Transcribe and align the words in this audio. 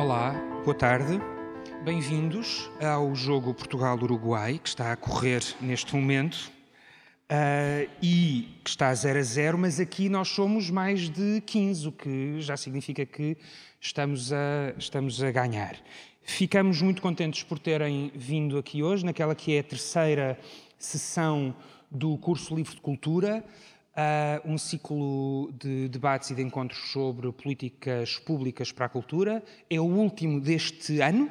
Olá, 0.00 0.32
boa 0.64 0.74
tarde. 0.74 1.20
Bem-vindos 1.84 2.70
ao 2.82 3.14
jogo 3.14 3.52
Portugal-Uruguai, 3.52 4.58
que 4.58 4.70
está 4.70 4.92
a 4.92 4.96
correr 4.96 5.42
neste 5.60 5.94
momento 5.94 6.50
uh, 7.30 7.90
e 8.02 8.48
que 8.64 8.70
está 8.70 8.88
a 8.88 8.94
0 8.94 9.18
a 9.18 9.22
0, 9.22 9.58
mas 9.58 9.78
aqui 9.78 10.08
nós 10.08 10.28
somos 10.28 10.70
mais 10.70 11.10
de 11.10 11.42
15, 11.42 11.88
o 11.88 11.92
que 11.92 12.40
já 12.40 12.56
significa 12.56 13.04
que 13.04 13.36
estamos 13.78 14.32
a, 14.32 14.72
estamos 14.78 15.22
a 15.22 15.30
ganhar. 15.30 15.76
Ficamos 16.22 16.80
muito 16.80 17.02
contentes 17.02 17.42
por 17.42 17.58
terem 17.58 18.10
vindo 18.14 18.56
aqui 18.56 18.82
hoje, 18.82 19.04
naquela 19.04 19.34
que 19.34 19.54
é 19.54 19.58
a 19.58 19.64
terceira 19.64 20.38
sessão 20.78 21.54
do 21.90 22.16
curso 22.16 22.54
Livre 22.54 22.74
de 22.74 22.80
Cultura 22.80 23.44
uh, 24.00 24.50
um 24.50 24.56
ciclo 24.56 25.52
de 25.52 25.88
debates 25.88 26.30
e 26.30 26.34
de 26.34 26.42
encontros 26.42 26.90
sobre 26.90 27.30
políticas 27.32 28.18
públicas 28.18 28.72
para 28.72 28.86
a 28.86 28.88
cultura. 28.88 29.42
É 29.68 29.80
o 29.80 29.84
último 29.84 30.40
deste 30.40 31.00
ano 31.00 31.30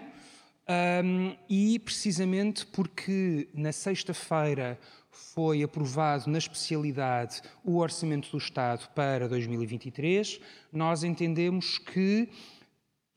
um, 1.04 1.36
e 1.50 1.80
precisamente 1.80 2.66
porque 2.68 3.50
na 3.54 3.72
sexta-feira 3.72 4.80
foi 5.10 5.64
aprovado 5.64 6.30
na 6.30 6.38
especialidade 6.38 7.42
o 7.64 7.78
Orçamento 7.78 8.30
do 8.30 8.38
Estado 8.38 8.88
para 8.94 9.28
2023, 9.28 10.40
nós 10.72 11.04
entendemos 11.04 11.80
que 11.80 12.30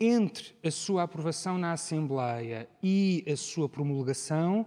entre 0.00 0.54
a 0.64 0.70
sua 0.70 1.02
aprovação 1.02 1.58
na 1.58 1.72
Assembleia 1.72 2.66
e 2.82 3.22
a 3.30 3.36
sua 3.36 3.68
promulgação, 3.68 4.66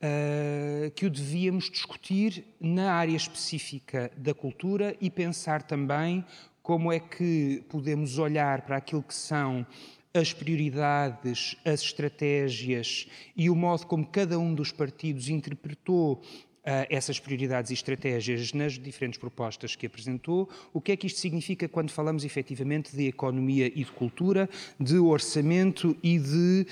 uh, 0.00 0.90
que 0.92 1.06
o 1.06 1.10
devíamos 1.10 1.70
discutir 1.70 2.44
na 2.60 2.92
área 2.92 3.16
específica 3.16 4.10
da 4.16 4.34
cultura 4.34 4.96
e 5.00 5.10
pensar 5.10 5.62
também 5.62 6.24
como 6.62 6.92
é 6.92 6.98
que 6.98 7.62
podemos 7.68 8.18
olhar 8.18 8.62
para 8.62 8.78
aquilo 8.78 9.02
que 9.02 9.14
são 9.14 9.66
as 10.14 10.32
prioridades, 10.32 11.56
as 11.64 11.82
estratégias 11.82 13.08
e 13.36 13.50
o 13.50 13.56
modo 13.56 13.86
como 13.86 14.06
cada 14.06 14.38
um 14.38 14.54
dos 14.54 14.72
partidos 14.72 15.28
interpretou 15.28 16.22
Uh, 16.64 16.88
essas 16.88 17.20
prioridades 17.20 17.70
e 17.70 17.74
estratégias 17.74 18.54
nas 18.54 18.78
diferentes 18.78 19.18
propostas 19.18 19.76
que 19.76 19.84
apresentou. 19.84 20.48
O 20.72 20.80
que 20.80 20.92
é 20.92 20.96
que 20.96 21.06
isto 21.06 21.20
significa 21.20 21.68
quando 21.68 21.90
falamos 21.90 22.24
efetivamente 22.24 22.96
de 22.96 23.06
economia 23.06 23.66
e 23.66 23.84
de 23.84 23.92
cultura, 23.92 24.48
de 24.80 24.96
orçamento 24.96 25.94
e 26.02 26.18
de. 26.18 26.66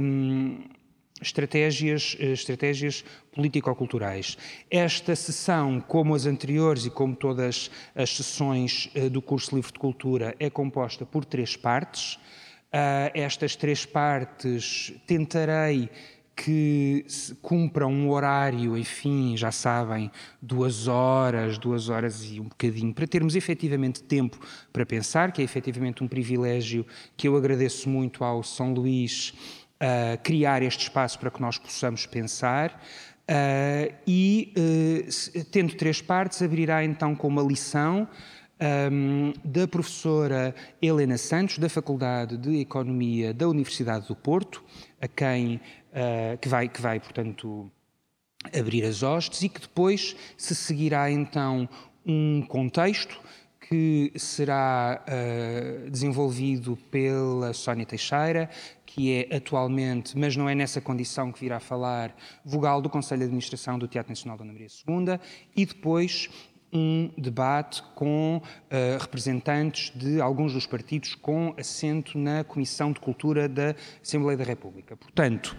Um, 0.00 0.77
estratégias, 1.20 2.16
eh, 2.18 2.32
estratégias 2.32 3.04
político-culturais. 3.32 4.36
Esta 4.70 5.14
sessão, 5.16 5.80
como 5.80 6.14
as 6.14 6.26
anteriores 6.26 6.86
e 6.86 6.90
como 6.90 7.14
todas 7.14 7.70
as 7.94 8.16
sessões 8.16 8.90
eh, 8.94 9.08
do 9.08 9.22
curso 9.22 9.54
Livre 9.54 9.72
de 9.72 9.78
Cultura, 9.78 10.34
é 10.38 10.50
composta 10.50 11.04
por 11.04 11.24
três 11.24 11.56
partes. 11.56 12.18
Ah, 12.72 13.10
estas 13.14 13.56
três 13.56 13.86
partes 13.86 14.92
tentarei 15.06 15.88
que 16.44 17.04
cumpram 17.42 17.92
um 17.92 18.10
horário, 18.10 18.78
enfim, 18.78 19.36
já 19.36 19.50
sabem, 19.50 20.08
duas 20.40 20.86
horas, 20.86 21.58
duas 21.58 21.88
horas 21.88 22.30
e 22.30 22.38
um 22.38 22.44
bocadinho, 22.44 22.94
para 22.94 23.08
termos 23.08 23.34
efetivamente 23.34 24.02
tempo 24.04 24.38
para 24.72 24.86
pensar, 24.86 25.32
que 25.32 25.42
é 25.42 25.44
efetivamente 25.44 26.04
um 26.04 26.06
privilégio 26.06 26.86
que 27.16 27.26
eu 27.26 27.36
agradeço 27.36 27.88
muito 27.88 28.22
ao 28.22 28.44
São 28.44 28.72
Luís 28.72 29.34
uh, 29.82 30.18
criar 30.22 30.62
este 30.62 30.84
espaço 30.84 31.18
para 31.18 31.30
que 31.30 31.40
nós 31.40 31.58
possamos 31.58 32.06
pensar. 32.06 32.82
Uh, 33.30 33.94
e, 34.06 34.54
uh, 34.56 35.44
tendo 35.50 35.74
três 35.74 36.00
partes, 36.00 36.40
abrirá 36.40 36.84
então 36.84 37.14
com 37.14 37.28
uma 37.28 37.42
lição 37.42 38.08
um, 38.60 39.32
da 39.44 39.68
professora 39.68 40.54
Helena 40.80 41.16
Santos, 41.16 41.58
da 41.58 41.68
Faculdade 41.68 42.36
de 42.36 42.60
Economia 42.60 43.32
da 43.32 43.48
Universidade 43.48 44.08
do 44.08 44.16
Porto, 44.16 44.64
a 45.00 45.06
quem, 45.06 45.56
uh, 45.56 46.38
que, 46.40 46.48
vai, 46.48 46.68
que 46.68 46.80
vai, 46.80 46.98
portanto, 46.98 47.70
abrir 48.58 48.84
as 48.84 49.02
hostes 49.02 49.42
e 49.42 49.48
que 49.48 49.60
depois 49.60 50.16
se 50.36 50.54
seguirá 50.54 51.10
então 51.10 51.68
um 52.04 52.42
contexto 52.42 53.20
que 53.68 54.12
será 54.16 55.04
uh, 55.06 55.90
desenvolvido 55.90 56.76
pela 56.90 57.52
Sónia 57.52 57.84
Teixeira, 57.84 58.48
que 58.98 59.28
é 59.30 59.36
atualmente, 59.36 60.18
mas 60.18 60.36
não 60.36 60.48
é 60.48 60.56
nessa 60.56 60.80
condição 60.80 61.30
que 61.30 61.38
virá 61.38 61.60
falar, 61.60 62.12
vogal 62.44 62.82
do 62.82 62.90
Conselho 62.90 63.20
de 63.20 63.26
Administração 63.26 63.78
do 63.78 63.86
Teatro 63.86 64.10
Nacional 64.10 64.36
Dona 64.36 64.52
Maria 64.52 64.66
II, 64.66 65.20
e 65.54 65.64
depois 65.64 66.28
um 66.72 67.08
debate 67.16 67.80
com 67.94 68.42
uh, 68.42 68.98
representantes 69.00 69.92
de 69.96 70.20
alguns 70.20 70.52
dos 70.52 70.66
partidos 70.66 71.14
com 71.14 71.54
assento 71.56 72.18
na 72.18 72.42
Comissão 72.42 72.92
de 72.92 72.98
Cultura 72.98 73.48
da 73.48 73.74
Assembleia 74.02 74.36
da 74.36 74.44
República. 74.44 74.96
Portanto, 74.96 75.56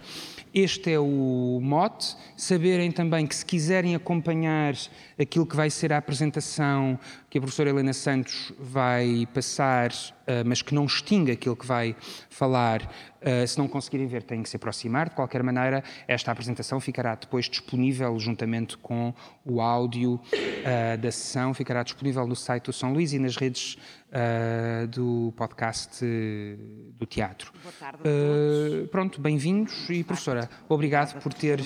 este 0.54 0.92
é 0.92 0.98
o 0.98 1.58
mote. 1.62 2.16
Saberem 2.36 2.90
também 2.90 3.26
que, 3.26 3.34
se 3.34 3.44
quiserem 3.44 3.94
acompanhar 3.94 4.74
aquilo 5.18 5.46
que 5.46 5.56
vai 5.56 5.70
ser 5.70 5.92
a 5.92 5.98
apresentação 5.98 6.98
que 7.28 7.38
a 7.38 7.40
professora 7.40 7.70
Helena 7.70 7.92
Santos 7.92 8.52
vai 8.58 9.28
passar, 9.32 9.92
uh, 9.92 10.42
mas 10.44 10.62
que 10.62 10.74
não 10.74 10.84
extingue 10.84 11.30
aquilo 11.30 11.54
que 11.54 11.64
vai 11.64 11.94
falar, 12.28 12.82
uh, 12.82 13.46
se 13.46 13.56
não 13.56 13.68
conseguirem 13.68 14.08
ver, 14.08 14.24
têm 14.24 14.42
que 14.42 14.48
se 14.48 14.56
aproximar. 14.56 15.08
De 15.08 15.14
qualquer 15.14 15.42
maneira, 15.42 15.84
esta 16.08 16.32
apresentação 16.32 16.80
ficará 16.80 17.14
depois 17.14 17.48
disponível, 17.48 18.18
juntamente 18.18 18.76
com 18.76 19.14
o 19.44 19.60
áudio 19.60 20.14
uh, 20.14 20.98
da 20.98 21.12
sessão, 21.12 21.54
ficará 21.54 21.84
disponível 21.84 22.26
no 22.26 22.34
site 22.34 22.64
do 22.64 22.72
São 22.72 22.92
Luís 22.92 23.12
e 23.12 23.18
nas 23.20 23.36
redes 23.36 23.78
uh, 24.10 24.86
do 24.88 25.32
podcast 25.36 26.04
uh, 26.04 26.92
do 26.92 27.06
teatro. 27.06 27.52
Boa 27.62 27.72
tarde 27.78 27.98
a 28.00 28.02
todos. 28.02 28.84
Uh, 28.84 28.88
pronto, 28.88 29.20
bem-vindos 29.20 29.88
e 29.88 30.04
professora, 30.04 30.48
obrigado 30.68 31.20
por 31.20 31.32
ter, 31.32 31.60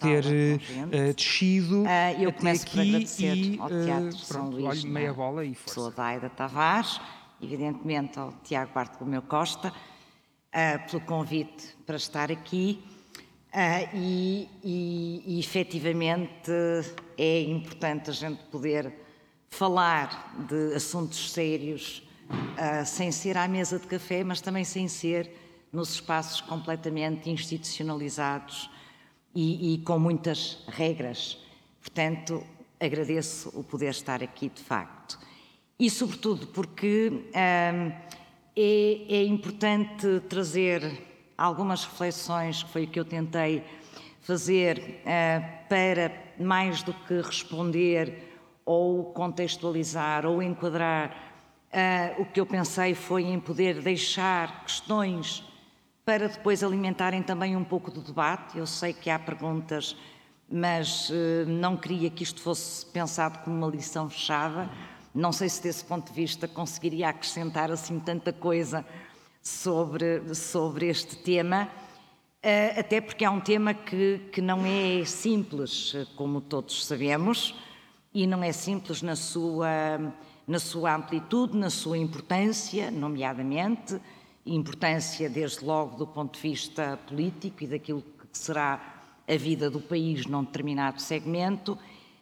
ter 0.00 0.24
descido 1.14 1.84
eu 2.18 2.28
até 2.30 2.38
começo 2.38 2.66
aqui 2.66 2.72
por 2.72 2.80
agradecer 2.80 3.36
e 3.36 3.58
ao 3.60 3.68
Teatro 3.68 4.18
São 4.18 4.40
pronto, 4.40 4.56
Luís, 4.56 4.84
olha, 4.84 4.92
meia 4.92 5.08
na 5.08 5.14
bola 5.14 5.44
e 5.44 5.54
pessoa 5.54 5.90
da 5.90 6.04
Aida 6.04 6.30
Tavares, 6.30 7.00
evidentemente 7.40 8.18
ao 8.18 8.32
Tiago 8.42 8.72
Bartolomeu 8.74 9.22
Costa, 9.22 9.72
pelo 10.90 11.02
convite 11.02 11.76
para 11.86 11.96
estar 11.96 12.30
aqui. 12.30 12.82
e, 13.94 14.48
e, 14.64 15.22
e 15.26 15.40
efetivamente 15.40 16.50
é 17.18 17.42
importante 17.42 18.10
a 18.10 18.12
gente 18.12 18.42
poder 18.44 18.92
falar 19.52 20.34
de 20.48 20.74
assuntos 20.74 21.30
sérios 21.30 22.02
uh, 22.30 22.86
sem 22.86 23.12
ser 23.12 23.36
à 23.36 23.46
mesa 23.46 23.78
de 23.78 23.86
café, 23.86 24.24
mas 24.24 24.40
também 24.40 24.64
sem 24.64 24.88
ser 24.88 25.30
nos 25.70 25.92
espaços 25.92 26.40
completamente 26.40 27.28
institucionalizados 27.28 28.70
e, 29.34 29.74
e 29.74 29.78
com 29.82 29.98
muitas 29.98 30.64
regras. 30.68 31.38
Portanto, 31.82 32.42
agradeço 32.80 33.50
o 33.54 33.62
poder 33.62 33.90
estar 33.90 34.22
aqui 34.22 34.48
de 34.48 34.62
facto. 34.62 35.18
E, 35.78 35.90
sobretudo, 35.90 36.46
porque 36.46 37.10
um, 37.10 37.92
é, 38.56 39.04
é 39.06 39.24
importante 39.24 40.20
trazer 40.30 40.82
algumas 41.36 41.84
reflexões, 41.84 42.62
que 42.62 42.70
foi 42.70 42.84
o 42.84 42.88
que 42.88 42.98
eu 42.98 43.04
tentei 43.04 43.62
fazer, 44.22 45.02
uh, 45.02 45.68
para 45.68 46.10
mais 46.40 46.82
do 46.82 46.94
que 46.94 47.20
responder 47.20 48.31
ou 48.64 49.12
contextualizar 49.12 50.26
ou 50.26 50.42
enquadrar. 50.42 51.32
Uh, 51.72 52.22
o 52.22 52.26
que 52.26 52.38
eu 52.38 52.46
pensei 52.46 52.94
foi 52.94 53.24
em 53.24 53.40
poder 53.40 53.80
deixar 53.80 54.64
questões 54.64 55.42
para 56.04 56.28
depois 56.28 56.62
alimentarem 56.62 57.22
também 57.22 57.56
um 57.56 57.64
pouco 57.64 57.90
do 57.90 58.02
debate. 58.02 58.58
Eu 58.58 58.66
sei 58.66 58.92
que 58.92 59.08
há 59.08 59.18
perguntas, 59.18 59.96
mas 60.50 61.08
uh, 61.10 61.46
não 61.46 61.76
queria 61.76 62.10
que 62.10 62.22
isto 62.22 62.40
fosse 62.40 62.84
pensado 62.86 63.38
como 63.38 63.56
uma 63.56 63.68
lição 63.68 64.08
fechada. 64.08 64.68
Não 65.14 65.32
sei 65.32 65.48
se 65.48 65.62
desse 65.62 65.84
ponto 65.84 66.08
de 66.08 66.14
vista 66.14 66.46
conseguiria 66.46 67.08
acrescentar 67.08 67.70
assim 67.70 67.98
tanta 67.98 68.32
coisa 68.32 68.84
sobre, 69.42 70.34
sobre 70.34 70.88
este 70.88 71.16
tema, 71.16 71.68
uh, 72.44 72.80
até 72.80 73.00
porque 73.00 73.24
é 73.24 73.30
um 73.30 73.40
tema 73.40 73.72
que, 73.72 74.20
que 74.30 74.40
não 74.42 74.64
é 74.64 75.04
simples, 75.04 75.94
como 76.16 76.40
todos 76.40 76.84
sabemos 76.84 77.54
e 78.14 78.26
não 78.26 78.42
é 78.42 78.52
simples 78.52 79.02
na 79.02 79.16
sua, 79.16 80.14
na 80.46 80.58
sua 80.58 80.94
amplitude, 80.94 81.56
na 81.56 81.70
sua 81.70 81.96
importância, 81.96 82.90
nomeadamente, 82.90 84.00
importância 84.44 85.30
desde 85.30 85.64
logo 85.64 85.96
do 85.96 86.06
ponto 86.06 86.34
de 86.34 86.40
vista 86.40 86.98
político 87.06 87.64
e 87.64 87.66
daquilo 87.66 88.02
que 88.02 88.38
será 88.38 89.02
a 89.28 89.36
vida 89.36 89.70
do 89.70 89.80
país 89.80 90.26
num 90.26 90.42
determinado 90.42 91.00
segmento, 91.00 91.78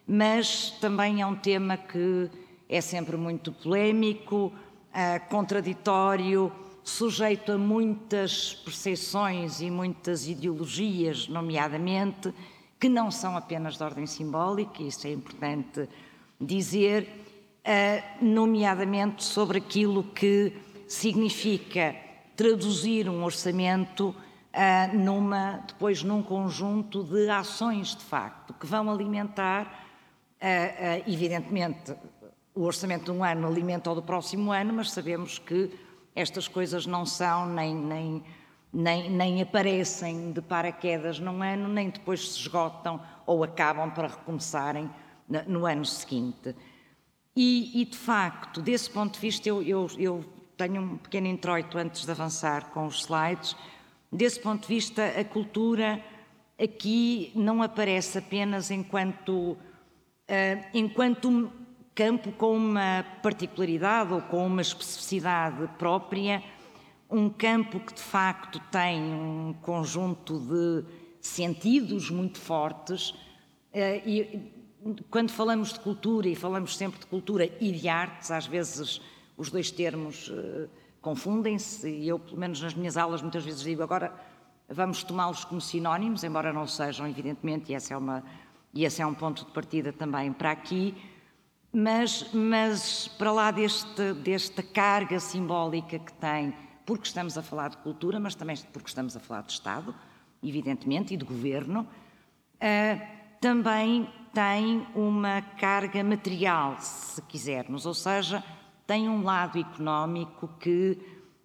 mas 0.07 0.71
também 0.79 1.21
é 1.21 1.25
um 1.25 1.35
tema 1.35 1.77
que 1.77 2.29
é 2.69 2.79
sempre 2.79 3.17
muito 3.17 3.51
polémico, 3.51 4.45
uh, 4.45 5.29
contraditório, 5.29 6.51
sujeito 6.83 7.51
a 7.51 7.57
muitas 7.57 8.53
percepções 8.53 9.61
e 9.61 9.69
muitas 9.69 10.27
ideologias, 10.27 11.27
nomeadamente, 11.27 12.33
que 12.81 12.89
não 12.89 13.11
são 13.11 13.37
apenas 13.37 13.77
de 13.77 13.83
ordem 13.83 14.07
simbólica, 14.07 14.81
isso 14.81 15.05
é 15.05 15.11
importante 15.11 15.87
dizer, 16.39 17.07
uh, 17.59 18.25
nomeadamente 18.25 19.23
sobre 19.23 19.59
aquilo 19.59 20.03
que 20.03 20.51
significa 20.87 21.95
traduzir 22.35 23.07
um 23.07 23.23
orçamento 23.23 24.09
uh, 24.09 24.97
numa, 24.97 25.63
depois 25.67 26.01
num 26.01 26.23
conjunto 26.23 27.03
de 27.03 27.29
ações, 27.29 27.95
de 27.95 28.03
facto, 28.03 28.51
que 28.55 28.65
vão 28.65 28.89
alimentar, 28.89 29.85
uh, 30.41 31.03
evidentemente, 31.07 31.93
o 32.55 32.63
orçamento 32.63 33.05
de 33.05 33.11
um 33.11 33.23
ano 33.23 33.47
alimenta 33.47 33.91
o 33.91 33.95
do 33.95 34.01
próximo 34.01 34.51
ano, 34.51 34.73
mas 34.73 34.89
sabemos 34.89 35.37
que 35.37 35.69
estas 36.15 36.47
coisas 36.47 36.87
não 36.87 37.05
são 37.05 37.45
nem, 37.45 37.75
nem, 37.75 38.23
nem, 38.73 39.09
nem 39.09 39.41
aparecem 39.41 40.31
de 40.31 40.41
paraquedas 40.41 41.19
num 41.19 41.41
ano, 41.43 41.67
nem 41.67 41.89
depois 41.89 42.31
se 42.31 42.39
esgotam 42.39 43.01
ou 43.25 43.43
acabam 43.43 43.91
para 43.91 44.07
recomeçarem 44.07 44.89
no 45.47 45.65
ano 45.65 45.85
seguinte. 45.85 46.55
E, 47.35 47.81
e 47.81 47.85
de 47.85 47.97
facto, 47.97 48.61
desse 48.61 48.89
ponto 48.89 49.13
de 49.13 49.19
vista, 49.19 49.47
eu, 49.47 49.61
eu, 49.63 49.87
eu 49.97 50.25
tenho 50.57 50.81
um 50.81 50.97
pequeno 50.97 51.27
introito 51.27 51.77
antes 51.77 52.05
de 52.05 52.11
avançar 52.11 52.69
com 52.71 52.85
os 52.85 53.01
slides. 53.01 53.55
Desse 54.11 54.39
ponto 54.39 54.63
de 54.63 54.67
vista, 54.67 55.05
a 55.05 55.23
cultura 55.23 56.03
aqui 56.61 57.31
não 57.33 57.61
aparece 57.61 58.17
apenas 58.17 58.69
enquanto, 58.69 59.51
uh, 59.51 59.57
enquanto 60.73 61.51
campo 61.95 62.31
com 62.33 62.55
uma 62.55 63.05
particularidade 63.23 64.13
ou 64.13 64.21
com 64.21 64.45
uma 64.45 64.61
especificidade 64.61 65.67
própria, 65.77 66.43
um 67.11 67.29
campo 67.29 67.79
que 67.79 67.93
de 67.93 68.01
facto 68.01 68.59
tem 68.71 69.01
um 69.13 69.53
conjunto 69.61 70.39
de 70.39 70.85
sentidos 71.19 72.09
muito 72.09 72.39
fortes. 72.39 73.13
Eh, 73.73 74.01
e 74.05 74.51
quando 75.09 75.29
falamos 75.31 75.73
de 75.73 75.79
cultura, 75.81 76.29
e 76.29 76.35
falamos 76.35 76.77
sempre 76.77 76.99
de 77.01 77.05
cultura 77.05 77.45
e 77.59 77.71
de 77.71 77.87
artes, 77.89 78.31
às 78.31 78.47
vezes 78.47 79.01
os 79.37 79.51
dois 79.51 79.69
termos 79.69 80.31
eh, 80.33 80.67
confundem-se, 81.01 81.89
e 81.89 82.07
eu, 82.07 82.17
pelo 82.17 82.37
menos 82.37 82.61
nas 82.61 82.73
minhas 82.73 82.95
aulas, 82.95 83.21
muitas 83.21 83.43
vezes 83.43 83.61
digo 83.61 83.83
agora 83.83 84.13
vamos 84.69 85.03
tomá-los 85.03 85.43
como 85.43 85.59
sinónimos, 85.59 86.23
embora 86.23 86.53
não 86.53 86.65
sejam, 86.65 87.05
evidentemente, 87.05 87.71
e 87.71 87.75
esse 87.75 87.91
é, 87.91 87.97
uma, 87.97 88.23
e 88.73 88.85
esse 88.85 89.01
é 89.01 89.05
um 89.05 89.13
ponto 89.13 89.43
de 89.43 89.51
partida 89.51 89.91
também 89.91 90.31
para 90.31 90.51
aqui. 90.51 90.95
Mas, 91.73 92.31
mas 92.33 93.07
para 93.17 93.31
lá 93.31 93.51
deste, 93.51 94.13
desta 94.13 94.63
carga 94.63 95.19
simbólica 95.19 95.99
que 95.99 96.13
tem, 96.13 96.53
porque 96.85 97.07
estamos 97.07 97.37
a 97.37 97.41
falar 97.41 97.69
de 97.69 97.77
cultura, 97.77 98.19
mas 98.19 98.35
também 98.35 98.55
porque 98.71 98.89
estamos 98.89 99.15
a 99.15 99.19
falar 99.19 99.41
de 99.41 99.53
Estado, 99.53 99.93
evidentemente, 100.43 101.13
e 101.13 101.17
de 101.17 101.25
governo, 101.25 101.81
uh, 101.81 103.01
também 103.39 104.09
tem 104.33 104.87
uma 104.95 105.41
carga 105.41 106.03
material, 106.03 106.77
se 106.79 107.21
quisermos, 107.23 107.85
ou 107.85 107.93
seja, 107.93 108.43
tem 108.87 109.09
um 109.09 109.23
lado 109.23 109.59
económico 109.59 110.47
que 110.59 110.97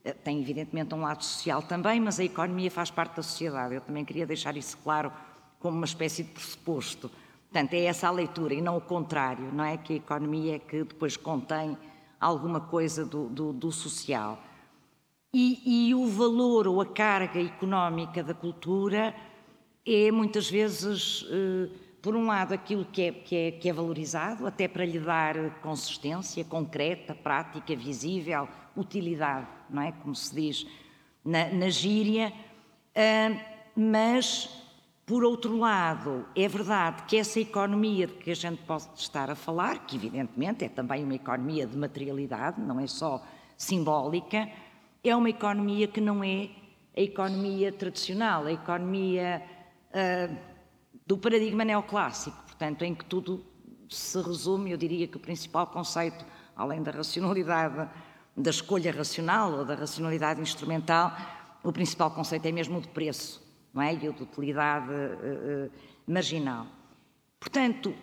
uh, 0.05 0.15
tem, 0.25 0.41
evidentemente, 0.41 0.95
um 0.95 1.01
lado 1.01 1.25
social 1.25 1.63
também, 1.63 2.01
mas 2.01 2.19
a 2.19 2.25
economia 2.25 2.71
faz 2.71 2.91
parte 2.91 3.17
da 3.17 3.23
sociedade. 3.23 3.75
Eu 3.75 3.81
também 3.81 4.05
queria 4.05 4.27
deixar 4.27 4.57
isso 4.57 4.77
claro 4.79 5.13
como 5.59 5.77
uma 5.77 5.87
espécie 5.87 6.23
de 6.23 6.31
pressuposto. 6.31 7.11
Portanto, 7.51 7.75
é 7.75 7.85
essa 7.85 8.09
a 8.09 8.11
leitura 8.11 8.55
e 8.55 8.61
não 8.61 8.77
o 8.77 8.81
contrário, 8.81 9.51
não 9.53 9.65
é? 9.65 9.77
Que 9.77 9.95
a 9.95 9.97
economia 9.97 10.57
é 10.57 10.59
que 10.59 10.85
depois 10.85 11.17
contém 11.17 11.77
alguma 12.21 12.61
coisa 12.61 13.05
do, 13.05 13.29
do, 13.29 13.53
do 13.53 13.73
social. 13.73 14.39
E, 15.39 15.89
e, 15.91 15.95
o 15.95 16.07
valor 16.07 16.67
ou 16.67 16.81
a 16.81 16.87
carga 16.87 17.39
económica 17.39 18.23
da 18.23 18.33
cultura 18.33 19.15
é 19.85 20.11
muitas 20.11 20.49
vezes, 20.49 21.27
eh, 21.29 21.69
por 22.01 22.17
um 22.17 22.25
lado, 22.25 22.55
aquilo 22.55 22.87
que 22.87 23.03
é, 23.03 23.13
que, 23.13 23.37
é, 23.37 23.51
que 23.51 23.69
é 23.69 23.73
valorizado, 23.75 24.47
até 24.47 24.67
para 24.67 24.87
lhe 24.87 24.99
dar 24.99 25.61
consistência 25.61 26.43
concreta, 26.43 27.15
prática, 27.15 27.77
visível, 27.77 28.49
utilidade, 28.75 29.47
não 29.69 29.83
é? 29.83 29.93
Como 29.93 30.15
se 30.15 30.35
diz 30.35 30.67
na, 31.23 31.51
na 31.51 31.69
gíria, 31.69 32.33
mas 33.77 34.49
por 35.05 35.23
outro 35.23 35.59
lado, 35.59 36.25
é 36.35 36.49
verdade 36.49 37.03
que 37.03 37.19
essa 37.19 37.39
economia 37.39 38.07
de 38.07 38.15
que 38.15 38.31
a 38.31 38.35
gente 38.35 38.63
pode 38.63 38.89
estar 38.97 39.31
a 39.31 39.35
falar, 39.35 39.87
que 39.87 39.97
evidentemente 39.97 40.65
é 40.65 40.69
também 40.71 41.05
uma 41.05 41.15
economia 41.15 41.67
de 41.67 41.77
materialidade, 41.77 42.59
não 42.59 42.81
é 42.81 42.87
só 42.87 43.23
simbólica, 43.55 44.49
é 45.09 45.17
uma 45.17 45.31
economia 45.31 45.87
que 45.87 46.01
não 46.01 46.23
é 46.23 46.51
a 46.97 47.01
economia 47.01 47.71
tradicional, 47.73 48.47
a 48.47 48.53
economia 48.53 49.43
uh, 49.91 50.37
do 51.07 51.19
paradigma 51.19 51.65
neoclássico, 51.65 52.37
portanto, 52.45 52.83
em 52.83 52.95
que 52.95 53.05
tudo 53.05 53.45
se 53.89 54.21
resume, 54.21 54.73
eu 54.73 54.77
diria 54.77 55.07
que 55.07 55.17
o 55.17 55.21
principal 55.21 55.67
conceito, 55.67 56.25
além 56.57 56.83
da 56.83 56.91
racionalidade, 56.91 57.89
da 58.37 58.51
escolha 58.51 58.91
racional 58.91 59.53
ou 59.53 59.65
da 59.65 59.75
racionalidade 59.75 60.41
instrumental, 60.41 61.13
o 61.63 61.73
principal 61.73 62.11
conceito 62.11 62.47
é 62.47 62.53
mesmo 62.53 62.79
o 62.79 62.81
de 62.81 62.89
preço 62.89 63.45
não 63.73 63.83
é? 63.83 63.95
e 63.95 64.09
o 64.09 64.13
de 64.13 64.23
utilidade 64.23 64.91
uh, 64.91 65.67
uh, 65.67 65.71
marginal. 66.07 66.67
Portanto, 67.39 67.95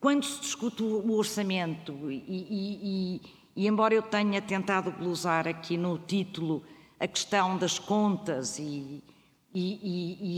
quando 0.00 0.24
se 0.24 0.40
discute 0.40 0.82
o 0.82 1.12
orçamento, 1.12 2.10
e, 2.10 2.16
e, 2.16 3.16
e, 3.16 3.20
e, 3.54 3.66
embora 3.66 3.94
eu 3.94 4.02
tenha 4.02 4.40
tentado 4.40 4.90
glosar 4.92 5.46
aqui 5.46 5.76
no 5.76 5.98
título 5.98 6.62
a 6.98 7.06
questão 7.06 7.56
das 7.56 7.78
contas 7.78 8.58
e, 8.58 9.02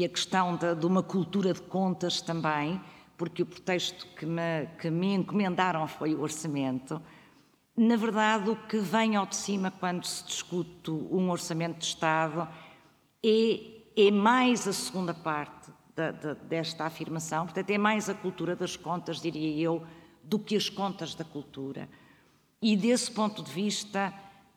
a 0.05 0.09
questão 0.09 0.57
de, 0.57 0.75
de, 0.75 0.87
uma 0.87 1.03
cultura 1.03 1.53
de 1.53 1.63
contas 1.63 2.21
também, 2.21 2.81
porque 3.17 3.43
o 3.43 3.47
pretexto 3.47 4.07
que 4.17 4.25
me, 4.25 4.67
que 4.79 4.91
me 4.91 5.15
encomendaram 5.15 5.87
foi 5.87 6.15
o 6.15 6.23
orçamento, 6.23 7.01
na 7.77 7.97
verdade, 7.97 8.51
o 8.51 8.57
que 8.57 8.77
vem 8.79 9.17
ao 9.17 9.25
de 9.25 9.35
cima 9.35 9.71
quando 9.71 10.05
se 10.05 10.25
discute 10.27 10.91
um 10.91 11.31
orçamento 11.31 11.79
de 11.79 11.87
Estado 11.87 12.47
é, 13.25 13.61
é 13.97 14.11
mais 14.11 14.69
a 14.69 14.73
segunda 14.75 15.15
parte 15.15 15.71
da, 15.97 16.11
da, 16.11 16.35
desta 16.35 16.85
afirmação, 16.85 17.47
portanto, 17.47 17.71
é 17.71 17.79
mais 17.79 18.11
a 18.11 18.15
cultura 18.15 18.55
das 18.55 18.77
contas, 18.77 19.21
diria 19.21 19.59
eu, 19.59 19.87
do 20.23 20.39
que 20.39 20.55
as 20.55 20.69
contas 20.69 21.15
da 21.15 21.25
cultura. 21.25 21.89
E 22.63 22.77
desse 22.77 23.11
ponto 23.11 23.43
de 23.43 23.51
vista, 23.51 24.15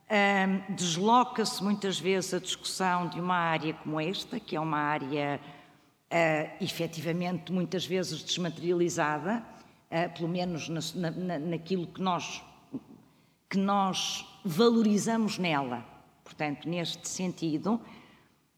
hum, 0.07 0.75
desloca-se 0.75 1.63
muitas 1.63 1.99
vezes 1.99 2.35
a 2.35 2.39
discussão 2.39 3.07
de 3.09 3.19
uma 3.19 3.35
área 3.35 3.73
como 3.73 3.99
esta, 3.99 4.39
que 4.39 4.55
é 4.55 4.59
uma 4.59 4.77
área 4.77 5.41
uh, 5.41 6.63
efetivamente 6.63 7.51
muitas 7.51 7.83
vezes 7.83 8.21
desmaterializada, 8.21 9.43
uh, 9.89 10.15
pelo 10.15 10.29
menos 10.29 10.69
na, 10.93 11.09
na, 11.09 11.39
naquilo 11.39 11.87
que 11.87 11.99
nós, 11.99 12.43
que 13.49 13.57
nós 13.57 14.23
valorizamos 14.45 15.39
nela. 15.39 15.83
Portanto, 16.23 16.69
neste 16.69 17.09
sentido, 17.09 17.81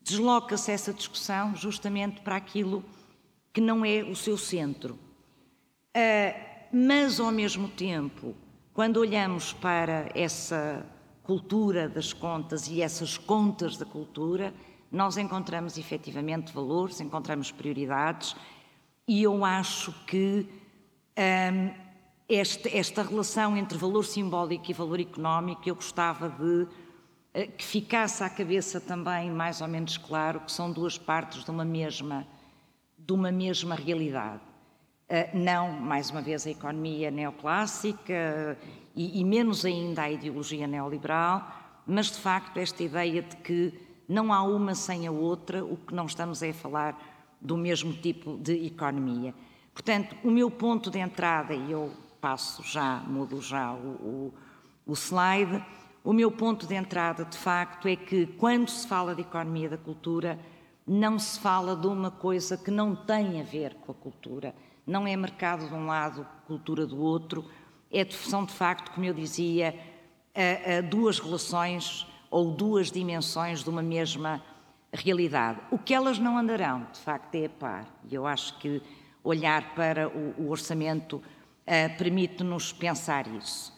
desloca-se 0.02 0.74
essa 0.74 0.94
discussão 0.94 1.56
justamente 1.56 2.20
para 2.20 2.36
aquilo 2.36 2.84
que 3.54 3.62
não 3.62 3.86
é 3.86 4.04
o 4.04 4.14
seu 4.14 4.38
centro. 4.38 4.96
Uh, 5.96 6.48
mas, 6.70 7.18
ao 7.18 7.32
mesmo 7.32 7.70
tempo, 7.70 8.36
quando 8.78 8.98
olhamos 8.98 9.54
para 9.54 10.08
essa 10.14 10.86
cultura 11.24 11.90
das 11.90 12.14
contas 12.14 12.68
e 12.68 12.80
essas 12.80 13.18
contas 13.18 13.76
da 13.76 13.88
cultura, 13.88 14.54
nós 14.92 15.18
encontramos 15.18 15.80
efetivamente 15.80 16.54
valores, 16.54 17.02
encontramos 17.02 17.52
prioridades, 17.52 18.36
e 19.08 19.24
eu 19.24 19.44
acho 19.44 19.92
que 20.06 20.48
um, 21.18 21.74
esta, 22.30 22.70
esta 22.70 23.02
relação 23.02 23.58
entre 23.58 23.76
valor 23.80 24.06
simbólico 24.06 24.70
e 24.70 24.76
valor 24.76 25.00
económico 25.00 25.68
eu 25.68 25.74
gostava 25.74 26.30
de 26.30 26.68
eh, 27.34 27.48
que 27.48 27.66
ficasse 27.66 28.24
à 28.24 28.30
cabeça 28.30 28.80
também 28.80 29.32
mais 29.32 29.60
ou 29.60 29.68
menos 29.68 29.98
claro 29.98 30.42
que 30.42 30.52
são 30.52 30.72
duas 30.72 31.00
partes 31.00 31.44
de 31.44 31.50
uma 31.50 31.66
mesma, 31.66 32.28
de 32.96 33.12
uma 33.12 33.32
mesma 33.32 33.74
realidade. 33.74 34.47
Eh, 35.10 35.30
não, 35.34 35.72
mais 35.72 36.10
uma 36.10 36.22
vez, 36.22 36.46
a 36.46 36.50
economia 36.50 37.10
neoclássica 37.10 38.58
e, 38.94 39.22
e 39.22 39.24
menos 39.24 39.64
ainda 39.64 40.02
a 40.02 40.12
ideologia 40.12 40.68
neoliberal, 40.68 41.50
mas 41.86 42.08
de 42.08 42.18
facto 42.18 42.58
esta 42.58 42.84
ideia 42.84 43.22
de 43.22 43.38
que 43.38 43.74
não 44.08 44.34
há 44.34 44.44
uma 44.44 44.76
sem 44.76 45.08
a 45.08 45.12
outra, 45.12 45.64
o 45.64 45.78
que 45.78 45.94
não 45.94 46.06
estamos 46.06 46.44
é 46.44 46.50
a 46.50 46.54
falar 46.54 47.38
do 47.40 47.56
mesmo 47.56 47.94
tipo 47.94 48.38
de 48.38 48.66
economia. 48.66 49.34
Portanto, 49.74 50.14
o 50.26 50.32
meu 50.32 50.52
ponto 50.52 50.90
de 50.90 51.00
entrada, 51.00 51.54
e 51.54 51.72
eu 51.72 51.90
passo 52.20 52.62
já, 52.64 52.98
mudo 53.08 53.42
já 53.42 53.72
o, 53.74 54.34
o, 54.86 54.92
o 54.92 54.94
slide, 54.94 55.64
o 56.04 56.12
meu 56.12 56.32
ponto 56.32 56.68
de 56.68 56.76
entrada, 56.76 57.24
de 57.24 57.38
facto, 57.38 57.88
é 57.88 57.96
que 57.96 58.26
quando 58.26 58.70
se 58.70 58.86
fala 58.86 59.16
de 59.16 59.22
economia 59.22 59.70
da 59.70 59.78
cultura, 59.78 60.38
não 60.86 61.18
se 61.20 61.40
fala 61.40 61.76
de 61.76 61.88
uma 61.88 62.12
coisa 62.12 62.58
que 62.58 62.72
não 62.72 62.96
tem 62.96 63.40
a 63.40 63.44
ver 63.44 63.76
com 63.76 63.92
a 63.92 63.96
cultura. 63.96 64.56
Não 64.88 65.06
é 65.06 65.16
mercado 65.16 65.68
de 65.68 65.74
um 65.74 65.86
lado, 65.86 66.26
cultura 66.48 66.88
do 66.88 67.00
outro. 67.00 67.46
É, 67.92 68.04
são, 68.10 68.46
de 68.46 68.54
facto, 68.54 68.92
como 68.92 69.06
eu 69.06 69.14
dizia, 69.14 69.78
duas 70.90 71.20
relações 71.20 72.08
ou 72.32 72.52
duas 72.52 72.92
dimensões 72.92 73.64
de 73.64 73.70
uma 73.70 73.82
mesma 73.82 74.42
realidade. 74.94 75.60
O 75.72 75.78
que 75.78 75.94
elas 75.94 76.18
não 76.18 76.38
andarão, 76.38 76.88
de 76.92 77.00
facto, 77.00 77.36
é 77.36 77.46
a 77.46 77.50
par. 77.50 77.86
E 78.10 78.16
eu 78.16 78.26
acho 78.26 78.58
que 78.60 78.82
olhar 79.24 79.76
para 79.76 80.08
o, 80.08 80.44
o 80.44 80.50
orçamento 80.50 81.18
uh, 81.18 81.98
permite-nos 81.98 82.72
pensar 82.72 83.28
isso. 83.28 83.76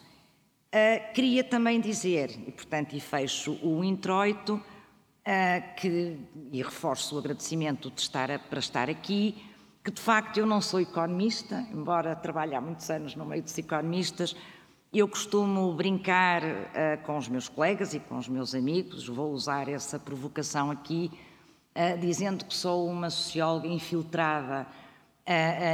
Uh, 0.68 1.12
queria 1.12 1.42
também 1.42 1.80
dizer, 1.80 2.30
e 2.46 2.52
portanto 2.52 2.94
e 2.94 3.00
fecho 3.00 3.58
o 3.62 3.82
introito, 3.82 4.54
uh, 4.54 5.74
que, 5.76 6.16
e 6.52 6.62
reforço 6.62 7.16
o 7.16 7.18
agradecimento 7.18 7.90
de 7.90 8.00
estar 8.00 8.30
a, 8.30 8.38
para 8.38 8.60
estar 8.60 8.88
aqui, 8.88 9.42
que 9.82 9.90
de 9.90 10.00
facto 10.00 10.38
eu 10.38 10.46
não 10.46 10.60
sou 10.60 10.80
economista, 10.80 11.66
embora 11.72 12.14
trabalhe 12.14 12.54
há 12.54 12.60
muitos 12.60 12.90
anos 12.90 13.16
no 13.16 13.24
meio 13.24 13.42
dos 13.42 13.56
economistas, 13.56 14.36
eu 14.92 15.06
costumo 15.08 15.72
brincar 15.74 16.42
uh, 16.42 17.04
com 17.04 17.16
os 17.16 17.28
meus 17.28 17.48
colegas 17.48 17.94
e 17.94 18.00
com 18.00 18.18
os 18.18 18.28
meus 18.28 18.54
amigos, 18.54 19.08
vou 19.08 19.32
usar 19.32 19.68
essa 19.68 19.98
provocação 19.98 20.70
aqui, 20.70 21.10
dizendo 22.00 22.44
que 22.44 22.52
sou 22.52 22.88
uma 22.88 23.08
socióloga 23.08 23.68
infiltrada 23.68 24.66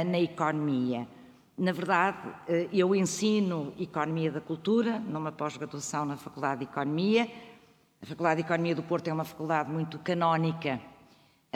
na 0.05 0.19
economia. 0.19 1.07
Na 1.57 1.71
verdade, 1.71 2.19
eu 2.71 2.93
ensino 2.93 3.73
Economia 3.79 4.31
da 4.31 4.39
Cultura 4.39 4.99
numa 4.99 5.31
pós-graduação 5.31 6.05
na 6.05 6.15
Faculdade 6.15 6.59
de 6.59 6.71
Economia. 6.71 7.27
A 7.99 8.05
Faculdade 8.05 8.41
de 8.41 8.47
Economia 8.47 8.75
do 8.75 8.83
Porto 8.83 9.07
é 9.07 9.13
uma 9.13 9.25
faculdade 9.25 9.71
muito 9.71 9.97
canónica, 9.97 10.79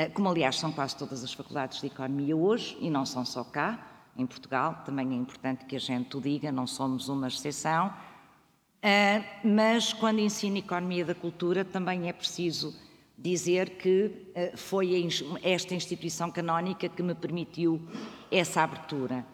como 0.10 0.30
aliás 0.30 0.58
são 0.58 0.72
quase 0.72 0.96
todas 0.96 1.24
as 1.24 1.34
faculdades 1.34 1.82
de 1.82 1.88
Economia 1.88 2.36
hoje, 2.36 2.78
e 2.80 2.90
não 2.90 3.06
são 3.06 3.26
só 3.26 3.44
cá, 3.44 3.88
em 4.18 4.26
Portugal. 4.26 4.82
Também 4.86 5.12
é 5.12 5.16
importante 5.16 5.66
que 5.66 5.76
a 5.76 5.80
gente 5.80 6.16
o 6.18 6.22
diga, 6.22 6.52
não 6.52 6.68
somos 6.68 7.10
uma 7.10 7.28
exceção. 7.28 7.94
Eh, 8.82 9.24
mas 9.44 9.94
quando 9.94 10.20
ensino 10.20 10.58
Economia 10.58 11.06
da 11.06 11.16
Cultura 11.16 11.64
também 11.64 12.10
é 12.10 12.14
preciso 12.14 12.74
dizer 13.18 13.78
que 13.78 14.32
foi 14.56 15.08
esta 15.44 15.76
instituição 15.76 16.32
canónica 16.32 16.90
que 16.90 17.04
me 17.04 17.14
permitiu 17.14 17.80
essa 18.32 18.64
abertura. 18.64 19.26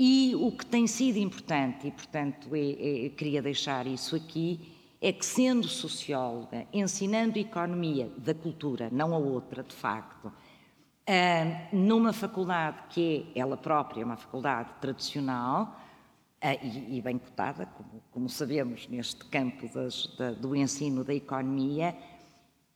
E 0.00 0.32
o 0.36 0.52
que 0.52 0.64
tem 0.64 0.86
sido 0.86 1.18
importante, 1.18 1.88
e 1.88 1.90
portanto 1.90 2.54
é, 2.54 3.06
é, 3.06 3.08
queria 3.10 3.42
deixar 3.42 3.84
isso 3.86 4.14
aqui, 4.14 4.60
é 5.00 5.12
que 5.12 5.24
sendo 5.24 5.68
socióloga, 5.68 6.66
ensinando 6.72 7.38
economia 7.38 8.10
da 8.18 8.34
cultura, 8.34 8.88
não 8.90 9.14
a 9.14 9.18
outra, 9.18 9.62
de 9.62 9.74
facto, 9.74 10.26
uh, 10.26 11.76
numa 11.76 12.12
faculdade 12.12 12.78
que 12.90 13.30
é 13.34 13.40
ela 13.40 13.56
própria 13.56 14.04
uma 14.04 14.16
faculdade 14.16 14.70
tradicional 14.80 15.80
uh, 16.42 16.66
e, 16.88 17.00
bem 17.00 17.16
cotada, 17.18 17.68
como, 18.10 18.28
sabemos 18.28 18.88
neste 18.88 19.24
campo 19.26 19.68
do 20.40 20.56
ensino 20.56 21.04
da 21.04 21.14
economia, 21.14 21.96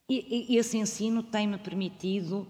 esse 0.08 0.76
ensino 0.76 1.22
tem-me 1.22 1.58
permitido 1.58 2.46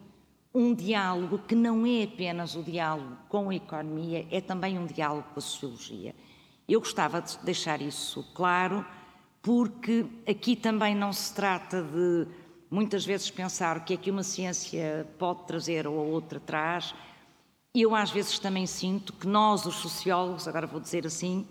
um 0.54 0.74
diálogo 0.74 1.38
que 1.38 1.54
não 1.54 1.86
é 1.86 2.02
apenas 2.02 2.54
o 2.54 2.62
diálogo 2.62 3.16
com 3.28 3.48
a 3.48 3.54
economia, 3.54 4.26
é 4.30 4.40
também 4.40 4.78
um 4.78 4.84
diálogo 4.84 5.28
com 5.32 5.38
a 5.38 5.42
sociologia. 5.42 6.14
Eu 6.68 6.80
gostava 6.80 7.22
de 7.22 7.38
deixar 7.38 7.80
isso 7.80 8.22
claro, 8.34 8.84
porque 9.42 10.06
aqui 10.26 10.54
também 10.54 10.94
não 10.94 11.12
se 11.12 11.34
trata 11.34 11.82
de 11.82 12.28
muitas 12.70 13.04
vezes 13.04 13.28
pensar 13.30 13.76
o 13.76 13.80
que 13.80 13.94
é 13.94 13.96
que 13.96 14.10
uma 14.10 14.22
ciência 14.22 15.06
pode 15.18 15.44
trazer 15.46 15.86
ou 15.86 15.98
a 15.98 16.02
outra 16.02 16.38
traz. 16.38 16.94
Eu 17.74 17.94
às 17.94 18.10
vezes 18.10 18.38
também 18.38 18.66
sinto 18.66 19.12
que 19.12 19.26
nós, 19.26 19.66
os 19.66 19.74
sociólogos, 19.74 20.46
agora 20.46 20.66
vou 20.66 20.80
dizer 20.80 21.06
assim, 21.06 21.46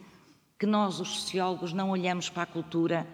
que 0.57 0.65
nós, 0.65 0.99
os 0.99 1.21
sociólogos, 1.21 1.73
não 1.73 1.89
olhamos 1.89 2.29
para 2.29 2.43
a 2.43 2.45
cultura 2.45 3.05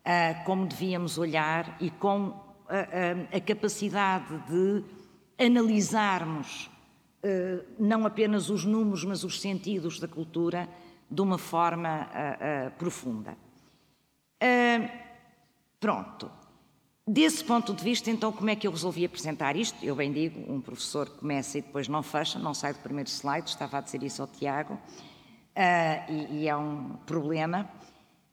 uh, 0.00 0.44
como 0.44 0.66
devíamos 0.66 1.16
olhar 1.16 1.76
e 1.80 1.90
com 1.90 2.34
a, 2.68 3.34
a, 3.34 3.36
a 3.36 3.40
capacidade 3.40 4.36
de 4.48 4.84
analisarmos 5.38 6.68
uh, 7.22 7.64
não 7.78 8.04
apenas 8.04 8.50
os 8.50 8.64
números, 8.64 9.04
mas 9.04 9.24
os 9.24 9.40
sentidos 9.40 9.98
da 9.98 10.08
cultura 10.08 10.68
de 11.10 11.22
uma 11.22 11.38
forma 11.38 12.08
uh, 12.10 12.70
uh, 14.42 14.90
pronto. 15.80 16.30
Desse 17.08 17.44
ponto 17.44 17.72
de 17.72 17.84
vista, 17.84 18.10
então, 18.10 18.32
como 18.32 18.50
é 18.50 18.56
que 18.56 18.66
eu 18.66 18.70
resolvi 18.70 19.04
apresentar 19.04 19.54
isto? 19.54 19.76
Eu 19.84 19.94
bem 19.94 20.12
digo, 20.12 20.52
um 20.52 20.60
professor 20.60 21.08
começa 21.08 21.58
e 21.58 21.62
depois 21.62 21.86
não 21.86 22.02
fecha, 22.02 22.38
não 22.38 22.52
sai 22.52 22.72
do 22.72 22.80
primeiro 22.80 23.08
slide, 23.08 23.48
estava 23.48 23.78
a 23.78 23.80
dizer 23.80 24.02
isso 24.02 24.22
ao 24.22 24.26
Tiago, 24.26 24.76
e, 26.08 26.40
e 26.40 26.48
é 26.48 26.56
um 26.56 26.96
problema. 27.06 27.70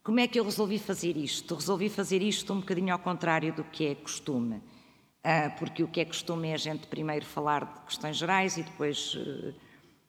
Como 0.04 0.20
é 0.20 0.28
que 0.28 0.40
eu 0.40 0.44
resolvi 0.44 0.80
fazer 0.80 1.16
isto? 1.16 1.54
Resolvi 1.54 1.88
fazer 1.88 2.24
isto 2.24 2.52
um 2.52 2.62
bocadinho 2.62 2.92
ao 2.92 3.00
contrário 3.00 3.54
do 3.54 3.64
que 3.64 3.86
é 3.86 3.96
costume. 3.96 4.60
Ah, 5.24 5.50
porque 5.58 5.82
o 5.82 5.88
que 5.88 6.02
é 6.02 6.06
costume 6.06 6.50
é 6.50 6.54
a 6.54 6.58
gente 6.58 6.86
primeiro 6.88 7.26
falar 7.26 7.64
de 7.64 7.80
questões 7.86 8.18
gerais 8.18 8.58
e 8.58 8.64
depois, 8.64 9.18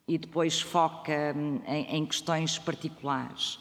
e 0.08 0.18
depois 0.18 0.60
foca 0.60 1.32
hum, 1.36 1.60
em 1.66 2.04
questões 2.04 2.58
particulares. 2.58 3.60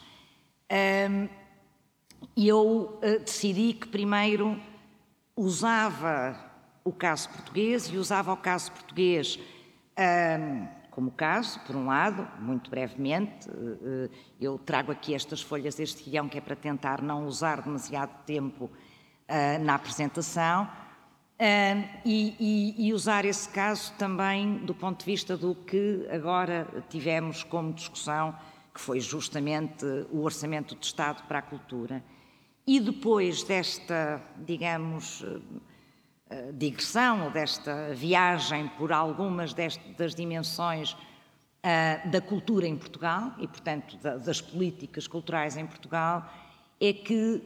E 2.35 2.47
eu 2.47 2.97
eh, 3.01 3.19
decidi 3.19 3.73
que 3.73 3.87
primeiro 3.87 4.59
usava 5.35 6.39
o 6.83 6.91
caso 6.91 7.29
português 7.29 7.87
e 7.87 7.97
usava 7.97 8.33
o 8.33 8.37
caso 8.37 8.71
português 8.71 9.39
como 10.89 11.11
caso, 11.11 11.59
por 11.61 11.75
um 11.75 11.87
lado, 11.87 12.27
muito 12.39 12.69
brevemente, 12.69 13.47
eh, 13.49 14.09
eu 14.41 14.59
trago 14.59 14.91
aqui 14.91 15.13
estas 15.13 15.41
folhas 15.41 15.75
deste 15.75 16.07
guião 16.07 16.27
que 16.27 16.37
é 16.37 16.41
para 16.41 16.55
tentar 16.55 17.01
não 17.01 17.25
usar 17.25 17.61
demasiado 17.61 18.11
tempo 18.25 18.69
na 19.61 19.75
apresentação, 19.75 20.69
Uh, 21.33 21.83
e, 22.05 22.35
e, 22.39 22.87
e, 22.87 22.93
usar 22.93 23.25
esse 23.25 23.49
caso 23.49 23.91
também 23.97 24.57
do 24.57 24.73
ponto 24.73 24.99
de 24.99 25.05
vista 25.05 25.35
do 25.35 25.55
que 25.55 26.07
agora 26.11 26.67
tivemos 26.89 27.43
como 27.43 27.73
discussão, 27.73 28.35
que 28.71 28.79
foi 28.79 28.99
justamente 28.99 29.83
o 30.11 30.21
Orçamento 30.21 30.75
de 30.75 30.85
Estado 30.85 31.23
para 31.27 31.39
a 31.39 31.41
Cultura. 31.41 32.03
E 32.65 32.79
depois 32.79 33.43
desta, 33.43 34.21
digamos, 34.37 35.21
uh, 35.21 35.41
digressão, 36.53 37.25
ou 37.25 37.31
desta 37.31 37.93
viagem 37.93 38.69
por 38.77 38.91
algumas 38.91 39.53
das 39.53 40.15
dimensões 40.15 40.93
uh, 40.93 42.09
da 42.09 42.21
cultura 42.21 42.65
em 42.65 42.77
Portugal 42.77 43.33
e, 43.37 43.47
portanto, 43.47 43.97
da, 43.97 44.17
das 44.17 44.39
políticas 44.39 45.07
culturais 45.07 45.57
em 45.57 45.65
Portugal, 45.65 46.31
é 46.79 46.93
que 46.93 47.41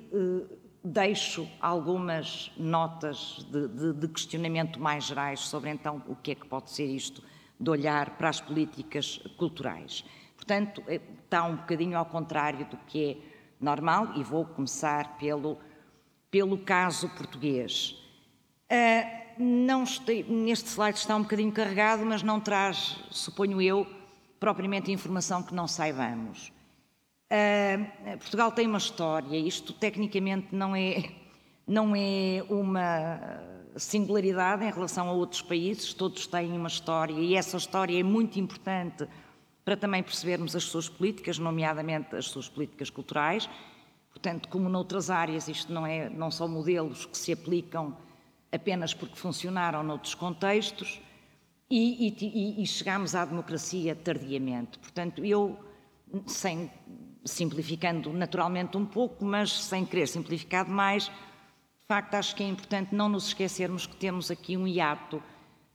deixo 0.84 1.48
algumas 1.60 2.52
notas 2.58 3.46
de, 3.52 4.08
questionamento 4.08 4.80
mais 4.80 5.06
gerais 5.06 5.42
sobre 5.42 5.70
então 5.70 6.02
o 6.08 6.16
que 6.16 6.32
é 6.32 6.36
que 6.36 6.48
pode 6.48 6.72
ser 6.72 6.86
isto 6.86 7.22
de 7.60 7.70
olhar 7.70 8.12
para 8.12 8.30
as 8.30 8.40
políticas 8.40 9.20
culturais. 9.36 10.06
Portanto, 10.36 10.82
eh, 10.88 11.02
está 11.24 11.44
um 11.44 11.56
bocadinho 11.58 11.98
ao 11.98 12.06
contrário 12.06 12.66
do 12.68 12.78
que 12.88 13.04
é 13.04 13.18
normal 13.60 14.14
e 14.16 14.24
vou 14.24 14.46
começar 14.46 15.18
pelo, 15.18 15.58
pelo 16.30 16.58
caso 16.58 17.10
português. 17.10 17.96
Uh, 18.72 19.28
não 19.40 19.84
estou, 19.84 20.16
neste 20.26 20.70
slide 20.70 20.98
está 20.98 21.16
um 21.16 21.22
bocadinho 21.22 21.52
carregado, 21.52 22.06
mas 22.06 22.24
não 22.24 22.40
traz, 22.40 23.00
suponho 23.12 23.62
eu, 23.62 23.88
propriamente 24.40 24.92
informação 24.92 25.44
que 25.44 25.54
não 25.54 25.68
saibamos. 25.68 26.52
Uh, 27.32 28.18
Portugal 28.20 28.52
tem 28.52 28.68
uma 28.68 28.78
história, 28.78 29.38
isto 29.38 29.74
tecnicamente 29.74 30.48
não 30.52 30.76
é, 30.76 31.12
não 31.68 31.94
é 31.96 32.44
uma 32.50 33.20
singularidade 33.76 34.64
em 34.64 34.72
relação 34.72 35.08
a 35.10 35.12
outros 35.12 35.42
países, 35.42 35.94
todos 35.94 36.26
têm 36.26 36.52
uma 36.54 36.68
história 36.68 37.14
e 37.14 37.36
essa 37.36 37.58
história 37.58 38.00
é 38.00 38.04
muito 38.04 38.40
importante 38.40 39.08
para 39.68 39.76
também 39.76 40.02
percebermos 40.02 40.56
as 40.56 40.64
suas 40.64 40.88
políticas, 40.88 41.38
nomeadamente 41.38 42.16
as 42.16 42.28
suas 42.28 42.48
políticas 42.48 42.90
culturais. 42.90 43.50
Portanto, 44.10 44.48
como 44.48 44.70
noutras 44.70 45.10
áreas, 45.10 45.50
isto 45.50 45.74
não, 45.74 45.86
é, 45.86 46.10
não 46.10 46.32
são 46.32 46.48
modelos 46.48 47.06
que 47.06 47.18
se 47.18 47.34
aplicam 47.34 47.98
apenas 48.50 48.94
porque 48.94 49.18
funcionaram 49.18 49.84
noutros 49.84 50.16
contextos 50.16 51.02
e, 51.70 52.16
e, 52.18 52.64
e 52.64 52.66
chegamos 52.66 53.14
à 53.14 53.26
democracia 53.26 53.94
tardiamente. 53.94 54.80
Portanto, 54.80 55.26
eu, 55.26 55.60
sem 56.26 56.72
simplificando 57.26 58.14
naturalmente 58.14 58.78
um 58.78 58.86
pouco, 58.86 59.26
mas 59.26 59.52
sem 59.52 59.86
querer 59.86 60.08
simplificar 60.08 60.64
demais, 60.64 61.08
de 61.08 61.88
facto 61.90 62.14
acho 62.14 62.34
que 62.34 62.42
é 62.42 62.48
importante 62.48 62.96
não 62.96 63.10
nos 63.10 63.28
esquecermos 63.28 63.86
que 63.86 63.98
temos 63.98 64.32
aqui 64.32 64.56
um 64.56 64.66
hiato 64.66 65.22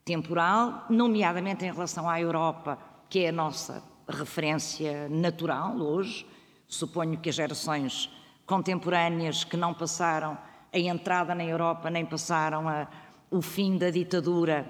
temporal, 0.03 0.87
nomeadamente 0.89 1.67
em 1.67 1.71
relação 1.71 2.09
à 2.09 2.19
Europa, 2.19 2.91
que 3.13 3.27
é 3.27 3.29
a 3.29 3.33
nossa 3.33 3.83
referência 4.09 5.07
natural 5.11 5.77
hoje. 5.77 6.27
Suponho 6.67 7.19
que 7.19 7.29
as 7.29 7.35
gerações 7.35 8.09
contemporâneas 8.47 9.45
que 9.45 9.55
não 9.55 9.75
passaram 9.75 10.39
a 10.73 10.79
entrada 10.79 11.35
na 11.35 11.45
Europa 11.45 11.91
nem 11.91 12.07
passaram 12.07 12.67
a, 12.67 12.89
o 13.31 13.43
fim 13.43 13.77
da 13.77 13.91
ditadura 13.91 14.65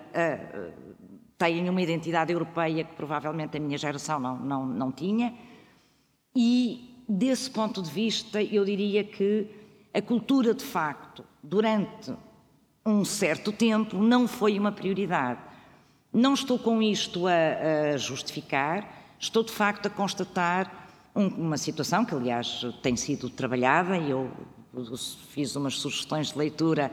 têm 1.38 1.68
uma 1.68 1.80
identidade 1.80 2.32
europeia 2.32 2.82
que 2.82 2.96
provavelmente 2.96 3.58
a 3.58 3.60
minha 3.60 3.78
geração 3.78 4.18
não, 4.18 4.36
não, 4.36 4.66
não 4.66 4.90
tinha. 4.90 5.32
E, 6.34 7.04
desse 7.08 7.48
ponto 7.48 7.80
de 7.80 7.92
vista, 7.92 8.42
eu 8.42 8.64
diria 8.64 9.04
que 9.04 9.46
a 9.94 10.02
cultura, 10.02 10.52
de 10.52 10.64
facto, 10.64 11.24
durante 11.40 12.12
um 12.84 13.04
certo 13.04 13.52
tempo, 13.52 13.98
não 13.98 14.26
foi 14.26 14.58
uma 14.58 14.72
prioridade. 14.72 15.51
Não 16.12 16.34
estou 16.34 16.58
com 16.58 16.82
isto 16.82 17.26
a, 17.26 17.94
a 17.94 17.96
justificar, 17.96 18.86
estou 19.18 19.42
de 19.42 19.50
facto 19.50 19.86
a 19.86 19.90
constatar 19.90 20.88
um, 21.16 21.26
uma 21.26 21.56
situação 21.56 22.04
que, 22.04 22.14
aliás, 22.14 22.66
tem 22.82 22.96
sido 22.96 23.30
trabalhada 23.30 23.96
e 23.96 24.10
eu 24.10 24.30
fiz 25.30 25.56
umas 25.56 25.74
sugestões 25.74 26.32
de 26.32 26.38
leitura 26.38 26.90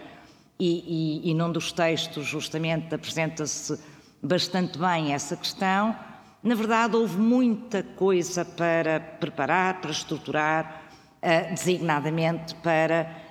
e, 0.59 1.23
e, 1.25 1.31
e 1.31 1.33
num 1.33 1.51
dos 1.51 1.71
textos 1.71 2.25
justamente 2.25 2.93
apresenta-se 2.93 3.79
bastante 4.21 4.77
bem 4.77 5.13
essa 5.13 5.35
questão. 5.35 5.95
Na 6.41 6.55
verdade, 6.55 6.95
houve 6.95 7.17
muita 7.17 7.83
coisa 7.83 8.45
para 8.45 8.99
preparar, 8.99 9.81
para 9.81 9.91
estruturar, 9.91 10.83
uh, 11.21 11.53
designadamente 11.53 12.55
para 12.55 13.28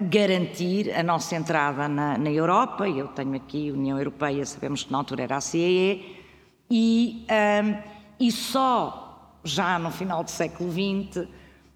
garantir 0.00 0.90
a 0.94 1.02
nossa 1.02 1.36
entrada 1.36 1.86
na, 1.86 2.16
na, 2.16 2.30
Europa. 2.30 2.88
Eu 2.88 3.08
tenho 3.08 3.34
aqui 3.34 3.68
a 3.68 3.72
União 3.74 3.98
Europeia, 3.98 4.44
sabemos 4.46 4.84
que 4.84 4.90
na 4.90 4.98
altura 4.98 5.24
era 5.24 5.36
a 5.36 5.40
CEE, 5.40 6.24
e, 6.70 7.26
uh, 7.30 7.82
e 8.18 8.32
só 8.32 9.38
já 9.44 9.78
no 9.78 9.90
final 9.90 10.24
do 10.24 10.30
século 10.30 10.70
XX 10.70 11.28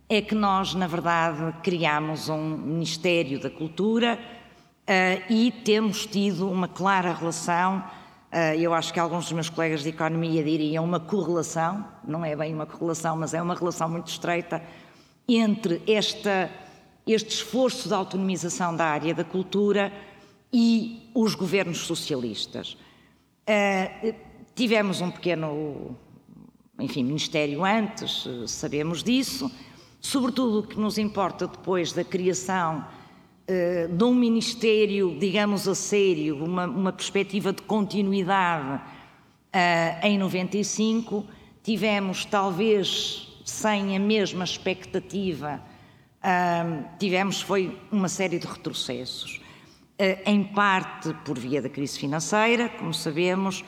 é 0.08 0.22
que 0.22 0.34
nós, 0.34 0.74
na 0.74 0.86
verdade, 0.86 1.54
criámos 1.62 2.28
um 2.28 2.56
Ministério 2.56 3.38
da 3.38 3.50
Cultura 3.50 4.18
uh, 4.18 5.32
e 5.32 5.52
temos 5.64 6.06
tido 6.06 6.50
uma 6.50 6.66
clara 6.66 7.12
relação. 7.12 7.84
Uh, 8.32 8.58
eu 8.58 8.72
acho 8.72 8.92
que 8.92 8.98
alguns 8.98 9.24
dos 9.24 9.32
meus 9.32 9.50
colegas 9.50 9.82
de 9.82 9.90
economia 9.90 10.42
diriam 10.42 10.82
uma 10.82 10.98
correlação, 10.98 11.84
não 12.02 12.24
é 12.24 12.34
bem 12.34 12.54
uma 12.54 12.66
correlação, 12.66 13.16
mas 13.16 13.34
é 13.34 13.42
uma 13.42 13.54
relação 13.54 13.88
muito 13.88 14.08
estreita 14.08 14.62
entre 15.28 15.82
esta, 15.86 16.50
este 17.12 17.30
esforço 17.30 17.88
de 17.88 17.94
autonomização 17.94 18.74
da 18.74 18.84
área 18.84 19.14
da 19.14 19.24
cultura 19.24 19.92
e 20.52 21.10
os 21.14 21.34
governos 21.34 21.78
socialistas. 21.78 22.76
Uh, 23.48 24.14
tivemos 24.54 25.00
um 25.00 25.10
pequeno, 25.10 25.96
enfim, 26.78 27.02
ministério 27.04 27.64
antes, 27.64 28.26
sabemos 28.46 29.02
disso. 29.02 29.50
Sobretudo 30.00 30.60
o 30.60 30.62
que 30.62 30.78
nos 30.78 30.98
importa 30.98 31.46
depois 31.46 31.92
da 31.92 32.04
criação 32.04 32.84
uh, 33.48 33.96
de 33.96 34.04
um 34.04 34.14
ministério, 34.14 35.16
digamos 35.18 35.66
a 35.66 35.74
sério, 35.74 36.44
uma, 36.44 36.66
uma 36.66 36.92
perspectiva 36.92 37.52
de 37.52 37.62
continuidade 37.62 38.82
uh, 39.54 40.06
em 40.06 40.18
95, 40.18 41.24
tivemos 41.62 42.24
talvez 42.24 43.28
sem 43.44 43.96
a 43.96 43.98
mesma 43.98 44.44
expectativa, 44.44 45.60
tivemos 46.98 47.40
foi 47.40 47.78
uma 47.90 48.08
série 48.08 48.38
de 48.38 48.46
retrocessos. 48.46 49.40
em 50.24 50.44
parte 50.44 51.12
por 51.24 51.38
via 51.38 51.60
da 51.60 51.68
crise 51.68 51.98
financeira, 51.98 52.68
como 52.68 52.94
sabemos, 52.94 53.64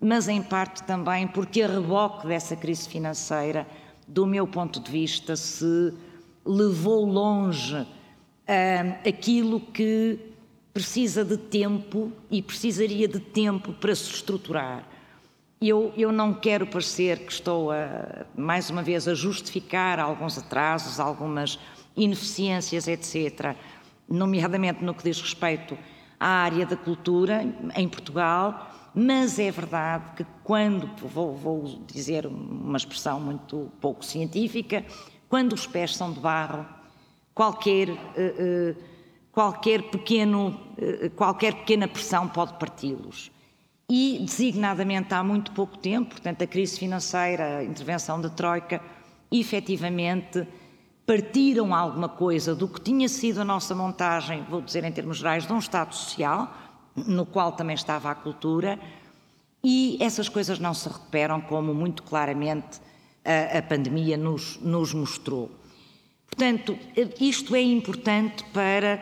mas 0.00 0.28
em 0.28 0.42
parte 0.42 0.82
também 0.84 1.26
porque 1.26 1.62
a 1.62 1.68
reboque 1.68 2.26
dessa 2.26 2.56
crise 2.56 2.88
financeira 2.88 3.66
do 4.06 4.26
meu 4.26 4.46
ponto 4.46 4.80
de 4.80 4.90
vista, 4.90 5.36
se 5.36 5.94
levou 6.44 7.04
longe 7.06 7.86
aquilo 9.08 9.60
que 9.60 10.18
precisa 10.72 11.24
de 11.24 11.36
tempo 11.36 12.12
e 12.30 12.42
precisaria 12.42 13.08
de 13.08 13.20
tempo 13.20 13.72
para 13.72 13.94
se 13.94 14.10
estruturar. 14.10 14.86
Eu, 15.60 15.92
eu 15.96 16.12
não 16.12 16.34
quero 16.34 16.66
parecer 16.66 17.20
que 17.20 17.32
estou, 17.32 17.70
a, 17.70 18.26
mais 18.36 18.68
uma 18.68 18.82
vez, 18.82 19.08
a 19.08 19.14
justificar 19.14 19.98
alguns 19.98 20.36
atrasos, 20.36 21.00
algumas 21.00 21.58
ineficiências, 21.96 22.88
etc., 22.88 23.54
nomeadamente 24.08 24.84
no 24.84 24.94
que 24.94 25.04
diz 25.04 25.20
respeito 25.20 25.76
à 26.18 26.28
área 26.28 26.66
da 26.66 26.76
cultura 26.76 27.44
em 27.74 27.88
Portugal, 27.88 28.70
mas 28.94 29.38
é 29.38 29.50
verdade 29.50 30.04
que 30.16 30.26
quando, 30.44 30.88
vou, 31.08 31.34
vou 31.34 31.64
dizer 31.86 32.26
uma 32.26 32.76
expressão 32.76 33.18
muito 33.18 33.70
pouco 33.80 34.04
científica, 34.04 34.84
quando 35.28 35.52
os 35.52 35.66
pés 35.66 35.96
são 35.96 36.12
de 36.12 36.20
barro, 36.20 36.64
qualquer, 37.34 37.90
uh, 37.90 37.94
uh, 37.96 38.76
qualquer, 39.32 39.82
pequeno, 39.82 40.60
uh, 40.78 41.10
qualquer 41.10 41.54
pequena 41.54 41.88
pressão 41.88 42.28
pode 42.28 42.52
parti-los. 42.54 43.32
E, 43.90 44.18
designadamente, 44.20 45.12
há 45.12 45.22
muito 45.22 45.50
pouco 45.50 45.76
tempo, 45.76 46.10
portanto, 46.10 46.42
a 46.42 46.46
crise 46.46 46.78
financeira, 46.78 47.58
a 47.58 47.64
intervenção 47.64 48.20
da 48.20 48.30
Troika, 48.30 48.80
efetivamente 49.30 50.46
partiram 51.06 51.74
alguma 51.74 52.08
coisa 52.08 52.54
do 52.54 52.66
que 52.66 52.80
tinha 52.80 53.08
sido 53.08 53.40
a 53.40 53.44
nossa 53.44 53.74
montagem, 53.74 54.44
vou 54.48 54.60
dizer 54.60 54.84
em 54.84 54.92
termos 54.92 55.18
gerais, 55.18 55.46
de 55.46 55.52
um 55.52 55.58
Estado 55.58 55.94
social, 55.94 56.52
no 56.96 57.26
qual 57.26 57.52
também 57.52 57.74
estava 57.74 58.10
a 58.10 58.14
cultura, 58.14 58.78
e 59.62 59.96
essas 60.00 60.28
coisas 60.28 60.58
não 60.58 60.74
se 60.74 60.88
recuperam, 60.88 61.40
como 61.40 61.74
muito 61.74 62.02
claramente 62.02 62.80
a, 63.24 63.58
a 63.58 63.62
pandemia 63.62 64.16
nos, 64.16 64.58
nos 64.60 64.92
mostrou. 64.94 65.50
Portanto, 66.26 66.76
isto 67.20 67.54
é 67.54 67.62
importante 67.62 68.44
para 68.52 69.00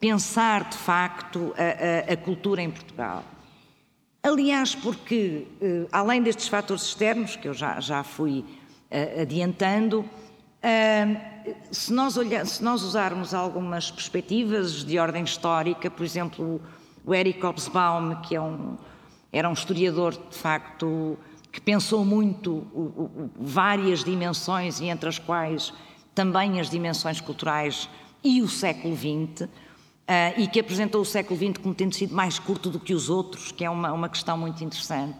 pensar 0.00 0.68
de 0.68 0.76
facto 0.76 1.54
a, 1.56 2.10
a, 2.10 2.14
a 2.14 2.16
cultura 2.16 2.60
em 2.60 2.70
Portugal. 2.70 3.22
Aliás, 4.22 4.74
porque, 4.74 5.46
eh, 5.60 5.86
além 5.90 6.22
destes 6.22 6.48
fatores 6.48 6.84
externos, 6.84 7.34
que 7.34 7.48
eu 7.48 7.54
já, 7.54 7.80
já 7.80 8.04
fui 8.04 8.44
eh, 8.90 9.22
adiantando, 9.22 10.04
eh, 10.62 11.31
se 11.70 11.92
nós, 11.92 12.16
olhar, 12.16 12.46
se 12.46 12.62
nós 12.62 12.82
usarmos 12.82 13.34
algumas 13.34 13.90
perspectivas 13.90 14.84
de 14.84 14.98
ordem 14.98 15.24
histórica, 15.24 15.90
por 15.90 16.04
exemplo, 16.04 16.60
o 17.04 17.14
Eric 17.14 17.44
Hobsbawm, 17.44 18.20
que 18.22 18.36
é 18.36 18.40
um, 18.40 18.76
era 19.32 19.48
um 19.48 19.52
historiador, 19.52 20.12
de 20.12 20.36
facto, 20.36 21.18
que 21.50 21.60
pensou 21.60 22.04
muito 22.04 22.66
o, 22.72 22.80
o, 22.80 23.30
várias 23.36 24.04
dimensões, 24.04 24.80
e 24.80 24.86
entre 24.86 25.08
as 25.08 25.18
quais 25.18 25.72
também 26.14 26.60
as 26.60 26.70
dimensões 26.70 27.20
culturais 27.20 27.88
e 28.22 28.40
o 28.42 28.48
século 28.48 28.96
XX, 28.96 29.42
uh, 29.42 29.48
e 30.36 30.46
que 30.46 30.60
apresentou 30.60 31.00
o 31.00 31.04
século 31.04 31.38
XX 31.38 31.58
como 31.62 31.74
tendo 31.74 31.94
sido 31.94 32.14
mais 32.14 32.38
curto 32.38 32.70
do 32.70 32.78
que 32.78 32.94
os 32.94 33.10
outros, 33.10 33.52
que 33.52 33.64
é 33.64 33.70
uma, 33.70 33.92
uma 33.92 34.08
questão 34.08 34.36
muito 34.36 34.62
interessante. 34.62 35.18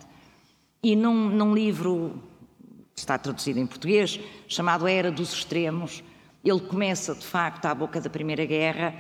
E 0.82 0.94
num, 0.94 1.28
num 1.30 1.54
livro 1.54 2.22
que 2.94 3.00
está 3.00 3.16
traduzido 3.16 3.58
em 3.58 3.66
português, 3.66 4.20
chamado 4.46 4.86
Era 4.86 5.10
dos 5.10 5.32
Extremos, 5.32 6.02
ele 6.44 6.60
começa, 6.60 7.14
de 7.14 7.24
facto, 7.24 7.66
à 7.66 7.74
boca 7.74 8.00
da 8.00 8.10
Primeira 8.10 8.44
Guerra, 8.44 8.94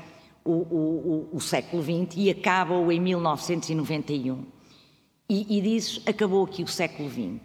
o, 0.44 0.52
o, 0.52 1.28
o, 1.32 1.36
o 1.36 1.40
século 1.40 1.82
XX 1.82 2.16
e 2.16 2.30
acaba-o 2.30 2.90
em 2.90 3.00
1991. 3.00 4.44
E, 5.28 5.58
e 5.58 5.60
diz, 5.60 6.00
acabou 6.06 6.44
aqui 6.44 6.62
o 6.62 6.68
século 6.68 7.08
XX. 7.08 7.40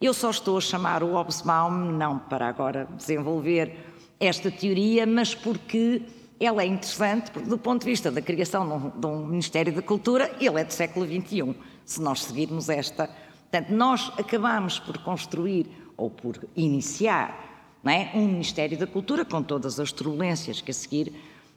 Eu 0.00 0.14
só 0.14 0.30
estou 0.30 0.56
a 0.56 0.60
chamar 0.60 1.02
o 1.02 1.14
Hobsbawm, 1.14 1.92
não 1.92 2.18
para 2.18 2.48
agora 2.48 2.88
desenvolver 2.96 3.76
esta 4.20 4.50
teoria, 4.50 5.04
mas 5.06 5.34
porque 5.34 6.02
ela 6.40 6.62
é 6.62 6.66
interessante, 6.66 7.30
porque 7.30 7.48
do 7.48 7.58
ponto 7.58 7.80
de 7.84 7.90
vista 7.90 8.10
da 8.10 8.22
criação 8.22 8.92
de 8.96 9.06
um 9.06 9.26
Ministério 9.26 9.72
da 9.72 9.82
Cultura, 9.82 10.32
ele 10.40 10.60
é 10.60 10.64
do 10.64 10.72
século 10.72 11.04
XXI, 11.04 11.54
se 11.84 12.00
nós 12.00 12.24
seguirmos 12.24 12.68
esta. 12.68 13.10
Portanto, 13.50 13.70
nós 13.70 14.12
acabamos 14.16 14.78
por 14.78 14.98
construir 14.98 15.66
ou 15.96 16.08
por 16.08 16.38
iniciar 16.54 17.47
é, 17.84 18.10
um 18.14 18.26
Ministério 18.26 18.76
da 18.76 18.86
Cultura 18.86 19.24
com 19.24 19.42
todas 19.42 19.78
as 19.78 19.92
turbulências 19.92 20.60
que 20.60 20.70
a 20.70 20.74
seguir 20.74 21.12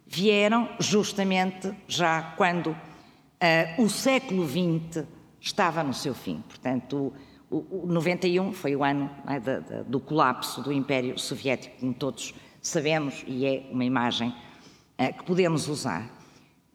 vieram 0.06 0.70
justamente 0.78 1.74
já 1.88 2.22
quando 2.36 2.68
uh, 2.68 3.82
o 3.82 3.90
século 3.90 4.46
XX 4.48 5.06
estava 5.40 5.84
no 5.84 5.94
seu 5.94 6.14
fim. 6.14 6.44
Portanto, 6.48 7.14
o, 7.50 7.84
o 7.84 7.88
91 7.88 8.52
foi 8.54 8.76
o 8.76 8.84
ano 8.84 9.10
é, 9.28 9.40
de, 9.40 9.62
de, 9.62 9.84
do 9.84 10.00
colapso 10.00 10.62
do 10.62 10.72
Império 10.72 11.18
Soviético, 11.18 11.80
como 11.80 11.94
todos 11.94 12.34
sabemos, 12.62 13.24
e 13.26 13.46
é 13.46 13.68
uma 13.72 13.86
imagem 13.86 14.30
uh, 14.30 15.18
que 15.18 15.24
podemos 15.24 15.68
usar. 15.68 16.10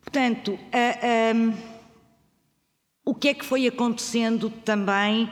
Portanto, 0.01 0.53
uh, 0.53 0.59
eh, 0.73 1.33
um, 1.35 1.53
o 3.05 3.15
que 3.15 3.29
é 3.29 3.35
que 3.35 3.45
foi 3.45 3.67
acontecendo 3.67 4.49
também 4.49 5.31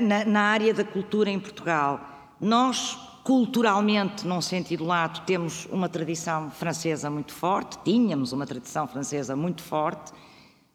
na, 0.00 0.24
na 0.24 0.40
área 0.42 0.74
da 0.74 0.84
cultura 0.84 1.30
em 1.30 1.38
Portugal? 1.38 2.36
Nós 2.40 2.98
Culturalmente, 3.24 4.26
num 4.26 4.42
sentido 4.42 4.84
lato, 4.84 5.22
temos 5.22 5.64
uma 5.72 5.88
tradição 5.88 6.50
francesa 6.50 7.08
muito 7.08 7.32
forte, 7.32 7.78
tínhamos 7.82 8.32
uma 8.32 8.46
tradição 8.46 8.86
francesa 8.86 9.34
muito 9.34 9.62
forte, 9.62 10.12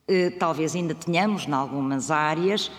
eh, 0.08 0.32
talvez 0.32 0.76
ainda 0.76 0.96
tenhamos 0.96 1.48
em 1.48 1.52
algumas 1.52 2.10
áreas, 2.10 2.72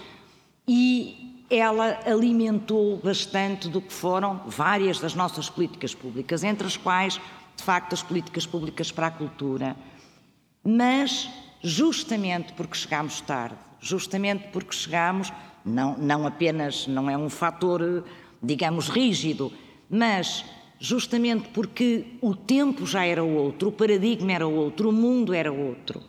e 0.66 1.46
ela 1.48 2.00
alimentou 2.04 2.96
bastante 2.96 3.68
do 3.68 3.80
que 3.80 3.92
foram 3.92 4.40
várias 4.44 4.98
das 4.98 5.14
nossas 5.14 5.48
políticas 5.48 5.94
públicas, 5.94 6.42
entre 6.42 6.66
as 6.66 6.76
quais, 6.76 7.20
de 7.56 7.62
facto, 7.62 7.92
as 7.92 8.02
políticas 8.02 8.44
públicas 8.44 8.90
para 8.90 9.06
a 9.06 9.10
cultura. 9.12 9.76
Mas, 10.64 11.30
justamente 11.62 12.52
porque 12.54 12.76
chegámos 12.76 13.20
tarde, 13.20 13.54
justamente 13.78 14.48
porque 14.48 14.72
chegámos, 14.72 15.32
não, 15.64 15.96
não 15.96 16.26
apenas, 16.26 16.88
não 16.88 17.08
é 17.08 17.16
um 17.16 17.30
fator 17.30 18.04
digamos, 18.42 18.88
rígido, 18.88 19.52
mas 19.88 20.44
justamente 20.78 21.48
porque 21.50 22.16
o 22.20 22.34
tempo 22.34 22.86
já 22.86 23.04
era 23.04 23.22
outro, 23.22 23.68
o 23.68 23.72
paradigma 23.72 24.32
era 24.32 24.46
outro, 24.46 24.88
o 24.88 24.92
mundo 24.92 25.34
era 25.34 25.52
outro. 25.52 26.02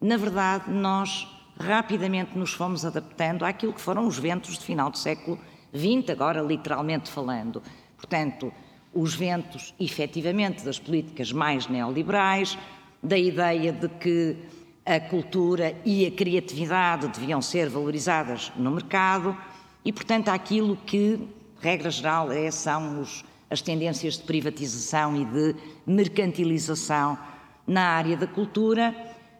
Na 0.00 0.16
verdade, 0.16 0.70
nós 0.70 1.28
rapidamente 1.58 2.36
nos 2.38 2.54
fomos 2.54 2.84
adaptando 2.84 3.44
àquilo 3.44 3.74
que 3.74 3.80
foram 3.80 4.06
os 4.06 4.18
ventos 4.18 4.58
de 4.58 4.64
final 4.64 4.90
do 4.90 4.96
século 4.96 5.38
XX, 5.74 6.10
agora 6.10 6.40
literalmente 6.40 7.10
falando. 7.10 7.62
Portanto, 7.96 8.50
os 8.94 9.14
ventos, 9.14 9.74
efetivamente, 9.78 10.64
das 10.64 10.78
políticas 10.78 11.30
mais 11.32 11.66
neoliberais, 11.66 12.58
da 13.02 13.18
ideia 13.18 13.72
de 13.72 13.88
que 13.88 14.36
a 14.84 14.98
cultura 14.98 15.76
e 15.84 16.06
a 16.06 16.10
criatividade 16.10 17.08
deviam 17.08 17.40
ser 17.40 17.68
valorizadas 17.68 18.50
no 18.56 18.70
mercado 18.70 19.36
e, 19.84 19.92
portanto, 19.92 20.28
aquilo 20.28 20.76
que, 20.76 21.28
regra 21.60 21.90
geral, 21.90 22.32
é, 22.32 22.50
são 22.50 23.00
os, 23.00 23.24
as 23.48 23.60
tendências 23.60 24.16
de 24.16 24.22
privatização 24.22 25.16
e 25.16 25.24
de 25.24 25.56
mercantilização 25.86 27.18
na 27.66 27.82
área 27.82 28.16
da 28.16 28.26
cultura, 28.26 28.94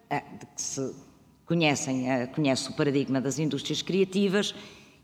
eh, 0.08 0.20
que 0.54 0.62
se 0.62 0.94
conhecem, 1.46 2.10
eh, 2.10 2.26
conhece 2.26 2.68
o 2.68 2.72
paradigma 2.74 3.20
das 3.20 3.38
indústrias 3.38 3.82
criativas 3.82 4.54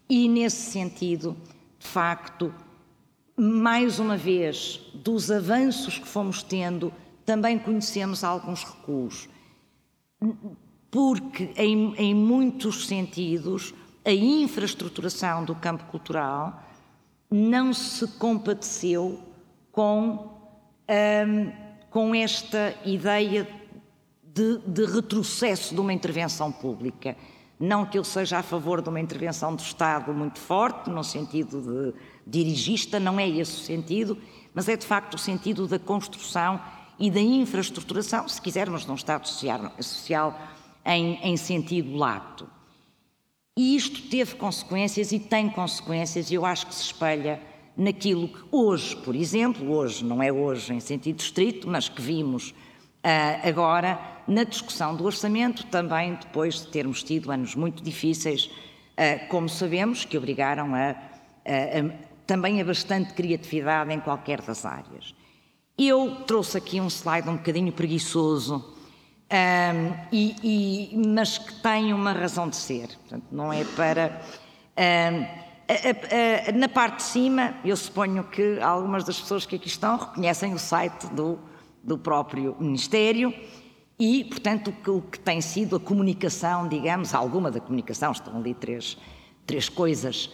e, 0.08 0.28
nesse 0.28 0.70
sentido, 0.70 1.36
de 1.78 1.86
facto, 1.86 2.52
mais 3.36 3.98
uma 3.98 4.16
vez, 4.16 4.80
dos 4.94 5.30
avanços 5.30 5.98
que 5.98 6.06
fomos 6.06 6.42
tendo, 6.42 6.92
também 7.24 7.58
conhecemos 7.58 8.22
alguns 8.22 8.62
recuos. 8.62 9.28
Porque, 10.90 11.50
em, 11.56 11.94
em 11.96 12.14
muitos 12.14 12.86
sentidos, 12.86 13.74
a 14.04 14.12
infraestruturação 14.12 15.44
do 15.44 15.54
campo 15.54 15.84
cultural 15.86 16.65
não 17.30 17.72
se 17.72 18.06
compadeceu 18.06 19.20
com, 19.72 20.30
hum, 20.88 21.52
com 21.90 22.14
esta 22.14 22.74
ideia 22.84 23.48
de, 24.22 24.58
de 24.58 24.84
retrocesso 24.84 25.74
de 25.74 25.80
uma 25.80 25.92
intervenção 25.92 26.52
pública. 26.52 27.16
Não 27.58 27.86
que 27.86 27.98
eu 27.98 28.04
seja 28.04 28.38
a 28.38 28.42
favor 28.42 28.82
de 28.82 28.88
uma 28.88 29.00
intervenção 29.00 29.54
do 29.54 29.62
Estado 29.62 30.12
muito 30.12 30.38
forte, 30.38 30.90
no 30.90 31.02
sentido 31.02 31.62
de 31.62 31.94
dirigista, 32.26 33.00
não 33.00 33.18
é 33.18 33.28
esse 33.28 33.60
o 33.60 33.64
sentido, 33.64 34.18
mas 34.52 34.68
é 34.68 34.76
de 34.76 34.84
facto 34.84 35.14
o 35.14 35.18
sentido 35.18 35.66
da 35.66 35.78
construção 35.78 36.60
e 36.98 37.10
da 37.10 37.20
infraestruturação, 37.20 38.28
se 38.28 38.40
quisermos, 38.40 38.84
de 38.84 38.90
um 38.90 38.94
Estado 38.94 39.26
social, 39.26 39.72
social 39.80 40.38
em, 40.84 41.18
em 41.22 41.36
sentido 41.36 41.96
lato. 41.96 42.55
E 43.58 43.74
isto 43.74 44.10
teve 44.10 44.34
consequências 44.34 45.12
e 45.12 45.18
tem 45.18 45.48
consequências, 45.48 46.30
e 46.30 46.34
eu 46.34 46.44
acho 46.44 46.66
que 46.66 46.74
se 46.74 46.82
espelha 46.82 47.40
naquilo 47.74 48.28
que 48.28 48.44
hoje, 48.52 48.94
por 48.96 49.16
exemplo, 49.16 49.70
hoje, 49.70 50.04
não 50.04 50.22
é 50.22 50.30
hoje 50.30 50.74
em 50.74 50.80
sentido 50.80 51.20
estrito, 51.20 51.66
mas 51.66 51.88
que 51.88 52.02
vimos 52.02 52.50
uh, 52.50 53.48
agora 53.48 53.98
na 54.28 54.44
discussão 54.44 54.94
do 54.94 55.04
orçamento, 55.04 55.64
também 55.68 56.14
depois 56.16 56.56
de 56.56 56.66
termos 56.66 57.02
tido 57.02 57.32
anos 57.32 57.54
muito 57.54 57.82
difíceis, 57.82 58.44
uh, 58.44 59.26
como 59.30 59.48
sabemos, 59.48 60.04
que 60.04 60.18
obrigaram 60.18 60.74
a, 60.74 60.90
a, 60.90 60.92
a 60.92 62.06
também 62.26 62.60
a 62.60 62.64
bastante 62.64 63.14
criatividade 63.14 63.90
em 63.90 64.00
qualquer 64.00 64.42
das 64.42 64.66
áreas. 64.66 65.14
Eu 65.78 66.24
trouxe 66.26 66.58
aqui 66.58 66.78
um 66.78 66.88
slide 66.88 67.26
um 67.26 67.36
bocadinho 67.36 67.72
preguiçoso, 67.72 68.75
um, 69.28 69.92
e, 70.12 70.92
e, 70.92 70.96
mas 70.96 71.36
que 71.36 71.54
tem 71.54 71.92
uma 71.92 72.12
razão 72.12 72.48
de 72.48 72.56
ser. 72.56 72.88
Portanto, 72.88 73.24
não 73.32 73.52
é 73.52 73.64
para. 73.64 74.20
Um, 74.78 75.46
a, 75.68 75.72
a, 75.72 76.50
a, 76.50 76.52
na 76.52 76.68
parte 76.68 76.98
de 76.98 77.02
cima, 77.02 77.54
eu 77.64 77.76
suponho 77.76 78.22
que 78.22 78.60
algumas 78.60 79.02
das 79.02 79.20
pessoas 79.20 79.44
que 79.44 79.56
aqui 79.56 79.66
estão 79.66 79.96
reconhecem 79.96 80.54
o 80.54 80.58
site 80.58 81.06
do, 81.08 81.40
do 81.82 81.98
próprio 81.98 82.56
Ministério 82.60 83.34
e, 83.98 84.24
portanto, 84.24 84.68
o 84.68 84.72
que, 84.72 84.90
o 84.90 85.02
que, 85.02 85.18
tem 85.18 85.40
sido 85.40 85.74
a 85.74 85.80
comunicação, 85.80 86.68
digamos, 86.68 87.12
alguma 87.12 87.50
da 87.50 87.58
comunicação, 87.58 88.12
estão 88.12 88.36
ali 88.36 88.54
três, 88.54 88.96
três 89.44 89.68
coisas 89.68 90.30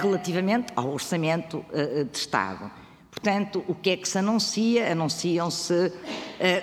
relativamente 0.00 0.72
ao 0.74 0.90
orçamento 0.90 1.64
de 2.10 2.16
Estado. 2.16 2.70
Portanto, 3.10 3.62
o 3.68 3.74
que 3.74 3.90
é 3.90 3.96
que 3.98 4.08
se 4.08 4.18
anuncia? 4.18 4.90
Anunciam-se, 4.90 5.92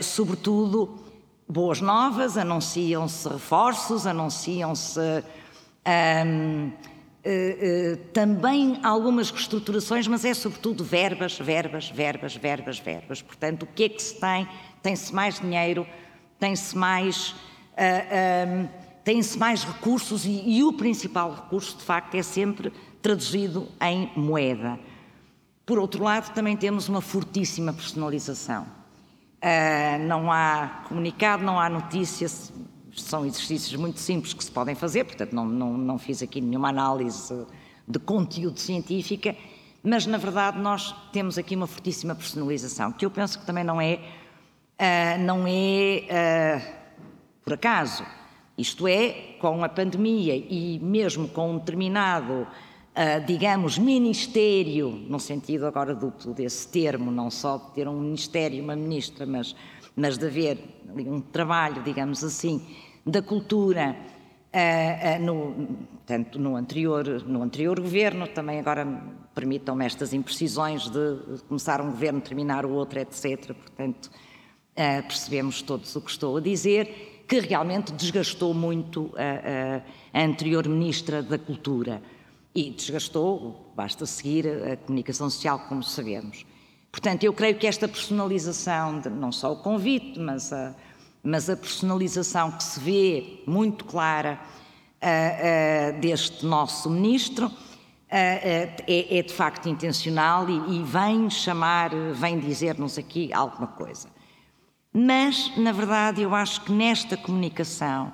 sobretudo, 0.02 1.01
boas 1.52 1.82
novas, 1.82 2.38
anunciam-se 2.38 3.28
reforços, 3.28 4.08
anunciam-se 4.08 5.00
um, 6.16 6.72
também 8.14 8.80
algumas 8.82 9.30
reestruturações, 9.30 10.08
mas 10.08 10.24
é 10.24 10.34
sobretudo 10.34 10.84
verbas, 10.84 11.38
verbas, 11.38 11.90
verbas, 11.90 12.36
verbas, 12.36 12.80
verbas. 12.80 13.22
Portanto, 13.22 13.64
o 13.64 13.68
que 13.68 13.84
é 13.84 13.90
que 13.90 14.02
se 14.02 14.18
tem? 14.18 14.48
Tem-se 14.82 15.14
mais 15.14 15.40
dinheiro, 15.40 15.86
tem-se 16.40 16.76
mais. 16.78 17.32
Uh, 17.72 18.48
um, 18.48 18.68
têm-se 19.04 19.38
mais 19.38 19.64
recursos 19.64 20.26
e, 20.26 20.44
e, 20.46 20.64
o 20.64 20.74
principal 20.74 21.34
recurso, 21.34 21.78
de 21.78 21.84
facto, 21.84 22.16
é 22.16 22.24
sempre 22.24 22.72
traduzido 23.02 23.68
em 23.82 24.10
moeda. 24.16 24.80
Por 25.66 25.80
outro 25.80 26.04
lado, 26.04 26.34
também 26.34 26.56
temos 26.56 26.88
uma 26.88 27.02
fortíssima 27.02 27.74
personalização. 27.74 28.81
Uh, 29.42 29.98
não 30.06 30.32
há 30.32 30.84
comunicado, 30.88 31.44
não 31.44 31.60
há 31.60 31.68
notícias, 31.68 32.54
são 32.96 33.26
exercícios 33.26 33.76
muito 33.76 34.00
simples 34.00 34.34
que 34.34 34.44
se 34.44 34.52
podem 34.52 34.76
fazer, 34.76 35.04
portanto, 35.04 35.34
não, 35.34 35.46
não, 35.46 35.78
não 35.78 35.98
fiz 35.98 36.22
aqui 36.22 36.40
nenhuma 36.40 36.70
análise 36.70 37.48
de 37.88 37.98
conteúdo 37.98 38.60
científica, 38.60 39.36
mas 39.84 40.06
na 40.06 40.20
verdade 40.20 40.60
nós 40.60 40.96
temos 41.12 41.40
aqui 41.40 41.56
uma 41.56 41.66
fortíssima 41.66 42.14
personalização, 42.14 42.92
que 42.92 43.04
eu 43.04 43.10
penso 43.10 43.40
que 43.40 43.46
também 43.46 43.64
não 43.64 43.82
é, 43.82 44.00
uh, 44.80 45.22
não 45.22 45.48
é 45.48 46.62
uh, 46.62 46.82
por 47.44 47.54
acaso. 47.54 48.06
Isto 48.58 48.88
é, 48.88 49.38
com 49.40 49.64
a 49.64 49.70
pandemia 49.70 50.36
e 50.36 50.78
mesmo 50.80 51.28
com 51.28 51.54
um 51.54 51.58
determinado, 51.58 52.46
uh, 52.96 53.26
digamos, 53.26 53.78
ministério, 53.78 54.90
no 54.90 55.20
sentido 55.20 55.66
agora 55.66 55.96
duplo 55.96 56.34
desse 56.34 56.68
termo, 56.68 57.12
não 57.12 57.30
só 57.30 57.58
de 57.58 57.72
ter 57.72 57.88
um 57.88 58.00
ministério 58.00 58.64
uma 58.64 58.76
ministra, 58.76 59.26
mas, 59.26 59.56
mas 59.96 60.18
de 60.18 60.26
haver 60.26 60.58
um 60.96 61.22
trabalho, 61.22 61.82
digamos 61.84 62.24
assim, 62.24 62.66
da 63.06 63.22
cultura, 63.22 63.96
uh, 64.54 65.22
uh, 65.22 65.26
no, 65.26 65.68
tanto 66.06 66.40
no 66.40 66.56
anterior, 66.56 67.06
no 67.26 67.42
anterior 67.42 67.80
governo, 67.80 68.28
também 68.28 68.60
agora 68.60 68.86
permitam-me 69.34 69.86
estas 69.86 70.14
imprecisões 70.14 70.90
de 70.90 71.42
começar 71.48 71.82
um 71.82 71.92
governo, 71.92 72.20
terminar 72.20 72.66
o 72.66 72.72
outro, 72.72 73.00
etc. 73.00 73.54
Portanto, 73.54 74.12
percebemos 75.08 75.62
todos 75.62 75.96
o 75.96 76.02
que 76.02 76.12
estou 76.12 76.36
a 76.36 76.42
dizer 76.42 77.24
que 77.32 77.40
realmente 77.40 77.94
desgastou 77.94 78.54
muito 78.54 79.10
a, 79.16 80.18
a, 80.18 80.20
a 80.22 80.26
anterior 80.26 80.68
Ministra 80.68 81.24
da 81.24 81.40
Cultura. 81.40 82.02
E 82.54 82.70
desgastou, 82.70 83.72
basta 83.76 84.06
seguir 84.06 84.48
a 84.48 84.78
comunicação 84.78 85.30
social, 85.30 85.60
como 85.70 85.84
sabemos. 85.84 86.46
Portanto, 86.92 87.24
eu 87.24 87.34
creio 87.34 87.58
que 87.58 87.66
esta 87.66 87.88
personalização, 87.88 89.00
de, 89.00 89.10
não 89.10 89.32
só 89.32 89.54
o 89.54 89.58
convite, 89.58 90.20
mas 90.20 90.52
a, 90.52 90.76
mas 91.24 91.50
a 91.50 91.56
personalização 91.56 92.52
que 92.52 92.64
se 92.64 92.80
vê 92.80 93.44
muito 93.46 93.86
clara 93.86 94.40
deste 96.00 96.46
nosso 96.46 96.90
ministro 96.90 97.52
é, 98.08 98.76
é, 98.88 99.24
de 99.24 99.34
facto 99.34 99.68
intencional 99.68 100.48
e, 100.50 100.78
e 100.78 100.84
vem 100.84 101.30
chamar, 101.30 101.92
vem 102.14 102.40
dizer-nos 102.40 102.98
aqui 102.98 103.32
alguma 103.34 103.68
coisa. 103.68 104.10
Mas, 104.94 105.56
na 105.58 105.72
verdade, 105.72 106.22
eu 106.22 106.36
acho 106.36 106.62
que 106.62 106.72
nesta 106.72 107.16
comunicação, 107.16 108.12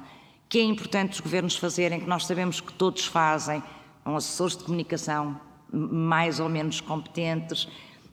que 0.47 0.59
é 0.59 0.63
importante 0.63 1.13
os 1.13 1.19
governos 1.19 1.55
fazerem, 1.55 1.99
que 1.99 2.07
nós 2.07 2.25
sabemos 2.25 2.61
que 2.61 2.71
todos 2.73 3.05
fazem, 3.05 3.61
são 4.07 4.15
assessores 4.15 4.55
de 4.55 4.63
comunicação 4.63 5.37
mais 5.69 6.39
ou 6.39 6.47
menos 6.47 6.79
competentes, 6.79 7.67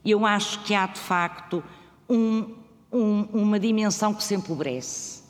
eu 0.05 0.27
acho 0.27 0.61
que 0.65 0.75
há 0.75 0.89
de 0.89 0.99
facto 0.99 1.63
um, 2.09 2.53
um, 2.93 3.23
uma 3.33 3.61
dimensão 3.61 4.13
que 4.13 4.25
se 4.25 4.35
empobrece. 4.35 5.23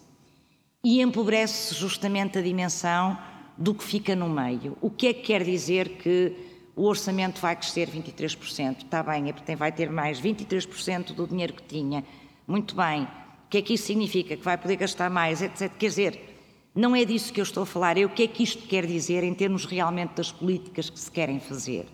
E 0.83 1.03
empobrece 1.03 1.75
justamente 1.75 2.39
a 2.39 2.41
dimensão 2.43 3.19
do 3.59 3.75
que 3.75 3.85
fica 3.85 4.17
no 4.17 4.27
meio. 4.27 4.75
O 4.81 4.89
que 4.89 5.09
é 5.09 5.13
que 5.13 5.21
quer 5.21 5.45
dizer 5.45 5.99
que 5.99 6.35
o 6.75 6.85
orçamento 6.85 7.43
vai 7.43 7.55
crescer 7.55 7.87
23%? 7.91 8.85
Está 8.85 9.03
bem, 9.03 9.35
é 9.47 9.57
vai 9.57 9.71
ter 9.71 9.91
mais 9.91 10.19
23% 10.19 11.13
do 11.13 11.27
dinheiro 11.27 11.53
que 11.53 11.63
tinha. 11.63 12.03
Muito 12.47 12.75
bem, 12.75 13.07
que 13.55 13.59
é 13.59 13.63
que 13.63 13.75
isso 13.75 13.87
significa? 13.87 14.37
Que 14.37 14.43
vai 14.43 14.59
poder 14.59 14.75
gastar 14.75 15.09
mais, 15.09 15.41
etc. 15.41 15.71
Quer 15.79 15.87
dizer, 15.87 16.34
não 16.75 16.95
é 16.97 17.05
disso 17.05 17.33
que 17.33 17.41
eu 17.41 17.45
estou 17.45 17.63
a 17.63 17.67
falar, 17.67 17.97
é 17.97 18.05
o 18.05 18.09
que 18.09 18.25
é 18.25 18.27
que 18.27 18.43
isto 18.43 18.67
quer 18.67 18.85
dizer 18.85 19.23
em 19.23 19.33
termos 19.33 19.65
realmente 19.65 20.15
das 20.15 20.33
políticas 20.33 20.91
que 20.91 20.99
se 20.99 21.11
querem 21.11 21.39
fazer. 21.39 21.87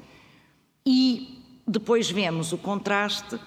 E 0.86 1.42
depois 1.66 2.10
vemos 2.10 2.52
o 2.52 2.58
contraste, 2.58 3.38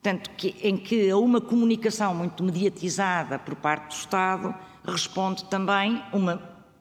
tanto 0.00 0.30
que, 0.30 0.54
em 0.62 0.76
que 0.76 1.10
a 1.10 1.16
uma 1.16 1.40
comunicação 1.40 2.14
muito 2.14 2.44
mediatizada 2.44 3.38
por 3.38 3.56
parte 3.56 3.88
do 3.88 3.98
Estado 3.98 4.54
responde 4.84 5.44
também 5.46 6.00
uma, 6.12 6.40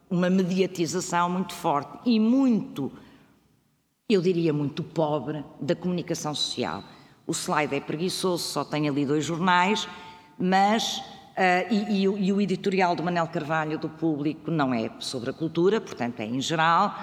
uma 0.10 0.30
mediatização 0.30 1.30
muito 1.30 1.54
forte 1.54 1.98
e 2.06 2.20
muito, 2.20 2.92
eu 4.08 4.22
diria, 4.22 4.54
muito 4.54 4.84
pobre 4.84 5.44
da 5.60 5.76
comunicação 5.76 6.36
social. 6.36 6.84
O 7.26 7.32
slide 7.32 7.74
é 7.74 7.80
preguiçoso, 7.80 8.44
só 8.44 8.64
tem 8.64 8.88
ali 8.88 9.04
dois 9.04 9.26
jornais 9.26 9.88
mas 10.38 11.02
Uh, 11.36 11.68
e, 11.70 12.06
e, 12.06 12.28
e, 12.28 12.34
o 12.34 12.40
editorial 12.40 12.96
do 12.96 13.04
Manel 13.04 13.28
Carvalho 13.28 13.78
do 13.78 13.90
Público 13.90 14.50
não 14.50 14.74
é 14.74 14.90
sobre 15.00 15.32
a 15.32 15.34
cultura, 15.34 15.82
portanto 15.82 16.22
é 16.22 16.26
em 16.26 16.40
geral, 16.40 16.96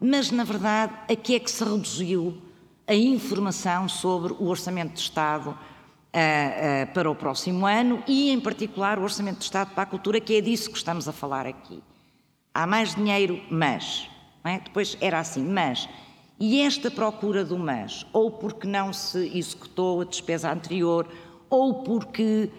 mas 0.00 0.30
na 0.30 0.42
verdade 0.42 0.94
a 1.06 1.14
que 1.14 1.34
é 1.34 1.38
que 1.38 1.50
se 1.50 1.62
reduziu 1.62 2.40
a 2.86 2.94
informação 2.94 3.86
sobre 3.86 4.32
o 4.32 4.46
Orçamento 4.46 4.94
de 4.94 5.00
Estado 5.00 5.50
uh, 5.50 5.52
uh, 5.52 6.94
para 6.94 7.10
o 7.10 7.14
próximo 7.14 7.66
ano 7.66 8.02
e, 8.06 8.30
em 8.30 8.40
particular, 8.40 8.98
o 8.98 9.02
Orçamento 9.02 9.38
de 9.38 9.44
Estado 9.44 9.74
para 9.74 9.82
a 9.82 9.86
Cultura, 9.86 10.18
que 10.20 10.36
é 10.36 10.40
disso 10.40 10.70
que 10.70 10.78
estamos 10.78 11.06
a 11.06 11.12
falar 11.12 11.46
aqui. 11.46 11.82
Há 12.54 12.66
mais 12.66 12.94
dinheiro, 12.94 13.40
mas. 13.50 14.08
É? 14.44 14.58
Depois 14.60 14.96
era 15.00 15.18
assim, 15.18 15.44
mas. 15.44 15.86
E 16.40 16.62
esta 16.62 16.90
procura 16.90 17.44
do 17.44 17.58
mas, 17.58 18.06
ou 18.12 18.30
porque 18.30 18.66
não 18.66 18.92
se 18.92 19.36
executou 19.36 20.00
a 20.00 20.04
despesa 20.04 20.50
anterior, 20.50 21.06
ou 21.50 21.82
porque, 21.82 22.50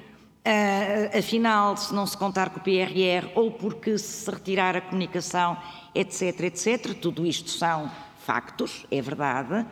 uh, 0.45 1.17
afinal, 1.17 1.75
se 1.77 1.93
não 1.93 2.05
se 2.05 2.17
contar 2.17 2.49
com 2.49 2.59
o 2.59 2.63
PRR, 2.63 3.31
ou 3.35 3.51
porque 3.51 3.97
se 3.97 4.29
retirar 4.29 4.75
a 4.75 4.81
comunicação, 4.81 5.57
etc, 5.93 6.41
etc, 6.41 6.93
tudo 6.99 7.25
isto 7.25 7.49
são 7.49 7.89
factos, 8.19 8.85
é 8.91 9.01
verdade, 9.01 9.65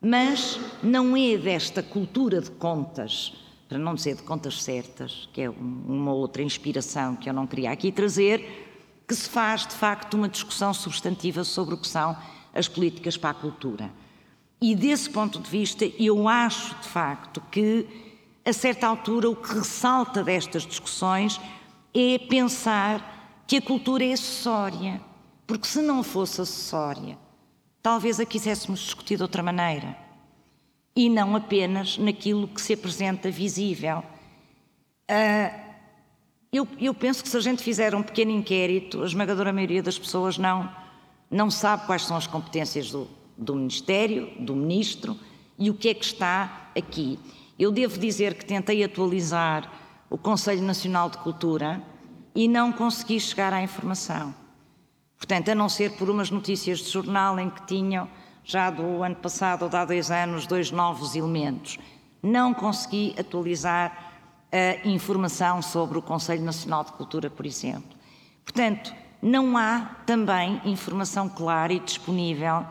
mas 0.00 0.58
não 0.82 1.16
é 1.16 1.36
desta 1.36 1.82
cultura 1.82 2.40
de 2.40 2.50
contas, 2.50 3.34
para 3.68 3.78
não 3.78 3.94
dizer 3.94 4.16
de 4.16 4.22
contas 4.22 4.62
certas, 4.62 5.28
que 5.32 5.42
é 5.42 5.50
uma 5.50 6.12
outra 6.12 6.42
inspiração 6.42 7.14
que 7.16 7.28
eu 7.28 7.32
não 7.32 7.46
queria 7.46 7.70
aqui 7.70 7.92
trazer, 7.92 9.04
que 9.06 9.14
se 9.14 9.28
faz 9.28 9.66
de 9.66 9.74
facto 9.74 10.14
uma 10.14 10.28
discussão 10.28 10.72
substantiva 10.72 11.44
sobre 11.44 11.74
o 11.74 11.78
que 11.78 11.86
são 11.86 12.16
as 12.54 12.68
políticas 12.68 13.16
para 13.16 13.30
a 13.30 13.34
cultura. 13.34 13.90
E 14.62 14.74
desse 14.74 15.08
ponto 15.08 15.40
de 15.40 15.50
vista, 15.50 15.84
eu 15.98 16.28
acho 16.28 16.74
de 16.80 16.88
facto 16.88 17.42
que, 17.50 17.86
a 18.50 18.52
certa 18.52 18.86
altura, 18.86 19.30
o 19.30 19.36
que 19.36 19.54
ressalta 19.54 20.22
destas 20.22 20.66
discussões 20.66 21.40
é 21.94 22.18
pensar 22.18 23.44
que 23.46 23.56
a 23.56 23.62
cultura 23.62 24.04
é 24.04 24.12
acessória. 24.12 25.00
Porque 25.46 25.66
se 25.66 25.80
não 25.80 26.02
fosse 26.02 26.40
acessória, 26.40 27.18
talvez 27.82 28.20
a 28.20 28.26
quiséssemos 28.26 28.80
discutir 28.80 29.16
de 29.16 29.22
outra 29.22 29.42
maneira. 29.42 29.96
E 30.94 31.08
não 31.08 31.34
apenas 31.34 31.98
naquilo 31.98 32.46
que 32.48 32.60
se 32.60 32.74
apresenta 32.74 33.30
visível. 33.30 34.04
Uh, 35.10 35.70
eu, 36.52 36.68
eu 36.78 36.92
penso 36.92 37.22
que 37.22 37.28
se 37.28 37.36
a 37.36 37.40
gente 37.40 37.62
fizer 37.62 37.94
um 37.94 38.02
pequeno 38.02 38.30
inquérito, 38.30 39.02
a 39.02 39.06
esmagadora 39.06 39.52
maioria 39.52 39.82
das 39.82 39.98
pessoas 39.98 40.36
não 40.36 40.70
não 41.30 41.48
sabe 41.48 41.86
quais 41.86 42.02
são 42.02 42.16
as 42.16 42.26
competências 42.26 42.90
do, 42.90 43.06
do 43.38 43.54
Ministério, 43.54 44.32
do 44.38 44.56
Ministro 44.56 45.16
e 45.56 45.70
o 45.70 45.74
que 45.74 45.88
é 45.88 45.94
que 45.94 46.04
está 46.04 46.70
aqui. 46.76 47.18
Eu 47.60 47.70
devo 47.70 47.98
dizer 47.98 48.36
que 48.36 48.44
tentei 48.46 48.82
atualizar 48.82 49.70
o 50.08 50.16
Conselho 50.16 50.62
Nacional 50.62 51.10
de 51.10 51.18
Cultura 51.18 51.82
e 52.34 52.48
não 52.48 52.72
consegui 52.72 53.20
chegar 53.20 53.52
à 53.52 53.62
informação. 53.62 54.34
Portanto, 55.18 55.50
a 55.50 55.54
não 55.54 55.68
ser 55.68 55.92
por 55.98 56.08
umas 56.08 56.30
notícias 56.30 56.78
de 56.78 56.88
jornal 56.88 57.38
em 57.38 57.50
que 57.50 57.66
tinham, 57.66 58.08
já 58.42 58.70
do 58.70 59.02
ano 59.02 59.16
passado 59.16 59.64
ou 59.64 59.68
de 59.68 59.76
há 59.76 59.84
dois 59.84 60.10
anos, 60.10 60.46
dois 60.46 60.70
novos 60.70 61.14
elementos. 61.14 61.76
Não 62.22 62.54
consegui 62.54 63.14
atualizar 63.18 64.10
a 64.50 64.88
informação 64.88 65.60
sobre 65.60 65.98
o 65.98 66.02
Conselho 66.02 66.42
Nacional 66.42 66.82
de 66.82 66.92
Cultura, 66.92 67.28
por 67.28 67.44
exemplo. 67.44 67.94
Portanto, 68.42 68.90
não 69.20 69.58
há 69.58 69.96
também 70.06 70.62
informação 70.64 71.28
clara 71.28 71.74
e 71.74 71.78
disponível 71.78 72.64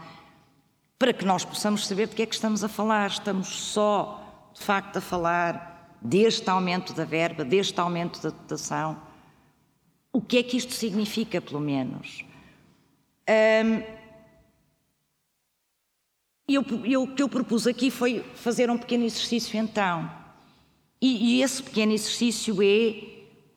para 0.97 1.13
que 1.13 1.25
nós 1.25 1.45
possamos 1.45 1.85
saber 1.85 2.07
de 2.07 2.15
que 2.15 2.23
é 2.23 2.25
que 2.25 2.33
estamos 2.33 2.63
a 2.63 2.67
falar. 2.67 3.11
Estamos 3.11 3.49
só, 3.49 4.28
de 4.53 4.61
facto, 4.61 4.97
a 4.97 5.01
falar 5.01 5.97
deste 6.01 6.49
aumento 6.49 6.93
da 6.93 7.05
verba, 7.05 7.43
deste 7.43 7.79
aumento 7.79 8.21
da 8.21 8.29
dotação. 8.29 9.01
O 10.11 10.21
que 10.21 10.37
é 10.37 10.43
que 10.43 10.57
isto 10.57 10.73
significa, 10.73 11.41
pelo 11.41 11.59
menos? 11.59 12.25
Um, 13.29 13.99
eu, 16.47 16.65
eu, 16.83 17.03
o 17.03 17.15
que 17.15 17.21
eu 17.21 17.29
propus 17.29 17.67
aqui 17.67 17.91
foi 17.91 18.25
fazer 18.33 18.71
um 18.71 18.77
pequeno 18.77 19.03
exercício, 19.03 19.59
então. 19.59 20.09
E, 20.99 21.35
e 21.35 21.43
esse 21.43 21.61
pequeno 21.61 21.91
exercício 21.91 22.57
é 22.63 23.03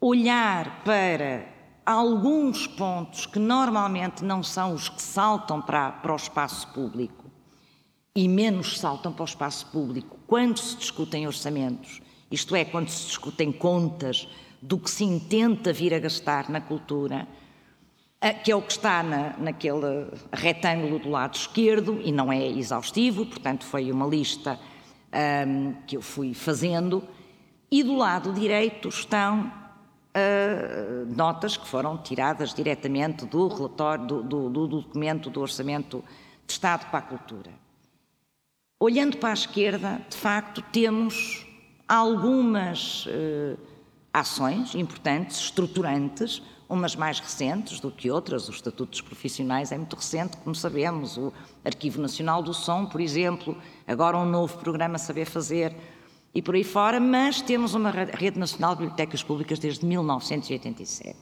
olhar 0.01 0.85
para 0.85 1.47
alguns 1.87 2.67
pontos 2.67 3.25
que 3.25 3.39
normalmente 3.39 4.23
não 4.23 4.43
são 4.43 4.75
os 4.75 4.89
que 4.89 5.01
saltam 5.01 5.61
para, 5.61 5.91
para 5.91 6.13
o 6.13 6.17
espaço 6.17 6.69
público 6.69 7.22
e 8.15 8.29
menos 8.29 8.79
saltam 8.79 9.13
para 9.13 9.23
o 9.23 9.27
espaço 9.27 9.67
público 9.67 10.19
quando 10.27 10.59
se 10.59 10.77
discutem 10.77 11.27
orçamentos, 11.27 12.01
isto 12.31 12.55
é, 12.55 12.65
quando 12.65 12.89
se 12.89 13.07
discutem 13.07 13.53
contas 13.53 14.29
do 14.61 14.79
que 14.79 14.91
se 14.91 15.05
intenta 15.05 15.73
vir 15.73 15.93
a 15.93 15.99
gastar 15.99 16.49
na 16.49 16.61
cultura, 16.61 17.27
que 18.45 18.53
é 18.53 18.57
o 18.57 18.63
que 18.63 18.73
está 18.73 19.03
na, 19.03 19.37
naquele 19.37 20.07
retângulo 20.33 20.99
do 21.01 21.11
lado 21.11 21.35
esquerdo 21.35 22.01
e 22.05 22.13
não 22.13 22.33
é 22.33 22.47
exaustivo, 22.47 23.27
portanto, 23.27 23.65
foi 23.65 23.91
uma 23.91 24.07
lista 24.07 24.59
um, 25.47 25.75
que 25.87 25.97
eu 25.97 26.03
fui 26.03 26.33
fazendo, 26.33 27.03
e 27.71 27.83
do 27.83 27.97
lado 27.97 28.33
direito 28.33 28.89
estão 28.89 29.47
uh, 29.47 31.15
notas 31.15 31.57
que 31.57 31.67
foram 31.67 31.99
tiradas 31.99 32.55
diretamente 32.55 33.27
do 33.27 33.49
relatório, 33.49 34.07
do, 34.07 34.23
do, 34.23 34.51
do 34.51 34.67
documento 34.69 35.29
do 35.29 35.41
Orçamento 35.41 36.05
de 36.47 36.53
Estado 36.53 36.89
para 36.91 37.01
a 37.01 37.03
Cultura. 37.03 37.62
Olhando 38.85 39.17
para 39.19 39.31
a 39.31 39.33
esquerda, 39.33 40.05
de 40.11 40.17
facto, 40.17 40.61
temos 40.73 41.47
algumas 41.87 43.07
uh, 43.07 43.57
ações 44.13 44.75
importantes, 44.75 45.39
estruturantes, 45.39 46.43
umas 46.69 46.97
mais 46.97 47.21
recentes 47.21 47.79
do 47.79 47.93
que 47.93 48.11
outras. 48.11 48.49
O 48.49 48.51
Estatuto 48.51 48.91
dos 48.91 49.01
Profissionais 49.01 49.71
é 49.71 49.79
muito 49.79 49.95
recente, 49.95 50.37
como 50.39 50.53
sabemos. 50.57 51.17
O 51.17 51.33
Arquivo 51.65 52.03
Nacional 52.03 52.43
do 52.43 52.53
Som, 52.53 52.87
por 52.87 53.01
exemplo, 53.01 53.57
agora 53.87 54.19
um 54.19 54.27
novo 54.27 54.59
programa 54.59 54.99
Saber 54.99 55.27
Fazer 55.27 55.73
e 56.35 56.43
por 56.43 56.57
aí 56.57 56.65
fora, 56.65 56.99
mas 56.99 57.41
temos 57.41 57.75
uma 57.75 57.93
rede 57.93 58.37
nacional 58.37 58.75
de 58.75 58.81
bibliotecas 58.81 59.23
públicas 59.23 59.61
desde 59.61 59.87
1987. 59.87 61.17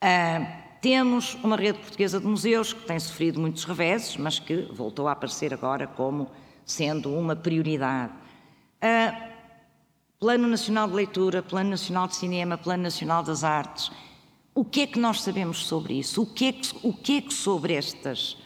Ah, 0.00 0.59
temos 0.80 1.34
uma 1.42 1.56
rede 1.56 1.78
portuguesa 1.78 2.18
de 2.18 2.26
museus 2.26 2.72
que 2.72 2.86
tem 2.86 2.98
sofrido 2.98 3.40
muitos 3.40 3.64
reveses, 3.64 4.16
mas 4.16 4.38
que 4.38 4.68
voltou 4.72 5.08
a 5.08 5.12
aparecer 5.12 5.52
agora 5.52 5.86
como 5.86 6.30
sendo 6.64 7.12
uma 7.12 7.36
prioridade. 7.36 8.12
Ah, 8.80 9.28
Plano 10.18 10.46
Nacional 10.46 10.88
de 10.88 10.94
Leitura, 10.94 11.42
Plano 11.42 11.70
Nacional 11.70 12.06
de 12.06 12.16
Cinema, 12.16 12.58
Plano 12.58 12.82
Nacional 12.82 13.22
das 13.22 13.42
Artes. 13.42 13.90
O 14.54 14.64
que 14.64 14.82
é 14.82 14.86
que 14.86 14.98
nós 14.98 15.22
sabemos 15.22 15.66
sobre 15.66 15.94
isso? 15.94 16.22
O 16.22 16.26
que 16.26 16.46
é 16.46 16.52
que, 16.52 16.70
o 16.82 16.92
que, 16.92 17.16
é 17.18 17.20
que 17.20 17.32
sobre 17.32 17.74
estas 17.74 18.36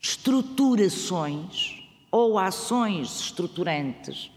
estruturações 0.00 1.82
ou 2.10 2.38
ações 2.38 3.20
estruturantes 3.20 4.30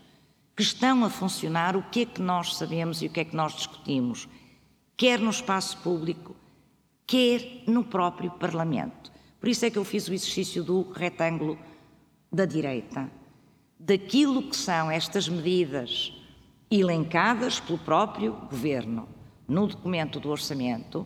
que 0.55 0.63
estão 0.63 1.03
a 1.05 1.09
funcionar, 1.09 1.75
o 1.75 1.83
que 1.83 2.01
é 2.01 2.05
que 2.05 2.21
nós 2.21 2.55
sabemos 2.55 3.01
e 3.01 3.07
o 3.07 3.09
que 3.09 3.21
é 3.21 3.25
que 3.25 3.35
nós 3.35 3.53
discutimos, 3.53 4.27
quer 4.95 5.19
no 5.19 5.29
espaço 5.29 5.77
público, 5.77 6.35
quer 7.11 7.63
no 7.67 7.83
próprio 7.83 8.31
Parlamento. 8.31 9.11
Por 9.37 9.49
isso 9.49 9.65
é 9.65 9.69
que 9.69 9.77
eu 9.77 9.83
fiz 9.83 10.07
o 10.07 10.13
exercício 10.13 10.63
do 10.63 10.89
retângulo 10.93 11.59
da 12.31 12.45
direita, 12.45 13.11
daquilo 13.77 14.43
que 14.43 14.55
são 14.55 14.89
estas 14.89 15.27
medidas 15.27 16.13
elencadas 16.71 17.59
pelo 17.59 17.77
próprio 17.79 18.31
Governo 18.49 19.09
no 19.45 19.67
documento 19.67 20.21
do 20.21 20.29
orçamento, 20.29 21.05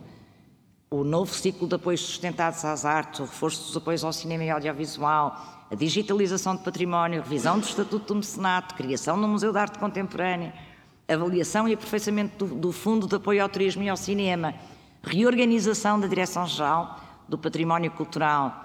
o 0.88 1.02
novo 1.02 1.34
ciclo 1.34 1.66
de 1.66 1.74
apoios 1.74 2.02
sustentados 2.02 2.64
às 2.64 2.84
artes, 2.84 3.18
o 3.18 3.24
reforço 3.24 3.64
dos 3.64 3.76
apoios 3.76 4.04
ao 4.04 4.12
cinema 4.12 4.44
e 4.44 4.50
audiovisual, 4.50 5.66
a 5.68 5.74
digitalização 5.74 6.54
de 6.54 6.62
património, 6.62 7.20
revisão 7.20 7.58
do 7.58 7.66
Estatuto 7.66 8.14
do 8.14 8.14
Mecenato, 8.14 8.76
criação 8.76 9.20
do 9.20 9.26
Museu 9.26 9.50
de 9.50 9.58
Arte 9.58 9.80
Contemporânea, 9.80 10.54
avaliação 11.08 11.66
e 11.66 11.74
aperfeiçoamento 11.74 12.46
do, 12.46 12.54
do 12.54 12.70
Fundo 12.70 13.08
de 13.08 13.16
Apoio 13.16 13.42
ao 13.42 13.48
Turismo 13.48 13.82
e 13.82 13.88
ao 13.88 13.96
Cinema, 13.96 14.54
reorganização 15.06 16.00
da 16.00 16.06
Direção-Geral 16.06 17.00
do 17.28 17.38
Património 17.38 17.90
Cultural, 17.92 18.64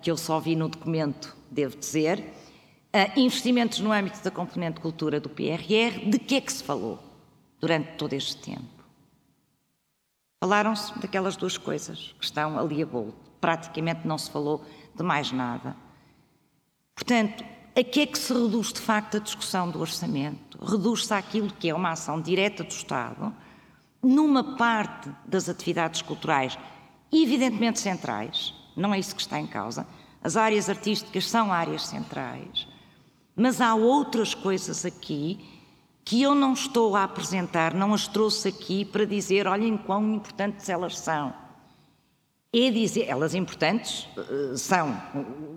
que 0.00 0.10
eu 0.10 0.16
só 0.16 0.38
vi 0.38 0.54
no 0.54 0.68
documento, 0.68 1.36
devo 1.50 1.76
dizer, 1.76 2.20
uh, 2.94 3.18
investimentos 3.18 3.80
no 3.80 3.92
âmbito 3.92 4.22
da 4.22 4.30
componente 4.30 4.80
cultura 4.80 5.20
do 5.20 5.28
PRR, 5.28 6.08
de 6.08 6.18
que 6.18 6.36
é 6.36 6.40
que 6.40 6.52
se 6.52 6.62
falou 6.62 6.98
durante 7.60 7.96
todo 7.96 8.12
este 8.12 8.36
tempo? 8.36 8.76
Falaram-se 10.42 10.96
daquelas 10.98 11.36
duas 11.36 11.56
coisas 11.56 12.14
que 12.18 12.24
estão 12.24 12.58
ali 12.58 12.82
a 12.82 12.86
bolo. 12.86 13.14
Praticamente 13.40 14.06
não 14.06 14.18
se 14.18 14.30
falou 14.30 14.64
de 14.94 15.02
mais 15.02 15.32
nada. 15.32 15.74
Portanto, 16.94 17.44
a 17.74 17.82
que 17.82 18.00
é 18.00 18.06
que 18.06 18.18
se 18.18 18.32
reduz 18.32 18.72
de 18.72 18.80
facto 18.80 19.16
a 19.16 19.20
discussão 19.20 19.70
do 19.70 19.80
orçamento? 19.80 20.58
Reduz-se 20.62 21.12
àquilo 21.12 21.52
que 21.52 21.68
é 21.68 21.74
uma 21.74 21.90
ação 21.90 22.20
direta 22.20 22.62
do 22.62 22.70
Estado, 22.70 23.34
numa 24.02 24.56
parte 24.56 25.10
das 25.26 25.48
atividades 25.48 26.02
culturais, 26.02 26.58
evidentemente 27.12 27.80
centrais, 27.80 28.54
não 28.76 28.92
é 28.92 28.98
isso 28.98 29.14
que 29.14 29.22
está 29.22 29.40
em 29.40 29.46
causa. 29.46 29.86
As 30.22 30.36
áreas 30.36 30.68
artísticas 30.68 31.28
são 31.28 31.52
áreas 31.52 31.86
centrais, 31.86 32.66
mas 33.34 33.60
há 33.60 33.74
outras 33.74 34.34
coisas 34.34 34.84
aqui 34.84 35.56
que 36.04 36.22
eu 36.22 36.36
não 36.36 36.52
estou 36.52 36.94
a 36.94 37.02
apresentar, 37.02 37.74
não 37.74 37.92
as 37.92 38.06
trouxe 38.06 38.48
aqui 38.48 38.84
para 38.84 39.04
dizer, 39.04 39.48
olhem 39.48 39.76
quão 39.76 40.14
importantes 40.14 40.68
elas 40.68 40.96
são 40.96 41.34
É 42.52 42.70
dizer, 42.70 43.06
elas 43.08 43.34
importantes 43.34 44.08
eh, 44.16 44.56
são, 44.56 44.96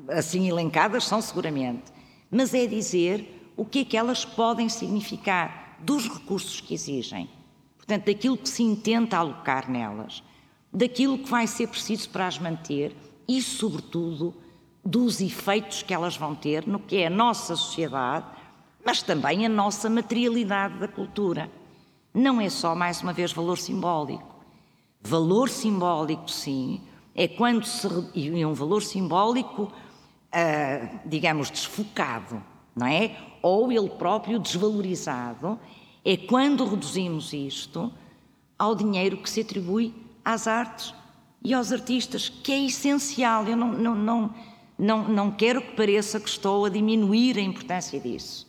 assim 0.10 0.50
elencadas, 0.50 1.06
são 1.06 1.22
seguramente, 1.22 1.92
mas 2.32 2.54
é 2.56 2.66
dizer 2.66 3.54
o 3.56 3.64
que 3.64 3.80
é 3.80 3.86
que 3.86 3.96
elas 3.96 4.26
podem 4.26 4.68
significar 4.70 5.78
dos 5.80 6.08
recursos 6.08 6.60
que 6.62 6.74
exigem. 6.74 7.30
Portanto, 7.90 8.06
daquilo 8.06 8.38
que 8.38 8.48
se 8.48 8.62
intenta 8.62 9.18
alocar 9.18 9.68
nelas, 9.68 10.24
daquilo 10.72 11.18
que 11.18 11.28
vai 11.28 11.48
ser 11.48 11.66
preciso 11.66 12.08
para 12.12 12.28
as 12.28 12.38
manter 12.38 12.96
e, 13.28 13.42
sobretudo, 13.42 14.32
dos 14.86 15.20
efeitos 15.20 15.82
que 15.82 15.92
elas 15.92 16.16
vão 16.16 16.36
ter 16.36 16.68
no 16.68 16.78
que 16.78 16.98
é 16.98 17.08
a 17.08 17.10
nossa 17.10 17.56
sociedade, 17.56 18.28
mas 18.86 19.02
também 19.02 19.44
a 19.44 19.50
nossa 19.50 19.90
materialidade 19.90 20.78
da 20.78 20.88
cultura. 20.88 21.50
Não 22.14 22.40
é 22.40 22.48
só, 22.48 22.76
mais 22.76 23.02
uma 23.02 23.12
vez, 23.12 23.34
valor 23.34 23.58
simbólico. 23.58 24.36
Valor 25.02 25.50
simbólico, 25.50 26.30
sim, 26.30 26.84
é 27.16 27.28
quando 27.28 27.66
se. 27.66 27.88
e 28.14 28.46
um 28.46 28.54
valor 28.54 28.84
simbólico, 28.84 29.64
uh, 29.64 31.00
digamos, 31.08 31.50
desfocado, 31.50 32.40
não 32.76 32.86
é? 32.86 33.18
Ou 33.42 33.72
ele 33.72 33.90
próprio 33.90 34.38
desvalorizado, 34.38 35.60
é 36.04 36.18
quando 36.18 36.66
reduzimos 36.66 37.34
isto 37.34 37.92
ao 38.58 38.76
dinheiro 38.76 39.18
que 39.18 39.30
se 39.30 39.42
atribui 39.42 39.94
às 40.24 40.48
artes 40.48 40.94
e 41.44 41.54
aos 41.54 41.72
artistas, 41.72 42.30
que 42.30 42.52
é 42.52 42.66
essencial. 42.66 43.46
Eu 43.46 43.56
não, 43.56 43.72
não, 43.72 43.96
não, 43.96 44.36
não, 44.78 45.08
não 45.08 45.32
quero 45.32 45.62
que 45.62 45.76
pareça 45.76 46.20
que 46.20 46.30
estou 46.30 46.66
a 46.66 46.70
diminuir 46.70 47.38
a 47.38 47.42
importância 47.42 48.00
disso. 48.00 48.48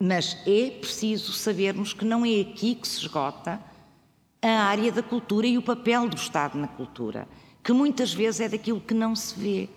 Mas 0.00 0.36
é 0.46 0.70
preciso 0.70 1.32
sabermos 1.32 1.92
que 1.92 2.04
não 2.04 2.24
é 2.24 2.40
aqui 2.40 2.74
que 2.74 2.86
se 2.86 3.00
esgota 3.00 3.60
a 4.40 4.48
área 4.48 4.92
da 4.92 5.02
cultura 5.02 5.46
e 5.46 5.58
o 5.58 5.62
papel 5.62 6.08
do 6.08 6.16
Estado 6.16 6.56
na 6.56 6.68
cultura 6.68 7.26
que 7.68 7.72
muitas 7.74 8.14
vezes 8.14 8.40
é 8.40 8.48
daquilo 8.48 8.80
que 8.80 8.94
não 8.94 9.14
se 9.14 9.38
vê. 9.38 9.68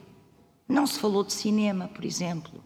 Não 0.65 0.87
se 0.87 0.97
falou 0.97 1.25
de 1.25 1.33
cinema, 1.33 1.89
por 1.89 2.05
exemplo. 2.05 2.63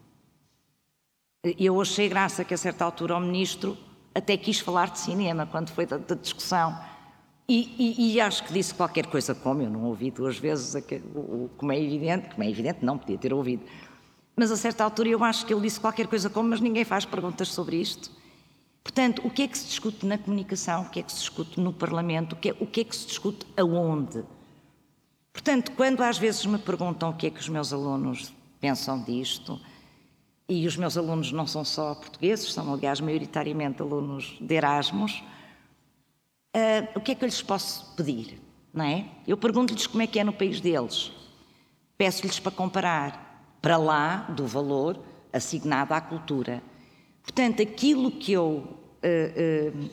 Eu 1.58 1.82
achei 1.82 2.08
graça 2.08 2.46
que 2.46 2.54
a 2.54 2.58
certa 2.58 2.86
altura 2.86 3.18
o 3.18 3.20
ministro 3.20 3.76
até 4.16 4.38
quis 4.38 4.60
falar 4.60 4.90
de 4.90 5.00
cinema 5.00 5.46
quando 5.46 5.70
foi 5.70 5.86
da, 5.86 5.98
da 5.98 6.16
discussão. 6.16 6.80
E, 7.48 7.76
e, 7.78 8.16
e, 8.16 8.22
acho 8.22 8.44
que 8.44 8.54
disse 8.54 8.74
qualquer 8.74 9.06
coisa 9.06 9.36
como, 9.36 9.62
eu 9.62 9.70
não 9.70 9.84
ouvi 9.84 10.10
duas 10.10 10.40
vezes, 10.40 10.82
como 11.58 11.72
é 11.72 11.80
evidente, 11.80 12.30
como 12.30 12.44
é 12.44 12.50
evidente, 12.50 12.84
não 12.84 12.98
podia 12.98 13.20
ter 13.20 13.32
ouvido. 13.32 13.64
Mas 14.36 14.52
a 14.52 14.58
certa 14.58 14.84
altura 14.84 15.10
eu 15.10 15.24
acho 15.24 15.46
que 15.46 15.54
ele 15.54 15.62
disse 15.62 15.80
qualquer 15.80 16.08
coisa 16.08 16.28
como, 16.30 16.50
mas 16.50 16.60
ninguém 16.60 16.84
faz 16.84 17.06
perguntas 17.06 17.50
sobre 17.50 17.76
isto. 17.76 18.10
Portanto, 18.84 19.22
o 19.24 19.30
que 19.30 19.44
é 19.44 19.48
que 19.48 19.58
se 19.58 19.68
discute 19.68 20.06
na 20.06 20.18
comunicação, 20.18 20.84
o 20.84 20.90
que 20.90 21.00
é 21.00 21.04
que 21.04 21.12
se 21.12 21.20
discute 21.20 21.60
no 21.60 21.72
Parlamento, 21.72 22.34
o 22.34 22.36
que 22.36 22.50
é, 22.50 22.56
o 22.60 22.66
que, 22.66 22.82
é 22.82 22.84
que 22.84 22.96
se 22.96 23.08
discute 23.08 23.46
aonde? 23.58 24.24
Portanto, 25.32 25.72
quando 25.74 26.02
às 26.02 26.18
vezes 26.18 26.46
me 26.46 26.58
perguntam 26.58 27.10
o 27.10 27.14
que 27.14 27.28
é 27.28 27.30
que 27.30 27.40
os 27.40 27.50
meus 27.50 27.72
alunos 27.72 28.34
pensam 28.60 29.02
disto, 29.04 29.60
e 30.48 30.68
os 30.68 30.78
meus 30.78 30.98
alunos 30.98 31.32
não 31.32 31.48
são 31.48 31.66
só 31.66 31.96
portugueses, 31.96 32.54
são, 32.54 32.72
aliás, 32.74 33.00
maioritariamente 33.00 33.82
alunos 33.82 34.38
de 34.40 34.56
Erasmus, 34.56 35.24
uh, 36.56 36.88
o 36.96 37.02
que 37.02 37.12
é 37.12 37.16
que 37.16 37.24
eu 37.24 37.28
lhes 37.28 37.42
posso 37.42 37.96
pedir? 37.96 38.40
Não 38.74 38.86
é? 38.86 39.06
Eu 39.28 39.38
pergunto-lhes 39.38 39.88
como 39.88 40.04
é 40.04 40.08
que 40.08 40.20
é 40.20 40.24
no 40.24 40.34
país 40.34 40.60
deles. 40.60 41.12
Peço-lhes 41.98 42.40
para 42.40 42.52
comparar 42.52 43.58
para 43.62 43.78
lá 43.78 44.18
do 44.30 44.46
valor 44.46 45.00
assignado 45.34 45.94
à 45.94 46.02
cultura. 46.02 46.62
Portanto, 47.24 47.64
aquilo 47.64 48.12
que 48.12 48.34
eu, 48.34 48.78
uh, 49.04 49.76
uh, 49.76 49.90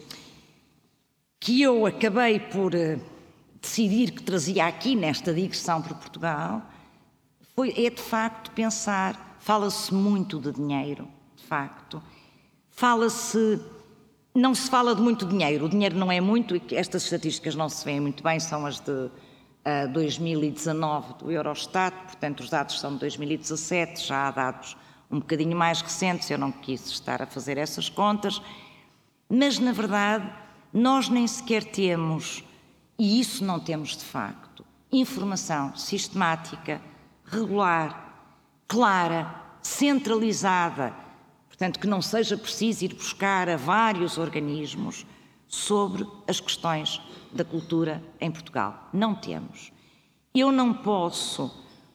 que 1.41 1.63
eu 1.63 1.87
acabei 1.87 2.39
por 2.39 2.73
decidir 3.61 4.11
que 4.11 4.23
trazia 4.23 4.67
aqui 4.67 4.95
nesta 4.95 5.33
digressão 5.33 5.81
para 5.81 5.95
Portugal 5.95 6.63
foi, 7.55 7.71
é 7.71 7.89
de 7.89 8.03
facto 8.03 8.51
pensar, 8.51 9.32
fala-se 9.43 9.93
muito 9.93 10.39
de 10.39 10.53
dinheiro, 10.53 11.09
de 11.35 11.43
facto, 11.43 12.01
fala-se, 12.71 13.61
não 14.33 14.55
se 14.55 14.71
fala 14.71 14.95
de 14.95 15.03
muito 15.03 15.27
dinheiro, 15.27 15.67
o 15.67 15.69
dinheiro 15.69 15.97
não 15.97 16.13
é 16.13 16.21
muito, 16.21 16.55
estas 16.71 17.03
estatísticas 17.03 17.57
não 17.57 17.69
se 17.69 17.85
veem 17.85 17.99
muito 17.99 18.23
bem, 18.23 18.39
são 18.39 18.65
as 18.65 18.79
de 18.79 18.93
uh, 18.93 19.11
ah, 19.65 19.87
2019 19.87 21.15
do 21.15 21.33
Eurostat, 21.33 21.93
portanto 22.05 22.39
os 22.39 22.51
dados 22.51 22.79
são 22.79 22.93
de 22.93 23.01
2017, 23.01 24.07
já 24.07 24.29
há 24.29 24.31
dados 24.31 24.77
um 25.11 25.19
bocadinho 25.19 25.57
mais 25.57 25.83
recentes, 25.83 26.31
eu 26.31 26.39
não 26.39 26.53
quis 26.53 26.87
estar 26.87 27.21
a 27.21 27.27
fazer 27.27 27.59
essas 27.59 27.89
contas, 27.89 28.41
mas 29.29 29.59
na 29.59 29.73
verdade 29.73 30.33
nós 30.73 31.09
nem 31.09 31.27
sequer 31.27 31.65
temos 31.65 32.45
e 32.97 33.19
isso 33.19 33.45
não 33.45 33.59
temos 33.59 33.97
de 33.97 34.05
facto. 34.05 34.65
Informação 34.93 35.75
sistemática, 35.75 36.81
regular, 37.25 38.12
clara, 38.67 39.35
centralizada, 39.63 40.95
portanto, 41.49 41.79
que 41.79 41.87
não 41.87 42.03
seja 42.03 42.37
preciso 42.37 42.85
ir 42.85 42.95
buscar 42.95 43.49
a 43.49 43.57
vários 43.57 44.19
organismos 44.19 45.07
sobre 45.47 46.07
as 46.27 46.41
questões 46.41 47.01
da 47.33 47.45
cultura 47.45 48.03
em 48.21 48.31
Portugal. 48.31 48.89
Não 48.93 49.15
temos. 49.15 49.73
Eu 50.35 50.51
não 50.51 50.73
posso 50.73 51.51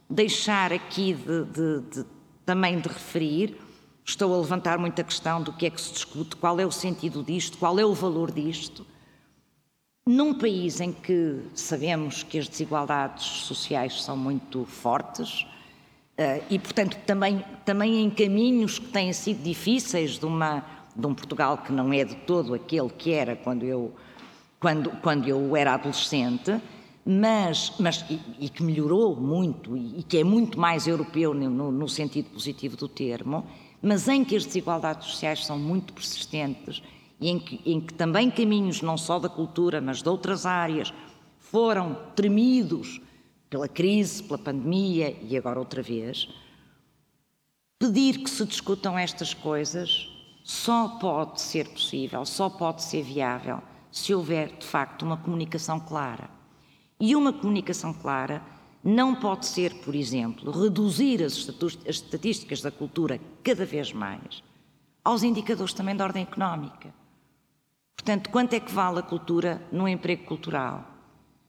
deixar 0.10 0.72
aqui 0.72 1.14
de, 1.14 1.44
de, 1.46 1.82
de, 1.90 2.06
também 2.46 2.80
de 2.80 2.88
referir, 2.88 3.58
estou 4.06 4.34
a 4.34 4.38
levantar 4.38 4.78
muita 4.78 5.04
questão 5.04 5.42
do 5.42 5.52
que 5.52 5.66
é 5.66 5.70
que 5.70 5.82
se 5.82 5.92
discute, 5.92 6.36
qual 6.36 6.60
é 6.60 6.66
o 6.66 6.72
sentido 6.72 7.24
disto, 7.24 7.58
qual 7.58 7.78
é 7.80 7.86
o 7.86 7.94
valor 7.94 8.32
disto. 8.32 8.86
Num 10.06 10.34
país 10.34 10.80
em 10.80 10.94
que 10.94 11.42
sabemos 11.54 12.24
que 12.24 12.40
as 12.40 12.48
desigualdades 12.48 13.26
sociais 13.26 14.02
são 14.02 14.16
muito 14.16 14.64
fortes 14.66 15.46
e, 16.50 16.58
portanto, 16.58 16.98
também, 17.06 17.44
também 17.64 18.04
em 18.04 18.10
caminhos 18.10 18.80
que 18.80 18.88
têm 18.88 19.14
sido 19.14 19.44
difíceis 19.44 20.18
de, 20.18 20.26
uma, 20.26 20.66
de 20.96 21.06
um 21.06 21.14
Portugal 21.14 21.60
que 21.60 21.72
não 21.72 21.94
é 21.94 22.04
de 22.04 22.16
todo 22.16 22.56
aquele 22.56 22.90
que 22.90 23.12
era 23.12 23.36
quando 23.36 23.64
eu, 23.64 23.94
quando, 24.60 24.90
quando 25.02 25.28
eu 25.28 25.56
era 25.56 25.76
adolescente, 25.76 26.60
mas, 27.06 27.74
mas 27.80 28.04
e, 28.10 28.20
e 28.40 28.50
que 28.50 28.64
melhorou 28.64 29.16
muito 29.16 29.78
e, 29.78 30.00
e, 30.00 30.04
que 30.04 30.18
é 30.18 30.24
muito 30.24 30.60
mais 30.60 30.88
europeu 30.88 31.34
no, 31.34 31.72
no 31.72 31.88
sentido 31.88 32.30
positivo 32.32 32.76
do 32.76 32.88
termo, 32.88 33.46
mas 33.82 34.08
em 34.08 34.26
que 34.26 34.36
as 34.36 34.46
desigualdades 34.46 35.08
sociais 35.08 35.46
são 35.46 35.58
muito 35.58 35.94
persistentes 35.94 36.82
e 37.22 37.30
em 37.30 37.40
que, 37.40 37.62
em 37.66 37.80
que 37.80 37.94
também 37.94 38.30
caminhos, 38.30 38.82
não 38.82 38.98
só 38.98 39.20
da 39.20 39.30
cultura, 39.30 39.80
mas 39.80 40.02
de 40.02 40.10
outras 40.10 40.46
áreas, 40.46 40.94
foram 41.38 41.96
tremidos 42.16 43.00
pela 43.50 43.68
crise, 43.68 44.24
pela 44.24 44.38
pandemia 44.38 45.18
e 45.22 45.38
agora 45.38 45.60
outra 45.60 45.82
vez, 45.82 46.28
pedir 47.80 48.20
que 48.20 48.30
se 48.30 48.46
discutam 48.46 48.98
estas 48.98 49.34
coisas 49.34 50.10
só 50.44 50.98
pode 51.00 51.42
ser 51.42 51.68
possível, 51.70 52.26
só 52.26 52.50
pode 52.50 52.84
ser 52.84 53.04
viável 53.04 53.62
se 53.92 54.14
houver 54.14 54.58
de 54.58 54.66
facto 54.66 55.04
uma 55.04 55.18
comunicação 55.18 55.80
clara. 55.80 56.30
E 57.00 57.16
uma 57.16 57.34
comunicação 57.34 57.94
clara 57.94 58.42
não 58.84 59.16
pode 59.16 59.46
ser, 59.46 59.74
por 59.82 59.94
exemplo, 59.94 60.52
reduzir 60.52 61.24
as 61.24 61.48
estatísticas 61.86 62.62
da 62.62 62.72
cultura 62.72 63.20
cada 63.44 63.66
vez 63.66 63.92
mais 63.92 64.42
aos 65.08 65.24
indicadores 65.24 65.74
também 65.74 65.96
de 65.96 66.04
ordem 66.04 66.24
económica. 66.24 66.94
Portanto, 67.96 68.30
quanto 68.30 68.54
é 68.54 68.60
que 68.60 68.74
vale 68.74 69.00
a 69.00 69.02
cultura 69.02 69.62
no 69.72 69.88
emprego 69.88 70.26
cultural? 70.26 70.86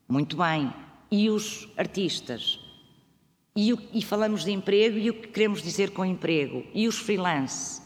Muito 0.09 0.37
bem. 0.37 0.73
E 1.11 1.31
os 1.31 1.69
artistas? 1.77 2.61
E, 3.57 3.73
o, 3.73 3.79
e, 3.93 4.03
falamos 4.03 4.45
de 4.45 4.53
emprego 4.53 4.97
e 4.99 5.11
o 5.11 5.15
que 5.15 5.29
queremos 5.29 5.63
dizer 5.63 5.91
com 5.91 6.05
emprego? 6.05 6.65
E 6.73 6.87
os 6.87 6.99
freelance? 6.99 7.83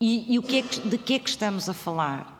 E, 0.00 0.34
e 0.34 0.38
o 0.38 0.42
que 0.42 0.58
é 0.58 0.62
que, 0.62 0.80
de 0.80 0.98
que 0.98 1.14
é 1.14 1.18
que 1.18 1.28
estamos 1.28 1.68
a 1.68 1.74
falar? 1.74 2.34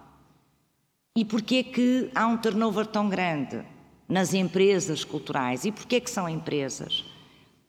E 1.16 1.24
porquê 1.24 1.56
é 1.56 1.62
que 1.62 2.10
há 2.14 2.26
um 2.26 2.36
turnover 2.36 2.86
tão 2.86 3.08
grande 3.08 3.62
nas 4.08 4.34
empresas 4.34 5.04
culturais? 5.04 5.64
E 5.64 5.70
porquê 5.70 5.96
é 5.96 6.00
que 6.00 6.10
são 6.10 6.28
empresas? 6.28 7.04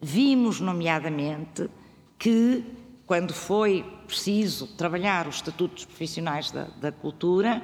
Vimos, 0.01 0.59
nomeadamente, 0.59 1.69
que 2.17 2.63
quando 3.05 3.33
foi 3.33 3.85
preciso 4.07 4.67
trabalhar 4.75 5.27
os 5.27 5.35
estatutos 5.35 5.85
profissionais 5.85 6.49
da, 6.49 6.63
da 6.63 6.91
cultura, 6.91 7.61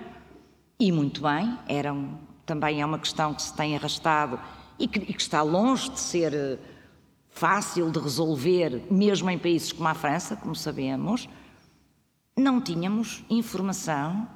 e 0.80 0.92
muito 0.92 1.22
bem, 1.22 1.58
eram, 1.68 2.20
também 2.46 2.82
é 2.82 2.86
uma 2.86 3.00
questão 3.00 3.34
que 3.34 3.42
se 3.42 3.56
tem 3.56 3.76
arrastado 3.76 4.40
e 4.78 4.88
que, 4.88 5.00
e 5.00 5.14
que 5.14 5.22
está 5.22 5.42
longe 5.42 5.90
de 5.90 6.00
ser 6.00 6.34
eh, 6.34 6.60
fácil 7.30 7.92
de 7.92 8.00
resolver, 8.00 8.84
mesmo 8.90 9.30
em 9.30 9.38
países 9.38 9.72
como 9.72 9.88
a 9.88 9.94
França, 9.94 10.36
como 10.36 10.56
sabemos, 10.56 11.30
não 12.36 12.60
tínhamos 12.62 13.24
informação 13.30 14.28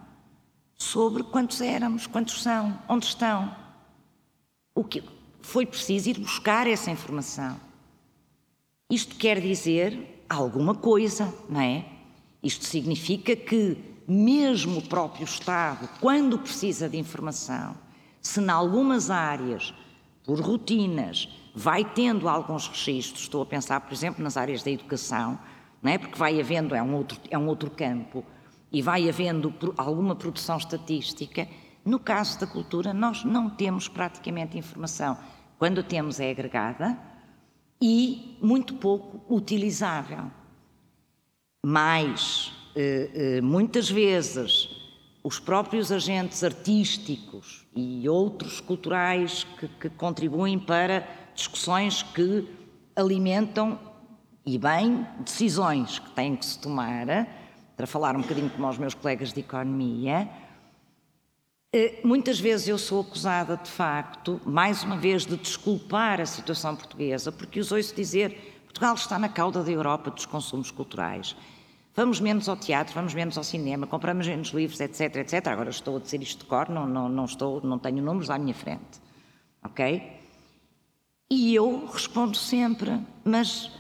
sobre 0.76 1.24
quantos 1.24 1.62
éramos, 1.62 2.08
quantos 2.08 2.41
são, 2.41 2.80
onde 2.88 3.06
estão. 3.06 3.56
O 4.74 4.84
que 4.84 5.03
foi 5.41 5.66
preciso 5.66 6.10
ir 6.10 6.20
buscar 6.20 6.68
essa 6.68 6.91
informação. 6.91 7.60
Isto 8.89 9.16
quer 9.16 9.39
dizer 9.39 10.24
alguma 10.30 10.76
coisa, 10.76 11.34
não 11.49 11.62
é? 11.62 11.86
Isto 12.43 12.66
significa 12.66 13.36
que, 13.36 13.78
mesmo 14.08 14.80
o 14.80 14.88
próprio 14.88 15.24
Estado, 15.24 15.89
quando 15.99 16.38
precisa 16.38 16.88
de 16.88 16.97
informação, 16.97 17.76
se 18.26 18.41
em 18.41 18.49
algumas 18.49 19.11
áreas 19.11 19.71
por 20.23 20.39
rotinas, 20.39 21.30
vai 21.53 21.86
tendo 21.86 22.28
alguns 22.28 22.67
registros, 22.67 23.21
estou 23.21 23.43
a 23.43 23.45
pensar, 23.45 23.80
por 23.82 23.93
exemplo, 23.93 24.23
nas 24.23 24.36
áreas 24.36 24.63
da 24.63 24.71
educação, 24.71 25.38
não 25.80 25.91
é? 25.91 25.99
porque 25.99 26.17
vai 26.17 26.39
havendo, 26.39 26.73
é 26.73 26.82
um 26.82 26.95
outro, 26.95 27.19
é 27.30 27.38
um 27.38 27.47
outro 27.47 27.69
campo, 27.69 28.26
e 28.71 28.82
vai 28.82 29.07
havendo 29.07 29.53
alguma 29.78 30.15
produção 30.15 30.57
estatística. 30.57 31.47
No 31.86 31.99
caso 31.99 32.39
da 32.39 32.47
cultura, 32.47 32.91
nós 32.95 33.23
não 33.23 33.47
temos 33.47 33.88
praticamente 33.88 34.57
informação. 34.57 35.15
Quando 35.59 35.84
temos 35.84 36.19
é 36.19 36.32
agregada 36.32 36.97
e 37.80 38.39
muito 38.41 38.73
pouco 38.73 39.21
utilizável. 39.32 40.32
Mas, 41.63 42.51
eh, 42.76 43.11
eh, 43.13 43.41
muitas 43.41 43.88
vezes, 43.88 44.67
os 45.23 45.39
próprios 45.39 45.91
agentes 45.91 46.43
artísticos 46.43 47.64
e 47.76 48.07
outros 48.07 48.61
culturais 48.61 49.45
que, 49.59 49.67
que 49.67 49.89
contribuem 49.89 50.57
para 50.57 51.07
discussões 51.36 52.01
que 52.01 52.47
alimentam 52.95 53.78
e 54.45 54.57
bem 54.57 55.05
decisões 55.19 55.99
que 55.99 56.09
têm 56.11 56.36
que 56.36 56.45
se 56.45 56.57
tomar, 56.59 57.28
para 57.76 57.86
falar 57.86 58.15
um 58.15 58.21
bocadinho 58.21 58.49
como 58.49 58.69
os 58.69 58.78
meus 58.78 58.93
colegas 58.93 59.34
de 59.34 59.41
economia. 59.41 60.30
Eh, 61.73 61.99
muitas 62.05 62.39
vezes 62.39 62.67
eu 62.69 62.78
sou 62.78 63.01
acusada, 63.01 63.57
de 63.57 63.69
facto, 63.69 64.39
mais 64.45 64.84
uma 64.84 64.95
vez, 64.95 65.26
de 65.26 65.36
desculpar 65.36 66.21
a 66.21 66.26
situação 66.26 66.76
portuguesa, 66.76 67.32
porque 67.32 67.59
os 67.59 67.71
ouço 67.71 67.93
dizer 67.93 68.63
Portugal 68.63 68.95
está 68.95 69.19
na 69.19 69.28
cauda 69.28 69.63
da 69.63 69.71
Europa 69.71 70.11
dos 70.11 70.26
consumos 70.26 70.71
culturais. 70.71 71.36
Vamos 71.96 72.20
menos 72.20 72.50
ao 72.50 72.58
teatro, 72.58 72.93
vamos 72.93 73.14
menos 73.14 73.38
ao 73.38 73.43
cinema, 73.43 73.88
compramos 73.88 74.28
menos 74.28 74.50
livros, 74.50 74.82
etc, 74.82 75.16
etc. 75.16 75.48
Agora 75.48 75.70
estou 75.70 75.96
a 75.96 76.00
dizer 76.00 76.22
isto 76.22 76.39
de 76.39 76.46
cor, 76.46 76.68
não, 76.70 76.86
não, 76.86 77.08
não, 77.08 77.24
estou, 77.24 77.62
não 77.62 77.80
tenho 77.80 78.04
números 78.04 78.30
à 78.30 78.38
minha 78.38 78.54
frente. 78.54 79.02
Ok? 79.64 80.12
E 81.32 81.56
eu 81.56 81.86
respondo 81.86 82.36
sempre, 82.36 83.00
mas 83.24 83.72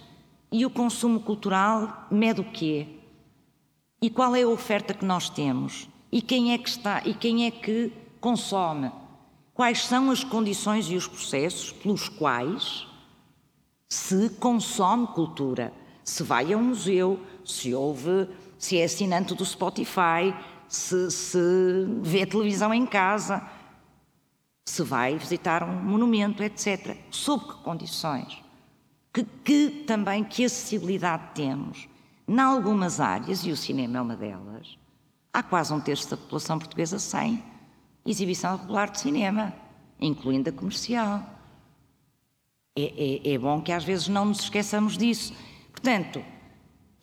e 0.51 0.65
o 0.65 0.69
consumo 0.69 1.19
cultural 1.19 2.07
mede 2.09 2.39
o 2.39 2.51
quê? 2.51 2.87
E 4.01 4.09
qual 4.09 4.33
é 4.33 4.43
a 4.43 4.47
oferta 4.47 4.93
que 4.93 5.03
nós 5.03 5.29
temos? 5.29 5.89
E 6.09 6.21
quem 6.21 6.53
é 6.53 6.57
que 6.57 6.69
está, 6.69 7.01
e 7.05 7.13
quem 7.13 7.45
é 7.45 7.51
que 7.51 7.91
consome? 8.21 8.89
Quais 9.53 9.85
são 9.85 10.09
as 10.09 10.23
condições 10.23 10.89
e 10.89 10.95
os 10.95 11.07
processos 11.07 11.73
pelos 11.73 12.07
quais 12.07 12.87
se 13.89 14.29
consome 14.39 15.07
cultura? 15.07 15.73
Se 16.03 16.23
vai 16.23 16.53
a 16.53 16.57
um 16.57 16.63
museu, 16.63 17.19
se 17.45 17.73
ouve, 17.73 18.29
se 18.57 18.77
é 18.77 18.83
assinante 18.83 19.33
do 19.33 19.45
Spotify, 19.45 20.33
se, 20.67 21.11
se 21.11 21.37
vê 22.01 22.25
televisão 22.25 22.73
em 22.73 22.85
casa, 22.85 23.41
se 24.65 24.83
vai 24.83 25.17
visitar 25.17 25.63
um 25.63 25.75
monumento, 25.75 26.43
etc. 26.43 26.97
Sob 27.11 27.45
que 27.45 27.63
condições? 27.63 28.43
Que, 29.13 29.23
que 29.23 29.83
também 29.85 30.23
que 30.23 30.43
acessibilidade 30.43 31.35
temos? 31.35 31.87
Em 32.27 32.39
algumas 32.39 32.99
áreas, 32.99 33.45
e 33.45 33.51
o 33.51 33.57
cinema 33.57 33.99
é 33.99 34.01
uma 34.01 34.15
delas, 34.15 34.77
há 35.31 35.43
quase 35.43 35.73
um 35.73 35.79
terço 35.79 36.09
da 36.09 36.17
população 36.17 36.57
portuguesa 36.57 36.97
sem 36.97 37.43
exibição 38.05 38.57
regular 38.57 38.89
de 38.91 38.99
cinema, 38.99 39.53
incluindo 39.99 40.49
a 40.49 40.53
comercial. 40.53 41.23
É, 42.75 43.29
é, 43.29 43.33
é 43.33 43.37
bom 43.37 43.61
que 43.61 43.71
às 43.71 43.83
vezes 43.83 44.07
não 44.07 44.25
nos 44.25 44.41
esqueçamos 44.41 44.97
disso. 44.97 45.33
Portanto, 45.71 46.23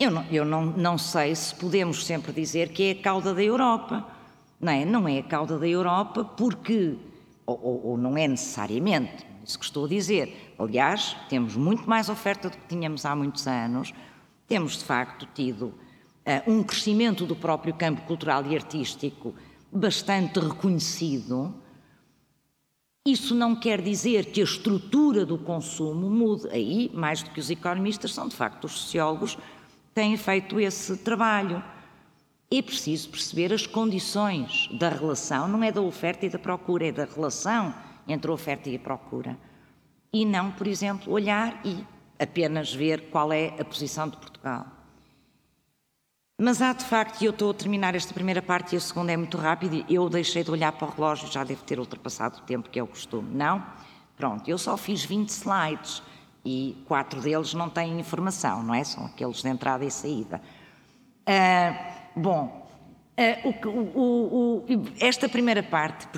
eu, 0.03 0.11
não, 0.11 0.25
eu 0.31 0.45
não, 0.45 0.67
não 0.67 0.99
sei 0.99 1.35
se 1.35 1.55
podemos 1.55 2.05
sempre 2.05 2.33
dizer 2.33 2.71
que 2.71 2.83
é 2.83 2.91
a 2.93 3.03
cauda 3.03 3.33
da 3.33 3.43
Europa. 3.43 4.07
Não 4.61 4.73
é? 4.73 4.85
Não 4.85 5.09
é 5.09 5.19
a 5.19 5.23
cauda 5.23 5.59
da 5.59 5.67
Europa 5.67 6.25
porque, 6.25 6.97
ou, 7.47 7.61
ou, 7.63 7.87
ou 7.87 7.99
não 7.99 8.17
é 8.17 8.29
necessariamente, 8.29 9.27
isso 9.45 9.59
que 9.59 9.65
estou 9.65 9.87
a 9.87 9.89
dizer. 9.89 10.55
Aliás, 10.59 11.17
temos 11.29 11.57
muito 11.57 11.89
mais 11.89 12.09
oferta 12.09 12.49
do 12.49 12.57
que 12.57 12.69
tínhamos 12.69 13.05
há 13.05 13.15
muitos 13.17 13.47
anos. 13.47 13.93
Temos, 14.47 14.79
de 14.79 14.85
facto, 14.85 15.27
tido 15.35 15.67
uh, 15.67 16.51
um 16.51 16.63
crescimento 16.63 17.27
do 17.27 17.35
próprio 17.35 17.75
campo 17.75 18.03
cultural 18.03 18.45
e 18.47 18.55
artístico 18.55 19.35
bastante 19.73 20.39
reconhecido. 20.39 21.55
Isso 23.05 23.35
não 23.35 23.57
quer 23.57 23.81
dizer 23.81 24.27
que 24.27 24.41
a 24.41 24.45
estrutura 24.45 25.27
do 25.27 25.37
consumo 25.37 26.09
mude. 26.09 26.49
Aí, 26.51 26.89
mais 26.95 27.23
do 27.23 27.31
que 27.31 27.41
os 27.41 27.51
economistas, 27.51 28.15
são 28.15 28.29
de 28.29 28.37
facto 28.37 28.65
os 28.65 28.73
sociólogos 28.73 29.37
têm 29.95 30.16
feito 30.16 30.61
esse 30.61 30.97
trabalho. 30.99 31.62
É 32.51 32.61
preciso 32.61 33.09
perceber 33.09 33.53
as 33.53 33.66
condições 33.66 34.68
da 34.78 34.88
relação, 34.88 35.49
não 35.49 35.62
é 35.62 35.72
da 35.72 35.80
oferta 35.80 36.26
e 36.26 36.28
da 36.28 36.38
procura, 36.38 36.86
é 36.86 36.93
da 36.93 37.05
relação 37.05 37.74
entre 38.07 38.30
a 38.30 38.34
oferta 38.34 38.68
e 38.68 38.76
a 38.76 38.78
procura. 38.78 39.38
E 40.12 40.24
não, 40.26 40.51
por 40.51 40.66
exemplo, 40.66 41.12
olhar 41.12 41.61
e 41.64 41.84
apenas 42.18 42.72
ver 42.72 43.09
qual 43.11 43.32
é 43.32 43.55
a 43.59 43.64
posição 43.64 44.09
de 44.09 44.16
Portugal. 44.16 44.66
Mas 46.38 46.61
há 46.61 46.72
de 46.72 46.84
facto, 46.84 47.22
e 47.22 47.26
eu 47.26 47.30
estou 47.30 47.51
a 47.51 47.55
terminar 47.55 47.95
esta 47.95 48.12
primeira 48.12 48.43
parte 48.43 48.74
e 48.74 48.76
a 48.76 48.80
segunda 48.80 49.12
é 49.12 49.16
muito 49.16 49.38
rápida, 49.38 49.84
eu 49.88 50.09
deixei 50.09 50.43
de 50.43 50.51
olhar 50.51 50.72
para 50.72 50.88
o 50.88 50.90
relógio, 50.90 51.30
já 51.30 51.45
deve 51.45 51.62
ter 51.62 51.78
ultrapassado 51.78 52.38
o 52.38 52.40
tempo 52.43 52.68
que 52.68 52.78
é 52.78 52.82
o 52.82 52.86
costume. 52.86 53.32
Não? 53.32 53.64
Pronto, 54.16 54.49
eu 54.49 54.59
só 54.59 54.76
fiz 54.76 55.05
20 55.05 55.28
slides 55.28 56.03
e 56.45 56.76
quatro 56.86 57.20
deles 57.20 57.55
não 57.55 57.68
têm 57.68 58.01
informação, 58.01 58.62
não 58.62 58.74
é? 58.74 58.82
São 58.82 59.07
aqueles 59.07 59.43
de 59.43 59.49
entrada 59.49 59.84
e 59.84 59.90
saída. 59.90 60.40
Uh, 61.22 62.20
bom, 62.20 62.68
uh, 63.16 63.68
o, 63.68 64.01
o, 64.01 64.57
o, 64.59 64.64
esta 65.01 65.28
primeira 65.28 65.62
parte, 65.62 66.09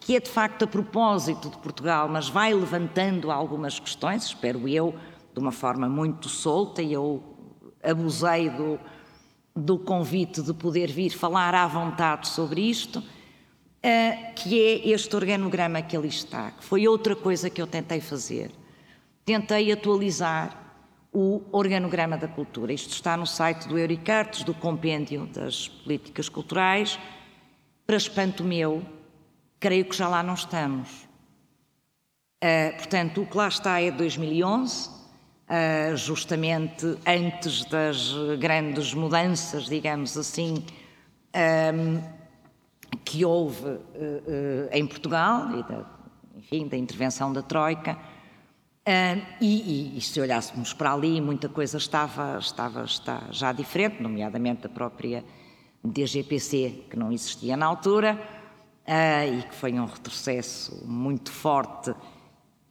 que 0.00 0.16
é 0.16 0.20
de 0.20 0.30
facto 0.30 0.64
a 0.64 0.66
propósito 0.66 1.50
de 1.50 1.58
Portugal, 1.58 2.08
mas 2.08 2.28
vai 2.28 2.54
levantando 2.54 3.30
algumas 3.30 3.78
questões, 3.78 4.24
espero 4.24 4.66
eu, 4.66 4.94
de 5.34 5.40
uma 5.40 5.52
forma 5.52 5.88
muito 5.88 6.28
solta, 6.28 6.80
e 6.80 6.94
eu 6.94 7.22
abusei 7.82 8.48
do, 8.48 8.80
do 9.54 9.78
convite 9.78 10.40
de 10.40 10.54
poder 10.54 10.90
vir 10.90 11.10
falar 11.10 11.54
à 11.54 11.66
vontade 11.66 12.28
sobre 12.28 12.62
isto, 12.62 13.00
uh, 13.00 14.34
que 14.34 14.58
é 14.58 14.88
este 14.88 15.14
organograma 15.14 15.82
que 15.82 15.94
ali 15.94 16.08
está, 16.08 16.50
que 16.52 16.64
foi 16.64 16.88
outra 16.88 17.14
coisa 17.14 17.50
que 17.50 17.60
eu 17.60 17.66
tentei 17.66 18.00
fazer 18.00 18.58
tentei 19.24 19.70
atualizar 19.72 20.56
o 21.12 21.42
organograma 21.50 22.16
da 22.16 22.28
cultura. 22.28 22.72
Isto 22.72 22.92
está 22.92 23.16
no 23.16 23.26
site 23.26 23.66
do 23.66 23.78
Euricartes, 23.78 24.44
do 24.44 24.54
Compêndio 24.54 25.26
das 25.26 25.68
Políticas 25.68 26.28
Culturais. 26.28 26.98
Para 27.86 27.96
espanto 27.96 28.44
meu, 28.44 28.84
creio 29.58 29.84
que 29.84 29.96
já 29.96 30.08
lá 30.08 30.22
não 30.22 30.34
estamos. 30.34 31.08
Uh, 32.42 32.74
portanto, 32.76 33.22
o 33.22 33.26
que 33.26 33.36
lá 33.36 33.48
está 33.48 33.80
é 33.80 33.90
2011, 33.90 34.88
uh, 34.88 35.96
justamente 35.96 36.96
antes 37.06 37.64
das 37.66 38.14
grandes 38.38 38.94
mudanças, 38.94 39.66
digamos 39.66 40.16
assim, 40.16 40.64
um, 41.74 42.00
que 43.04 43.24
houve 43.24 43.66
uh, 43.66 44.68
em 44.72 44.86
Portugal, 44.86 45.50
e 45.58 45.62
da, 45.64 45.84
enfim, 46.36 46.66
da 46.66 46.78
intervenção 46.78 47.30
da 47.30 47.42
Troika. 47.42 47.98
Uh, 48.80 49.20
e, 49.42 49.98
e, 49.98 50.00
se 50.00 50.18
olhássemos 50.20 50.72
para 50.72 50.94
ali, 50.94 51.20
muita 51.20 51.50
coisa 51.50 51.76
estava, 51.76 52.38
estava 52.38 52.82
está 52.84 53.28
já 53.30 53.52
diferente, 53.52 54.02
nomeadamente 54.02 54.66
a 54.66 54.70
própria 54.70 55.22
DGPC, 55.84 56.86
que 56.88 56.96
não 56.96 57.12
existia 57.12 57.58
na 57.58 57.66
altura, 57.66 58.18
uh, 58.86 59.38
e 59.38 59.42
que 59.42 59.54
foi 59.54 59.72
um 59.74 59.84
retrocesso 59.84 60.82
muito 60.86 61.30
forte. 61.30 61.94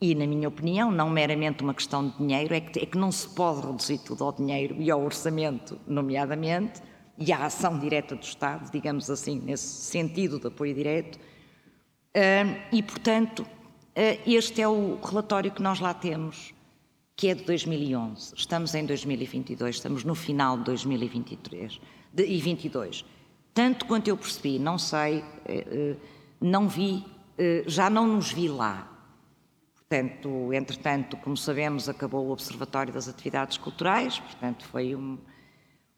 E, 0.02 0.16
na 0.16 0.26
minha 0.26 0.48
opinião, 0.48 0.92
não 0.92 1.12
meramente 1.12 1.62
uma 1.62 1.76
questão 1.76 2.08
de 2.08 2.18
dinheiro, 2.18 2.56
é 2.56 2.62
que, 2.62 2.80
é 2.80 2.86
que 2.88 2.98
não 2.98 3.12
se 3.12 3.30
pode 3.30 3.68
reduzir 3.68 4.00
tudo 4.00 4.24
ao 4.24 4.32
dinheiro 4.32 4.76
e 4.80 4.90
ao 4.90 5.04
orçamento, 5.04 5.80
nomeadamente, 5.86 6.82
e 7.20 7.32
à 7.32 7.46
ação 7.46 7.78
direta 7.78 8.16
do 8.16 8.24
Estado, 8.24 8.72
digamos 8.72 9.12
assim, 9.12 9.40
nesse 9.40 9.68
sentido 9.68 10.40
de 10.40 10.48
apoio 10.48 10.74
direto. 10.74 11.18
Uh, 11.18 12.60
e, 12.72 12.82
portanto, 12.82 13.46
este 13.96 14.62
é 14.62 14.68
o 14.68 15.00
relatório 15.04 15.52
que 15.52 15.62
nós 15.62 15.80
lá 15.80 15.94
temos, 15.94 16.54
que 17.16 17.28
é 17.28 17.36
de 17.36 17.44
2011. 17.44 18.34
Estamos 18.36 18.74
em 18.76 18.86
2022, 18.86 19.76
estamos 19.76 20.04
no 20.04 20.16
final 20.16 20.58
de 20.58 20.64
2023 20.66 21.82
de, 22.14 22.26
e 22.26 22.40
22. 22.40 23.06
Tanto 23.54 23.86
quanto 23.86 24.08
eu 24.08 24.16
percebi, 24.16 24.58
não 24.58 24.78
sei, 24.78 25.24
eh, 25.46 25.68
eh, 25.68 25.96
não 26.40 26.70
vi, 26.70 27.04
já 27.66 27.90
não 27.90 28.08
nos 28.08 28.32
vi 28.32 28.48
lá. 28.48 28.90
Portanto, 29.90 30.54
entretanto, 30.54 31.18
como 31.18 31.36
sabemos, 31.36 31.90
acabou 31.90 32.28
o 32.28 32.32
Observatório 32.32 32.94
das 32.94 33.08
Atividades 33.08 33.58
Culturais, 33.58 34.20
portanto, 34.20 34.64
foi 34.66 34.96
um, 34.96 35.18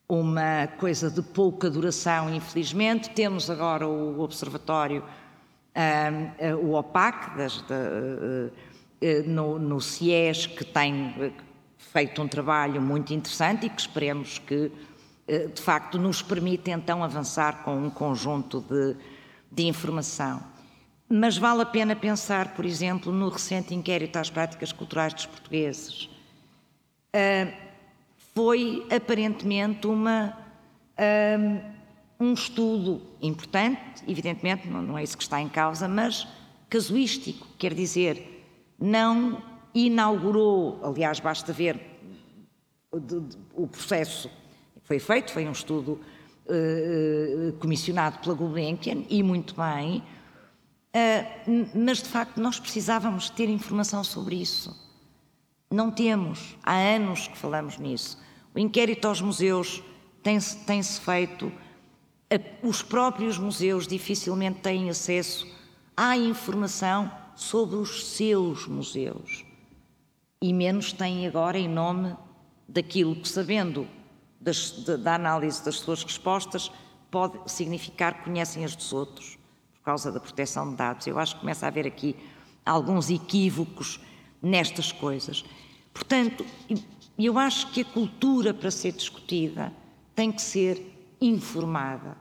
uma 0.07 0.67
coisa 0.79 1.11
de 1.11 1.21
pouca 1.21 1.69
duração, 1.69 2.33
infelizmente. 2.33 3.09
Temos 3.09 3.49
agora 3.49 3.87
o 3.87 4.21
Observatório 4.21 5.03
o 6.61 6.73
OPAC 6.73 7.37
das, 7.37 7.61
de, 7.61 7.73
uh, 9.23 9.29
no, 9.29 9.57
no 9.57 9.81
CIES, 9.81 10.45
que 10.47 10.65
tem 10.65 11.33
feito 11.77 12.21
um 12.21 12.27
trabalho 12.27 12.81
muito 12.81 13.13
interessante 13.13 13.65
e 13.65 13.69
que 13.69 13.81
esperemos 13.81 14.39
que, 14.39 14.71
de 15.27 15.61
facto, 15.61 15.97
nos 15.97 16.21
permita 16.21 16.71
então 16.71 17.03
avançar 17.03 17.63
com 17.63 17.75
um 17.75 17.89
conjunto 17.89 18.61
de, 18.61 18.95
de 19.51 19.63
informação. 19.67 20.41
mas 21.09 21.37
vale 21.37 21.61
a 21.61 21.65
pena 21.65 21.95
pensar, 21.95 22.53
por 22.53 22.65
exemplo, 22.65 23.11
no 23.11 23.27
recente 23.29 23.75
inquérito 23.75 24.17
às 24.17 24.29
práticas 24.29 24.71
culturais 24.71 25.13
dos 25.13 25.25
portugueses. 25.25 26.09
Uh, 27.13 27.51
foi 28.33 28.87
aparentemente 28.89 29.85
uma, 29.85 30.37
uh, 30.97 31.70
um 32.21 32.33
estudo 32.33 33.01
importante, 33.21 34.03
evidentemente, 34.07 34.67
não, 34.67 34.97
é 34.97 35.03
isso 35.03 35.17
que 35.17 35.23
está 35.23 35.41
em 35.41 35.49
causa, 35.49 35.87
mas 35.87 36.27
casuístico, 36.69 37.47
quer 37.57 37.73
dizer, 37.73 38.45
não 38.79 39.41
inaugurou, 39.73 40.79
aliás, 40.83 41.19
basta 41.19 41.51
ver 41.51 41.91
o 43.53 43.67
processo 43.67 44.29
foi 44.83 44.99
feito, 44.99 45.31
foi 45.31 45.47
um 45.47 45.53
estudo 45.53 46.01
uh, 46.47 47.53
comissionado 47.59 48.19
pela 48.19 48.35
Gulbenkian, 48.35 49.03
e 49.09 49.23
muito 49.23 49.55
bem, 49.55 50.03
uh, 50.93 51.69
mas 51.73 51.99
de 51.99 52.09
facto 52.09 52.41
nós 52.41 52.59
precisávamos 52.59 53.29
ter 53.29 53.47
informação 53.47 54.03
sobre 54.03 54.35
isso. 54.35 54.75
Não 55.69 55.89
temos, 55.89 56.57
há 56.61 56.73
anos 56.73 57.29
que 57.29 57.37
falamos 57.37 57.77
nisso. 57.77 58.21
O 58.53 58.59
inquérito 58.59 59.07
aos 59.07 59.21
museus 59.21 59.81
tem-se 60.21 60.57
tem 60.65 60.83
feito, 60.83 61.49
os 62.63 62.81
próprios 62.81 63.37
museus 63.37 63.87
dificilmente 63.87 64.59
têm 64.59 64.89
acesso 64.89 65.47
à 65.95 66.15
informação 66.15 67.11
sobre 67.35 67.75
os 67.75 68.05
seus 68.07 68.67
museus. 68.67 69.45
E 70.41 70.53
menos 70.53 70.93
têm 70.93 71.27
agora 71.27 71.57
em 71.57 71.67
nome 71.67 72.15
daquilo 72.67 73.15
que, 73.15 73.27
sabendo 73.27 73.87
das, 74.39 74.71
da, 74.83 74.95
da 74.95 75.15
análise 75.15 75.63
das 75.63 75.75
suas 75.75 76.03
respostas, 76.03 76.71
pode 77.09 77.51
significar 77.51 78.15
que 78.15 78.23
conhecem 78.23 78.63
as 78.63 78.75
dos 78.75 78.93
outros, 78.93 79.37
por 79.73 79.81
causa 79.83 80.11
da 80.11 80.19
proteção 80.19 80.71
de 80.71 80.77
dados. 80.77 81.05
Eu 81.05 81.19
acho 81.19 81.35
que 81.35 81.41
começa 81.41 81.65
a 81.65 81.69
haver 81.69 81.85
aqui 81.85 82.15
alguns 82.65 83.09
equívocos 83.09 83.99
nestas 84.41 84.91
coisas. 84.91 85.43
Portanto, 85.93 86.45
eu 87.19 87.37
acho 87.37 87.71
que 87.71 87.81
a 87.81 87.85
cultura, 87.85 88.53
para 88.53 88.71
ser 88.71 88.93
discutida, 88.93 89.73
tem 90.15 90.31
que 90.31 90.41
ser 90.41 91.15
informada. 91.19 92.17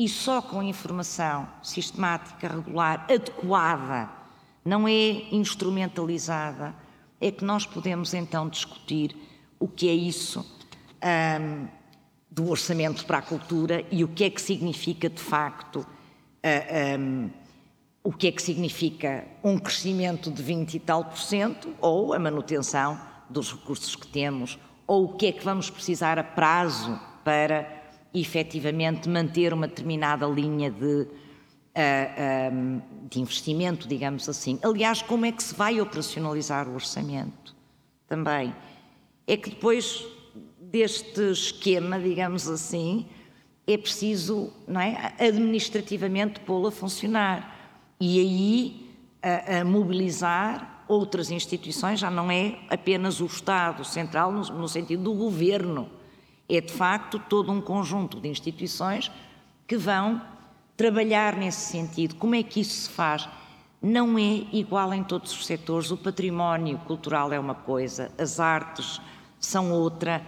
E 0.00 0.08
só 0.08 0.40
com 0.40 0.62
informação 0.62 1.48
sistemática, 1.60 2.46
regular, 2.46 3.04
adequada, 3.10 4.08
não 4.64 4.86
é 4.86 5.24
instrumentalizada, 5.32 6.72
é 7.20 7.32
que 7.32 7.44
nós 7.44 7.66
podemos 7.66 8.14
então 8.14 8.48
discutir 8.48 9.16
o 9.58 9.66
que 9.66 9.88
é 9.88 9.92
isso 9.92 10.46
um, 11.40 11.66
do 12.30 12.48
orçamento 12.48 13.04
para 13.06 13.18
a 13.18 13.22
cultura 13.22 13.84
e 13.90 14.04
o 14.04 14.08
que 14.08 14.22
é 14.22 14.30
que 14.30 14.40
significa 14.40 15.10
de 15.10 15.20
facto, 15.20 15.80
uh, 15.80 17.00
um, 17.00 17.30
o 18.04 18.12
que 18.12 18.28
é 18.28 18.30
que 18.30 18.40
significa 18.40 19.26
um 19.42 19.58
crescimento 19.58 20.30
de 20.30 20.40
20 20.40 20.74
e 20.74 20.78
tal 20.78 21.06
por 21.06 21.18
cento 21.18 21.74
ou 21.80 22.14
a 22.14 22.20
manutenção 22.20 23.00
dos 23.28 23.52
recursos 23.52 23.96
que 23.96 24.06
temos, 24.06 24.60
ou 24.86 25.06
o 25.06 25.16
que 25.16 25.26
é 25.26 25.32
que 25.32 25.44
vamos 25.44 25.68
precisar 25.68 26.20
a 26.20 26.24
prazo 26.24 27.00
para 27.24 27.77
efetivamente 28.14 29.08
manter 29.08 29.52
uma 29.52 29.68
determinada 29.68 30.26
linha 30.26 30.70
de, 30.70 31.06
uh, 31.06 32.82
de 33.08 33.20
investimento, 33.20 33.86
digamos 33.86 34.28
assim. 34.28 34.58
Aliás, 34.62 35.02
como 35.02 35.26
é 35.26 35.32
que 35.32 35.42
se 35.42 35.54
vai 35.54 35.80
operacionalizar 35.80 36.68
o 36.68 36.74
orçamento? 36.74 37.54
Também 38.06 38.54
é 39.26 39.36
que 39.36 39.50
depois 39.50 40.06
deste 40.58 41.30
esquema, 41.30 41.98
digamos 41.98 42.48
assim, 42.48 43.06
é 43.66 43.76
preciso, 43.76 44.50
não 44.66 44.80
é, 44.80 45.14
administrativamente 45.20 46.40
pô-lo 46.40 46.68
a 46.68 46.72
funcionar. 46.72 47.54
E 48.00 48.18
aí 48.18 48.90
a, 49.22 49.58
a, 49.58 49.64
mobilizar 49.64 50.84
outras 50.88 51.30
instituições, 51.30 52.00
já 52.00 52.10
não 52.10 52.30
é 52.30 52.58
apenas 52.70 53.20
o 53.20 53.26
Estado 53.26 53.84
Central 53.84 54.32
no, 54.32 54.42
no 54.44 54.68
sentido 54.68 55.02
do 55.02 55.12
governo, 55.12 55.90
é 56.48 56.60
de 56.60 56.72
facto 56.72 57.18
todo 57.18 57.52
um 57.52 57.60
conjunto 57.60 58.20
de 58.20 58.28
instituições 58.28 59.10
que 59.66 59.76
vão 59.76 60.20
trabalhar 60.76 61.36
nesse 61.36 61.72
sentido. 61.72 62.14
Como 62.14 62.34
é 62.34 62.42
que 62.42 62.60
isso 62.60 62.82
se 62.82 62.90
faz? 62.90 63.28
Não 63.82 64.18
é 64.18 64.46
igual 64.52 64.94
em 64.94 65.04
todos 65.04 65.32
os 65.32 65.46
setores. 65.46 65.90
O 65.90 65.96
património 65.96 66.78
cultural 66.78 67.32
é 67.32 67.38
uma 67.38 67.54
coisa, 67.54 68.10
as 68.16 68.40
artes 68.40 69.00
são 69.38 69.72
outra, 69.72 70.22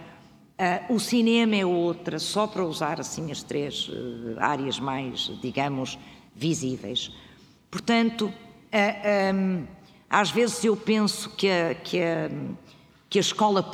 o 0.89 0.99
cinema 0.99 1.55
é 1.55 1.65
outra, 1.65 2.19
só 2.19 2.45
para 2.45 2.63
usar 2.63 2.99
assim 2.99 3.31
as 3.31 3.41
três 3.41 3.89
uh, 3.89 4.35
áreas 4.37 4.79
mais, 4.79 5.31
digamos, 5.41 5.97
visíveis. 6.35 7.11
Portanto, 7.69 8.31
eh, 8.71 9.33
às 10.09 10.29
vezes 10.29 10.63
eu 10.63 10.75
penso 10.75 11.29
que 11.31 11.49
a, 11.49 11.73
que 11.73 12.01
a, 12.01 12.29
que 13.11 13.19
a 13.19 13.21
escola 13.21 13.69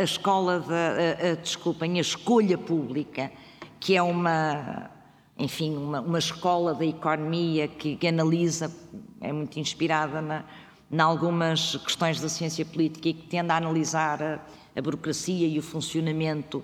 a 0.00 0.02
escola 0.02 0.58
da, 0.58 1.34
desculpem, 1.40 1.98
a 1.98 2.00
escolha 2.00 2.58
pública, 2.58 3.30
que 3.78 3.96
é 3.96 4.02
uma, 4.02 4.90
enfim, 5.38 5.76
uma, 5.76 6.00
uma 6.00 6.18
escola 6.18 6.74
da 6.74 6.84
economia 6.84 7.68
que, 7.68 7.94
que 7.94 8.08
analisa, 8.08 8.74
é 9.20 9.32
muito 9.32 9.60
inspirada 9.60 10.20
na, 10.20 10.44
em 10.90 11.00
algumas 11.00 11.76
questões 11.76 12.20
da 12.20 12.28
ciência 12.28 12.64
política 12.64 13.08
e 13.08 13.14
que 13.14 13.28
tende 13.28 13.52
a 13.52 13.56
analisar 13.56 14.20
a, 14.20 14.40
a 14.74 14.82
burocracia 14.82 15.46
e 15.46 15.60
o 15.60 15.62
funcionamento 15.62 16.60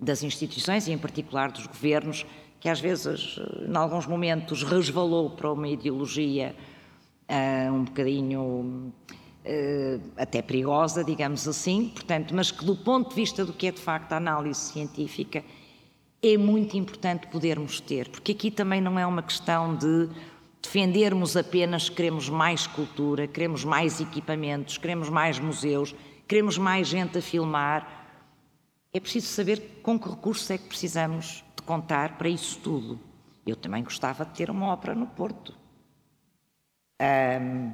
das 0.00 0.24
instituições 0.24 0.88
e, 0.88 0.92
em 0.92 0.98
particular, 0.98 1.52
dos 1.52 1.68
governos, 1.68 2.26
que 2.58 2.68
às 2.68 2.80
vezes, 2.80 3.38
em 3.64 3.76
alguns 3.76 4.08
momentos, 4.08 4.64
resvalou 4.64 5.30
para 5.30 5.52
uma 5.52 5.68
ideologia 5.68 6.52
uh, 7.28 7.72
um 7.72 7.84
bocadinho 7.84 8.92
até 10.16 10.42
perigosa, 10.42 11.02
digamos 11.02 11.48
assim, 11.48 11.88
portanto, 11.88 12.34
mas 12.34 12.50
que 12.50 12.64
do 12.64 12.76
ponto 12.76 13.10
de 13.10 13.14
vista 13.14 13.44
do 13.44 13.52
que 13.52 13.66
é 13.66 13.72
de 13.72 13.80
facto 13.80 14.12
a 14.12 14.16
análise 14.16 14.60
científica, 14.60 15.42
é 16.22 16.36
muito 16.36 16.76
importante 16.76 17.26
podermos 17.28 17.80
ter, 17.80 18.08
porque 18.08 18.32
aqui 18.32 18.50
também 18.50 18.80
não 18.80 18.98
é 18.98 19.06
uma 19.06 19.22
questão 19.22 19.74
de 19.74 20.08
defendermos 20.60 21.36
apenas 21.36 21.88
queremos 21.88 22.28
mais 22.28 22.66
cultura, 22.66 23.26
queremos 23.26 23.64
mais 23.64 24.00
equipamentos, 24.00 24.76
queremos 24.76 25.08
mais 25.08 25.38
museus, 25.38 25.94
queremos 26.28 26.58
mais 26.58 26.86
gente 26.86 27.16
a 27.18 27.22
filmar. 27.22 28.06
É 28.92 29.00
preciso 29.00 29.28
saber 29.28 29.80
com 29.82 29.98
que 29.98 30.08
recursos 30.08 30.50
é 30.50 30.58
que 30.58 30.68
precisamos 30.68 31.42
de 31.56 31.62
contar 31.62 32.18
para 32.18 32.28
isso 32.28 32.58
tudo. 32.58 33.00
Eu 33.46 33.56
também 33.56 33.82
gostava 33.82 34.24
de 34.24 34.32
ter 34.32 34.50
uma 34.50 34.68
ópera 34.68 34.94
no 34.94 35.06
Porto. 35.06 35.56
Um, 37.00 37.72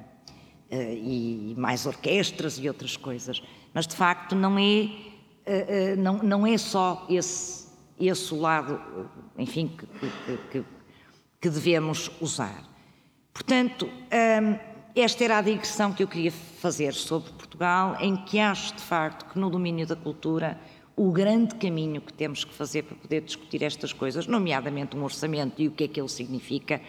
e 0.71 1.55
mais 1.57 1.87
orquestras 1.87 2.59
e 2.59 2.69
outras 2.69 2.97
coisas. 2.97 3.43
Mas 3.73 3.87
de 3.87 3.95
facto 3.95 4.35
não 4.35 4.59
é, 4.59 4.63
uh, 4.63 5.95
uh, 5.95 5.97
não, 5.99 6.19
não 6.23 6.47
é 6.47 6.57
só 6.59 7.07
esse, 7.09 7.69
esse 7.99 8.35
lado, 8.35 8.81
enfim, 9.39 9.69
que, 9.69 10.39
que, 10.51 10.65
que, 11.41 11.51
devemos 11.51 12.11
usar. 12.21 12.65
Portanto, 13.33 13.87
um, 13.87 14.59
esta 14.95 15.25
era 15.25 15.39
a 15.39 15.43
digressão 15.43 15.93
que 15.93 16.03
eu 16.03 16.09
queria 16.09 16.33
fazer 16.33 16.95
sobre 16.95 17.31
Portugal, 17.33 17.97
em 18.01 18.17
que 18.17 18.39
acho 18.39 18.75
de 18.75 18.83
facto 18.83 19.31
que 19.31 19.39
no 19.39 19.51
domínio 19.51 19.87
da 19.87 19.95
cultura 19.95 20.59
o 20.97 21.13
grande 21.13 21.55
caminho 21.57 22.01
que 22.01 22.13
temos 22.13 22.43
que 22.43 22.55
fazer 22.55 22.85
para 22.85 22.97
poder 22.97 23.21
discutir 23.21 23.63
estas 23.63 23.93
coisas, 23.93 24.27
nomeadamente 24.27 24.97
um 24.97 25.05
orçamento 25.05 25.61
e 25.61 25.69
o 25.69 25.71
que 25.71 25.85
é 25.85 25.89
que 25.89 26.01
ele 26.01 26.09
significa, 26.09 26.81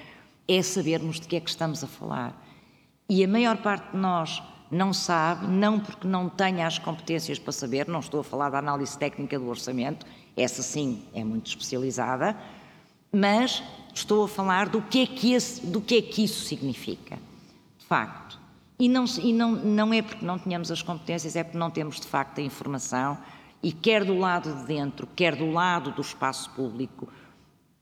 é 0.48 0.62
sabermos 0.62 1.20
de 1.20 1.28
que 1.28 1.36
é 1.36 1.42
que 1.42 1.50
estamos 1.50 1.84
a 1.84 1.88
falar. 1.88 2.47
E 3.10 3.24
a 3.24 3.28
maior 3.28 3.58
parte 3.58 3.92
de 3.92 3.98
nós 3.98 4.42
não 4.70 4.94
sabe, 4.94 5.48
não 5.48 5.80
porque 5.80 6.08
não 6.08 6.28
tenha 6.28 6.68
as 6.68 6.78
competências 6.78 7.40
para 7.40 7.54
saber, 7.54 7.88
não 7.88 8.02
estou 8.02 8.20
a 8.20 8.24
falar 8.24 8.50
da 8.50 8.60
análise 8.60 8.98
técnica 8.98 9.40
do 9.40 9.48
orçamento, 9.48 10.06
essa 10.36 10.62
sim 10.62 11.04
é 11.14 11.24
muito 11.24 11.48
especializada, 11.48 12.36
mas 13.12 13.64
estou 13.94 14.26
a 14.26 14.28
falar 14.28 14.68
do 14.68 14.82
que 14.82 15.04
é 15.04 15.08
que, 15.08 15.34
esse, 15.34 15.66
do 15.66 15.80
que, 15.80 15.98
é 15.98 16.02
que 16.02 16.24
isso 16.24 16.44
significa 16.44 17.18
facto. 17.88 18.40
E, 18.80 18.88
não, 18.88 19.06
e 19.06 19.34
não, 19.34 19.52
não 19.52 19.94
é 19.94 20.02
porque 20.02 20.24
não 20.24 20.38
tenhamos 20.38 20.70
as 20.70 20.84
competências, 20.84 21.36
é 21.36 21.44
porque 21.44 21.58
não 21.58 21.72
temos 21.72 22.00
de 22.00 22.06
facto 22.06 22.40
a 22.40 22.42
informação, 22.42 23.18
e 23.64 23.72
quer 23.72 24.04
do 24.04 24.18
lado 24.18 24.54
de 24.54 24.66
dentro, 24.66 25.08
quer 25.16 25.36
do 25.36 25.50
lado 25.50 25.92
do 25.92 26.02
espaço 26.02 26.50
público, 26.52 27.08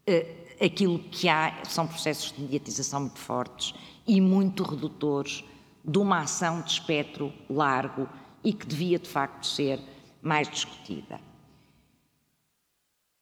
eh, 0.07 0.55
aquilo 0.63 0.99
que 0.99 1.27
há 1.27 1.53
são 1.65 1.85
processos 1.85 2.31
de 2.31 2.41
mediatização 2.41 3.01
muito 3.01 3.19
fortes 3.19 3.73
e 4.07 4.21
muito 4.21 4.63
redutores 4.63 5.43
de 5.83 5.97
uma 5.97 6.19
ação 6.19 6.61
de 6.61 6.71
espectro 6.71 7.31
largo 7.49 8.07
e 8.43 8.53
que 8.53 8.65
devia 8.65 8.99
de 8.99 9.09
facto 9.09 9.45
ser 9.45 9.79
mais 10.21 10.49
discutida. 10.49 11.19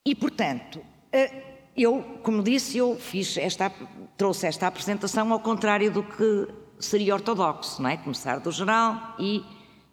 E, 0.06 0.14
portanto, 0.16 0.82
eh, 1.12 1.32
eu, 1.76 2.20
como 2.24 2.44
disse, 2.44 2.78
eu 2.78 2.98
fiz 2.98 3.38
esta, 3.38 3.72
trouxe 4.18 4.48
esta 4.48 4.68
apresentação 4.68 5.32
ao 5.32 5.40
contrário 5.40 5.92
do 5.92 6.04
que 6.04 6.48
seria 6.80 7.14
ortodoxo, 7.14 7.82
não 7.82 7.90
é? 7.90 7.98
Começar 7.98 8.40
do 8.40 8.52
geral 8.52 9.16
e 9.18 9.44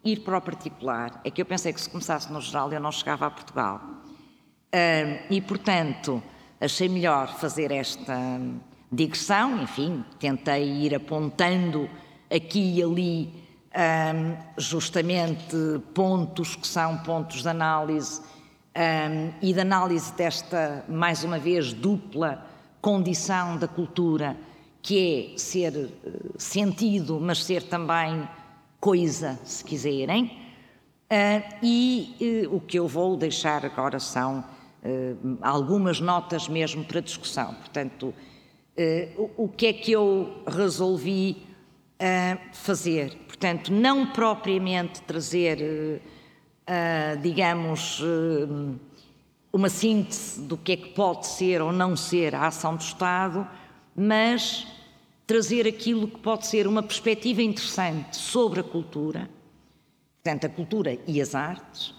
ir 0.03 0.21
para 0.21 0.37
o 0.37 0.41
particular. 0.41 1.21
É 1.23 1.31
que 1.31 1.41
eu 1.41 1.45
pensei 1.45 1.71
que 1.71 1.81
se 1.81 1.89
começasse 1.89 2.31
no 2.31 2.41
geral 2.41 2.71
eu 2.71 2.79
não 2.79 2.91
chegava 2.91 3.25
a 3.25 3.31
Portugal. 3.31 3.81
E, 5.29 5.41
portanto, 5.41 6.21
achei 6.59 6.87
melhor 6.87 7.27
fazer 7.35 7.71
esta 7.71 8.39
digressão, 8.91 9.61
enfim, 9.61 10.03
tentei 10.19 10.63
ir 10.63 10.93
apontando 10.93 11.89
aqui 12.29 12.77
e 12.77 12.83
ali 12.83 13.33
um, 13.73 14.37
justamente 14.57 15.55
pontos 15.93 16.55
que 16.55 16.67
são 16.67 16.97
pontos 16.97 17.41
de 17.41 17.47
análise 17.47 18.21
um, 18.75 19.33
e 19.41 19.53
de 19.53 19.59
análise 19.59 20.13
desta, 20.13 20.83
mais 20.87 21.23
uma 21.23 21.39
vez, 21.39 21.73
dupla 21.73 22.45
condição 22.81 23.57
da 23.57 23.67
cultura, 23.67 24.35
que 24.81 25.33
é 25.35 25.37
ser 25.37 25.73
uh, 25.75 26.33
sentido, 26.37 27.19
mas 27.21 27.43
ser 27.43 27.63
também 27.63 28.27
coisa, 28.79 29.39
se 29.43 29.63
quiserem. 29.63 30.37
Uh, 31.11 31.55
e 31.61 32.45
uh, 32.49 32.55
o 32.55 32.59
que 32.59 32.79
eu 32.79 32.87
vou 32.87 33.15
deixar 33.15 33.65
agora 33.65 33.99
são 33.99 34.43
algumas 35.43 35.99
notas 35.99 36.47
mesmo 36.47 36.83
para 36.83 37.01
discussão. 37.01 37.53
Portanto, 37.53 38.11
o, 39.17 39.45
o 39.45 39.49
que 39.49 39.67
é 39.67 39.73
que 39.73 39.91
eu 39.91 40.43
resolvi 40.47 41.37
fazer? 42.53 43.15
Portanto, 43.27 43.71
não 43.71 44.07
propriamente 44.07 45.01
trazer 45.03 46.01
uh, 46.71 47.21
digamos, 47.21 48.01
uma 49.51 49.69
síntese 49.69 50.41
do 50.41 50.57
que 50.57 50.71
é 50.73 50.77
que 50.77 50.89
pode 50.89 51.27
ser 51.27 51.61
ou 51.61 51.71
não 51.71 51.95
ser 51.95 52.33
a 52.35 52.47
ação 52.47 52.75
do 52.75 52.81
Estado, 52.81 53.47
mas 53.95 54.65
trazer 55.27 55.67
aquilo 55.67 56.07
que 56.07 56.19
pode 56.19 56.47
ser 56.47 56.67
uma 56.67 56.83
perspectiva 56.83 57.41
interessante 57.41 58.17
sobre 58.17 58.59
a 58.61 58.63
cultura, 58.63 59.29
portanto, 60.21 60.45
a 60.45 60.49
cultura 60.49 60.97
e 61.07 61.21
as 61.21 61.35
artes, 61.35 61.93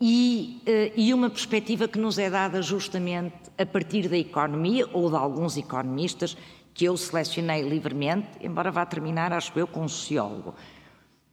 e, 0.00 0.60
e 0.96 1.14
uma 1.14 1.30
perspectiva 1.30 1.86
que 1.86 1.98
nos 1.98 2.18
é 2.18 2.28
dada 2.28 2.60
justamente 2.60 3.41
a 3.62 3.66
partir 3.66 4.08
da 4.08 4.16
economia 4.16 4.88
ou 4.92 5.08
de 5.08 5.16
alguns 5.16 5.56
economistas 5.56 6.36
que 6.74 6.84
eu 6.84 6.96
selecionei 6.96 7.62
livremente, 7.62 8.28
embora 8.40 8.70
vá 8.70 8.84
terminar, 8.86 9.32
acho 9.32 9.56
eu, 9.58 9.66
com 9.66 9.82
um 9.82 9.88
sociólogo. 9.88 10.54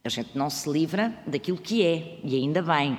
A 0.04 0.08
gente 0.08 0.36
não 0.36 0.48
se 0.48 0.70
livra 0.70 1.14
daquilo 1.26 1.58
que 1.58 1.84
é, 1.84 2.20
e 2.22 2.36
ainda 2.36 2.62
bem. 2.62 2.98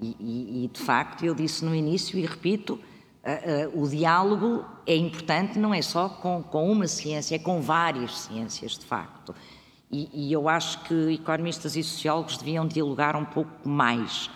E, 0.00 0.16
e, 0.18 0.64
e 0.64 0.68
de 0.68 0.80
facto, 0.80 1.24
eu 1.24 1.34
disse 1.34 1.64
no 1.64 1.74
início 1.74 2.18
e 2.18 2.26
repito: 2.26 2.74
uh, 2.74 3.78
uh, 3.78 3.82
o 3.82 3.88
diálogo 3.88 4.64
é 4.86 4.96
importante, 4.96 5.58
não 5.58 5.72
é 5.72 5.80
só 5.80 6.08
com, 6.08 6.42
com 6.42 6.70
uma 6.70 6.86
ciência, 6.86 7.36
é 7.36 7.38
com 7.38 7.60
várias 7.60 8.18
ciências, 8.20 8.78
de 8.78 8.84
facto. 8.84 9.34
E, 9.90 10.08
e, 10.12 10.32
eu 10.32 10.48
acho 10.48 10.82
que 10.84 11.14
economistas 11.14 11.76
e 11.76 11.82
sociólogos 11.82 12.36
deviam 12.36 12.66
dialogar 12.66 13.14
um 13.14 13.24
pouco 13.24 13.68
mais. 13.68 14.28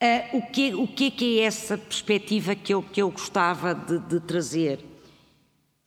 Uh, 0.00 0.38
o, 0.38 0.42
que, 0.42 0.74
o 0.74 0.86
que 0.86 1.06
é 1.08 1.10
que 1.10 1.40
é 1.40 1.42
essa 1.42 1.76
perspectiva 1.76 2.54
que 2.54 2.72
eu, 2.72 2.82
que 2.82 3.02
eu 3.02 3.10
gostava 3.10 3.74
de, 3.74 3.98
de 3.98 4.20
trazer? 4.20 4.84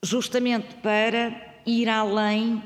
Justamente 0.03 0.75
para 0.75 1.61
ir 1.65 1.87
além 1.87 2.61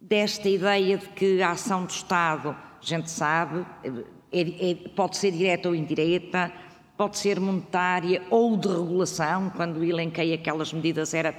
desta 0.00 0.48
ideia 0.48 0.98
de 0.98 1.08
que 1.08 1.42
a 1.42 1.50
ação 1.50 1.84
do 1.84 1.90
Estado, 1.90 2.50
a 2.50 2.78
gente 2.80 3.10
sabe, 3.10 3.66
é, 4.30 4.70
é, 4.70 4.74
pode 4.94 5.16
ser 5.16 5.32
direta 5.32 5.68
ou 5.68 5.74
indireta, 5.74 6.52
pode 6.96 7.18
ser 7.18 7.40
monetária 7.40 8.22
ou 8.30 8.56
de 8.56 8.68
regulação, 8.68 9.50
quando 9.50 9.82
elenquei 9.82 10.32
aquelas 10.32 10.72
medidas 10.72 11.12
era 11.12 11.34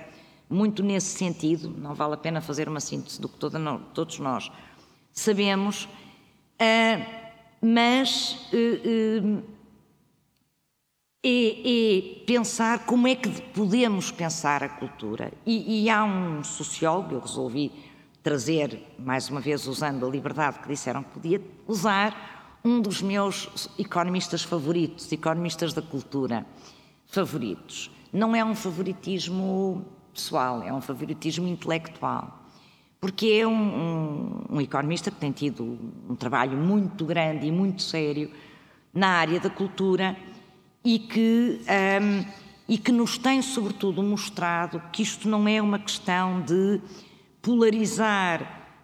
muito 0.50 0.84
nesse 0.84 1.18
sentido, 1.18 1.70
não 1.78 1.94
vale 1.94 2.16
a 2.16 2.18
pena 2.18 2.42
fazer 2.42 2.68
uma 2.68 2.80
síntese 2.80 3.22
do 3.22 3.30
que 3.30 3.38
toda, 3.38 3.60
todos 3.94 4.20
nós 4.20 4.52
sabemos, 5.14 5.86
uh, 5.86 7.19
mas 7.62 8.48
uh, 8.54 9.28
uh, 9.28 9.44
é, 11.24 11.30
é, 11.30 12.26
pensar 12.26 12.86
como 12.86 13.08
é 13.08 13.16
que 13.16 13.30
podemos 13.54 14.12
pensar 14.12 14.64
a 14.64 14.70
cultura. 14.70 15.32
E, 15.46 15.84
e 15.84 15.90
há 15.90 16.04
um 16.04 16.44
sociólogo, 16.44 17.16
eu 17.16 17.20
resolvi 17.20 17.72
trazer, 18.24 18.82
mais 18.98 19.30
uma 19.30 19.42
vez 19.42 19.68
usando 19.68 20.06
a 20.06 20.10
liberdade 20.10 20.60
que 20.60 20.68
disseram 20.68 21.04
que 21.04 21.10
podia 21.10 21.42
usar, 21.68 22.60
um 22.64 22.82
dos 22.82 23.02
meus 23.02 23.70
economistas 23.78 24.44
favoritos, 24.44 25.12
economistas 25.12 25.74
da 25.74 25.82
cultura 25.82 26.46
favoritos. 27.06 27.92
Não 28.12 28.36
é 28.36 28.44
um 28.44 28.56
favoritismo 28.56 29.86
pessoal, 30.14 30.64
é 30.64 30.74
um 30.74 30.82
favoritismo 30.82 31.48
intelectual. 31.48 32.39
Porque 33.00 33.28
é 33.28 33.48
um, 33.48 33.54
um, 33.54 34.56
um 34.56 34.62
economista 34.62 35.10
que 35.10 35.18
tem 35.18 35.32
tido 35.32 35.78
um 36.10 36.16
trabalho 36.16 36.58
muito 36.58 37.06
grande 37.06 37.48
e 37.48 37.52
muito 37.52 37.82
sério 37.82 38.30
na 38.94 39.08
área 39.08 39.40
da 39.40 39.50
cultura 39.50 40.18
e 40.84 41.00
que, 41.00 41.62
um, 42.02 42.26
e 42.68 42.78
que 42.78 42.92
nos 42.92 43.18
tem, 43.18 43.42
sobretudo, 43.42 44.02
mostrado 44.04 44.82
que 44.92 45.02
isto 45.02 45.30
não 45.30 45.48
é 45.48 45.62
uma 45.62 45.80
questão 45.80 46.42
de 46.42 46.82
polarizar 47.42 48.42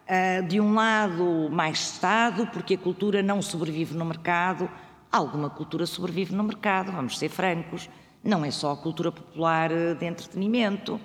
uh, 0.08 0.48
de 0.48 0.60
um 0.60 0.74
lado 0.74 1.50
mais 1.52 1.80
Estado, 1.80 2.48
porque 2.48 2.76
a 2.76 2.78
cultura 2.78 3.22
não 3.22 3.42
sobrevive 3.42 3.96
no 3.96 4.06
mercado. 4.06 4.70
Alguma 5.12 5.50
cultura 5.50 5.86
sobrevive 5.86 6.34
no 6.34 6.44
mercado, 6.44 6.92
vamos 6.92 7.18
ser 7.18 7.30
francos. 7.30 7.90
Não 8.24 8.44
é 8.44 8.52
só 8.52 8.72
a 8.72 8.78
cultura 8.78 9.12
popular 9.12 9.72
ah, 9.72 9.94
de 9.94 10.06
entretenimento, 10.06 11.00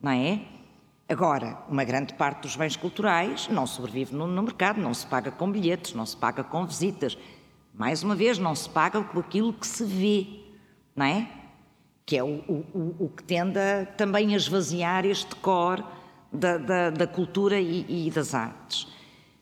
não 0.00 0.12
é? 0.12 0.42
Agora, 1.10 1.58
uma 1.68 1.82
grande 1.82 2.14
parte 2.14 2.42
dos 2.42 2.54
bens 2.54 2.76
culturais 2.76 3.48
não 3.48 3.66
sobrevive 3.66 4.14
no, 4.14 4.28
no, 4.28 4.42
mercado, 4.44 4.80
não 4.80 4.94
se 4.94 5.04
paga 5.04 5.32
com 5.32 5.50
bilhetes, 5.50 5.92
não 5.92 6.06
se 6.06 6.16
paga 6.16 6.44
com 6.44 6.64
visitas. 6.64 7.18
Mais 7.74 8.04
uma 8.04 8.14
vez, 8.14 8.38
não 8.38 8.54
se 8.54 8.70
paga 8.70 9.02
com 9.02 9.18
aquilo 9.18 9.52
que 9.52 9.66
se 9.66 9.84
vê, 9.84 10.28
não 10.94 11.04
é? 11.04 11.28
Que 12.06 12.16
é 12.16 12.22
o, 12.22 12.36
o, 12.46 12.94
o 13.00 13.08
que 13.08 13.24
tende 13.24 13.58
a, 13.58 13.86
também 13.86 14.34
a 14.34 14.36
esvaziar 14.36 15.04
este 15.04 15.34
core 15.34 15.82
da, 16.32 16.56
da, 16.58 16.90
da 16.90 17.08
cultura 17.08 17.58
e, 17.58 18.06
e 18.06 18.08
das 18.12 18.32
artes. 18.32 18.86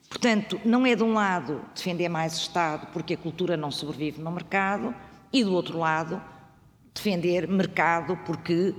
Portanto, 0.08 0.58
não 0.64 0.86
é 0.86 0.96
de 0.96 1.02
um 1.02 1.12
lado 1.12 1.60
defender 1.74 2.08
mais 2.08 2.32
Estado 2.32 2.86
porque 2.94 3.12
a 3.12 3.18
cultura 3.18 3.58
não 3.58 3.70
sobrevive 3.70 4.22
no 4.22 4.32
mercado 4.32 4.94
e 5.30 5.44
do 5.44 5.52
outro 5.52 5.78
lado 5.78 6.18
defender 6.94 7.46
mercado 7.46 8.16
porque 8.24 8.74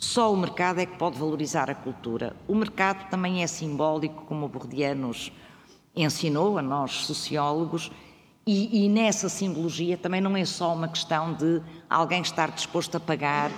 só 0.00 0.32
o 0.32 0.36
mercado 0.36 0.80
é 0.80 0.86
que 0.86 0.96
pode 0.96 1.18
valorizar 1.18 1.70
a 1.70 1.74
cultura. 1.74 2.34
O 2.48 2.54
mercado 2.54 3.10
também 3.10 3.42
é 3.42 3.46
simbólico, 3.46 4.24
como 4.24 4.48
Bourdieu 4.48 4.96
nos 4.96 5.30
ensinou, 5.94 6.56
a 6.56 6.62
nós 6.62 7.04
sociólogos, 7.04 7.92
e, 8.46 8.86
e, 8.86 8.88
nessa 8.88 9.28
simbologia 9.28 9.98
também 9.98 10.20
não 10.20 10.34
é 10.34 10.44
só 10.46 10.72
uma 10.72 10.88
questão 10.88 11.34
de 11.34 11.60
alguém 11.88 12.22
estar 12.22 12.50
disposto 12.50 12.96
a 12.96 13.00
pagar 13.00 13.50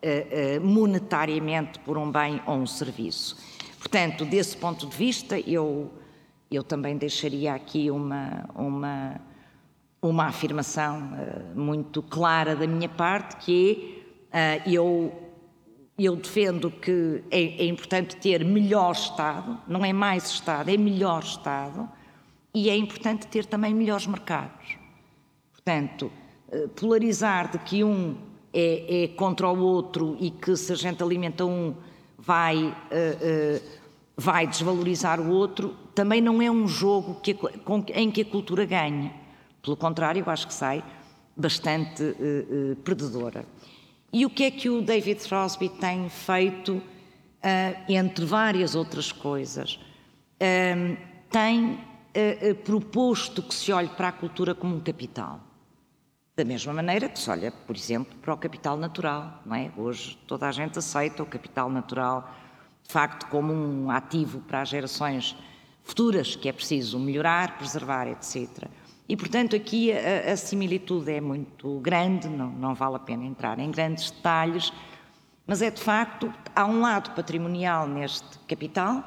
eh, 0.00 0.26
eh, 0.30 0.58
monetariamente 0.60 1.80
por 1.80 1.98
um 1.98 2.10
bem 2.10 2.40
ou 2.46 2.54
um 2.54 2.66
serviço. 2.66 3.36
Portanto, 3.76 4.24
desse 4.24 4.56
ponto 4.56 4.86
de 4.86 4.96
vista, 4.96 5.38
eu, 5.40 5.92
eu 6.48 6.62
também 6.62 6.96
deixaria 6.96 7.52
aqui 7.52 7.90
uma, 7.90 8.48
uma, 8.54 9.20
uma 10.00 10.26
afirmação 10.26 11.10
eh, 11.18 11.42
muito 11.54 12.00
clara 12.00 12.54
da 12.54 12.66
minha 12.66 12.88
parte, 12.88 13.36
que 13.44 14.04
é 14.32 14.62
eu, 14.64 15.12
eu 16.04 16.16
defendo 16.16 16.70
que 16.70 17.22
é, 17.30 17.62
é 17.62 17.66
importante 17.66 18.16
ter 18.16 18.44
melhor 18.44 18.92
Estado, 18.92 19.58
não 19.66 19.84
é 19.84 19.92
mais 19.92 20.30
Estado, 20.30 20.70
é 20.70 20.76
melhor 20.76 21.22
Estado, 21.22 21.88
e 22.54 22.70
é 22.70 22.76
importante 22.76 23.26
ter 23.26 23.44
também 23.46 23.74
melhores 23.74 24.06
mercados. 24.06 24.76
Portanto, 25.52 26.10
polarizar 26.74 27.50
de 27.50 27.58
que 27.58 27.84
um 27.84 28.16
é, 28.52 29.04
é, 29.04 29.08
contra 29.08 29.48
o 29.48 29.60
outro 29.60 30.16
e 30.18 30.30
que 30.30 30.56
se 30.56 30.72
a 30.72 30.76
gente 30.76 31.02
alimenta 31.02 31.44
um 31.44 31.74
vai, 32.18 32.56
uh, 32.64 32.70
uh, 32.70 33.62
vai 34.16 34.46
desvalorizar 34.46 35.20
o 35.20 35.30
outro, 35.30 35.76
também 35.94 36.20
não 36.20 36.42
é 36.42 36.50
um 36.50 36.66
jogo 36.66 37.20
que, 37.20 37.34
com, 37.34 37.84
em 37.94 38.10
que 38.10 38.22
a 38.22 38.24
cultura 38.24 38.64
ganha. 38.64 39.14
Pelo 39.62 39.76
contrário, 39.76 40.22
eu 40.26 40.30
acho 40.30 40.46
que 40.46 40.54
sai 40.54 40.82
bastante 41.36 42.02
uh, 42.02 42.76
perdedora. 42.76 43.44
E 44.12 44.26
o 44.26 44.30
que 44.30 44.44
é 44.44 44.50
que 44.50 44.68
o 44.68 44.82
David 44.82 45.20
Crosby 45.26 45.68
tem 45.68 46.08
feito, 46.08 46.82
entre 47.88 48.24
várias 48.24 48.74
outras 48.74 49.12
coisas? 49.12 49.78
tem 51.30 51.78
proposto 52.64 53.42
que 53.42 53.54
se 53.54 53.72
olhe 53.72 53.88
para 53.88 54.08
a 54.08 54.12
cultura 54.12 54.54
como 54.54 54.74
um 54.74 54.80
capital 54.80 55.40
da 56.36 56.44
mesma 56.44 56.72
maneira 56.72 57.08
que 57.08 57.18
se 57.18 57.28
olha, 57.28 57.52
por 57.52 57.76
exemplo, 57.76 58.16
para 58.18 58.32
o 58.32 58.36
capital 58.36 58.76
natural, 58.76 59.42
não 59.44 59.54
é? 59.54 59.70
Hoje 59.76 60.16
toda 60.26 60.48
a 60.48 60.52
gente 60.52 60.78
aceita 60.78 61.22
o 61.22 61.26
capital 61.26 61.68
natural, 61.68 62.34
de 62.82 62.90
facto, 62.90 63.26
como 63.26 63.52
um 63.52 63.90
ativo 63.90 64.40
para 64.40 64.62
as 64.62 64.70
gerações 64.70 65.36
futuras, 65.82 66.34
que 66.34 66.48
é 66.48 66.52
preciso 66.52 66.98
melhorar, 66.98 67.58
preservar, 67.58 68.08
etc. 68.08 68.68
E, 69.10 69.16
portanto, 69.16 69.56
aqui 69.56 69.90
a, 69.90 70.30
a 70.30 70.36
similitude 70.36 71.10
é 71.10 71.20
muito 71.20 71.80
grande, 71.80 72.28
não, 72.28 72.48
não 72.48 72.76
vale 72.76 72.94
a 72.94 72.98
pena 73.00 73.24
entrar 73.24 73.58
em 73.58 73.68
grandes 73.68 74.08
detalhes, 74.08 74.72
mas 75.44 75.60
é 75.60 75.68
de 75.68 75.82
facto, 75.82 76.32
há 76.54 76.64
um 76.64 76.80
lado 76.80 77.10
patrimonial 77.16 77.88
neste 77.88 78.38
capital, 78.46 79.02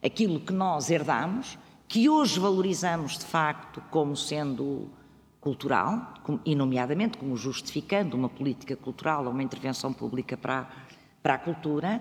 aquilo 0.00 0.38
que 0.38 0.52
nós 0.52 0.88
herdamos, 0.88 1.58
que 1.88 2.08
hoje 2.08 2.38
valorizamos 2.38 3.18
de 3.18 3.24
facto 3.24 3.82
como 3.90 4.16
sendo 4.16 4.88
cultural, 5.40 6.14
e 6.44 6.54
nomeadamente 6.54 7.18
como 7.18 7.36
justificando 7.36 8.16
uma 8.16 8.28
política 8.28 8.76
cultural 8.76 9.24
ou 9.24 9.32
uma 9.32 9.42
intervenção 9.42 9.92
pública 9.92 10.36
para, 10.36 10.70
para 11.20 11.34
a 11.34 11.38
cultura, 11.38 12.00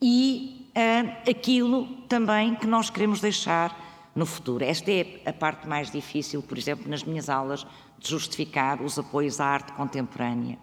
e 0.00 0.70
uh, 0.76 1.28
aquilo 1.28 1.88
também 2.06 2.54
que 2.54 2.68
nós 2.68 2.88
queremos 2.88 3.20
deixar 3.20 3.87
no 4.14 4.26
futuro. 4.26 4.64
Esta 4.64 4.90
é 4.90 5.20
a 5.26 5.32
parte 5.32 5.68
mais 5.68 5.90
difícil, 5.90 6.42
por 6.42 6.58
exemplo, 6.58 6.88
nas 6.88 7.04
minhas 7.04 7.28
aulas, 7.28 7.66
de 7.98 8.08
justificar 8.08 8.82
os 8.82 8.98
apoios 8.98 9.40
à 9.40 9.46
arte 9.46 9.72
contemporânea. 9.72 10.58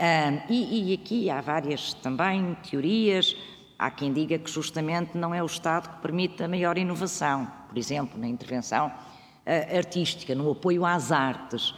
Um, 0.00 0.52
e, 0.52 0.90
e, 0.90 0.94
aqui 0.94 1.30
há 1.30 1.40
várias 1.40 1.94
também 1.94 2.56
teorias. 2.68 3.36
Há 3.78 3.90
quem 3.90 4.12
diga 4.12 4.38
que 4.38 4.50
justamente 4.50 5.16
não 5.16 5.34
é 5.34 5.42
o 5.42 5.46
Estado 5.46 5.88
que 5.88 6.02
permite 6.02 6.42
a 6.42 6.48
maior 6.48 6.76
inovação, 6.76 7.46
por 7.68 7.78
exemplo, 7.78 8.18
na 8.18 8.26
intervenção 8.26 8.88
uh, 8.88 9.76
artística, 9.76 10.34
no 10.34 10.50
apoio 10.50 10.84
às 10.84 11.12
artes. 11.12 11.70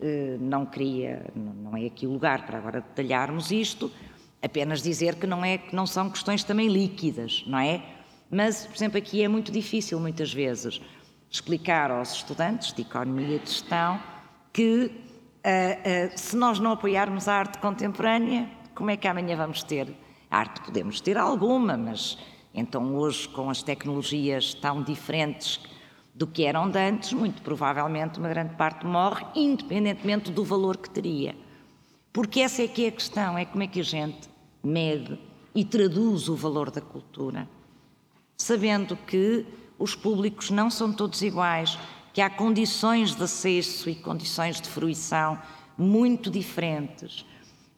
Uh, 0.00 0.38
não 0.40 0.66
queria, 0.66 1.26
não 1.34 1.76
é 1.76 1.86
aqui 1.86 2.06
o 2.06 2.12
lugar 2.12 2.46
para 2.46 2.58
agora 2.58 2.80
detalharmos 2.80 3.50
isto, 3.50 3.90
apenas 4.40 4.82
dizer 4.82 5.16
que 5.16 5.26
não 5.26 5.44
é 5.44 5.58
que 5.58 5.74
não 5.74 5.86
são 5.86 6.10
questões 6.10 6.44
também 6.44 6.68
líquidas, 6.68 7.42
não 7.46 7.58
é? 7.58 7.82
Mas, 8.34 8.66
por 8.66 8.74
exemplo, 8.74 8.98
aqui 8.98 9.22
é 9.22 9.28
muito 9.28 9.52
difícil, 9.52 10.00
muitas 10.00 10.34
vezes, 10.34 10.80
explicar 11.30 11.92
aos 11.92 12.14
estudantes 12.14 12.72
de 12.72 12.82
Economia 12.82 13.36
e 13.36 13.38
de 13.38 13.48
Gestão 13.48 14.00
que 14.52 14.86
uh, 14.86 14.90
uh, 14.90 16.18
se 16.18 16.36
nós 16.36 16.58
não 16.58 16.72
apoiarmos 16.72 17.28
a 17.28 17.34
arte 17.34 17.58
contemporânea, 17.58 18.50
como 18.74 18.90
é 18.90 18.96
que 18.96 19.06
amanhã 19.06 19.36
vamos 19.36 19.62
ter? 19.62 19.94
A 20.28 20.38
arte 20.38 20.62
podemos 20.62 21.00
ter 21.00 21.16
alguma, 21.16 21.76
mas 21.76 22.18
então 22.52 22.96
hoje, 22.96 23.28
com 23.28 23.48
as 23.48 23.62
tecnologias 23.62 24.52
tão 24.52 24.82
diferentes 24.82 25.60
do 26.12 26.26
que 26.26 26.44
eram 26.44 26.68
de 26.68 26.78
antes, 26.80 27.12
muito 27.12 27.40
provavelmente 27.40 28.18
uma 28.18 28.28
grande 28.28 28.56
parte 28.56 28.84
morre, 28.84 29.24
independentemente 29.36 30.32
do 30.32 30.42
valor 30.42 30.76
que 30.76 30.90
teria. 30.90 31.36
Porque 32.12 32.40
essa 32.40 32.64
é 32.64 32.66
que 32.66 32.84
é 32.84 32.88
a 32.88 32.92
questão, 32.92 33.38
é 33.38 33.44
como 33.44 33.62
é 33.62 33.68
que 33.68 33.78
a 33.78 33.84
gente 33.84 34.28
mede 34.60 35.16
e 35.54 35.64
traduz 35.64 36.28
o 36.28 36.34
valor 36.34 36.72
da 36.72 36.80
cultura 36.80 37.48
sabendo 38.36 38.96
que 38.96 39.46
os 39.78 39.94
públicos 39.94 40.50
não 40.50 40.70
são 40.70 40.92
todos 40.92 41.22
iguais, 41.22 41.78
que 42.12 42.20
há 42.20 42.30
condições 42.30 43.14
de 43.14 43.22
acesso 43.22 43.90
e 43.90 43.94
condições 43.94 44.60
de 44.60 44.68
fruição 44.68 45.38
muito 45.76 46.30
diferentes. 46.30 47.24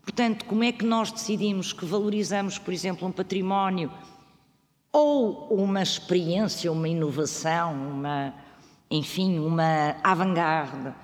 Portanto, 0.03 0.45
como 0.45 0.63
é 0.63 0.71
que 0.71 0.85
nós 0.85 1.11
decidimos 1.11 1.73
que 1.73 1.85
valorizamos, 1.85 2.59
por 2.59 2.73
exemplo, 2.73 3.09
um 3.09 3.13
património 3.13 3.91
ou 4.93 5.49
uma 5.49 5.83
experiência, 5.83 6.71
uma 6.71 6.89
inovação, 6.89 7.75
uma, 7.75 8.35
enfim, 8.91 9.39
uma 9.39 9.97
avant-garde 10.05 10.95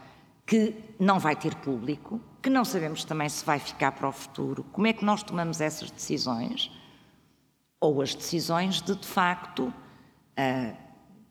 que 0.46 0.74
não 1.00 1.18
vai 1.18 1.34
ter 1.34 1.54
público, 1.56 2.20
que 2.40 2.50
não 2.50 2.64
sabemos 2.64 3.04
também 3.04 3.28
se 3.28 3.44
vai 3.44 3.58
ficar 3.58 3.92
para 3.92 4.08
o 4.08 4.12
futuro? 4.12 4.64
Como 4.72 4.86
é 4.86 4.92
que 4.92 5.04
nós 5.04 5.22
tomamos 5.22 5.60
essas 5.60 5.90
decisões? 5.90 6.70
Ou 7.82 8.00
as 8.00 8.14
decisões 8.14 8.80
de, 8.80 8.94
de 8.94 9.06
facto, 9.06 9.74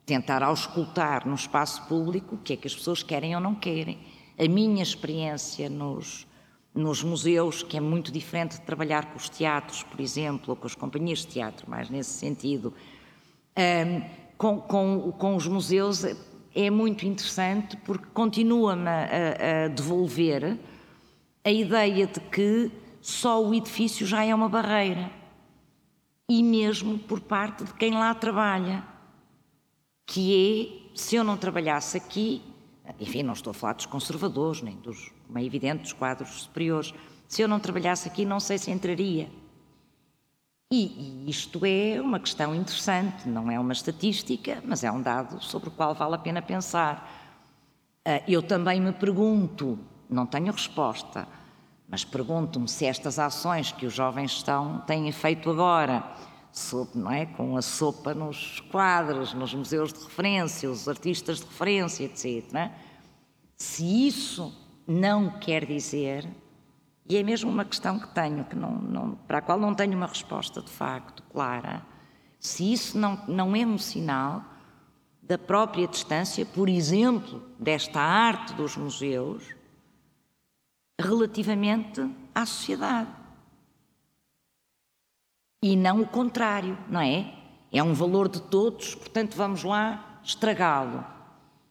tentar 0.06 0.44
auscultar 0.44 1.26
no 1.26 1.34
espaço 1.34 1.88
público 1.88 2.36
o 2.36 2.38
que 2.38 2.54
é 2.54 2.58
que 2.58 2.68
as 2.68 2.76
pessoas 2.76 3.02
querem 3.02 3.34
ou 3.34 3.42
não 3.42 3.56
querem. 3.56 3.98
A 4.38 4.46
minha 4.50 4.84
experiência 4.84 5.70
nos, 5.70 6.28
nos 6.76 7.02
museus, 7.04 7.64
que 7.64 7.78
é 7.78 7.80
muito 7.80 8.12
diferente 8.12 8.60
de 8.60 8.62
trabalhar 8.62 9.06
com 9.06 9.18
os 9.18 9.30
teatros, 9.30 9.84
por 9.84 10.02
exemplo, 10.02 10.50
ou 10.50 10.56
com 10.58 10.68
as 10.68 10.76
companhias 10.76 11.20
de 11.20 11.28
teatro, 11.28 11.70
mais 11.70 11.90
nesse 11.90 12.12
sentido, 12.12 12.74
com, 14.38 14.60
com, 14.60 15.14
com 15.14 15.36
os 15.38 15.48
museus 15.48 16.04
é 16.54 16.70
muito 16.70 17.06
interessante 17.06 17.78
porque 17.78 18.08
continua-me 18.14 18.90
a, 18.90 19.66
a 19.66 19.68
devolver 19.70 20.60
a 21.46 21.50
ideia 21.50 22.08
de 22.08 22.20
que 22.20 22.70
só 23.00 23.42
o 23.42 23.54
edifício 23.54 24.06
já 24.06 24.26
é 24.26 24.36
uma 24.36 24.50
barreira 24.50 25.21
e 26.32 26.42
mesmo 26.42 26.98
por 26.98 27.20
parte 27.20 27.66
de 27.66 27.74
quem 27.74 27.92
lá 27.92 28.16
trabalha, 28.16 28.86
que 30.06 30.88
é, 30.94 30.98
se 30.98 31.18
eu 31.18 31.26
não 31.26 31.36
trabalhasse 31.36 31.98
aqui, 31.98 32.42
enfim, 32.98 33.22
não 33.22 33.34
estou 33.34 33.52
a 33.52 33.54
falar 33.54 33.74
dos 33.74 33.86
conservadores, 33.86 34.62
nem 34.62 34.78
dos, 34.78 35.12
como 35.28 35.38
é 35.38 35.44
evidente, 35.44 35.82
dos 35.82 35.92
quadros 35.92 36.44
superiores, 36.44 36.94
se 37.28 37.42
eu 37.42 37.50
não 37.50 37.60
trabalhasse 37.60 38.08
aqui, 38.08 38.24
não 38.24 38.40
sei 38.40 38.58
se 38.58 38.72
entraria. 38.72 39.30
E, 40.72 41.26
e 41.26 41.30
isto 41.30 41.66
é 41.66 42.00
uma 42.00 42.18
questão 42.18 42.56
interessante, 42.56 43.28
não 43.28 43.52
é 43.52 43.60
uma 43.60 43.74
estatística, 43.74 44.64
mas 44.66 44.86
é 44.86 44.92
um 44.92 45.02
dado 45.02 45.44
sobre 45.44 45.68
o 45.68 45.72
qual 45.74 45.94
vale 45.94 46.16
a 46.16 46.18
pena 46.18 46.42
pensar. 46.42 47.12
Ah, 48.06 48.24
eu 48.26 48.42
também 48.42 48.80
me 48.80 48.94
pergunto, 48.94 49.78
não 50.10 50.26
tenho 50.26 50.54
resposta, 50.54 51.28
mas 51.92 52.06
pergunto-me 52.06 52.70
se 52.70 52.86
estas 52.86 53.20
ações 53.20 53.74
que 53.74 53.86
os 53.86 53.94
jovens 53.94 54.32
estão, 54.32 54.80
têm 54.88 55.12
feito 55.12 55.50
agora, 55.50 56.02
não 56.96 57.12
é? 57.12 57.26
com 57.26 57.58
a 57.58 57.62
sopa 57.62 58.14
nos 58.14 58.62
quadros, 58.72 59.34
nos 59.34 59.54
museus 59.54 59.92
de 59.92 60.02
referência, 60.02 60.72
os 60.72 60.88
artistas 60.88 61.40
de 61.40 61.46
referência, 61.48 62.06
etc. 62.06 62.56
É? 62.56 62.72
Se 63.58 64.08
isso 64.08 64.58
não 64.88 65.32
quer 65.32 65.66
dizer, 65.66 66.26
e 67.10 67.18
é 67.18 67.24
mesmo 67.24 67.52
uma 67.52 67.66
questão 67.66 68.00
que 68.00 68.08
tenho, 68.16 68.46
que 68.46 68.56
não, 68.56 68.72
não, 68.72 69.16
para 69.28 69.40
a 69.40 69.42
qual 69.42 69.60
não 69.60 69.76
tenho 69.76 69.98
uma 69.98 70.08
resposta 70.08 70.62
de 70.62 70.72
facto 70.72 71.22
clara, 71.24 71.86
se 72.40 72.72
isso 72.72 72.98
não, 72.98 73.22
não 73.28 73.54
é 73.54 73.66
um 73.66 73.78
sinal 73.78 74.42
da 75.22 75.38
própria 75.38 75.88
distância, 75.90 76.46
por 76.46 76.70
exemplo, 76.70 77.44
desta 77.60 78.00
arte 78.00 78.54
dos 78.54 78.78
museus, 78.78 79.44
relativamente 81.02 82.08
à 82.34 82.46
sociedade. 82.46 83.10
E 85.64 85.76
não 85.76 86.02
o 86.02 86.08
contrário, 86.08 86.78
não 86.90 87.02
é? 87.02 87.34
É 87.72 87.84
um 87.84 87.94
valor 87.94 88.28
de 88.28 88.42
todos, 88.42 88.96
portanto 88.96 89.36
vamos 89.36 89.64
lá 89.64 90.20
estragá-lo. 90.24 91.06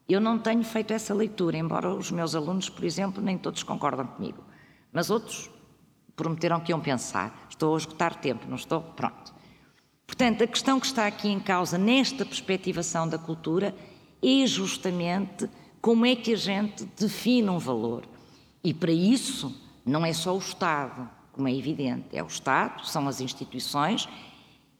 Eu 0.08 0.20
não 0.20 0.38
tenho 0.38 0.64
feito 0.64 0.92
essa 0.92 1.14
leitura, 1.14 1.56
embora 1.56 1.94
os 1.94 2.10
meus 2.10 2.34
alunos, 2.34 2.68
por 2.68 2.84
exemplo, 2.84 3.22
nem 3.22 3.38
todos 3.38 3.62
concordam 3.62 4.06
comigo. 4.06 4.42
Mas 4.92 5.08
outros 5.08 5.50
prometeram 6.16 6.60
que 6.60 6.72
iam 6.72 6.80
pensar. 6.80 7.46
Estou 7.48 7.74
a 7.74 7.78
esgotar 7.78 8.16
tempo, 8.16 8.46
não 8.48 8.56
estou? 8.56 8.80
Pronto. 8.80 9.32
Portanto, 10.06 10.42
a 10.42 10.46
questão 10.46 10.80
que 10.80 10.86
está 10.86 11.06
aqui 11.06 11.28
em 11.28 11.38
causa 11.38 11.78
nesta 11.78 12.24
perspectivação 12.24 13.08
da 13.08 13.16
cultura 13.16 13.74
é 14.22 14.46
justamente 14.46 15.48
como 15.80 16.04
é 16.04 16.14
que 16.14 16.34
a 16.34 16.36
gente 16.36 16.84
define 16.98 17.48
um 17.48 17.58
valor. 17.58 18.04
E 18.62 18.74
para 18.74 18.92
isso 18.92 19.54
não 19.84 20.04
é 20.04 20.12
só 20.12 20.34
o 20.34 20.38
Estado, 20.38 21.08
como 21.32 21.48
é 21.48 21.54
evidente, 21.54 22.08
é 22.12 22.22
o 22.22 22.26
Estado, 22.26 22.86
são 22.86 23.08
as 23.08 23.20
instituições, 23.20 24.08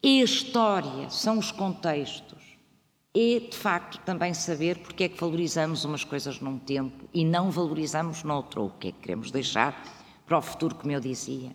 e 0.03 0.21
a 0.21 0.25
história, 0.25 1.11
são 1.11 1.39
os 1.39 1.53
contextos. 1.53 2.41
É, 3.15 3.41
de 3.41 3.57
facto, 3.57 3.99
também 4.05 4.33
saber 4.33 4.79
porque 4.79 5.05
é 5.05 5.09
que 5.09 5.21
valorizamos 5.21 5.85
umas 5.85 6.05
coisas 6.05 6.41
num 6.41 6.59
tempo 6.59 7.09
e 7.13 7.25
não 7.25 7.51
valorizamos 7.51 8.23
noutro, 8.23 8.63
ou 8.63 8.69
o 8.69 8.71
que 8.71 8.89
é 8.89 8.93
que 8.93 8.99
queremos 8.99 9.31
deixar 9.31 9.83
para 10.27 10.39
o 10.39 10.43
futuro, 10.43 10.77
como 10.77 10.93
eu 10.93 11.01
dizia. 11.01 11.51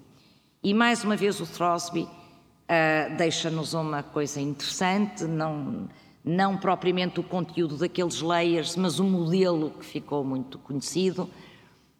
E 0.61 0.73
mais 0.73 1.03
uma 1.03 1.15
vez 1.15 1.39
o 1.39 1.45
Throsby 1.45 2.01
uh, 2.01 3.17
deixa-nos 3.17 3.73
uma 3.73 4.03
coisa 4.03 4.41
interessante, 4.41 5.23
não, 5.23 5.87
não 6.23 6.57
propriamente 6.57 7.19
o 7.19 7.23
conteúdo 7.23 7.77
daqueles 7.77 8.21
layers, 8.21 8.75
mas 8.75 8.99
o 8.99 9.03
modelo 9.03 9.71
que 9.79 9.85
ficou 9.85 10.23
muito 10.23 10.59
conhecido, 10.59 11.29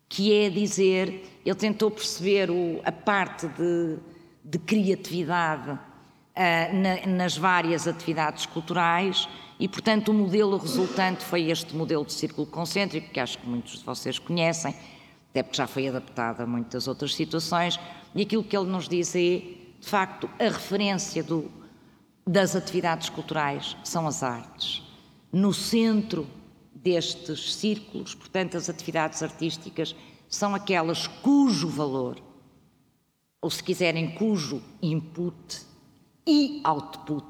que 0.07 0.33
é 0.33 0.49
dizer, 0.49 1.39
ele 1.45 1.55
tentou 1.55 1.91
perceber 1.91 2.49
o, 2.49 2.81
a 2.83 2.91
parte 2.91 3.47
de, 3.47 3.97
de 4.43 4.59
criatividade 4.59 5.71
uh, 5.71 5.79
na, 6.35 7.05
nas 7.07 7.37
várias 7.37 7.87
atividades 7.87 8.45
culturais 8.45 9.27
e, 9.59 9.67
portanto, 9.67 10.09
o 10.09 10.13
modelo 10.13 10.57
resultante 10.57 11.23
foi 11.23 11.49
este 11.49 11.75
modelo 11.75 12.05
de 12.05 12.13
círculo 12.13 12.45
concêntrico, 12.45 13.09
que 13.09 13.19
acho 13.19 13.37
que 13.37 13.47
muitos 13.47 13.79
de 13.79 13.85
vocês 13.85 14.19
conhecem, 14.19 14.75
até 15.29 15.43
porque 15.43 15.57
já 15.57 15.67
foi 15.67 15.87
adaptado 15.87 16.41
a 16.41 16.45
muitas 16.45 16.87
outras 16.87 17.15
situações, 17.15 17.79
e 18.13 18.21
aquilo 18.21 18.43
que 18.43 18.55
ele 18.55 18.69
nos 18.69 18.87
diz 18.87 19.15
é, 19.15 19.19
de 19.79 19.87
facto, 19.87 20.29
a 20.39 20.43
referência 20.43 21.23
do, 21.23 21.49
das 22.27 22.55
atividades 22.55 23.09
culturais 23.09 23.77
são 23.83 24.07
as 24.07 24.23
artes. 24.23 24.83
No 25.31 25.53
centro 25.53 26.27
destes 26.85 27.55
círculos, 27.55 28.13
portanto, 28.13 28.55
as 28.55 28.69
atividades 28.69 29.23
artísticas 29.23 29.95
são 30.29 30.53
aquelas 30.53 31.07
cujo 31.07 31.67
valor, 31.67 32.21
ou 33.41 33.49
se 33.49 33.63
quiserem, 33.63 34.11
cujo 34.11 34.61
input 34.83 35.63
e 36.27 36.61
output 36.63 37.25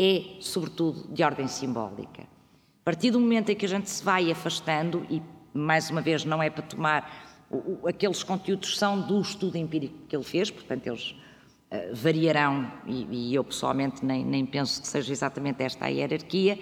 é, 0.00 0.38
sobretudo, 0.40 1.06
de 1.12 1.22
ordem 1.22 1.46
simbólica. 1.46 2.22
A 2.22 2.84
partir 2.84 3.10
do 3.10 3.20
momento 3.20 3.50
em 3.50 3.54
que 3.54 3.66
a 3.66 3.68
gente 3.68 3.88
se 3.90 4.02
vai 4.02 4.30
afastando, 4.30 5.06
e 5.10 5.22
mais 5.52 5.90
uma 5.90 6.00
vez 6.00 6.24
não 6.24 6.42
é 6.42 6.48
para 6.48 6.62
tomar, 6.62 7.46
aqueles 7.86 8.22
conteúdos 8.22 8.78
são 8.78 9.00
do 9.00 9.20
estudo 9.20 9.58
empírico 9.58 10.06
que 10.08 10.16
ele 10.16 10.24
fez, 10.24 10.50
portanto, 10.50 10.86
eles 10.86 11.10
uh, 11.10 11.94
variarão, 11.94 12.72
e, 12.86 13.28
e, 13.30 13.34
eu 13.34 13.44
pessoalmente 13.44 14.04
nem, 14.04 14.24
nem 14.24 14.46
penso 14.46 14.80
que 14.80 14.88
seja 14.88 15.12
exatamente 15.12 15.62
esta 15.62 15.84
a 15.84 15.88
hierarquia 15.88 16.58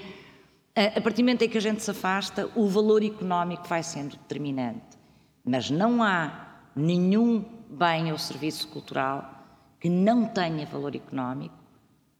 a 0.74 1.00
partir 1.00 1.22
do 1.22 1.26
momento 1.26 1.42
em 1.42 1.48
que 1.48 1.58
a 1.58 1.60
gente 1.60 1.82
se 1.82 1.90
afasta, 1.90 2.50
o 2.54 2.66
valor 2.66 3.02
económico 3.02 3.68
vai 3.68 3.82
sendo 3.82 4.16
determinante. 4.16 4.98
Mas 5.44 5.70
não 5.70 6.02
há 6.02 6.48
nenhum 6.74 7.44
bem 7.68 8.10
ou 8.10 8.18
serviço 8.18 8.68
cultural 8.68 9.44
que 9.78 9.88
não 9.88 10.26
tenha 10.26 10.64
valor 10.64 10.94
económico 10.94 11.62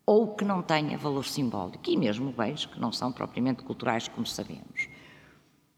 ou 0.05 0.35
que 0.35 0.45
não 0.45 0.61
tenha 0.61 0.99
valor 0.99 1.25
simbólico, 1.25 1.89
e 1.89 1.97
mesmo 1.97 2.33
bens 2.33 2.67
que 2.67 2.79
não 2.79 2.93
são 2.93 3.13
propriamente 3.13 3.63
culturais, 3.63 4.09
como 4.09 4.27
sabemos. 4.27 4.89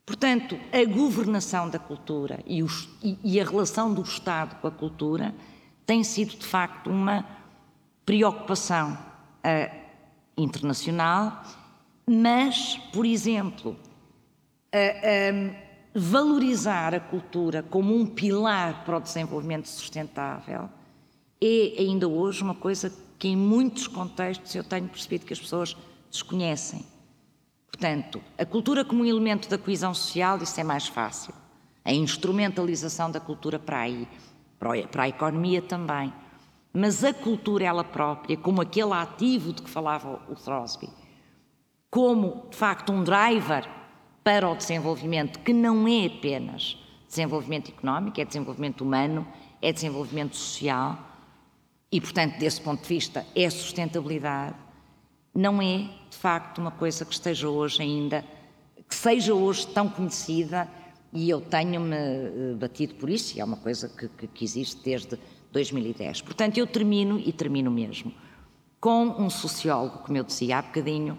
Portanto, 0.06 0.58
a 0.72 0.84
governação 0.84 1.68
da 1.68 1.78
cultura 1.78 2.40
e, 2.46 2.62
e, 3.02 3.18
e 3.22 3.40
a 3.40 3.44
relação 3.44 3.92
do 3.92 4.02
Estado 4.02 4.56
com 4.60 4.66
a 4.66 4.70
cultura 4.70 5.34
tem 5.86 6.02
sido, 6.02 6.36
de 6.36 6.46
facto, 6.46 6.90
uma 6.90 7.24
preocupação 8.04 8.92
uh, 8.92 9.76
internacional, 10.36 11.42
mas, 12.06 12.76
por 12.92 13.06
exemplo, 13.06 13.76
uh, 14.74 15.56
valorizar 15.94 16.94
a 16.94 17.00
cultura 17.00 17.62
como 17.62 17.94
um 17.94 18.04
pilar 18.04 18.84
para 18.84 18.96
o 18.96 19.00
desenvolvimento 19.00 19.68
sustentável 19.68 20.68
é 21.40 21.74
ainda 21.78 22.08
hoje 22.08 22.42
uma 22.42 22.54
coisa 22.54 22.92
que 23.18 23.28
em 23.28 23.36
muitos 23.36 23.86
contextos 23.86 24.54
eu 24.54 24.64
tenho 24.64 24.88
percebido 24.88 25.24
que 25.24 25.32
as 25.32 25.40
pessoas 25.40 25.76
desconhecem. 26.10 26.84
Portanto, 27.68 28.20
a 28.38 28.44
cultura 28.44 28.84
como 28.84 29.02
um 29.02 29.06
elemento 29.06 29.48
da 29.48 29.58
coesão 29.58 29.94
social, 29.94 30.38
isso 30.38 30.60
é 30.60 30.64
mais 30.64 30.86
fácil. 30.86 31.34
A 31.84 31.92
instrumentalização 31.92 33.10
da 33.10 33.20
cultura 33.20 33.58
para 33.58 33.80
aí, 33.80 34.08
para 34.90 35.02
a 35.04 35.08
economia 35.08 35.60
também. 35.60 36.12
Mas 36.72 37.04
a 37.04 37.12
cultura 37.12 37.64
ela 37.64 37.84
própria, 37.84 38.36
como 38.36 38.60
aquele 38.60 38.92
ativo 38.92 39.52
de 39.52 39.62
que 39.62 39.70
falava 39.70 40.20
o 40.28 40.34
Throsby, 40.34 40.88
como 41.94 42.48
de 42.50 42.56
facto 42.56 42.92
um 42.92 43.04
driver 43.04 43.64
para 44.24 44.50
o 44.50 44.56
desenvolvimento, 44.56 45.38
que 45.38 45.52
não 45.52 45.86
é 45.86 46.06
apenas 46.06 46.76
desenvolvimento 47.06 47.70
económico, 47.70 48.20
é 48.20 48.24
desenvolvimento 48.24 48.80
humano, 48.80 49.24
é 49.62 49.72
desenvolvimento 49.72 50.34
social, 50.34 50.98
e 51.92 52.00
portanto, 52.00 52.36
desse 52.36 52.60
ponto 52.60 52.82
de 52.82 52.88
vista, 52.88 53.24
é 53.32 53.48
sustentabilidade, 53.48 54.56
não 55.32 55.62
é 55.62 55.88
de 56.10 56.16
facto 56.16 56.58
uma 56.58 56.72
coisa 56.72 57.04
que 57.04 57.12
esteja 57.12 57.48
hoje 57.48 57.80
ainda, 57.80 58.24
que 58.88 58.94
seja 58.96 59.32
hoje 59.32 59.64
tão 59.68 59.88
conhecida, 59.88 60.68
e 61.12 61.30
eu 61.30 61.40
tenho-me 61.40 61.94
eh, 61.94 62.56
batido 62.58 62.96
por 62.96 63.08
isso, 63.08 63.36
e 63.36 63.40
é 63.40 63.44
uma 63.44 63.58
coisa 63.58 63.88
que, 63.88 64.08
que, 64.08 64.26
que 64.26 64.44
existe 64.44 64.82
desde 64.82 65.16
2010. 65.52 66.22
Portanto, 66.22 66.58
eu 66.58 66.66
termino, 66.66 67.20
e 67.20 67.32
termino 67.32 67.70
mesmo, 67.70 68.12
com 68.80 69.04
um 69.16 69.30
sociólogo, 69.30 69.98
como 69.98 70.18
eu 70.18 70.24
dizia 70.24 70.58
há 70.58 70.62
bocadinho, 70.62 71.16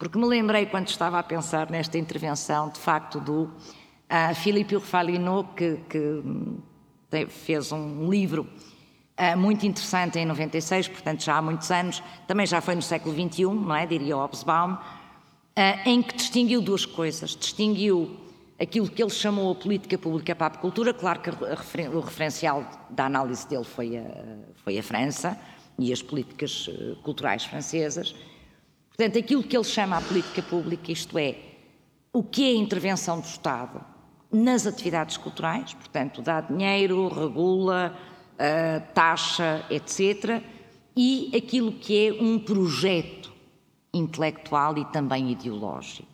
porque 0.00 0.18
me 0.18 0.24
lembrei, 0.24 0.64
quando 0.64 0.88
estava 0.88 1.18
a 1.18 1.22
pensar 1.22 1.70
nesta 1.70 1.98
intervenção, 1.98 2.70
de 2.70 2.80
facto, 2.80 3.20
do 3.20 3.42
uh, 3.42 4.34
Philippe 4.34 4.74
Urfalino, 4.74 5.50
que, 5.54 5.76
que 5.90 7.26
fez 7.28 7.70
um 7.70 8.08
livro 8.08 8.48
uh, 9.18 9.36
muito 9.36 9.66
interessante 9.66 10.18
em 10.18 10.24
96, 10.24 10.88
portanto 10.88 11.22
já 11.22 11.36
há 11.36 11.42
muitos 11.42 11.70
anos, 11.70 12.02
também 12.26 12.46
já 12.46 12.62
foi 12.62 12.74
no 12.74 12.80
século 12.80 13.14
XXI, 13.14 13.44
não 13.44 13.74
é? 13.74 13.84
Diria 13.84 14.16
Hobsbawm, 14.16 14.72
uh, 14.72 14.78
em 15.84 16.00
que 16.00 16.16
distinguiu 16.16 16.62
duas 16.62 16.86
coisas. 16.86 17.36
Distinguiu 17.36 18.16
aquilo 18.58 18.88
que 18.88 19.02
ele 19.02 19.10
chamou 19.10 19.52
a 19.52 19.54
política 19.54 19.98
pública 19.98 20.34
para 20.34 20.46
a 20.46 20.58
cultura, 20.58 20.94
claro 20.94 21.20
que 21.20 21.28
o 21.28 22.00
referencial 22.00 22.64
da 22.88 23.04
análise 23.04 23.46
dele 23.46 23.64
foi 23.64 23.98
a, 23.98 24.04
foi 24.64 24.78
a 24.78 24.82
França 24.82 25.38
e 25.78 25.92
as 25.92 26.00
políticas 26.00 26.70
culturais 27.02 27.44
francesas, 27.44 28.14
Portanto, 29.00 29.18
aquilo 29.18 29.42
que 29.42 29.56
ele 29.56 29.64
chama 29.64 29.96
a 29.96 30.00
política 30.02 30.42
pública, 30.42 30.92
isto 30.92 31.18
é, 31.18 31.34
o 32.12 32.22
que 32.22 32.44
é 32.44 32.48
a 32.48 32.58
intervenção 32.60 33.18
do 33.18 33.24
Estado 33.24 33.82
nas 34.30 34.66
atividades 34.66 35.16
culturais, 35.16 35.72
portanto, 35.72 36.20
dá 36.20 36.42
dinheiro, 36.42 37.08
regula, 37.08 37.96
uh, 38.34 38.92
taxa, 38.92 39.64
etc., 39.70 40.42
e 40.94 41.32
aquilo 41.34 41.72
que 41.72 42.08
é 42.08 42.22
um 42.22 42.38
projeto 42.38 43.32
intelectual 43.94 44.76
e 44.76 44.84
também 44.84 45.30
ideológico. 45.30 46.06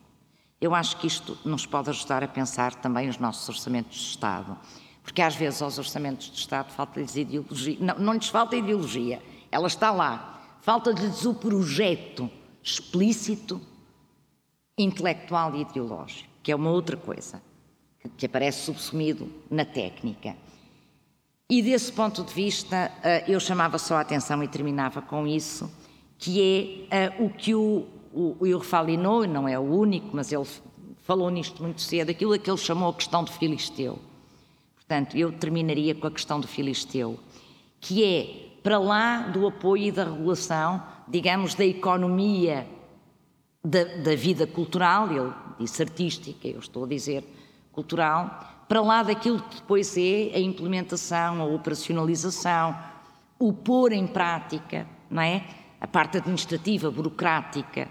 Eu 0.60 0.72
acho 0.72 0.96
que 0.98 1.08
isto 1.08 1.36
nos 1.44 1.66
pode 1.66 1.90
ajudar 1.90 2.22
a 2.22 2.28
pensar 2.28 2.72
também 2.76 3.08
os 3.08 3.18
nossos 3.18 3.48
orçamentos 3.48 3.98
de 3.98 4.10
Estado, 4.10 4.56
porque 5.02 5.20
às 5.20 5.34
vezes 5.34 5.60
aos 5.60 5.76
orçamentos 5.76 6.30
de 6.30 6.38
Estado 6.38 6.70
falta-lhes 6.70 7.16
ideologia. 7.16 7.78
Não, 7.80 7.98
não 7.98 8.12
lhes 8.12 8.28
falta 8.28 8.54
ideologia, 8.54 9.20
ela 9.50 9.66
está 9.66 9.90
lá. 9.90 10.34
Falta-lhes 10.60 11.24
o 11.24 11.34
projeto 11.34 12.30
explícito, 12.66 13.60
intelectual 14.76 15.54
e 15.54 15.60
ideológico, 15.60 16.28
que 16.42 16.50
é 16.50 16.56
uma 16.56 16.70
outra 16.70 16.96
coisa, 16.96 17.40
que 18.16 18.26
aparece 18.26 18.64
subsumido 18.64 19.32
na 19.48 19.64
técnica. 19.64 20.36
E 21.48 21.62
desse 21.62 21.92
ponto 21.92 22.24
de 22.24 22.34
vista, 22.34 22.90
eh, 23.04 23.24
eu 23.28 23.38
chamava 23.38 23.78
só 23.78 23.94
a 23.94 24.00
atenção 24.00 24.42
e 24.42 24.48
terminava 24.48 25.00
com 25.00 25.28
isso, 25.28 25.70
que 26.18 26.88
é 26.90 27.04
eh, 27.04 27.16
o 27.20 27.30
que 27.30 27.54
o, 27.54 27.86
o, 28.12 28.36
o 28.40 29.26
não 29.28 29.48
é 29.48 29.56
o 29.56 29.62
único, 29.62 30.08
mas 30.12 30.32
ele 30.32 30.46
falou 31.04 31.30
nisto 31.30 31.62
muito 31.62 31.80
cedo, 31.80 32.10
aquilo 32.10 32.36
que 32.36 32.50
ele 32.50 32.58
chamou 32.58 32.90
a 32.90 32.94
questão 32.94 33.22
do 33.22 33.30
Filisteu. 33.30 33.96
Portanto, 34.74 35.16
eu 35.16 35.30
terminaria 35.30 35.94
com 35.94 36.08
a 36.08 36.10
questão 36.10 36.40
do 36.40 36.48
Filisteu, 36.48 37.18
que 37.80 38.04
é, 38.04 38.45
para 38.66 38.80
lá 38.80 39.18
do 39.28 39.46
apoio 39.46 39.84
e 39.84 39.92
da 39.92 40.02
regulação, 40.02 40.82
digamos, 41.06 41.54
da 41.54 41.64
economia 41.64 42.66
da, 43.64 43.84
da 43.84 44.16
vida 44.16 44.44
cultural, 44.44 45.08
ele 45.08 45.32
disse 45.60 45.82
artística, 45.82 46.48
eu 46.48 46.58
estou 46.58 46.82
a 46.82 46.88
dizer 46.88 47.22
cultural, 47.70 48.64
para 48.66 48.80
lá 48.80 49.04
daquilo 49.04 49.40
que 49.40 49.60
depois 49.60 49.96
é 49.96 50.32
a 50.34 50.40
implementação, 50.40 51.40
a 51.40 51.44
operacionalização, 51.44 52.76
o 53.38 53.52
pôr 53.52 53.92
em 53.92 54.04
prática, 54.04 54.84
não 55.08 55.22
é? 55.22 55.44
A 55.80 55.86
parte 55.86 56.16
administrativa, 56.16 56.90
burocrática, 56.90 57.88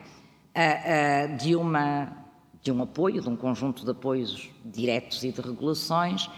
a, 0.54 1.24
a, 1.24 1.28
de, 1.28 1.56
uma, 1.56 2.12
de 2.62 2.70
um 2.70 2.84
apoio, 2.84 3.22
de 3.22 3.30
um 3.30 3.38
conjunto 3.38 3.86
de 3.86 3.92
apoios 3.92 4.50
diretos 4.66 5.24
e 5.24 5.32
de 5.32 5.40
regulações, 5.40 6.30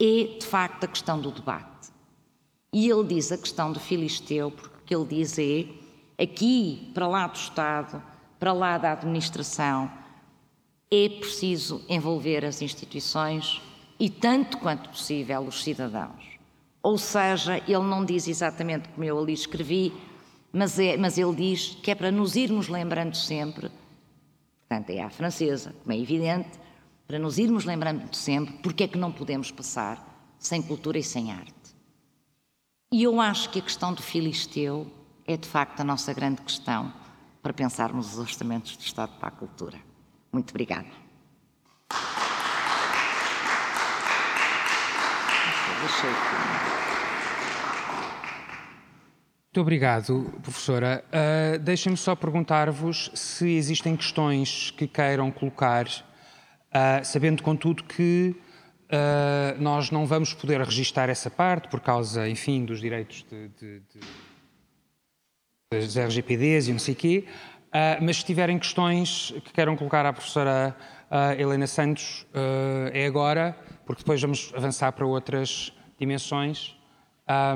é 0.00 0.38
de 0.38 0.46
facto 0.46 0.84
a 0.84 0.88
questão 0.88 1.20
do 1.20 1.30
debate. 1.30 1.73
E 2.74 2.90
ele 2.90 3.04
diz 3.04 3.30
a 3.30 3.38
questão 3.38 3.70
do 3.70 3.78
filisteu, 3.78 4.50
porque 4.50 4.74
o 4.74 4.82
que 4.84 4.94
ele 4.96 5.22
diz 5.22 5.38
é 5.38 5.64
aqui, 6.20 6.90
para 6.92 7.06
lá 7.06 7.28
do 7.28 7.36
Estado, 7.36 8.02
para 8.36 8.52
lá 8.52 8.76
da 8.76 8.90
administração, 8.90 9.88
é 10.90 11.08
preciso 11.08 11.84
envolver 11.88 12.44
as 12.44 12.60
instituições 12.60 13.62
e, 13.96 14.10
tanto 14.10 14.58
quanto 14.58 14.88
possível, 14.88 15.42
os 15.42 15.62
cidadãos. 15.62 16.24
Ou 16.82 16.98
seja, 16.98 17.58
ele 17.58 17.84
não 17.84 18.04
diz 18.04 18.26
exatamente 18.26 18.88
como 18.88 19.04
eu 19.04 19.20
ali 19.20 19.34
escrevi, 19.34 19.92
mas, 20.52 20.76
é, 20.76 20.96
mas 20.96 21.16
ele 21.16 21.36
diz 21.36 21.78
que 21.80 21.92
é 21.92 21.94
para 21.94 22.10
nos 22.10 22.34
irmos 22.34 22.66
lembrando 22.66 23.16
sempre, 23.16 23.70
portanto, 24.68 24.90
é 24.90 25.00
a 25.00 25.10
francesa, 25.10 25.72
como 25.80 25.92
é 25.92 26.00
evidente, 26.00 26.50
para 27.06 27.20
nos 27.20 27.38
irmos 27.38 27.64
lembrando 27.64 28.12
sempre 28.12 28.54
porque 28.54 28.82
é 28.82 28.88
que 28.88 28.98
não 28.98 29.12
podemos 29.12 29.52
passar 29.52 30.34
sem 30.40 30.60
cultura 30.60 30.98
e 30.98 31.04
sem 31.04 31.30
arte. 31.30 31.53
E 32.94 33.02
eu 33.02 33.20
acho 33.20 33.50
que 33.50 33.58
a 33.58 33.62
questão 33.62 33.92
do 33.92 34.00
Filisteu 34.00 34.86
é 35.26 35.36
de 35.36 35.48
facto 35.48 35.80
a 35.80 35.84
nossa 35.84 36.14
grande 36.14 36.40
questão 36.40 36.92
para 37.42 37.52
pensarmos 37.52 38.12
os 38.12 38.20
orçamentos 38.20 38.76
do 38.76 38.82
Estado 38.82 39.18
para 39.18 39.26
a 39.26 39.32
cultura. 39.32 39.76
Muito 40.32 40.50
obrigada. 40.50 40.86
Muito 49.42 49.60
obrigado, 49.60 50.32
professora. 50.40 51.04
Uh, 51.08 51.58
Deixem-me 51.58 51.96
só 51.96 52.14
perguntar-vos 52.14 53.10
se 53.12 53.56
existem 53.56 53.96
questões 53.96 54.70
que 54.70 54.86
queiram 54.86 55.32
colocar, 55.32 55.88
uh, 55.88 57.04
sabendo, 57.04 57.42
contudo, 57.42 57.82
que 57.82 58.36
uh, 58.90 59.60
nós 59.60 59.90
não 59.90 60.06
vamos 60.06 60.32
poder 60.32 60.60
registar 60.60 61.08
essa 61.08 61.30
parte 61.30 61.68
por 61.68 61.80
causa, 61.80 62.28
enfim, 62.28 62.64
dos 62.64 62.80
direitos 62.80 63.24
de, 63.30 63.48
de, 63.48 63.80
de 63.80 64.00
das 65.72 65.96
RGPDs 65.96 66.68
e 66.68 66.72
não 66.72 66.78
sei 66.78 66.94
o 66.94 66.96
quê, 66.96 67.24
uh, 67.26 68.04
mas 68.04 68.18
se 68.18 68.24
tiverem 68.24 68.58
questões 68.58 69.34
que 69.44 69.52
queiram 69.52 69.76
colocar 69.76 70.06
à 70.06 70.12
professora 70.12 70.76
uh, 71.10 71.40
Helena 71.40 71.66
Santos, 71.66 72.26
é 72.92 73.06
agora, 73.06 73.56
porque 73.84 74.02
depois 74.02 74.20
vamos 74.20 74.52
avançar 74.56 74.92
para 74.92 75.06
outras 75.06 75.72
dimensões. 75.98 76.76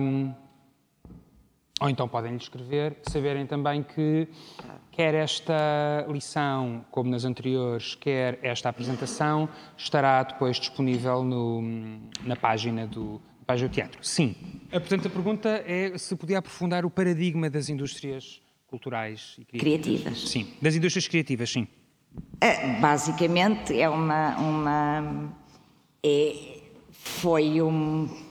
Um, 0.00 0.34
ou 1.80 1.88
então 1.88 2.08
podem 2.08 2.32
lhe 2.32 2.38
escrever, 2.38 2.96
saberem 3.02 3.46
também 3.46 3.82
que 3.82 4.28
quer 4.90 5.14
esta 5.14 6.06
lição, 6.08 6.84
como 6.90 7.10
nas 7.10 7.24
anteriores, 7.24 7.94
quer 7.94 8.38
esta 8.42 8.68
apresentação, 8.68 9.48
estará 9.76 10.22
depois 10.22 10.58
disponível 10.58 11.22
no, 11.22 11.62
na 12.24 12.34
página 12.34 12.86
do, 12.86 13.20
Paz 13.48 13.62
do 13.62 13.68
Teatro. 13.70 13.98
Sim. 14.02 14.36
Portanto, 14.70 15.06
a 15.08 15.10
pergunta 15.10 15.48
é 15.66 15.96
se 15.96 16.14
podia 16.14 16.38
aprofundar 16.38 16.84
o 16.84 16.90
paradigma 16.90 17.48
das 17.48 17.70
indústrias 17.70 18.42
culturais 18.66 19.36
e 19.38 19.44
criativas. 19.46 20.02
criativas. 20.02 20.28
Sim, 20.28 20.52
das 20.60 20.74
indústrias 20.74 21.08
criativas, 21.08 21.50
sim. 21.50 21.66
É, 22.42 22.78
basicamente 22.78 23.80
é 23.80 23.88
uma, 23.88 24.36
uma 24.36 25.32
é, 26.04 26.60
foi 26.90 27.62
um 27.62 28.27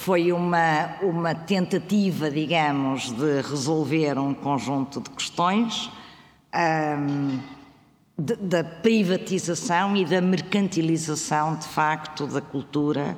foi 0.00 0.32
uma, 0.32 0.96
uma 1.02 1.34
tentativa, 1.34 2.30
digamos, 2.30 3.12
de 3.12 3.42
resolver 3.42 4.18
um 4.18 4.32
conjunto 4.32 4.98
de 4.98 5.10
questões 5.10 5.90
um, 6.54 7.38
de, 8.18 8.34
da 8.36 8.64
privatização 8.64 9.94
e 9.94 10.06
da 10.06 10.22
mercantilização, 10.22 11.54
de 11.54 11.68
facto, 11.68 12.26
da 12.26 12.40
cultura, 12.40 13.14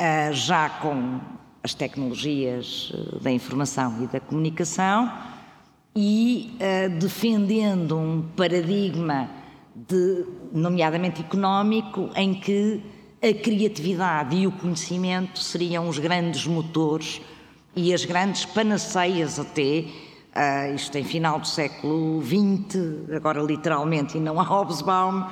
uh, 0.00 0.32
já 0.32 0.70
com 0.70 1.20
as 1.62 1.74
tecnologias 1.74 2.90
eh, 2.94 3.18
da 3.20 3.30
informação 3.30 4.02
e 4.02 4.06
da 4.06 4.20
comunicação 4.20 5.12
e 5.94 6.56
uh, 6.56 6.98
defendendo 6.98 7.98
um 7.98 8.22
paradigma, 8.34 9.28
de, 9.74 10.24
nomeadamente 10.54 11.20
económico, 11.20 12.08
em 12.16 12.32
que 12.32 12.82
a 13.20 13.34
criatividade 13.34 14.36
e 14.36 14.46
o 14.46 14.52
conhecimento 14.52 15.40
seriam 15.40 15.88
os 15.88 15.98
grandes 15.98 16.46
motores 16.46 17.20
e 17.74 17.92
as 17.92 18.04
grandes 18.04 18.44
panaceias 18.44 19.38
até, 19.38 19.84
uh, 20.34 20.74
isto 20.74 20.96
em 20.96 21.04
final 21.04 21.40
do 21.40 21.46
século 21.46 22.22
XX, 22.22 23.12
agora 23.14 23.42
literalmente, 23.42 24.16
e 24.16 24.20
não 24.20 24.40
a 24.40 24.42
Hobsbawm, 24.42 25.22
uh, 25.22 25.28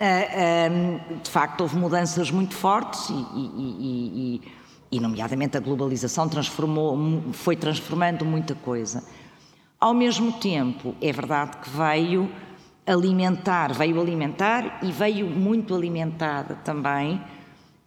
um, 0.00 1.20
de 1.20 1.30
facto 1.30 1.62
houve 1.62 1.76
mudanças 1.76 2.30
muito 2.30 2.54
fortes 2.54 3.08
e, 3.10 3.12
e, 3.12 4.40
e, 4.40 4.42
e, 4.92 5.00
nomeadamente 5.00 5.56
a 5.56 5.60
globalização 5.60 6.28
transformou, 6.28 6.96
foi 7.32 7.56
transformando 7.56 8.24
muita 8.24 8.54
coisa. 8.54 9.04
Ao 9.80 9.92
mesmo 9.92 10.32
tempo, 10.32 10.94
é 11.00 11.12
verdade 11.12 11.56
que 11.58 11.70
veio 11.70 12.30
alimentar, 12.86 13.72
veio 13.72 14.00
alimentar 14.00 14.78
e 14.82 14.92
veio 14.92 15.26
muito 15.26 15.74
alimentada 15.74 16.54
também 16.64 17.20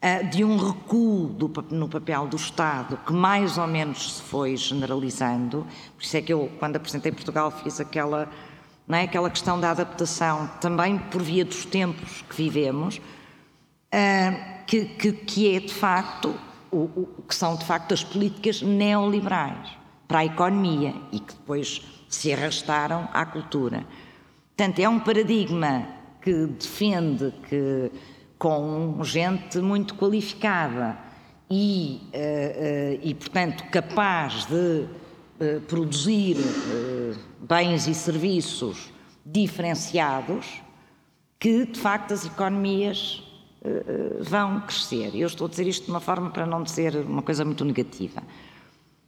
uh, 0.04 0.28
de 0.30 0.44
um 0.44 0.58
recuo 0.58 1.28
do, 1.28 1.52
no 1.72 1.88
papel 1.88 2.28
do 2.28 2.36
Estado 2.36 3.00
que 3.06 3.14
mais 3.14 3.58
ou 3.58 3.66
menos 3.66 4.16
se 4.16 4.22
foi 4.22 4.58
generalizando. 4.58 5.66
Por 5.96 6.04
isso 6.04 6.18
é 6.18 6.22
que 6.22 6.34
eu, 6.34 6.52
quando 6.60 6.76
apresentei 6.76 7.12
Portugal, 7.12 7.50
fiz 7.50 7.80
aquela, 7.80 8.30
não 8.88 8.98
é, 8.98 9.04
aquela 9.04 9.30
questão 9.30 9.60
da 9.60 9.72
adaptação, 9.72 10.50
também 10.60 10.98
por 10.98 11.22
via 11.22 11.46
dos 11.46 11.66
tempos 11.66 12.24
que 12.30 12.36
vivemos, 12.36 12.98
uh, 12.98 14.60
que, 14.68 14.86
que, 14.86 15.12
que, 15.14 15.56
é 15.56 15.60
de 15.62 15.74
facto, 15.74 16.36
o, 16.70 16.78
o, 17.18 17.24
que 17.28 17.34
são 17.34 17.56
de 17.56 17.66
facto 17.66 17.94
as 17.94 18.04
políticas 18.04 18.62
neoliberais 18.62 19.80
para 20.08 20.20
a 20.20 20.26
economia 20.26 20.94
e 21.12 21.20
que 21.20 21.34
depois 21.34 21.82
se 22.10 22.34
arrastaram 22.34 23.08
à 23.14 23.26
cultura. 23.26 23.86
Portanto, 24.60 24.80
é 24.80 24.90
um 24.90 25.00
paradigma 25.00 25.88
que 26.22 26.46
defende 26.48 27.34
que 27.48 27.90
com 28.38 29.02
gente 29.06 29.60
muito 29.60 29.96
qualificada 29.96 30.98
e, 31.50 32.02
uh, 32.08 32.18
uh, 32.18 33.00
e 33.02 33.14
portanto, 33.14 33.64
capaz 33.72 34.46
de 34.48 34.56
uh, 34.56 35.62
produzir 35.62 36.36
bens 37.40 37.88
e 37.88 37.94
serviços 37.94 38.92
diferenciados, 39.26 40.62
que 41.40 41.66
de 41.66 41.80
facto 41.80 42.14
as 42.14 42.26
economias 42.26 43.24
vão 44.20 44.60
crescer. 44.60 45.16
Eu 45.16 45.28
estou 45.28 45.48
a 45.48 45.50
dizer 45.50 45.68
isto 45.68 45.86
de 45.86 45.92
uma 45.92 46.02
forma 46.02 46.32
para 46.32 46.46
não 46.46 46.64
dizer 46.64 46.98
uma 46.98 47.22
coisa 47.22 47.46
muito 47.46 47.64
negativa. 47.64 48.22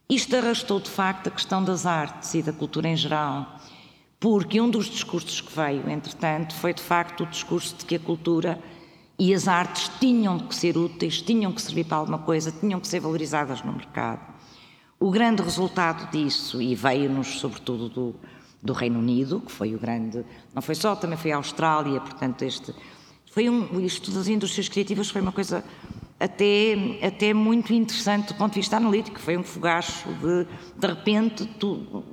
Isto 0.09 0.33
arrastou 0.37 0.79
de 0.79 0.89
facto 0.89 1.27
a 1.27 1.31
questão 1.31 1.61
das 1.61 1.85
artes 1.85 2.33
e 2.35 2.41
da 2.41 2.53
cultura 2.53 2.87
em 2.87 2.95
geral 2.95 3.59
porque 4.21 4.61
um 4.61 4.69
dos 4.69 4.85
discursos 4.85 5.41
que 5.41 5.51
veio, 5.51 5.89
entretanto, 5.89 6.53
foi 6.53 6.75
de 6.75 6.81
facto 6.81 7.23
o 7.23 7.25
discurso 7.25 7.75
de 7.75 7.85
que 7.85 7.95
a 7.95 7.99
cultura 7.99 8.61
e 9.17 9.33
as 9.33 9.47
artes 9.47 9.89
tinham 9.99 10.37
que 10.37 10.53
ser 10.55 10.77
úteis, 10.77 11.23
tinham 11.23 11.51
que 11.51 11.59
servir 11.59 11.85
para 11.85 11.97
alguma 11.97 12.19
coisa, 12.19 12.51
tinham 12.51 12.79
que 12.79 12.87
ser 12.87 12.99
valorizadas 12.99 13.63
no 13.63 13.73
mercado. 13.73 14.21
O 14.99 15.09
grande 15.09 15.41
resultado 15.41 16.11
disso, 16.11 16.61
e 16.61 16.75
veio-nos 16.75 17.39
sobretudo 17.39 17.89
do, 17.89 18.15
do 18.61 18.73
Reino 18.73 18.99
Unido, 18.99 19.41
que 19.41 19.51
foi 19.51 19.73
o 19.73 19.79
grande, 19.79 20.23
não 20.53 20.61
foi 20.61 20.75
só, 20.75 20.95
também 20.95 21.17
foi 21.17 21.31
a 21.31 21.37
Austrália, 21.37 21.99
portanto, 21.99 22.43
este, 22.43 22.75
foi 23.31 23.49
um, 23.49 23.79
isto 23.79 24.11
das 24.11 24.27
indústrias 24.27 24.69
criativas 24.69 25.09
foi 25.09 25.21
uma 25.21 25.31
coisa 25.31 25.63
até, 26.19 26.75
até 27.01 27.33
muito 27.33 27.73
interessante 27.73 28.27
do 28.27 28.35
ponto 28.35 28.53
de 28.53 28.59
vista 28.59 28.77
analítico, 28.77 29.19
foi 29.19 29.35
um 29.35 29.43
fogacho 29.43 30.07
de, 30.13 30.45
de 30.77 30.87
repente, 30.87 31.43
tu, 31.59 32.03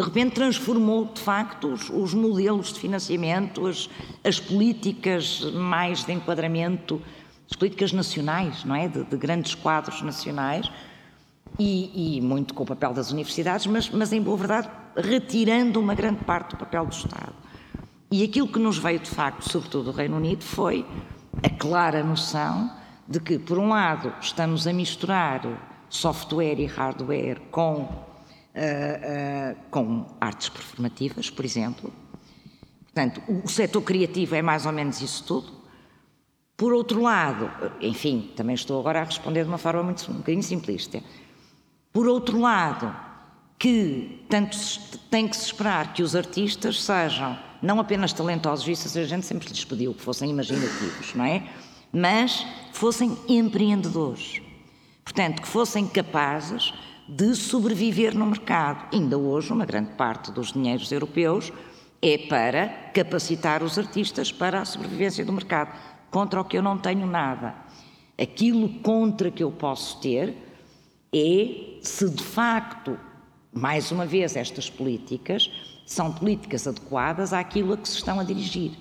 de 0.00 0.06
repente 0.06 0.32
transformou 0.34 1.04
de 1.04 1.20
facto 1.20 1.74
os, 1.74 1.90
os 1.90 2.14
modelos 2.14 2.72
de 2.72 2.80
financiamento, 2.80 3.66
as, 3.66 3.90
as, 4.24 4.40
políticas 4.40 5.42
mais 5.52 6.04
de 6.04 6.12
enquadramento, 6.12 7.02
as 7.50 7.54
políticas 7.54 7.92
nacionais, 7.92 8.64
não 8.64 8.74
é? 8.74 8.88
De, 8.88 9.04
de 9.04 9.16
grandes 9.18 9.54
quadros 9.54 10.00
nacionais, 10.00 10.70
e, 11.58 12.16
e, 12.16 12.20
muito 12.22 12.54
com 12.54 12.62
o 12.62 12.66
papel 12.66 12.94
das 12.94 13.10
universidades, 13.10 13.66
mas, 13.66 13.90
mas 13.90 14.10
em 14.10 14.22
boa 14.22 14.38
verdade 14.38 14.70
retirando 14.96 15.78
uma 15.78 15.94
grande 15.94 16.24
parte 16.24 16.52
do 16.52 16.56
papel 16.56 16.86
do 16.86 16.92
Estado. 16.92 17.34
E 18.10 18.24
aquilo 18.24 18.48
que 18.48 18.58
nos 18.58 18.78
veio 18.78 19.00
de 19.00 19.10
facto, 19.10 19.46
sobretudo 19.50 19.84
do 19.84 19.90
Reino 19.90 20.16
Unido, 20.16 20.42
foi 20.42 20.86
a 21.42 21.50
clara 21.50 22.02
noção 22.02 22.70
de 23.06 23.20
que, 23.20 23.38
por 23.38 23.58
um 23.58 23.68
lado, 23.68 24.14
estamos 24.18 24.66
a 24.66 24.72
misturar 24.72 25.42
software 25.90 26.58
e 26.58 26.64
hardware 26.64 27.38
com 27.50 28.09
uh, 28.54 29.56
com 29.70 30.06
artes 30.20 30.48
performativas, 30.48 31.30
por 31.30 31.44
exemplo. 31.44 31.92
Portanto, 32.82 33.22
o 33.44 33.48
setor 33.48 33.82
criativo 33.82 34.34
é 34.34 34.42
mais 34.42 34.66
ou 34.66 34.72
menos 34.72 35.00
isso 35.00 35.24
tudo. 35.24 35.60
Por 36.56 36.72
outro 36.72 37.00
lado, 37.00 37.50
enfim, 37.80 38.32
também 38.36 38.54
estou 38.54 38.78
agora 38.78 39.00
a 39.00 39.04
responder 39.04 39.44
de 39.44 39.48
uma 39.48 39.58
forma 39.58 39.82
muito 39.82 40.10
um 40.10 40.16
bocadinho 40.16 40.42
simplista. 40.42 41.02
Por 41.92 42.06
outro 42.06 42.38
lado, 42.38 42.94
que 43.58 44.24
tanto 44.28 44.56
tem 45.10 45.26
que 45.26 45.36
se 45.36 45.46
esperar 45.46 45.92
que 45.92 46.02
os 46.02 46.14
artistas 46.14 46.82
sejam 46.82 47.38
não 47.62 47.78
apenas 47.78 48.12
talentosos, 48.12 48.66
isso 48.66 48.98
a 48.98 49.04
gente 49.04 49.26
sempre 49.26 49.48
lhes 49.48 49.64
pediu 49.64 49.94
que 49.94 50.02
fossem 50.02 50.30
imaginativos, 50.30 51.14
não 51.14 51.24
é? 51.24 51.46
Mas 51.92 52.46
fossem 52.72 53.16
empreendedores. 53.28 54.40
Portanto, 55.04 55.42
que 55.42 55.48
fossem 55.48 55.86
capazes 55.86 56.72
de 57.10 57.34
sobreviver 57.34 58.16
no 58.16 58.24
mercado. 58.24 58.88
Ainda 58.94 59.18
hoje, 59.18 59.52
uma 59.52 59.66
grande 59.66 59.90
parte 59.94 60.30
dos 60.30 60.52
dinheiros 60.52 60.92
europeus 60.92 61.52
é 62.00 62.16
para 62.16 62.68
capacitar 62.94 63.64
os 63.64 63.76
artistas 63.76 64.30
para 64.30 64.60
a 64.60 64.64
sobrevivência 64.64 65.24
do 65.24 65.32
mercado, 65.32 65.76
contra 66.08 66.40
o 66.40 66.44
que 66.44 66.56
eu 66.56 66.62
não 66.62 66.78
tenho 66.78 67.06
nada. 67.06 67.54
Aquilo 68.16 68.68
contra 68.80 69.30
que 69.30 69.42
eu 69.42 69.50
posso 69.50 70.00
ter 70.00 70.36
é 71.12 71.78
se 71.82 72.08
de 72.08 72.22
facto, 72.22 72.96
mais 73.52 73.90
uma 73.90 74.06
vez, 74.06 74.36
estas 74.36 74.70
políticas 74.70 75.50
são 75.84 76.12
políticas 76.12 76.68
adequadas 76.68 77.32
àquilo 77.32 77.72
a 77.72 77.76
que 77.76 77.88
se 77.88 77.96
estão 77.96 78.20
a 78.20 78.24
dirigir. 78.24 78.72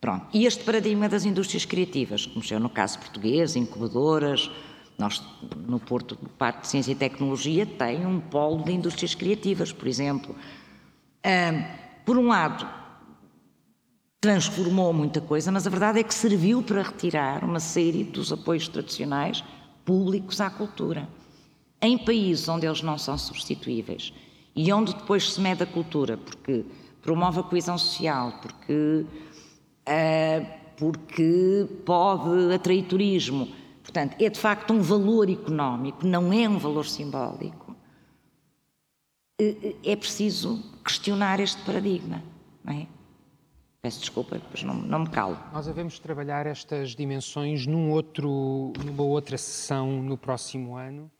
Pronto. 0.00 0.26
E 0.32 0.46
este 0.46 0.64
paradigma 0.64 1.08
das 1.08 1.26
indústrias 1.26 1.66
criativas, 1.66 2.24
como 2.24 2.42
é 2.50 2.58
no 2.58 2.70
caso 2.70 2.98
português, 2.98 3.54
incubadoras, 3.54 4.50
nós, 4.98 5.22
no 5.66 5.80
Porto 5.80 6.14
do 6.14 6.28
Parque 6.28 6.62
de 6.62 6.68
Ciência 6.68 6.92
e 6.92 6.94
Tecnologia, 6.94 7.66
tem 7.66 8.06
um 8.06 8.20
polo 8.20 8.62
de 8.64 8.72
indústrias 8.72 9.14
criativas, 9.14 9.72
por 9.72 9.88
exemplo. 9.88 10.34
Por 12.04 12.18
um 12.18 12.28
lado, 12.28 12.68
transformou 14.20 14.92
muita 14.92 15.20
coisa, 15.20 15.50
mas 15.50 15.66
a 15.66 15.70
verdade 15.70 15.98
é 15.98 16.02
que 16.04 16.14
serviu 16.14 16.62
para 16.62 16.82
retirar 16.82 17.44
uma 17.44 17.58
série 17.58 18.04
dos 18.04 18.32
apoios 18.32 18.68
tradicionais 18.68 19.42
públicos 19.84 20.40
à 20.40 20.48
cultura. 20.48 21.08
Em 21.80 21.98
países 21.98 22.48
onde 22.48 22.64
eles 22.64 22.82
não 22.82 22.96
são 22.96 23.18
substituíveis 23.18 24.12
e 24.54 24.72
onde 24.72 24.94
depois 24.94 25.32
se 25.32 25.40
mede 25.40 25.64
a 25.64 25.66
cultura, 25.66 26.16
porque 26.16 26.64
promove 27.02 27.40
a 27.40 27.42
coesão 27.42 27.76
social, 27.76 28.38
porque, 28.40 29.04
uh, 29.88 30.46
porque 30.76 31.66
pode 31.84 32.54
atrair 32.54 32.84
turismo, 32.84 33.48
Portanto, 33.82 34.16
é 34.20 34.28
de 34.30 34.38
facto 34.38 34.72
um 34.72 34.80
valor 34.80 35.28
económico, 35.28 36.06
não 36.06 36.32
é 36.32 36.48
um 36.48 36.58
valor 36.58 36.86
simbólico. 36.86 37.76
É 39.84 39.96
preciso 39.96 40.62
questionar 40.84 41.40
este 41.40 41.60
paradigma, 41.62 42.22
não 42.64 42.72
é? 42.72 42.86
Peço 43.80 43.98
desculpa, 43.98 44.40
mas 44.48 44.62
não, 44.62 44.74
não 44.74 45.00
me 45.00 45.08
calo. 45.08 45.36
Nós 45.52 45.66
devemos 45.66 45.98
trabalhar 45.98 46.46
estas 46.46 46.94
dimensões 46.94 47.66
num 47.66 47.90
outro, 47.90 48.72
numa 48.84 49.02
outra 49.02 49.36
sessão 49.36 50.00
no 50.00 50.16
próximo 50.16 50.76
ano, 50.76 51.10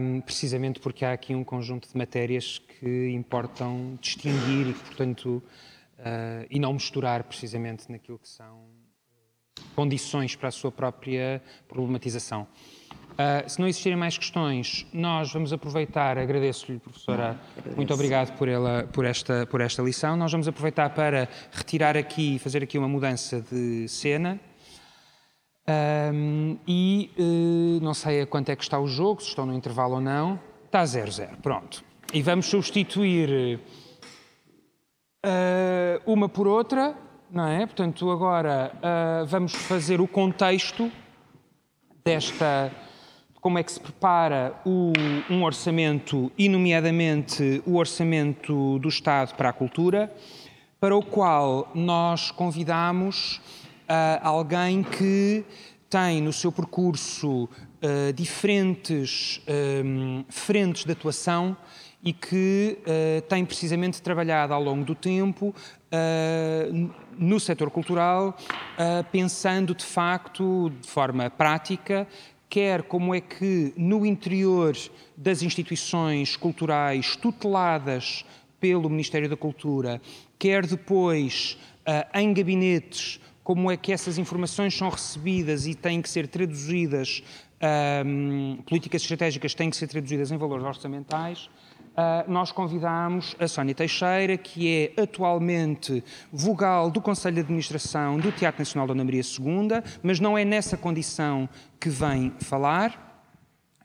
um, 0.00 0.22
precisamente 0.22 0.80
porque 0.80 1.04
há 1.04 1.12
aqui 1.12 1.34
um 1.34 1.44
conjunto 1.44 1.86
de 1.86 1.94
matérias 1.98 2.58
que 2.58 3.10
importam 3.10 3.98
distinguir 4.00 4.68
e 4.68 4.72
portanto, 4.72 5.42
uh, 5.98 6.46
e 6.48 6.58
não 6.58 6.72
misturar 6.72 7.24
precisamente 7.24 7.92
naquilo 7.92 8.18
que 8.18 8.28
são 8.28 8.77
condições 9.78 10.34
para 10.34 10.48
a 10.48 10.50
sua 10.50 10.72
própria 10.72 11.40
problematização. 11.68 12.48
Uh, 13.12 13.48
se 13.48 13.60
não 13.60 13.68
existirem 13.68 13.96
mais 13.96 14.18
questões, 14.18 14.84
nós 14.92 15.32
vamos 15.32 15.52
aproveitar, 15.52 16.18
agradeço-lhe, 16.18 16.80
professora, 16.80 17.38
Não, 17.64 17.76
muito 17.76 17.94
obrigado 17.94 18.36
por, 18.36 18.48
ela, 18.48 18.88
por, 18.92 19.04
esta, 19.04 19.46
por 19.46 19.60
esta 19.60 19.80
lição. 19.80 20.16
Nós 20.16 20.32
vamos 20.32 20.48
aproveitar 20.48 20.90
para 20.90 21.28
retirar 21.52 21.96
aqui, 21.96 22.40
fazer 22.40 22.60
aqui 22.60 22.76
uma 22.76 22.88
mudança 22.88 23.40
de 23.40 23.86
cena. 23.86 24.40
Um, 26.12 26.58
e 26.66 27.12
uh, 27.16 27.80
não 27.80 27.94
sei 27.94 28.22
a 28.22 28.26
quanto 28.26 28.48
é 28.48 28.56
que 28.56 28.64
está 28.64 28.80
o 28.80 28.88
jogo, 28.88 29.22
se 29.22 29.28
estão 29.28 29.46
no 29.46 29.54
intervalo 29.54 29.94
ou 29.94 30.00
não. 30.00 30.40
Está 30.66 30.82
0-0, 30.82 31.36
pronto. 31.40 31.84
E 32.12 32.20
vamos 32.20 32.46
substituir 32.46 33.60
uh, 35.24 36.02
uma 36.04 36.28
por 36.28 36.48
outra, 36.48 36.96
não 37.30 37.46
é? 37.46 37.66
Portanto, 37.66 38.10
agora 38.10 38.72
uh, 38.76 39.26
vamos 39.26 39.52
fazer 39.52 40.00
o 40.00 40.08
contexto 40.08 40.90
desta. 42.04 42.72
Como 43.40 43.58
é 43.58 43.62
que 43.62 43.70
se 43.70 43.80
prepara 43.80 44.54
o, 44.64 44.92
um 45.30 45.44
orçamento, 45.44 46.30
e, 46.36 46.48
nomeadamente, 46.48 47.62
o 47.64 47.76
orçamento 47.76 48.78
do 48.80 48.88
Estado 48.88 49.34
para 49.36 49.50
a 49.50 49.52
cultura, 49.52 50.12
para 50.80 50.96
o 50.96 51.02
qual 51.02 51.70
nós 51.74 52.30
convidamos 52.30 53.36
uh, 53.36 54.20
alguém 54.22 54.82
que 54.82 55.44
tem 55.88 56.20
no 56.20 56.32
seu 56.32 56.50
percurso 56.50 57.44
uh, 57.44 58.12
diferentes 58.12 59.40
um, 59.84 60.24
frentes 60.28 60.84
de 60.84 60.92
atuação 60.92 61.56
e 62.02 62.12
que 62.12 62.78
tem 63.28 63.44
precisamente 63.44 64.00
trabalhado 64.00 64.54
ao 64.54 64.62
longo 64.62 64.84
do 64.84 64.94
tempo 64.94 65.52
no 67.18 67.40
setor 67.40 67.70
cultural, 67.70 68.36
pensando 69.10 69.74
de 69.74 69.84
facto 69.84 70.70
de 70.80 70.88
forma 70.88 71.28
prática 71.28 72.06
quer 72.48 72.82
como 72.82 73.14
é 73.14 73.20
que 73.20 73.74
no 73.76 74.06
interior 74.06 74.74
das 75.16 75.42
instituições 75.42 76.36
culturais 76.36 77.16
tuteladas 77.16 78.24
pelo 78.58 78.88
Ministério 78.88 79.28
da 79.28 79.36
Cultura, 79.36 80.00
quer 80.38 80.66
depois 80.66 81.58
em 82.14 82.32
gabinetes 82.32 83.20
como 83.48 83.70
é 83.70 83.78
que 83.78 83.92
essas 83.92 84.18
informações 84.18 84.74
são 84.74 84.90
recebidas 84.90 85.66
e 85.66 85.74
têm 85.74 86.02
que 86.02 86.10
ser 86.10 86.28
traduzidas, 86.28 87.22
um, 88.04 88.58
políticas 88.66 89.00
estratégicas 89.00 89.54
têm 89.54 89.70
que 89.70 89.76
ser 89.76 89.86
traduzidas 89.86 90.30
em 90.30 90.36
valores 90.36 90.66
orçamentais, 90.66 91.48
nós 92.26 92.52
convidámos 92.52 93.34
a 93.38 93.48
Sónia 93.48 93.74
Teixeira, 93.74 94.36
que 94.36 94.92
é 94.96 95.02
atualmente 95.02 96.04
vogal 96.32 96.90
do 96.90 97.00
Conselho 97.00 97.34
de 97.34 97.40
Administração 97.40 98.18
do 98.18 98.30
Teatro 98.30 98.60
Nacional 98.60 98.86
Dona 98.86 99.04
Maria 99.04 99.22
II, 99.22 99.82
mas 100.02 100.20
não 100.20 100.38
é 100.38 100.44
nessa 100.44 100.76
condição 100.76 101.48
que 101.80 101.88
vem 101.88 102.32
falar. 102.40 103.06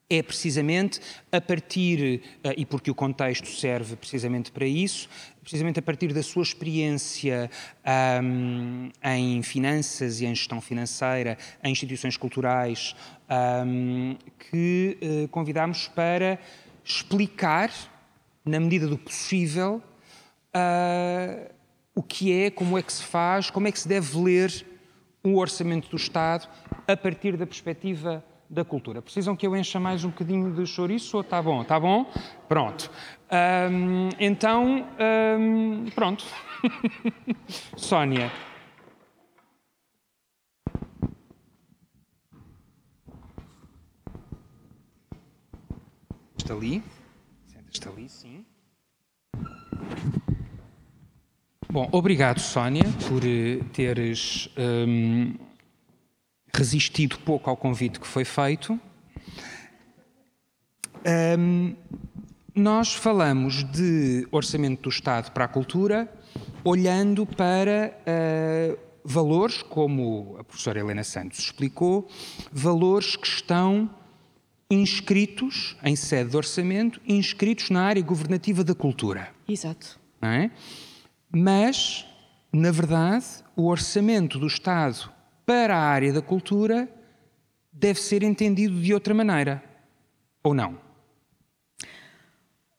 É 0.10 0.22
precisamente 0.22 1.00
a 1.32 1.42
partir, 1.42 2.22
eh, 2.44 2.54
e 2.58 2.66
porque 2.66 2.92
o 2.92 2.94
contexto 2.94 3.48
serve 3.48 3.96
precisamente 3.96 4.52
para 4.52 4.66
isso, 4.66 5.10
precisamente 5.42 5.80
a 5.80 5.82
partir 5.82 6.14
da 6.14 6.22
sua 6.22 6.44
experiência 6.44 7.50
um, 8.22 8.90
em 9.04 9.42
finanças 9.42 10.22
e 10.22 10.26
em 10.26 10.36
gestão 10.36 10.62
financeira, 10.62 11.38
em 11.64 11.72
instituições 11.72 12.16
culturais, 12.16 12.96
um, 13.66 14.16
que 14.38 14.98
uh, 15.02 15.28
convidamos 15.30 15.88
para 15.88 16.38
explicar, 16.84 17.72
na 18.46 18.60
medida 18.60 18.88
do 18.88 18.98
possível, 18.98 19.82
uh, 20.56 21.54
o 21.96 22.04
que 22.04 22.32
é, 22.32 22.50
como 22.50 22.78
é 22.78 22.82
que 22.82 22.92
se 22.92 23.04
faz, 23.04 23.50
como 23.50 23.68
é 23.68 23.72
que 23.72 23.80
se 23.80 23.88
deve 23.88 24.18
ler 24.18 24.66
o 25.24 25.38
orçamento 25.38 25.90
do 25.90 25.96
Estado 25.96 26.48
a 26.88 26.98
partir 26.98 27.38
da 27.38 27.46
perspectiva 27.46 28.24
da 28.50 28.64
cultura. 28.64 29.02
Precisam 29.02 29.36
que 29.36 29.48
eu 29.48 29.56
encha 29.56 29.80
mais 29.80 30.04
um 30.04 30.10
bocadinho 30.10 30.54
de 30.54 30.66
chouriço? 30.68 31.20
Está 31.22 31.42
bom, 31.42 31.62
está 31.62 31.80
bom? 31.80 32.06
Pronto. 32.48 32.92
Um, 33.32 34.10
então, 34.20 34.86
um, 35.40 35.86
pronto. 35.96 36.26
Sónia. 37.76 38.32
Está 46.38 46.54
ali. 46.54 46.84
Está 47.74 47.90
ali, 47.90 48.08
sim. 48.08 48.46
Bom, 51.70 51.90
obrigado, 51.92 52.40
Sónia, 52.40 52.84
por 53.10 53.26
eh, 53.26 53.64
teres 53.74 54.48
um, 54.56 55.34
resistido 56.54 57.18
pouco 57.20 57.50
ao 57.50 57.58
convite 57.58 58.00
que 58.00 58.06
foi 58.06 58.24
feito. 58.24 58.80
Um, 61.38 61.76
nós 62.56 62.94
falamos 62.94 63.64
de 63.64 64.28
orçamento 64.32 64.84
do 64.84 64.90
Estado 64.90 65.32
para 65.32 65.46
a 65.46 65.48
cultura, 65.48 66.08
olhando 66.64 67.26
para 67.26 67.98
uh, 68.08 68.78
valores, 69.04 69.64
como 69.64 70.38
a 70.40 70.44
professora 70.44 70.80
Helena 70.80 71.04
Santos 71.04 71.40
explicou, 71.40 72.08
valores 72.52 73.16
que 73.16 73.26
estão 73.26 73.90
inscritos 74.74 75.76
em 75.84 75.96
sede 75.96 76.32
de 76.32 76.38
orçamento, 76.38 77.00
inscritos 77.08 77.70
na 77.70 77.84
área 77.84 78.02
governativa 78.02 78.64
da 78.64 78.74
cultura. 78.74 79.30
Exato. 79.48 80.00
É? 80.22 80.50
Mas, 81.32 82.06
na 82.52 82.72
verdade, 82.72 83.26
o 83.56 83.68
orçamento 83.68 84.40
do 84.40 84.48
Estado 84.48 85.12
para 85.46 85.78
a 85.78 85.82
área 85.82 86.14
da 86.14 86.22
cultura 86.22 86.90
deve 87.72 88.00
ser 88.00 88.24
entendido 88.24 88.80
de 88.80 88.94
outra 88.94 89.14
maneira, 89.14 89.64
ou 90.44 90.54
não? 90.54 90.78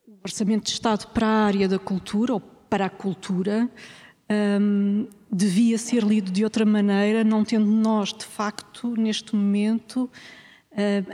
O 0.06 0.18
Orçamento 0.22 0.64
de 0.64 0.70
Estado 0.70 1.08
para 1.08 1.26
a 1.26 1.44
área 1.44 1.68
da 1.68 1.78
cultura, 1.78 2.32
ou 2.34 2.40
para 2.40 2.86
a 2.86 2.90
cultura, 2.90 3.68
um, 4.60 5.06
devia 5.30 5.76
ser 5.76 6.02
lido 6.02 6.30
de 6.30 6.44
outra 6.44 6.64
maneira, 6.64 7.22
não 7.22 7.44
tendo 7.44 7.66
nós, 7.66 8.12
de 8.12 8.24
facto, 8.24 8.94
neste 8.96 9.36
momento, 9.36 10.10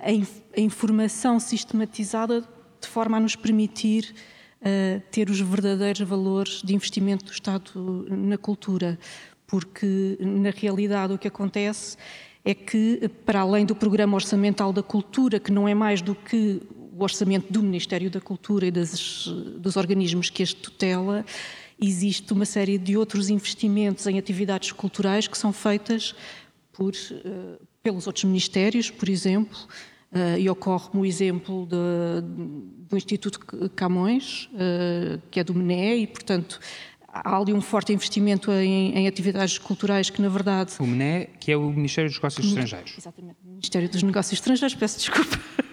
a, 0.02 0.12
inf 0.12 0.40
a, 0.56 0.60
informação 0.60 1.38
sistematizada 1.38 2.40
de 2.80 2.88
forma 2.88 3.16
a 3.16 3.20
nos 3.20 3.36
permitir 3.36 4.14
uh, 4.60 5.02
ter 5.10 5.28
os 5.28 5.40
verdadeiros 5.40 6.00
valores 6.00 6.62
de 6.62 6.74
investimento 6.74 7.24
do 7.24 7.32
Estado 7.32 8.06
na 8.08 8.38
cultura. 8.38 8.98
Porque 9.46 10.16
na 10.20 10.50
realidade 10.50 11.12
o 11.12 11.18
que 11.18 11.28
acontece 11.28 11.96
é 12.44 12.54
que, 12.54 13.10
para 13.26 13.40
além 13.40 13.66
do 13.66 13.74
Programa 13.74 14.14
Orçamental 14.14 14.72
da 14.72 14.82
Cultura, 14.82 15.38
que 15.38 15.52
não 15.52 15.68
é 15.68 15.74
mais 15.74 16.00
do 16.00 16.14
que 16.14 16.62
o 16.96 17.02
orçamento 17.02 17.52
do 17.52 17.62
Ministério 17.62 18.10
da 18.10 18.20
Cultura 18.20 18.66
e 18.66 18.70
das, 18.70 19.26
dos 19.58 19.76
organismos 19.76 20.30
que 20.30 20.42
este 20.42 20.56
tutela, 20.56 21.24
existe 21.80 22.32
uma 22.32 22.44
série 22.44 22.78
de 22.78 22.96
outros 22.96 23.30
investimentos 23.30 24.06
em 24.06 24.18
atividades 24.18 24.72
culturais 24.72 25.26
que 25.26 25.36
são 25.36 25.52
feitas 25.52 26.14
por, 26.72 26.92
uh, 26.92 27.66
pelos 27.82 28.06
outros 28.06 28.24
ministérios, 28.24 28.90
por 28.90 29.08
exemplo, 29.08 29.58
uh, 30.12 30.38
e 30.38 30.48
ocorre-me 30.48 31.00
o 31.00 31.06
exemplo 31.06 31.66
de, 31.66 31.76
do 32.88 32.96
Instituto 32.96 33.40
Camões, 33.74 34.48
uh, 34.52 35.20
que 35.30 35.40
é 35.40 35.44
do 35.44 35.54
MNE, 35.54 36.02
e, 36.02 36.06
portanto, 36.06 36.60
há 37.08 37.36
ali 37.36 37.52
um 37.52 37.60
forte 37.60 37.92
investimento 37.92 38.52
em, 38.52 38.96
em, 38.96 39.08
atividades 39.08 39.58
culturais 39.58 40.10
que, 40.10 40.20
na 40.20 40.28
verdade. 40.28 40.74
O 40.78 40.86
MNE, 40.86 41.28
que 41.38 41.52
é 41.52 41.56
o 41.56 41.70
Ministério 41.70 42.10
dos 42.10 42.18
Negócios 42.18 42.46
Estrangeiros. 42.46 42.94
Exatamente, 42.98 43.36
o 43.44 43.48
Ministério 43.48 43.88
dos 43.88 44.02
Negócios 44.02 44.32
Estrangeiros, 44.32 44.74
peço 44.74 44.98
desculpa. 44.98 45.40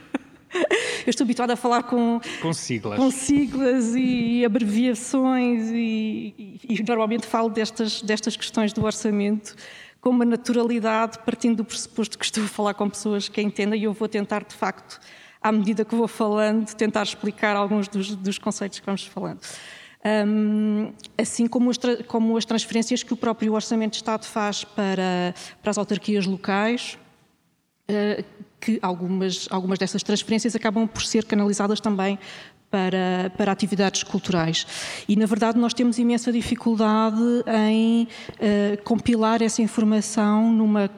Eu 1.05 1.11
estou 1.11 1.23
habituada 1.23 1.53
a 1.53 1.55
falar 1.55 1.84
com, 1.84 2.19
com 2.41 2.53
siglas, 2.53 2.97
com 2.97 3.11
siglas 3.11 3.93
e 3.95 4.43
abreviações 4.43 5.69
e, 5.69 6.34
e, 6.38 6.59
e 6.67 6.84
normalmente 6.84 7.25
falo 7.25 7.49
destas, 7.49 8.01
destas 8.01 8.35
questões 8.35 8.73
do 8.73 8.84
orçamento 8.84 9.55
com 10.07 10.11
uma 10.11 10.23
naturalidade, 10.23 11.19
partindo 11.25 11.57
do 11.57 11.65
pressuposto 11.65 12.17
que 12.17 12.23
estou 12.23 12.45
a 12.45 12.47
falar 12.47 12.73
com 12.73 12.89
pessoas 12.89 13.27
que 13.27 13.41
entendem 13.41 13.81
e 13.81 13.84
eu 13.84 13.91
vou 13.91 14.07
tentar, 14.07 14.45
de 14.45 14.55
facto, 14.55 15.01
à 15.41 15.51
medida 15.51 15.84
que 15.84 15.93
vou 15.93 16.07
falando, 16.07 16.73
tentar 16.75 17.03
explicar 17.03 17.57
alguns 17.57 17.89
dos, 17.89 18.15
dos 18.15 18.38
conceitos 18.38 18.79
que 18.79 18.85
vamos 18.85 19.03
falando. 19.03 19.41
Um, 20.25 20.93
assim 21.17 21.45
como 21.45 21.69
as, 21.69 21.77
como 22.07 22.38
as, 22.38 22.45
transferências 22.45 23.03
que 23.03 23.13
o 23.13 23.17
próprio 23.17 23.53
Orçamento 23.53 23.91
de 23.91 23.97
Estado 23.97 24.23
faz 24.23 24.63
para, 24.63 25.35
para 25.61 25.71
as 25.71 25.77
autarquias 25.77 26.25
locais, 26.25 26.97
uh, 27.89 28.23
que 28.61 28.79
algumas, 28.81 29.45
algumas 29.51 29.77
dessas 29.77 30.03
transferências 30.03 30.55
acabam 30.55 30.88
por 30.88 31.03
ser 31.03 31.25
canalizadas 31.25 31.81
também 31.81 32.17
para, 32.69 33.31
para 33.38 33.52
atividades 33.52 34.03
culturais. 34.03 34.65
E, 35.07 35.15
na 35.15 35.26
verdade, 35.26 35.57
nós 35.57 35.73
temos 35.73 35.98
imensa 35.98 36.31
dificuldade 36.31 37.22
em 37.69 38.03
uh, 38.03 38.84
compilar 38.84 39.41
essa 39.41 39.61
informação 39.61 40.52
numa 40.52 40.89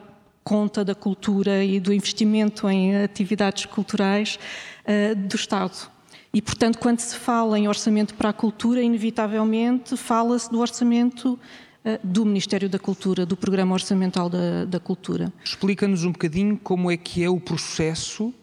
conta 0.42 0.84
da 0.84 0.94
cultura 0.94 1.62
e 1.64 1.78
do 1.78 1.92
investimento 1.92 2.68
em 2.68 2.96
atividades 2.96 3.66
culturais 3.66 4.38
uh, 4.84 5.14
do 5.14 5.36
Estado. 5.36 5.90
E, 6.32 6.40
portanto, 6.40 6.78
quando 6.78 7.00
se 7.00 7.16
fala 7.16 7.58
em 7.58 7.68
orçamento 7.68 8.14
para 8.14 8.30
a 8.30 8.32
cultura, 8.32 8.82
inevitavelmente 8.82 9.96
fala-se 9.96 10.50
do 10.50 10.60
orçamento 10.60 11.38
uh, 11.84 11.98
do 12.02 12.24
Ministério 12.24 12.68
da 12.68 12.78
Cultura, 12.78 13.24
do 13.24 13.36
Programa 13.36 13.74
Orçamental 13.74 14.28
da, 14.28 14.64
da 14.64 14.80
Cultura. 14.80 15.32
Explica-nos 15.44 16.04
um 16.04 16.12
bocadinho 16.12 16.58
como 16.58 16.90
é 16.90 16.96
que 16.96 17.22
é 17.22 17.28
o 17.28 17.38
processo, 17.38 18.34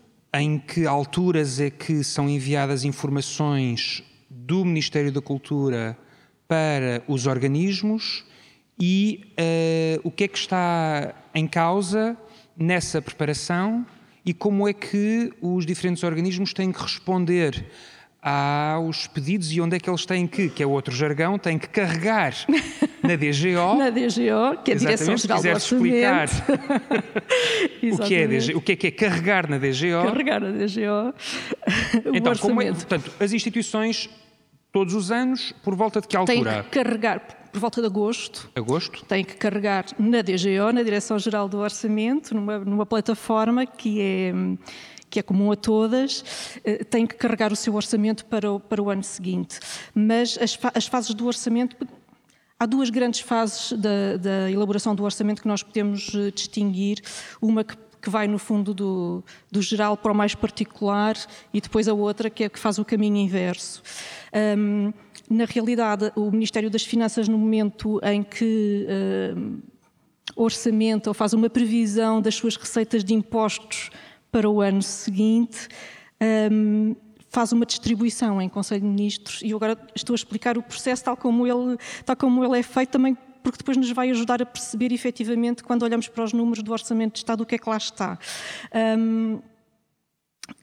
em 0.42 0.60
que 0.60 0.86
alturas 0.86 1.60
é 1.60 1.70
que 1.70 2.04
são 2.04 2.30
enviadas 2.30 2.84
informações 2.84 4.04
do 4.30 4.64
Ministério 4.64 5.12
da 5.12 5.22
Cultura 5.22 5.98
para 6.48 7.04
os 7.08 7.26
organismos 7.28 8.26
e 8.80 9.22
uh, 9.34 10.08
o 10.08 10.12
que 10.12 10.26
é 10.26 10.28
que 10.28 10.38
está 10.38 11.14
em 11.34 11.48
causa 11.48 12.18
nessa 12.56 13.02
preparação 13.02 13.86
e 14.26 14.34
como 14.34 14.68
é 14.68 14.74
que 14.74 15.34
os 15.42 15.66
diferentes 15.66 16.04
organismos 16.04 16.54
têm 16.54 16.72
que 16.72 16.82
responder 16.82 17.66
aos 18.22 19.08
pedidos 19.08 19.52
e 19.52 19.62
onde 19.62 19.78
é 19.78 19.80
que 19.80 19.90
eles 19.90 20.06
têm 20.06 20.28
que, 20.28 20.50
que 20.50 20.62
é 20.62 20.68
outro 20.68 20.94
jargão, 20.94 21.40
têm 21.40 21.58
que 21.58 21.70
carregar 21.70 22.34
na 23.08 23.16
DGO. 23.16 23.76
na 23.80 23.90
DGO, 23.90 24.64
que 24.64 24.72
é 24.72 24.76
a 24.76 24.78
Direção-Geral 24.78 25.42
do 25.42 25.50
explicar 25.50 26.28
o, 27.92 27.98
que 28.00 28.16
é 28.16 28.28
DGO, 28.28 28.58
o 28.58 28.62
que 28.62 28.72
é 28.72 28.76
que 28.76 28.88
é 28.88 28.92
carregar 28.92 29.50
na 29.50 29.58
DGO. 29.58 30.04
Carregar 30.04 30.42
na 30.42 30.52
DGO 30.52 31.14
então, 32.14 32.32
orçamento. 32.32 32.42
Como 32.42 32.62
é, 32.62 32.72
portanto, 32.72 33.12
as 33.20 33.34
instituições 33.34 34.10
todos 34.72 34.94
os 34.94 35.12
anos, 35.12 35.54
por 35.64 35.76
volta 35.76 36.02
de 36.02 36.08
que 36.08 36.16
altura? 36.16 36.54
Tem 36.54 36.64
que 36.64 36.70
carregar 36.70 37.20
por 37.52 37.60
volta 37.60 37.82
de 37.82 37.88
agosto. 37.88 38.50
Agosto? 38.56 39.04
Tem 39.06 39.24
que 39.24 39.36
carregar 39.36 39.86
na 39.98 40.22
DGO, 40.22 40.72
na 40.74 40.84
Direção-Geral 40.84 41.50
do 41.50 41.58
Orçamento, 41.58 42.36
numa, 42.36 42.60
numa 42.60 42.86
plataforma 42.86 43.66
que 43.66 44.02
é 44.02 44.34
que 45.10 45.20
é 45.20 45.24
comum 45.24 45.52
a 45.52 45.56
todas, 45.56 46.60
eh, 46.66 46.84
tem 46.84 47.08
que 47.08 47.16
carregar 47.16 47.52
o 47.54 47.56
seu 47.56 47.74
orçamento 47.76 48.26
para 48.26 48.52
o, 48.52 48.60
para 48.60 48.82
o 48.82 48.90
ano 48.90 49.04
seguinte. 49.04 49.58
Mas 49.96 50.38
as, 50.38 50.60
as 50.74 50.86
fases 50.86 51.14
do 51.14 51.26
orçamento 51.26 51.78
Há 52.60 52.66
duas 52.66 52.90
grandes 52.90 53.20
fases 53.20 53.74
da, 53.74 54.18
da, 54.18 54.52
elaboração 54.52 54.96
do 54.96 55.04
orçamento 55.04 55.44
que 55.44 55.48
nós 55.48 55.62
podemos 55.62 56.12
eh, 56.16 56.32
distinguir. 56.32 57.02
Uma 57.40 57.64
que, 57.64 57.78
que 58.02 58.10
vai, 58.10 58.28
no 58.28 58.40
fundo, 58.40 58.74
do, 58.74 59.24
do, 59.52 59.62
geral 59.62 59.96
para 59.96 60.12
o 60.12 60.16
mais 60.16 60.34
particular 60.34 61.16
e 61.54 61.62
depois 61.62 61.88
a 61.88 61.94
outra 61.94 62.32
que 62.32 62.44
é 62.44 62.50
que 62.50 62.58
faz 62.58 62.80
o 62.80 62.86
caminho 62.86 63.18
inverso. 63.18 63.84
Um, 64.58 64.92
na 65.30 65.46
realidade, 65.46 66.12
o 66.16 66.32
Ministério 66.32 66.68
das 66.72 66.84
Finanças, 66.84 67.28
no 67.28 67.38
momento 67.38 68.00
em 68.04 68.24
que 68.24 68.88
um, 69.38 69.60
orçamenta 70.36 71.12
ou 71.12 71.14
faz 71.14 71.34
uma 71.34 71.52
previsão 71.52 72.20
das 72.20 72.34
suas 72.34 72.56
receitas 72.56 73.04
de 73.04 73.14
impostos 73.14 73.92
para 74.32 74.50
o 74.50 74.62
ano 74.62 74.82
seguinte, 74.82 75.68
faz 77.30 77.52
uma 77.52 77.66
distribuição 77.66 78.41
em 78.41 78.49
Conselho 78.49 78.82
de 78.82 78.88
Ministros 78.88 79.41
e 79.41 79.52
eu 79.52 79.58
agora 79.58 79.78
estou 79.95 80.14
a 80.14 80.16
explicar 80.16 80.58
o 80.58 80.64
processo 80.64 81.04
tal 81.04 81.18
como 81.18 81.45
ele, 81.45 81.78
tal 82.06 82.16
como 82.16 82.44
ele 82.44 82.60
é 82.60 82.64
feito 82.64 82.91
também 82.91 83.18
porque 83.44 83.60
depois 83.60 83.78
nos 83.78 83.91
vai 83.91 84.10
ajudar 84.10 84.41
a 84.41 84.45
perceber 84.45 84.91
efetivamente 84.91 85.64
quando 85.64 85.84
olhamos 85.84 86.08
para 86.10 86.24
os 86.24 86.34
números 86.34 86.62
do 86.62 86.72
Orçamento 86.72 87.14
de 87.14 87.20
Estado 87.20 87.41
o 87.41 87.45
que 87.45 87.56
é 87.56 87.58
que 87.58 87.70
lá 87.70 87.78
está. 87.78 88.20
Um, 88.98 89.40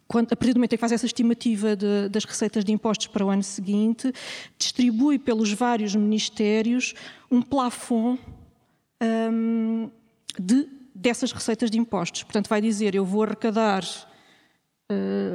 quando, 0.07 0.33
a 0.33 0.37
partir 0.37 0.53
do 0.53 0.59
momento 0.59 0.75
em 0.75 0.77
que 0.77 0.81
faz 0.81 0.93
essa 0.93 1.07
estimativa 1.07 1.75
de, 1.75 2.09
das 2.11 2.25
receitas 2.25 2.65
de 2.65 2.73
impostos 2.73 3.07
para 3.07 3.25
o 3.25 3.31
ano 3.31 3.43
seguinte, 3.43 4.13
distribui 4.59 5.19
pelos 5.19 5.53
vários 5.53 5.95
ministérios 5.95 6.95
um 7.31 7.41
plafond 7.41 8.21
um, 9.03 9.91
de, 10.39 10.69
dessas 10.95 11.33
receitas 11.33 11.71
de 11.71 11.79
impostos. 11.79 12.23
Portanto, 12.23 12.49
vai 12.49 12.61
dizer, 12.61 12.95
eu 12.95 13.05
vou 13.05 13.23
arrecadar 13.23 13.83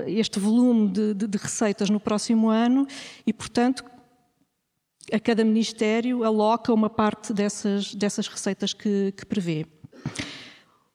este 0.08 0.40
volume 0.40 0.90
de, 0.90 1.14
de, 1.14 1.28
de 1.28 1.38
receitas 1.38 1.90
no 1.90 2.00
próximo 2.00 2.50
ano 2.50 2.86
e, 3.26 3.34
portanto, 3.34 3.84
a 5.12 5.20
cada 5.20 5.44
ministério 5.44 6.24
aloca 6.24 6.74
uma 6.74 6.90
parte 6.90 7.34
dessas, 7.34 7.96
dessas 7.96 8.28
receitas 8.28 8.74
que, 8.74 9.14
que 9.18 9.26
prevê. 9.26 9.66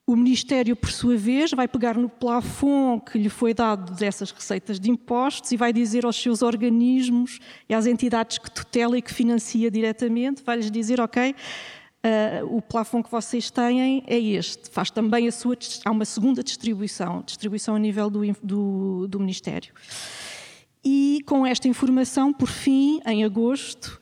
O 0.07 0.15
Ministério, 0.17 0.77
por 0.77 0.91
sua 0.91 1.17
vez, 1.17 1.53
vai 1.53 1.67
pegar 1.67 1.97
no 1.97 2.11
plafond 2.11 3.03
que 3.11 3.19
lhe 3.19 3.31
foi 3.31 3.55
dado 3.55 3.95
dessas 3.95 4.31
receitas 4.31 4.79
de 4.79 4.91
impostos 4.91 5.51
e 5.51 5.57
vai 5.57 5.73
dizer 5.73 6.05
aos 6.05 6.21
seus 6.21 6.43
organismos 6.43 7.39
e 7.67 7.75
às 7.75 7.87
entidades 7.87 8.37
que 8.37 8.51
tutela 8.51 8.99
e 8.99 9.03
que 9.03 9.13
financia 9.13 9.71
diretamente, 9.71 10.43
vai-lhes 10.45 10.71
dizer, 10.71 11.01
ok, 11.01 11.35
uh, 12.05 12.57
o 12.57 12.61
plafond 12.61 13.05
que 13.05 13.11
vocês 13.11 13.51
têm 13.51 14.05
é 14.07 14.19
este. 14.19 14.69
Faz 14.71 14.91
também 14.91 15.27
a 15.27 15.33
sua, 15.33 15.57
há 15.85 15.91
uma 15.91 16.05
segunda 16.05 16.43
distribuição, 16.43 17.23
distribuição 17.23 17.75
a 17.75 17.79
nível 17.79 18.11
do, 18.11 18.21
do, 18.43 19.09
do 19.09 19.19
Ministério. 19.19 19.73
E 20.85 21.21
com 21.27 21.47
esta 21.47 21.67
informação, 21.67 22.33
por 22.33 22.49
fim, 22.49 23.01
em 23.07 23.25
agosto, 23.25 23.99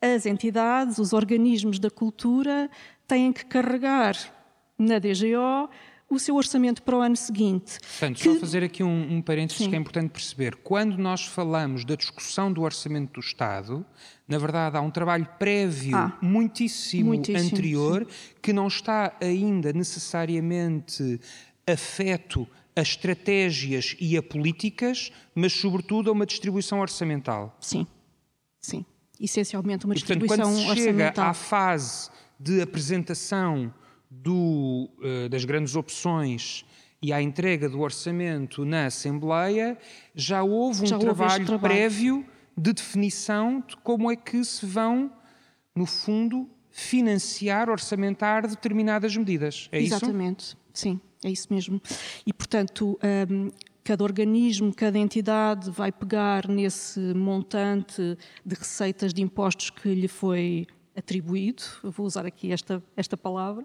as 0.00 0.26
entidades, 0.26 0.98
os 0.98 1.12
organismos 1.12 1.78
da 1.78 1.90
cultura 1.90 2.70
têm 3.06 3.32
que 3.32 3.46
carregar 3.46 4.14
na 4.78 4.98
DGO 4.98 5.68
o 6.10 6.18
seu 6.18 6.36
orçamento 6.36 6.82
para 6.82 6.96
o 6.96 7.00
ano 7.00 7.16
seguinte. 7.16 7.78
Portanto, 7.80 8.16
que... 8.16 8.24
só 8.24 8.34
fazer 8.40 8.64
aqui 8.64 8.82
um, 8.82 9.16
um 9.16 9.22
parênteses 9.22 9.62
Sim. 9.62 9.70
que 9.70 9.76
é 9.76 9.78
importante 9.78 10.10
perceber. 10.10 10.56
Quando 10.56 10.96
nós 10.96 11.24
falamos 11.24 11.84
da 11.84 11.94
discussão 11.94 12.50
do 12.50 12.62
orçamento 12.62 13.14
do 13.14 13.20
Estado, 13.20 13.84
na 14.26 14.38
verdade 14.38 14.76
há 14.76 14.80
um 14.80 14.90
trabalho 14.90 15.28
prévio 15.38 15.96
ah, 15.96 16.16
muitíssimo, 16.22 17.08
muitíssimo, 17.08 17.46
anterior 17.46 18.06
sim. 18.08 18.34
que 18.40 18.52
não 18.52 18.68
está 18.68 19.14
ainda 19.20 19.72
necessariamente 19.72 21.20
afeto 21.66 22.48
a 22.74 22.80
estratégias 22.80 23.96
e 24.00 24.16
a 24.16 24.22
políticas, 24.22 25.12
mas 25.34 25.52
sobretudo 25.52 26.08
a 26.10 26.12
uma 26.12 26.24
distribuição 26.24 26.80
orçamental. 26.80 27.56
Sim, 27.60 27.86
sim. 28.60 28.86
Essencialmente 29.20 29.84
uma 29.84 29.94
e, 29.94 29.98
portanto, 29.98 30.20
distribuição 30.20 30.54
quando 30.54 30.76
se 30.76 30.82
chega 30.82 31.12
à 31.16 31.34
fase 31.34 32.08
de 32.38 32.62
apresentação 32.62 33.74
do, 34.10 34.88
uh, 34.98 35.28
das 35.28 35.44
grandes 35.44 35.76
opções 35.76 36.64
e 37.00 37.12
à 37.12 37.22
entrega 37.22 37.68
do 37.68 37.80
orçamento 37.80 38.64
na 38.64 38.86
Assembleia, 38.86 39.78
já 40.14 40.42
houve 40.42 40.82
um 40.82 40.86
já 40.86 40.98
trabalho, 40.98 41.46
trabalho 41.46 41.74
prévio 41.74 42.26
de 42.56 42.72
definição 42.72 43.62
de 43.66 43.76
como 43.76 44.10
é 44.10 44.16
que 44.16 44.44
se 44.44 44.66
vão, 44.66 45.12
no 45.74 45.86
fundo, 45.86 46.48
financiar, 46.70 47.70
orçamentar 47.70 48.48
determinadas 48.48 49.16
medidas. 49.16 49.68
É 49.70 49.80
Exatamente. 49.80 50.40
isso? 50.40 50.56
Exatamente, 50.56 50.56
sim, 50.72 51.00
é 51.24 51.30
isso 51.30 51.46
mesmo. 51.50 51.80
E, 52.26 52.32
portanto, 52.32 52.98
um, 53.30 53.50
cada 53.84 54.02
organismo, 54.02 54.74
cada 54.74 54.98
entidade 54.98 55.70
vai 55.70 55.92
pegar 55.92 56.48
nesse 56.48 57.00
montante 57.14 58.18
de 58.44 58.54
receitas 58.54 59.14
de 59.14 59.22
impostos 59.22 59.70
que 59.70 59.94
lhe 59.94 60.08
foi 60.08 60.66
atribuído, 60.98 61.62
vou 61.82 62.04
usar 62.04 62.26
aqui 62.26 62.52
esta, 62.52 62.82
esta 62.96 63.16
palavra, 63.16 63.64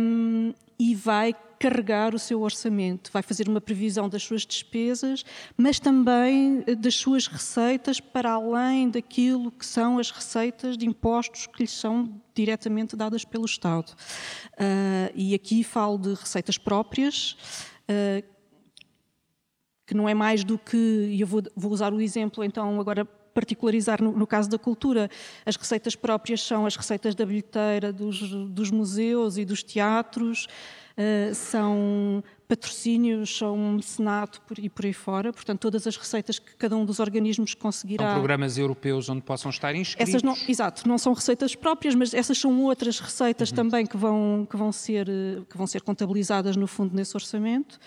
um, 0.00 0.54
e 0.78 0.94
vai 0.94 1.34
carregar 1.58 2.14
o 2.14 2.18
seu 2.18 2.42
orçamento, 2.42 3.10
vai 3.10 3.22
fazer 3.22 3.48
uma 3.48 3.60
previsão 3.60 4.08
das 4.08 4.22
suas 4.22 4.44
despesas, 4.44 5.24
mas 5.56 5.80
também 5.80 6.62
eh, 6.66 6.74
das 6.74 6.94
suas 6.94 7.26
receitas 7.26 7.98
para 7.98 8.32
além 8.32 8.90
daquilo 8.90 9.50
que 9.50 9.64
são 9.64 9.98
as 9.98 10.10
receitas 10.10 10.76
de 10.76 10.86
impostos 10.86 11.46
que 11.46 11.62
lhes 11.62 11.72
são 11.72 12.20
diretamente 12.34 12.94
dadas 12.94 13.24
pelo 13.24 13.46
Estado. 13.46 13.90
Uh, 14.52 15.10
e 15.14 15.34
aqui 15.34 15.64
falo 15.64 15.96
de 15.96 16.12
receitas 16.14 16.58
próprias, 16.58 17.36
uh, 17.88 18.22
que 19.86 19.94
não 19.94 20.06
é 20.06 20.12
mais 20.12 20.44
do 20.44 20.58
que, 20.58 20.76
e 20.76 21.20
eu 21.22 21.26
vou, 21.26 21.42
vou 21.56 21.72
usar 21.72 21.94
o 21.94 22.00
exemplo 22.00 22.44
então 22.44 22.78
agora 22.78 23.08
particularizar 23.36 24.02
no, 24.02 24.12
no, 24.12 24.26
caso 24.26 24.48
da 24.48 24.58
cultura. 24.58 25.10
As 25.44 25.56
receitas 25.56 25.94
próprias 25.94 26.40
são 26.40 26.64
as 26.64 26.74
receitas 26.74 27.14
da 27.14 27.26
bilheteira 27.26 27.92
dos, 27.92 28.18
dos 28.48 28.70
museus 28.70 29.36
e 29.36 29.44
dos 29.44 29.62
teatros, 29.62 30.46
uh, 30.96 31.34
são 31.34 32.24
patrocínios, 32.48 33.36
são 33.36 33.56
mecenato 33.72 34.40
por, 34.42 34.58
e 34.58 34.70
por 34.70 34.86
aí 34.86 34.92
fora. 34.94 35.32
Portanto, 35.32 35.60
todas 35.60 35.86
as 35.86 35.96
receitas 35.96 36.38
que 36.38 36.56
cada 36.56 36.76
um 36.76 36.84
dos 36.84 36.98
organismos 36.98 37.52
conseguirá. 37.52 38.06
São 38.06 38.14
programas 38.14 38.56
europeus 38.56 39.08
onde 39.10 39.20
possam 39.20 39.50
estar 39.50 39.74
inscritos. 39.74 40.14
Essas 40.14 40.22
não, 40.22 40.34
exato, 40.48 40.88
não 40.88 40.96
são 40.96 41.12
receitas 41.12 41.54
próprias, 41.54 41.94
mas 41.94 42.14
essas 42.14 42.38
são 42.38 42.62
outras 42.62 43.00
receitas 43.00 43.50
uhum. 43.50 43.56
também 43.56 43.84
que 43.84 43.96
vão, 43.96 44.46
que, 44.48 44.56
vão 44.56 44.72
ser, 44.72 45.08
eh, 45.08 45.42
que 45.50 45.58
vão 45.58 45.66
ser 45.66 45.82
contabilizadas 45.82 46.56
no 46.56 46.66
fundo 46.66 46.94
nesse 46.94 47.14
orçamento. 47.16 47.78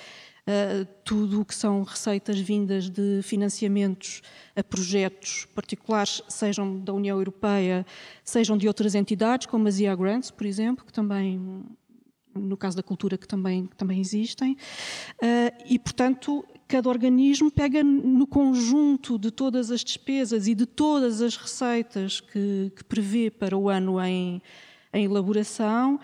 Uh, 0.50 0.84
tudo 1.04 1.42
o 1.42 1.46
que 1.46 1.54
são 1.54 1.84
receitas 1.84 2.40
vindas 2.40 2.90
de 2.90 3.22
financiamentos 3.22 4.24
a 4.56 4.64
projetos 4.64 5.46
particulares, 5.54 6.24
sejam 6.28 6.80
da 6.80 6.92
União 6.92 7.20
Europeia, 7.20 7.86
sejam 8.24 8.58
de 8.58 8.68
outras 8.68 8.96
entidades, 8.96 9.46
como 9.46 9.68
as 9.68 9.80
IA 9.80 9.96
Grants, 9.96 10.32
por 10.32 10.48
exemplo, 10.48 10.84
que 10.84 10.92
também, 10.92 11.64
no 12.34 12.58
caso 12.58 12.76
da 12.76 12.82
cultura, 12.82 13.16
que 13.16 13.28
também, 13.28 13.68
que 13.68 13.76
também 13.76 14.02
existem. 14.02 14.54
Uh, 15.22 15.54
e, 15.68 15.78
portanto, 15.78 16.44
cada 16.68 16.90
organismo 16.90 17.52
pega 17.52 17.84
no 17.84 18.26
conjunto 18.26 19.20
de 19.20 19.30
todas 19.30 19.70
as 19.70 19.84
despesas 19.84 20.48
e 20.48 20.56
de 20.56 20.66
todas 20.66 21.22
as 21.22 21.38
receitas 21.38 22.22
que, 22.22 22.72
que 22.76 22.84
prevê 22.86 23.30
para 23.30 23.56
o 23.56 23.70
ano 23.70 24.02
em, 24.02 24.42
em 24.92 25.06
elaboração 25.06 26.00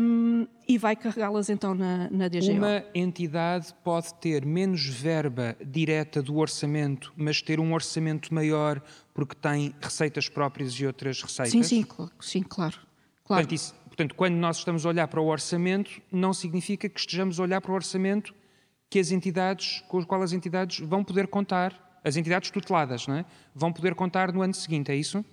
um, 0.00 0.48
e 0.70 0.78
vai 0.78 0.94
carregá-las 0.94 1.50
então 1.50 1.74
na, 1.74 2.08
na 2.10 2.28
DGO. 2.28 2.52
Uma 2.52 2.84
entidade 2.94 3.74
pode 3.82 4.14
ter 4.14 4.46
menos 4.46 4.86
verba 4.86 5.56
direta 5.64 6.22
do 6.22 6.36
orçamento, 6.36 7.12
mas 7.16 7.42
ter 7.42 7.58
um 7.58 7.74
orçamento 7.74 8.32
maior 8.32 8.80
porque 9.12 9.34
tem 9.34 9.74
receitas 9.80 10.28
próprias 10.28 10.74
e 10.74 10.86
outras 10.86 11.20
receitas? 11.20 11.50
Sim, 11.50 11.64
sim, 11.64 11.84
sim 12.20 12.42
claro. 12.42 12.78
claro. 13.24 13.42
Portanto, 13.42 13.52
isso, 13.52 13.74
portanto, 13.86 14.14
quando 14.14 14.34
nós 14.34 14.58
estamos 14.58 14.86
a 14.86 14.90
olhar 14.90 15.08
para 15.08 15.20
o 15.20 15.26
orçamento, 15.26 16.00
não 16.12 16.32
significa 16.32 16.88
que 16.88 17.00
estejamos 17.00 17.40
a 17.40 17.42
olhar 17.42 17.60
para 17.60 17.72
o 17.72 17.74
orçamento 17.74 18.32
que 18.88 19.00
as 19.00 19.10
entidades, 19.10 19.82
com 19.88 19.98
os 19.98 20.04
quais 20.04 20.22
as 20.22 20.32
entidades 20.32 20.78
vão 20.86 21.02
poder 21.02 21.26
contar, 21.26 21.98
as 22.04 22.16
entidades 22.16 22.48
tuteladas, 22.48 23.08
não 23.08 23.16
é? 23.16 23.24
vão 23.52 23.72
poder 23.72 23.96
contar 23.96 24.32
no 24.32 24.40
ano 24.40 24.54
seguinte, 24.54 24.92
é 24.92 24.94
isso? 24.94 25.24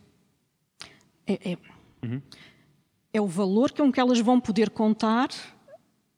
É. 1.27 1.51
é. 1.51 1.57
Uhum 2.03 2.21
é 3.17 3.21
o 3.21 3.27
valor 3.27 3.71
com 3.71 3.91
que 3.91 3.99
elas 3.99 4.19
vão 4.19 4.39
poder 4.39 4.69
contar 4.69 5.29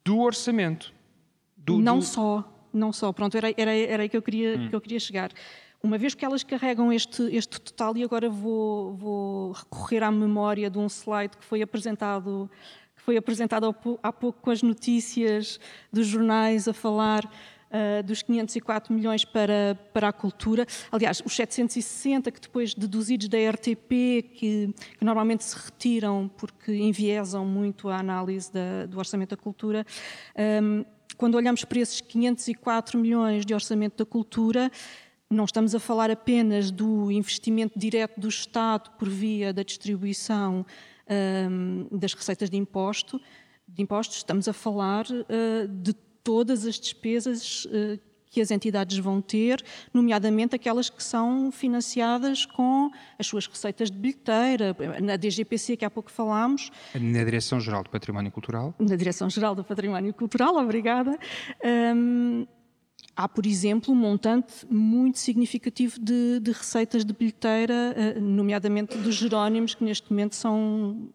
do 0.04 0.20
orçamento. 0.20 0.94
Do, 1.56 1.80
não 1.80 2.00
do... 2.00 2.06
só, 2.06 2.68
não 2.74 2.92
só. 2.92 3.12
Pronto, 3.14 3.36
era, 3.38 3.54
era, 3.58 3.74
era 3.74 4.04
aí 4.04 4.10
que 4.10 4.18
eu 4.18 4.22
queria, 4.22 4.58
hum. 4.58 4.70
que 4.70 4.76
eu 4.76 4.82
queria 4.82 5.00
chegar. 5.00 5.32
Uma 5.82 5.98
vez 5.98 6.14
que 6.14 6.26
elas 6.26 6.44
carregam 6.44 6.92
este, 6.92 7.24
este 7.34 7.60
total, 7.62 7.96
e 7.96 8.04
agora 8.04 8.30
vou, 8.30 8.94
vou 8.96 9.52
recorrer 9.54 10.04
à 10.04 10.12
memória 10.12 10.70
de 10.70 10.78
um 10.78 10.88
slide 10.88 11.38
que 11.38 11.46
foi 11.46 11.62
apresentado 11.62 12.50
que 12.96 13.02
foi 13.02 13.16
apresentado 13.16 13.74
há 14.04 14.12
pouco 14.12 14.42
com 14.42 14.52
as 14.52 14.62
notícias 14.62 15.58
dos 15.90 16.06
jornais 16.06 16.68
a 16.68 16.74
falar 16.74 17.32
uh, 17.70 18.04
dos 18.04 18.22
504 18.22 18.94
milhões 18.94 19.26
para, 19.26 19.78
para 19.94 20.10
a 20.10 20.14
cultura. 20.14 20.66
Aliás, 20.92 21.22
os 21.26 21.36
760 21.36 22.32
que 22.32 22.42
depois 22.42 22.74
deduzidos 22.74 23.28
da 23.28 23.38
RTP, 23.38 23.90
que, 23.90 24.74
que 24.98 25.06
normalmente 25.06 25.44
se 25.44 25.56
retiram 25.56 26.30
porque 26.38 26.74
enviesam 26.74 27.46
muito 27.46 27.90
a 27.90 27.98
análise 27.98 28.52
da, 28.52 28.86
do 28.86 28.98
orçamento 28.98 29.36
da 29.36 29.38
cultura, 29.38 29.86
um, 30.62 30.86
quando 31.18 31.36
olhamos 31.36 31.66
para 31.66 31.80
esses 31.80 32.00
504 32.02 32.98
milhões 32.98 33.46
de 33.46 33.54
orçamento 33.54 33.98
da 33.98 34.06
cultura, 34.06 34.72
não 35.30 35.46
estamos 35.46 35.76
a 35.76 35.80
falar 35.80 36.10
apenas 36.10 36.72
do 36.72 37.12
investimento 37.12 37.78
direto 37.78 38.20
do 38.20 38.28
Estado 38.28 38.90
por 38.98 39.08
via 39.08 39.54
da 39.54 39.62
distribuição 39.62 40.66
um, 41.50 41.88
das 41.92 42.14
receitas 42.14 42.50
de 42.50 42.58
imposto, 42.58 43.22
de 43.68 43.82
impostos, 43.82 44.18
estamos 44.18 44.48
a 44.48 44.54
falar 44.54 45.06
uh, 45.06 45.68
de 45.68 45.94
todas 46.30 46.64
as 46.64 46.80
despesas 46.80 47.66
uh, 47.66 48.00
que 48.30 48.40
as 48.40 48.52
entidades 48.52 49.00
vão 49.00 49.20
ter, 49.20 49.64
nomeadamente 49.92 50.56
aquelas 50.56 50.88
que 50.88 51.04
são 51.04 51.52
financiadas 51.52 52.46
com 52.46 52.92
as 53.18 53.26
suas 53.26 53.48
receitas 53.48 53.90
de 53.90 53.98
bilheteira, 53.98 54.78
na 55.02 55.16
DGPC 55.16 55.76
que 55.76 55.84
há 55.84 55.90
pouco 55.90 56.12
falámos. 56.12 56.70
Na 56.94 57.24
Direção-Geral 57.24 57.82
do 57.82 57.90
Património 57.90 58.32
Cultural. 58.32 58.76
Na 58.78 58.96
Direção-Geral 58.96 59.56
do 59.56 59.64
Património 59.64 60.14
Cultural, 60.14 60.56
obrigada. 60.58 61.18
Um, 61.96 62.46
Há, 63.16 63.28
por 63.28 63.46
exemplo, 63.46 63.94
um 63.94 63.98
montante 63.98 64.66
muito 64.70 65.20
significativo 65.20 66.00
de, 66.00 66.40
de 66.40 66.52
receitas 66.52 67.04
de 67.04 67.12
bilheteira, 67.12 67.94
eh, 67.98 68.20
nomeadamente 68.20 68.98
dos 68.98 69.16
Jerónimos, 69.16 69.76
que 69.76 69.84
neste 69.84 70.10
momento 70.10 70.36
são, 70.36 71.10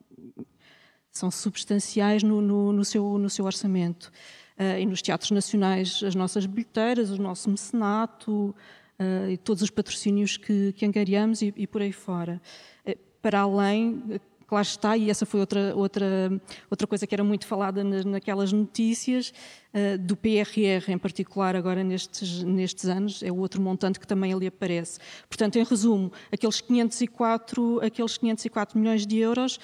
são 1.11 1.31
substanciais 1.31 2.23
no, 2.23 2.43
no, 2.43 2.74
no 2.74 2.85
seu, 2.85 3.16
no 3.16 3.31
seu 3.31 3.47
orçamento. 3.47 4.12
Uh, 4.59 4.79
e 4.79 4.87
nos 4.87 5.03
teatros 5.03 5.31
nacionais, 5.33 6.01
as 6.05 6.15
nossas 6.15 6.47
bilheteiras, 6.47 7.11
o 7.11 7.21
nosso 7.21 7.51
mecenato 7.51 8.55
uh, 8.99 9.31
e 9.31 9.37
todos 9.37 9.63
os 9.63 9.71
patrocínios 9.71 10.37
que, 10.37 10.73
que 10.73 10.87
angariamos 10.87 11.43
e, 11.43 11.53
e 11.57 11.67
por 11.67 11.83
aí 11.83 11.93
fora. 11.93 12.41
Uh, 12.87 12.97
para 13.21 13.41
além, 13.41 14.21
lá 14.51 14.63
está, 14.63 14.97
e 14.97 15.11
essa 15.11 15.27
foi 15.27 15.41
outra, 15.41 15.75
outra, 15.75 16.41
outra 16.71 16.87
coisa 16.87 17.07
que 17.07 17.15
era 17.15 17.25
muito 17.25 17.47
falada 17.47 17.83
naquelas 17.83 18.53
notícias, 18.53 19.33
uh, 19.73 19.99
do 19.99 20.17
PRR 20.17 20.91
em 20.91 20.99
particular, 20.99 21.57
agora 21.57 21.83
nestes, 21.83 22.43
nestes 22.43 22.85
anos, 22.87 23.23
é 23.23 23.31
o 23.31 23.37
outro 23.37 23.61
montante 23.61 23.99
que 23.99 24.07
também 24.07 24.33
ali 24.33 24.47
aparece. 24.47 24.99
Portanto, 25.29 25.57
em 25.57 25.65
resumo, 25.65 26.13
aqueles 26.33 26.61
504, 26.61 27.81
aqueles 27.85 28.17
504 28.17 28.79
milhões 28.79 29.07
de 29.07 29.19
euros 29.19 29.59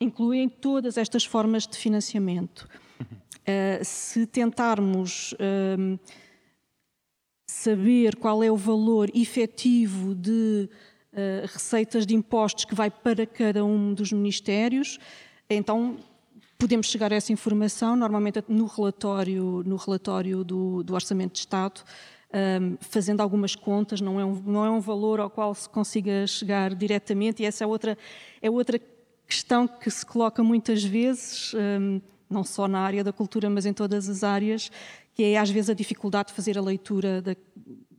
incluem 0.00 0.48
todas 0.48 0.96
estas 0.98 1.24
formas 1.24 1.66
de 1.66 1.76
financiamento. 1.76 2.68
Uh, 3.48 3.84
se 3.84 4.26
tentarmos. 4.26 5.32
Uh, 5.34 5.98
saber 7.46 8.16
qual 8.16 8.42
é 8.42 8.50
o 8.50 8.56
valor 8.56 9.08
efetivo 9.14 10.14
de 10.14 10.68
eh, 11.18 11.46
receitas 11.46 12.04
de 12.04 12.14
impostos 12.14 12.66
que 12.66 12.74
vai 12.74 12.90
para 12.90 13.24
cada 13.26 13.64
um 13.64 13.94
dos 13.94 14.12
ministérios. 14.12 14.98
Então, 15.48 15.96
podemos 16.58 16.88
chegar 16.88 17.10
a 17.10 17.16
essa 17.16 17.32
informação, 17.32 17.96
normalmente 17.96 18.44
no 18.46 18.66
relatório, 18.66 19.62
no 19.64 19.76
relatório 19.76 20.44
do, 20.44 20.82
do 20.82 20.92
Orçamento 20.92 21.32
de 21.32 21.38
Estado, 21.38 21.82
um, 22.60 22.76
fazendo 22.80 23.22
algumas 23.22 23.56
contas, 23.56 23.98
não 24.00 24.20
é, 24.20 24.24
um, 24.26 24.42
não 24.44 24.64
é 24.64 24.70
um 24.70 24.80
valor 24.80 25.18
ao 25.18 25.30
qual 25.30 25.54
se 25.54 25.68
consiga 25.70 26.26
chegar 26.26 26.74
diretamente, 26.74 27.42
e 27.42 27.46
essa 27.46 27.64
é 27.64 27.66
outra, 27.66 27.96
é 28.42 28.50
outra 28.50 28.78
questão 29.26 29.66
que 29.66 29.90
se 29.90 30.04
coloca 30.04 30.42
muitas 30.42 30.84
vezes, 30.84 31.54
um, 31.54 31.98
não 32.28 32.44
só 32.44 32.66
na 32.66 32.80
área 32.80 33.04
da 33.04 33.12
cultura, 33.12 33.48
mas 33.48 33.66
em 33.66 33.72
todas 33.72 34.08
as 34.08 34.24
áreas, 34.24 34.70
que 35.14 35.22
é 35.22 35.38
às 35.38 35.50
vezes 35.50 35.70
a 35.70 35.74
dificuldade 35.74 36.28
de 36.28 36.34
fazer 36.34 36.58
a 36.58 36.60
leitura 36.60 37.22
da, 37.22 37.36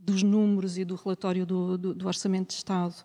dos 0.07 0.23
números 0.23 0.77
e 0.77 0.85
do 0.85 0.95
relatório 0.95 1.45
do, 1.45 1.77
do, 1.77 1.93
do 1.93 2.07
Orçamento 2.07 2.49
de 2.49 2.55
Estado. 2.55 2.95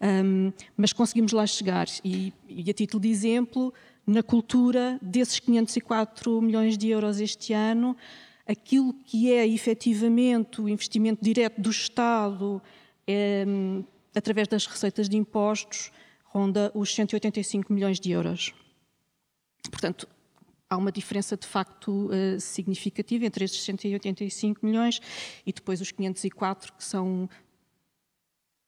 Um, 0.00 0.52
mas 0.76 0.92
conseguimos 0.92 1.32
lá 1.32 1.46
chegar. 1.46 1.86
E, 2.04 2.32
e, 2.48 2.70
a 2.70 2.74
título 2.74 3.00
de 3.00 3.08
exemplo, 3.08 3.72
na 4.06 4.22
cultura, 4.22 4.98
desses 5.00 5.38
504 5.38 6.42
milhões 6.42 6.76
de 6.76 6.88
euros 6.88 7.20
este 7.20 7.52
ano, 7.52 7.96
aquilo 8.46 8.92
que 9.04 9.32
é 9.32 9.46
efetivamente 9.46 10.60
o 10.60 10.68
investimento 10.68 11.22
direto 11.22 11.60
do 11.60 11.70
Estado 11.70 12.60
é, 13.06 13.44
através 14.14 14.48
das 14.48 14.66
receitas 14.66 15.08
de 15.08 15.16
impostos 15.16 15.92
ronda 16.24 16.70
os 16.74 16.94
185 16.94 17.72
milhões 17.72 18.00
de 18.00 18.10
euros. 18.10 18.52
Portanto, 19.70 20.08
há 20.70 20.76
uma 20.76 20.92
diferença 20.92 21.36
de 21.36 21.46
facto 21.46 22.06
uh, 22.06 22.40
significativa 22.40 23.26
entre 23.26 23.44
estes 23.44 23.62
185 23.64 24.64
milhões 24.64 25.00
e 25.44 25.52
depois 25.52 25.80
os 25.80 25.90
504, 25.90 26.72
que 26.72 26.84
são 26.84 27.28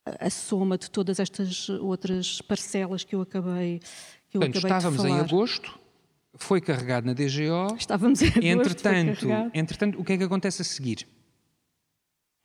a, 0.05 0.29
soma 0.29 0.77
de 0.77 0.91
todas 0.91 1.19
estas 1.19 1.69
outras 1.69 2.41
parcelas 2.41 3.05
que 3.05 3.15
eu 3.15 3.21
acabei, 3.21 3.79
que 4.29 4.37
eu 4.37 4.41
Portanto, 4.41 4.57
acabei 4.57 4.77
estávamos 4.77 5.01
de 5.01 5.07
falar. 5.07 5.21
em 5.21 5.25
agosto, 5.25 5.79
foi 6.35 6.59
carregado 6.59 7.05
na 7.07 7.13
DGO. 7.13 7.75
Estávamos 7.77 8.21
em 8.21 8.27
agosto, 8.27 8.43
entretanto, 8.43 9.27
entretanto, 9.53 9.99
o 9.99 10.03
que 10.03 10.13
é 10.13 10.17
que 10.17 10.23
acontece 10.23 10.61
a 10.61 10.65
seguir? 10.65 11.07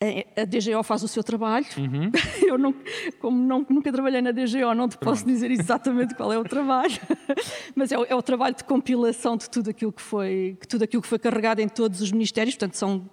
A 0.00 0.44
DGO 0.44 0.82
faz 0.84 1.02
o 1.02 1.08
seu 1.08 1.24
trabalho. 1.24 1.66
Uhum. 1.76 2.10
Eu 2.46 2.56
não, 2.56 2.74
como 3.20 3.36
não, 3.36 3.66
nunca 3.68 3.90
trabalhei 3.90 4.22
na 4.22 4.30
DGO, 4.30 4.72
não 4.74 4.88
te 4.88 4.96
posso 4.96 5.26
dizer 5.26 5.50
exatamente 5.50 6.14
qual 6.14 6.32
é 6.32 6.38
o 6.38 6.44
trabalho, 6.44 6.96
mas 7.74 7.90
é 7.90 7.98
o, 7.98 8.04
é 8.04 8.14
o, 8.14 8.22
trabalho 8.22 8.54
de 8.54 8.62
compilação 8.62 9.36
de 9.36 9.50
tudo 9.50 9.70
aquilo 9.70 9.92
que 9.92 10.02
foi, 10.02 10.56
tudo 10.68 10.84
aquilo 10.84 11.02
que 11.02 11.08
foi 11.08 11.18
carregado 11.18 11.60
em 11.60 11.68
todos 11.68 12.00
os 12.00 12.12
ministérios. 12.12 12.54
Portanto, 12.54 12.74
são 12.74 13.10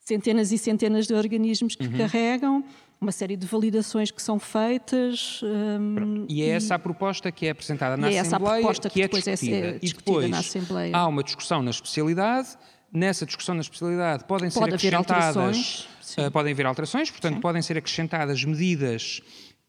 centenas 0.00 0.50
e 0.50 0.58
centenas 0.58 1.06
de 1.06 1.14
organismos 1.14 1.76
que 1.76 1.86
uhum. 1.86 1.96
carregam, 1.96 2.64
uma 3.00 3.12
série 3.12 3.36
de 3.36 3.46
validações 3.46 4.10
que 4.10 4.20
são 4.20 4.40
feitas. 4.40 5.40
Um, 5.44 6.26
e 6.28 6.42
é 6.42 6.48
essa 6.48 6.74
a 6.74 6.78
proposta 6.78 7.30
que 7.30 7.46
é 7.46 7.50
apresentada 7.50 7.96
na 7.96 8.08
Assembleia, 8.08 8.18
é 8.18 8.20
essa 8.20 8.36
a 8.36 8.40
proposta 8.40 8.88
que, 8.88 8.94
que 8.94 9.02
é 9.02 9.04
depois 9.04 9.24
discutida. 9.24 9.56
É, 9.56 9.68
é 9.68 9.78
discutida 9.78 10.10
e 10.10 10.14
depois 10.14 10.30
na 10.30 10.38
Assembleia. 10.38 10.96
há 10.96 11.06
uma 11.06 11.22
discussão 11.22 11.62
na 11.62 11.70
especialidade 11.70 12.56
Nessa 12.92 13.26
discussão 13.26 13.54
na 13.54 13.60
especialidade 13.60 14.24
podem 14.24 14.50
Pode 14.50 14.80
ser 14.80 14.94
acrescentadas, 14.94 15.36
alterações, 15.36 15.88
uh, 16.18 16.30
podem 16.30 16.52
haver 16.52 16.66
alterações, 16.66 17.10
portanto 17.10 17.34
sim. 17.34 17.40
podem 17.40 17.62
ser 17.62 17.76
acrescentadas 17.76 18.44
medidas 18.44 19.20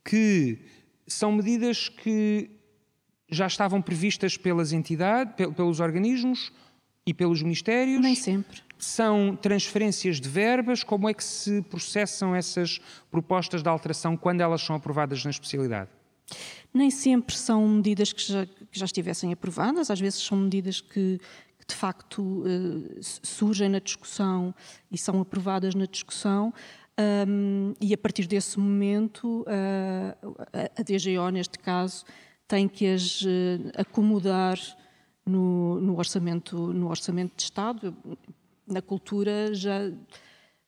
que 0.03 0.59
são 1.07 1.31
medidas 1.31 1.89
que 1.89 2.49
já 3.29 3.47
estavam 3.47 3.81
previstas 3.81 4.37
pelas 4.37 4.71
entidades, 4.71 5.33
pelos 5.55 5.79
organismos 5.79 6.51
e 7.05 7.13
pelos 7.13 7.41
ministérios. 7.41 8.01
Nem 8.01 8.15
sempre. 8.15 8.61
São 8.77 9.35
transferências 9.41 10.21
de 10.21 10.29
verbas, 10.29 10.83
como 10.83 11.09
é 11.09 11.13
que 11.13 11.23
se 11.23 11.61
processam 11.63 12.35
essas 12.35 12.79
propostas 13.09 13.63
de 13.63 13.69
alteração 13.69 14.15
quando 14.15 14.41
elas 14.41 14.61
são 14.61 14.75
aprovadas 14.75 15.23
na 15.23 15.31
especialidade? 15.31 15.89
Nem 16.73 16.91
sempre 16.91 17.35
são 17.35 17.67
medidas 17.67 18.13
que 18.13 18.21
já, 18.21 18.45
que 18.45 18.77
já 18.77 18.85
estivessem 18.85 19.33
aprovadas, 19.33 19.89
às 19.89 19.99
vezes 19.99 20.21
são 20.21 20.37
medidas 20.37 20.79
que 20.79 21.19
de 21.67 21.75
facto 21.75 22.43
eh, 22.45 22.99
surgem 23.01 23.69
na 23.69 23.79
discussão 23.79 24.55
e 24.89 24.97
são 24.97 25.19
aprovadas 25.19 25.75
na 25.75 25.85
discussão. 25.85 26.53
Um, 27.27 27.73
e 27.79 27.93
a 27.93 27.97
partir 27.97 28.25
desse 28.25 28.57
momento, 28.59 29.41
uh, 29.41 30.35
a, 30.51 30.81
a 30.81 30.83
DGO, 30.83 31.29
neste 31.29 31.59
caso, 31.59 32.03
tem 32.47 32.67
que 32.67 32.87
as 32.87 33.21
uh, 33.21 33.27
acomodar 33.75 34.57
no, 35.23 35.79
no, 35.79 35.97
orçamento, 35.97 36.73
no 36.73 36.89
orçamento 36.89 37.35
de 37.35 37.43
Estado. 37.43 37.95
Na 38.65 38.81
cultura 38.81 39.53
já 39.53 39.91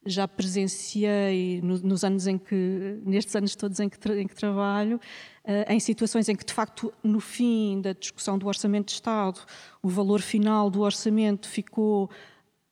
já 0.05 0.27
presenciei 0.27 1.61
no, 1.61 1.77
nos 1.79 2.03
anos 2.03 2.27
em 2.27 2.37
que, 2.37 2.99
nestes 3.05 3.35
anos 3.35 3.55
todos 3.55 3.79
em 3.79 3.89
que, 3.89 3.97
em 4.13 4.27
que 4.27 4.35
trabalho, 4.35 4.97
uh, 4.97 5.71
em 5.71 5.79
situações 5.79 6.29
em 6.29 6.35
que, 6.35 6.45
de 6.45 6.53
facto, 6.53 6.93
no 7.03 7.19
fim 7.19 7.81
da 7.81 7.93
discussão 7.93 8.37
do 8.37 8.47
Orçamento 8.47 8.87
de 8.87 8.93
Estado, 8.93 9.39
o 9.81 9.89
valor 9.89 10.21
final 10.21 10.69
do 10.69 10.81
orçamento 10.81 11.47
ficou 11.47 12.09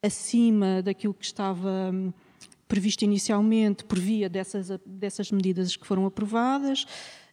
acima 0.01 0.81
daquilo 0.81 1.13
que 1.13 1.25
estava 1.25 1.91
um, 1.93 2.13
previsto 2.67 3.03
inicialmente 3.03 3.83
por 3.83 3.99
via 3.99 4.29
dessas, 4.29 4.69
dessas 4.85 5.31
medidas 5.31 5.75
que 5.75 5.85
foram 5.85 6.05
aprovadas. 6.05 6.85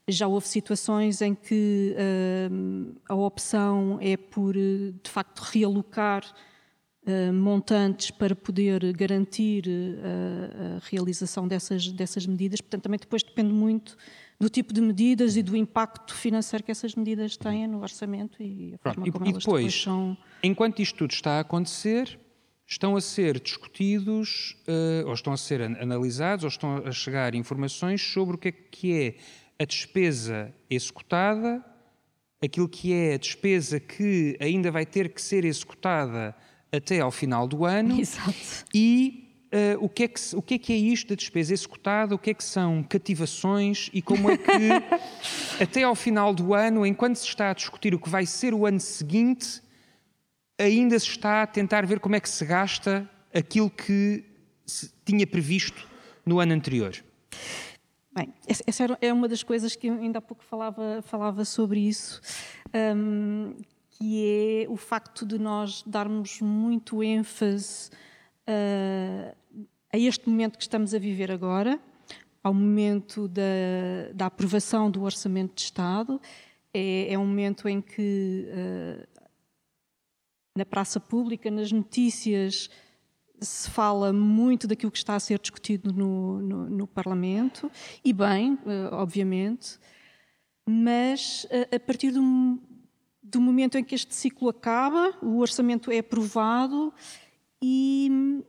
Já 0.06 0.26
houve 0.26 0.46
situações 0.46 1.22
em 1.22 1.34
que 1.34 1.94
uh, 1.96 2.94
a 3.08 3.14
opção 3.14 3.98
é 4.00 4.16
por, 4.16 4.54
de 4.54 5.10
facto, 5.10 5.40
realocar 5.40 6.24
montantes 7.32 8.10
para 8.10 8.35
poder 8.35 8.93
garantir 8.94 9.64
uh, 9.66 10.76
a 10.76 10.89
realização 10.89 11.47
dessas, 11.47 11.89
dessas 11.89 12.26
medidas. 12.26 12.60
Portanto, 12.60 12.82
também 12.82 12.98
depois 12.98 13.22
depende 13.22 13.52
muito 13.52 13.97
do 14.40 14.48
tipo 14.48 14.72
de 14.72 14.81
medidas 14.81 15.36
e 15.36 15.43
do 15.43 15.56
impacto 15.56 16.14
financeiro 16.14 16.64
que 16.64 16.70
essas 16.70 16.94
medidas 16.94 17.36
têm 17.36 17.66
no 17.66 17.82
orçamento 17.82 18.43
e 18.43 18.74
a 18.74 18.78
forma 18.78 19.02
Pronto, 19.02 19.12
como 19.12 19.26
e, 19.26 19.31
elas 19.31 19.44
depois, 19.44 19.64
depois 19.64 19.82
são... 19.82 20.16
enquanto 20.43 20.81
isto 20.81 20.97
tudo 20.97 21.12
está 21.12 21.39
a 21.39 21.40
acontecer, 21.40 22.18
estão 22.66 22.97
a 22.97 23.01
ser 23.01 23.39
discutidos, 23.39 24.56
uh, 24.66 25.06
ou 25.06 25.14
estão 25.14 25.32
a 25.32 25.36
ser 25.36 25.60
analisados, 25.62 26.44
ou 26.44 26.48
estão 26.48 26.76
a 26.78 26.90
chegar 26.90 27.35
informações 27.35 28.01
sobre 28.02 28.36
o 28.36 28.39
que 28.39 28.48
é 28.48 28.52
que 28.52 28.93
é 28.93 29.16
a 29.62 29.64
despesa 29.64 30.52
executada, 30.68 31.64
aquilo 32.43 32.68
que 32.68 32.93
é 32.93 33.14
a 33.14 33.18
despesa 33.18 33.78
que 33.78 34.36
ainda 34.40 34.70
vai 34.70 34.85
ter 34.85 35.10
que 35.10 35.20
ser 35.20 35.44
executada 35.44 36.35
até 36.76 37.01
ao 37.01 37.10
final 37.10 37.46
do 37.46 37.64
ano 37.64 37.98
Exato. 38.01 38.64
e 38.72 39.20
Uh, 39.55 39.84
o, 39.84 39.88
que 39.88 40.02
é 40.02 40.09
que, 40.09 40.20
o 40.34 40.42
que 40.42 40.55
é 40.55 40.59
que 40.59 40.72
é 40.72 40.76
isto 40.76 41.10
da 41.10 41.14
despesa 41.14 41.52
executada, 41.52 42.12
o 42.12 42.18
que 42.18 42.30
é 42.30 42.34
que 42.34 42.42
são 42.42 42.82
cativações 42.82 43.88
e 43.94 44.02
como 44.02 44.28
é 44.28 44.36
que, 44.36 45.62
até 45.62 45.84
ao 45.84 45.94
final 45.94 46.34
do 46.34 46.55
ano, 46.55 46.84
enquanto 46.84 47.14
se 47.14 47.28
está 47.28 47.51
a 47.51 47.55
discutir 47.55 47.94
o 47.94 48.01
que 48.01 48.09
vai 48.09 48.26
ser 48.26 48.52
o 48.52 48.66
ano 48.66 48.80
seguinte, 48.80 49.62
ainda 50.59 50.98
se 50.98 51.06
está 51.06 51.42
a 51.42 51.46
tentar 51.46 51.86
ver 51.86 52.01
como 52.01 52.16
é 52.16 52.20
que 52.20 52.28
se 52.28 52.44
gasta 52.44 53.09
aquilo 53.32 53.70
que 53.70 54.24
se 54.66 54.90
tinha 55.05 55.24
previsto 55.24 55.86
no 56.26 56.40
ano 56.40 56.52
anterior. 56.52 56.92
Bem, 58.12 58.32
essa 58.46 58.98
é 59.01 59.12
uma 59.12 59.28
das 59.28 59.44
coisas 59.44 59.76
que 59.76 59.88
ainda 59.88 60.18
há 60.18 60.22
pouco 60.22 60.44
falava, 60.44 61.02
falava 61.02 61.44
sobre 61.44 61.80
isso, 61.80 62.20
um, 62.96 63.55
que 63.96 64.64
é 64.66 64.68
o 64.68 64.76
facto 64.76 65.24
de 65.24 65.38
nós 65.38 65.82
darmos 65.86 66.40
muito 66.40 67.02
ênfase 67.02 67.90
uh, 68.48 69.36
a 69.92 69.98
este 69.98 70.28
momento 70.28 70.56
que 70.56 70.64
estamos 70.64 70.92
a 70.92 70.98
viver 70.98 71.30
agora, 71.30 71.80
ao 72.42 72.52
momento 72.52 73.28
da, 73.28 74.12
da 74.12 74.26
aprovação 74.26 74.90
do 74.90 75.02
Orçamento 75.02 75.54
de 75.54 75.62
Estado. 75.62 76.20
É, 76.72 77.12
é 77.12 77.18
um 77.18 77.24
momento 77.24 77.68
em 77.68 77.80
que, 77.80 78.48
uh, 78.48 79.06
na 80.56 80.66
praça 80.66 80.98
pública, 80.98 81.48
nas 81.48 81.70
notícias, 81.70 82.68
se 83.40 83.70
fala 83.70 84.12
muito 84.12 84.66
daquilo 84.66 84.90
que 84.90 84.98
está 84.98 85.14
a 85.14 85.20
ser 85.20 85.38
discutido 85.38 85.92
no, 85.92 86.40
no, 86.40 86.68
no 86.68 86.86
Parlamento, 86.86 87.70
e 88.04 88.12
bem, 88.12 88.54
uh, 88.54 88.92
obviamente, 88.92 89.78
mas 90.66 91.46
a 91.70 91.78
partir 91.78 92.10
do, 92.10 92.58
do 93.24 93.40
momento 93.40 93.78
em 93.78 93.82
que 93.82 93.94
este 93.94 94.14
ciclo 94.14 94.51
acaba, 94.51 95.16
o 95.22 95.38
orçamento 95.38 95.90
é 95.90 95.98
aprovado 95.98 96.92
e 97.62 98.42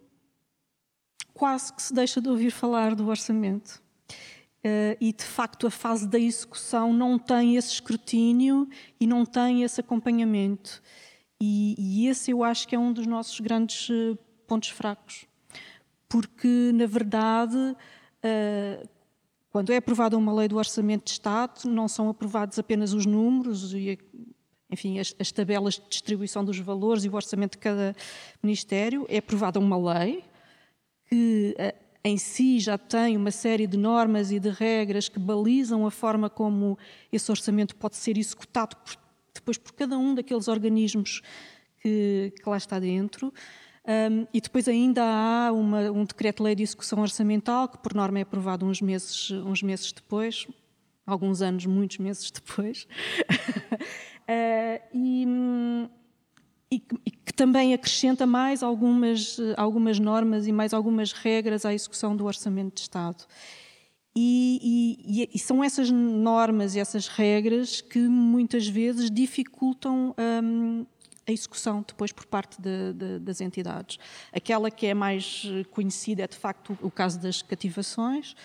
quase 1.34 1.73
que 1.73 1.81
se 1.81 1.93
deixa 1.93 2.19
de 2.19 2.27
ouvir 2.27 2.52
falar 2.52 2.93
do 2.93 3.07
orçamento. 3.07 3.81
Uh, 4.65 4.97
e 4.99 5.14
de 5.14 5.23
facto 5.23 5.68
a 5.68 5.72
fase 5.72 6.07
da 6.07 6.19
execução 6.19 6.91
não 6.91 7.19
tem 7.19 7.56
esse 7.56 7.72
escrutínio 7.73 8.68
e 8.99 9.07
não 9.07 9.26
tem 9.26 9.64
esse 9.64 9.80
acompanhamento. 9.80 10.81
E, 11.39 11.76
e 11.77 12.07
esse 12.07 12.31
eu 12.31 12.43
acho 12.43 12.68
que 12.68 12.76
é 12.76 12.80
um 12.80 12.91
dos 12.91 13.06
nossos 13.06 13.39
grandes 13.39 13.89
uh, 13.89 14.18
pontos 14.47 14.69
fracos. 14.69 15.26
Porque, 16.10 16.72
na 16.73 16.85
verdade, 16.85 17.56
uh, 17.57 18.89
quando 19.56 19.72
é 19.72 19.77
aprovada 19.77 20.18
uma 20.18 20.34
lei 20.34 20.49
do 20.49 20.57
Orçamento 20.57 21.06
de 21.06 21.11
Estado, 21.11 21.65
não 21.65 21.88
são 21.88 22.10
aprovados 22.10 22.60
apenas 22.60 22.91
os 22.91 23.06
números 23.06 23.73
e, 23.73 23.97
enfim, 24.70 25.00
as, 25.00 25.16
as 25.20 25.32
tabelas 25.32 25.76
de 25.76 25.88
distribuição 25.90 26.44
dos 26.44 26.58
valores 26.60 27.04
e 27.04 27.10
o 27.10 27.16
orçamento 27.16 27.54
de 27.54 27.60
cada 27.60 27.96
ministério, 28.42 29.06
é 29.10 29.18
aprovada 29.18 29.60
uma 29.60 29.78
lei 29.78 30.24
que 31.08 31.56
eh, 31.58 31.76
em 32.04 32.18
si 32.18 32.60
já 32.60 32.78
tem 32.78 33.18
uma 33.18 33.32
série 33.32 33.68
de 33.68 33.78
normas 33.78 34.32
e 34.32 34.40
de 34.40 34.50
regras 34.50 35.10
que 35.10 35.20
balizam 35.20 35.86
a 35.86 35.92
forma 35.92 36.30
como 36.30 36.78
esse 37.12 37.32
orçamento 37.32 37.76
pode 37.76 37.96
ser 37.96 38.18
executado 38.18 38.76
por, 38.78 38.96
depois 39.34 39.58
por 39.58 39.74
cada 39.74 39.98
um 39.98 40.14
daqueles 40.14 40.48
organismos 40.48 41.22
que, 41.82 42.34
que 42.36 42.50
lá 42.50 42.58
está 42.58 42.80
dentro. 42.80 43.34
Um, 43.88 44.26
e 44.34 44.42
depois 44.42 44.68
ainda 44.68 45.04
há 45.04 45.52
uma, 45.52 45.92
um 45.92 46.04
decreto-lei 46.06 46.56
de 46.56 46.64
execução 46.64 47.00
orçamental, 47.00 47.68
que 47.68 47.78
por 47.78 47.94
norma 47.94 48.18
é 48.18 48.24
aprovado 48.24 48.66
uns 48.66 48.82
meses, 48.82 49.30
uns 49.30 49.62
meses 49.62 49.92
depois, 49.92 50.48
alguns 51.06 51.44
anos, 51.44 51.68
muitos 51.68 52.00
meses 52.00 52.32
depois. 52.32 52.88
uh, 54.30 54.81
e, 54.93 55.27
e 56.72 56.80
que, 56.80 56.95
e 57.06 57.11
que, 57.11 57.34
também 57.34 57.73
acrescenta 57.73 58.26
mais 58.26 58.64
algumas, 58.64 59.38
algumas 59.57 59.99
normas 59.99 60.47
e 60.47 60.52
mais 60.52 60.73
algumas 60.73 61.11
regras 61.11 61.65
à 61.65 61.73
execução 61.73 62.15
do 62.15 62.26
Orçamento 62.26 62.76
de 62.76 62.81
Estado. 62.81 63.26
E, 64.18 64.97
e, 65.06 65.30
e 65.34 65.39
são 65.39 65.61
essas 65.61 65.91
normas 65.91 66.73
e 66.76 66.80
essas 66.80 67.07
regras 67.07 67.81
que 67.81 67.99
muitas 67.99 68.65
vezes 68.65 69.11
dificultam 69.11 70.15
um, 70.18 70.85
a 71.27 71.31
execução 71.31 71.84
depois 71.85 72.14
por 72.14 72.26
parte 72.26 72.61
de, 72.61 72.93
de, 72.93 73.19
das 73.19 73.41
entidades. 73.41 73.97
Aquela 74.31 74.72
que 74.72 74.85
é 74.85 74.93
mais 74.93 75.43
conhecida 75.72 76.23
é 76.23 76.27
de 76.27 76.38
facto 76.38 76.77
o 76.81 76.89
caso 76.89 77.19
das 77.19 77.41
cativações, 77.41 78.35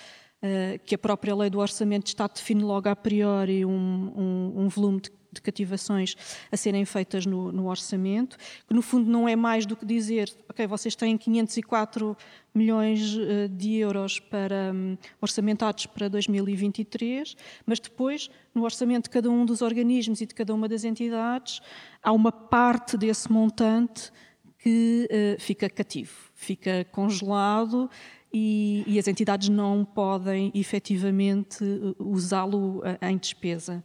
que 0.85 0.95
a 0.95 0.99
própria 0.99 1.35
lei 1.35 1.51
do 1.51 1.59
Orçamento 1.59 2.05
de 2.05 2.11
Estado 2.11 2.35
define 2.35 2.62
logo 2.62 2.89
a 2.89 2.97
priori 2.97 3.65
um, 3.65 3.71
um, 4.17 4.53
um 4.62 4.69
volume 4.69 5.01
de 5.01 5.11
de 5.33 5.41
cativações 5.41 6.17
a 6.51 6.57
serem 6.57 6.85
feitas 6.85 7.25
no, 7.27 7.53
no, 7.53 7.69
orçamento, 7.69 8.37
que 8.67 8.75
no 8.75 8.83
fundo 8.83 9.11
não 9.11 9.29
é 9.29 9.37
mais 9.37 9.65
do 9.65 9.77
que 9.77 9.87
dizer, 9.87 10.33
ok, 10.49 10.67
vocês 10.67 10.95
têm 10.97 11.17
504 11.17 12.17
milhões 12.55 13.15
uh, 13.15 13.49
de 13.49 13.77
euros 13.77 14.19
para, 14.19 14.73
um, 14.75 14.97
orçamentados 15.21 15.87
para 15.87 16.09
2023, 16.09 17.37
mas 17.65 17.79
depois, 17.79 18.29
no 18.55 18.65
orçamento 18.65 19.05
de 19.05 19.11
cada 19.11 19.31
um 19.31 19.45
dos 19.45 19.62
organismos 19.62 20.21
e 20.21 20.27
de 20.27 20.35
cada 20.35 20.55
uma 20.55 20.69
das 20.69 20.85
entidades, 20.85 21.61
há 22.03 22.12
uma 22.12 22.33
parte 22.33 22.97
desse 22.97 23.31
montante 23.31 24.11
que 24.59 25.09
uh, 25.11 25.41
fica 25.41 25.71
cativo, 25.71 26.12
fica 26.35 26.85
congelado 26.91 27.89
e, 28.32 28.85
e, 28.86 28.98
as 28.98 29.09
entidades 29.09 29.48
não 29.48 29.85
podem 29.85 30.52
efetivamente 30.55 31.65
uh, 31.65 31.97
usá-lo 31.98 32.82
em 33.02 33.19
despesa. 33.19 33.82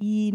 E, 0.00 0.32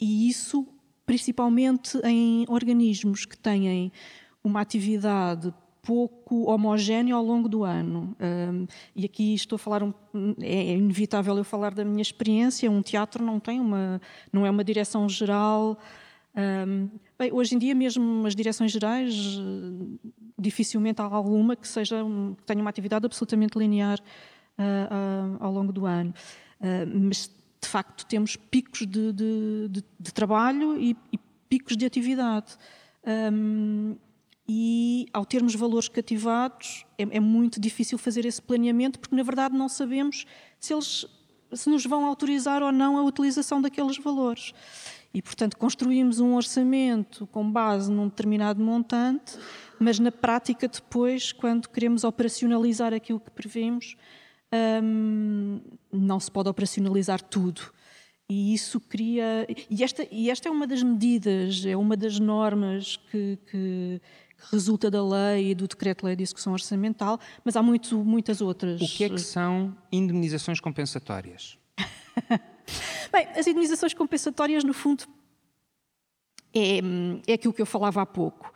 e 0.00 0.28
isso 0.28 0.66
principalmente 1.10 1.98
em 2.04 2.44
organismos 2.48 3.26
que 3.26 3.36
têm 3.36 3.90
uma 4.44 4.60
atividade 4.60 5.52
pouco 5.82 6.48
homogénea 6.48 7.16
ao 7.16 7.24
longo 7.24 7.48
do 7.48 7.64
ano. 7.64 8.14
Um, 8.20 8.66
e 8.94 9.04
aqui 9.04 9.34
estou 9.34 9.56
a 9.56 9.58
falar, 9.58 9.82
um, 9.82 9.92
é 10.40 10.76
inevitável 10.76 11.36
eu 11.36 11.42
falar 11.42 11.74
da 11.74 11.84
minha 11.84 12.00
experiência, 12.00 12.70
um 12.70 12.80
teatro 12.80 13.24
não 13.24 13.40
tem 13.40 13.58
uma, 13.58 14.00
não 14.32 14.46
é 14.46 14.50
uma 14.50 14.62
direção 14.62 15.08
geral. 15.08 15.78
Um, 16.36 16.88
bem, 17.18 17.32
hoje 17.32 17.56
em 17.56 17.58
dia 17.58 17.74
mesmo 17.74 18.24
as 18.24 18.36
direções 18.36 18.70
gerais, 18.70 19.12
dificilmente 20.40 21.00
há 21.00 21.04
alguma 21.04 21.54
que, 21.54 21.68
seja, 21.68 21.96
que 22.38 22.44
tenha 22.44 22.60
uma 22.60 22.70
atividade 22.70 23.06
absolutamente 23.06 23.58
linear 23.58 23.98
uh, 24.58 24.62
uh, 24.62 25.36
ao 25.40 25.52
longo 25.52 25.72
do 25.72 25.86
ano. 25.86 26.14
Uh, 26.60 27.06
mas 27.06 27.30
de 27.60 27.68
facto 27.68 28.06
temos 28.06 28.36
picos 28.36 28.86
de, 28.86 29.12
de, 29.12 29.68
de, 29.68 29.84
de 29.98 30.12
trabalho 30.12 30.78
e, 30.78 30.96
e, 31.12 31.18
picos 31.48 31.76
de 31.76 31.84
atividade. 31.84 32.56
Um, 33.32 33.96
e 34.48 35.06
ao 35.12 35.24
termos 35.24 35.54
valores 35.54 35.88
cativados, 35.88 36.84
é, 36.98 37.02
é, 37.02 37.20
muito 37.20 37.60
difícil 37.60 37.96
fazer 37.98 38.24
esse 38.24 38.40
planeamento, 38.40 38.98
porque 38.98 39.14
na 39.14 39.22
verdade 39.22 39.56
não 39.56 39.68
sabemos 39.68 40.26
se 40.58 40.72
eles 40.72 41.06
se 41.52 41.68
nos 41.68 41.84
vão 41.84 42.04
autorizar 42.04 42.62
ou 42.62 42.72
não 42.72 42.96
a 42.96 43.02
utilização 43.02 43.60
daqueles 43.60 43.98
valores. 43.98 44.52
E, 45.12 45.20
portanto, 45.20 45.56
construímos 45.56 46.20
um 46.20 46.34
orçamento 46.34 47.26
com 47.28 47.50
base 47.50 47.90
num 47.90 48.06
determinado 48.06 48.62
montante, 48.62 49.36
mas 49.80 49.98
na 49.98 50.12
prática, 50.12 50.68
depois, 50.68 51.32
quando 51.32 51.68
queremos 51.68 52.04
operacionalizar 52.04 52.92
aquilo 52.92 53.18
que 53.18 53.30
prevemos, 53.30 53.96
um, 54.82 55.60
não 55.90 56.20
se 56.20 56.30
pode 56.30 56.50
operacionalizar 56.50 57.22
tudo. 57.22 57.62
E 58.28 58.52
isso 58.54 58.78
cria. 58.78 59.46
E 59.70 59.82
esta, 59.82 60.06
e 60.10 60.30
esta 60.30 60.48
é 60.48 60.52
uma 60.52 60.66
das 60.66 60.82
medidas, 60.82 61.64
é 61.64 61.74
uma 61.76 61.96
das 61.96 62.20
normas 62.20 62.98
que, 63.10 63.38
que, 63.50 64.00
resulta 64.50 64.90
da 64.90 65.02
lei 65.02 65.50
e 65.50 65.54
do 65.54 65.66
decreto-lei 65.66 66.14
de 66.14 66.22
execução 66.22 66.52
orçamental, 66.52 67.18
mas 67.44 67.56
há 67.56 67.62
muito, 67.62 68.04
muitas 68.04 68.40
outras. 68.40 68.80
O 68.80 68.86
que 68.86 69.04
é 69.04 69.08
que 69.08 69.18
são 69.18 69.76
indemnizações 69.90 70.60
compensatórias? 70.60 71.58
Bem, 73.12 73.26
as 73.34 73.46
indemnizações 73.46 73.94
compensatórias, 73.94 74.62
no 74.62 74.72
fundo, 74.72 75.04
é, 76.54 76.80
é 77.26 77.32
aquilo 77.34 77.52
que 77.52 77.60
eu 77.62 77.66
falava 77.66 78.02
há 78.02 78.06
pouco. 78.06 78.52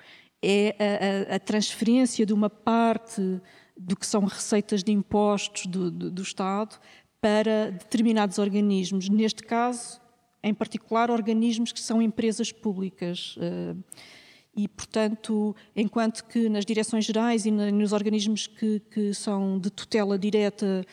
É 0.47 0.77
a, 0.79 1.33
a, 1.33 1.37
a 1.37 1.39
transferência 1.39 2.27
de 2.27 2.35
uma 2.35 2.51
parte 2.51 3.41
do 3.75 3.97
que 3.97 4.07
são 4.07 4.25
receitas 4.25 4.85
de 4.85 4.93
impostos 4.93 5.65
do, 5.67 5.91
do, 5.91 6.11
do 6.11 6.23
Estado 6.23 6.79
para 7.21 7.71
determinados 7.71 8.39
organismos. 8.39 9.09
Neste 9.09 9.43
caso, 9.43 10.01
em 10.43 10.53
particular, 10.53 11.11
organismos 11.11 11.73
que 11.73 11.81
são 11.81 12.03
empresas 12.03 12.53
públicas. 12.53 13.37
Eh, 13.41 13.75
E, 14.57 14.69
portanto, 14.69 15.53
enquanto 15.75 16.23
que 16.31 16.49
nas 16.49 16.65
direções 16.65 17.05
gerais 17.05 17.45
e 17.45 17.51
nos 17.51 17.93
organismos 17.93 18.47
que, 18.47 18.79
que 18.93 19.13
são 19.13 19.59
de 19.59 19.69
tutela 19.69 20.17
direta 20.17 20.85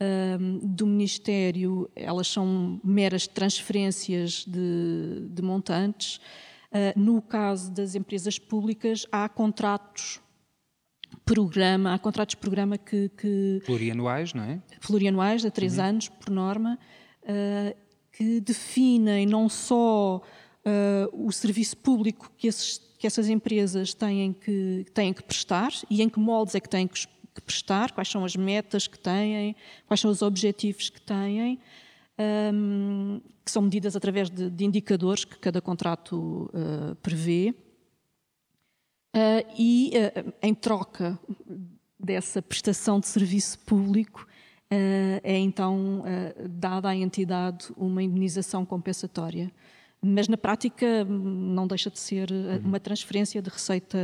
um, 0.00 0.60
do 0.62 0.86
Ministério, 0.86 1.90
elas 1.96 2.28
são 2.28 2.78
meras 2.84 3.26
transferências 3.26 4.44
de, 4.46 5.26
de 5.28 5.42
montantes. 5.42 6.20
Uh, 6.72 6.98
no 6.98 7.20
caso 7.20 7.72
das 7.72 7.94
empresas 7.94 8.38
públicas, 8.38 9.04
há 9.10 9.28
contratos 9.28 10.20
programa, 11.24 11.94
há 11.94 11.98
contratos 11.98 12.36
programa 12.36 12.78
que, 12.78 13.08
que 13.10 13.60
plurianuais, 13.66 14.32
não 14.32 14.44
é? 14.44 14.62
Plurianuais, 14.80 15.44
a 15.44 15.50
três 15.50 15.78
uhum. 15.78 15.84
anos 15.84 16.08
por 16.08 16.30
norma, 16.30 16.78
uh, 17.24 17.76
que 18.12 18.40
definem 18.40 19.26
não 19.26 19.48
só 19.48 20.22
uh, 20.64 21.26
o 21.26 21.32
serviço 21.32 21.76
público 21.76 22.32
que, 22.36 22.46
esses, 22.46 22.78
que, 22.98 23.06
essas 23.06 23.28
empresas 23.28 23.94
têm 23.94 24.32
que, 24.32 24.86
têm 24.94 25.12
que 25.12 25.22
prestar 25.22 25.72
e 25.88 26.02
em 26.02 26.08
que 26.08 26.20
moldes 26.20 26.54
é 26.54 26.60
que 26.60 26.68
têm 26.68 26.86
que, 26.86 27.06
prestar, 27.44 27.92
quais 27.92 28.08
são 28.08 28.24
as 28.24 28.36
metas 28.36 28.86
que 28.86 28.98
têm, 28.98 29.56
quais 29.86 30.00
são 30.00 30.10
os 30.10 30.20
objetivos 30.20 30.90
que 30.90 31.00
têm, 31.00 31.58
um, 32.20 33.20
que 33.44 33.50
são 33.50 33.62
medidas 33.62 33.96
através 33.96 34.28
de, 34.30 34.50
de, 34.50 34.64
indicadores 34.64 35.24
que 35.24 35.38
cada 35.38 35.60
contrato 35.60 36.50
uh, 36.52 36.94
prevê. 36.96 37.54
Uh, 39.16 39.42
e, 39.58 39.92
uh, 39.96 40.32
em 40.42 40.54
troca 40.54 41.18
dessa 41.98 42.40
prestação 42.40 43.00
de 43.00 43.08
serviço 43.08 43.58
público, 43.60 44.26
é 44.72 45.36
então 45.36 46.04
dada 46.48 46.90
à 46.90 46.94
entidade 46.94 47.72
uma 47.76 48.04
indenização 48.04 48.64
compensatória. 48.64 49.52
Mas 50.00 50.28
na 50.28 50.36
prática 50.36 51.04
não 51.04 51.66
deixa 51.66 51.90
de 51.90 51.98
ser 51.98 52.30
uhum. 52.30 52.68
uma 52.68 52.80
transferência 52.80 53.42
de 53.42 53.50
receita 53.50 53.98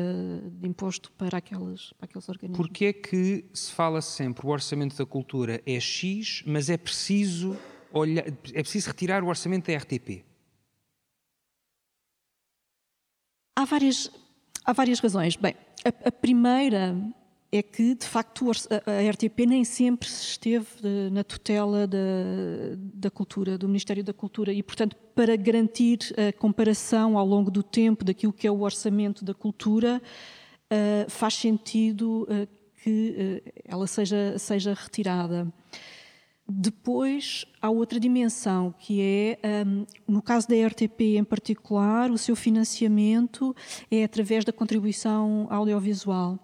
de 0.61 0.69
imposto 0.69 1.11
para, 1.13 1.39
aquelas, 1.39 1.93
para 1.95 2.05
aqueles 2.05 2.29
organismos. 2.29 2.67
Porquê 2.67 2.87
é 2.87 2.93
que 2.93 3.45
se 3.55 3.73
fala 3.73 4.03
sempre 4.03 4.45
o 4.47 4.51
orçamento 4.51 4.97
da 4.97 5.07
cultura 5.07 5.63
é 5.65 5.81
X, 5.81 6.43
mas 6.47 6.69
é 6.69 6.77
preciso, 6.77 7.57
olhar, 7.99 8.27
é 8.27 8.63
preciso 8.63 8.89
retirar 8.89 9.23
o 9.23 9.29
orçamento 9.29 9.71
da 9.71 9.77
RTP? 9.77 10.25
Há 13.57 13.65
várias 13.65 14.11
Há 14.67 14.73
várias 14.73 14.99
razões. 14.99 15.37
Bem, 15.37 15.55
a, 15.85 16.09
a 16.09 16.11
primeira 16.11 16.97
é 17.53 17.63
que, 17.63 17.95
de 17.95 18.05
facto, 18.05 18.51
a 18.51 19.11
RTP 19.13 19.47
nem 19.47 19.63
sempre 19.63 20.09
esteve 20.09 20.67
na 21.13 21.23
tutela 21.23 21.87
da, 21.87 21.99
da, 22.77 23.09
cultura, 23.09 23.57
do 23.57 23.69
Ministério 23.69 24.03
da 24.03 24.13
Cultura, 24.13 24.53
e, 24.53 24.61
portanto, 24.61 24.97
para 25.15 25.37
garantir 25.37 25.99
a 26.19 26.33
comparação 26.33 27.17
ao 27.17 27.25
longo 27.25 27.49
do 27.49 27.63
tempo 27.63 28.05
daquilo 28.05 28.33
que 28.33 28.45
é 28.45 28.51
o 28.51 28.63
orçamento 28.63 29.25
da 29.25 29.33
cultura, 29.33 30.03
uh, 30.03 31.09
faz 31.09 31.35
sentido 31.35 32.27
uh, 32.29 32.49
que 32.83 33.41
ela 33.65 33.87
seja, 33.87 34.37
seja 34.37 34.75
retirada. 34.75 35.47
Depois 36.49 37.45
há 37.61 37.69
outra 37.69 37.99
dimensão, 37.99 38.73
que 38.79 39.01
é, 39.03 39.65
um, 39.67 39.85
no 40.07 40.23
caso 40.23 40.47
da 40.47 40.55
RTP 40.55 41.17
em 41.17 41.25
particular, 41.25 42.09
o 42.11 42.17
seu 42.17 42.37
financiamento 42.37 43.55
é 43.91 44.05
através 44.05 44.45
da 44.45 44.53
contribuição 44.53 45.49
audiovisual, 45.51 46.39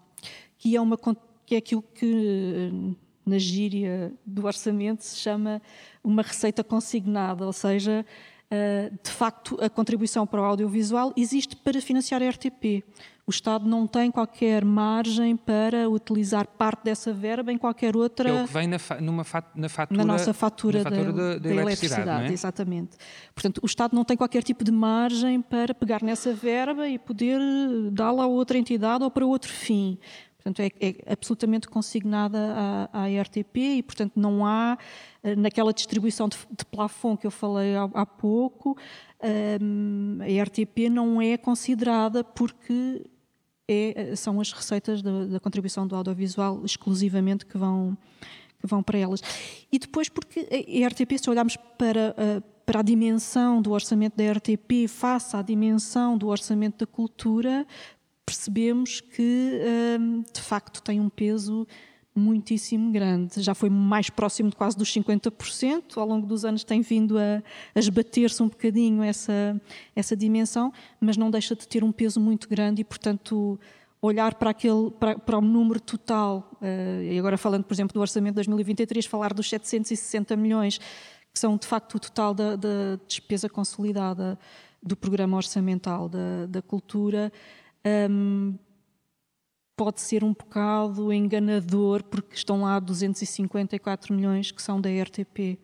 que 0.59 0.75
é, 0.75 0.81
uma, 0.81 0.99
que 1.47 1.55
é 1.55 1.59
aquilo 1.59 1.83
que 1.83 2.97
na 3.25 3.39
gíria 3.39 4.13
do 4.27 4.45
orçamento 4.45 5.03
se 5.05 5.17
chama 5.17 5.63
uma 6.03 6.23
receita 6.23 6.65
consignada, 6.65 7.47
ou 7.47 7.53
seja, 7.53 8.05
uh, 8.51 8.99
de 9.03 9.11
facto 9.11 9.57
a 9.63 9.71
contribuição 9.71 10.27
para 10.27 10.41
o 10.41 10.45
audiovisual 10.45 11.13
existe 11.17 11.55
para 11.55 11.81
financiar 11.81 12.21
a 12.23 12.29
RTP. 12.29 12.83
O 13.33 13.35
Estado 13.35 13.67
não 13.67 13.87
tem 13.87 14.11
qualquer 14.11 14.63
margem 14.63 15.39
para 15.39 15.89
utilizar 15.89 16.47
parte 16.47 16.85
dessa 16.85 17.15
verba 17.15 17.51
em 17.51 17.57
qualquer 17.57 17.97
outra. 17.97 18.29
É 18.29 18.43
o 18.43 18.47
que 18.47 18.53
vem 18.53 18.67
na, 18.67 18.79
fa 18.79 19.01
numa 19.01 19.25
fa 19.25 19.43
na 19.55 19.71
fatura, 19.71 19.97
na 19.97 20.05
nossa 20.05 20.35
fatura, 20.35 20.83
na 20.83 20.91
fatura 20.91 21.13
da, 21.15 21.23
da, 21.23 21.39
da, 21.39 21.49
eletricidade. 21.49 21.61
eletricidade 21.63 22.25
é? 22.27 22.33
Exatamente. 22.33 22.91
Portanto, 23.35 23.59
o 23.63 23.67
Estado 23.67 23.97
não 23.97 24.05
tem 24.05 24.19
qualquer 24.19 24.43
tipo 24.43 24.63
de 24.63 24.71
margem 24.71 25.41
para 25.41 25.73
pegar 25.73 26.03
nessa 26.03 26.35
verba 26.35 26.87
e 26.87 26.99
poder 26.99 27.41
dá-la 27.91 28.25
a 28.25 28.27
outra 28.27 28.59
entidade 28.59 29.03
ou 29.03 29.11
para 29.11 29.25
outro 29.25 29.51
fim. 29.51 29.99
Portanto, 30.37 30.61
é, 30.61 30.71
é 30.87 31.13
absolutamente 31.13 31.69
consignada 31.69 32.39
à, 32.93 33.05
à, 33.05 33.23
RTP 33.23 33.57
e, 33.79 33.83
portanto, 33.83 34.13
não 34.17 34.45
há, 34.45 34.77
eh, 35.23 35.37
naquela 35.37 35.73
distribuição 35.73 36.29
de, 36.29 36.37
de 36.37 36.67
plafond 36.67 37.17
que 37.17 37.27
eu 37.27 37.31
falei 37.31 37.77
há, 37.77 37.89
há 37.95 38.05
pouco, 38.05 38.77
um, 39.61 40.19
a 40.21 40.43
RTP 40.43 40.91
não 40.91 41.23
é 41.23 41.37
considerada 41.37 42.25
porque 42.25 43.07
é, 43.73 44.17
são 44.17 44.41
as 44.41 44.53
receitas 44.53 45.03
da, 45.03 45.27
da, 45.27 45.41
contribuição 45.41 45.87
do 45.87 45.97
audiovisual 45.97 46.65
exclusivamente 46.65 47.47
que 47.47 47.57
vão, 47.57 47.97
que 48.61 48.67
vão 48.67 48.83
para 48.83 48.99
elas. 48.99 49.21
E 49.71 49.79
depois 49.79 50.09
porque 50.09 50.41
a 50.41 50.89
RTP, 50.89 51.19
se 51.19 51.31
olharmos 51.31 51.57
para, 51.79 52.15
para 52.65 52.81
a 52.81 52.83
dimensão 52.83 53.61
do 53.61 53.73
orçamento 53.73 54.17
da 54.17 54.33
RTP 54.33 54.89
face 54.89 55.37
à 55.37 55.43
dimensão 55.43 56.17
do 56.17 56.29
orçamento 56.29 56.79
da 56.79 56.87
cultura, 56.87 57.67
percebemos 58.25 59.01
que 59.01 59.61
hum, 60.01 60.25
de 60.33 60.41
facto 60.41 60.83
tem 60.83 61.01
um 61.01 61.09
peso 61.09 61.67
muitíssimo 62.15 62.91
grande. 62.93 63.41
Já 63.41 63.55
foi 63.55 63.71
mais 63.71 64.11
próximo 64.11 64.51
de 64.51 64.57
quase 64.57 64.77
dos 64.77 64.93
50%, 64.93 65.97
ao 65.97 66.07
longo 66.07 66.27
dos 66.27 66.45
anos 66.45 66.65
tem 66.65 66.81
vindo 66.81 67.19
a, 67.19 67.43
a 67.75 67.79
esbater-se 67.79 68.43
um 68.43 68.49
bocadinho 68.49 69.03
essa, 69.03 69.61
essa 69.97 70.17
dimensão, 70.17 70.73
mas 71.01 71.17
não 71.17 71.31
deixa 71.31 71.57
de 71.57 71.67
ter 71.67 71.83
um 71.83 71.93
peso 71.93 72.21
muito 72.21 72.49
grande 72.49 72.83
e, 72.83 72.85
portanto, 72.85 73.59
olhar 74.01 74.35
para, 74.35 74.51
aquele, 74.51 74.91
para, 74.91 75.19
para 75.19 75.39
o 75.39 75.41
número 75.41 75.81
total, 75.81 76.51
uh, 76.61 77.03
e 77.03 77.19
agora 77.19 77.39
falando, 77.39 77.65
por 77.65 77.73
exemplo, 77.73 77.95
do 77.95 78.01
orçamento 78.01 78.33
de 78.33 78.37
2023, 78.37 79.07
falar 79.07 79.33
dos 79.33 79.49
760 79.49 80.37
milhões, 80.37 80.79
que 81.33 81.39
são 81.39 81.57
de 81.57 81.67
facto 81.67 81.95
o 81.95 82.01
total 82.01 82.35
da, 82.35 82.57
da 82.57 82.99
despesa 83.07 83.49
consolidada 83.49 84.39
do 84.83 84.97
programa 84.97 85.37
orçamental 85.37 86.09
da, 86.09 86.47
da 86.47 86.61
cultura, 86.61 87.33
um, 88.11 88.55
pode 89.77 90.01
ser 90.01 90.23
um 90.23 90.33
bocado 90.33 91.13
enganador, 91.13 92.03
porque 92.05 92.35
estão 92.35 92.63
lá 92.63 92.79
254 92.79 94.15
milhões 94.15 94.51
que 94.51 94.63
são 94.63 94.81
da 94.81 94.89
RTP. 94.91 95.59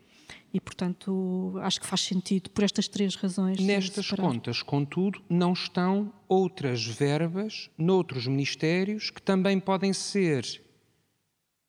E, 0.53 0.61
portanto, 0.61 1.55
acho 1.63 1.81
que 1.81 1.87
faz 1.87 2.01
sentido 2.03 2.51
por 2.51 2.65
estas 2.65 2.89
três 2.89 3.15
razões. 3.15 3.61
Nestas 3.61 4.11
contas, 4.11 4.63
contudo, 4.63 5.23
não 5.29 5.53
estão 5.53 6.13
outras 6.27 6.85
verbas 6.85 7.71
noutros 7.77 8.27
ministérios 8.27 9.11
que 9.11 9.21
também 9.21 9.61
podem 9.61 9.93
ser 9.93 10.63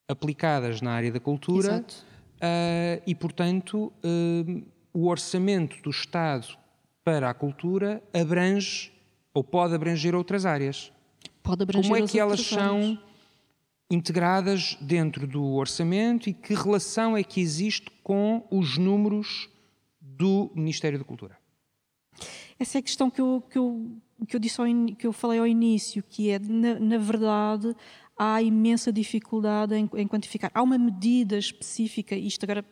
aplicadas 0.09 0.81
na 0.81 0.91
área 0.91 1.11
da 1.11 1.19
cultura 1.19 1.85
uh, 1.85 3.03
e, 3.05 3.13
portanto, 3.13 3.93
uh, 4.03 4.63
o 4.93 5.07
orçamento 5.07 5.81
do 5.83 5.89
Estado 5.89 6.47
para 7.03 7.29
a 7.29 7.33
cultura 7.33 8.01
abrange 8.13 8.91
ou 9.33 9.43
pode 9.43 9.75
abranger 9.75 10.15
outras 10.15 10.45
áreas. 10.45 10.91
Pode 11.49 11.63
abranger 11.63 11.91
Como 11.91 12.03
é 12.03 12.07
que 12.07 12.19
elas 12.19 12.41
são 12.41 12.95
integradas 13.89 14.77
dentro 14.79 15.25
do 15.25 15.43
orçamento 15.53 16.29
e 16.29 16.33
que 16.33 16.53
relação 16.53 17.17
é 17.17 17.23
que 17.23 17.41
existe 17.41 17.89
com 18.03 18.45
os 18.51 18.77
números 18.77 19.49
do 19.99 20.51
Ministério 20.53 20.99
da 20.99 21.03
Cultura? 21.03 21.39
Essa 22.59 22.77
é 22.77 22.79
a 22.79 22.81
questão 22.83 23.09
que 23.09 23.19
eu, 23.19 23.43
que 23.49 23.57
eu, 23.57 23.97
que 24.27 24.35
eu, 24.35 24.39
disse 24.39 24.61
ao 24.61 24.67
in, 24.67 24.93
que 24.93 25.07
eu 25.07 25.11
falei 25.11 25.39
ao 25.39 25.47
início, 25.47 26.03
que 26.07 26.29
é, 26.29 26.37
na, 26.37 26.79
na 26.79 26.97
verdade, 26.99 27.75
há 28.15 28.43
imensa 28.43 28.93
dificuldade 28.93 29.73
em, 29.73 29.89
em, 29.95 30.07
quantificar. 30.07 30.51
Há 30.53 30.61
uma 30.61 30.77
medida 30.77 31.35
específica, 31.35 32.15
isto 32.15 32.43
agora 32.43 32.63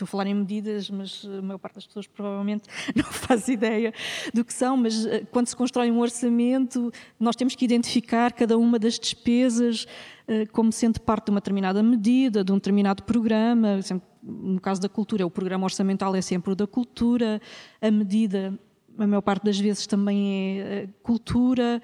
estou 0.00 0.06
a 0.06 0.10
falar 0.10 0.26
em 0.26 0.34
medidas, 0.34 0.88
mas 0.88 1.26
a 1.26 1.42
maior 1.42 1.58
parte 1.58 1.74
das 1.74 1.86
pessoas 1.86 2.06
provavelmente 2.06 2.64
não 2.96 3.04
faz 3.04 3.48
ideia 3.48 3.92
do 4.32 4.44
que 4.44 4.52
são, 4.52 4.76
mas 4.76 5.04
eh, 5.04 5.26
quando 5.30 5.46
se 5.46 5.56
constrói 5.56 5.90
um 5.90 5.98
orçamento, 5.98 6.90
nós 7.18 7.36
temos 7.36 7.54
que 7.54 7.64
identificar 7.64 8.32
cada 8.32 8.56
uma 8.56 8.78
das 8.78 8.98
despesas 8.98 9.86
eh, 10.26 10.46
como 10.46 10.72
sendo 10.72 11.00
parte 11.00 11.26
de 11.26 11.30
uma 11.32 11.40
determinada 11.40 11.82
medida, 11.82 12.42
de 12.42 12.50
um 12.50 12.56
determinado 12.56 13.02
programa. 13.02 13.80
No 14.22 14.60
caso 14.60 14.80
da 14.80 14.88
cultura, 14.88 15.26
o 15.26 15.30
programa 15.30 15.64
orçamental 15.64 16.14
é 16.16 16.22
sempre 16.22 16.52
o 16.52 16.54
da 16.54 16.66
cultura, 16.66 17.40
a 17.80 17.90
medida, 17.90 18.58
a 18.98 19.06
maior 19.06 19.22
parte 19.22 19.44
das 19.44 19.58
vezes, 19.58 19.86
também 19.86 20.60
é 20.60 20.62
eh, 20.62 20.88
cultura 21.02 21.82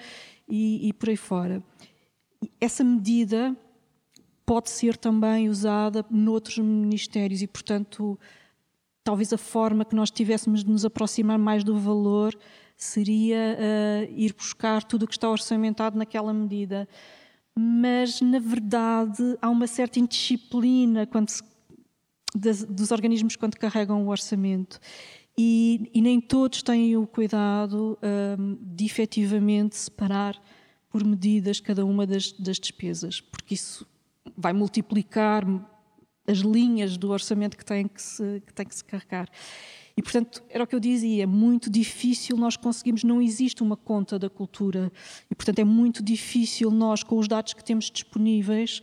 e, 0.48 0.88
e 0.88 0.92
por 0.94 1.10
aí 1.10 1.16
fora. 1.16 1.62
Essa 2.60 2.82
medida 2.82 3.56
pode 4.46 4.70
ser 4.70 4.96
também 4.96 5.48
usada 5.48 6.06
noutros 6.08 6.58
ministérios 6.58 7.42
e, 7.42 7.48
portanto, 7.48 8.18
talvez 9.02 9.32
a 9.32 9.38
forma 9.38 9.84
que 9.84 9.94
nós 9.94 10.10
tivéssemos 10.10 10.62
de 10.62 10.70
nos 10.70 10.84
aproximar 10.84 11.38
mais 11.38 11.64
do 11.64 11.76
valor 11.76 12.32
seria 12.76 13.58
uh, 13.58 14.12
ir 14.16 14.32
buscar 14.32 14.84
tudo 14.84 15.02
o 15.02 15.08
que 15.08 15.14
está 15.14 15.28
orçamentado 15.28 15.98
naquela 15.98 16.32
medida. 16.32 16.88
Mas, 17.58 18.20
na 18.20 18.38
verdade, 18.38 19.36
há 19.42 19.50
uma 19.50 19.66
certa 19.66 19.98
indisciplina 19.98 21.06
quando 21.06 21.30
se, 21.30 21.42
das, 22.34 22.62
dos 22.62 22.90
organismos 22.92 23.34
quando 23.34 23.56
carregam 23.56 24.04
o 24.06 24.10
orçamento. 24.10 24.78
e, 25.36 25.90
e 25.92 26.00
nem 26.00 26.20
todos 26.20 26.62
têm 26.62 26.96
o 26.96 27.06
cuidado 27.06 27.98
um, 28.38 28.58
de 28.60 28.84
efetivamente 28.84 29.76
separar 29.76 30.40
por 30.90 31.04
medidas 31.04 31.60
cada 31.60 31.84
uma 31.84 32.06
das, 32.06 32.32
das 32.32 32.58
despesas, 32.58 33.20
porque 33.20 33.54
isso 33.54 33.86
vai 34.36 34.52
multiplicar 34.52 35.44
as 36.26 36.38
linhas 36.38 36.96
do 36.96 37.10
orçamento 37.10 37.56
que 37.56 37.64
tem 37.64 37.86
que 37.86 38.02
se, 38.02 38.42
que 38.46 38.52
tem 38.52 38.66
que 38.66 38.74
se 38.74 38.84
carregar. 38.84 39.28
E, 39.96 40.02
portanto, 40.02 40.42
era 40.50 40.62
o 40.62 40.66
que 40.66 40.74
eu 40.74 40.80
dizia, 40.80 41.22
é 41.22 41.26
muito 41.26 41.70
difícil 41.70 42.36
nós 42.36 42.56
conseguirmos, 42.56 43.02
não 43.02 43.22
existe 43.22 43.62
uma 43.62 43.76
conta 43.76 44.18
da 44.18 44.28
cultura, 44.28 44.92
e, 45.30 45.34
portanto, 45.34 45.58
é 45.58 45.64
muito 45.64 46.02
difícil 46.02 46.70
nós, 46.70 47.02
com 47.02 47.16
os 47.16 47.26
dados 47.26 47.54
que 47.54 47.64
temos 47.64 47.90
disponíveis, 47.90 48.82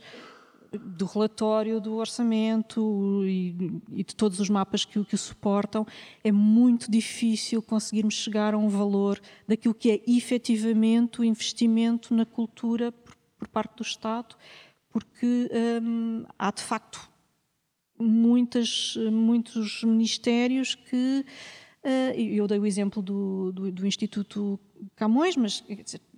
do 0.76 1.04
relatório 1.04 1.80
do 1.80 1.94
orçamento 1.94 3.22
e, 3.24 3.80
e 3.92 4.02
de 4.02 4.16
todos 4.16 4.40
os 4.40 4.50
mapas 4.50 4.84
que, 4.84 5.04
que 5.04 5.14
o 5.14 5.18
suportam, 5.18 5.86
é 6.24 6.32
muito 6.32 6.90
difícil 6.90 7.62
conseguirmos 7.62 8.14
chegar 8.14 8.54
a 8.54 8.58
um 8.58 8.68
valor 8.68 9.20
daquilo 9.46 9.74
que 9.74 9.90
é 9.90 10.02
efetivamente 10.06 11.20
o 11.20 11.24
investimento 11.24 12.12
na 12.12 12.26
cultura 12.26 12.90
por, 12.90 13.14
por 13.38 13.46
parte 13.46 13.76
do 13.76 13.82
Estado, 13.82 14.34
porque 14.94 15.50
hum, 15.82 16.24
há 16.38 16.52
de 16.52 16.62
facto 16.62 17.10
muitas, 17.98 18.94
muitos 19.10 19.82
ministérios 19.82 20.76
que. 20.76 21.26
Uh, 21.84 22.18
eu 22.18 22.46
dei 22.46 22.58
o 22.58 22.64
exemplo 22.64 23.02
do, 23.02 23.52
do, 23.52 23.70
do 23.70 23.86
Instituto 23.86 24.58
Camões, 24.96 25.36
mas 25.36 25.62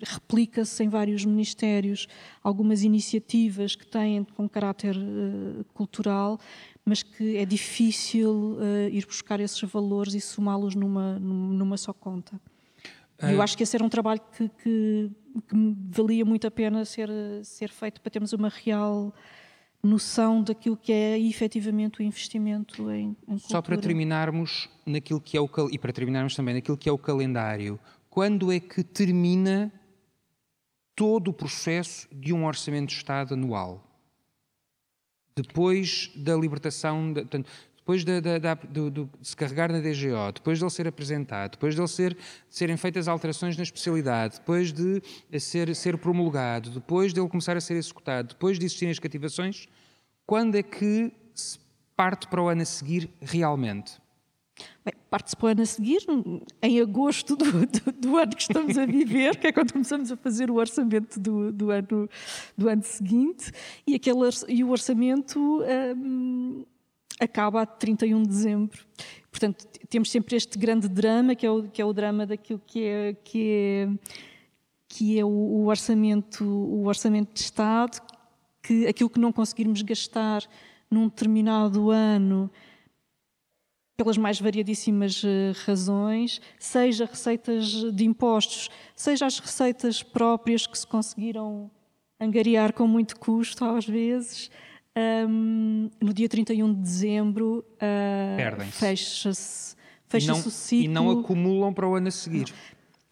replica-se 0.00 0.84
em 0.84 0.88
vários 0.88 1.24
ministérios 1.24 2.06
algumas 2.40 2.84
iniciativas 2.84 3.74
que 3.74 3.84
têm 3.84 4.22
com 4.22 4.48
caráter 4.48 4.96
uh, 4.96 5.64
cultural, 5.74 6.38
mas 6.84 7.02
que 7.02 7.36
é 7.36 7.44
difícil 7.44 8.58
uh, 8.60 8.88
ir 8.92 9.04
buscar 9.06 9.40
esses 9.40 9.60
valores 9.62 10.14
e 10.14 10.20
somá-los 10.20 10.76
numa, 10.76 11.18
numa 11.18 11.76
só 11.76 11.92
conta. 11.92 12.40
Eu 13.18 13.42
acho 13.42 13.56
que 13.56 13.62
esse 13.62 13.74
era 13.74 13.84
um 13.84 13.88
trabalho 13.88 14.20
que, 14.36 14.48
que, 14.62 15.10
que 15.40 15.56
valia 15.90 16.24
muito 16.24 16.46
a 16.46 16.50
pena 16.50 16.84
ser, 16.84 17.10
ser 17.42 17.70
feito 17.70 18.00
para 18.00 18.10
termos 18.10 18.32
uma 18.32 18.48
real 18.48 19.14
noção 19.82 20.42
daquilo 20.42 20.76
que 20.76 20.92
é 20.92 21.18
efetivamente 21.18 22.00
o 22.00 22.02
investimento 22.02 22.90
em, 22.90 23.16
em 23.28 23.38
Só 23.38 23.62
para 23.62 23.76
terminarmos 23.76 24.68
naquilo 24.84 25.20
que 25.20 25.36
é 25.36 25.40
o 25.40 25.48
e 25.70 25.78
para 25.78 25.92
terminarmos 25.92 26.34
também 26.34 26.54
naquilo 26.54 26.76
que 26.76 26.88
é 26.88 26.92
o 26.92 26.98
calendário, 26.98 27.78
quando 28.10 28.50
é 28.50 28.58
que 28.58 28.82
termina 28.82 29.72
todo 30.94 31.28
o 31.28 31.32
processo 31.32 32.08
de 32.12 32.32
um 32.32 32.46
orçamento 32.46 32.88
de 32.88 32.94
Estado 32.94 33.34
anual? 33.34 33.82
Depois 35.36 36.10
da 36.16 36.34
libertação, 36.34 37.12
de, 37.12 37.20
portanto, 37.20 37.50
depois 37.86 38.04
de, 38.04 38.20
de, 38.20 38.40
de, 38.40 38.90
de, 38.90 39.08
se 39.22 39.36
carregar 39.36 39.70
na 39.70 39.78
DGO, 39.78 40.32
depois 40.34 40.58
de 40.58 40.64
ele 40.64 40.70
ser 40.72 40.88
apresentado, 40.88 41.52
depois 41.52 41.72
de 41.72 41.80
ele 41.80 41.86
ser, 41.86 42.16
serem 42.50 42.76
feitas 42.76 43.06
alterações 43.06 43.56
na 43.56 43.62
especialidade, 43.62 44.38
depois 44.38 44.72
de 44.72 45.00
ser, 45.38 45.72
ser 45.72 45.96
promulgado, 45.96 46.70
depois 46.70 47.14
de 47.14 47.20
ele 47.20 47.28
começar 47.28 47.56
a 47.56 47.60
ser 47.60 47.74
executado, 47.74 48.30
depois 48.30 48.58
de 48.58 48.64
existirem 48.66 48.90
as 48.90 48.98
cativações, 48.98 49.68
quando 50.26 50.56
é 50.56 50.64
que 50.64 51.12
se 51.32 51.60
parte 51.94 52.26
para 52.26 52.42
o 52.42 52.48
ano 52.48 52.62
a 52.62 52.64
seguir 52.64 53.08
realmente? 53.20 53.92
Parte-se 55.08 55.36
para 55.36 55.46
o 55.46 55.48
ano 55.50 55.62
a 55.62 55.66
seguir, 55.66 56.04
em 56.60 56.80
agosto 56.80 57.36
do, 57.36 57.66
do, 57.66 57.92
do, 57.92 58.16
ano 58.16 58.34
que 58.34 58.42
estamos 58.42 58.76
a 58.76 58.84
viver, 58.84 59.36
que 59.36 59.46
é 59.46 59.52
quando 59.52 59.72
começamos 59.72 60.10
a 60.10 60.16
fazer 60.16 60.50
o 60.50 60.56
orçamento 60.56 61.20
do, 61.20 61.52
do 61.52 61.70
ano, 61.70 62.10
do 62.58 62.68
ano 62.68 62.82
seguinte, 62.82 63.52
e, 63.86 63.94
aquele, 63.94 64.18
e 64.48 64.64
o 64.64 64.70
orçamento 64.70 65.62
hum, 65.96 66.64
acaba 67.20 67.62
a 67.62 67.66
31 67.66 68.22
de 68.22 68.28
dezembro. 68.28 68.86
Portanto, 69.30 69.66
temos 69.88 70.10
sempre 70.10 70.36
este 70.36 70.58
grande 70.58 70.88
drama, 70.88 71.34
que 71.34 71.46
é 71.46 71.50
o, 71.50 71.62
que 71.64 71.80
é 71.80 71.84
o 71.84 71.92
drama 71.92 72.26
daquilo 72.26 72.60
que 72.66 72.84
é, 72.84 73.14
que 73.24 73.50
é, 73.50 73.88
que 74.88 75.18
é 75.18 75.24
o, 75.24 75.28
o, 75.28 75.66
orçamento, 75.66 76.44
o 76.44 76.86
orçamento 76.86 77.32
de 77.34 77.40
Estado, 77.40 78.00
que 78.62 78.86
aquilo 78.86 79.10
que 79.10 79.20
não 79.20 79.32
conseguirmos 79.32 79.82
gastar 79.82 80.42
num 80.90 81.08
determinado 81.08 81.90
ano, 81.90 82.50
pelas 83.96 84.18
mais 84.18 84.40
variadíssimas 84.40 85.22
eh, 85.24 85.52
razões, 85.64 86.40
seja 86.58 87.06
receitas 87.06 87.66
de 87.94 88.04
impostos, 88.04 88.68
seja 88.94 89.26
as 89.26 89.38
receitas 89.38 90.02
próprias 90.02 90.66
que 90.66 90.78
se 90.78 90.86
conseguiram 90.86 91.70
angariar 92.20 92.72
com 92.72 92.86
muito 92.86 93.18
custo 93.18 93.64
às 93.64 93.86
vezes, 93.86 94.50
um, 94.96 95.90
no 96.00 96.14
dia 96.14 96.28
31 96.28 96.72
de 96.72 96.80
dezembro 96.80 97.64
uh, 97.74 98.64
fecha-se 98.70 99.76
fecha 100.08 100.32
o 100.32 100.50
ciclo. 100.50 100.84
E 100.84 100.88
não 100.88 101.10
acumulam 101.10 101.72
para 101.72 101.88
o 101.88 101.94
ano 101.94 102.08
a 102.08 102.10
seguir. 102.10 102.52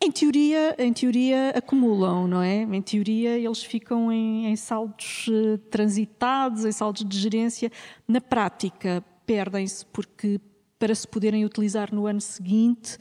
Em 0.03 0.11
teoria, 0.11 0.75
em 0.79 0.93
teoria 0.93 1.51
acumulam, 1.51 2.29
não 2.29 2.43
é? 2.43 2.63
Em 2.63 2.83
teoria 2.83 3.39
eles 3.39 3.63
ficam 3.63 4.13
em, 4.13 4.47
em 4.47 4.57
saldos 4.57 5.27
uh, 5.29 5.59
transitados, 5.71 6.65
em 6.65 6.73
saldos 6.73 7.05
de 7.05 7.19
gerência. 7.19 7.71
Na 8.07 8.21
prática 8.21 9.05
perdem-se 9.27 9.85
porque 9.87 10.41
para 10.79 10.95
se 10.95 11.09
poderem 11.09 11.45
utilizar 11.45 11.95
no 11.95 12.07
ano 12.07 12.21
seguinte 12.21 12.97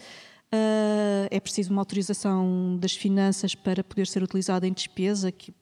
uh, 0.54 1.28
é 1.30 1.40
preciso 1.40 1.72
uma 1.72 1.82
autorização 1.82 2.78
das 2.80 2.94
finanças 2.94 3.56
para 3.56 3.84
poder 3.84 4.08
ser 4.08 4.24
utilizada 4.24 4.66
em 4.66 4.72
despesa 4.72 5.32
que 5.32 5.54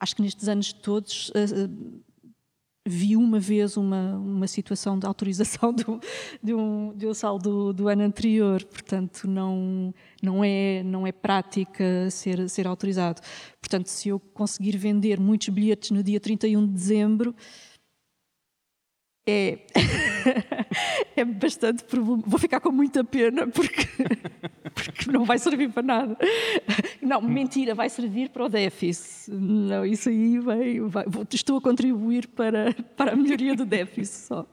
acho 0.00 0.16
que 0.16 0.22
nestes 0.22 0.48
anos 0.48 0.72
todos 0.72 1.28
uh, 1.30 2.02
vi 2.90 3.16
uma 3.16 3.38
vez 3.38 3.76
uma, 3.76 4.16
uma 4.16 4.46
situação 4.46 4.98
de 4.98 5.06
autorização 5.06 5.72
do, 5.72 6.00
de, 6.42 6.54
um, 6.54 6.92
de 6.94 7.06
um 7.06 7.14
saldo 7.14 7.72
do, 7.72 7.88
ano 7.88 8.02
anterior, 8.02 8.64
portanto 8.64 9.28
não, 9.28 9.94
não, 10.22 10.44
é, 10.44 10.82
não 10.82 11.06
é 11.06 11.12
prática 11.12 12.10
ser, 12.10 12.48
ser 12.48 12.66
autorizado. 12.66 13.22
Portanto, 13.60 13.86
se 13.86 14.08
eu 14.08 14.18
conseguir 14.18 14.76
vender 14.76 15.20
muitos 15.20 15.48
bilhetes 15.48 15.90
no 15.90 16.02
dia 16.02 16.18
31 16.18 16.66
de 16.66 16.72
dezembro, 16.72 17.34
é, 19.26 19.58
é 21.16 21.24
bastante 21.24 21.84
Vou 21.92 22.38
ficar 22.38 22.60
com 22.60 22.72
muita 22.72 23.04
pena 23.04 23.46
porque, 23.46 23.86
porque 24.74 25.10
não 25.10 25.24
vai 25.24 25.38
servir 25.38 25.70
para 25.70 25.82
nada. 25.82 26.18
Não, 27.02 27.20
mentira, 27.20 27.74
vai 27.74 27.88
servir 27.88 28.30
para 28.30 28.44
o 28.44 28.48
déficit. 28.48 29.30
Não, 29.30 29.84
isso 29.84 30.08
aí 30.08 30.38
vai, 30.38 30.80
vai 30.80 31.04
estou 31.32 31.58
a 31.58 31.60
contribuir 31.60 32.26
para, 32.28 32.74
para 32.96 33.12
a 33.12 33.16
melhoria 33.16 33.54
do 33.54 33.64
déficit 33.64 34.26
só. 34.26 34.46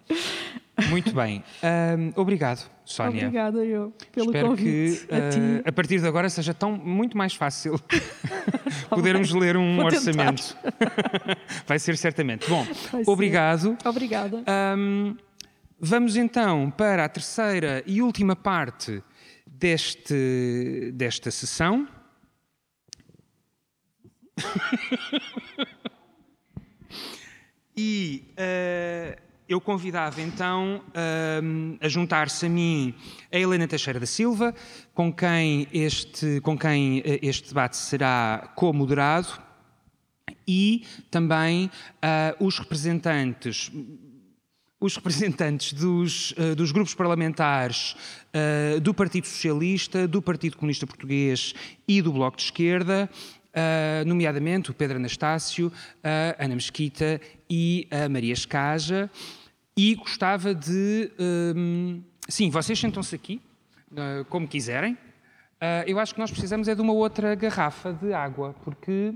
Muito 0.89 1.11
bem. 1.13 1.43
Um, 1.63 2.13
obrigado, 2.19 2.69
Sónia. 2.85 3.23
Obrigada 3.27 3.65
eu 3.65 3.91
pelo 4.11 4.27
Espero 4.27 4.47
convite. 4.49 5.05
que 5.07 5.13
uh, 5.13 5.63
a, 5.65 5.69
a, 5.69 5.71
partir 5.71 5.99
de 5.99 6.07
agora 6.07 6.29
seja 6.29 6.53
tão 6.53 6.71
muito 6.77 7.17
mais 7.17 7.33
fácil 7.33 7.79
podermos 8.89 9.31
ler 9.31 9.57
um 9.57 9.77
Vou 9.77 9.85
orçamento. 9.85 10.55
Vai 11.65 11.79
ser 11.79 11.97
certamente. 11.97 12.47
Bom, 12.47 12.65
Vai 12.91 13.03
obrigado. 13.07 13.75
Ser. 13.81 13.87
Obrigada. 13.87 14.43
Um, 14.77 15.17
vamos 15.79 16.15
então 16.15 16.69
para 16.69 17.05
a 17.05 17.09
terceira 17.09 17.83
e 17.85 18.01
última 18.01 18.35
parte 18.35 19.03
deste, 19.45 20.91
desta 20.93 21.31
sessão. 21.31 21.87
e 27.75 28.23
uh, 28.33 29.26
eu 29.47 29.61
convidava 29.61 30.21
então 30.21 30.81
um, 31.43 31.77
a 31.79 31.87
juntar-se 31.87 32.45
a 32.45 32.49
mim 32.49 32.93
a 33.31 33.37
Helena 33.37 33.67
Teixeira 33.67 33.99
da 33.99 34.05
Silva, 34.05 34.53
com 34.93 35.11
quem 35.11 35.67
este, 35.71 36.41
com 36.41 36.57
quem 36.57 37.01
eh, 37.05 37.19
este 37.21 37.49
debate 37.49 37.77
será 37.77 38.51
co-moderado, 38.55 39.27
e 40.45 40.85
também 41.09 41.65
uh, 41.65 42.45
os 42.45 42.57
representantes 42.59 43.71
os 44.79 44.95
representantes 44.95 45.73
dos, 45.73 46.33
uh, 46.33 46.55
dos 46.55 46.71
grupos 46.71 46.93
parlamentares 46.93 47.95
do 48.83 48.93
Partido 48.93 49.25
Socialista, 49.25 50.07
do 50.07 50.21
Partido 50.21 50.55
Comunista 50.55 50.85
Português 50.85 51.55
e 51.87 51.99
do 51.99 52.13
Bloco 52.13 52.37
de 52.37 52.43
Esquerda, 52.43 53.09
uh, 53.57 54.05
nomeadamente 54.05 54.69
o 54.69 54.73
Pedro 54.73 54.97
Anastácio, 54.97 55.71
a 56.03 56.43
Ana 56.43 56.55
Mesquita 56.55 57.19
e 57.49 57.87
a 57.89 58.07
Maria 58.07 58.33
Escaja. 58.33 59.09
E 59.75 59.95
gostava 59.95 60.53
de. 60.53 61.11
Um, 61.19 62.01
sim, 62.27 62.49
vocês 62.49 62.79
sentam-se 62.79 63.15
aqui, 63.15 63.41
uh, 63.91 64.25
como 64.25 64.47
quiserem. 64.47 64.93
Uh, 64.93 65.85
eu 65.87 65.99
acho 65.99 66.13
que 66.13 66.19
nós 66.19 66.31
precisamos 66.31 66.67
é 66.67 66.75
de 66.75 66.81
uma 66.81 66.93
outra 66.93 67.33
garrafa 67.35 67.91
de 67.93 68.13
água, 68.13 68.55
porque 68.63 69.13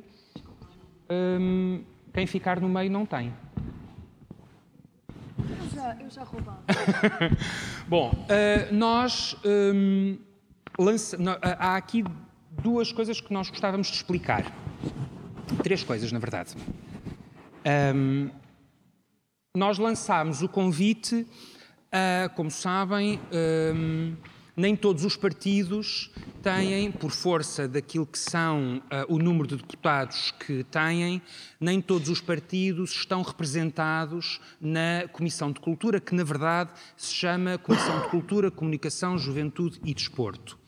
um, 1.10 1.84
quem 2.14 2.26
ficar 2.26 2.60
no 2.60 2.70
meio 2.70 2.92
não 2.92 3.06
tem. 3.06 3.34
Eu 5.40 5.70
já, 5.74 5.98
eu 6.00 6.10
já 6.10 6.24
roubava. 6.24 6.64
Bom, 7.88 8.12
uh, 8.12 8.74
nós. 8.74 9.36
Um, 9.44 10.18
lança, 10.78 11.18
há 11.42 11.76
aqui 11.76 12.04
duas 12.52 12.92
coisas 12.92 13.20
que 13.20 13.34
nós 13.34 13.50
gostávamos 13.50 13.88
de 13.88 13.96
explicar. 13.96 14.46
Três 15.64 15.84
coisas, 15.84 16.12
na 16.12 16.20
verdade. 16.20 16.56
Um, 17.96 18.30
nós 19.56 19.78
lançámos 19.78 20.42
o 20.42 20.50
convite 20.50 21.28
como 22.36 22.50
sabem, 22.50 23.20
um, 23.76 24.16
nem 24.56 24.76
todos 24.76 25.04
os 25.04 25.16
partidos 25.18 26.10
têm, 26.42 26.92
por 26.92 27.12
força 27.12 27.68
daquilo 27.68 28.06
que 28.06 28.18
são 28.18 28.78
uh, 28.78 29.14
o 29.14 29.18
número 29.18 29.48
de 29.48 29.58
deputados 29.58 30.32
que 30.32 30.64
têm, 30.66 31.22
nem 31.60 31.82
todos 31.82 32.10
os 32.10 32.22
partidos 32.22 32.92
estão 32.92 33.22
representados 33.22 34.40
na 34.60 35.08
Comissão 35.12 35.52
de 35.52 35.60
Cultura, 35.60 36.00
que 36.00 36.16
na 36.16 36.24
verdade 36.24 36.72
se 36.96 37.14
chama 37.14 37.58
Comissão 37.58 38.02
de 38.02 38.10
Cultura, 38.10 38.52
Comunicação, 38.52 39.18
Juventude 39.18 39.80
e 39.84 39.94
Desporto. 39.94 40.61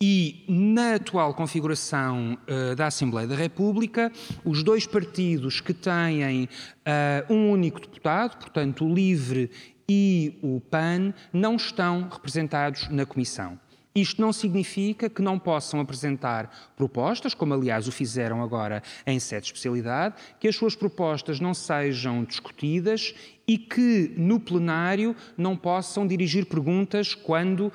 E 0.00 0.44
na 0.48 0.94
atual 0.94 1.34
configuração 1.34 2.38
uh, 2.48 2.76
da 2.76 2.86
Assembleia 2.86 3.26
da 3.26 3.34
República, 3.34 4.12
os 4.44 4.62
dois 4.62 4.86
partidos 4.86 5.60
que 5.60 5.74
têm 5.74 6.44
uh, 6.44 7.34
um 7.34 7.50
único 7.50 7.80
deputado, 7.80 8.38
portanto 8.38 8.84
o 8.84 8.94
LIVRE 8.94 9.50
e 9.90 10.38
o 10.40 10.60
PAN 10.60 11.12
não 11.32 11.56
estão 11.56 12.08
representados 12.08 12.88
na 12.90 13.04
Comissão. 13.04 13.58
Isto 13.92 14.20
não 14.20 14.32
significa 14.32 15.10
que 15.10 15.20
não 15.20 15.36
possam 15.36 15.80
apresentar 15.80 16.72
propostas, 16.76 17.34
como 17.34 17.52
aliás 17.52 17.88
o 17.88 17.92
fizeram 17.92 18.40
agora 18.40 18.84
em 19.04 19.18
sede 19.18 19.42
de 19.42 19.46
especialidade, 19.48 20.14
que 20.38 20.46
as 20.46 20.54
suas 20.54 20.76
propostas 20.76 21.40
não 21.40 21.52
sejam 21.52 22.22
discutidas 22.22 23.14
e 23.48 23.56
que 23.56 24.12
no 24.14 24.38
plenário 24.38 25.16
não 25.36 25.56
possam 25.56 26.06
dirigir 26.06 26.44
perguntas 26.44 27.14
quando, 27.14 27.72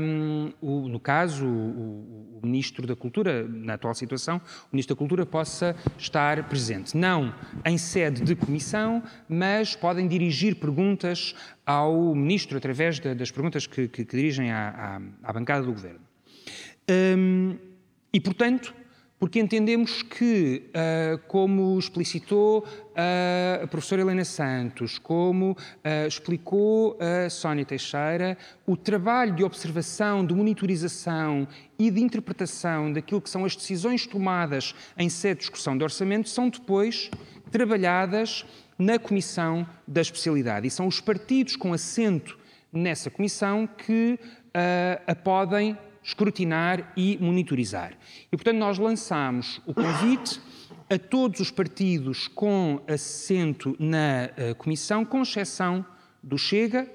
um, 0.00 0.52
o, 0.60 0.88
no 0.88 0.98
caso, 0.98 1.46
o, 1.46 2.40
o, 2.42 2.46
Ministro 2.46 2.86
da 2.86 2.96
Cultura, 2.96 3.46
na 3.48 3.74
atual 3.74 3.94
situação, 3.94 4.36
o 4.36 4.68
Ministro 4.72 4.94
da 4.94 4.98
Cultura 4.98 5.24
possa 5.24 5.76
estar 5.96 6.48
presente. 6.48 6.96
Não 6.96 7.32
em 7.64 7.78
sede 7.78 8.22
de 8.22 8.34
comissão, 8.34 9.02
mas 9.28 9.76
podem 9.76 10.08
dirigir 10.08 10.56
perguntas 10.56 11.34
ao 11.64 12.14
Ministro 12.14 12.58
através 12.58 12.98
de, 12.98 13.14
das 13.14 13.30
perguntas 13.30 13.66
que, 13.66 13.86
que, 13.88 14.04
que 14.04 14.16
dirigem 14.16 14.50
à, 14.50 15.00
à, 15.22 15.28
à, 15.28 15.32
bancada 15.32 15.64
do 15.64 15.72
Governo. 15.72 16.00
Um, 16.88 17.56
e, 18.12 18.20
portanto, 18.20 18.74
porque 19.18 19.40
entendemos 19.40 20.02
que, 20.02 20.64
uh, 20.68 21.18
como 21.26 21.78
explicitou 21.78 22.60
uh, 22.60 23.64
a 23.64 23.66
professora 23.66 24.02
Helena 24.02 24.24
Santos, 24.24 24.98
como 24.98 25.52
uh, 25.52 26.06
explicou 26.06 26.98
a 27.00 27.30
Sónia 27.30 27.64
Teixeira, 27.64 28.36
o 28.66 28.76
trabalho 28.76 29.34
de 29.34 29.42
observação, 29.42 30.24
de 30.24 30.34
monitorização 30.34 31.48
e 31.78 31.90
de 31.90 32.02
interpretação 32.02 32.92
daquilo 32.92 33.22
que 33.22 33.30
são 33.30 33.44
as 33.44 33.56
decisões 33.56 34.06
tomadas 34.06 34.74
em 34.98 35.08
sede 35.08 35.36
de 35.36 35.40
discussão 35.40 35.78
de 35.78 35.84
orçamento 35.84 36.28
são 36.28 36.50
depois 36.50 37.10
trabalhadas 37.50 38.44
na 38.78 38.98
Comissão 38.98 39.66
da 39.88 40.02
Especialidade. 40.02 40.66
E 40.66 40.70
são 40.70 40.86
os 40.86 41.00
partidos 41.00 41.56
com 41.56 41.72
assento 41.72 42.38
nessa 42.70 43.08
comissão 43.08 43.66
que 43.66 44.18
a 45.06 45.14
podem 45.14 45.78
escrutinar 46.06 46.92
e 46.96 47.18
monitorizar. 47.20 47.98
E, 48.30 48.36
portanto, 48.36 48.58
nós 48.58 48.78
lançamos 48.78 49.60
o 49.66 49.74
convite 49.74 50.40
a 50.88 50.96
todos 50.96 51.40
os 51.40 51.50
partidos 51.50 52.28
com 52.28 52.80
assento 52.86 53.74
na 53.76 54.30
uh, 54.30 54.54
Comissão, 54.54 55.04
com 55.04 55.22
exceção 55.22 55.84
do 56.22 56.38
Chega, 56.38 56.88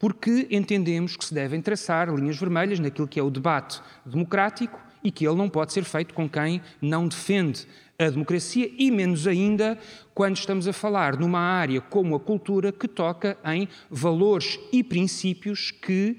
porque 0.00 0.48
entendemos 0.50 1.16
que 1.16 1.24
se 1.24 1.32
devem 1.32 1.62
traçar 1.62 2.12
linhas 2.12 2.36
vermelhas 2.36 2.80
naquilo 2.80 3.06
que 3.06 3.20
é 3.20 3.22
o 3.22 3.30
debate 3.30 3.80
democrático 4.04 4.80
e 5.02 5.12
que 5.12 5.24
ele 5.24 5.36
não 5.36 5.48
pode 5.48 5.72
ser 5.72 5.84
feito 5.84 6.12
com 6.12 6.28
quem 6.28 6.60
não 6.82 7.06
defende 7.06 7.66
a 7.98 8.10
democracia 8.10 8.70
e 8.76 8.90
menos 8.90 9.26
ainda 9.26 9.78
quando 10.12 10.36
estamos 10.36 10.68
a 10.68 10.72
falar 10.72 11.16
numa 11.16 11.38
área 11.38 11.80
como 11.80 12.14
a 12.14 12.20
cultura 12.20 12.72
que 12.72 12.86
toca 12.86 13.38
em 13.44 13.68
valores 13.88 14.58
e 14.72 14.82
princípios 14.84 15.70
que 15.70 16.18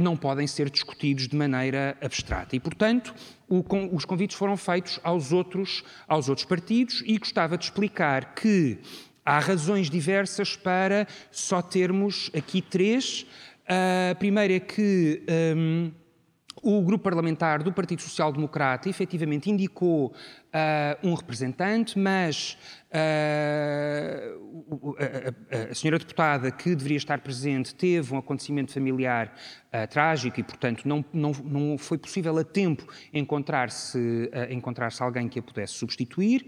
não 0.00 0.16
podem 0.16 0.46
ser 0.46 0.70
discutidos 0.70 1.28
de 1.28 1.36
maneira 1.36 1.96
abstrata. 2.00 2.56
E, 2.56 2.60
portanto, 2.60 3.14
os 3.48 4.04
convites 4.04 4.36
foram 4.36 4.56
feitos 4.56 4.98
aos 5.02 5.32
outros, 5.32 5.84
aos 6.08 6.28
outros 6.28 6.46
partidos 6.46 7.02
e 7.06 7.18
gostava 7.18 7.56
de 7.56 7.64
explicar 7.64 8.34
que 8.34 8.78
há 9.24 9.38
razões 9.38 9.88
diversas 9.90 10.56
para 10.56 11.06
só 11.30 11.62
termos 11.62 12.30
aqui 12.36 12.60
três. 12.62 13.26
A 13.68 14.14
primeira 14.14 14.54
é 14.54 14.60
que. 14.60 15.22
Um, 15.56 15.90
o 16.62 16.82
grupo 16.82 17.04
parlamentar 17.04 17.62
do 17.62 17.72
Partido 17.72 18.02
Social 18.02 18.32
Democrata 18.32 18.88
efetivamente 18.88 19.48
indicou 19.48 20.12
uh, 20.56 21.06
um 21.06 21.14
representante, 21.14 21.98
mas 21.98 22.56
uh, 22.90 24.36
a, 24.98 25.70
a, 25.70 25.74
senhora 25.74 25.98
deputada 25.98 26.50
que 26.50 26.74
deveria 26.74 26.96
estar 26.96 27.20
presente 27.20 27.74
teve 27.74 28.14
um 28.14 28.18
acontecimento 28.18 28.72
familiar 28.72 29.34
uh, 29.68 29.86
trágico 29.88 30.40
e, 30.40 30.42
portanto, 30.42 30.86
não, 30.86 31.04
não, 31.12 31.32
não 31.32 31.78
foi 31.78 31.98
possível 31.98 32.38
a 32.38 32.44
tempo 32.44 32.86
encontrar-se 33.12 34.30
encontrar 34.50 34.90
alguém 35.00 35.28
que 35.28 35.38
a 35.38 35.42
pudesse 35.42 35.74
substituir. 35.74 36.46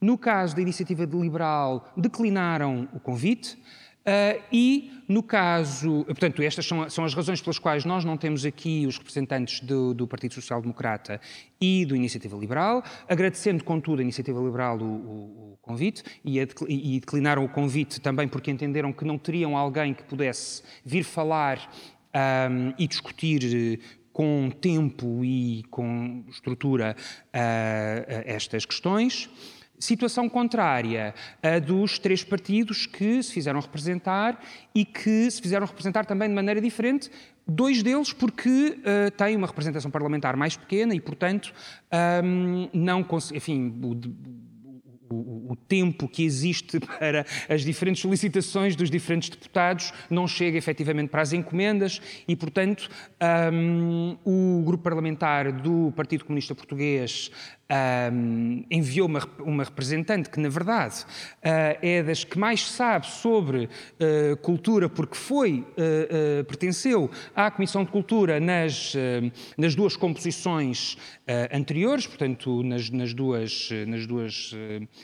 No 0.00 0.16
caso 0.16 0.54
da 0.54 0.62
iniciativa 0.62 1.04
de 1.06 1.16
liberal, 1.16 1.92
declinaram 1.96 2.88
o 2.92 3.00
convite. 3.00 3.58
Uh, 4.08 4.40
e, 4.50 4.97
no 5.08 5.22
caso, 5.22 6.04
portanto, 6.04 6.42
estas 6.42 6.66
são, 6.66 6.88
são, 6.90 7.04
as 7.04 7.14
razões 7.14 7.40
pelas 7.40 7.58
quais 7.58 7.86
nós 7.86 8.04
não 8.04 8.18
temos 8.18 8.44
aqui 8.44 8.86
os 8.86 8.98
representantes 8.98 9.60
do, 9.60 9.94
do 9.94 10.06
Partido 10.06 10.34
Social 10.34 10.60
Democrata 10.60 11.18
e 11.58 11.86
do 11.86 11.96
Iniciativa 11.96 12.36
Liberal, 12.36 12.84
agradecendo, 13.08 13.64
contudo, 13.64 14.00
a 14.00 14.02
Iniciativa 14.02 14.38
Liberal 14.38 14.78
o, 14.78 14.84
o, 14.84 15.52
o 15.54 15.58
convite 15.62 16.02
e, 16.22 16.38
a, 16.38 16.46
e, 16.68 17.00
declinaram 17.00 17.42
o 17.42 17.48
convite 17.48 18.00
também 18.02 18.28
porque 18.28 18.50
entenderam 18.50 18.92
que 18.92 19.04
não 19.04 19.16
teriam 19.16 19.56
alguém 19.56 19.94
que 19.94 20.02
pudesse 20.02 20.62
vir 20.84 21.04
falar 21.04 21.72
um, 22.50 22.74
e 22.78 22.86
discutir 22.86 23.80
com 24.12 24.50
tempo 24.50 25.24
e 25.24 25.62
com 25.70 26.24
estrutura 26.28 26.96
uh, 26.98 28.22
estas 28.26 28.66
questões. 28.66 29.30
Situação 29.78 30.28
contrária 30.28 31.14
a 31.42 31.58
dos 31.58 31.98
três 31.98 32.24
partidos 32.24 32.86
que 32.86 33.22
se 33.22 33.32
fizeram 33.32 33.60
representar 33.60 34.40
e 34.74 34.84
que 34.84 35.30
se 35.30 35.40
fizeram 35.40 35.66
representar 35.66 36.04
também 36.04 36.28
de 36.28 36.34
maneira 36.34 36.60
diferente, 36.60 37.10
dois 37.46 37.82
deles 37.82 38.12
porque 38.12 38.78
uh, 38.78 39.10
têm 39.12 39.36
uma 39.36 39.46
representação 39.46 39.90
parlamentar 39.90 40.36
mais 40.36 40.56
pequena 40.56 40.94
e, 40.94 41.00
portanto, 41.00 41.52
um, 42.22 42.68
não 42.74 43.06
enfim, 43.32 43.72
o, 43.82 43.94
o, 45.10 45.52
o, 45.52 45.56
tempo 45.56 46.06
que 46.06 46.22
existe 46.22 46.78
para 46.98 47.24
as 47.48 47.62
diferentes 47.62 48.02
solicitações 48.02 48.76
dos 48.76 48.90
diferentes 48.90 49.30
deputados 49.30 49.92
não 50.10 50.28
chega 50.28 50.58
efetivamente 50.58 51.08
para 51.08 51.22
as 51.22 51.32
encomendas 51.32 52.00
e, 52.26 52.36
portanto, 52.36 52.90
um, 53.52 54.16
o 54.24 54.62
grupo 54.64 54.84
parlamentar 54.84 55.50
do 55.50 55.92
Partido 55.96 56.24
Comunista 56.24 56.54
Português 56.54 57.30
um, 57.70 58.64
enviou 58.70 59.06
uma, 59.06 59.20
uma, 59.40 59.64
representante 59.64 60.30
que, 60.30 60.40
na 60.40 60.48
verdade, 60.48 61.04
uh, 61.04 61.78
é 61.82 62.02
das 62.02 62.24
que 62.24 62.38
mais 62.38 62.68
sabe 62.70 63.06
sobre 63.06 63.64
uh, 63.64 64.36
cultura, 64.38 64.88
porque 64.88 65.16
foi, 65.16 65.66
uh, 65.72 66.44
pertenceu 66.44 67.10
à 67.34 67.50
Comissão 67.50 67.84
de 67.84 67.90
Cultura 67.90 68.40
nas, 68.40 68.94
nas 69.56 69.74
duas 69.74 69.96
composições 69.96 70.96
anteriores, 71.52 72.06
portanto, 72.06 72.62
nas, 72.62 72.90
nas 72.90 73.12
duas, 73.12 73.70
nas 73.86 74.06
duas 74.06 74.54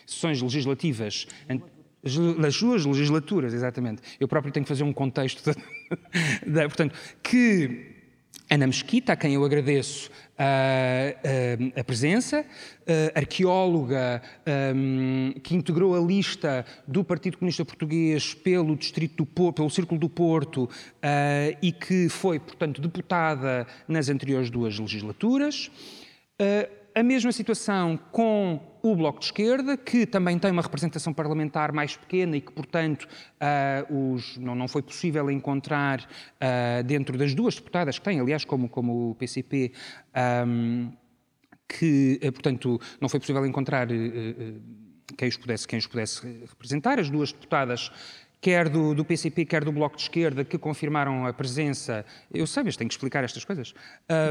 sessões 0.06 0.40
legislativas 0.40 1.26
nas 2.38 2.54
suas 2.54 2.84
legislaturas, 2.84 3.54
exatamente. 3.54 4.02
Eu 4.20 4.28
próprio 4.28 4.52
tenho 4.52 4.64
que 4.64 4.68
fazer 4.68 4.82
um 4.82 4.92
contexto. 4.92 5.42
da, 6.46 6.62
portanto, 6.68 6.94
que 7.22 7.93
Ana 8.50 8.66
Mesquita, 8.66 9.12
a 9.12 9.16
quem 9.16 9.34
eu 9.34 9.44
agradeço 9.44 10.10
a, 10.38 11.74
a, 11.76 11.80
a 11.80 11.84
presença, 11.84 12.44
a, 13.14 13.18
arqueóloga 13.18 14.20
um, 14.74 15.32
que 15.42 15.54
integrou 15.54 15.96
a 15.96 16.00
lista 16.00 16.64
do 16.86 17.02
Partido 17.02 17.38
Comunista 17.38 17.64
Português 17.64 18.34
pelo 18.34 18.76
Distrito 18.76 19.16
do 19.16 19.26
Porto, 19.26 19.56
pelo 19.56 19.70
Círculo 19.70 19.98
do 19.98 20.08
Porto 20.08 20.68
e 21.62 21.72
que 21.72 22.08
foi, 22.08 22.38
portanto, 22.38 22.80
deputada 22.80 23.66
nas 23.88 24.08
anteriores 24.08 24.50
duas 24.50 24.78
legislaturas. 24.78 25.70
A 26.94 27.02
mesma 27.02 27.32
situação 27.32 27.98
com 28.12 28.60
o 28.85 28.94
Bloco 28.94 29.19
de 29.19 29.24
Esquerda, 29.24 29.78
que 29.78 30.05
também 30.05 30.39
tem 30.39 30.51
uma 30.51 30.61
representação 30.61 31.11
parlamentar 31.11 31.73
mais 31.73 31.97
pequena 31.97 32.36
e 32.36 32.40
que, 32.43 32.52
portanto, 32.52 33.09
uh, 33.40 34.12
os, 34.12 34.36
não, 34.36 34.55
não, 34.55 34.69
foi 34.69 34.82
possível 34.82 35.31
encontrar 35.31 36.02
uh, 36.02 36.85
dentro 36.85 37.16
das 37.16 37.35
duas 37.35 37.55
deputadas 37.55 37.98
que 37.98 38.05
tem, 38.05 38.20
aliás, 38.20 38.44
como, 38.44 38.69
como 38.69 39.12
o 39.12 39.15
PCP, 39.15 39.73
um, 40.47 40.93
que, 41.66 42.20
uh, 42.23 42.31
portanto, 42.31 42.78
não 43.01 43.09
foi 43.09 43.19
possível 43.19 43.47
encontrar 43.47 43.89
quem 45.16 45.28
os, 45.31 45.36
pudesse, 45.39 45.66
quem 45.66 45.78
os 45.78 45.86
pudesse 45.86 46.27
representar. 46.47 47.01
As 47.01 47.09
duas 47.09 47.32
deputadas 47.32 47.90
quer 48.44 48.68
do, 48.68 48.94
do, 48.94 49.06
PCP, 49.06 49.46
quer 49.46 49.64
do 49.64 49.72
Bloco 49.72 49.96
de 49.96 50.02
Esquerda, 50.02 50.44
que 50.44 50.58
confirmaram 50.58 51.26
a 51.26 51.32
presença. 51.32 52.04
Eu 52.30 52.46
sei, 52.46 52.62
mas 52.62 52.76
tenho 52.76 52.86
que 52.86 52.94
explicar 52.94 53.24
estas 53.24 53.42
coisas. 53.42 53.74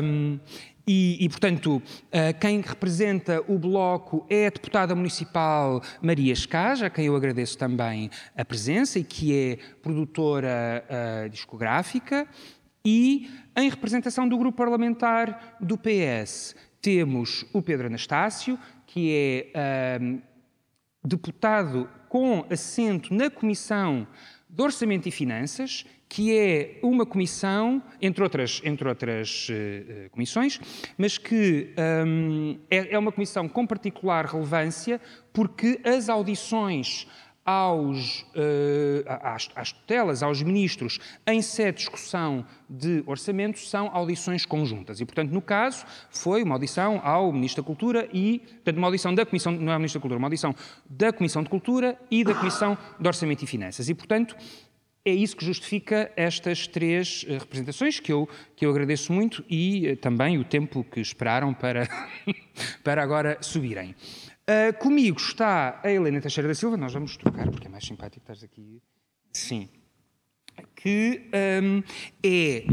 Um, 0.03 0.39
e, 0.85 1.17
e, 1.25 1.27
portanto, 1.29 1.77
uh, 1.77 2.39
quem 2.39 2.61
representa 2.61 3.43
o 3.47 3.57
Bloco 3.57 4.23
é 4.29 4.45
a 4.45 4.49
deputada 4.51 4.93
municipal 4.93 5.81
Maria 5.99 6.31
Escaja, 6.31 6.85
a 6.85 6.89
quem 6.91 7.07
eu 7.07 7.15
agradeço 7.15 7.57
também 7.57 8.11
a 8.37 8.45
presença 8.45 8.99
e 8.99 9.03
que 9.03 9.35
é 9.35 9.57
produtora 9.81 10.85
uh, 11.25 11.29
discográfica. 11.29 12.27
E, 12.85 13.31
em 13.57 13.67
representação 13.67 14.29
do 14.29 14.37
grupo 14.37 14.55
parlamentar 14.55 15.57
do 15.59 15.75
PS, 15.75 16.55
temos 16.79 17.47
o 17.51 17.63
Pedro 17.63 17.87
Anastácio, 17.87 18.59
que 18.85 19.51
é 19.55 19.97
uh, 19.99 20.21
deputado 21.03 21.89
com 22.13 22.45
assento 22.47 23.11
na 23.11 23.27
Comissão 23.27 24.05
de 24.47 24.61
Orçamento 24.61 25.09
e 25.09 25.11
Finanças, 25.11 25.83
que 26.07 26.31
é 26.37 26.77
uma 26.83 27.07
comissão, 27.07 27.81
entre 27.99 28.21
outras, 28.21 28.61
entre 28.63 28.87
outras 28.87 29.47
uh, 29.49 30.11
comissões, 30.11 30.61
mas 30.95 31.17
que 31.17 31.73
um, 32.05 32.59
é, 32.69 32.93
é 32.93 32.99
uma 32.99 33.11
comissão 33.11 33.49
com 33.49 33.65
particular 33.65 34.27
relevância 34.27 35.01
porque 35.33 35.81
as 35.83 36.07
audições 36.07 37.07
aos, 37.45 38.21
uh, 38.21 39.03
às, 39.21 39.49
às, 39.55 39.71
tutelas, 39.71 40.23
aos 40.23 40.41
ministros, 40.41 40.99
em 41.27 41.41
sede 41.41 41.71
de 41.71 41.77
discussão 41.79 42.45
de 42.69 43.03
orçamento, 43.05 43.59
são 43.59 43.89
audições 43.93 44.45
conjuntas. 44.45 45.01
E, 45.01 45.05
portanto, 45.05 45.31
no 45.31 45.41
caso, 45.41 45.85
foi 46.09 46.41
uma 46.43 46.55
audição 46.55 47.01
ao 47.03 47.31
Ministro 47.31 47.61
da 47.61 47.67
Cultura 47.67 48.07
e, 48.13 48.39
portanto, 48.39 48.77
uma 48.77 48.87
audição 48.87 49.13
da 49.13 49.25
Comissão, 49.25 49.51
não 49.51 49.73
é 49.73 49.77
Ministro 49.77 49.99
da 49.99 50.01
Cultura, 50.01 50.17
uma 50.17 50.27
audição 50.27 50.55
da 50.89 51.11
Comissão 51.11 51.43
de 51.43 51.49
Cultura 51.49 51.99
e 52.09 52.23
da 52.23 52.33
Comissão 52.33 52.77
de 52.99 53.07
Orçamento 53.07 53.43
e 53.43 53.47
Finanças. 53.47 53.89
E, 53.89 53.93
portanto, 53.93 54.35
é 55.05 55.11
isso 55.11 55.35
que 55.35 55.43
justifica 55.43 56.09
estas 56.15 56.65
três 56.65 57.23
uh, 57.23 57.33
representações, 57.33 57.99
que 57.99 58.13
eu, 58.13 58.27
que 58.55 58.65
eu 58.65 58.71
agradeço 58.71 59.11
muito, 59.11 59.43
e 59.49 59.91
uh, 59.91 59.97
também 59.97 60.37
o 60.37 60.45
tempo 60.45 60.81
que 60.81 61.01
esperaram 61.01 61.53
para, 61.53 61.89
para 62.81 63.03
agora 63.03 63.37
subirem. 63.41 63.93
Uh, 64.43 64.77
comigo 64.77 65.17
está 65.17 65.79
a 65.81 65.89
Helena 65.89 66.19
Teixeira 66.19 66.49
da 66.49 66.53
Silva, 66.53 66.75
nós 66.75 66.91
vamos 66.91 67.15
trocar 67.15 67.49
porque 67.49 67.67
é 67.67 67.69
mais 67.69 67.85
simpático 67.85 68.29
estar 68.29 68.45
aqui. 68.45 68.81
Sim. 69.31 69.69
Que 70.75 71.29
um, 71.63 71.81
é 72.21 72.65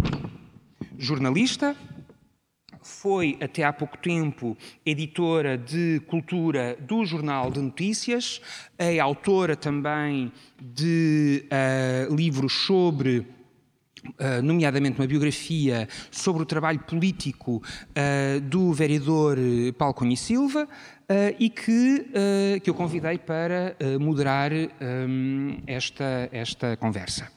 jornalista, 0.98 1.76
foi 2.82 3.38
até 3.40 3.62
há 3.62 3.72
pouco 3.72 3.96
tempo 3.98 4.56
editora 4.84 5.56
de 5.56 6.00
cultura 6.08 6.76
do 6.80 7.04
Jornal 7.04 7.52
de 7.52 7.60
Notícias, 7.60 8.40
é 8.76 8.98
autora 8.98 9.54
também 9.54 10.32
de 10.60 11.46
uh, 11.46 12.14
livros 12.14 12.52
sobre 12.52 13.26
Uh, 14.02 14.40
nomeadamente 14.42 14.98
uma 14.98 15.06
biografia 15.06 15.86
sobre 16.10 16.42
o 16.42 16.46
trabalho 16.46 16.78
político 16.78 17.56
uh, 17.56 18.40
do 18.40 18.72
vereador 18.72 19.36
Paulo 19.76 19.92
Cunha 19.92 20.16
Silva, 20.16 20.66
Uh, 21.10 21.34
e 21.40 21.50
que, 21.50 22.06
uh, 22.06 22.60
que 22.60 22.70
eu 22.70 22.74
convidei 22.74 23.18
para 23.18 23.74
uh, 23.82 23.98
moderar 23.98 24.52
um, 24.52 25.58
esta, 25.66 26.28
esta 26.30 26.76
conversa. 26.76 27.28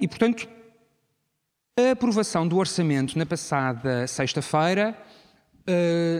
e, 0.00 0.08
portanto, 0.08 0.48
a 1.78 1.90
aprovação 1.90 2.48
do 2.48 2.56
orçamento 2.56 3.18
na 3.18 3.26
passada 3.26 4.06
sexta-feira, 4.06 4.96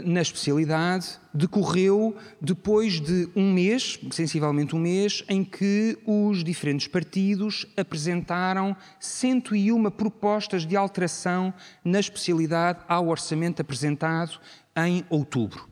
na 0.05 0.21
especialidade, 0.21 1.19
decorreu 1.33 2.15
depois 2.39 3.01
de 3.01 3.31
um 3.35 3.51
mês, 3.51 3.99
sensivelmente 4.11 4.77
um 4.77 4.79
mês, 4.79 5.25
em 5.27 5.43
que 5.43 5.97
os 6.07 6.45
diferentes 6.45 6.87
partidos 6.87 7.67
apresentaram 7.75 8.77
101 9.01 9.91
propostas 9.91 10.67
de 10.67 10.77
alteração 10.77 11.55
na 11.83 11.99
especialidade 11.99 12.81
ao 12.87 13.09
orçamento 13.09 13.63
apresentado 13.63 14.39
em 14.87 15.05
outubro. 15.09 15.69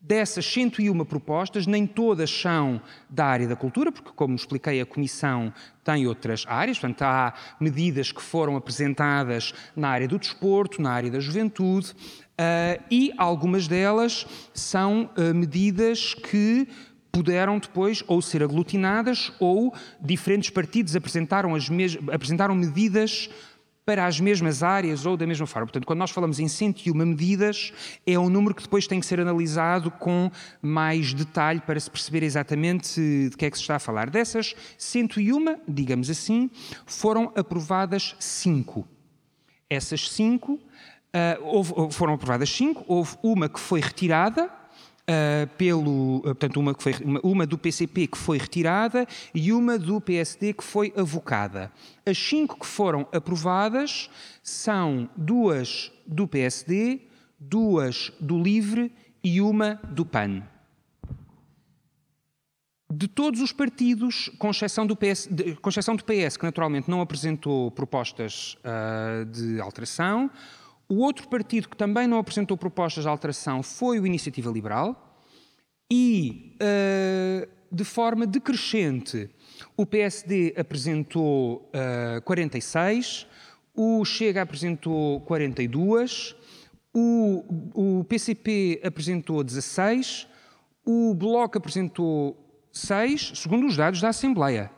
Dessas 0.00 0.46
101 0.46 1.04
propostas, 1.04 1.66
nem 1.66 1.86
todas 1.86 2.30
são 2.30 2.80
da 3.10 3.26
área 3.26 3.48
da 3.48 3.56
cultura, 3.56 3.90
porque, 3.90 4.10
como 4.14 4.34
expliquei, 4.34 4.80
a 4.80 4.86
Comissão 4.86 5.52
tem 5.84 6.06
outras 6.06 6.44
áreas, 6.46 6.78
portanto, 6.78 7.02
há 7.02 7.34
medidas 7.60 8.12
que 8.12 8.22
foram 8.22 8.56
apresentadas 8.56 9.52
na 9.74 9.88
área 9.88 10.06
do 10.06 10.18
desporto, 10.18 10.80
na 10.80 10.92
área 10.92 11.10
da 11.10 11.18
juventude, 11.18 11.90
uh, 11.90 12.82
e 12.90 13.12
algumas 13.18 13.66
delas 13.66 14.24
são 14.54 15.10
uh, 15.16 15.34
medidas 15.34 16.14
que 16.14 16.68
puderam 17.10 17.58
depois 17.58 18.04
ou 18.06 18.22
ser 18.22 18.42
aglutinadas 18.44 19.32
ou 19.40 19.74
diferentes 20.00 20.50
partidos 20.50 20.94
apresentaram, 20.94 21.54
as 21.54 21.68
apresentaram 22.12 22.54
medidas 22.54 23.28
para 23.88 24.04
as 24.04 24.20
mesmas 24.20 24.62
áreas 24.62 25.06
ou 25.06 25.16
da 25.16 25.26
mesma 25.26 25.46
forma. 25.46 25.64
Portanto, 25.64 25.86
quando 25.86 26.00
nós 26.00 26.10
falamos 26.10 26.38
em 26.38 26.46
101 26.46 26.92
medidas, 26.92 27.72
é 28.06 28.18
um 28.18 28.28
número 28.28 28.54
que 28.54 28.60
depois 28.60 28.86
tem 28.86 29.00
que 29.00 29.06
ser 29.06 29.18
analisado 29.18 29.90
com 29.90 30.30
mais 30.60 31.14
detalhe 31.14 31.58
para 31.62 31.80
se 31.80 31.90
perceber 31.90 32.22
exatamente 32.22 33.00
de 33.30 33.34
que 33.34 33.46
é 33.46 33.50
que 33.50 33.56
se 33.56 33.62
está 33.62 33.76
a 33.76 33.78
falar. 33.78 34.10
Dessas 34.10 34.54
101, 34.76 35.60
digamos 35.66 36.10
assim, 36.10 36.50
foram 36.84 37.32
aprovadas 37.34 38.14
5. 38.20 38.86
Essas 39.70 40.10
5 40.10 40.52
uh, 40.52 41.90
foram 41.90 42.12
aprovadas 42.12 42.50
5, 42.50 42.84
houve 42.86 43.16
uma 43.22 43.48
que 43.48 43.58
foi 43.58 43.80
retirada, 43.80 44.50
uh, 45.08 45.46
pelo, 45.56 46.18
uh, 46.18 46.22
portanto, 46.22 46.60
uma, 46.60 46.74
que 46.74 46.82
foi, 46.82 46.94
uma, 47.02 47.20
uma, 47.22 47.46
do 47.46 47.56
PCP 47.56 48.06
que 48.06 48.18
foi 48.18 48.38
retirada 48.38 49.06
e 49.34 49.52
uma 49.52 49.78
do 49.78 50.00
PSD 50.00 50.52
que 50.52 50.62
foi 50.62 50.92
avocada. 50.96 51.72
As 52.04 52.18
cinco 52.18 52.60
que 52.60 52.66
foram 52.66 53.08
aprovadas 53.12 54.10
são 54.42 55.08
duas 55.16 55.90
do 56.06 56.28
PSD, 56.28 57.00
duas 57.38 58.12
do 58.20 58.40
LIVRE 58.40 58.92
e 59.24 59.40
uma 59.40 59.80
do 59.90 60.04
PAN. 60.04 60.42
De 62.90 63.06
todos 63.06 63.42
os 63.42 63.52
partidos, 63.52 64.30
com 64.38 64.50
exceção 64.50 64.86
do 64.86 64.96
PS, 64.96 65.28
de, 65.30 65.54
com 65.56 65.68
exceção 65.68 65.94
do 65.94 66.02
PS 66.02 66.38
que 66.38 66.44
naturalmente 66.44 66.90
não 66.90 67.02
apresentou 67.02 67.70
propostas 67.70 68.56
uh, 68.64 69.26
de 69.26 69.60
alteração, 69.60 70.30
o 70.88 70.96
outro 71.02 71.28
partido 71.28 71.68
que 71.68 71.76
também 71.76 72.06
não 72.06 72.18
apresentou 72.18 72.56
propostas 72.56 73.04
de 73.04 73.08
alteração 73.08 73.62
foi 73.62 74.00
o 74.00 74.06
Iniciativa 74.06 74.50
Liberal 74.50 75.22
e, 75.90 76.56
uh, 76.56 77.48
de 77.70 77.84
forma 77.84 78.26
decrescente, 78.26 79.28
o 79.76 79.84
PSD 79.84 80.54
apresentou 80.56 81.70
uh, 81.74 82.16
eh, 82.16 82.20
46, 82.20 83.26
o 83.74 84.04
Chega 84.04 84.42
apresentou 84.42 85.20
42, 85.22 86.34
o, 86.94 87.98
o 88.00 88.04
PCP 88.04 88.80
apresentou 88.82 89.44
16, 89.44 90.26
o 90.84 91.14
Bloco 91.14 91.58
apresentou 91.58 92.36
6, 92.72 93.32
segundo 93.34 93.66
os 93.66 93.76
dados 93.76 94.00
da 94.00 94.08
Assembleia. 94.08 94.70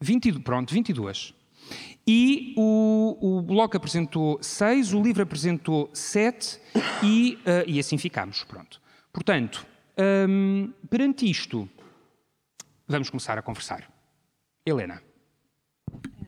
20, 0.00 0.40
pronto, 0.40 0.72
22. 0.72 1.34
E 2.12 2.54
o, 2.56 3.16
o 3.20 3.40
Bloco 3.40 3.76
apresentou 3.76 4.42
seis, 4.42 4.92
o 4.92 5.00
Livro 5.00 5.22
apresentou 5.22 5.88
sete 5.94 6.58
e, 7.04 7.38
uh, 7.46 7.62
e 7.68 7.78
assim 7.78 7.96
ficamos. 7.96 8.42
Pronto. 8.42 8.82
Portanto, 9.12 9.64
um, 10.28 10.72
perante 10.88 11.30
isto, 11.30 11.68
vamos 12.88 13.08
começar 13.10 13.38
a 13.38 13.42
conversar. 13.42 13.88
Helena. 14.66 15.00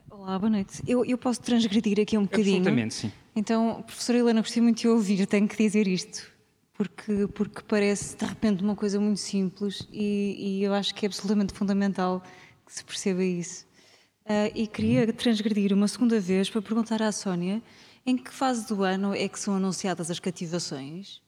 Olá, 0.08 0.38
boa 0.38 0.50
noite. 0.50 0.80
Eu, 0.86 1.04
eu 1.04 1.18
posso 1.18 1.42
transgredir 1.42 1.98
aqui 1.98 2.16
um 2.16 2.22
bocadinho? 2.22 2.58
Absolutamente, 2.58 2.94
sim. 2.94 3.12
Então, 3.34 3.82
professora 3.82 4.18
Helena, 4.18 4.40
gostei 4.40 4.62
muito 4.62 4.82
de 4.82 4.86
ouvir, 4.86 5.26
tenho 5.26 5.48
que 5.48 5.56
dizer 5.56 5.88
isto, 5.88 6.30
porque, 6.74 7.26
porque 7.34 7.60
parece 7.66 8.16
de 8.16 8.24
repente 8.24 8.62
uma 8.62 8.76
coisa 8.76 9.00
muito 9.00 9.18
simples 9.18 9.84
e, 9.90 10.60
e 10.60 10.62
eu 10.62 10.74
acho 10.74 10.94
que 10.94 11.04
é 11.04 11.08
absolutamente 11.08 11.52
fundamental 11.52 12.22
que 12.64 12.72
se 12.72 12.84
perceba 12.84 13.24
isso. 13.24 13.66
Uh, 14.24 14.52
e 14.54 14.66
queria 14.66 15.12
transgredir 15.12 15.72
uma 15.72 15.88
segunda 15.88 16.20
vez 16.20 16.48
para 16.48 16.62
perguntar 16.62 17.02
à 17.02 17.10
Sónia 17.10 17.60
em 18.06 18.16
que 18.16 18.30
fase 18.30 18.66
do 18.68 18.82
ano 18.82 19.14
é 19.14 19.28
que 19.28 19.38
são 19.38 19.54
anunciadas 19.54 20.10
as 20.10 20.20
cativações? 20.20 21.20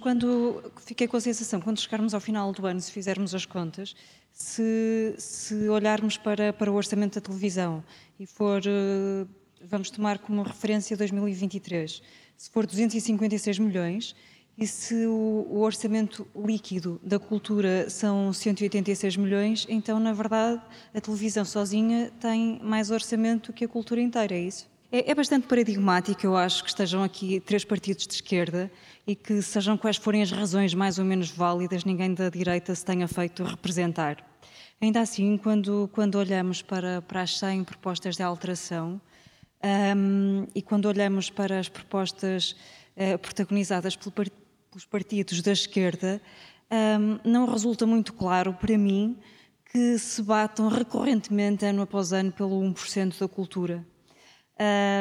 Quando 0.00 0.62
fiquei 0.84 1.06
com 1.06 1.16
a 1.16 1.20
sensação, 1.20 1.60
quando 1.60 1.80
chegarmos 1.80 2.12
ao 2.14 2.20
final 2.20 2.52
do 2.52 2.66
ano, 2.66 2.80
se 2.80 2.90
fizermos 2.90 3.34
as 3.34 3.46
contas, 3.46 3.94
se, 4.32 5.14
se 5.16 5.68
olharmos 5.68 6.16
para, 6.16 6.52
para 6.52 6.70
o 6.70 6.74
orçamento 6.74 7.14
da 7.14 7.20
televisão 7.20 7.82
e 8.18 8.26
for, 8.26 8.60
uh, 8.60 9.28
vamos 9.64 9.90
tomar 9.90 10.18
como 10.18 10.42
referência 10.42 10.96
2023, 10.96 12.02
se 12.36 12.50
for 12.50 12.66
256 12.66 13.58
milhões, 13.58 14.14
e 14.58 14.66
se 14.66 15.06
o, 15.06 15.46
o, 15.50 15.60
orçamento 15.60 16.26
líquido 16.34 16.98
da 17.02 17.18
cultura 17.18 17.90
são 17.90 18.32
186 18.32 19.16
milhões, 19.16 19.66
então, 19.68 20.00
na 20.00 20.14
verdade, 20.14 20.62
a 20.94 21.00
televisão 21.00 21.44
sozinha 21.44 22.10
tem 22.18 22.58
mais 22.62 22.90
orçamento 22.90 23.52
que 23.52 23.66
a 23.66 23.68
cultura 23.68 24.00
inteira, 24.00 24.34
é 24.34 24.40
isso? 24.40 24.66
É, 24.90 25.10
é 25.10 25.14
bastante 25.14 25.46
paradigmático, 25.46 26.24
eu 26.24 26.34
acho, 26.34 26.62
que 26.62 26.70
estejam 26.70 27.02
aqui 27.02 27.38
três 27.40 27.64
partidos 27.64 28.06
de 28.06 28.14
esquerda 28.14 28.70
e 29.06 29.14
que, 29.14 29.42
sejam 29.42 29.76
quais 29.76 29.98
forem 29.98 30.22
as 30.22 30.30
razões 30.30 30.72
mais 30.72 30.98
ou 30.98 31.04
menos 31.04 31.30
válidas, 31.30 31.84
ninguém 31.84 32.14
da 32.14 32.30
direita 32.30 32.74
se 32.74 32.84
tenha 32.84 33.06
feito 33.06 33.44
representar. 33.44 34.24
Ainda 34.80 35.00
assim, 35.00 35.36
quando, 35.36 35.90
quando 35.92 36.16
olhamos 36.16 36.62
para, 36.62 37.02
para 37.02 37.22
as 37.22 37.38
100 37.38 37.64
propostas 37.64 38.16
de 38.16 38.22
alteração 38.22 39.00
um, 39.96 40.46
e 40.54 40.62
quando 40.62 40.86
olhamos 40.86 41.30
para 41.30 41.58
as 41.58 41.68
propostas 41.68 42.54
uh, 42.96 43.18
protagonizadas 43.18 43.96
pelo, 43.96 44.12
pelos 44.76 44.84
partidos 44.84 45.40
da 45.40 45.52
esquerda, 45.52 46.20
um, 46.70 47.18
não 47.24 47.46
resulta 47.46 47.86
muito 47.86 48.12
claro 48.12 48.52
para 48.52 48.76
mim 48.76 49.16
que 49.72 49.98
se 49.98 50.22
batam 50.22 50.68
recorrentemente, 50.68 51.64
ano 51.64 51.80
após 51.80 52.12
ano, 52.12 52.30
pelo 52.30 52.60
1% 52.60 53.18
da 53.18 53.26
cultura. 53.26 53.86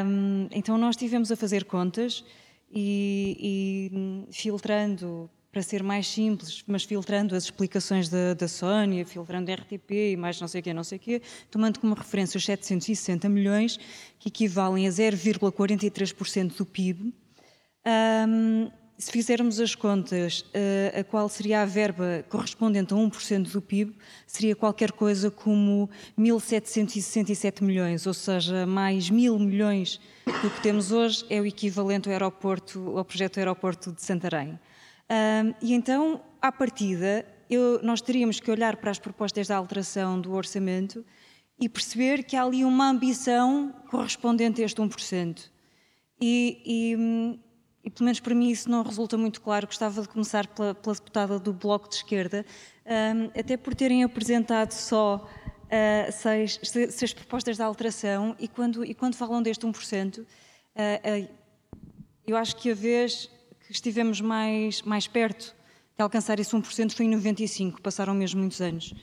Um, 0.05 0.47
então, 0.51 0.77
nós 0.77 0.95
tivemos 0.95 1.29
a 1.29 1.35
fazer 1.35 1.65
contas 1.65 2.23
e, 2.71 3.91
e 4.29 4.33
filtrando 4.33 5.29
para 5.51 5.61
ser 5.61 5.83
mais 5.83 6.07
simples, 6.07 6.63
mas 6.65 6.83
filtrando 6.83 7.35
as 7.35 7.43
explicações 7.43 8.07
da, 8.07 8.33
da 8.33 8.47
Sónia, 8.47 9.05
filtrando 9.05 9.51
RTP 9.51 10.13
e 10.13 10.17
mais 10.17 10.39
não 10.39 10.47
sei 10.47 10.61
o 10.61 10.63
quê, 10.63 10.73
não 10.73 10.83
sei 10.85 10.97
o 10.97 11.01
quê, 11.01 11.21
tomando 11.51 11.79
como 11.79 11.93
referência 11.95 12.37
os 12.37 12.45
760 12.45 13.27
milhões, 13.27 13.77
que 14.19 14.29
equivalem 14.29 14.87
a 14.87 14.89
0,43% 14.89 16.55
do 16.55 16.65
PIB. 16.65 17.13
Um, 17.85 18.71
se 18.97 19.11
fizermos 19.11 19.59
as 19.59 19.75
contas, 19.75 20.41
uh, 20.41 20.99
a 20.99 21.03
qual 21.03 21.27
seria 21.27 21.61
a 21.61 21.65
verba 21.65 22.23
correspondente 22.29 22.93
a 22.93 22.97
1% 22.97 23.51
do 23.51 23.61
PIB, 23.61 23.95
seria 24.25 24.55
qualquer 24.55 24.91
coisa 24.91 25.29
como 25.29 25.89
1.767 26.17 27.61
milhões, 27.61 28.07
ou 28.07 28.13
seja, 28.13 28.65
mais 28.65 29.09
mil 29.09 29.37
milhões 29.37 29.99
do 30.25 30.49
que 30.49 30.61
temos 30.61 30.91
hoje 30.91 31.25
é 31.29 31.41
o 31.41 31.45
equivalente 31.45 32.07
ao, 32.07 32.13
aeroporto, 32.13 32.97
ao 32.97 33.03
projeto 33.03 33.37
Aeroporto 33.37 33.91
de 33.91 34.01
Santarém. 34.01 34.59
E 35.61 35.73
então, 35.73 36.21
à 36.41 36.51
partida, 36.51 37.25
eu, 37.49 37.79
nós 37.83 38.01
teríamos 38.01 38.39
que 38.39 38.49
olhar 38.49 38.77
para 38.77 38.91
as 38.91 38.97
propostas 38.97 39.47
de 39.47 39.53
alteração 39.53 40.19
do 40.19 40.33
orçamento 40.33 41.05
e 41.59 41.69
perceber 41.69 42.23
que 42.23 42.35
há 42.35 42.43
ali 42.43 42.65
uma 42.65 42.89
ambição 42.89 43.73
correspondente 43.89 44.61
a 44.61 44.65
este 44.65 44.81
1%. 44.81 45.49
E, 46.19 46.61
e, 46.65 47.39
e 47.85 47.89
pelo 47.91 48.05
menos 48.05 48.19
para 48.19 48.33
mim 48.33 48.49
isso 48.49 48.69
não 48.69 48.81
resulta 48.81 49.15
muito 49.15 49.39
claro. 49.39 49.67
Gostava 49.67 50.01
de 50.01 50.09
começar 50.09 50.47
pela, 50.47 50.73
pela 50.73 50.95
deputada 50.95 51.37
do 51.37 51.53
Bloco 51.53 51.87
de 51.87 51.95
Esquerda, 51.95 52.43
um, 52.85 53.39
até 53.39 53.55
por 53.55 53.75
terem 53.75 54.03
apresentado 54.03 54.71
só 54.71 55.29
uh, 55.65 56.11
seis, 56.11 56.59
seis, 56.89 57.13
propostas 57.13 57.57
de 57.57 57.63
alteração 57.63 58.35
e 58.39 58.47
quando, 58.47 58.83
e 58.83 58.95
quando 58.95 59.15
falam 59.15 59.41
deste 59.41 59.67
1%, 59.67 60.17
uh, 60.17 60.23
uh, 60.23 61.29
eu 62.25 62.35
acho 62.35 62.55
que 62.55 62.71
a 62.71 62.75
vez 62.75 63.29
que 63.67 63.71
estivemos 63.71 64.19
mais, 64.19 64.81
mais 64.81 65.07
perto 65.07 65.55
de 65.95 66.03
alcançar 66.03 66.39
esse 66.39 66.55
1% 66.55 66.91
foi 66.91 67.05
em 67.05 67.09
95, 67.09 67.81
passaram 67.81 68.15
mesmo 68.15 68.39
muitos 68.39 68.61
anos. 68.61 68.93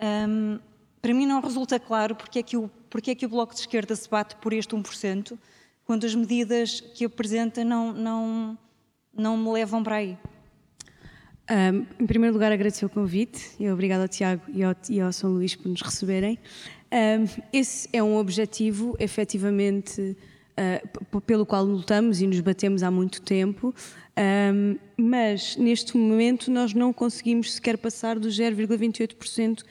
Um, 0.00 0.60
para 1.02 1.12
mim 1.12 1.26
não 1.26 1.40
resulta 1.40 1.78
claro 1.78 2.14
porque 2.14 2.38
é, 2.38 2.42
que 2.42 2.56
o, 2.56 2.70
porque 2.88 3.10
é 3.10 3.14
que 3.14 3.26
o 3.26 3.28
Bloco 3.28 3.52
de 3.52 3.60
Esquerda 3.60 3.94
se 3.96 4.08
bate 4.08 4.36
por 4.36 4.52
este 4.52 4.74
1%, 4.74 5.36
quando 5.88 6.04
as 6.04 6.14
medidas 6.14 6.82
que 6.82 7.06
apresenta 7.06 7.64
não, 7.64 7.94
não, 7.94 8.58
não 9.16 9.38
me 9.38 9.50
levam 9.50 9.82
para 9.82 9.96
aí. 9.96 10.18
Um, 11.50 11.86
em 11.98 12.06
primeiro 12.06 12.34
lugar, 12.34 12.52
agradecer 12.52 12.84
o 12.84 12.90
convite 12.90 13.52
e 13.58 13.70
obrigado 13.70 14.02
ao 14.02 14.08
Tiago 14.08 14.42
e 14.52 14.62
ao, 14.62 14.76
e 14.90 15.00
ao 15.00 15.10
São 15.14 15.30
Luís 15.30 15.56
por 15.56 15.66
nos 15.66 15.80
receberem. 15.80 16.38
Um, 16.92 17.42
esse 17.50 17.88
é 17.90 18.02
um 18.02 18.18
objetivo, 18.18 18.96
efetivamente, 18.98 20.14
uh, 20.58 21.20
pelo 21.22 21.46
qual 21.46 21.64
lutamos 21.64 22.20
e 22.20 22.26
nos 22.26 22.40
batemos 22.40 22.82
há 22.82 22.90
muito 22.90 23.22
tempo. 23.22 23.74
Um, 24.52 24.76
mas 24.94 25.56
neste 25.56 25.96
momento 25.96 26.50
nós 26.50 26.74
não 26.74 26.92
conseguimos 26.92 27.54
sequer 27.54 27.78
passar 27.78 28.18
dos 28.18 28.38
0,28% 28.38 29.64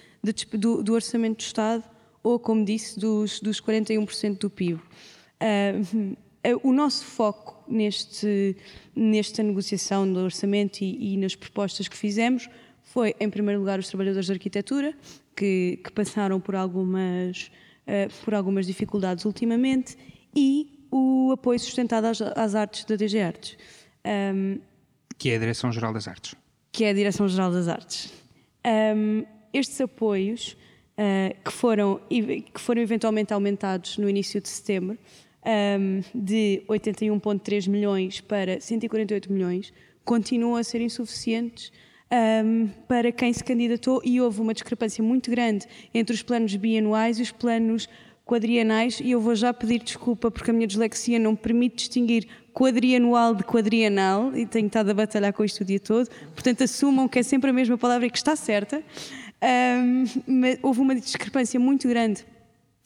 do, 0.58 0.82
do, 0.82 0.94
orçamento 0.94 1.38
do 1.38 1.42
Estado 1.42 1.84
ou, 2.24 2.40
como 2.40 2.66
disse, 2.66 3.00
dos, 3.00 3.40
dos 3.40 3.62
41% 3.62 4.40
do 4.40 4.50
PIB. 4.50 4.82
Uh, 6.48 6.60
o 6.64 6.72
nosso 6.72 7.04
foco 7.04 7.62
neste, 7.68 8.56
nesta 8.96 9.44
negociação 9.44 10.12
do 10.12 10.20
orçamento 10.20 10.82
e, 10.82 11.14
e, 11.14 11.18
nas 11.18 11.36
propostas 11.36 11.88
que 11.88 11.98
fizemos 11.98 12.48
foi, 12.84 13.14
em 13.20 13.30
primeiro 13.30 13.60
lugar, 13.60 13.80
os 13.80 13.90
trabalhadores 13.90 14.28
da 14.28 14.34
arquitetura, 14.34 14.94
que, 15.36 15.80
que 15.84 15.92
passaram 15.92 16.40
por 16.40 16.56
algumas, 16.56 17.52
uh, 17.86 18.24
por 18.24 18.34
algumas 18.34 18.66
dificuldades 18.66 19.26
ultimamente, 19.26 19.98
e 20.34 20.86
o 20.92 21.32
apoio 21.34 21.60
sustentado 21.60 22.06
às, 22.06 22.22
às 22.22 22.56
artes 22.56 22.86
da 22.86 22.96
DG 22.96 23.20
Artes. 23.20 23.58
Um, 24.06 24.60
que 25.18 25.32
é 25.32 25.36
a 25.36 25.40
Direção-Geral 25.40 25.92
das 25.92 26.08
Artes. 26.08 26.36
Que 26.72 26.86
é 26.86 26.92
a 26.92 26.94
Direção-Geral 26.94 27.52
das 27.52 27.68
Artes. 27.68 28.14
Um, 28.96 29.26
estes 29.54 29.82
apoios, 29.82 30.56
uh, 30.94 31.36
que, 31.44 31.52
foram, 31.52 32.00
que 32.10 32.62
foram 32.62 32.82
eventualmente 32.82 33.34
aumentados 33.34 33.98
no 33.98 34.10
início 34.10 34.40
de 34.40 34.48
setembro, 34.48 34.98
um, 35.48 36.02
de 36.14 36.62
81,3 36.68 37.70
milhões 37.70 38.20
para 38.20 38.60
148 38.60 39.32
milhões, 39.32 39.74
continuam 40.04 40.56
a 40.56 40.64
ser 40.64 40.82
insuficientes 40.82 41.72
um, 42.12 42.68
para 42.88 43.12
quem 43.12 43.32
se 43.32 43.44
candidatou 43.44 44.02
e 44.04 44.20
houve 44.20 44.42
uma 44.42 44.54
discrepância 44.54 45.04
muito 45.04 45.32
grande 45.32 45.66
entre 45.94 46.14
os 46.14 46.22
planos 46.22 46.56
bianuais 46.56 47.20
e 47.20 47.22
os 47.22 47.32
planos 47.32 47.88
quadrienais 48.26 49.00
e 49.00 49.12
eu 49.12 49.22
vou 49.22 49.36
já 49.36 49.54
pedir 49.54 49.80
desculpa 49.82 50.30
porque 50.30 50.52
a 50.52 50.54
minha 50.54 50.68
dislexia 50.68 51.18
não 51.18 51.32
me 51.32 51.38
permite 51.38 51.78
distinguir 51.78 52.28
quadrianual 52.54 53.34
de 53.34 53.44
quadrienal 53.44 54.36
e 54.36 54.46
tenho 54.46 54.68
estado 54.68 54.90
a 54.90 54.94
batalhar 54.94 55.32
com 55.32 55.46
isto 55.46 55.62
o 55.62 55.66
dia 55.66 55.80
todo, 55.80 56.10
portanto 56.34 56.64
assumam 56.64 57.08
que 57.08 57.20
é 57.20 57.24
sempre 57.24 57.50
a 57.50 57.54
mesma 57.54 57.78
palavra 57.78 58.08
e 58.08 58.10
que 58.10 58.18
está 58.18 58.36
certa. 58.36 58.84
Um, 59.40 60.04
mas 60.26 60.58
houve 60.64 60.82
uma 60.82 60.96
discrepância 60.96 61.60
muito 61.60 61.88
grande 61.88 62.26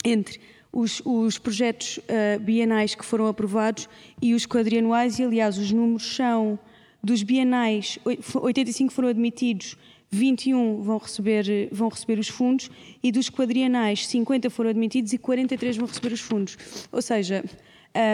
entre 0.04 0.40
os, 0.72 1.02
os 1.04 1.38
projetos 1.38 1.98
uh, 1.98 2.40
bienais 2.40 2.96
que 2.96 3.06
foram 3.06 3.28
aprovados 3.28 3.90
e 4.22 4.34
os 4.34 4.46
quadrianuais 4.46 5.20
e 5.20 5.24
aliás 5.24 5.58
os 5.58 5.72
números 5.72 6.16
são 6.16 6.58
dos 7.04 7.24
bienais, 7.24 7.98
85 8.36 8.94
foram 8.94 9.10
admitidos 9.10 9.76
21 10.12 10.82
vão 10.82 10.98
receber, 10.98 11.70
vão 11.72 11.88
receber 11.88 12.20
os 12.20 12.28
fundos 12.28 12.70
e 13.02 13.12
dos 13.12 13.30
quadrienais 13.30 14.06
50 14.08 14.50
foram 14.50 14.70
admitidos 14.70 15.14
e 15.14 15.18
43 15.18 15.78
vão 15.78 15.88
receber 15.88 16.12
os 16.12 16.20
fundos. 16.20 16.58
Ou 16.92 17.02
seja, 17.02 17.44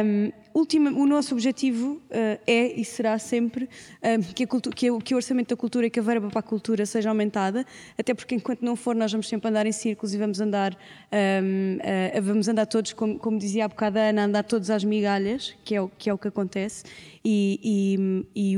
um, 0.06 0.32
o 0.60 1.06
nosso 1.06 1.36
objetivo 1.36 2.02
uh, 2.10 2.40
é 2.48 2.80
e 2.80 2.84
será 2.84 3.20
sempre 3.20 3.70
um, 4.02 4.22
que, 4.34 4.48
que, 4.76 5.00
que, 5.02 5.14
o 5.14 5.18
orçamento 5.18 5.50
da 5.50 5.56
cultura 5.56 5.86
e 5.86 5.90
que 5.90 6.00
a 6.00 6.04
verba 6.04 6.30
para 6.30 6.40
a 6.40 6.44
cultura 6.44 6.86
seja 6.86 7.10
aumentada, 7.10 7.64
até 7.98 8.14
porque 8.14 8.34
enquanto 8.34 8.64
não 8.64 8.76
for 8.76 8.96
nós 8.96 9.12
vamos 9.12 9.28
sempre 9.28 9.50
andar 9.50 9.68
em 9.68 9.72
círculos 9.72 10.16
e 10.16 10.18
vamos 10.18 10.42
andar, 10.42 10.74
um, 10.74 11.78
uh, 11.78 12.22
vamos 12.22 12.48
andar 12.48 12.66
todos, 12.66 12.94
como, 12.94 13.20
como, 13.20 13.38
dizia 13.38 13.66
há 13.66 13.68
bocado 13.68 14.00
a 14.00 14.04
Ana, 14.04 14.26
andar 14.26 14.44
todos 14.44 14.72
às 14.72 14.84
migalhas, 14.84 15.56
que 15.64 15.76
é 15.76 15.82
o 15.82 15.90
que, 15.90 16.10
é 16.10 16.14
o 16.14 16.18
que 16.18 16.28
acontece, 16.28 16.86
e, 17.24 18.26
e, 18.36 18.54
e 18.54 18.58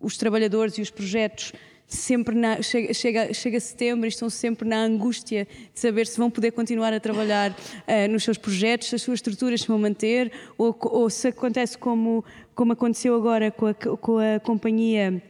os 0.00 0.16
trabalhadores 0.16 0.76
e 0.78 0.82
os 0.82 0.90
projetos 0.90 1.52
sempre 1.88 2.34
na, 2.34 2.60
chega, 2.60 2.92
chega, 2.92 3.34
chega 3.34 3.58
setembro 3.58 4.06
e 4.06 4.08
estão 4.08 4.28
sempre 4.28 4.68
na 4.68 4.76
angústia 4.76 5.48
de 5.74 5.80
saber 5.80 6.06
se 6.06 6.18
vão 6.18 6.30
poder 6.30 6.52
continuar 6.52 6.92
a 6.92 7.00
trabalhar 7.00 7.50
uh, 7.50 8.12
nos 8.12 8.22
seus 8.22 8.36
projetos, 8.36 8.88
se 8.88 8.94
as 8.94 9.02
suas 9.02 9.16
estruturas 9.16 9.62
se 9.62 9.68
vão 9.68 9.78
manter, 9.78 10.30
ou, 10.58 10.76
ou 10.82 11.08
se 11.08 11.28
acontece 11.28 11.78
como, 11.78 12.24
como 12.54 12.72
aconteceu 12.72 13.14
agora 13.16 13.50
com 13.50 13.66
a, 13.66 13.74
com 13.74 14.18
a 14.18 14.38
companhia. 14.40 15.22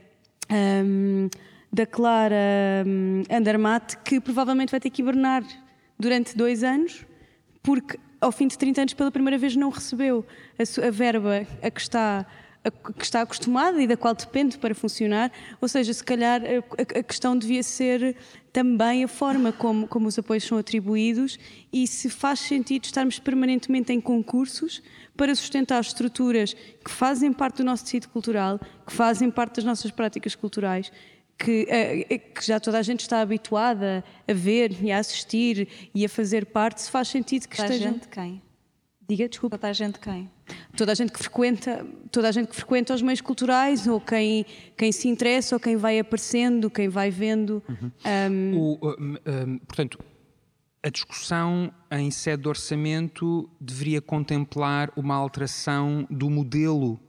Um, 0.50 1.28
da 1.72 1.86
Clara 1.86 2.34
um, 2.86 3.22
Andermatt, 3.30 3.98
que 3.98 4.20
provavelmente 4.20 4.70
vai 4.70 4.80
ter 4.80 4.90
que 4.90 5.02
hibernar 5.02 5.44
durante 5.98 6.36
dois 6.36 6.64
anos, 6.64 7.04
porque 7.62 7.98
ao 8.20 8.32
fim 8.32 8.48
de 8.48 8.56
30 8.58 8.80
anos, 8.80 8.94
pela 8.94 9.10
primeira 9.10 9.38
vez, 9.38 9.54
não 9.54 9.70
recebeu 9.70 10.24
a, 10.58 10.86
a 10.86 10.90
verba 10.90 11.46
a 11.62 11.70
que 11.70 11.80
está 11.80 12.26
que 12.70 13.04
está 13.04 13.22
acostumada 13.22 13.80
e 13.82 13.86
da 13.86 13.96
qual 13.96 14.14
depende 14.14 14.58
para 14.58 14.74
funcionar, 14.74 15.30
ou 15.60 15.68
seja, 15.68 15.92
se 15.92 16.02
calhar 16.02 16.40
a, 16.42 16.98
a 16.98 17.02
questão 17.02 17.36
devia 17.36 17.62
ser 17.62 18.16
também 18.52 19.04
a 19.04 19.08
forma 19.08 19.52
como, 19.52 19.86
como 19.86 20.08
os 20.08 20.18
apoios 20.18 20.44
são 20.44 20.58
atribuídos 20.58 21.38
e 21.72 21.86
se 21.86 22.08
faz 22.08 22.40
sentido 22.40 22.84
estarmos 22.84 23.18
permanentemente 23.18 23.92
em 23.92 24.00
concursos 24.00 24.82
para 25.16 25.34
sustentar 25.34 25.80
estruturas 25.80 26.54
que 26.54 26.90
fazem 26.90 27.32
parte 27.32 27.58
do 27.58 27.64
nosso 27.64 27.84
tecido 27.84 28.08
cultural, 28.08 28.58
que 28.86 28.92
fazem 28.92 29.30
parte 29.30 29.56
das 29.56 29.64
nossas 29.64 29.90
práticas 29.90 30.34
culturais, 30.34 30.90
que, 31.38 31.66
eh, 31.68 32.18
que, 32.18 32.44
já 32.44 32.58
toda 32.58 32.78
a 32.78 32.82
gente 32.82 33.00
está 33.00 33.20
habituada 33.20 34.04
a 34.26 34.32
ver 34.32 34.76
e 34.82 34.90
a 34.90 34.98
assistir 34.98 35.68
e 35.94 36.04
a 36.04 36.08
fazer 36.08 36.46
parte, 36.46 36.82
se 36.82 36.90
faz 36.90 37.08
sentido 37.08 37.48
que 37.48 37.56
toda 37.56 37.68
esteja... 37.68 37.88
A 37.88 37.92
gente 37.92 38.08
quem? 38.08 38.42
Diga, 39.08 39.28
desculpa. 39.28 39.56
Toda 39.56 39.68
a 39.68 39.72
gente 39.72 40.00
quem? 40.00 40.28
Toda 40.76 40.92
a 40.92 40.94
gente 40.94 41.12
que 41.12 41.18
frequenta, 41.18 41.86
toda 42.10 42.28
a 42.28 42.32
gente 42.32 42.48
que 42.48 42.56
frequenta 42.56 42.94
os 42.94 43.02
meios 43.02 43.20
culturais, 43.20 43.86
ou 43.86 44.00
quem, 44.00 44.44
quem 44.76 44.92
se 44.92 45.08
interessa, 45.08 45.56
ou 45.56 45.60
quem 45.60 45.76
vai 45.76 45.98
aparecendo, 45.98 46.70
quem 46.70 46.88
vai 46.88 47.10
vendo. 47.10 47.62
Uhum. 47.68 47.90
Um... 48.06 48.58
O, 48.58 48.96
um, 48.98 49.58
portanto, 49.58 49.98
a 50.82 50.88
discussão 50.88 51.72
em 51.90 52.10
sede 52.10 52.42
de 52.42 52.48
orçamento 52.48 53.48
deveria 53.60 54.00
contemplar 54.00 54.92
uma 54.96 55.14
alteração 55.14 56.06
do 56.10 56.30
modelo 56.30 57.00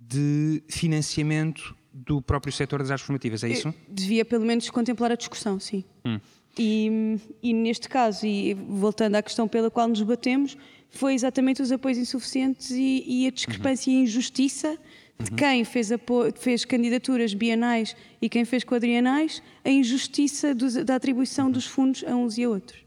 de 0.00 0.62
financiamento 0.68 1.74
do 1.92 2.20
próprio 2.20 2.52
setor 2.52 2.80
das 2.80 2.90
artes 2.90 3.06
formativas, 3.06 3.42
é 3.42 3.48
isso? 3.48 3.74
Devia 3.88 4.24
pelo 4.24 4.44
menos 4.44 4.68
contemplar 4.70 5.10
a 5.10 5.16
discussão, 5.16 5.58
sim. 5.58 5.82
Hum. 6.04 6.20
E, 6.58 7.18
e, 7.42 7.52
neste 7.52 7.88
caso, 7.88 8.24
e 8.26 8.54
voltando 8.54 9.16
à 9.16 9.22
questão 9.22 9.46
pela 9.46 9.70
qual 9.70 9.88
nos 9.88 10.02
batemos, 10.02 10.56
foi 10.90 11.14
exatamente 11.14 11.62
os 11.62 11.70
apoios 11.72 11.98
insuficientes 11.98 12.70
e, 12.70 13.04
e 13.06 13.26
a 13.26 13.30
discrepância 13.30 13.90
uhum. 13.90 13.98
e 13.98 14.00
a 14.00 14.04
injustiça 14.04 14.78
de 15.18 15.30
uhum. 15.30 15.36
quem 15.36 15.64
fez, 15.64 15.88
fez, 16.36 16.64
candidaturas 16.64 17.32
bienais 17.34 17.96
e 18.20 18.28
quem 18.28 18.44
fez 18.44 18.64
quadrienais, 18.64 19.42
a 19.64 19.70
injustiça 19.70 20.54
do, 20.54 20.84
da 20.84 20.96
atribuição 20.96 21.50
dos 21.50 21.66
fundos 21.66 22.04
a 22.06 22.14
uns 22.14 22.36
e 22.38 22.44
a 22.44 22.48
outros. 22.48 22.84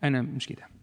Ana 0.00 0.22
Mesquita. 0.22 0.75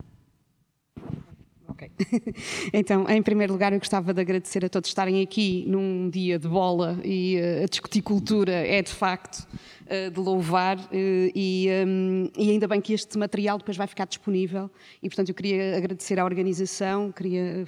Ok. 1.74 1.90
então, 2.72 3.10
em 3.10 3.22
primeiro 3.24 3.52
lugar, 3.52 3.74
eu 3.74 3.80
gostava 3.80 4.14
de 4.14 4.22
agradecer 4.22 4.64
a 4.64 4.70
todos 4.70 4.90
estarem 4.90 5.24
aqui 5.24 5.66
num 5.68 6.08
dia 6.08 6.38
de 6.38 6.48
bola 6.48 7.00
e 7.04 7.38
uh, 7.38 7.64
a 7.64 7.66
discutir 7.66 8.04
cultura 8.04 8.52
é 8.52 8.80
de 8.84 8.92
facto 8.92 9.48
uh, 9.88 10.12
de 10.12 10.20
louvar 10.20 10.78
uh, 10.78 10.90
e, 10.94 11.68
um, 11.86 12.30
e, 12.38 12.52
ainda 12.52 12.68
bem 12.68 12.80
que 12.80 12.94
este 12.94 13.18
material 13.18 13.58
depois 13.58 13.76
vai 13.76 13.88
ficar 13.88 14.06
disponível 14.06 14.70
e, 15.02 15.10
portanto, 15.10 15.30
eu 15.30 15.36
queria 15.36 15.76
agradecer 15.76 16.20
à 16.20 16.26
organização, 16.26 17.12
queria, 17.12 17.66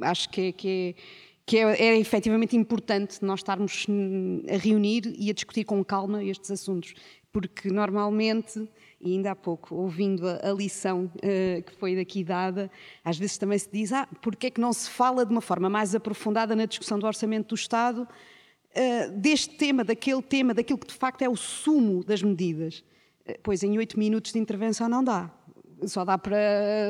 acho 0.00 0.30
que 0.30 0.40
é, 0.40 0.52
que 0.52 0.68
é 0.68 0.94
que 1.46 1.58
é, 1.58 1.88
é 1.88 1.98
efetivamente 1.98 2.56
importante 2.56 3.22
nós 3.22 3.40
estarmos 3.40 3.84
hum, 3.86 4.42
a 4.48 4.56
reunir 4.56 5.14
e 5.18 5.28
a 5.28 5.34
discutir 5.34 5.64
com 5.64 5.84
calma 5.84 6.24
estes 6.24 6.50
assuntos, 6.50 6.94
porque 7.30 7.68
normalmente 7.68 8.66
e 9.04 9.12
ainda 9.12 9.32
há 9.32 9.36
pouco, 9.36 9.74
ouvindo 9.74 10.26
a, 10.26 10.50
a 10.50 10.52
lição 10.52 11.04
uh, 11.04 11.62
que 11.62 11.72
foi 11.76 11.94
daqui 11.94 12.24
dada, 12.24 12.70
às 13.04 13.18
vezes 13.18 13.36
também 13.36 13.58
se 13.58 13.68
diz, 13.70 13.92
ah, 13.92 14.08
porque 14.22 14.46
é 14.46 14.50
que 14.50 14.60
não 14.60 14.72
se 14.72 14.88
fala 14.88 15.26
de 15.26 15.30
uma 15.30 15.42
forma 15.42 15.68
mais 15.68 15.94
aprofundada 15.94 16.56
na 16.56 16.64
discussão 16.64 16.98
do 16.98 17.06
orçamento 17.06 17.48
do 17.48 17.54
Estado 17.54 18.02
uh, 18.02 19.12
deste 19.12 19.56
tema, 19.56 19.84
daquele 19.84 20.22
tema, 20.22 20.54
daquilo 20.54 20.78
que 20.78 20.86
de 20.86 20.94
facto 20.94 21.20
é 21.20 21.28
o 21.28 21.36
sumo 21.36 22.02
das 22.02 22.22
medidas? 22.22 22.82
Uh, 23.28 23.34
pois 23.42 23.62
em 23.62 23.76
oito 23.76 23.98
minutos 23.98 24.32
de 24.32 24.38
intervenção 24.38 24.88
não 24.88 25.04
dá 25.04 25.30
só 25.86 26.04
dá 26.04 26.16
para 26.16 26.36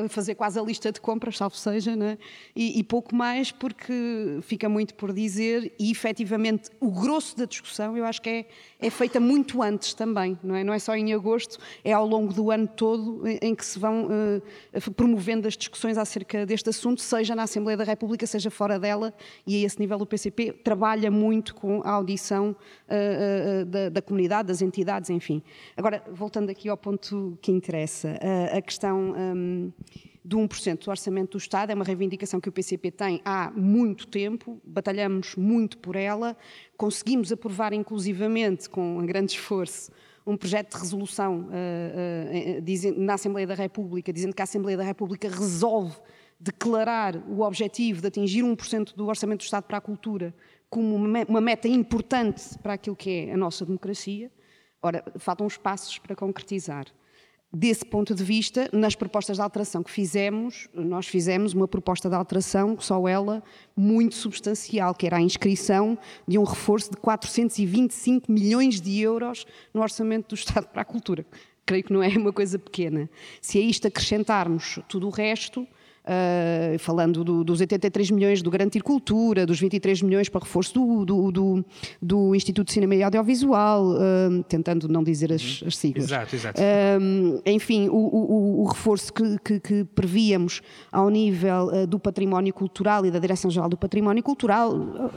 fazer 0.09 0.35
quase 0.35 0.59
a 0.59 0.61
lista 0.61 0.91
de 0.91 1.01
compras, 1.01 1.37
salvo 1.37 1.55
seja, 1.55 1.95
né? 1.95 2.17
e, 2.55 2.79
e, 2.79 2.83
pouco 2.83 3.15
mais, 3.15 3.51
porque 3.51 4.39
fica 4.41 4.69
muito 4.69 4.95
por 4.95 5.13
dizer, 5.13 5.73
e 5.77 5.91
efetivamente 5.91 6.69
o 6.79 6.89
grosso 6.89 7.37
da 7.37 7.45
discussão 7.45 7.97
eu 7.97 8.05
acho 8.05 8.21
que 8.21 8.29
é, 8.29 8.45
é 8.79 8.89
feita 8.89 9.19
muito 9.19 9.61
antes 9.61 9.93
também, 9.93 10.37
não 10.43 10.55
é? 10.55 10.63
não 10.63 10.73
é 10.73 10.79
só 10.79 10.95
em 10.95 11.13
agosto, 11.13 11.57
é 11.83 11.91
ao 11.91 12.05
longo 12.05 12.33
do 12.33 12.51
ano 12.51 12.67
todo 12.67 13.23
em 13.41 13.53
que 13.53 13.65
se 13.65 13.77
vão 13.79 14.05
uh, 14.05 14.91
promovendo 14.91 15.47
as 15.47 15.57
discussões 15.57 15.97
acerca 15.97 16.45
deste 16.45 16.69
assunto, 16.69 17.01
seja 17.01 17.35
na 17.35 17.43
Assembleia 17.43 17.77
da 17.77 17.83
República, 17.83 18.25
seja 18.25 18.49
fora 18.49 18.79
dela, 18.79 19.13
e 19.45 19.63
a 19.63 19.65
esse 19.65 19.79
nível 19.79 19.97
o 19.97 20.05
PCP 20.05 20.53
trabalha 20.53 21.09
muito 21.11 21.55
com 21.55 21.81
a 21.83 21.91
audição 21.91 22.51
uh, 22.51 23.61
uh, 23.61 23.65
da, 23.65 23.89
da, 23.89 24.01
comunidade, 24.01 24.47
das 24.47 24.61
entidades, 24.61 25.09
enfim. 25.09 25.41
Agora, 25.75 26.03
voltando 26.11 26.49
aqui 26.49 26.69
ao 26.69 26.77
ponto 26.77 27.37
que 27.41 27.51
interessa, 27.51 28.17
a 28.51 28.61
questão 28.61 28.74
questão 28.75 29.13
um, 29.17 29.71
do 30.23 30.37
1% 30.37 30.83
do 30.83 30.89
orçamento 30.89 31.31
do 31.31 31.37
Estado, 31.37 31.71
é 31.71 31.75
uma 31.75 31.85
reivindicação 31.85 32.41
que 32.41 32.49
o 32.49 32.51
PCP 32.51 32.91
tem 32.91 33.21
há 33.23 33.51
muito 33.55 34.05
tempo, 34.07 34.59
batalhamos 34.65 35.35
muito 35.35 35.77
por 35.77 35.95
ela, 35.95 36.35
conseguimos 36.75 37.31
aprovar 37.31 37.71
inclusivamente, 37.71 38.69
com 38.69 38.97
um 38.97 39.05
grande 39.05 39.31
esforço, 39.31 39.91
um 40.27 40.35
projeto 40.35 40.73
de 40.73 40.81
resolução 40.81 41.47
uh, 41.47 42.95
uh, 42.97 42.99
na 42.99 43.13
Assembleia 43.13 43.47
da 43.47 43.53
República, 43.53 44.11
dizendo 44.11 44.35
que 44.35 44.41
a 44.41 44.43
Assembleia 44.43 44.77
da 44.77 44.83
República 44.83 45.29
resolve 45.29 45.95
declarar 46.37 47.15
o 47.29 47.41
objetivo 47.41 48.01
de 48.01 48.07
atingir 48.07 48.43
1% 48.43 48.93
do 48.93 49.07
orçamento 49.07 49.39
do 49.39 49.43
Estado 49.43 49.63
para 49.63 49.77
a 49.77 49.81
cultura 49.81 50.35
como 50.69 50.95
uma 50.95 51.39
meta 51.39 51.67
importante 51.67 52.57
para 52.61 52.73
aquilo 52.73 52.95
que 52.95 53.27
é 53.29 53.33
a 53.33 53.37
nossa 53.37 53.65
democracia. 53.65 54.29
Ora, 54.81 55.03
faltam 55.17 55.47
os 55.47 55.55
passos 55.55 55.97
para 55.99 56.15
concretizar 56.15 56.87
desse 57.55 57.85
ponto 57.85 58.13
de 58.13 58.21
vista, 58.21 58.69
nas 58.73 58.95
propostas 58.95 59.37
de 59.37 59.41
alteração 59.41 59.81
que 59.81 59.89
fizemos, 59.89 60.67
nós 60.73 61.07
fizemos 61.07 61.53
uma 61.53 61.67
proposta 61.67 62.09
de 62.09 62.15
alteração, 62.15 62.77
só 62.79 63.07
ela, 63.07 63.41
muito 63.75 64.13
substancial, 64.15 64.93
que 64.93 65.07
era 65.07 65.17
a 65.17 65.21
inscrição 65.21 65.97
de 66.27 66.37
um 66.37 66.43
reforço 66.43 66.91
de 66.91 66.97
425 66.97 68.29
milhões 68.29 68.81
de 68.81 68.99
euros 68.99 69.47
no 69.73 69.81
orçamento 69.81 70.29
do 70.29 70.35
Estado 70.35 70.67
para 70.67 70.81
a 70.81 70.85
cultura. 70.85 71.25
Creio 71.65 71.83
que 71.85 71.93
não 71.93 72.03
é 72.03 72.09
uma 72.09 72.33
coisa 72.33 72.59
pequena. 72.59 73.09
Se 73.41 73.57
a 73.57 73.61
isto 73.61 73.87
acrescentarmos 73.87 74.79
tudo 74.89 75.07
o 75.07 75.09
resto, 75.09 75.65
Uh, 76.05 76.77
falando 76.77 77.23
do, 77.23 77.43
dos 77.43 77.59
83 77.61 78.11
milhões 78.11 78.43
do 78.43 78.51
Garantir 78.51 78.83
Cultura, 78.83 79.43
dos 79.43 79.59
23 79.59 80.03
milhões 80.03 80.29
para 80.29 80.39
reforço 80.39 80.71
do, 80.75 81.03
do, 81.03 81.31
do, 81.31 81.65
do 81.99 82.35
Instituto 82.35 82.67
de 82.67 82.73
Cinema 82.73 82.93
e 82.93 83.01
Audiovisual, 83.01 83.87
uh, 83.87 84.43
tentando 84.47 84.87
não 84.87 85.03
dizer 85.03 85.33
as, 85.33 85.63
as 85.65 85.75
siglas. 85.75 86.05
Exato, 86.05 86.35
exato. 86.35 86.61
Uh, 86.61 87.41
enfim, 87.43 87.89
o, 87.89 87.95
o, 87.95 88.61
o 88.61 88.65
reforço 88.65 89.11
que, 89.11 89.39
que, 89.39 89.59
que, 89.59 89.83
prevíamos 89.83 90.61
ao 90.91 91.09
nível 91.09 91.87
do 91.87 91.99
património 91.99 92.53
cultural 92.53 93.03
e 93.05 93.09
da 93.09 93.17
Direção-Geral 93.17 93.67
do 93.67 93.77
Património 93.77 94.21
Cultural 94.21 95.11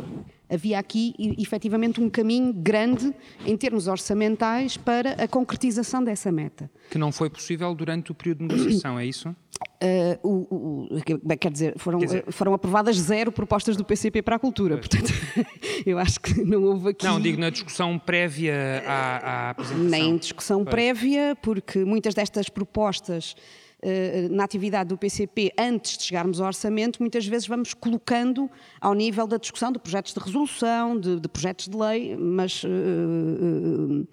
havia 0.48 0.78
aqui 0.78 1.14
efetivamente 1.38 2.00
um 2.00 2.08
caminho 2.08 2.52
grande 2.52 3.14
em 3.44 3.56
termos 3.56 3.86
orçamentais 3.86 4.76
para 4.76 5.12
a 5.12 5.28
concretização 5.28 6.02
dessa 6.02 6.32
meta. 6.32 6.70
Que 6.90 6.98
não 6.98 7.12
foi 7.12 7.28
possível 7.28 7.74
durante 7.74 8.10
o 8.10 8.14
período 8.14 8.38
de 8.38 8.54
negociação, 8.54 8.98
é 8.98 9.04
isso? 9.04 9.34
Uh, 9.80 10.28
o, 10.28 10.88
o, 10.96 11.36
quer 11.38 11.50
dizer, 11.50 11.74
foram, 11.78 11.98
quer 12.00 12.06
dizer, 12.06 12.24
foram 12.32 12.52
aprovadas 12.52 12.96
zero 12.96 13.30
propostas 13.30 13.76
do 13.76 13.84
PCP 13.84 14.22
para 14.22 14.36
a 14.36 14.38
cultura, 14.38 14.76
pois. 14.76 14.88
portanto, 14.88 15.12
eu 15.86 15.98
acho 15.98 16.20
que 16.20 16.42
não 16.42 16.64
houve 16.64 16.90
aqui. 16.90 17.06
Não, 17.06 17.20
digo 17.20 17.40
na 17.40 17.50
discussão 17.50 17.98
prévia 17.98 18.82
à, 18.86 19.16
à 19.18 19.50
apresentação. 19.50 19.88
Nem 19.88 20.16
discussão 20.16 20.64
pois. 20.64 20.74
prévia, 20.74 21.36
porque 21.40 21.84
muitas 21.84 22.14
destas 22.14 22.48
propostas 22.48 23.36
eh, 23.80 24.26
na 24.28 24.42
atividade 24.42 24.88
do 24.88 24.98
PCP 24.98 25.52
antes 25.56 25.96
de 25.96 26.02
chegarmos 26.02 26.40
ao 26.40 26.48
orçamento, 26.48 26.98
muitas 26.98 27.24
vezes 27.24 27.46
vamos 27.46 27.74
colocando 27.74 28.50
ao 28.80 28.92
nível 28.92 29.24
da 29.24 29.36
discussão 29.36 29.70
de 29.70 29.78
projetos 29.78 30.12
de 30.12 30.18
resolução, 30.18 30.98
de, 30.98 31.20
de 31.20 31.28
projetos 31.28 31.68
de 31.68 31.76
lei, 31.76 32.16
mas 32.16 32.64
uh, 32.64 32.68
uh, 32.68 34.08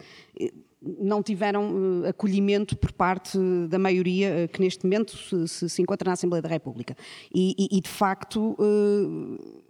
não 0.99 1.24
tiveram 1.24 2.03
acolhimento 2.07 2.78
por 2.78 2.91
parte 2.91 3.38
da 3.68 3.80
maioria 3.80 4.48
que 4.52 4.62
neste 4.62 4.84
momento 4.86 5.18
se, 5.48 5.70
se 5.70 5.82
encontra 5.82 6.07
na 6.07 6.14
Assembleia 6.14 6.41
da 6.41 6.49
República. 6.49 6.95
E, 7.34 7.56
e, 7.57 7.78
e 7.78 7.82
de 7.82 7.90
facto, 7.90 8.56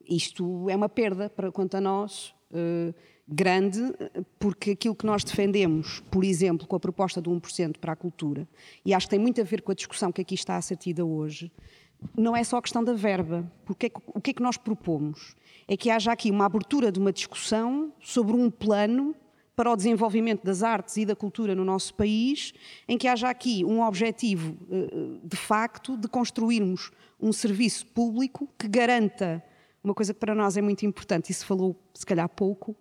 isto 0.07 0.69
é 0.69 0.75
uma 0.75 0.89
perda 0.89 1.29
para 1.29 1.51
quanto 1.51 1.75
a 1.77 1.81
nós 1.81 2.33
grande, 3.27 3.81
porque 4.37 4.71
aquilo 4.71 4.95
que 4.95 5.05
nós 5.05 5.23
defendemos, 5.23 6.01
por 6.11 6.23
exemplo, 6.23 6.67
com 6.67 6.75
a 6.75 6.79
proposta 6.79 7.19
do 7.19 7.31
1% 7.31 7.77
para 7.79 7.93
a 7.93 7.95
cultura, 7.95 8.47
e 8.83 8.93
acho 8.93 9.07
que 9.07 9.11
tem 9.11 9.19
muito 9.19 9.41
a 9.41 9.43
ver 9.43 9.61
com 9.61 9.71
a 9.71 9.75
discussão 9.75 10.11
que 10.11 10.21
aqui 10.21 10.35
está 10.35 10.57
a 10.57 10.61
ser 10.61 10.77
tida 10.77 11.03
hoje, 11.03 11.51
não 12.15 12.35
é 12.35 12.43
só 12.43 12.57
a 12.57 12.61
questão 12.61 12.83
da 12.83 12.93
verba. 12.93 13.49
Porque 13.65 13.91
o 14.07 14.21
que 14.21 14.31
é 14.31 14.33
que 14.33 14.43
nós 14.43 14.57
propomos? 14.57 15.35
É 15.67 15.75
que 15.75 15.89
haja 15.89 16.11
aqui 16.11 16.29
uma 16.29 16.45
abertura 16.45 16.91
de 16.91 16.99
uma 16.99 17.11
discussão 17.11 17.91
sobre 17.99 18.35
um 18.35 18.51
plano 18.51 19.15
para 19.55 19.71
o 19.71 19.75
desenvolvimento 19.75 20.43
das 20.43 20.63
artes 20.63 20.97
e 20.97 21.05
da 21.05 21.15
cultura 21.15 21.55
no 21.55 21.63
nosso 21.63 21.93
país, 21.93 22.53
em 22.87 22.97
que 22.97 23.07
haja 23.07 23.29
aqui 23.29 23.63
um 23.63 23.81
objetivo, 23.81 24.57
eh, 24.69 25.19
de 25.23 25.37
facto, 25.37 25.95
de 25.95 26.07
construirmos 26.07 26.91
um 27.19 27.31
serviço 27.31 27.85
público 27.87 28.49
que 28.59 28.67
garanta 28.67 29.43
uma 29.83 29.93
coisa 29.93 30.13
que 30.13 30.19
para 30.19 30.33
nós 30.33 30.57
é 30.57 30.61
muito 30.61 30.85
importante, 30.85 31.31
e 31.31 31.33
se 31.33 31.45
falou 31.45 31.75
se 31.93 32.05
calhar 32.05 32.27
pouco, 32.27 32.75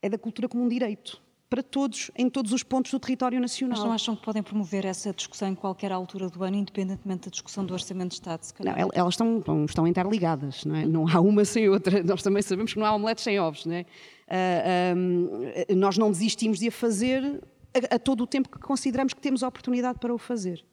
é 0.00 0.08
da 0.08 0.16
cultura 0.16 0.48
como 0.48 0.62
um 0.62 0.68
direito 0.68 1.20
para 1.48 1.62
todos, 1.62 2.10
em 2.16 2.28
todos 2.28 2.52
os 2.52 2.62
pontos 2.62 2.90
do 2.90 2.98
território 2.98 3.40
nacional. 3.40 3.78
Mas 3.78 3.84
não 3.84 3.92
acham 3.92 4.16
que 4.16 4.22
podem 4.22 4.42
promover 4.42 4.84
essa 4.84 5.12
discussão 5.12 5.48
em 5.48 5.54
qualquer 5.54 5.92
altura 5.92 6.28
do 6.28 6.42
ano, 6.42 6.56
independentemente 6.56 7.28
da 7.28 7.30
discussão 7.30 7.64
do 7.64 7.72
Orçamento 7.72 8.10
de 8.10 8.14
Estado? 8.14 8.42
Não, 8.60 8.74
elas 8.92 9.14
estão, 9.14 9.42
estão 9.64 9.86
interligadas, 9.86 10.64
não, 10.64 10.74
é? 10.74 10.86
não 10.86 11.08
há 11.08 11.20
uma 11.20 11.44
sem 11.44 11.68
outra. 11.68 12.02
Nós 12.02 12.22
também 12.22 12.42
sabemos 12.42 12.72
que 12.72 12.80
não 12.80 12.86
há 12.86 12.94
omeletes 12.94 13.22
sem 13.22 13.38
ovos. 13.38 13.64
Não 13.64 13.74
é? 13.74 13.86
Uh, 14.28 15.72
uh, 15.72 15.76
nós 15.76 15.96
não 15.96 16.10
desistimos 16.10 16.58
de 16.58 16.68
a 16.68 16.72
fazer 16.72 17.42
a, 17.90 17.94
a 17.94 17.98
todo 17.98 18.22
o 18.22 18.26
tempo 18.26 18.48
que 18.48 18.58
consideramos 18.58 19.14
que 19.14 19.20
temos 19.20 19.42
a 19.42 19.48
oportunidade 19.48 19.98
para 19.98 20.12
o 20.12 20.18
fazer. 20.18 20.64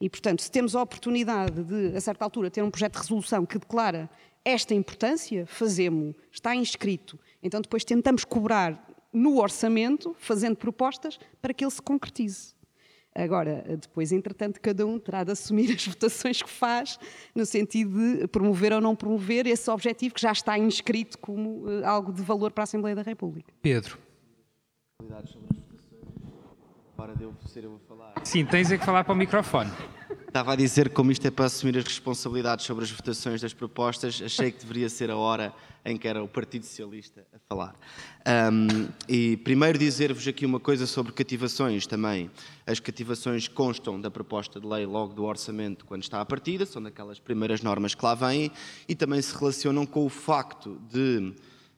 E, 0.00 0.10
portanto, 0.10 0.42
se 0.42 0.50
temos 0.50 0.74
a 0.74 0.82
oportunidade 0.82 1.62
de, 1.62 1.96
a 1.96 2.00
certa 2.00 2.24
altura, 2.24 2.50
ter 2.50 2.62
um 2.62 2.70
projeto 2.70 2.94
de 2.94 2.98
resolução 2.98 3.46
que 3.46 3.58
declara 3.58 4.10
esta 4.44 4.74
importância, 4.74 5.46
fazemos, 5.46 6.14
está 6.30 6.54
inscrito 6.54 7.18
então 7.46 7.60
depois 7.60 7.84
tentamos 7.84 8.24
cobrar 8.24 8.84
no 9.12 9.40
orçamento, 9.40 10.14
fazendo 10.18 10.56
propostas 10.56 11.18
para 11.40 11.54
que 11.54 11.64
ele 11.64 11.70
se 11.70 11.80
concretize. 11.80 12.55
Agora, 13.16 13.64
depois, 13.80 14.12
entretanto, 14.12 14.60
cada 14.60 14.86
um 14.86 14.98
terá 14.98 15.24
de 15.24 15.32
assumir 15.32 15.72
as 15.74 15.86
votações 15.86 16.42
que 16.42 16.50
faz, 16.50 16.98
no 17.34 17.46
sentido 17.46 18.18
de 18.18 18.28
promover 18.28 18.74
ou 18.74 18.80
não 18.80 18.94
promover 18.94 19.46
esse 19.46 19.70
objetivo 19.70 20.14
que 20.14 20.20
já 20.20 20.32
está 20.32 20.58
inscrito 20.58 21.18
como 21.18 21.64
uh, 21.66 21.86
algo 21.86 22.12
de 22.12 22.20
valor 22.20 22.52
para 22.52 22.62
a 22.62 22.64
Assembleia 22.64 22.94
da 22.94 23.02
República. 23.02 23.52
Pedro. 23.62 23.98
Sobre 25.00 25.14
as 25.14 25.32
votações. 25.32 25.66
Para 26.94 27.14
de 27.14 27.24
eu 27.24 27.34
ser 27.46 27.64
eu 27.64 27.74
a 27.74 27.78
falar. 27.88 28.14
Sim, 28.22 28.44
tens 28.44 28.70
é 28.70 28.76
que 28.76 28.84
falar 28.84 29.04
para 29.04 29.14
o 29.14 29.16
microfone. 29.16 29.70
estava 30.26 30.52
a 30.52 30.56
dizer 30.56 30.90
como 30.90 31.10
isto 31.10 31.26
é 31.26 31.30
para 31.30 31.46
assumir 31.46 31.78
as 31.78 31.84
responsabilidades 31.84 32.66
sobre 32.66 32.84
as 32.84 32.90
votações 32.90 33.40
das 33.40 33.54
propostas, 33.54 34.20
achei 34.22 34.50
que 34.50 34.60
deveria 34.60 34.88
ser 34.90 35.10
a 35.10 35.16
hora 35.16 35.54
em 35.86 35.96
que 35.96 36.08
era 36.08 36.22
o 36.22 36.26
Partido 36.26 36.66
Socialista 36.66 37.24
a 37.32 37.38
falar. 37.48 37.74
Um, 38.52 38.88
e 39.08 39.36
primeiro 39.38 39.78
dizer-vos 39.78 40.26
aqui 40.26 40.44
uma 40.44 40.58
coisa 40.58 40.84
sobre 40.84 41.12
cativações 41.12 41.86
também. 41.86 42.28
As 42.66 42.80
cativações 42.80 43.46
constam 43.46 44.00
da 44.00 44.10
proposta 44.10 44.60
de 44.60 44.66
lei 44.66 44.84
logo 44.84 45.14
do 45.14 45.24
orçamento 45.24 45.86
quando 45.86 46.02
está 46.02 46.20
à 46.20 46.24
partida, 46.24 46.66
são 46.66 46.82
daquelas 46.82 47.20
primeiras 47.20 47.62
normas 47.62 47.94
que 47.94 48.04
lá 48.04 48.16
vêm 48.16 48.50
e 48.88 48.96
também 48.96 49.22
se 49.22 49.32
relacionam 49.38 49.86
com 49.86 50.04
o 50.04 50.08
facto 50.08 50.80
de 50.90 51.32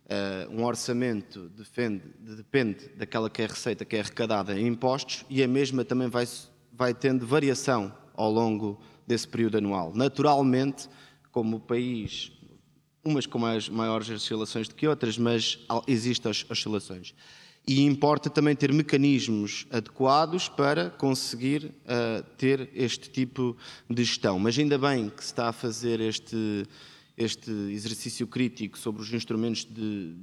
uh, 0.09 0.51
um 0.51 0.65
orçamento 0.65 1.51
defende, 1.51 2.05
depende 2.19 2.89
daquela 2.97 3.29
que 3.29 3.43
é 3.43 3.45
a 3.45 3.49
receita 3.49 3.85
que 3.85 3.95
é 3.95 4.01
arrecadada 4.01 4.59
em 4.59 4.67
impostos 4.67 5.27
e 5.29 5.43
a 5.43 5.49
mesma 5.49 5.85
também 5.85 6.09
vai, 6.09 6.27
vai 6.73 6.95
tendo 6.95 7.27
variação 7.27 7.93
ao 8.15 8.33
longo 8.33 8.81
desse 9.07 9.29
período 9.29 9.59
anual. 9.59 9.93
Naturalmente, 9.95 10.89
como 11.31 11.59
o 11.59 11.61
país 11.61 12.33
umas 13.09 13.27
com 13.27 13.39
mais, 13.39 13.69
maiores 13.69 14.09
oscilações 14.11 14.69
do 14.69 14.75
que 14.75 14.87
outras, 14.87 15.19
mas 15.19 15.59
existem 15.87 16.31
as 16.31 16.45
oscilações. 16.49 17.15
E 17.67 17.83
importa 17.83 18.31
também 18.31 18.57
ter 18.57 18.73
mecanismos 18.73 19.67
adequados 19.71 20.49
para 20.49 20.89
conseguir 20.89 21.67
uh, 21.67 22.23
ter 22.39 22.71
este 22.75 23.11
tipo 23.11 23.55
de 23.91 24.05
gestão. 24.05 24.39
Mas 24.39 24.59
ainda 24.59 24.79
bem 24.79 25.11
que 25.11 25.23
se 25.23 25.27
está 25.31 25.51
a 25.51 25.53
fazer 25.53 26.01
este, 26.01 26.65
este 27.15 27.51
exercício 27.51 28.27
crítico 28.27 28.79
sobre 28.79 29.03
os 29.03 29.13
instrumentos 29.13 29.67
de, 29.67 30.15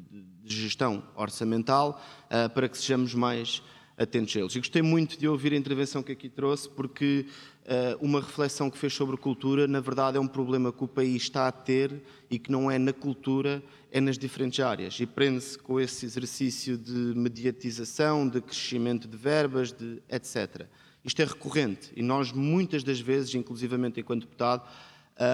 de 0.44 0.56
gestão 0.62 1.04
orçamental 1.16 2.02
uh, 2.26 2.50
para 2.50 2.68
que 2.68 2.78
sejamos 2.78 3.14
mais 3.14 3.62
atentos 3.98 4.36
a 4.36 4.40
eles. 4.40 4.56
E 4.56 4.60
gostei 4.60 4.82
muito 4.82 5.18
de 5.18 5.28
ouvir 5.28 5.54
a 5.54 5.56
intervenção 5.56 6.04
que 6.04 6.12
aqui 6.12 6.30
trouxe, 6.30 6.70
porque 6.70 7.28
uma 8.00 8.22
reflexão 8.22 8.70
que 8.70 8.78
fez 8.78 8.94
sobre 8.94 9.18
cultura, 9.18 9.68
na 9.68 9.80
verdade, 9.80 10.18
é 10.18 10.20
um 10.20 10.28
problema 10.28 10.72
que 10.72 10.84
o 10.84 10.88
país 10.88 11.24
está 11.24 11.48
a 11.48 11.52
ter 11.52 12.04
e 12.30 12.38
que 12.38 12.52
não 12.52 12.70
é 12.70 12.78
na 12.78 12.94
cultura, 12.94 13.64
é 13.92 14.00
nas 14.00 14.18
diferentes 14.18 14.60
áreas. 14.60 15.00
E 15.00 15.06
prende-se 15.06 15.58
com 15.58 15.80
esse 15.80 16.06
exercício 16.06 16.78
de 16.78 16.92
mediatização, 16.92 18.28
de 18.28 18.42
crescimento 18.42 19.08
de 19.08 19.18
verbas, 19.18 19.72
de 19.72 20.02
etc. 20.10 20.68
Isto 21.04 21.22
é 21.22 21.26
recorrente 21.26 21.92
e 21.96 22.02
nós, 22.02 22.32
muitas 22.32 22.84
das 22.84 23.00
vezes, 23.00 23.34
inclusivamente 23.36 24.00
enquanto 24.00 24.22
deputado, 24.22 24.68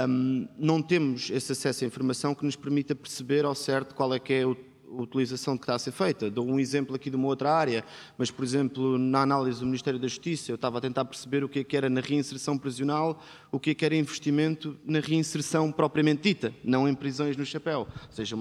um, 0.08 0.48
não 0.58 0.82
temos 0.82 1.30
esse 1.30 1.52
acesso 1.54 1.84
à 1.84 1.88
informação 1.88 2.36
que 2.36 2.46
nos 2.46 2.56
permita 2.56 2.94
perceber 2.94 3.46
ao 3.46 3.56
certo 3.56 3.96
qual 3.96 4.14
é 4.14 4.20
que 4.20 4.34
é 4.34 4.46
o 4.46 4.56
utilização 4.92 5.58
que 5.58 5.64
está 5.64 5.76
a 5.76 5.80
ser 5.80 5.92
feita. 5.92 6.30
Dou 6.30 6.46
um 6.46 6.60
exemplo 6.60 6.96
aqui 6.96 7.10
de 7.10 7.16
uma 7.16 7.28
outra 7.28 7.54
área, 7.54 7.84
mas, 8.18 8.30
por 8.32 8.44
exemplo, 8.44 8.98
na 8.98 9.22
análise 9.22 9.60
do 9.60 9.66
Ministério 9.66 10.00
da 10.00 10.08
Justiça, 10.08 10.52
eu 10.52 10.56
estava 10.56 10.78
a 10.78 10.82
tentar 10.82 11.06
perceber 11.06 11.44
o 11.44 11.50
que, 11.50 11.60
é 11.60 11.64
que 11.64 11.78
era 11.78 11.90
na 11.90 12.02
reinserção 12.02 12.58
prisional, 12.58 13.22
o 13.52 13.60
que, 13.60 13.72
é 13.72 13.74
que 13.74 13.86
era 13.86 13.96
investimento 13.96 14.78
na 14.86 15.00
reinserção 15.00 15.72
propriamente 15.72 16.24
dita, 16.24 16.54
não 16.64 16.88
em 16.88 16.94
prisões 16.94 17.38
no 17.38 17.46
chapéu. 17.46 17.88
Ou 17.90 18.12
seja, 18.12 18.38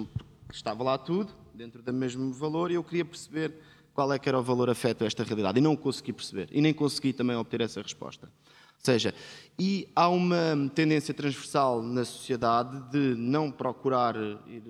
estava 0.52 0.82
lá 0.82 0.98
tudo, 0.98 1.32
dentro 1.54 1.82
do 1.82 1.92
mesmo 1.92 2.32
valor, 2.32 2.70
e 2.70 2.74
eu 2.74 2.84
queria 2.84 3.04
perceber 3.04 3.54
qual 3.92 4.12
é 4.12 4.18
que 4.18 4.28
era 4.28 4.38
o 4.38 4.42
valor 4.42 4.70
afeto 4.70 5.04
a 5.04 5.06
esta 5.06 5.22
realidade. 5.22 5.58
E 5.58 5.62
não 5.62 5.76
consegui 5.76 6.12
perceber. 6.12 6.48
E 6.50 6.60
nem 6.60 6.72
consegui 6.72 7.12
também 7.12 7.36
obter 7.36 7.60
essa 7.60 7.82
resposta. 7.82 8.26
Ou 8.26 8.84
seja, 8.84 9.14
e 9.58 9.88
há 9.94 10.08
uma 10.08 10.70
tendência 10.74 11.12
transversal 11.12 11.82
na 11.82 12.02
sociedade 12.02 12.90
de 12.90 13.14
não 13.14 13.50
procurar 13.50 14.16
ir 14.46 14.62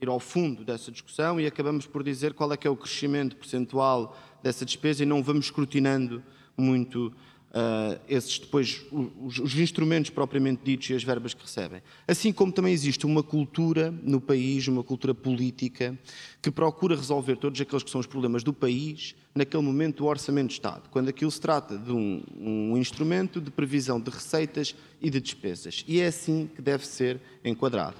ir 0.00 0.08
ao 0.08 0.20
fundo 0.20 0.64
dessa 0.64 0.90
discussão 0.92 1.40
e 1.40 1.46
acabamos 1.46 1.86
por 1.86 2.02
dizer 2.02 2.34
qual 2.34 2.52
é 2.52 2.56
que 2.56 2.66
é 2.66 2.70
o 2.70 2.76
crescimento 2.76 3.36
percentual 3.36 4.16
dessa 4.42 4.64
despesa 4.64 5.02
e 5.02 5.06
não 5.06 5.22
vamos 5.22 5.46
escrutinando 5.46 6.22
muito 6.56 7.12
uh, 7.56 7.98
esses 8.08 8.38
depois 8.38 8.84
os, 8.92 9.38
os, 9.38 9.58
instrumentos 9.58 10.10
propriamente 10.10 10.62
ditos 10.62 10.90
e 10.90 10.94
as 10.94 11.02
verbas 11.02 11.32
que 11.32 11.42
recebem. 11.42 11.82
Assim 12.06 12.30
como 12.30 12.52
também 12.52 12.72
existe 12.72 13.06
uma 13.06 13.22
cultura 13.22 13.90
no 14.02 14.20
país, 14.20 14.68
uma 14.68 14.82
cultura 14.82 15.14
política 15.14 15.98
que 16.42 16.50
procura 16.50 16.94
resolver 16.94 17.36
todos 17.36 17.58
aqueles 17.58 17.82
que 17.82 17.90
são 17.90 18.00
os 18.00 18.06
problemas 18.06 18.42
do 18.42 18.52
país 18.52 19.14
naquele 19.34 19.62
momento 19.62 19.98
do 19.98 20.06
orçamento 20.06 20.48
de 20.48 20.54
Estado, 20.54 20.88
quando 20.90 21.08
aquilo 21.08 21.30
se 21.30 21.40
trata 21.40 21.76
de 21.76 21.92
um, 21.92 22.22
um 22.38 22.76
instrumento 22.76 23.40
de 23.40 23.50
previsão 23.50 24.00
de 24.00 24.10
receitas 24.10 24.74
e 25.00 25.10
de 25.10 25.20
despesas. 25.20 25.84
E 25.88 26.00
é 26.00 26.06
assim 26.06 26.50
que 26.54 26.60
deve 26.60 26.86
ser 26.86 27.20
enquadrado 27.44 27.96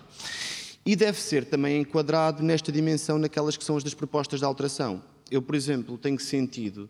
e 0.86 0.94
deve 0.94 1.20
ser 1.20 1.44
também 1.44 1.80
enquadrado 1.80 2.44
nesta 2.44 2.70
dimensão 2.70 3.18
naquelas 3.18 3.56
que 3.56 3.64
são 3.64 3.76
as 3.76 3.82
das 3.82 3.92
propostas 3.92 4.38
de 4.38 4.46
alteração. 4.46 5.02
Eu, 5.28 5.42
por 5.42 5.56
exemplo, 5.56 5.98
tenho 5.98 6.18
sentido, 6.20 6.88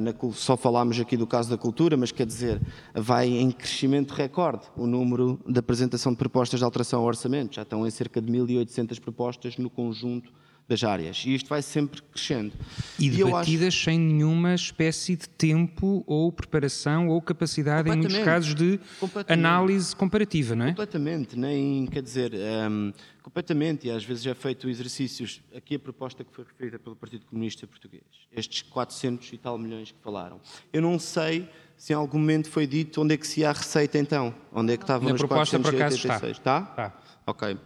na, 0.00 0.14
só 0.32 0.56
falámos 0.56 0.98
aqui 0.98 1.14
do 1.14 1.26
caso 1.26 1.50
da 1.50 1.58
cultura, 1.58 1.94
mas 1.94 2.10
quer 2.10 2.26
dizer, 2.26 2.58
vai 2.94 3.28
em 3.28 3.50
crescimento 3.50 4.12
recorde 4.12 4.66
o 4.74 4.86
número 4.86 5.38
de 5.46 5.58
apresentação 5.58 6.12
de 6.12 6.18
propostas 6.18 6.58
de 6.58 6.64
alteração 6.64 7.00
ao 7.00 7.06
orçamento. 7.06 7.56
Já 7.56 7.62
estão 7.62 7.86
em 7.86 7.90
cerca 7.90 8.20
de 8.22 8.32
1.800 8.32 8.98
propostas 8.98 9.58
no 9.58 9.68
conjunto 9.68 10.32
das 10.68 10.84
áreas. 10.84 11.24
E 11.24 11.34
isto 11.34 11.48
vai 11.48 11.62
sempre 11.62 12.02
crescendo. 12.02 12.52
E 12.98 13.08
debatidas 13.08 13.68
acho... 13.68 13.84
sem 13.84 13.98
nenhuma 13.98 14.54
espécie 14.54 15.16
de 15.16 15.26
tempo 15.26 16.04
ou 16.06 16.30
preparação 16.30 17.08
ou 17.08 17.20
capacidade, 17.22 17.88
em 17.88 17.96
muitos 17.96 18.18
casos, 18.18 18.54
de 18.54 18.78
análise 19.26 19.96
comparativa, 19.96 20.54
não 20.54 20.66
é? 20.66 20.68
Completamente, 20.68 21.38
nem, 21.38 21.86
quer 21.86 22.02
dizer, 22.02 22.32
um, 22.70 22.92
completamente, 23.22 23.86
e 23.86 23.90
às 23.90 24.04
vezes 24.04 24.26
é 24.26 24.34
feito 24.34 24.68
exercícios, 24.68 25.40
aqui 25.56 25.76
a 25.76 25.78
proposta 25.78 26.22
que 26.22 26.32
foi 26.34 26.44
referida 26.44 26.78
pelo 26.78 26.94
Partido 26.94 27.24
Comunista 27.24 27.66
Português, 27.66 28.02
estes 28.30 28.60
400 28.62 29.32
e 29.32 29.38
tal 29.38 29.56
milhões 29.56 29.90
que 29.90 29.98
falaram. 30.02 30.38
Eu 30.70 30.82
não 30.82 30.98
sei 30.98 31.48
se 31.78 31.94
em 31.94 31.96
algum 31.96 32.18
momento 32.18 32.50
foi 32.50 32.66
dito 32.66 33.00
onde 33.00 33.14
é 33.14 33.16
que 33.16 33.26
se 33.26 33.40
ia 33.40 33.50
a 33.50 33.52
receita 33.52 33.96
então, 33.96 34.34
onde 34.52 34.74
é 34.74 34.76
que 34.76 34.82
estavam 34.82 35.08
Na 35.08 35.14
os 35.14 35.20
proposta 35.20 35.58
486. 35.58 36.02
Por 36.02 36.10
acaso 36.10 36.30
está. 36.30 36.60
Está? 36.60 36.70
Está. 36.70 37.02
Ok. 37.26 37.56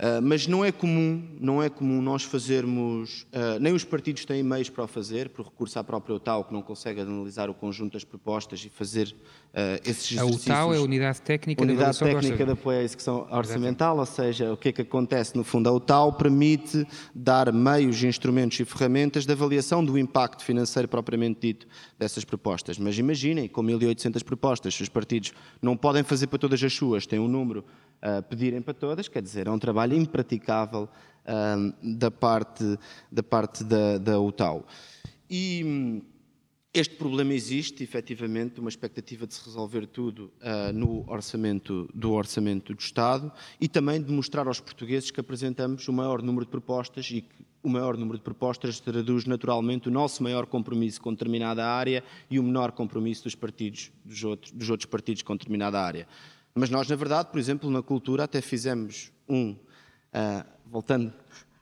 Uh, 0.00 0.20
mas 0.20 0.48
não 0.48 0.64
é 0.64 0.72
comum, 0.72 1.22
não 1.38 1.62
é 1.62 1.68
comum 1.68 2.02
nós 2.02 2.24
fazermos, 2.24 3.22
uh, 3.32 3.60
nem 3.60 3.72
os 3.72 3.84
partidos 3.84 4.24
têm 4.24 4.42
meios 4.42 4.68
para 4.68 4.82
o 4.82 4.88
fazer, 4.88 5.28
por 5.28 5.44
recurso 5.44 5.78
à 5.78 5.84
própria 5.84 6.16
UTAU, 6.16 6.44
que 6.44 6.52
não 6.52 6.60
consegue 6.60 7.00
analisar 7.00 7.48
o 7.48 7.54
conjunto 7.54 7.92
das 7.92 8.02
propostas 8.02 8.64
e 8.64 8.68
fazer 8.68 9.14
uh, 9.52 9.80
esses 9.84 10.10
exercícios. 10.10 10.50
A 10.50 10.64
UTAU 10.64 10.74
é 10.74 10.78
a 10.78 10.80
Unidade 10.80 11.22
Técnica 11.22 11.62
Unidade 11.62 11.98
de 11.98 12.04
Técnica 12.04 12.44
de 12.44 12.50
Apoio 12.50 12.80
à 12.80 12.82
Execução 12.82 13.28
Orçamental, 13.30 13.96
ou 13.96 14.06
seja, 14.06 14.52
o 14.52 14.56
que 14.56 14.70
é 14.70 14.72
que 14.72 14.82
acontece 14.82 15.36
no 15.36 15.44
fundo? 15.44 15.68
A 15.68 15.72
UTAU 15.72 16.14
permite 16.14 16.84
dar 17.14 17.52
meios, 17.52 18.02
instrumentos 18.02 18.58
e 18.58 18.64
ferramentas 18.64 19.24
de 19.24 19.32
avaliação 19.32 19.84
do 19.84 19.96
impacto 19.96 20.42
financeiro 20.42 20.88
propriamente 20.88 21.38
dito 21.40 21.68
dessas 21.96 22.24
propostas. 22.24 22.76
Mas 22.76 22.98
imaginem, 22.98 23.46
com 23.46 23.62
1.800 23.62 24.24
propostas, 24.24 24.74
se 24.74 24.82
os 24.82 24.88
partidos 24.88 25.32
não 25.60 25.76
podem 25.76 26.02
fazer 26.02 26.26
para 26.26 26.40
todas 26.40 26.60
as 26.60 26.72
suas, 26.72 27.06
têm 27.06 27.20
um 27.20 27.28
número 27.28 27.64
uh, 28.02 28.22
pedirem 28.22 28.60
para 28.60 28.74
todas, 28.74 29.08
quer 29.08 29.22
dizer, 29.22 29.46
é 29.46 29.50
um 29.50 29.58
trabalho 29.58 29.96
impraticável 29.96 30.88
uh, 31.24 31.96
da 31.96 32.10
parte 32.10 32.78
da, 33.10 33.22
parte 33.22 33.64
da, 33.64 33.98
da 33.98 34.20
UTAU. 34.20 34.66
E 35.30 35.62
hum, 35.64 36.02
este 36.74 36.94
problema 36.94 37.34
existe, 37.34 37.84
efetivamente, 37.84 38.58
uma 38.58 38.70
expectativa 38.70 39.26
de 39.26 39.34
se 39.34 39.44
resolver 39.44 39.86
tudo 39.86 40.32
uh, 40.40 40.72
no 40.72 41.04
orçamento 41.06 41.86
do 41.94 42.12
orçamento 42.12 42.74
do 42.74 42.80
Estado 42.80 43.30
e 43.60 43.68
também 43.68 44.02
de 44.02 44.10
mostrar 44.10 44.46
aos 44.46 44.58
portugueses 44.58 45.10
que 45.10 45.20
apresentamos 45.20 45.86
o 45.86 45.92
maior 45.92 46.22
número 46.22 46.46
de 46.46 46.50
propostas 46.50 47.10
e 47.10 47.20
que 47.20 47.44
o 47.62 47.68
maior 47.68 47.96
número 47.96 48.16
de 48.16 48.24
propostas 48.24 48.80
traduz 48.80 49.26
naturalmente 49.26 49.88
o 49.88 49.92
nosso 49.92 50.22
maior 50.22 50.46
compromisso 50.46 51.00
com 51.00 51.12
determinada 51.12 51.64
área 51.64 52.02
e 52.30 52.38
o 52.38 52.42
menor 52.42 52.72
compromisso 52.72 53.24
dos 53.24 53.34
partidos 53.34 53.92
dos 54.02 54.24
outros, 54.24 54.50
dos 54.52 54.70
outros 54.70 54.86
partidos 54.86 55.22
com 55.22 55.36
determinada 55.36 55.78
área. 55.78 56.08
Mas 56.54 56.68
nós, 56.68 56.88
na 56.88 56.96
verdade, 56.96 57.30
por 57.30 57.38
exemplo, 57.38 57.70
na 57.70 57.82
cultura 57.82 58.24
até 58.24 58.40
fizemos 58.40 59.10
um, 59.28 59.52
uh, 59.52 60.44
voltando 60.66 61.12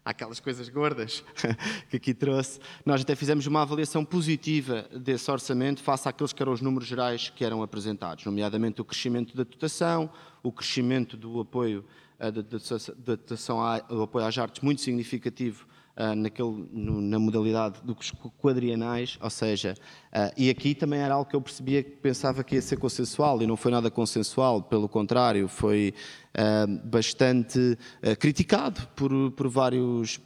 àquelas 0.04 0.40
coisas 0.40 0.68
gordas 0.68 1.22
que 1.88 1.96
aqui 1.96 2.12
trouxe, 2.12 2.58
nós 2.84 3.02
até 3.02 3.14
fizemos 3.14 3.46
uma 3.46 3.62
avaliação 3.62 4.04
positiva 4.04 4.88
desse 4.92 5.30
orçamento 5.30 5.80
face 5.82 6.08
àqueles 6.08 6.32
que 6.32 6.42
eram 6.42 6.52
os 6.52 6.60
números 6.60 6.88
gerais 6.88 7.30
que 7.30 7.44
eram 7.44 7.62
apresentados, 7.62 8.24
nomeadamente 8.24 8.80
o 8.80 8.84
crescimento 8.84 9.36
da 9.36 9.44
dotação, 9.44 10.10
o 10.42 10.50
crescimento 10.50 11.16
do 11.16 11.40
apoio 11.40 11.84
uh, 12.18 12.32
da 12.32 13.14
dotação 13.14 13.60
ao 13.60 14.02
apoio 14.02 14.26
às 14.26 14.36
artes 14.36 14.60
muito 14.60 14.80
significativo 14.80 15.66
uh, 15.96 16.14
naquele, 16.14 16.68
no, 16.72 17.00
na 17.00 17.18
modalidade 17.18 17.80
dos 17.82 18.12
quadrienais, 18.40 19.18
ou 19.20 19.30
seja, 19.30 19.74
uh, 20.12 20.32
e 20.36 20.50
aqui 20.50 20.74
também 20.74 21.00
era 21.00 21.14
algo 21.14 21.28
que 21.28 21.36
eu 21.36 21.40
percebia 21.40 21.82
que 21.82 21.90
pensava 21.90 22.42
que 22.44 22.54
ia 22.54 22.62
ser 22.62 22.76
consensual 22.76 23.42
e 23.42 23.46
não 23.46 23.56
foi 23.56 23.70
nada 23.70 23.90
consensual, 23.90 24.62
pelo 24.62 24.88
contrário, 24.88 25.48
foi 25.48 25.94
uh, 26.34 26.88
bastante 26.88 27.78
criticado 28.18 28.86
por, 28.94 29.10
por, 29.32 29.48
vários, 29.48 30.18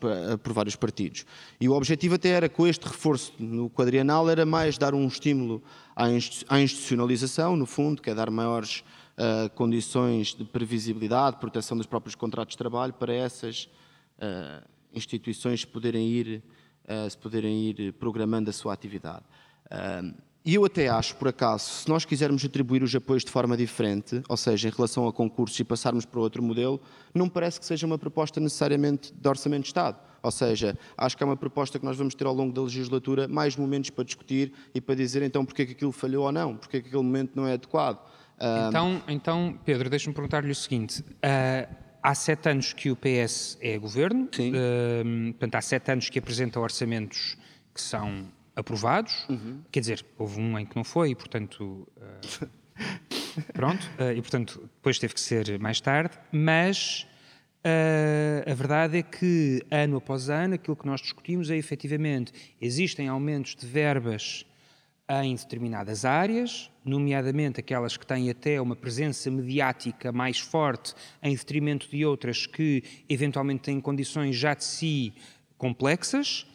por 0.43 0.53
vários 0.53 0.77
partidos. 0.77 1.25
E 1.61 1.69
o 1.69 1.73
objetivo 1.73 2.15
até 2.15 2.31
era, 2.31 2.49
com 2.49 2.67
este 2.67 2.87
reforço 2.87 3.33
no 3.39 3.71
quadrienal, 3.71 4.29
era 4.29 4.45
mais 4.47 4.79
dar 4.79 4.95
um 4.95 5.07
estímulo 5.07 5.63
à 5.97 6.61
institucionalização, 6.61 7.57
no 7.57 7.67
fundo, 7.67 8.03
que 8.03 8.11
é 8.11 8.15
dar 8.15 8.31
maiores 8.31 8.83
uh, 9.19 9.49
condições 9.51 10.35
de 10.35 10.45
previsibilidade, 10.45 11.39
proteção 11.39 11.77
dos 11.77 11.87
próprios 11.87 12.15
contratos 12.15 12.53
de 12.53 12.59
trabalho 12.59 12.93
para 12.93 13.13
essas 13.13 13.69
uh, 14.19 14.74
instituições 14.95 15.65
poderem 15.65 16.09
ir, 16.09 16.43
uh, 16.85 17.09
se 17.11 17.19
poderem 17.19 17.71
ir 17.71 17.93
programando 17.95 18.51
a 18.51 18.53
sua 18.53 18.73
atividade. 18.73 19.25
Uh, 19.67 20.15
E 20.47 20.57
eu 20.57 20.65
até 20.67 20.91
acho, 20.91 21.17
por 21.17 21.29
acaso, 21.29 21.65
se 21.65 21.89
nós 21.89 22.05
quisermos 22.05 22.45
atribuir 22.45 22.83
os 22.83 22.95
apoios 22.95 23.25
de 23.25 23.31
forma 23.31 23.57
diferente, 23.57 24.23
ou 24.29 24.37
seja, 24.37 24.69
em 24.69 24.71
relação 24.71 25.09
a 25.09 25.13
concursos 25.13 25.59
e 25.59 25.65
passarmos 25.65 26.05
para 26.05 26.21
outro 26.21 26.43
modelo, 26.43 26.79
não 27.15 27.31
parece 27.31 27.59
que 27.59 27.65
seja 27.65 27.87
uma 27.87 27.97
proposta 27.97 28.39
necessariamente 28.41 29.11
de 29.11 29.27
orçamento 29.27 29.63
de 29.63 29.69
Estado. 29.69 29.97
Ou 30.23 30.31
seja, 30.31 30.77
acho 30.99 31.17
que 31.17 31.23
é 31.23 31.27
uma 31.27 31.37
proposta 31.37 31.79
que 31.79 31.85
nós 31.87 31.97
vamos 31.97 32.15
ter 32.15 32.27
ao 32.27 32.35
longo 32.35 32.53
da 32.53 32.61
legislatura 32.61 33.27
mais 33.27 33.57
momentos 33.57 33.89
para 33.89 34.05
discutir 34.05 34.53
e 34.75 34.83
para 34.83 34.95
dizer 34.95 35.23
então 35.23 35.47
porque 35.47 35.63
é 35.63 35.65
que 35.65 35.73
aquilo 35.73 35.93
falhou 35.93 36.27
ou 36.27 36.33
não, 36.33 36.59
porque 36.59 36.77
é 36.77 36.81
que 36.83 36.89
aquele 36.89 37.03
momento 37.03 37.33
não 37.35 37.47
é 37.47 37.55
adequado. 37.55 38.05
Então, 38.69 39.03
então 39.09 39.59
Pedro, 39.65 39.89
deixa-me 39.89 40.15
perguntar-lhe 40.15 40.51
o 40.51 40.55
seguinte. 40.55 41.01
Uh, 41.01 41.84
há 42.05 42.15
sete 42.15 42.51
anos 42.51 42.75
que 42.75 42.91
o 42.91 42.97
PS 42.97 43.57
é 43.63 43.79
governo. 43.79 44.25
Uh, 44.25 45.33
portanto, 45.33 45.55
há 45.55 45.63
sete 45.63 45.91
anos 45.91 46.11
que 46.11 46.19
apresenta 46.19 46.61
orçamentos 46.61 47.39
que 47.75 47.81
são 47.81 48.27
aprovados. 48.55 49.27
Uhum. 49.31 49.63
Quer 49.73 49.81
dizer, 49.81 50.07
houve 50.19 50.39
um 50.39 50.59
em 50.59 50.67
que 50.67 50.77
não 50.77 50.85
foi, 50.85 51.11
e 51.11 51.15
portanto. 51.15 51.89
Uh, 51.97 52.49
pronto, 53.55 53.83
uh, 53.99 54.13
e 54.13 54.21
portanto 54.21 54.71
depois 54.77 54.99
teve 54.99 55.15
que 55.15 55.21
ser 55.21 55.59
mais 55.59 55.81
tarde, 55.81 56.17
mas 56.31 57.07
uh, 57.65 58.51
a 58.51 58.55
verdade 58.55 58.99
é 58.99 59.03
que 59.03 59.63
ano 59.71 59.97
após 59.97 60.29
ano 60.29 60.55
aquilo 60.55 60.77
que 60.77 60.87
nós 60.87 61.01
discutimos 61.01 61.51
é 61.51 61.57
efetivamente 61.57 62.33
existem 62.61 63.09
aumentos 63.09 63.57
de 63.57 63.67
verbas 63.67 64.45
em 65.09 65.35
determinadas 65.35 66.05
áreas, 66.05 66.71
nomeadamente 66.85 67.61
aquelas 67.61 67.97
que 67.97 68.07
têm 68.07 68.31
até 68.31 68.61
uma 68.61 68.75
presença 68.75 69.31
mediática 69.31 70.11
mais 70.11 70.39
forte 70.39 70.95
em 71.23 71.35
detrimento 71.35 71.89
de 71.91 72.05
outras 72.07 72.47
que 72.47 72.83
eventualmente 73.09 73.65
têm 73.65 73.81
condições 73.81 74.35
já 74.35 74.55
de 74.55 74.65
si 74.65 75.13
complexas. 75.59 76.47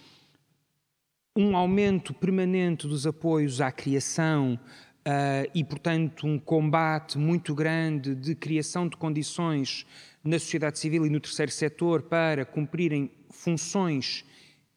Um 1.35 1.55
aumento 1.55 2.11
permanente 2.13 2.87
dos 2.87 3.05
apoios 3.05 3.61
à 3.61 3.71
criação 3.71 4.59
uh, 4.99 5.49
e, 5.53 5.63
portanto, 5.63 6.25
um 6.25 6.39
combate 6.39 7.19
muito 7.19 7.53
grande 7.53 8.15
de 8.15 8.33
criação 8.33 8.89
de 8.89 8.97
condições 8.97 9.85
na 10.23 10.39
sociedade 10.39 10.79
civil 10.79 11.05
e 11.05 11.09
no 11.09 11.19
terceiro 11.19 11.51
setor 11.51 12.01
para 12.01 12.45
cumprirem 12.45 13.11
funções 13.29 14.25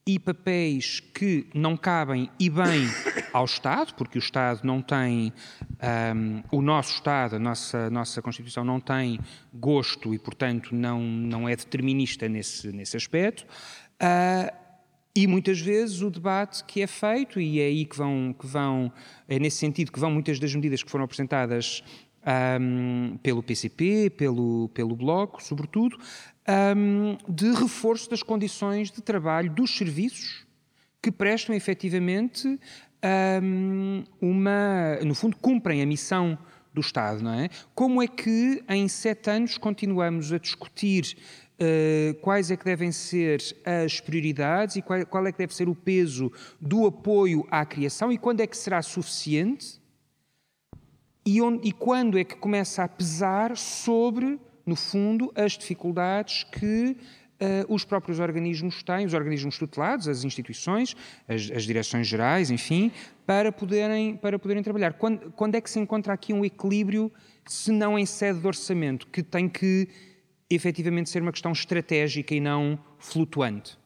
e 0.07 0.19
papéis 0.19 1.01
que 1.01 1.47
não 1.55 1.77
cabem 1.77 2.29
e 2.39 2.51
bem 2.51 2.89
ao 3.33 3.45
Estado, 3.45 3.95
porque 3.95 4.19
o 4.19 4.21
Estado 4.21 4.61
não 4.65 4.83
tem, 4.83 5.33
um, 6.17 6.43
o 6.51 6.61
nosso 6.61 6.95
Estado, 6.95 7.37
a 7.37 7.39
nossa, 7.39 7.89
nossa 7.89 8.21
Constituição 8.21 8.65
não 8.65 8.81
tem 8.81 9.21
gosto 9.55 10.13
e, 10.13 10.19
portanto, 10.19 10.75
não, 10.75 11.01
não 11.01 11.49
é 11.49 11.55
determinista 11.55 12.29
nesse, 12.29 12.73
nesse 12.73 12.97
aspecto. 12.97 13.45
Uh, 14.03 14.63
e 15.15 15.27
muitas 15.27 15.61
vezes 15.61 16.01
o 16.01 16.11
debate 16.11 16.65
que 16.65 16.81
é 16.81 16.87
feito, 16.87 17.39
e 17.39 17.61
é 17.61 17.67
aí 17.67 17.85
que 17.85 17.97
vão, 17.97 18.35
que 18.37 18.47
vão 18.47 18.91
é 19.29 19.39
nesse 19.39 19.59
sentido 19.59 19.93
que 19.93 20.01
vão 20.01 20.11
muitas 20.11 20.41
das 20.41 20.55
medidas 20.55 20.83
que 20.83 20.91
foram 20.91 21.05
apresentadas 21.05 21.85
um, 22.61 23.19
pelo 23.23 23.43
PCP, 23.43 24.11
pelo, 24.11 24.71
pelo 24.71 24.97
Bloco, 24.97 25.43
sobretudo, 25.43 25.99
um, 26.77 27.17
de 27.29 27.53
reforço 27.53 28.11
das 28.11 28.23
condições 28.23 28.91
de 28.91 29.01
trabalho 29.01 29.51
dos 29.51 29.77
serviços 29.77 30.47
que 31.01 31.11
prestam 31.11 31.55
efetivamente 31.55 32.59
um, 33.43 34.05
uma. 34.21 34.97
No 35.05 35.15
fundo, 35.15 35.37
cumprem 35.37 35.83
a 35.83 35.87
missão 35.87 36.39
do 36.73 36.81
Estado, 36.81 37.23
não 37.23 37.35
é? 37.35 37.49
Como 37.75 38.03
é 38.03 38.07
que 38.07 38.63
em 38.69 38.89
sete 38.89 39.31
anos 39.31 39.59
continuamos 39.59 40.33
a 40.33 40.39
discutir 40.39 41.17
uh, 41.61 42.15
quais 42.21 42.51
é 42.51 42.57
que 42.57 42.65
devem 42.65 42.91
ser 42.93 43.41
as 43.65 44.01
prioridades 44.01 44.77
e 44.77 44.83
qual, 44.83 45.05
qual 45.07 45.27
é 45.27 45.33
que 45.33 45.39
deve 45.39 45.55
ser 45.55 45.69
o 45.69 45.75
peso 45.75 46.33
do 46.61 46.87
apoio 46.87 47.47
à 47.51 47.67
criação 47.67 48.11
e 48.11 48.17
quando 48.17 48.41
é 48.41 48.47
que 48.47 48.57
será 48.57 48.81
suficiente 48.81 49.83
e, 51.25 51.41
onde, 51.41 51.69
e 51.69 51.73
quando 51.73 52.19
é 52.19 52.25
que 52.25 52.37
começa 52.37 52.83
a 52.83 52.89
pesar 52.89 53.57
sobre, 53.57 54.41
no 54.67 54.77
fundo, 54.77 55.33
as 55.35 55.53
dificuldades 55.53 56.45
que 56.45 56.97
Uh, 57.43 57.75
os 57.75 57.85
próprios 57.85 58.21
organismos 58.21 58.85
têm, 58.85 59.05
os 59.05 59.15
organismos 59.15 59.59
tutelados, 59.59 60.07
as 60.07 60.23
instituições, 60.23 60.95
as, 61.27 61.51
as, 61.51 61.65
direções 61.65 62.07
gerais, 62.07 62.53
enfim, 62.53 62.93
para 63.27 63.51
poderem, 63.51 64.17
para 64.17 64.39
poderem 64.39 64.63
trabalhar. 64.63 64.93
Quando, 64.93 65.33
quando, 65.33 65.57
é 65.57 65.61
que 65.61 65.69
se 65.69 65.81
encontra 65.81 66.13
aqui 66.13 66.33
um 66.33 66.45
equilíbrio, 66.45 67.11
se 67.45 67.73
não 67.73 67.99
em 67.99 68.07
sede 68.07 68.39
de 68.39 68.47
orçamento, 68.47 69.09
que 69.09 69.25
tem 69.25 69.49
que 69.49 69.89
efetivamente 70.49 71.11
ser 71.11 71.21
uma 71.21 71.33
questão 71.33 71.51
estratégica 71.51 72.33
e 72.33 72.39
não 72.39 72.79
flutuante? 72.97 73.77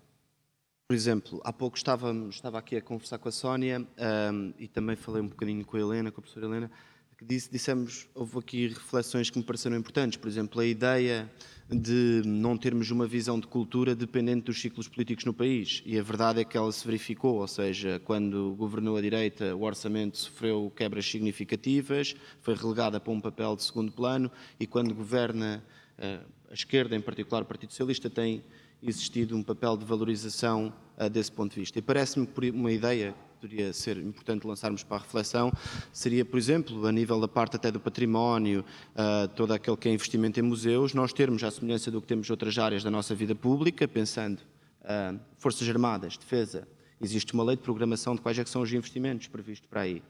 Por 0.86 0.94
exemplo, 0.94 1.40
há 1.42 1.52
pouco 1.52 1.76
estava, 1.76 2.12
estava 2.28 2.58
aqui 2.58 2.76
a 2.76 2.82
conversar 2.82 3.16
com 3.18 3.28
a 3.28 3.32
Sónia 3.32 3.84
um, 4.32 4.52
e 4.58 4.68
também 4.68 4.96
falei 4.96 5.22
um 5.22 5.28
bocadinho 5.28 5.64
com 5.64 5.76
a 5.78 5.80
Helena, 5.80 6.12
com 6.12 6.20
a 6.20 6.22
professora 6.22 6.46
Helena, 6.46 6.70
que 7.16 7.24
disse, 7.24 7.50
dissemos, 7.50 8.06
houve 8.14 8.38
aqui 8.38 8.68
reflexões 8.68 9.30
que 9.30 9.38
me 9.38 9.44
pareceram 9.44 9.76
importantes. 9.76 10.18
Por 10.18 10.28
exemplo, 10.28 10.60
a 10.60 10.66
ideia 10.66 11.30
de 11.68 12.22
não 12.26 12.58
termos 12.58 12.90
uma 12.90 13.06
visão 13.06 13.40
de 13.40 13.46
cultura 13.46 13.94
dependente 13.94 14.44
dos 14.44 14.60
ciclos 14.60 14.86
políticos 14.86 15.24
no 15.24 15.32
país. 15.32 15.82
E 15.86 15.98
a 15.98 16.02
verdade 16.02 16.40
é 16.40 16.44
que 16.44 16.56
ela 16.56 16.70
se 16.70 16.86
verificou, 16.86 17.36
ou 17.36 17.48
seja, 17.48 18.00
quando 18.04 18.54
governou 18.56 18.96
a 18.96 19.00
direita, 19.00 19.56
o 19.56 19.62
orçamento 19.62 20.18
sofreu 20.18 20.70
quebras 20.76 21.06
significativas, 21.06 22.14
foi 22.42 22.54
relegada 22.54 23.00
para 23.00 23.12
um 23.12 23.20
papel 23.20 23.56
de 23.56 23.64
segundo 23.64 23.90
plano, 23.90 24.30
e 24.60 24.66
quando 24.66 24.94
governa 24.94 25.64
eh, 25.98 26.20
a 26.50 26.54
esquerda, 26.54 26.94
em 26.94 27.00
particular 27.00 27.42
o 27.42 27.46
Partido 27.46 27.70
Socialista, 27.70 28.10
tem 28.10 28.44
existido 28.82 29.36
um 29.36 29.42
papel 29.42 29.76
de 29.76 29.84
valorização 29.84 30.72
uh, 30.98 31.08
desse 31.08 31.32
ponto 31.32 31.54
de 31.54 31.60
vista. 31.60 31.78
E 31.78 31.82
parece-me 31.82 32.28
uma 32.50 32.70
ideia 32.70 33.14
poderia 33.40 33.72
ser 33.72 33.96
importante 33.98 34.46
lançarmos 34.46 34.82
para 34.82 34.96
a 34.96 35.00
reflexão, 35.00 35.52
seria, 35.92 36.24
por 36.24 36.38
exemplo, 36.38 36.86
a 36.86 36.92
nível 36.92 37.20
da 37.20 37.28
parte 37.28 37.56
até 37.56 37.70
do 37.70 37.78
património, 37.78 38.64
uh, 38.92 39.28
todo 39.28 39.52
aquele 39.52 39.76
que 39.76 39.88
é 39.88 39.92
investimento 39.92 40.40
em 40.40 40.42
museus, 40.42 40.94
nós 40.94 41.12
termos, 41.12 41.42
à 41.44 41.50
semelhança 41.50 41.90
do 41.90 42.00
que 42.00 42.06
temos 42.06 42.28
outras 42.30 42.58
áreas 42.58 42.82
da 42.82 42.90
nossa 42.90 43.14
vida 43.14 43.34
pública, 43.34 43.86
pensando 43.86 44.40
uh, 44.82 45.18
Forças 45.36 45.68
Armadas, 45.68 46.16
Defesa, 46.16 46.66
existe 47.00 47.34
uma 47.34 47.44
lei 47.44 47.56
de 47.56 47.62
programação 47.62 48.14
de 48.14 48.20
quais 48.20 48.38
é 48.38 48.44
são 48.44 48.62
os 48.62 48.72
investimentos 48.72 49.26
previstos 49.28 49.68
para 49.68 49.82
aí. 49.82 50.02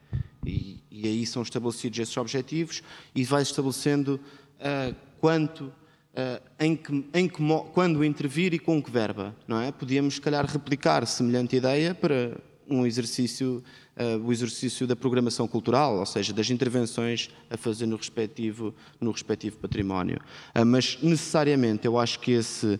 E, 0.45 0.83
e 0.91 1.07
aí 1.07 1.27
são 1.27 1.43
estabelecidos 1.43 1.99
esses 1.99 2.17
objetivos 2.17 2.83
e 3.15 3.25
vai 3.25 3.43
estabelecendo 3.43 4.21
uh, 4.61 4.95
quanto 5.19 5.73
Uh, 6.17 6.41
em 6.59 6.75
que, 6.75 7.11
em 7.13 7.29
que, 7.29 7.43
quando 7.75 8.03
intervir 8.03 8.55
e 8.55 8.59
com 8.59 8.83
que 8.83 8.91
verba, 8.91 9.37
não 9.47 9.61
é? 9.61 9.71
Podíamos, 9.71 10.15
se 10.15 10.21
calhar, 10.23 10.47
replicar 10.47 11.07
semelhante 11.07 11.57
ideia 11.57 11.95
para 11.95 12.39
um 12.69 12.87
exercício, 12.87 13.63
uh, 13.97 14.25
o 14.25 14.33
exercício 14.33 14.87
da 14.87 14.97
programação 14.97 15.47
cultural, 15.47 15.99
ou 15.99 16.07
seja, 16.07 16.33
das 16.33 16.51
intervenções 16.51 17.31
a 17.49 17.57
fazer 17.57 17.87
no 17.87 17.97
respectivo, 17.97 18.75
no 19.01 19.11
respectivo 19.11 19.57
património. 19.57 20.19
Uh, 20.55 20.65
mas, 20.65 20.99
necessariamente, 21.03 21.87
eu 21.87 21.99
acho 21.99 22.19
que 22.21 22.33
esse, 22.33 22.79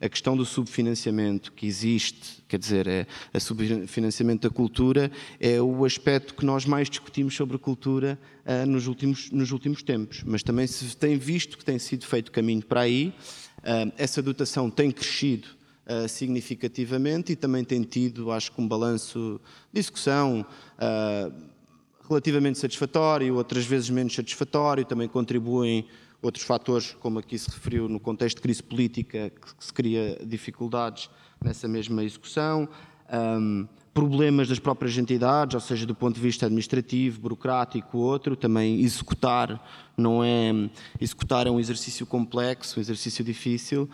a 0.00 0.08
questão 0.08 0.36
do 0.36 0.44
subfinanciamento 0.44 1.52
que 1.52 1.66
existe 1.66 2.42
quer 2.48 2.58
dizer, 2.58 2.86
é, 2.86 3.06
a 3.32 3.40
subfinanciamento 3.40 4.46
da 4.46 4.54
cultura 4.54 5.10
é 5.40 5.58
o 5.62 5.86
aspecto 5.86 6.34
que 6.34 6.44
nós 6.44 6.66
mais 6.66 6.90
discutimos 6.90 7.34
sobre 7.34 7.56
cultura 7.56 8.18
uh, 8.44 8.66
nos, 8.66 8.86
últimos, 8.86 9.30
nos 9.30 9.52
últimos 9.52 9.82
tempos. 9.82 10.22
Mas 10.22 10.42
também 10.42 10.66
se 10.66 10.94
tem 10.96 11.16
visto 11.16 11.56
que 11.56 11.64
tem 11.64 11.78
sido 11.78 12.04
feito 12.04 12.30
caminho 12.30 12.62
para 12.62 12.82
aí, 12.82 13.14
essa 13.96 14.20
dotação 14.20 14.68
tem 14.68 14.90
crescido 14.90 15.46
uh, 16.04 16.08
significativamente 16.08 17.32
e 17.32 17.36
também 17.36 17.64
tem 17.64 17.82
tido, 17.82 18.32
acho 18.32 18.52
que, 18.52 18.60
um 18.60 18.68
balanço 18.68 19.40
de 19.72 19.80
discussão 19.80 20.46
relativamente 22.08 22.58
satisfatório, 22.58 23.36
outras 23.36 23.64
vezes 23.64 23.88
menos 23.88 24.14
satisfatório, 24.14 24.84
também 24.84 25.08
contribuem 25.08 25.86
outros 26.20 26.44
fatores, 26.44 26.94
como 27.00 27.18
aqui 27.18 27.38
se 27.38 27.50
referiu 27.50 27.88
no 27.88 27.98
contexto 27.98 28.36
de 28.36 28.42
crise 28.42 28.62
política, 28.62 29.30
que 29.30 29.64
se 29.64 29.72
cria 29.72 30.18
dificuldades 30.24 31.10
nessa 31.42 31.66
mesma 31.66 32.04
execução. 32.04 32.68
Um, 33.12 33.66
problemas 33.92 34.48
das 34.48 34.58
próprias 34.58 34.96
entidades, 34.96 35.54
ou 35.54 35.60
seja, 35.60 35.84
do 35.84 35.94
ponto 35.94 36.14
de 36.14 36.20
vista 36.20 36.46
administrativo, 36.46 37.20
burocrático, 37.20 37.98
outro, 37.98 38.36
também 38.36 38.80
executar 38.80 39.60
não 39.96 40.24
é 40.24 40.70
executar 41.00 41.46
é 41.46 41.50
um 41.50 41.60
exercício 41.60 42.06
complexo, 42.06 42.78
um 42.78 42.80
exercício 42.80 43.24
difícil. 43.24 43.90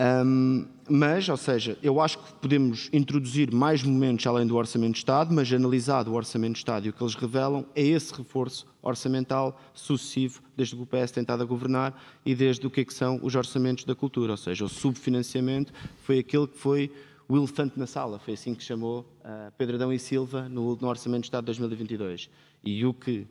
Um, 0.00 0.66
mas, 0.88 1.28
ou 1.28 1.36
seja, 1.36 1.76
eu 1.82 2.00
acho 2.00 2.18
que 2.18 2.32
podemos 2.34 2.88
introduzir 2.90 3.52
mais 3.52 3.82
momentos 3.82 4.26
além 4.26 4.46
do 4.46 4.56
Orçamento 4.56 4.92
de 4.92 4.98
Estado, 4.98 5.32
mas 5.34 5.52
analisado 5.52 6.10
o 6.10 6.14
Orçamento 6.14 6.54
de 6.54 6.58
Estado 6.60 6.86
e 6.86 6.88
o 6.88 6.92
que 6.92 7.02
eles 7.02 7.14
revelam 7.14 7.66
é 7.74 7.82
esse 7.82 8.14
reforço 8.14 8.66
orçamental 8.80 9.60
sucessivo 9.74 10.42
desde 10.56 10.74
que 10.74 10.82
o 10.82 10.86
PS 10.86 11.10
tem 11.10 11.20
estado 11.20 11.42
a 11.42 11.46
governar 11.46 12.02
e 12.24 12.34
desde 12.34 12.66
o 12.66 12.70
que, 12.70 12.80
é 12.80 12.84
que 12.84 12.94
são 12.94 13.20
os 13.22 13.34
orçamentos 13.34 13.84
da 13.84 13.94
cultura, 13.94 14.32
ou 14.32 14.38
seja, 14.38 14.64
o 14.64 14.68
subfinanciamento 14.70 15.70
foi 16.02 16.18
aquele 16.18 16.46
que 16.46 16.56
foi 16.56 16.90
o 17.28 17.36
elefante 17.36 17.78
na 17.78 17.86
sala, 17.86 18.18
foi 18.18 18.34
assim 18.34 18.54
que 18.54 18.64
chamou 18.64 19.00
uh, 19.20 19.52
Pedro 19.58 19.76
Adão 19.76 19.92
e 19.92 19.98
Silva 19.98 20.48
no, 20.48 20.76
no 20.76 20.88
Orçamento 20.88 21.22
de 21.22 21.26
Estado 21.26 21.44
de 21.44 21.58
2022. 21.58 22.30
E 22.64 22.86
o 22.86 22.94
que 22.94 23.26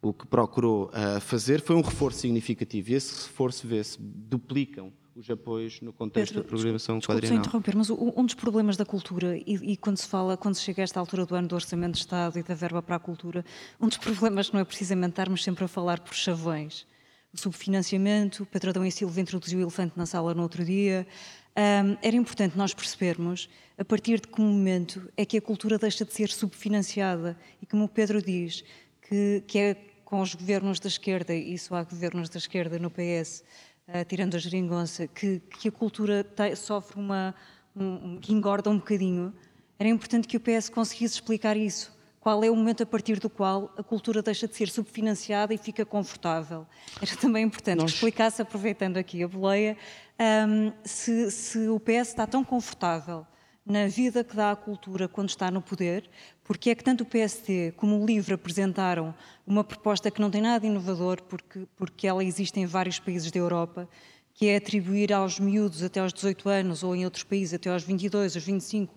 o 0.00 0.12
que 0.12 0.26
procurou 0.26 0.90
uh, 0.90 1.20
fazer 1.20 1.60
foi 1.60 1.74
um 1.74 1.80
reforço 1.80 2.20
significativo 2.20 2.90
e 2.90 2.94
esse 2.94 3.26
reforço 3.26 3.66
vê-se 3.66 3.98
duplicam 4.00 4.92
os 5.18 5.28
apoios 5.28 5.80
no 5.80 5.92
contexto 5.92 6.34
Pedro, 6.34 6.42
da 6.44 6.48
programação 6.48 6.98
desculpe 6.98 7.20
quadrienal. 7.20 7.44
interromper, 7.44 7.76
mas 7.76 7.90
um 7.90 8.24
dos 8.24 8.34
problemas 8.34 8.76
da 8.76 8.84
cultura, 8.84 9.36
e, 9.36 9.72
e, 9.72 9.76
quando 9.76 9.96
se 9.96 10.06
fala, 10.06 10.36
quando 10.36 10.54
se 10.54 10.62
chega 10.62 10.82
a 10.82 10.84
esta 10.84 11.00
altura 11.00 11.26
do 11.26 11.34
ano 11.34 11.48
do 11.48 11.56
Orçamento 11.56 11.94
de 11.94 11.98
Estado 11.98 12.38
e 12.38 12.42
da 12.42 12.54
verba 12.54 12.80
para 12.80 12.96
a 12.96 12.98
cultura, 13.00 13.44
um 13.80 13.88
dos 13.88 13.98
problemas 13.98 14.52
não 14.52 14.60
é 14.60 14.64
precisamente 14.64 15.10
estarmos 15.10 15.42
sempre 15.42 15.64
a 15.64 15.68
falar 15.68 15.98
por 16.00 16.14
chavões. 16.14 16.86
O 17.32 17.36
subfinanciamento, 17.36 18.44
o 18.44 18.46
Pedro 18.46 18.70
Adão 18.70 18.86
e 18.86 18.92
Silva 18.92 19.20
introduziu 19.20 19.58
o 19.58 19.62
elefante 19.62 19.94
na 19.96 20.06
sala 20.06 20.34
no 20.34 20.42
outro 20.42 20.64
dia. 20.64 21.06
Um, 21.56 21.96
era 22.00 22.16
importante 22.16 22.56
nós 22.56 22.72
percebermos 22.72 23.50
a 23.76 23.84
partir 23.84 24.20
de 24.20 24.28
que 24.28 24.40
momento 24.40 25.10
é 25.16 25.26
que 25.26 25.36
a 25.36 25.42
cultura 25.42 25.78
deixa 25.78 26.04
de 26.04 26.14
ser 26.14 26.28
subfinanciada 26.28 27.36
e 27.60 27.66
como 27.66 27.84
o 27.84 27.88
Pedro 27.88 28.22
diz, 28.22 28.64
que, 29.02 29.42
que 29.46 29.58
é 29.58 29.76
com 30.08 30.22
os 30.22 30.34
governos 30.34 30.80
da 30.80 30.88
esquerda, 30.88 31.34
e 31.34 31.58
só 31.58 31.74
há 31.74 31.82
governos 31.82 32.30
da 32.30 32.38
esquerda 32.38 32.78
no 32.78 32.90
PS, 32.90 33.44
uh, 33.88 34.04
tirando 34.06 34.34
a 34.34 34.38
geringonça, 34.38 35.06
que, 35.06 35.40
que 35.58 35.68
a 35.68 35.72
cultura 35.72 36.22
te, 36.22 36.54
sofre 36.56 37.00
uma. 37.00 37.34
Um, 37.76 38.18
que 38.18 38.32
engorda 38.32 38.68
um 38.70 38.78
bocadinho, 38.78 39.32
era 39.78 39.88
importante 39.88 40.26
que 40.26 40.36
o 40.36 40.40
PS 40.40 40.68
conseguisse 40.68 41.14
explicar 41.14 41.56
isso. 41.56 41.96
Qual 42.18 42.42
é 42.42 42.50
o 42.50 42.56
momento 42.56 42.82
a 42.82 42.86
partir 42.86 43.20
do 43.20 43.30
qual 43.30 43.72
a 43.78 43.82
cultura 43.82 44.20
deixa 44.20 44.48
de 44.48 44.56
ser 44.56 44.68
subfinanciada 44.68 45.54
e 45.54 45.58
fica 45.58 45.86
confortável? 45.86 46.66
Era 47.00 47.16
também 47.16 47.44
importante 47.44 47.78
Nós... 47.78 47.92
que 47.92 47.96
explicasse, 47.96 48.42
aproveitando 48.42 48.96
aqui 48.96 49.22
a 49.22 49.28
boleia, 49.28 49.76
um, 50.48 50.72
se, 50.82 51.30
se 51.30 51.68
o 51.68 51.78
PS 51.78 52.08
está 52.08 52.26
tão 52.26 52.42
confortável 52.42 53.24
na 53.68 53.86
vida 53.86 54.24
que 54.24 54.34
dá 54.34 54.50
à 54.50 54.56
cultura 54.56 55.06
quando 55.06 55.28
está 55.28 55.50
no 55.50 55.60
poder, 55.60 56.08
porque 56.42 56.70
é 56.70 56.74
que 56.74 56.82
tanto 56.82 57.02
o 57.02 57.06
PSD 57.06 57.72
como 57.76 58.02
o 58.02 58.06
LIVRE 58.06 58.34
apresentaram 58.34 59.14
uma 59.46 59.62
proposta 59.62 60.10
que 60.10 60.20
não 60.20 60.30
tem 60.30 60.40
nada 60.40 60.60
de 60.60 60.66
inovador, 60.66 61.22
porque, 61.24 61.66
porque 61.76 62.06
ela 62.06 62.24
existe 62.24 62.58
em 62.58 62.64
vários 62.64 62.98
países 62.98 63.30
da 63.30 63.38
Europa, 63.38 63.86
que 64.32 64.46
é 64.46 64.56
atribuir 64.56 65.12
aos 65.12 65.38
miúdos 65.38 65.82
até 65.82 66.00
aos 66.00 66.14
18 66.14 66.48
anos, 66.48 66.82
ou 66.82 66.96
em 66.96 67.04
outros 67.04 67.24
países 67.24 67.54
até 67.54 67.68
aos 67.68 67.82
22, 67.82 68.36
aos 68.36 68.44
25, 68.44 68.94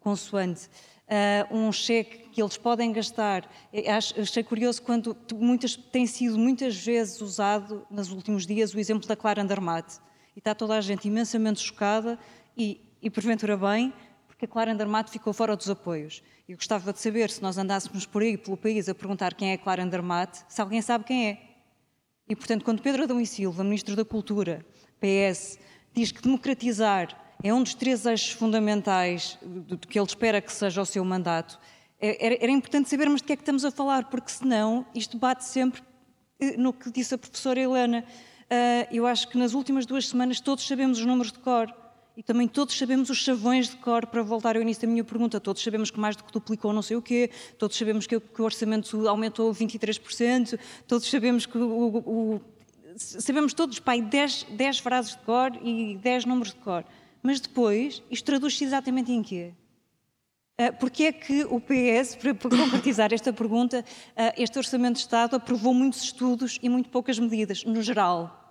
consoante, 0.00 0.68
uh, 1.08 1.54
um 1.54 1.70
cheque 1.70 2.30
que 2.30 2.40
eles 2.40 2.56
podem 2.56 2.92
gastar. 2.92 3.46
Acho, 3.94 4.20
achei 4.20 4.42
curioso 4.42 4.80
quando 4.82 5.16
muitas, 5.34 5.76
tem 5.76 6.06
sido 6.06 6.38
muitas 6.38 6.76
vezes 6.76 7.20
usado, 7.20 7.86
nos 7.90 8.10
últimos 8.10 8.46
dias, 8.46 8.72
o 8.72 8.78
exemplo 8.78 9.06
da 9.06 9.16
Clara 9.16 9.42
Andermatt. 9.42 9.98
E 10.34 10.38
está 10.38 10.54
toda 10.54 10.76
a 10.76 10.80
gente 10.80 11.06
imensamente 11.06 11.60
chocada 11.60 12.18
e, 12.56 12.80
e 13.02 13.10
porventura 13.10 13.56
bem, 13.56 13.92
porque 14.34 14.46
a 14.46 14.48
Clara 14.48 14.72
Andermatt 14.72 15.10
ficou 15.10 15.32
fora 15.32 15.56
dos 15.56 15.70
apoios. 15.70 16.22
Eu 16.48 16.56
gostava 16.56 16.92
de 16.92 17.00
saber, 17.00 17.30
se 17.30 17.40
nós 17.40 17.56
andássemos 17.56 18.04
por 18.04 18.20
aí, 18.20 18.36
pelo 18.36 18.56
país, 18.56 18.88
a 18.88 18.94
perguntar 18.94 19.32
quem 19.34 19.52
é 19.52 19.54
a 19.54 19.58
Clara 19.58 19.82
Andermatt, 19.82 20.44
se 20.48 20.60
alguém 20.60 20.82
sabe 20.82 21.04
quem 21.04 21.28
é. 21.28 21.38
E, 22.28 22.34
portanto, 22.34 22.64
quando 22.64 22.82
Pedro 22.82 23.04
Adão 23.04 23.20
e 23.20 23.26
Silva, 23.26 23.62
Ministro 23.62 23.94
da 23.94 24.04
Cultura, 24.04 24.66
PS, 24.98 25.58
diz 25.92 26.10
que 26.10 26.20
democratizar 26.20 27.16
é 27.42 27.54
um 27.54 27.62
dos 27.62 27.74
três 27.74 28.06
eixos 28.06 28.32
fundamentais 28.32 29.38
do 29.42 29.78
que 29.78 29.98
ele 29.98 30.06
espera 30.06 30.40
que 30.40 30.52
seja 30.52 30.82
o 30.82 30.86
seu 30.86 31.04
mandato, 31.04 31.60
é, 32.00 32.26
era, 32.26 32.34
era 32.42 32.52
importante 32.52 32.90
sabermos 32.90 33.20
de 33.20 33.26
que 33.26 33.34
é 33.34 33.36
que 33.36 33.42
estamos 33.42 33.64
a 33.64 33.70
falar, 33.70 34.06
porque 34.10 34.30
senão 34.30 34.84
isto 34.94 35.16
bate 35.16 35.44
sempre 35.44 35.80
eh, 36.40 36.56
no 36.56 36.72
que 36.72 36.90
disse 36.90 37.14
a 37.14 37.18
professora 37.18 37.60
Helena. 37.60 38.04
Uh, 38.44 38.86
eu 38.90 39.06
acho 39.06 39.28
que 39.28 39.38
nas 39.38 39.54
últimas 39.54 39.86
duas 39.86 40.08
semanas 40.08 40.40
todos 40.40 40.66
sabemos 40.66 40.98
os 40.98 41.06
números 41.06 41.30
de 41.30 41.38
cor. 41.38 41.72
E 42.16 42.22
também 42.22 42.46
todos 42.46 42.78
sabemos 42.78 43.10
os 43.10 43.18
chavões 43.18 43.70
de 43.70 43.76
cor, 43.76 44.06
para 44.06 44.22
voltar 44.22 44.56
ao 44.56 44.62
início 44.62 44.82
da 44.82 44.88
minha 44.88 45.02
pergunta. 45.02 45.40
Todos 45.40 45.62
sabemos 45.62 45.90
que 45.90 45.98
mais 45.98 46.14
do 46.14 46.22
que 46.22 46.32
duplicou 46.32 46.72
não 46.72 46.82
sei 46.82 46.96
o 46.96 47.02
quê, 47.02 47.30
todos 47.58 47.76
sabemos 47.76 48.06
que, 48.06 48.20
que 48.20 48.40
o 48.40 48.44
orçamento 48.44 49.08
aumentou 49.08 49.52
23%, 49.52 50.58
todos 50.86 51.10
sabemos 51.10 51.44
que 51.44 51.58
o, 51.58 51.98
o, 51.98 52.40
sabemos 52.96 53.52
todos, 53.52 53.80
pai, 53.80 54.00
10, 54.00 54.46
10 54.50 54.78
frases 54.78 55.12
de 55.12 55.18
cor 55.18 55.50
e 55.62 55.96
10 55.96 56.24
números 56.24 56.52
de 56.52 56.60
cor. 56.60 56.84
Mas 57.22 57.40
depois, 57.40 58.02
isto 58.10 58.24
traduz-se 58.24 58.64
exatamente 58.64 59.10
em 59.10 59.22
quê? 59.22 59.52
Uh, 60.60 60.72
porque 60.78 61.04
é 61.04 61.12
que 61.12 61.44
o 61.44 61.60
PS, 61.60 62.14
para, 62.14 62.34
concretizar 62.34 63.12
esta 63.12 63.32
pergunta, 63.32 63.80
uh, 63.80 64.40
este 64.40 64.56
Orçamento 64.56 64.94
de 64.94 65.00
Estado 65.00 65.34
aprovou 65.34 65.74
muitos 65.74 66.04
estudos 66.04 66.60
e 66.62 66.68
muito 66.68 66.90
poucas 66.90 67.18
medidas, 67.18 67.64
no 67.64 67.82
geral? 67.82 68.43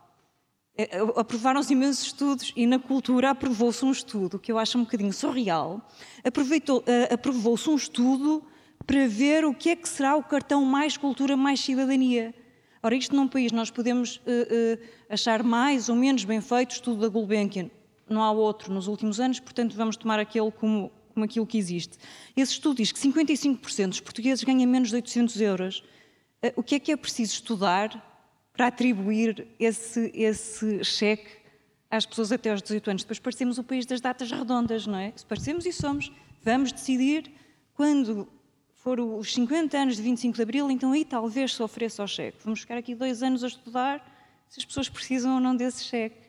Eh, 0.76 0.90
eh, 0.92 1.02
aprovaram-se 1.16 1.72
imensos 1.72 2.08
estudos 2.08 2.52
e 2.56 2.66
na 2.66 2.80
cultura 2.80 3.30
aprovou-se 3.30 3.86
um 3.86 3.92
estudo 3.92 4.40
que 4.40 4.52
eu 4.52 4.58
acho 4.58 4.78
um 4.78 4.84
bocadinho 4.84 5.14
surreal. 5.14 5.88
Uh, 6.26 7.14
aprovou-se 7.14 7.70
um 7.70 7.76
estudo 7.76 8.44
para 8.86 9.08
ver 9.08 9.46
o 9.46 9.54
que 9.54 9.70
é 9.70 9.76
que 9.76 9.88
será 9.88 10.16
o 10.16 10.24
cartão 10.24 10.66
mais 10.66 10.98
cultura, 10.98 11.38
mais 11.38 11.60
cidadania. 11.60 12.34
Ora, 12.82 12.96
isto 12.96 13.16
num 13.16 13.28
país 13.28 13.52
nós 13.52 13.70
podemos 13.70 14.18
uh, 14.18 14.20
uh, 14.20 14.86
achar 15.10 15.44
mais 15.44 15.90
ou 15.90 15.96
menos 15.96 16.26
bem 16.26 16.42
feito 16.42 16.72
o 16.72 16.74
estudo 16.74 17.02
da 17.02 17.08
Gulbenkian. 17.08 17.70
Não 18.10 18.24
há 18.24 18.32
outro 18.32 18.74
nos 18.74 18.88
últimos 18.88 19.20
anos, 19.20 19.40
portanto 19.40 19.76
vamos 19.76 19.96
tomar 19.96 20.20
aquele 20.20 20.52
como, 20.52 20.92
como 21.14 21.24
aquilo 21.24 21.46
que 21.46 21.58
existe. 21.58 22.00
Esse 22.36 22.54
estudo 22.54 22.78
diz 22.78 22.92
que 22.92 23.00
55% 23.00 23.90
dos 23.90 24.00
portugueses 24.00 24.44
ganham 24.44 24.70
menos 24.70 24.90
de 24.90 24.96
800 24.96 25.40
euros. 25.40 25.84
o 26.56 26.64
que 26.64 26.76
é 26.76 26.80
que 26.80 26.92
é 26.92 26.98
preciso 26.98 27.34
estudar 27.34 28.13
para 28.54 28.68
atribuir 28.68 29.48
esse, 29.60 30.12
esse 30.14 30.84
cheque 30.84 31.44
às 31.90 32.06
pessoas 32.06 32.32
até 32.32 32.52
aos 32.52 32.62
18 32.62 32.90
anos. 32.92 33.04
Depois 33.04 33.20
parecemos 33.20 33.58
o 33.58 33.64
país 33.64 33.86
das 33.86 34.00
datas 34.00 34.32
redondas, 34.32 34.86
não 34.88 34.98
é? 34.98 35.12
Se 35.16 35.26
parecemos 35.26 35.66
e 35.66 35.74
somos, 35.74 36.12
vamos 36.44 36.72
decidir 36.72 37.32
quando 37.74 38.28
for 38.76 39.00
os 39.00 39.34
50 39.34 39.78
anos 39.78 39.96
de 39.96 40.02
25 40.02 40.36
de 40.36 40.42
Abril, 40.42 40.70
então 40.70 40.92
aí 40.92 41.04
talvez 41.04 41.56
se 41.56 41.64
ofereça 41.64 42.04
o 42.04 42.08
cheque. 42.08 42.38
Vamos 42.44 42.60
ficar 42.62 42.78
aqui 42.78 42.94
dois 42.94 43.24
anos 43.24 43.44
a 43.44 43.48
estudar 43.48 44.06
se 44.50 44.60
as 44.60 44.66
pessoas 44.66 44.88
precisam 44.88 45.36
ou 45.36 45.40
não 45.40 45.56
desse 45.56 45.84
cheque. 45.84 46.23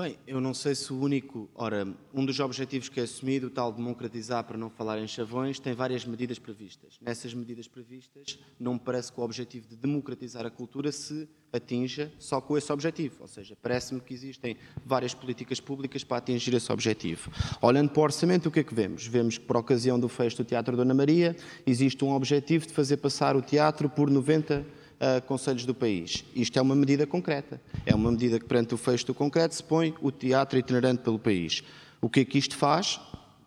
Bem, 0.00 0.16
eu 0.28 0.40
não 0.40 0.54
sei 0.54 0.76
se 0.76 0.92
o 0.92 1.00
único. 1.00 1.50
Ora, 1.56 1.84
um 2.14 2.24
dos 2.24 2.38
objetivos 2.38 2.88
que 2.88 3.00
é 3.00 3.02
assumido, 3.02 3.48
o 3.48 3.50
tal 3.50 3.72
democratizar 3.72 4.44
para 4.44 4.56
não 4.56 4.70
falar 4.70 5.00
em 5.00 5.08
chavões, 5.08 5.58
tem 5.58 5.74
várias 5.74 6.04
medidas 6.04 6.38
previstas. 6.38 7.00
Nessas 7.00 7.34
medidas 7.34 7.66
previstas, 7.66 8.38
não 8.60 8.74
me 8.74 8.78
parece 8.78 9.12
que 9.12 9.18
o 9.18 9.24
objetivo 9.24 9.66
de 9.66 9.74
democratizar 9.74 10.46
a 10.46 10.50
cultura 10.50 10.92
se 10.92 11.28
atinja 11.52 12.12
só 12.16 12.40
com 12.40 12.56
esse 12.56 12.72
objetivo. 12.72 13.16
Ou 13.22 13.26
seja, 13.26 13.58
parece-me 13.60 14.00
que 14.00 14.14
existem 14.14 14.56
várias 14.86 15.14
políticas 15.14 15.58
públicas 15.58 16.04
para 16.04 16.18
atingir 16.18 16.54
esse 16.54 16.70
objetivo. 16.70 17.32
Olhando 17.60 17.90
para 17.90 18.00
o 18.00 18.04
orçamento, 18.04 18.48
o 18.48 18.52
que 18.52 18.60
é 18.60 18.62
que 18.62 18.72
vemos? 18.72 19.04
Vemos 19.04 19.36
que, 19.36 19.46
por 19.46 19.56
ocasião 19.56 19.98
do 19.98 20.08
fecho 20.08 20.36
do 20.36 20.44
Teatro 20.44 20.76
Dona 20.76 20.94
Maria, 20.94 21.34
existe 21.66 22.04
um 22.04 22.12
objetivo 22.12 22.68
de 22.68 22.72
fazer 22.72 22.98
passar 22.98 23.34
o 23.34 23.42
teatro 23.42 23.90
por 23.90 24.08
90 24.08 24.64
uh, 24.98 25.22
conselhos 25.26 25.64
do 25.64 25.74
país. 25.74 26.24
Isto 26.34 26.58
é 26.58 26.62
uma 26.62 26.74
medida 26.74 27.06
concreta. 27.06 27.60
É 27.86 27.94
uma 27.94 28.10
medida 28.10 28.38
que, 28.38 28.44
perante 28.44 28.74
o 28.74 28.76
fecho 28.76 29.06
do 29.06 29.14
concreto, 29.14 29.54
se 29.54 29.62
põe 29.62 29.94
o 30.00 30.10
teatro 30.10 30.58
itinerante 30.58 31.02
pelo 31.02 31.18
país. 31.18 31.62
O 32.00 32.08
que 32.08 32.20
é 32.20 32.24
que 32.24 32.38
isto 32.38 32.56
faz? 32.56 33.00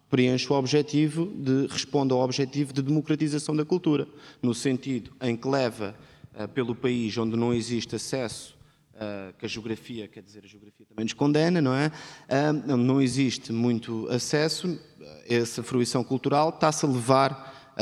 Preenche 0.10 0.52
o 0.52 0.56
objetivo 0.56 1.26
de, 1.26 1.68
responde 1.68 2.14
ao 2.14 2.20
objetivo 2.20 2.74
de 2.74 2.82
democratização 2.82 3.56
da 3.56 3.64
cultura, 3.64 4.08
no 4.42 4.54
sentido 4.54 5.12
em 5.22 5.36
que 5.36 5.48
leva 5.48 5.96
uh, 6.36 6.48
pelo 6.50 6.76
país 6.76 7.18
onde 7.18 7.36
não 7.38 7.54
existe 7.54 7.96
acesso 7.96 8.60
Uh, 8.94 9.34
que 9.40 9.46
a 9.48 9.50
geografia, 9.50 10.08
quer 10.08 10.22
dizer, 10.22 10.44
a 10.44 10.48
geografia 10.48 10.86
também 10.86 11.06
nos 11.06 11.14
condena, 11.14 11.60
não 11.60 11.74
é? 11.74 11.88
Uh, 11.88 12.78
não 12.78 13.02
existe 13.02 13.52
muito 13.52 14.08
acesso, 14.12 14.80
essa 15.28 15.64
fruição 15.64 16.04
cultural 16.04 16.50
está-se 16.50 16.86
a 16.86 16.88
levar, 16.88 17.74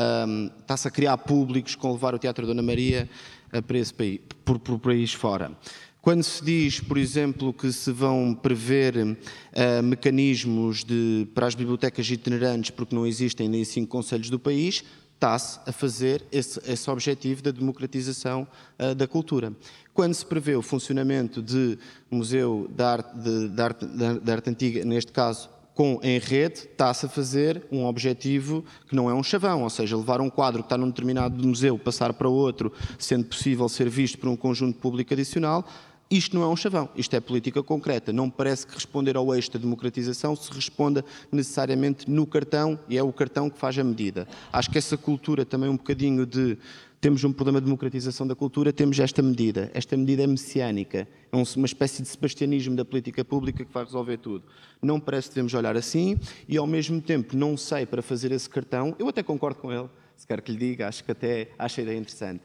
está-se 0.62 0.88
a 0.88 0.92
criar 0.92 1.18
públicos 1.18 1.76
com 1.76 1.92
levar 1.92 2.16
o 2.16 2.20
Teatro 2.20 2.48
Dona 2.48 2.62
Maria 2.62 3.10
para 3.66 3.78
esse 3.78 3.94
país, 3.94 4.20
por, 4.46 4.60
por 4.60 4.80
país 4.80 5.14
fora. 5.14 5.52
Quando 6.02 6.24
se 6.24 6.44
diz, 6.44 6.80
por 6.80 6.98
exemplo, 6.98 7.54
que 7.54 7.72
se 7.74 7.92
vão 7.92 8.34
prever 8.34 8.96
uh, 8.96 9.84
mecanismos 9.84 10.84
de, 10.84 11.28
para 11.36 11.46
as 11.46 11.56
bibliotecas 11.56 12.10
itinerantes, 12.10 12.72
porque 12.72 12.96
não 12.96 13.06
existem 13.06 13.50
nem 13.50 13.66
cinco 13.66 13.88
conselhos 13.88 14.30
do 14.30 14.40
país, 14.40 14.84
está-se 15.16 15.60
a 15.66 15.74
fazer 15.74 16.24
esse, 16.32 16.58
esse, 16.66 16.90
objetivo 16.90 17.44
da 17.44 17.52
democratização 17.52 18.48
uh, 18.80 18.96
da 18.96 19.06
cultura. 19.06 19.52
Quando 19.94 20.14
se 20.14 20.26
prevê 20.26 20.56
o 20.56 20.62
funcionamento 20.62 21.42
de 21.42 21.78
museu 22.10 22.70
de 22.74 22.82
arte, 22.82 23.18
de, 23.18 23.50
de 23.50 23.62
arte, 23.62 23.86
de 24.24 24.32
arte 24.32 24.50
antiga, 24.50 24.86
neste 24.86 25.12
caso 25.12 25.50
com 25.80 25.98
em 26.04 26.20
rede, 26.20 26.68
está-se 26.70 27.06
a 27.06 27.10
fazer 27.10 27.64
um 27.72 27.86
objetivo 27.86 28.66
que 28.90 28.94
não 28.94 29.10
é 29.10 29.14
um 29.14 29.24
chavão, 29.24 29.64
ou 29.64 29.70
seja, 29.70 29.96
levar 29.96 30.20
um 30.20 30.30
quadro 30.30 30.62
que 30.62 30.66
está 30.66 30.78
num 30.78 30.90
determinado 30.90 31.42
museu, 31.48 31.80
passar 31.80 32.12
para 32.12 32.28
outro, 32.28 32.74
sendo 32.98 33.24
possível 33.24 33.70
ser 33.70 33.88
visto 33.88 34.18
por 34.18 34.28
um 34.28 34.36
conjunto 34.36 34.78
público 34.78 35.14
adicional, 35.14 35.66
isto 36.12 36.36
não 36.36 36.44
é 36.44 36.48
um 36.50 36.56
chavão, 36.58 36.90
isto 36.98 37.16
é 37.16 37.22
política 37.22 37.64
concreta. 37.64 38.12
Não 38.12 38.26
me 38.26 38.32
parece 38.32 38.68
que 38.68 38.74
responder 38.74 39.16
ao 39.16 39.34
eixo 39.34 39.54
da 39.54 39.60
democratização 39.60 40.36
se 40.36 40.52
responda 40.52 41.06
necessariamente 41.32 42.12
no 42.12 42.28
cartão, 42.28 42.78
e 42.90 42.98
é 42.98 43.04
o 43.04 43.14
cartão 43.14 43.50
que 43.50 43.58
faz 43.58 43.80
a 43.80 43.84
medida. 43.84 44.28
Acho 44.52 44.70
que 44.70 44.78
essa 44.78 44.98
cultura 44.98 45.46
também 45.46 45.70
um 45.70 45.78
bocadinho 45.78 46.26
de 46.26 46.58
temos 47.02 47.24
um 47.24 47.32
problema 47.32 47.62
de 47.62 47.66
democratização 47.66 48.28
da 48.28 48.36
cultura, 48.36 48.74
temos 48.74 49.00
esta 49.00 49.22
medida. 49.22 49.72
Esta 49.74 49.96
medida 49.96 50.24
é 50.24 50.28
messiânica, 50.28 51.08
é 51.32 51.36
uma 51.36 51.66
espécie 51.66 52.02
de 52.02 52.08
sebastianismo 52.10 52.76
da 52.76 52.84
política 52.84 53.24
pública 53.24 53.64
que 53.64 53.74
vai 53.74 53.86
resolver 53.86 54.18
tudo. 54.18 54.44
Não 54.82 55.00
parece 55.00 55.30
que 55.30 55.36
devemos 55.36 55.54
olhar 55.54 55.78
assim 55.78 56.20
e, 56.48 56.58
ao 56.58 56.68
mesmo 56.68 57.02
tempo, 57.02 57.36
não 57.38 57.56
sei 57.56 57.86
para 57.86 58.02
fazer 58.02 58.32
esse 58.32 58.50
cartão. 58.50 58.96
Eu 59.00 59.08
até 59.08 59.24
concordo 59.24 59.60
com 59.60 59.72
ele, 59.72 59.88
se 60.16 60.28
quer 60.28 60.42
que 60.42 60.52
lhe 60.52 60.58
diga, 60.58 60.90
acho 60.90 61.04
que 61.04 61.12
até 61.12 61.50
acho 61.58 61.80
a 61.80 61.84
ideia 61.84 61.98
interessante. 61.98 62.42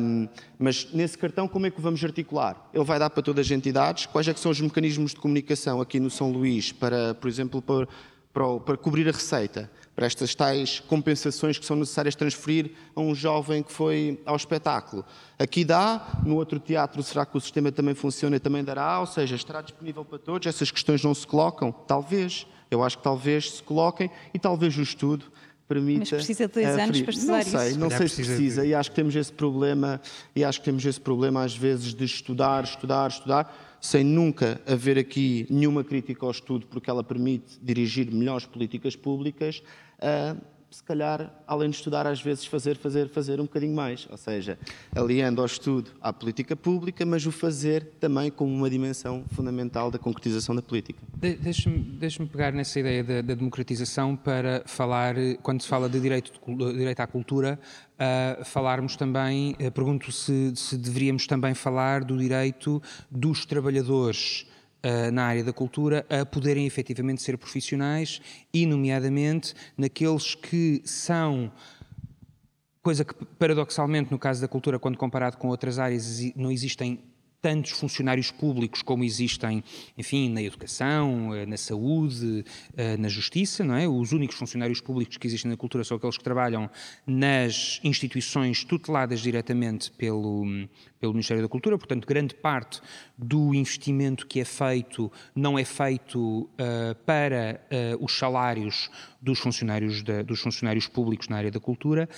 Um, 0.00 0.28
mas 0.58 0.92
nesse 0.92 1.16
cartão, 1.16 1.46
como 1.46 1.66
é 1.66 1.70
que 1.70 1.78
o 1.78 1.82
vamos 1.82 2.02
articular? 2.02 2.68
Ele 2.74 2.84
vai 2.84 2.98
dar 2.98 3.10
para 3.10 3.22
todas 3.22 3.46
as 3.46 3.52
entidades. 3.52 4.06
Quais 4.06 4.26
é 4.26 4.34
são 4.34 4.50
os 4.50 4.60
mecanismos 4.60 5.12
de 5.12 5.16
comunicação 5.18 5.80
aqui 5.80 6.00
no 6.00 6.10
São 6.10 6.32
Luís 6.32 6.72
para, 6.72 7.14
por 7.14 7.28
exemplo, 7.28 7.62
para, 7.62 7.86
para, 8.32 8.60
para 8.60 8.76
cobrir 8.76 9.08
a 9.08 9.12
receita? 9.12 9.70
Para 9.98 10.06
estas 10.06 10.32
tais 10.32 10.78
compensações 10.78 11.58
que 11.58 11.66
são 11.66 11.74
necessárias 11.74 12.14
transferir 12.14 12.70
a 12.94 13.00
um 13.00 13.16
jovem 13.16 13.64
que 13.64 13.72
foi 13.72 14.22
ao 14.24 14.36
espetáculo. 14.36 15.04
Aqui 15.36 15.64
dá, 15.64 16.20
no 16.24 16.36
outro 16.36 16.60
teatro 16.60 17.02
será 17.02 17.26
que 17.26 17.36
o 17.36 17.40
sistema 17.40 17.72
também 17.72 17.96
funciona 17.96 18.36
e 18.36 18.38
também 18.38 18.62
dará? 18.62 19.00
Ou 19.00 19.06
seja, 19.06 19.34
estará 19.34 19.60
disponível 19.60 20.04
para 20.04 20.20
todos? 20.20 20.46
Essas 20.46 20.70
questões 20.70 21.02
não 21.02 21.12
se 21.12 21.26
colocam? 21.26 21.72
Talvez. 21.72 22.46
Eu 22.70 22.84
acho 22.84 22.98
que 22.98 23.02
talvez 23.02 23.50
se 23.54 23.62
coloquem 23.64 24.08
e 24.32 24.38
talvez 24.38 24.78
o 24.78 24.82
estudo 24.82 25.24
permita. 25.66 25.98
Mas 25.98 26.10
precisa 26.10 26.46
de 26.46 26.54
dois 26.54 26.76
uh, 26.76 26.80
anos 26.80 27.02
para 27.02 27.10
estudar 27.10 27.32
não 27.32 27.42
sei, 27.42 27.68
isso. 27.68 27.78
Não 27.80 27.90
sei 27.90 28.08
se 28.08 28.16
precisa 28.22 28.66
e 28.66 28.74
acho 28.76 28.90
que 28.90 28.96
temos 28.96 29.16
esse 29.16 29.32
problema 29.32 30.00
e 30.36 30.44
acho 30.44 30.60
que 30.60 30.64
temos 30.64 30.86
esse 30.86 31.00
problema 31.00 31.42
às 31.42 31.56
vezes 31.56 31.92
de 31.92 32.04
estudar, 32.04 32.62
estudar, 32.62 33.10
estudar 33.10 33.78
sem 33.80 34.02
nunca 34.02 34.60
haver 34.66 34.98
aqui 34.98 35.46
nenhuma 35.50 35.84
crítica 35.84 36.24
ao 36.24 36.30
estudo 36.30 36.66
porque 36.66 36.88
ela 36.88 37.04
permite 37.04 37.58
dirigir 37.60 38.12
melhores 38.12 38.46
políticas 38.46 38.96
públicas. 38.96 39.62
Uh, 39.98 40.40
se 40.70 40.82
calhar, 40.82 41.32
além 41.46 41.70
de 41.70 41.76
estudar, 41.76 42.06
às 42.06 42.20
vezes 42.20 42.44
fazer, 42.44 42.76
fazer, 42.76 43.08
fazer 43.08 43.40
um 43.40 43.44
bocadinho 43.44 43.74
mais. 43.74 44.06
Ou 44.10 44.16
seja, 44.16 44.58
aliando 44.94 45.40
ao 45.40 45.46
estudo 45.46 45.90
à 46.00 46.12
política 46.12 46.54
pública, 46.54 47.06
mas 47.06 47.24
o 47.24 47.32
fazer 47.32 47.84
também 47.98 48.30
como 48.30 48.54
uma 48.54 48.68
dimensão 48.68 49.24
fundamental 49.32 49.90
da 49.90 49.98
concretização 49.98 50.54
da 50.54 50.60
política. 50.60 51.00
De, 51.16 51.36
Deixe-me 51.36 51.78
deixe 51.78 52.24
pegar 52.26 52.52
nessa 52.52 52.78
ideia 52.78 53.02
da, 53.02 53.22
da, 53.22 53.34
democratização 53.34 54.14
para 54.14 54.62
falar, 54.66 55.14
quando 55.42 55.62
se 55.62 55.68
fala 55.68 55.88
de 55.88 55.98
direito, 55.98 56.32
de, 56.46 56.72
direito 56.74 57.00
à 57.00 57.06
cultura, 57.06 57.58
uh, 57.94 58.44
falarmos 58.44 58.94
também, 58.94 59.52
uh, 59.52 59.72
pergunto 59.72 60.12
se, 60.12 60.52
se 60.54 60.76
deveríamos 60.76 61.26
também 61.26 61.54
falar 61.54 62.04
do 62.04 62.16
direito 62.18 62.82
dos 63.10 63.46
trabalhadores 63.46 64.46
na 65.12 65.24
área 65.24 65.42
da 65.42 65.52
cultura 65.52 66.06
a 66.08 66.24
poderem 66.24 66.66
efetivamente 66.66 67.22
ser 67.22 67.36
profissionais 67.36 68.20
e, 68.52 68.64
nomeadamente, 68.64 69.54
naqueles 69.76 70.34
que 70.34 70.80
são 70.84 71.50
coisa 72.82 73.04
que 73.04 73.12
paradoxalmente 73.38 74.10
no 74.10 74.18
caso 74.18 74.40
da 74.40 74.48
cultura 74.48 74.78
quando 74.78 74.96
comparado 74.96 75.36
com 75.36 75.48
outras 75.48 75.78
áreas 75.78 76.20
não 76.34 76.50
existem 76.50 77.02
tantos 77.40 77.70
funcionários 77.72 78.30
públicos 78.30 78.82
como 78.82 79.04
existem, 79.04 79.62
enfim, 79.96 80.28
na 80.28 80.42
educação, 80.42 81.34
eh, 81.34 81.46
na 81.46 81.56
saúde, 81.56 82.44
eh, 82.76 82.96
na 82.96 83.08
justiça, 83.08 83.64
não 83.64 83.76
é? 83.76 83.86
Os 83.86 84.12
únicos 84.12 84.36
funcionários 84.36 84.80
públicos 84.80 85.16
que 85.16 85.26
existem 85.26 85.50
na 85.50 85.56
cultura 85.56 85.84
são 85.84 85.96
aqueles 85.96 86.18
que 86.18 86.24
trabalham 86.24 86.68
nas 87.06 87.80
instituições 87.84 88.64
tuteladas 88.64 89.20
diretamente 89.20 89.90
pelo, 89.92 90.44
pelo 90.98 91.12
Ministério 91.12 91.42
da 91.42 91.48
Cultura, 91.48 91.78
portanto, 91.78 92.06
grande 92.06 92.34
parte 92.34 92.80
do 93.16 93.54
investimento 93.54 94.26
que 94.26 94.40
é 94.40 94.44
feito 94.44 95.10
não 95.34 95.58
é 95.58 95.64
feito 95.64 96.42
uh, 96.42 96.94
para 97.06 97.60
uh, 97.98 98.04
os 98.04 98.16
salários 98.16 98.90
dos 99.20 99.38
funcionários, 99.38 100.02
da, 100.02 100.22
dos 100.22 100.40
funcionários 100.40 100.86
públicos 100.86 101.28
na 101.28 101.36
área 101.36 101.50
da 101.50 101.60
cultura, 101.60 102.08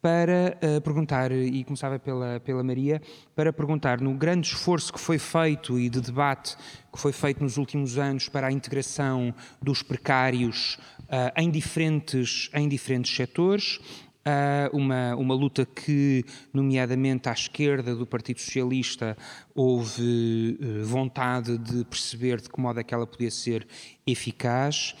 para 0.00 0.56
uh, 0.62 0.80
perguntar, 0.80 1.32
e 1.32 1.64
começava 1.64 1.98
pela, 1.98 2.38
pela 2.40 2.62
Maria, 2.62 3.02
para 3.34 3.52
perguntar 3.52 4.00
no 4.00 4.14
grande 4.14 4.46
esforço 4.46 4.92
que 4.92 5.00
foi 5.00 5.18
feito 5.18 5.78
e 5.78 5.88
de 5.88 6.00
debate 6.00 6.56
que 6.92 6.98
foi 7.00 7.12
feito 7.12 7.42
nos 7.42 7.56
últimos 7.56 7.98
anos 7.98 8.28
para 8.28 8.46
a 8.46 8.52
integração 8.52 9.34
dos 9.60 9.82
precários 9.82 10.78
uh, 11.04 11.32
em, 11.36 11.50
diferentes, 11.50 12.50
em 12.54 12.68
diferentes 12.68 13.14
setores, 13.14 13.80
Uh, 14.26 14.76
uma, 14.76 15.16
uma 15.16 15.34
luta 15.34 15.64
que, 15.64 16.22
nomeadamente 16.52 17.30
à 17.30 17.32
esquerda 17.32 17.94
do 17.96 18.04
Partido 18.04 18.40
Socialista, 18.40 19.16
houve 19.54 20.58
vontade 20.84 21.56
de 21.56 21.82
perceber 21.86 22.38
de 22.38 22.50
que 22.50 22.60
modo 22.60 22.78
é 22.78 22.84
que 22.84 22.92
ela 22.92 23.06
podia 23.06 23.30
ser 23.30 23.66
eficaz. 24.06 24.94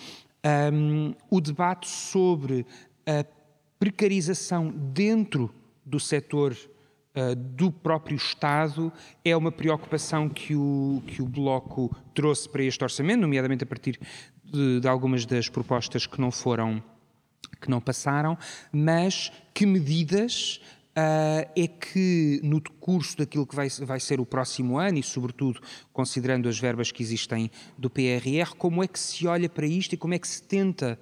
Um, 0.72 1.14
o 1.28 1.42
debate 1.42 1.86
sobre 1.86 2.64
a 3.04 3.22
precarização 3.78 4.70
dentro 4.70 5.54
do 5.84 6.00
setor 6.00 6.56
uh, 7.14 7.34
do 7.34 7.70
próprio 7.70 8.16
Estado 8.16 8.92
é 9.24 9.36
uma 9.36 9.52
preocupação 9.52 10.28
que 10.28 10.54
o, 10.54 11.02
que 11.06 11.22
o 11.22 11.26
Bloco 11.26 11.94
trouxe 12.14 12.48
para 12.48 12.62
este 12.62 12.82
orçamento, 12.82 13.20
nomeadamente 13.20 13.64
a 13.64 13.66
partir 13.66 13.98
de, 14.44 14.80
de 14.80 14.88
algumas 14.88 15.24
das 15.24 15.48
propostas 15.48 16.06
que 16.06 16.20
não 16.20 16.30
foram, 16.30 16.82
que 17.60 17.70
não 17.70 17.80
passaram, 17.80 18.36
mas 18.72 19.32
que 19.54 19.66
medidas 19.66 20.60
Uh, 20.98 21.46
é 21.54 21.68
que 21.68 22.40
no 22.42 22.60
curso 22.60 23.18
daquilo 23.18 23.46
que 23.46 23.54
vai, 23.54 23.68
vai, 23.68 24.00
ser 24.00 24.18
o 24.18 24.26
próximo 24.26 24.78
ano 24.78 24.98
e, 24.98 25.02
sobretudo, 25.04 25.60
considerando 25.92 26.48
as 26.48 26.58
verbas 26.58 26.90
que 26.90 27.04
existem 27.04 27.52
do 27.76 27.88
PRR, 27.88 28.52
como 28.58 28.82
é 28.82 28.88
que 28.88 28.98
se 28.98 29.24
olha 29.24 29.48
para 29.48 29.64
isto 29.64 29.92
e 29.92 29.96
como 29.96 30.14
é 30.14 30.18
que 30.18 30.26
se 30.26 30.42
tenta 30.42 30.98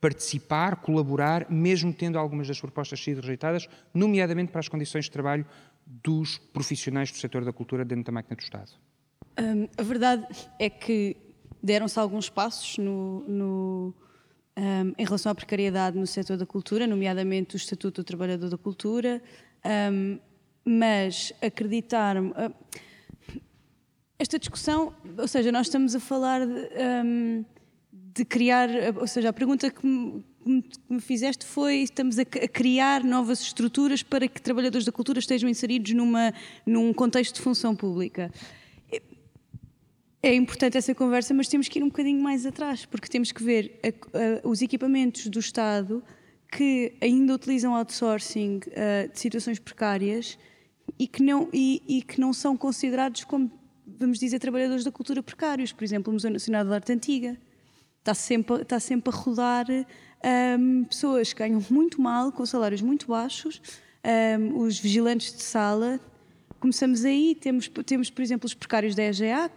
participar, 0.00 0.76
colaborar, 0.76 1.50
mesmo 1.50 1.92
tendo 1.92 2.18
algumas 2.18 2.48
das 2.48 2.60
propostas 2.60 3.02
sido 3.02 3.20
rejeitadas, 3.20 3.68
nomeadamente 3.92 4.50
para 4.50 4.60
as 4.60 4.68
condições 4.68 5.04
de 5.04 5.10
trabalho 5.10 5.46
dos 5.86 6.38
profissionais 6.38 7.10
do 7.10 7.18
setor 7.18 7.44
da 7.44 7.52
cultura 7.52 7.84
dentro 7.84 8.04
da 8.04 8.12
máquina 8.12 8.36
do 8.36 8.40
Estado? 8.40 8.70
Um, 9.38 9.68
a 9.76 9.82
verdade 9.82 10.26
é 10.58 10.70
que 10.70 11.16
deram-se 11.62 11.98
alguns 11.98 12.30
passos 12.30 12.78
no, 12.78 13.20
no, 13.28 13.94
um, 14.56 14.94
em 14.96 15.04
relação 15.04 15.30
à 15.30 15.34
precariedade 15.34 15.98
no 15.98 16.06
setor 16.06 16.36
da 16.36 16.46
cultura, 16.46 16.86
nomeadamente 16.86 17.54
o 17.54 17.58
Estatuto 17.58 18.02
do 18.02 18.04
Trabalhador 18.04 18.48
da 18.48 18.58
Cultura, 18.58 19.22
um, 19.92 20.18
mas 20.64 21.32
acreditar. 21.42 22.16
Uh, 22.16 22.54
esta 24.18 24.38
discussão, 24.38 24.94
ou 25.16 25.26
seja, 25.26 25.50
nós 25.50 25.66
estamos 25.66 25.94
a 25.94 26.00
falar 26.00 26.46
de 26.46 27.46
de 28.14 28.24
criar, 28.24 28.68
ou 28.96 29.06
seja, 29.06 29.28
a 29.28 29.32
pergunta 29.32 29.70
que 29.70 29.86
me, 29.86 30.64
me 30.88 31.00
fizeste 31.00 31.44
foi: 31.44 31.76
estamos 31.76 32.18
a, 32.18 32.22
a, 32.22 32.48
criar 32.48 33.04
novas 33.04 33.40
estruturas 33.40 34.02
para 34.02 34.26
que 34.26 34.40
trabalhadores 34.40 34.84
da 34.84 34.92
cultura 34.92 35.18
estejam 35.18 35.48
inseridos 35.48 35.92
numa, 35.92 36.32
num 36.66 36.92
contexto 36.92 37.36
de 37.36 37.40
função 37.40 37.74
pública. 37.74 38.32
É, 38.90 39.02
é 40.22 40.34
importante 40.34 40.76
essa 40.76 40.94
conversa, 40.94 41.32
mas 41.34 41.48
temos 41.48 41.68
que 41.68 41.78
ir 41.78 41.82
um 41.82 41.88
bocadinho 41.88 42.22
mais 42.22 42.46
atrás, 42.46 42.84
porque 42.84 43.08
temos 43.08 43.32
que 43.32 43.42
ver 43.42 43.78
a, 43.82 44.48
os 44.48 44.62
equipamentos 44.62 45.26
do 45.26 45.38
Estado 45.38 46.02
que 46.50 46.94
ainda 47.00 47.34
utilizam 47.34 47.74
outsourcing 47.76 48.58
uh, 48.58 49.12
de 49.12 49.18
situações 49.18 49.60
precárias 49.60 50.36
e 50.98 51.06
que, 51.06 51.22
não, 51.22 51.48
e, 51.52 51.80
e 51.86 52.02
que 52.02 52.20
não 52.20 52.32
são 52.32 52.56
considerados 52.56 53.22
como, 53.22 53.48
vamos 53.86 54.18
dizer, 54.18 54.40
trabalhadores 54.40 54.82
da 54.82 54.90
cultura 54.90 55.22
precários. 55.22 55.70
Por 55.70 55.84
exemplo, 55.84 56.10
o 56.10 56.14
Museu 56.14 56.28
Nacional 56.28 56.64
de 56.64 56.74
Arte 56.74 56.92
Antiga 56.92 57.38
Está 58.10 58.14
sempre, 58.14 58.62
está 58.62 58.80
sempre 58.80 59.14
a 59.14 59.16
rodar 59.16 59.66
um, 60.58 60.84
pessoas 60.84 61.32
que 61.32 61.38
ganham 61.38 61.64
muito 61.70 62.00
mal, 62.00 62.32
com 62.32 62.44
salários 62.44 62.82
muito 62.82 63.06
baixos, 63.06 63.62
um, 64.04 64.58
os 64.58 64.80
vigilantes 64.80 65.32
de 65.32 65.42
sala. 65.44 66.00
Começamos 66.58 67.04
aí, 67.04 67.36
temos, 67.40 67.70
temos 67.86 68.10
por 68.10 68.20
exemplo, 68.20 68.46
os 68.46 68.54
precários 68.54 68.96
da 68.96 69.04
EGEAC. 69.04 69.52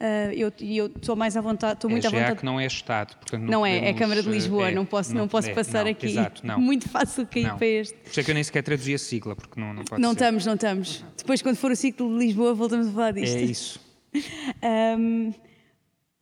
Uh, 0.00 0.32
eu, 0.32 0.52
eu 0.60 0.86
estou 0.86 1.14
mais 1.16 1.36
à 1.36 1.40
vontade, 1.42 1.74
estou 1.74 1.90
muito 1.90 2.06
à 2.06 2.10
vontade. 2.10 2.44
não 2.44 2.58
é 2.58 2.66
Estado, 2.66 3.16
portanto 3.16 3.42
não, 3.42 3.50
não 3.60 3.66
é, 3.66 3.88
é 3.88 3.94
Câmara 3.94 4.22
de 4.22 4.28
Lisboa, 4.28 4.68
é, 4.68 4.74
não 4.74 4.84
posso, 4.84 5.14
não, 5.14 5.22
não 5.22 5.28
posso 5.28 5.48
é, 5.48 5.54
passar 5.54 5.84
não, 5.84 5.90
aqui. 5.90 6.06
Exato, 6.06 6.46
não. 6.46 6.60
Muito 6.60 6.88
fácil 6.88 7.26
cair 7.26 7.48
não. 7.48 7.58
para 7.58 7.66
este. 7.66 7.94
Por 7.94 8.10
isso 8.10 8.20
é 8.20 8.22
que 8.22 8.30
eu 8.30 8.34
nem 8.34 8.44
sequer 8.44 8.62
traduzi 8.62 8.94
a 8.94 8.98
sigla, 8.98 9.36
porque 9.36 9.60
não, 9.60 9.74
não 9.74 9.84
pode 9.84 10.00
Não 10.00 10.10
ser. 10.10 10.14
estamos, 10.16 10.46
não 10.46 10.54
estamos. 10.54 11.04
Depois, 11.16 11.42
quando 11.42 11.56
for 11.56 11.70
o 11.70 11.76
ciclo 11.76 12.10
de 12.10 12.26
Lisboa, 12.26 12.54
voltamos 12.54 12.88
a 12.88 12.90
falar 12.90 13.12
disto. 13.12 13.36
É 13.36 13.42
isso. 13.42 13.80
um, 14.98 15.32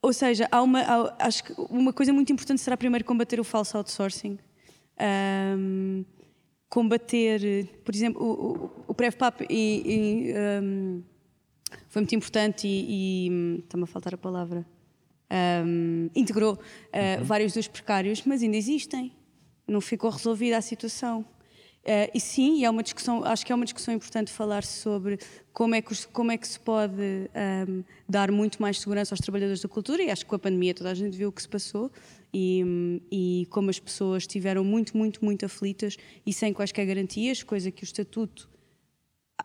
Ou 0.04 0.12
seja, 0.12 0.46
há 0.52 0.60
uma, 0.60 0.82
há, 0.82 1.26
acho 1.26 1.42
que 1.44 1.54
uma 1.70 1.90
coisa 1.90 2.12
muito 2.12 2.30
importante 2.30 2.60
será 2.60 2.76
primeiro 2.76 3.06
combater 3.06 3.40
o 3.40 3.44
falso 3.44 3.78
outsourcing. 3.78 4.38
Um, 5.00 6.04
combater, 6.68 7.70
por 7.82 7.94
exemplo, 7.94 8.22
o, 8.22 8.52
o, 8.52 8.70
o 8.88 8.94
PrevPAP 8.94 9.46
e, 9.48 9.54
e, 10.28 10.34
um, 10.62 11.02
foi 11.88 12.02
muito 12.02 12.14
importante 12.14 12.68
e, 12.68 13.28
e 13.28 13.60
está-me 13.60 13.84
a 13.84 13.86
faltar 13.86 14.12
a 14.12 14.18
palavra. 14.18 14.66
Um, 15.64 16.10
integrou 16.14 16.52
uh, 16.52 16.58
uhum. 16.58 17.24
vários 17.24 17.54
dos 17.54 17.66
precários, 17.66 18.22
mas 18.26 18.42
ainda 18.42 18.58
existem. 18.58 19.10
Não 19.66 19.80
ficou 19.80 20.10
resolvida 20.10 20.58
a 20.58 20.60
situação. 20.60 21.24
Uh, 21.84 22.08
e 22.14 22.18
sim, 22.18 22.64
é 22.64 22.70
uma 22.70 22.82
discussão, 22.82 23.22
acho 23.24 23.44
que 23.44 23.52
é 23.52 23.54
uma 23.54 23.66
discussão 23.66 23.92
importante 23.92 24.32
falar 24.32 24.64
sobre 24.64 25.18
como 25.52 25.74
é 25.74 25.82
que, 25.82 25.94
como 26.06 26.32
é 26.32 26.38
que 26.38 26.48
se 26.48 26.58
pode 26.58 26.94
um, 26.94 27.28
ehm, 27.34 27.84
dar 28.08 28.32
muito 28.32 28.60
mais 28.62 28.80
segurança 28.80 29.12
aos 29.12 29.20
trabalhadores 29.20 29.60
da 29.60 29.68
cultura, 29.68 30.02
e 30.02 30.10
acho 30.10 30.24
que 30.24 30.30
com 30.30 30.34
a 30.34 30.38
pandemia 30.38 30.72
toda 30.72 30.90
a 30.90 30.94
gente 30.94 31.14
viu 31.14 31.28
o 31.28 31.32
que 31.32 31.42
se 31.42 31.48
passou, 31.48 31.92
e, 32.32 33.00
e 33.12 33.46
como 33.50 33.68
as 33.68 33.78
pessoas 33.78 34.22
estiveram 34.22 34.64
muito, 34.64 34.96
muito, 34.96 35.22
muito 35.22 35.44
aflitas 35.44 35.98
e 36.24 36.32
sem 36.32 36.54
quaisquer 36.54 36.86
garantias, 36.86 37.42
coisa 37.42 37.70
que 37.70 37.82
o 37.82 37.84
Estatuto, 37.84 38.48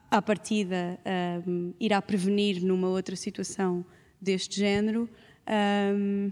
à 0.10 0.22
partida, 0.22 0.98
um, 1.46 1.50
ehm, 1.52 1.74
irá 1.78 2.02
prevenir 2.02 2.64
numa 2.64 2.88
outra 2.88 3.18
situação 3.18 3.86
deste 4.20 4.58
género. 4.58 5.10
Um, 5.46 6.32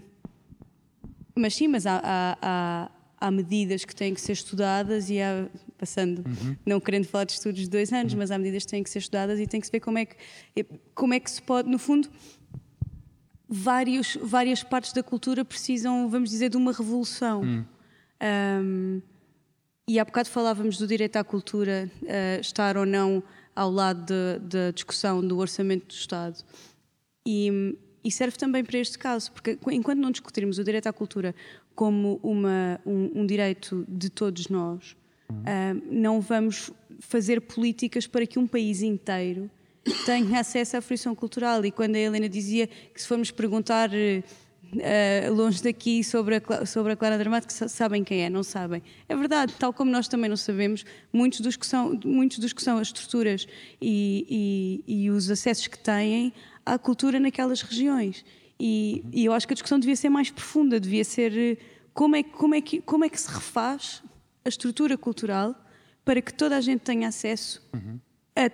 mas 1.34 1.54
sim, 1.54 1.68
mas 1.68 1.86
há, 1.86 2.00
há, 2.02 2.38
há, 2.40 2.90
há 3.20 3.30
medidas 3.30 3.84
que 3.84 3.94
têm 3.94 4.14
que 4.14 4.20
ser 4.20 4.32
estudadas 4.32 5.10
e 5.10 5.20
há 5.20 5.48
passando, 5.78 6.18
uhum. 6.26 6.56
não 6.66 6.80
querendo 6.80 7.06
falar 7.06 7.24
de 7.24 7.32
estudos 7.32 7.60
de 7.60 7.70
dois 7.70 7.92
anos, 7.92 8.12
uhum. 8.12 8.18
mas 8.18 8.30
há 8.30 8.36
medidas 8.36 8.64
que 8.64 8.70
têm 8.70 8.82
que 8.82 8.90
ser 8.90 8.98
estudadas 8.98 9.38
e 9.38 9.46
tem 9.46 9.60
que 9.60 9.66
se 9.66 9.72
ver 9.72 9.80
como 9.80 9.98
é 9.98 10.06
que, 10.06 10.16
como 10.94 11.14
é 11.14 11.20
que 11.20 11.30
se 11.30 11.40
pode, 11.40 11.70
no 11.70 11.78
fundo, 11.78 12.10
vários, 13.48 14.18
várias 14.20 14.62
partes 14.62 14.92
da 14.92 15.02
cultura 15.02 15.44
precisam, 15.44 16.08
vamos 16.10 16.30
dizer, 16.30 16.50
de 16.50 16.56
uma 16.56 16.72
revolução. 16.72 17.40
Uhum. 17.40 17.64
Um, 18.20 19.02
e 19.88 19.98
há 19.98 20.04
bocado 20.04 20.28
falávamos 20.28 20.76
do 20.76 20.86
direito 20.86 21.16
à 21.16 21.24
cultura 21.24 21.90
uh, 22.02 22.40
estar 22.40 22.76
ou 22.76 22.84
não 22.84 23.22
ao 23.56 23.70
lado 23.70 24.12
da 24.40 24.70
discussão 24.70 25.26
do 25.26 25.38
orçamento 25.38 25.86
do 25.86 25.94
Estado. 25.94 26.44
E, 27.26 27.76
e, 28.04 28.10
serve 28.12 28.36
também 28.36 28.62
para 28.62 28.78
este 28.78 28.98
caso, 28.98 29.32
porque 29.32 29.58
enquanto 29.72 29.98
não 29.98 30.10
discutirmos 30.10 30.58
o 30.58 30.64
direito 30.64 30.86
à 30.86 30.92
cultura 30.92 31.34
como 31.74 32.20
uma, 32.22 32.80
um, 32.84 33.22
um 33.22 33.26
direito 33.26 33.84
de 33.88 34.10
todos 34.10 34.48
nós, 34.48 34.96
uhum. 35.30 35.38
uh, 35.38 35.82
não 35.90 36.20
vamos 36.20 36.70
fazer 37.00 37.40
políticas 37.40 38.06
para 38.06 38.26
que 38.26 38.38
um 38.38 38.46
país 38.46 38.82
inteiro 38.82 39.50
tenha 40.04 40.40
acesso 40.40 40.76
à 40.76 40.80
fruição 40.80 41.14
cultural. 41.14 41.64
E 41.64 41.70
quando 41.70 41.96
a 41.96 41.98
Helena 41.98 42.28
dizia 42.28 42.66
que 42.66 43.00
se 43.00 43.06
formos 43.06 43.30
perguntar 43.30 43.90
uh, 43.90 45.32
longe 45.32 45.62
daqui 45.62 46.02
sobre 46.04 46.36
a, 46.36 46.66
sobre 46.66 46.92
a 46.92 46.96
Clara 46.96 47.18
Dramática, 47.18 47.68
sabem 47.68 48.04
quem 48.04 48.22
é, 48.22 48.30
não 48.30 48.42
sabem. 48.42 48.82
É 49.08 49.16
verdade, 49.16 49.54
tal 49.58 49.72
como 49.72 49.90
nós 49.90 50.08
também 50.08 50.28
não 50.28 50.36
sabemos, 50.36 50.84
muitos 51.12 51.40
dos 51.40 51.56
que 51.56 51.66
são, 51.66 51.98
muitos 52.04 52.38
dos 52.38 52.52
que 52.52 52.62
são 52.62 52.78
as 52.78 52.88
estruturas 52.88 53.46
e, 53.80 54.82
e, 54.86 55.04
e 55.04 55.10
os 55.10 55.30
acessos 55.30 55.66
que 55.66 55.78
têm 55.78 56.32
à 56.64 56.78
cultura 56.78 57.18
naquelas 57.18 57.62
regiões. 57.62 58.24
E, 58.60 59.04
e, 59.12 59.24
eu 59.24 59.32
acho 59.32 59.46
que 59.46 59.52
a 59.52 59.54
discussão 59.54 59.78
devia 59.78 59.94
ser 59.94 60.08
mais 60.08 60.30
profunda, 60.30 60.80
devia 60.80 61.04
ser 61.04 61.32
eh, 61.36 61.56
como 61.94 62.16
é, 62.16 62.24
como 62.24 62.54
é, 62.56 62.60
que, 62.60 62.80
como 62.80 63.04
é 63.04 63.08
que 63.08 63.20
se 63.20 63.30
refaz 63.30 64.02
a 64.48 64.50
estrutura 64.50 64.96
cultural 64.96 65.54
para 66.04 66.22
que 66.22 66.32
toda 66.32 66.56
a 66.56 66.60
gente 66.60 66.80
tenha 66.80 67.08
acesso 67.08 67.62
uhum. 67.72 68.00
a, 68.34 68.44
a, 68.44 68.46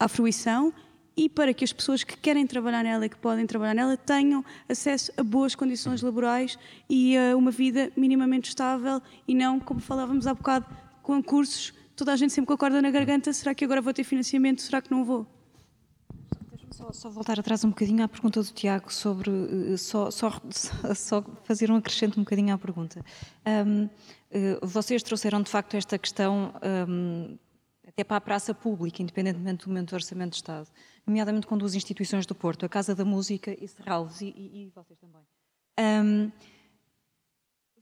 a, 0.00 0.04
à 0.04 0.08
fruição 0.08 0.72
e 1.16 1.28
para 1.28 1.52
que 1.52 1.64
as 1.64 1.72
pessoas 1.72 2.04
que 2.04 2.16
querem 2.16 2.46
trabalhar 2.46 2.84
nela 2.84 3.06
e 3.06 3.08
que 3.08 3.16
podem 3.16 3.46
trabalhar 3.46 3.74
nela 3.74 3.96
tenham 3.96 4.44
acesso 4.68 5.10
a 5.16 5.22
boas 5.22 5.54
condições 5.54 6.02
laborais 6.02 6.58
e 6.88 7.16
a 7.16 7.36
uma 7.36 7.50
vida 7.50 7.90
minimamente 7.96 8.50
estável 8.50 9.02
e 9.26 9.34
não, 9.34 9.58
como 9.58 9.80
falávamos 9.80 10.26
há 10.26 10.34
bocado, 10.34 10.66
com 11.02 11.20
cursos, 11.22 11.72
toda 11.96 12.12
a 12.12 12.16
gente 12.16 12.32
sempre 12.32 12.46
com 12.46 12.52
a 12.52 12.58
corda 12.58 12.80
na 12.80 12.90
garganta, 12.90 13.32
será 13.32 13.54
que 13.54 13.64
agora 13.64 13.80
vou 13.80 13.92
ter 13.92 14.04
financiamento, 14.04 14.62
será 14.62 14.80
que 14.80 14.90
não 14.90 15.04
vou? 15.04 15.26
Só, 16.76 16.92
só, 16.92 17.10
voltar 17.10 17.40
atrás 17.40 17.64
um 17.64 17.70
bocadinho 17.70 18.04
à 18.04 18.08
pergunta 18.08 18.42
do 18.42 18.52
Tiago 18.52 18.92
sobre 18.92 19.30
eh, 19.30 19.76
só, 19.76 20.10
só, 20.10 20.30
só 20.94 21.22
fazer 21.44 21.70
um 21.70 21.76
acrescento 21.76 22.20
um 22.20 22.22
bocadinho 22.22 22.54
à 22.54 22.58
pergunta. 22.58 23.04
Um, 23.46 23.88
eh, 24.30 24.58
vocês 24.62 25.02
trouxeram 25.02 25.42
de 25.42 25.50
facto 25.50 25.74
esta 25.74 25.98
questão 25.98 26.52
um, 26.88 27.38
até 27.86 28.04
para 28.04 28.18
a 28.18 28.20
praça 28.20 28.54
pública, 28.54 29.02
independentemente 29.02 29.64
do 29.64 29.68
momento 29.68 29.90
do 29.90 29.94
orçamento 29.94 30.32
de 30.32 30.36
Estado 30.36 30.68
nomeadamente 31.06 31.46
com 31.46 31.56
duas 31.56 31.74
instituições 31.74 32.26
do 32.26 32.34
Porto, 32.34 32.66
a 32.66 32.68
Casa 32.68 32.94
da 32.94 33.04
Música 33.04 33.56
e 33.58 33.68
Serralves, 33.68 34.20
e, 34.20 34.26
e, 34.36 34.64
e 34.64 34.72
vocês 34.74 34.98
também. 34.98 35.22
Um, 35.78 36.32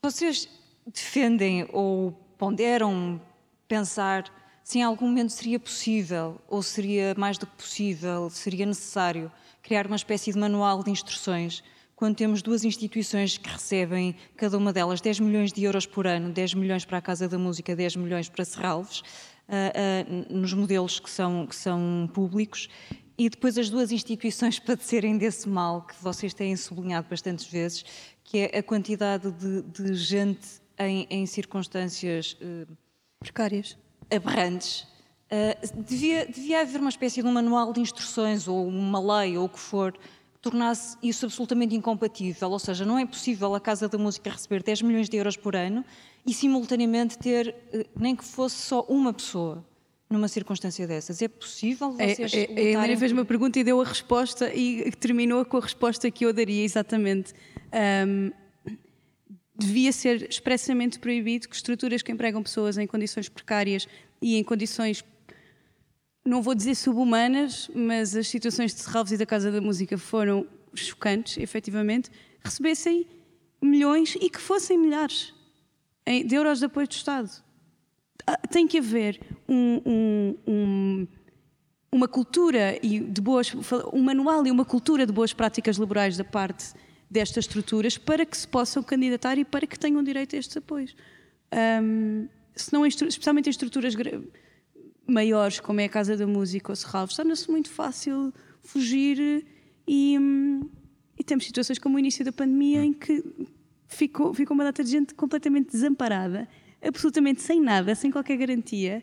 vocês 0.02 0.48
defendem 0.86 1.66
ou 1.72 2.12
ponderam 2.36 3.20
pensar 3.66 4.30
se 4.64 4.78
em 4.78 4.82
algum 4.82 5.06
momento 5.06 5.30
seria 5.30 5.60
possível, 5.60 6.40
ou 6.48 6.62
seria 6.62 7.14
mais 7.16 7.38
do 7.38 7.46
que 7.46 7.54
possível, 7.54 8.30
seria 8.30 8.64
necessário 8.64 9.30
criar 9.62 9.86
uma 9.86 9.96
espécie 9.96 10.32
de 10.32 10.38
manual 10.38 10.82
de 10.82 10.90
instruções 10.90 11.62
quando 11.94 12.16
temos 12.16 12.42
duas 12.42 12.64
instituições 12.64 13.38
que 13.38 13.48
recebem, 13.48 14.16
cada 14.36 14.58
uma 14.58 14.72
delas, 14.72 15.00
10 15.00 15.20
milhões 15.20 15.52
de 15.52 15.62
euros 15.62 15.86
por 15.86 16.06
ano, 16.06 16.32
10 16.32 16.54
milhões 16.54 16.84
para 16.84 16.98
a 16.98 17.00
Casa 17.00 17.28
da 17.28 17.38
Música, 17.38 17.76
10 17.76 17.96
milhões 17.96 18.28
para 18.28 18.44
Serralves, 18.44 19.00
uh, 19.00 20.32
uh, 20.32 20.34
nos 20.34 20.52
modelos 20.52 20.98
que 20.98 21.08
são, 21.08 21.46
que 21.46 21.54
são 21.54 22.10
públicos, 22.12 22.68
e 23.16 23.28
depois 23.28 23.56
as 23.56 23.70
duas 23.70 23.92
instituições 23.92 24.58
padecerem 24.60 25.16
desse 25.16 25.48
mal 25.48 25.82
que 25.82 25.94
vocês 26.02 26.34
têm 26.34 26.56
sublinhado 26.56 27.06
bastantes 27.08 27.46
vezes, 27.46 27.84
que 28.24 28.38
é 28.38 28.58
a 28.58 28.62
quantidade 28.62 29.30
de, 29.30 29.62
de 29.62 29.94
gente 29.94 30.60
em, 30.78 31.06
em 31.08 31.26
circunstâncias 31.26 32.36
uh, 32.40 32.66
precárias, 33.20 33.76
aberrantes. 34.10 34.86
Uh, 35.30 35.82
devia, 35.82 36.26
devia 36.26 36.60
haver 36.60 36.80
uma 36.80 36.90
espécie 36.90 37.22
de 37.22 37.28
um 37.28 37.32
manual 37.32 37.72
de 37.72 37.80
instruções 37.80 38.46
ou 38.46 38.66
uma 38.66 39.20
lei 39.20 39.36
ou 39.36 39.46
o 39.46 39.48
que 39.48 39.58
for 39.58 39.92
que 39.92 40.40
tornasse 40.40 40.96
isso 41.02 41.26
absolutamente 41.26 41.74
incompatível. 41.74 42.50
Ou 42.50 42.58
seja, 42.58 42.84
não 42.84 42.98
é 42.98 43.06
possível 43.06 43.54
a 43.54 43.60
Casa 43.60 43.88
da 43.88 43.98
Música 43.98 44.30
receber 44.30 44.62
10 44.62 44.82
milhões 44.82 45.08
de 45.08 45.16
euros 45.16 45.36
por 45.36 45.56
ano 45.56 45.84
e 46.26 46.32
simultaneamente 46.32 47.18
ter 47.18 47.54
uh, 47.72 47.84
nem 47.96 48.14
que 48.14 48.24
fosse 48.24 48.56
só 48.56 48.82
uma 48.82 49.12
pessoa 49.12 49.64
numa 50.08 50.28
circunstância 50.28 50.86
dessas? 50.86 51.20
É 51.20 51.28
possível 51.28 51.94
é, 51.98 52.14
vocês 52.14 52.34
é, 52.34 52.44
é, 52.44 52.76
A 52.76 52.84
Helena 52.84 52.96
fez 52.96 53.12
uma 53.12 53.24
pergunta 53.24 53.58
e 53.58 53.64
deu 53.64 53.80
a 53.80 53.84
resposta 53.84 54.52
e 54.54 54.90
terminou 54.92 55.44
com 55.44 55.56
a 55.56 55.60
resposta 55.60 56.10
que 56.10 56.24
eu 56.24 56.32
daria 56.32 56.64
exatamente. 56.64 57.32
Um, 58.06 58.30
devia 59.56 59.92
ser 59.92 60.28
expressamente 60.28 60.98
proibido 60.98 61.48
que 61.48 61.54
estruturas 61.54 62.02
que 62.02 62.10
empregam 62.10 62.42
pessoas 62.42 62.76
em 62.76 62.86
condições 62.86 63.28
precárias 63.28 63.86
e 64.20 64.36
em 64.36 64.42
condições, 64.42 65.04
não 66.24 66.42
vou 66.42 66.54
dizer 66.54 66.74
subhumanas, 66.74 67.70
mas 67.74 68.16
as 68.16 68.26
situações 68.26 68.74
de 68.74 68.80
Serralves 68.80 69.12
e 69.12 69.16
da 69.16 69.26
Casa 69.26 69.52
da 69.52 69.60
Música 69.60 69.96
foram 69.96 70.46
chocantes, 70.74 71.36
efetivamente, 71.36 72.10
recebessem 72.42 73.06
milhões 73.62 74.16
e 74.20 74.28
que 74.28 74.40
fossem 74.40 74.76
milhares 74.76 75.32
de 76.06 76.34
euros 76.34 76.58
de 76.58 76.66
apoio 76.66 76.86
do 76.86 76.92
Estado. 76.92 77.30
Ah, 78.26 78.36
tem 78.36 78.66
que 78.66 78.78
haver 78.78 79.20
um, 79.48 79.80
um, 79.86 80.36
um, 80.46 81.06
uma 81.92 82.08
cultura 82.08 82.78
e 82.82 83.00
de 83.00 83.20
boas, 83.20 83.52
um 83.92 84.02
manual 84.02 84.46
e 84.46 84.50
uma 84.50 84.64
cultura 84.64 85.06
de 85.06 85.12
boas 85.12 85.32
práticas 85.32 85.78
laborais 85.78 86.16
da 86.16 86.24
parte 86.24 86.74
destas 87.14 87.44
estruturas 87.44 87.96
para 87.96 88.26
que 88.26 88.36
se 88.36 88.46
possam 88.46 88.82
candidatar 88.82 89.38
e 89.38 89.44
para 89.44 89.64
que 89.66 89.78
tenham 89.78 90.02
direito 90.02 90.34
a 90.34 90.38
estes 90.40 90.56
apoios. 90.56 90.96
Um, 91.80 92.28
se 92.56 92.72
não, 92.72 92.84
especialmente 92.84 93.46
em 93.46 93.50
estruturas 93.50 93.94
maiores, 95.06 95.60
como 95.60 95.80
é 95.80 95.84
a 95.84 95.88
Casa 95.88 96.16
da 96.16 96.26
Música 96.26 96.72
ou 96.72 96.76
Serralves, 96.76 97.14
torna-se 97.14 97.48
muito 97.48 97.70
fácil 97.70 98.34
fugir 98.62 99.46
e, 99.86 100.18
e, 101.16 101.22
temos 101.24 101.44
situações 101.44 101.78
como 101.78 101.96
o 101.96 101.98
início 102.00 102.24
da 102.24 102.32
pandemia 102.32 102.84
em 102.84 102.92
que 102.92 103.22
ficou, 103.86 104.34
ficou 104.34 104.56
uma 104.56 104.64
data 104.64 104.82
de 104.82 104.90
gente 104.90 105.14
completamente 105.14 105.70
desamparada 105.70 106.48
absolutamente 106.82 107.40
sem 107.40 107.60
nada, 107.60 107.94
sem 107.94 108.10
qualquer 108.10 108.36
garantia. 108.36 109.02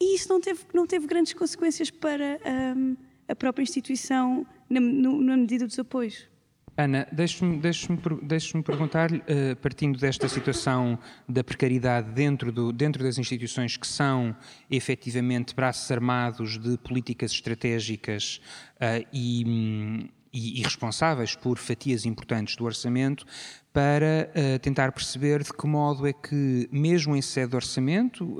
E 0.00 0.14
isso 0.14 0.28
não 0.28 0.40
teve, 0.40 0.60
não 0.72 0.86
teve 0.86 1.06
grandes 1.06 1.34
consequências 1.34 1.90
para 1.90 2.40
um, 2.74 2.96
a 3.28 3.36
própria 3.36 3.62
instituição 3.62 4.46
na, 4.70 4.80
na 4.80 5.36
medida 5.36 5.66
dos 5.66 5.78
apoios. 5.78 6.30
Ana, 6.76 7.06
deixe-me 7.12 7.58
deixe 7.58 7.88
deixe 8.22 8.62
perguntar, 8.62 9.12
uh, 9.12 9.20
partindo 9.60 9.98
desta 9.98 10.28
situação 10.28 10.98
da 11.28 11.44
precariedade 11.44 12.10
dentro, 12.12 12.50
do, 12.50 12.72
dentro 12.72 13.02
das 13.02 13.18
instituições 13.18 13.76
que 13.76 13.86
são 13.86 14.34
efetivamente 14.70 15.54
braços 15.54 15.90
armados 15.90 16.58
de 16.58 16.78
políticas 16.78 17.32
estratégicas 17.32 18.40
uh, 18.76 19.06
e, 19.12 20.08
e, 20.32 20.60
e, 20.60 20.62
responsáveis 20.62 21.34
por 21.34 21.58
fatias 21.58 22.06
importantes 22.06 22.56
do 22.56 22.64
orçamento, 22.64 23.26
para 23.72 24.30
uh, 24.30 24.58
tentar 24.60 24.90
perceber 24.92 25.42
de 25.42 25.52
que 25.52 25.66
modo 25.66 26.06
é 26.06 26.12
que, 26.12 26.68
mesmo 26.72 27.14
em 27.14 27.22
sede 27.22 27.50
de 27.50 27.56
orçamento, 27.56 28.24
uh, 28.24 28.38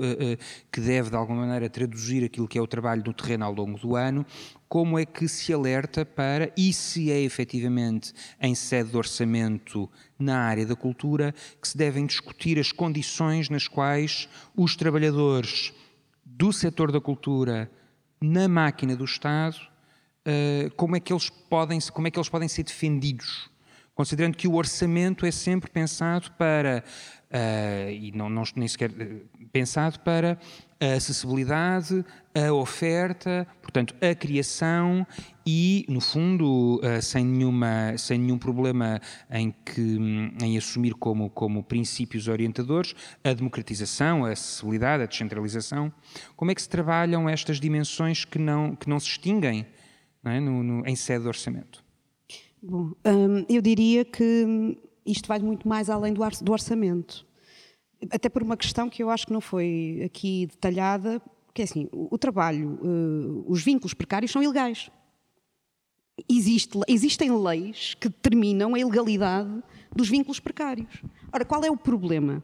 que 0.72 0.80
deve 0.80 1.10
de 1.10 1.16
alguma 1.16 1.40
maneira 1.40 1.68
traduzir 1.68 2.24
aquilo 2.24 2.48
que 2.48 2.58
é 2.58 2.62
o 2.62 2.66
trabalho 2.66 3.02
do 3.02 3.12
terreno 3.12 3.44
ao 3.44 3.52
longo 3.52 3.78
do 3.78 3.96
ano, 3.96 4.24
como 4.70 4.96
é 4.96 5.04
que 5.04 5.26
se 5.26 5.52
alerta 5.52 6.06
para, 6.06 6.52
e 6.56 6.72
se 6.72 7.10
é 7.10 7.20
efetivamente 7.20 8.12
em 8.40 8.54
sede 8.54 8.90
de 8.90 8.96
orçamento 8.96 9.90
na 10.16 10.38
área 10.38 10.64
da 10.64 10.76
cultura, 10.76 11.34
que 11.60 11.66
se 11.66 11.76
devem 11.76 12.06
discutir 12.06 12.56
as 12.56 12.70
condições 12.70 13.48
nas 13.48 13.66
quais 13.66 14.28
os 14.56 14.76
trabalhadores 14.76 15.72
do 16.24 16.52
setor 16.52 16.92
da 16.92 17.00
cultura 17.00 17.68
na 18.20 18.46
máquina 18.46 18.94
do 18.94 19.04
Estado, 19.04 19.56
como 20.76 20.94
é 20.94 21.00
que 21.00 21.12
eles 21.12 21.28
podem, 21.28 21.80
como 21.92 22.06
é 22.06 22.10
que 22.12 22.18
eles 22.20 22.28
podem 22.28 22.46
ser 22.48 22.62
defendidos? 22.62 23.50
Considerando 23.92 24.36
que 24.36 24.46
o 24.46 24.54
orçamento 24.54 25.26
é 25.26 25.32
sempre 25.32 25.68
pensado 25.68 26.30
para, 26.38 26.84
uh, 27.28 27.90
e 27.90 28.12
não, 28.12 28.30
não, 28.30 28.44
nem 28.54 28.68
sequer 28.68 28.90
uh, 28.90 29.46
pensado 29.52 29.98
para 30.00 30.38
a 30.80 30.94
acessibilidade, 30.94 32.04
a 32.34 32.52
oferta, 32.52 33.46
portanto, 33.60 33.94
a 34.00 34.14
criação 34.14 35.06
e, 35.46 35.84
no 35.88 36.00
fundo, 36.00 36.80
uh, 36.82 37.02
sem, 37.02 37.24
nenhuma, 37.24 37.96
sem 37.98 38.18
nenhum 38.18 38.38
problema 38.38 39.00
em, 39.30 39.54
que, 39.64 39.98
em 40.42 40.56
assumir 40.56 40.94
como, 40.94 41.28
como 41.28 41.62
princípios 41.62 42.28
orientadores 42.28 42.94
a 43.22 43.32
democratização, 43.32 44.24
a 44.24 44.30
acessibilidade, 44.30 45.02
a 45.02 45.06
descentralização. 45.06 45.92
Como 46.34 46.50
é 46.50 46.54
que 46.54 46.62
se 46.62 46.68
trabalham 46.68 47.28
estas 47.28 47.60
dimensões 47.60 48.24
que 48.24 48.38
não, 48.38 48.74
que 48.74 48.88
não 48.88 48.98
se 48.98 49.08
extinguem 49.08 49.66
não 50.22 50.32
é? 50.32 50.40
no, 50.40 50.62
no, 50.62 50.86
em 50.86 50.96
sede 50.96 51.22
de 51.22 51.28
orçamento? 51.28 51.84
Bom, 52.62 52.92
hum, 53.04 53.44
eu 53.48 53.60
diria 53.60 54.04
que 54.04 54.78
isto 55.04 55.26
vai 55.26 55.38
muito 55.38 55.66
mais 55.66 55.90
além 55.90 56.12
do, 56.12 56.22
orçamento. 56.52 57.26
Até 58.10 58.28
por 58.28 58.42
uma 58.42 58.56
questão 58.56 58.88
que 58.88 59.02
eu 59.02 59.10
acho 59.10 59.26
que 59.26 59.32
não 59.32 59.40
foi 59.40 60.02
aqui 60.04 60.46
detalhada, 60.46 61.20
que 61.52 61.62
é 61.62 61.64
assim, 61.64 61.88
o, 61.92 62.14
o 62.14 62.18
trabalho, 62.18 62.78
uh, 62.82 63.44
os 63.46 63.62
vínculos 63.62 63.94
precários 63.94 64.30
são 64.30 64.42
ilegais. 64.42 64.90
Existe, 66.28 66.78
existem 66.86 67.30
leis 67.30 67.94
que 67.94 68.08
determinam 68.08 68.74
a 68.74 68.78
ilegalidade 68.78 69.62
dos 69.94 70.08
vínculos 70.08 70.38
precários. 70.38 71.02
Ora, 71.32 71.44
qual 71.44 71.64
é 71.64 71.70
o 71.70 71.76
problema? 71.76 72.42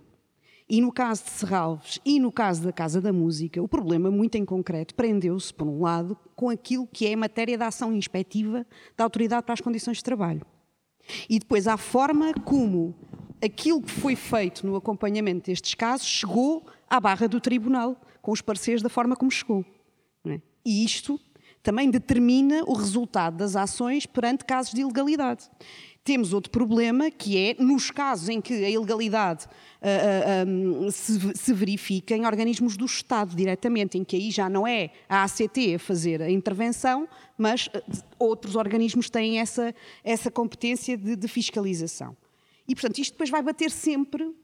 E 0.69 0.81
no 0.81 0.91
caso 0.91 1.25
de 1.25 1.31
Serralves 1.31 2.01
e 2.05 2.19
no 2.19 2.33
caso 2.33 2.65
da 2.65 2.73
Casa 2.73 3.01
da 3.01 3.13
Música, 3.13 3.63
o 3.63 3.69
problema, 3.69 4.11
muito 4.11 4.35
em 4.35 4.45
concreto, 4.45 4.95
prendeu-se, 4.95 5.55
por 5.55 5.67
um 5.67 5.83
lado, 5.83 6.19
com 6.35 6.51
aquilo 6.51 6.89
que 6.89 7.07
é 7.07 7.15
a 7.15 7.17
matéria 7.17 7.57
da 7.57 7.69
ação 7.69 7.93
inspectiva 7.93 8.67
da 8.97 9.05
Autoridade 9.05 9.45
para 9.45 9.53
as 9.53 9.61
Condições 9.61 9.99
de 9.99 10.05
Trabalho. 10.05 10.45
E 11.31 11.39
depois 11.39 11.69
a 11.69 11.77
forma 11.77 12.35
como 12.45 12.97
aquilo 13.43 13.83
que 13.83 13.91
foi 13.91 14.17
feito 14.17 14.67
no 14.67 14.77
acompanhamento 14.77 15.47
destes 15.47 15.75
casos 15.75 16.07
chegou 16.07 16.67
à 16.89 17.01
barra 17.01 17.29
do 17.29 17.41
tribunal, 17.41 18.01
com 18.23 18.33
os 18.33 18.41
pareceres 18.41 18.83
da 18.83 18.89
forma 18.89 19.17
como 19.17 19.31
chegou. 19.31 19.65
É? 20.27 20.41
E 20.65 20.85
isto 20.85 21.21
também 21.63 21.91
determina 21.91 22.63
o 22.65 22.75
resultado 22.75 23.37
das 23.37 23.57
ações 23.57 24.07
perante 24.07 24.45
casos 24.45 24.73
de 24.73 24.83
ilegalidade. 24.83 25.51
Temos 26.05 26.33
outro 26.33 26.53
problema, 26.53 27.11
que 27.11 27.37
é 27.37 27.57
nos 27.59 27.91
casos 27.91 28.29
em 28.29 28.41
que 28.41 28.65
a 28.65 28.71
ilegalidade 28.71 29.47
uh, 29.47 30.47
uh, 30.47 30.85
um, 30.87 30.91
se, 30.93 31.19
se, 31.35 31.53
verifica 31.53 32.15
em 32.15 32.25
organismos 32.25 32.77
do 32.77 32.85
Estado 32.85 33.35
diretamente, 33.35 33.99
em 33.99 34.05
que 34.05 34.15
aí 34.15 34.31
já 34.31 34.49
não 34.49 34.65
é 34.65 34.91
a 35.09 35.25
ACT 35.25 35.75
a 35.75 35.79
fazer 35.81 36.23
a 36.23 36.31
intervenção, 36.31 37.09
mas 37.37 37.67
uh, 37.67 37.83
outros 38.21 38.55
organismos 38.55 39.11
têm 39.11 39.41
essa, 39.41 39.75
essa 40.05 40.31
competência 40.31 40.97
de, 40.97 41.17
de 41.17 41.27
fiscalização. 41.27 42.17
E, 42.69 42.75
portanto, 42.75 42.99
isto 42.99 43.13
depois 43.13 43.31
vai 43.31 43.43
bater 43.43 43.71
sempre 43.71 44.35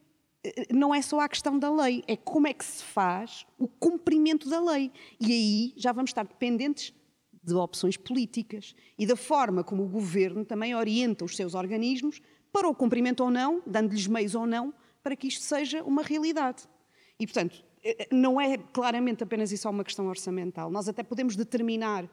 não 0.72 0.92
é 0.92 1.00
só 1.00 1.20
a 1.20 1.28
questão 1.28 1.56
da 1.58 1.70
lei, 1.70 2.02
é 2.08 2.16
como 2.16 2.48
é 2.48 2.52
que 2.52 2.64
se 2.64 2.82
faz 2.82 3.46
o 3.58 3.68
cumprimento 3.68 4.48
da 4.48 4.60
lei. 4.60 4.90
E 5.20 5.32
aí 5.32 5.72
já 5.76 5.92
vamos 5.92 6.10
estar 6.10 6.26
dependentes 6.26 6.92
de 7.42 7.54
opções 7.54 7.96
políticas 7.96 8.74
e 8.98 9.06
da 9.06 9.16
forma 9.16 9.64
como 9.64 9.84
o 9.84 9.88
governo 9.88 10.44
também 10.44 10.74
orienta 10.74 11.24
os 11.24 11.36
seus 11.36 11.54
organismos 11.54 12.20
para 12.52 12.68
o 12.68 12.74
cumprimento 12.74 13.22
ou 13.24 13.30
não, 13.30 13.62
dando-lhes 13.66 14.06
meios 14.06 14.34
ou 14.34 14.46
não, 14.46 14.74
para 15.02 15.16
que 15.16 15.26
isto 15.26 15.42
seja 15.42 15.82
uma 15.82 16.02
realidade. 16.02 16.64
E, 17.18 17.26
portanto, 17.26 17.64
eh, 17.82 17.96
eh, 18.00 18.08
não 18.12 18.40
é 18.40 18.58
claramente 18.58 19.24
apenas 19.24 19.50
isso 19.50 19.68
uma 19.68 19.82
questão 19.82 20.06
orçamental. 20.06 20.70
Nós 20.70 20.88
até 20.88 21.02
podemos 21.02 21.34
determinar 21.34 22.04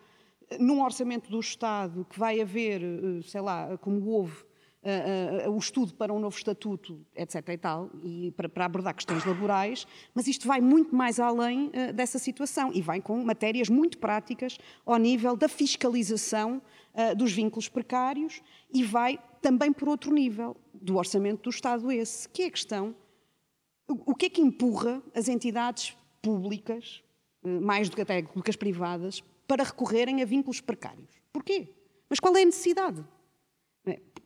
eh, 0.50 0.58
num 0.58 0.82
orçamento 0.82 1.30
do 1.30 1.40
Estado 1.40 2.06
que 2.10 2.18
vai 2.18 2.42
haver, 2.42 2.82
sei 3.24 3.42
lá, 3.42 3.78
como 3.78 4.04
houve 4.08 4.49
uh, 4.84 5.50
uh, 5.50 5.52
o 5.52 5.58
estudo 5.58 5.94
para 5.94 6.14
um 6.14 6.20
novo 6.20 6.36
estatuto, 6.38 7.06
etc. 7.16 7.50
e 7.50 7.58
tal, 7.58 7.90
e 8.04 8.32
para, 8.32 8.48
para 8.48 8.66
abordar 8.66 8.94
questões 8.94 9.26
laborais, 9.26 9.86
mas 10.14 10.28
isto 10.28 10.48
vai 10.48 10.62
muito 10.62 10.96
mais 10.96 11.20
além 11.20 11.68
uh, 11.68 11.94
dessa 11.94 12.20
situação 12.20 12.72
e 12.74 12.82
vai 12.82 13.02
com 13.02 13.22
matérias 13.24 13.70
muito 13.70 13.98
práticas 13.98 14.58
ao 14.86 14.98
nível 14.98 15.36
da 15.36 15.48
fiscalização 15.48 16.62
dos 17.16 17.32
vínculos 17.32 17.70
precários 17.70 18.42
e 18.74 18.84
vai 18.84 19.18
também 19.42 19.72
por 19.72 19.88
outro 19.88 20.12
nível, 20.12 20.58
do 20.74 20.98
orçamento 20.98 21.44
do 21.44 21.50
Estado 21.50 21.90
esse, 21.92 22.28
que 22.28 22.42
é 22.42 22.48
a 22.48 22.52
questão, 22.52 22.96
o, 23.88 24.12
o 24.12 24.16
que 24.16 24.26
é 24.26 24.30
que 24.30 24.42
empurra 24.42 25.02
as 25.16 25.30
entidades 25.30 25.96
públicas, 26.22 27.02
mais 27.44 27.88
do 27.88 27.96
que 27.96 28.02
até 28.02 28.22
do 28.22 28.44
que 28.44 28.50
as 28.50 28.56
privadas, 28.56 29.24
para 29.48 29.64
recorrerem 29.64 30.22
a 30.22 30.26
vínculos 30.26 30.60
precários? 30.60 31.10
Porquê? 31.32 31.70
Mas 32.10 32.20
qual 32.20 32.36
é 32.36 32.42
a 32.42 32.46
necessidade? 32.46 33.06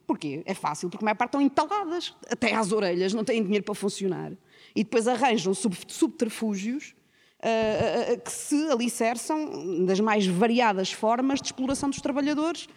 Porquê? 0.05 0.43
É 0.45 0.53
fácil, 0.53 0.89
porque 0.89 1.03
a 1.03 1.07
maior 1.07 1.15
parte 1.15 1.29
estão 1.29 1.41
entaladas, 1.41 2.13
até 2.29 2.53
às 2.53 2.71
orelhas, 2.71 3.13
não 3.13 3.23
têm 3.23 3.41
dinheiro 3.41 3.63
para 3.63 3.73
funcionar. 3.73 4.31
E 4.75 4.83
depois 4.83 5.07
arranjam 5.07 5.53
sub 5.53 5.75
subterfúgios 5.87 6.93
uh, 7.39 8.13
uh, 8.13 8.21
que 8.21 8.31
se 8.31 8.69
alicerçam 8.69 9.85
das 9.85 9.99
mais 9.99 10.25
variadas 10.25 10.91
formas 10.91 11.39
de 11.39 11.47
exploração 11.47 11.89
dos 11.89 12.01
trabalhadores, 12.01 12.67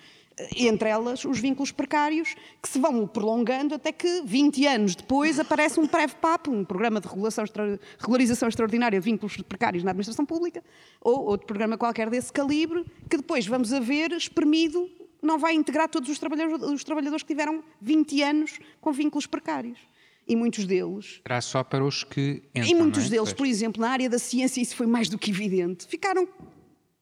entre 0.54 0.88
elas 0.88 1.24
os 1.24 1.38
vínculos 1.38 1.72
precários, 1.72 2.34
que 2.62 2.68
se 2.68 2.78
vão 2.78 3.06
prolongando 3.06 3.74
até 3.74 3.90
que 3.90 4.22
20 4.22 4.66
anos 4.66 4.94
depois 4.94 5.40
aparece 5.40 5.80
um 5.80 5.86
PREVPAP, 5.86 6.48
um 6.48 6.64
programa 6.64 7.00
de 7.00 7.08
regularização 7.08 8.48
extraordinária 8.48 9.00
de 9.00 9.04
vínculos 9.04 9.36
precários 9.38 9.82
na 9.82 9.90
administração 9.90 10.26
pública, 10.26 10.62
ou 11.00 11.24
outro 11.24 11.46
programa 11.46 11.78
qualquer 11.78 12.10
desse 12.10 12.32
calibre, 12.32 12.84
que 13.08 13.16
depois 13.16 13.46
vamos 13.46 13.72
a 13.72 13.80
ver 13.80 14.12
espremido 14.12 14.90
não 15.22 15.38
vai 15.38 15.54
integrar 15.54 15.88
todos 15.88 16.08
os 16.08 16.18
trabalhadores, 16.18 16.62
os 16.62 16.84
trabalhadores 16.84 17.22
que 17.22 17.28
tiveram 17.28 17.62
20 17.80 18.22
anos 18.22 18.58
com 18.80 18.92
vínculos 18.92 19.26
precários. 19.26 19.78
E 20.28 20.34
muitos 20.34 20.64
deles. 20.64 21.20
Será 21.22 21.40
só 21.40 21.62
para 21.62 21.84
os 21.84 22.02
que 22.02 22.42
entram, 22.54 22.70
E 22.70 22.74
muitos 22.74 23.06
é? 23.06 23.10
deles, 23.10 23.32
por 23.32 23.46
exemplo, 23.46 23.80
na 23.80 23.90
área 23.90 24.10
da 24.10 24.18
ciência, 24.18 24.60
isso 24.60 24.74
foi 24.74 24.86
mais 24.86 25.08
do 25.08 25.16
que 25.16 25.30
evidente, 25.30 25.86
ficaram 25.86 26.28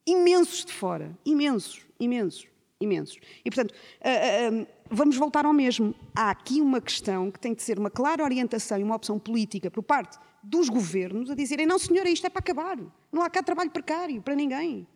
imensos 0.06 0.64
de 0.64 0.72
fora. 0.72 1.16
Imensos, 1.24 1.80
imensos, 1.98 2.46
imensos. 2.78 3.18
E, 3.42 3.50
portanto, 3.50 3.72
uh, 3.72 4.62
uh, 4.62 4.66
vamos 4.90 5.16
voltar 5.16 5.46
ao 5.46 5.54
mesmo. 5.54 5.94
Há 6.14 6.30
aqui 6.30 6.60
uma 6.60 6.80
questão 6.82 7.30
que 7.30 7.40
tem 7.40 7.54
de 7.54 7.62
ser 7.62 7.78
uma 7.78 7.90
clara 7.90 8.22
orientação 8.22 8.78
e 8.78 8.82
uma 8.82 8.94
opção 8.96 9.18
política 9.18 9.70
por 9.70 9.82
parte 9.82 10.18
dos 10.42 10.68
governos 10.68 11.30
a 11.30 11.34
dizerem: 11.34 11.66
não, 11.66 11.78
senhora, 11.78 12.10
isto 12.10 12.26
é 12.26 12.30
para 12.30 12.40
acabar. 12.40 12.78
Não 13.10 13.22
há 13.22 13.30
cá 13.30 13.42
trabalho 13.42 13.70
precário 13.70 14.20
para 14.20 14.34
ninguém. 14.34 14.86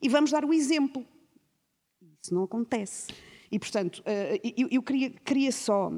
E 0.00 0.08
vamos 0.08 0.30
dar 0.30 0.44
o 0.44 0.52
exemplo. 0.52 1.06
Isso 2.24 2.34
não 2.34 2.44
acontece. 2.44 3.08
E, 3.52 3.58
portanto, 3.58 4.02
eh, 4.06 4.40
eu 4.70 4.82
queria, 4.82 5.10
queria 5.10 5.52
só 5.52 5.92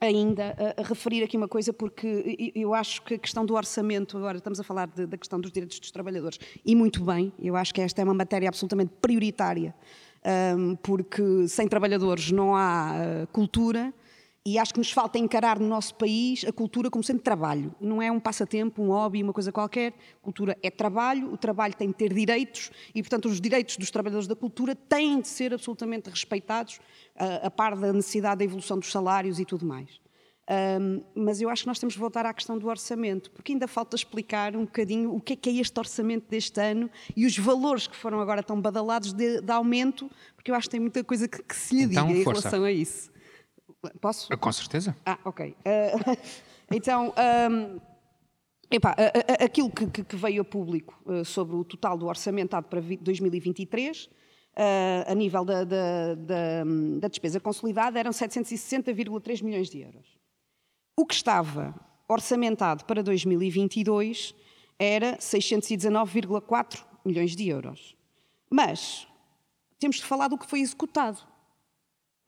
ainda 0.00 0.56
a, 0.76 0.82
referir 0.82 1.22
aqui 1.22 1.36
uma 1.36 1.46
coisa, 1.46 1.72
porque 1.72 2.52
eu 2.52 2.74
acho 2.74 3.00
que 3.02 3.14
a 3.14 3.18
questão 3.18 3.46
do 3.46 3.54
orçamento, 3.54 4.18
agora 4.18 4.38
estamos 4.38 4.58
a 4.58 4.64
falar 4.64 4.88
de, 4.88 5.06
da 5.06 5.16
questão 5.16 5.40
dos 5.40 5.52
direitos 5.52 5.78
dos 5.78 5.92
trabalhadores, 5.92 6.40
e 6.64 6.74
muito 6.74 7.04
bem, 7.04 7.32
eu 7.38 7.54
acho 7.54 7.72
que 7.72 7.80
esta 7.80 8.02
é 8.02 8.04
uma 8.04 8.12
matéria 8.12 8.48
absolutamente 8.48 8.92
prioritária, 9.00 9.72
porque 10.82 11.46
sem 11.46 11.68
trabalhadores 11.68 12.32
não 12.32 12.54
há 12.54 13.26
cultura, 13.32 13.94
e 14.46 14.60
acho 14.60 14.72
que 14.72 14.78
nos 14.78 14.92
falta 14.92 15.18
encarar 15.18 15.58
no 15.58 15.66
nosso 15.66 15.92
país 15.96 16.44
a 16.44 16.52
cultura 16.52 16.88
como 16.88 17.02
sendo 17.02 17.18
trabalho. 17.18 17.74
Não 17.80 18.00
é 18.00 18.12
um 18.12 18.20
passatempo, 18.20 18.80
um 18.80 18.90
hobby, 18.90 19.20
uma 19.20 19.32
coisa 19.32 19.50
qualquer. 19.50 19.92
Cultura 20.22 20.56
é 20.62 20.70
trabalho, 20.70 21.32
o 21.32 21.36
trabalho 21.36 21.74
tem 21.74 21.88
de 21.88 21.94
ter 21.94 22.14
direitos 22.14 22.70
e, 22.94 23.02
portanto, 23.02 23.26
os 23.26 23.40
direitos 23.40 23.76
dos 23.76 23.90
trabalhadores 23.90 24.28
da 24.28 24.36
cultura 24.36 24.76
têm 24.76 25.20
de 25.20 25.26
ser 25.26 25.52
absolutamente 25.52 26.08
respeitados, 26.08 26.78
a, 27.16 27.48
a 27.48 27.50
par 27.50 27.74
da 27.74 27.92
necessidade 27.92 28.38
da 28.38 28.44
evolução 28.44 28.78
dos 28.78 28.92
salários 28.92 29.40
e 29.40 29.44
tudo 29.44 29.66
mais. 29.66 30.00
Um, 30.48 31.02
mas 31.12 31.40
eu 31.40 31.50
acho 31.50 31.64
que 31.64 31.66
nós 31.66 31.80
temos 31.80 31.94
de 31.94 31.98
voltar 31.98 32.24
à 32.24 32.32
questão 32.32 32.56
do 32.56 32.68
orçamento, 32.68 33.32
porque 33.32 33.50
ainda 33.50 33.66
falta 33.66 33.96
explicar 33.96 34.54
um 34.54 34.64
bocadinho 34.64 35.12
o 35.12 35.20
que 35.20 35.32
é 35.32 35.36
que 35.36 35.50
é 35.50 35.54
este 35.54 35.76
orçamento 35.76 36.30
deste 36.30 36.60
ano 36.60 36.88
e 37.16 37.26
os 37.26 37.36
valores 37.36 37.88
que 37.88 37.96
foram 37.96 38.20
agora 38.20 38.44
tão 38.44 38.60
badalados 38.60 39.12
de, 39.12 39.40
de 39.40 39.50
aumento, 39.50 40.08
porque 40.36 40.52
eu 40.52 40.54
acho 40.54 40.68
que 40.68 40.70
tem 40.70 40.80
muita 40.80 41.02
coisa 41.02 41.26
que, 41.26 41.42
que 41.42 41.56
se 41.56 41.74
lhe 41.74 41.82
então, 41.82 42.06
diga 42.06 42.20
em 42.20 42.22
força. 42.22 42.42
relação 42.42 42.62
a 42.62 42.70
isso. 42.70 43.15
Posso? 44.00 44.28
Com 44.38 44.52
certeza. 44.52 44.96
Ah, 45.04 45.18
ok. 45.24 45.50
Uh, 45.50 46.16
então, 46.74 47.12
um, 47.50 47.80
epá, 48.70 48.94
aquilo 49.42 49.70
que, 49.70 50.04
que, 50.04 50.16
veio 50.16 50.42
a 50.42 50.44
público 50.44 50.98
uh, 51.06 51.24
sobre 51.24 51.56
o 51.56 51.64
total 51.64 51.96
do 51.96 52.06
orçamentado 52.06 52.66
para 52.68 52.80
2023, 52.80 54.04
uh, 54.04 54.10
a 55.06 55.14
nível 55.14 55.44
da, 55.44 55.64
da, 55.64 56.14
da, 56.14 56.64
da 57.00 57.08
despesa 57.08 57.40
consolidada, 57.40 57.98
eram 57.98 58.10
760,3 58.10 59.42
milhões 59.42 59.68
de 59.68 59.80
euros. 59.80 60.18
O 60.98 61.04
que 61.04 61.14
estava 61.14 61.74
orçamentado 62.08 62.84
para 62.84 63.02
2022 63.02 64.34
era 64.78 65.16
619,4 65.18 66.84
milhões 67.04 67.34
de 67.34 67.48
euros. 67.48 67.96
Mas 68.50 69.06
temos 69.78 69.96
de 69.96 70.04
falar 70.04 70.28
do 70.28 70.38
que 70.38 70.46
foi 70.46 70.60
executado. 70.60 71.18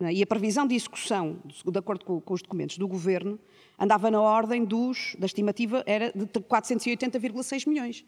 É? 0.00 0.12
E 0.12 0.22
a 0.22 0.26
previsão 0.26 0.66
de 0.66 0.74
execução, 0.74 1.38
de 1.44 1.78
acordo 1.78 2.04
com, 2.04 2.34
os 2.34 2.42
documentos 2.42 2.78
do 2.78 2.86
Governo, 2.86 3.38
andava 3.78 4.10
na 4.10 4.20
ordem 4.20 4.64
dos, 4.64 5.16
da 5.18 5.26
estimativa 5.26 5.82
era 5.86 6.12
de 6.12 6.26
480,6 6.26 7.68
milhões. 7.68 8.04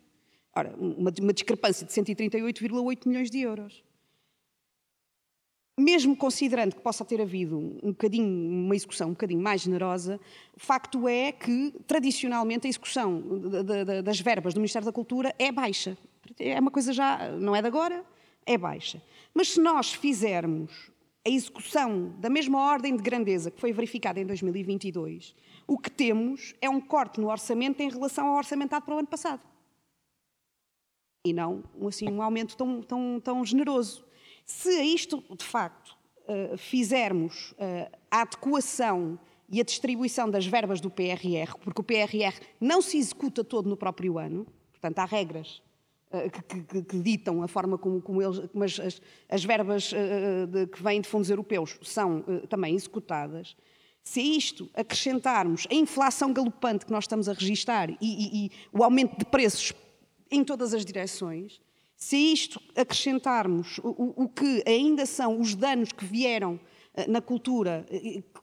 Ora, 0.54 0.74
uma, 0.78 1.12
uma 1.20 1.32
discrepância 1.32 1.86
de 1.86 1.92
138,8 1.92 3.06
milhões 3.06 3.30
de 3.30 3.40
euros. 3.40 3.82
Mesmo 5.78 6.14
considerando 6.14 6.74
que 6.74 6.82
possa 6.82 7.04
ter 7.04 7.20
havido 7.22 7.56
um 7.82 7.90
bocadinho, 7.90 8.26
uma 8.26 8.76
execução 8.76 9.08
um 9.08 9.12
bocadinho 9.12 9.40
mais 9.40 9.62
generosa, 9.62 10.20
o 10.54 10.60
facto 10.60 11.08
é 11.08 11.32
que, 11.32 11.72
tradicionalmente, 11.86 12.66
a 12.66 12.70
execução 12.70 13.20
de, 13.20 13.62
de, 13.62 14.02
das 14.02 14.20
verbas 14.20 14.52
do 14.52 14.60
Ministério 14.60 14.84
da 14.84 14.92
Cultura 14.92 15.34
é 15.38 15.50
baixa. 15.50 15.96
É 16.38 16.60
uma 16.60 16.70
coisa 16.70 16.92
já, 16.92 17.30
não 17.30 17.56
é 17.56 17.62
de 17.62 17.68
agora, 17.68 18.04
é 18.44 18.58
baixa. 18.58 19.02
Mas 19.32 19.52
se 19.52 19.60
nós 19.60 19.94
fizermos 19.94 20.90
a 21.26 21.30
execução 21.30 22.14
da 22.18 22.30
mesma 22.30 22.58
ordem 22.58 22.96
de 22.96 23.02
grandeza 23.02 23.50
que 23.50 23.60
foi 23.60 23.72
verificada 23.72 24.18
em 24.18 24.26
2022, 24.26 25.34
o 25.66 25.78
que 25.78 25.90
temos 25.90 26.54
é 26.60 26.68
um 26.68 26.80
corte 26.80 27.20
no 27.20 27.30
orçamento 27.30 27.80
em 27.80 27.90
relação 27.90 28.26
ao 28.26 28.36
orçamentado 28.36 28.84
para 28.84 28.94
o 28.94 28.98
ano 28.98 29.08
passado. 29.08 29.42
E 31.26 31.32
não 31.32 31.62
assim, 31.86 32.08
um 32.08 32.22
aumento 32.22 32.56
tão, 32.56 32.82
tão, 32.82 33.20
tão 33.22 33.44
generoso. 33.44 34.04
Se 34.46 34.70
a 34.70 34.84
isto, 34.84 35.22
de 35.36 35.44
facto, 35.44 35.96
uh, 36.26 36.56
fizermos 36.56 37.52
uh, 37.52 37.98
a 38.10 38.22
adequação 38.22 39.18
e 39.48 39.60
a 39.60 39.64
distribuição 39.64 40.30
das 40.30 40.46
verbas 40.46 40.80
do 40.80 40.90
PRR, 40.90 41.54
porque 41.60 41.80
o 41.80 41.84
PRR 41.84 42.40
não 42.58 42.80
se 42.80 42.96
executa 42.96 43.44
todo 43.44 43.68
no 43.68 43.76
próprio 43.76 44.16
ano, 44.16 44.46
portanto, 44.70 44.98
há 45.00 45.04
regras 45.04 45.62
que, 46.10 46.62
que, 46.64 46.82
que, 46.82 46.98
ditam 46.98 47.42
a 47.42 47.48
forma 47.48 47.78
como, 47.78 48.02
como, 48.02 48.20
eles, 48.20 48.40
como 48.48 48.64
as, 48.64 48.80
as, 48.80 49.02
as, 49.28 49.44
verbas 49.44 49.92
uh, 49.92 50.46
de, 50.46 50.66
que 50.66 50.82
vêm 50.82 51.00
de 51.00 51.08
fundos 51.08 51.30
europeus 51.30 51.78
são 51.82 52.24
uh, 52.26 52.46
também 52.48 52.74
executadas. 52.74 53.56
Se 54.02 54.18
a 54.18 54.22
isto 54.22 54.68
acrescentarmos 54.74 55.68
a 55.70 55.74
inflação 55.74 56.32
galopante 56.32 56.84
que 56.84 56.90
nós 56.90 57.04
estamos 57.04 57.28
a 57.28 57.32
registar 57.32 57.90
e, 57.90 57.96
e, 58.00 58.46
e 58.46 58.50
o 58.72 58.82
aumento 58.82 59.18
de 59.18 59.24
preços 59.24 59.72
em 60.30 60.42
todas 60.42 60.74
as 60.74 60.84
direções, 60.84 61.60
se 61.96 62.16
a 62.16 62.32
isto 62.32 62.60
acrescentarmos 62.74 63.78
o, 63.78 64.24
o, 64.24 64.28
que 64.28 64.64
ainda 64.66 65.06
são 65.06 65.38
os 65.38 65.54
danos 65.54 65.92
que 65.92 66.04
vieram 66.04 66.58
na 67.06 67.20
cultura 67.20 67.86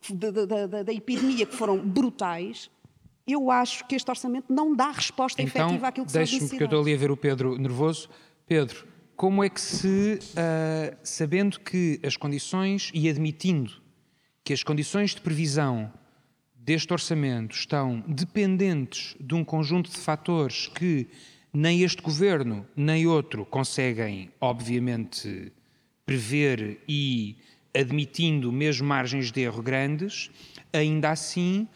da, 0.09 0.31
da, 0.67 0.83
da, 0.83 0.93
epidemia 0.93 1.45
que 1.45 1.55
foram 1.55 1.77
brutais, 1.77 2.69
eu 3.27 3.51
acho 3.51 3.85
que 3.85 3.95
este 3.95 4.09
orçamento 4.09 4.51
não 4.51 4.75
dá 4.75 4.91
resposta 4.91 5.41
então, 5.41 5.67
efetiva 5.67 5.87
àquilo 5.87 6.05
que 6.05 6.11
são 6.11 6.21
as 6.21 6.31
necessidades. 6.31 6.49
porque 6.51 6.63
eu 6.63 6.67
estou 6.67 6.81
ali 6.81 6.93
a 6.93 6.97
ver 6.97 7.11
o 7.11 7.17
Pedro 7.17 7.57
nervoso. 7.57 8.09
Pedro, 8.47 8.87
como 9.15 9.43
é 9.43 9.49
que 9.49 9.59
se, 9.59 10.19
uh, 10.21 10.97
sabendo 11.03 11.59
que 11.59 11.99
as 12.03 12.15
condições 12.15 12.91
e 12.93 13.09
admitindo 13.09 13.73
que 14.43 14.53
as 14.53 14.63
condições 14.63 15.13
de 15.13 15.21
previsão 15.21 15.91
deste 16.55 16.93
orçamento 16.93 17.55
estão 17.55 18.03
dependentes 18.07 19.15
de 19.19 19.35
um 19.35 19.43
conjunto 19.43 19.89
de 19.89 19.97
fatores 19.97 20.67
que 20.67 21.07
nem 21.51 21.81
este 21.81 22.01
governo 22.01 22.65
nem 22.75 23.07
outro 23.07 23.45
conseguem, 23.45 24.29
obviamente, 24.39 25.51
prever 26.05 26.79
e 26.87 27.35
admitindo 27.75 28.51
mesmo 28.51 28.87
margens 28.87 29.31
de 29.31 29.41
erro 29.41 29.61
grandes, 29.61 30.31
ainda 30.71 31.09
assim, 31.09 31.67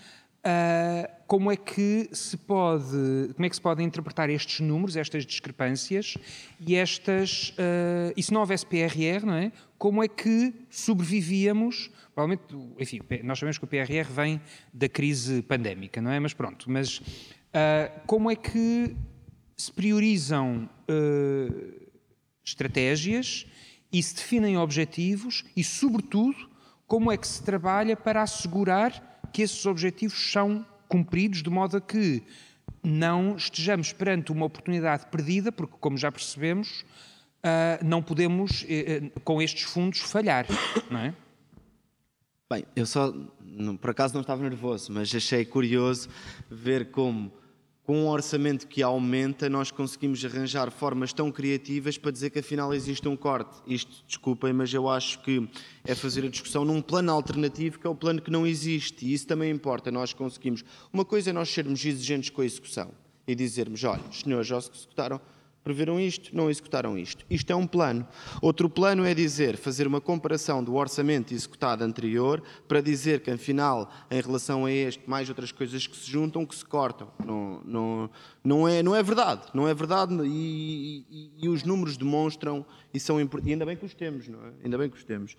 uh, 0.46 1.12
como 1.28 1.52
é 1.52 1.56
que 1.56 2.10
se 2.12 2.36
pode, 2.38 3.34
como 3.34 3.46
é 3.46 3.50
que 3.50 3.56
se 3.56 3.62
pode 3.62 3.84
interpretar 3.84 4.30
estes 4.30 4.60
números, 4.60 4.96
estas 4.96 5.26
discrepâncias 5.26 6.18
e 6.66 6.76
estas, 6.76 7.50
uh, 7.52 8.14
e 8.16 8.24
se 8.24 8.34
não 8.34 8.42
houvesse 8.42 8.66
PRR, 8.66 9.26
não 9.26 9.36
é? 9.36 9.52
Como 9.78 10.04
é 10.04 10.08
que 10.08 10.54
sobrevivíamos? 10.70 11.90
Provavelmente, 12.14 12.44
enfim, 12.80 13.00
nós 13.24 13.40
sabemos 13.40 13.58
que 13.58 13.64
o 13.64 13.68
PRR 13.68 14.12
vem 14.12 14.42
da 14.74 14.90
crise 14.90 15.42
pandémica, 15.42 16.02
não 16.02 16.12
é? 16.12 16.20
Mas 16.20 16.34
pronto, 16.34 16.70
mas 16.70 17.00
uh, 17.00 18.02
como 18.06 18.30
é 18.30 18.36
que 18.36 18.96
se 19.58 19.72
priorizam 19.72 20.68
estratégias 22.44 23.46
e 23.94 24.02
se 24.02 24.16
definem 24.16 24.58
objetivos 24.58 25.46
e, 25.56 25.64
sobretudo, 25.64 26.50
como 26.88 27.12
é 27.12 27.16
que 27.16 27.28
se 27.28 27.42
trabalha 27.44 27.96
para 27.96 28.24
assegurar 28.24 29.11
que 29.32 29.42
esses 29.42 29.66
objetivos 29.66 30.32
são 30.32 30.66
cumpridos 30.88 31.42
de 31.42 31.50
modo 31.50 31.78
a 31.78 31.82
que 31.82 32.24
não 32.84 33.36
estejamos 33.36 33.94
perante 33.94 34.32
uma 34.32 34.46
oportunidade 34.46 35.06
perdida, 35.08 35.52
porque, 35.52 35.76
como 35.80 35.98
já 35.98 36.12
percebemos, 36.12 36.84
uh, 37.40 37.84
não 37.86 38.02
podemos, 38.02 38.64
uh, 38.64 39.20
com 39.24 39.42
estes 39.42 39.64
fundos, 39.64 40.00
falhar, 40.00 40.46
não 40.90 41.00
é? 41.00 41.14
Bem, 42.50 42.66
eu 42.76 42.86
só, 42.86 43.14
por 43.80 43.92
acaso 43.92 44.14
não 44.14 44.22
estava 44.22 44.42
nervoso, 44.44 44.92
mas 44.92 45.14
achei 45.16 45.46
curioso 45.46 46.10
ver 46.50 46.92
como 46.92 47.32
com 47.84 48.04
um 48.04 48.08
orçamento 48.08 48.68
que 48.68 48.84
aumenta, 48.84 49.50
nós 49.50 49.72
conseguimos 49.72 50.24
arranjar 50.24 50.70
formas 50.70 51.12
tão 51.12 51.32
criativas 51.32 51.98
para 51.98 52.12
dizer 52.12 52.30
que 52.30 52.40
afinal 52.40 52.74
existe 52.74 53.08
um 53.08 53.16
corte. 53.16 53.60
Isto, 53.66 54.04
desculpem, 54.08 54.54
mas 54.54 54.74
eu 54.74 54.88
acho 54.88 55.20
que 55.24 55.48
é 55.84 55.96
fazer 55.96 56.24
a 56.26 56.30
discussão 56.30 56.64
num 56.64 56.82
plano 56.82 57.12
alternativo 57.12 57.80
que 57.80 57.88
é 57.88 57.90
o 57.90 57.96
plano 57.96 58.22
que 58.22 58.30
não 58.30 58.46
existe. 58.46 59.06
E 59.06 59.14
isso 59.14 59.26
também 59.26 59.52
importa, 59.52 59.92
nós 59.92 60.14
conseguimos. 60.14 60.64
Uma 60.94 61.04
coisa 61.04 61.32
é 61.32 61.34
nós 61.34 61.50
sermos 61.50 61.84
exigentes 61.84 62.30
com 62.30 62.42
a 62.42 62.46
execução 62.46 62.92
e 63.28 63.34
dizermos: 63.34 63.84
olha, 63.84 64.04
os 64.10 64.20
senhores 64.20 64.48
já 64.48 64.58
executaram 64.58 65.20
preveram 65.64 66.00
isto, 66.00 66.36
não 66.36 66.50
executaram 66.50 66.98
isto. 66.98 67.26
Isto 67.30 67.52
é 67.52 67.56
um 67.56 67.68
plano. 67.68 68.08
Outro 68.42 68.70
plano 68.70 69.06
é 69.06 69.14
dizer, 69.14 69.58
fazer 69.58 69.88
uma 69.88 70.02
comparação 70.02 70.64
do 70.64 70.76
orçamento 70.76 71.34
executado 71.34 71.84
anterior 71.84 72.42
para 72.68 72.82
dizer 72.82 73.22
que, 73.22 73.30
afinal, 73.30 73.92
em 74.10 74.22
relação 74.22 74.66
a 74.66 74.72
este, 74.72 75.08
mais 75.08 75.30
outras 75.30 75.52
coisas 75.52 75.86
que 75.86 75.96
se 75.96 76.10
juntam, 76.10 76.46
que 76.46 76.56
se 76.56 76.66
cortam. 76.66 77.10
Não, 77.26 77.62
não, 77.64 78.10
não, 78.44 78.68
é, 78.68 78.82
não 78.82 78.96
é 78.96 79.04
verdade. 79.04 79.44
Não 79.54 79.68
é 79.68 79.74
verdade 79.74 80.16
e, 80.24 81.06
e, 81.10 81.32
e 81.38 81.50
os 81.50 81.64
números 81.64 81.98
demonstram 81.98 82.66
e 82.94 83.00
são 83.00 83.20
importantes. 83.22 83.52
Ainda 83.52 83.66
bem 83.66 83.78
que 83.78 83.86
os 83.86 83.94
temos, 83.94 84.28
não 84.28 84.40
é? 84.40 84.52
Ainda 84.64 84.78
bem 84.78 84.90
que 84.90 84.98
os 84.98 85.04
temos. 85.04 85.36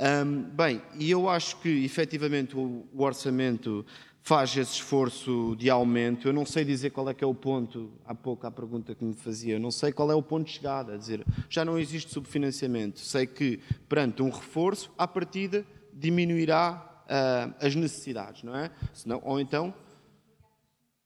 Um, 0.00 0.42
bem, 0.42 0.82
e 0.98 1.10
eu 1.10 1.28
acho 1.28 1.56
que, 1.60 1.84
efetivamente, 1.84 2.56
o, 2.56 2.86
o 2.92 3.02
orçamento 3.02 3.84
faz 4.26 4.56
esse 4.56 4.72
esforço 4.72 5.54
de 5.56 5.70
aumento. 5.70 6.26
Eu 6.26 6.32
não 6.32 6.44
sei 6.44 6.64
dizer 6.64 6.90
qual 6.90 7.08
é 7.08 7.14
que 7.14 7.22
é 7.22 7.26
o 7.26 7.32
ponto, 7.32 7.92
há 8.04 8.12
pouco 8.12 8.44
a 8.44 8.50
pergunta 8.50 8.92
que 8.92 9.04
me 9.04 9.14
fazia, 9.14 9.54
eu 9.54 9.60
não 9.60 9.70
sei 9.70 9.92
qual 9.92 10.10
é 10.10 10.16
o 10.16 10.22
ponto 10.22 10.48
de 10.48 10.54
chegada, 10.54 10.94
a 10.94 10.96
dizer, 10.96 11.24
já 11.48 11.64
não 11.64 11.78
existe 11.78 12.12
subfinanciamento. 12.12 12.98
Sei 12.98 13.24
que, 13.24 13.60
perante 13.88 14.24
um 14.24 14.28
reforço, 14.28 14.90
à 14.98 15.06
partida 15.06 15.64
diminuirá 15.92 17.04
uh, 17.04 17.54
as 17.64 17.76
necessidades, 17.76 18.42
não 18.42 18.56
é? 18.56 18.72
Senão, 18.92 19.22
ou 19.24 19.38
então, 19.38 19.72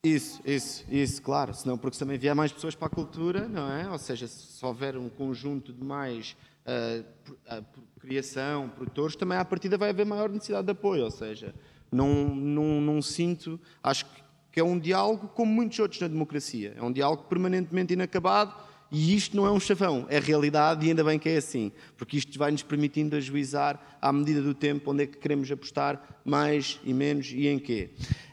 isso, 0.02 0.40
isso, 0.42 0.86
isso, 0.88 1.20
claro, 1.20 1.52
senão 1.52 1.76
porque 1.76 1.98
também 1.98 2.16
vier 2.16 2.34
mais 2.34 2.50
pessoas 2.50 2.74
para 2.74 2.86
a 2.86 2.90
cultura, 2.90 3.46
não 3.46 3.70
é? 3.70 3.90
Ou 3.90 3.98
seja, 3.98 4.26
se 4.26 4.64
houver 4.64 4.96
um 4.96 5.10
conjunto 5.10 5.74
de 5.74 5.84
mais 5.84 6.34
uh, 6.64 7.64
criação, 8.00 8.70
produtores, 8.70 9.14
também 9.14 9.36
à 9.36 9.44
partida 9.44 9.76
vai 9.76 9.90
haver 9.90 10.06
maior 10.06 10.30
necessidade 10.30 10.64
de 10.64 10.72
apoio, 10.72 11.04
ou 11.04 11.10
seja, 11.10 11.54
não, 11.90 12.34
não, 12.34 12.80
não 12.80 13.02
sinto, 13.02 13.60
acho 13.82 14.06
que 14.52 14.60
é 14.60 14.64
um 14.64 14.78
diálogo 14.78 15.28
como 15.28 15.52
muitos 15.52 15.78
outros 15.78 16.00
na 16.00 16.08
democracia. 16.08 16.74
É 16.76 16.82
um 16.82 16.92
diálogo 16.92 17.24
permanentemente 17.24 17.92
inacabado 17.92 18.54
e 18.90 19.14
isto 19.14 19.36
não 19.36 19.46
é 19.46 19.52
um 19.52 19.60
chavão, 19.60 20.06
é 20.08 20.18
realidade 20.18 20.84
e 20.84 20.88
ainda 20.88 21.04
bem 21.04 21.18
que 21.18 21.28
é 21.28 21.36
assim, 21.36 21.70
porque 21.96 22.16
isto 22.16 22.36
vai 22.36 22.50
nos 22.50 22.62
permitindo 22.62 23.14
ajuizar 23.14 23.80
à 24.02 24.12
medida 24.12 24.42
do 24.42 24.52
tempo 24.52 24.90
onde 24.90 25.04
é 25.04 25.06
que 25.06 25.16
queremos 25.16 25.50
apostar 25.50 26.20
mais 26.24 26.80
e 26.84 26.92
menos 26.92 27.30
e 27.30 27.46
em 27.46 27.58
quê. 27.58 27.90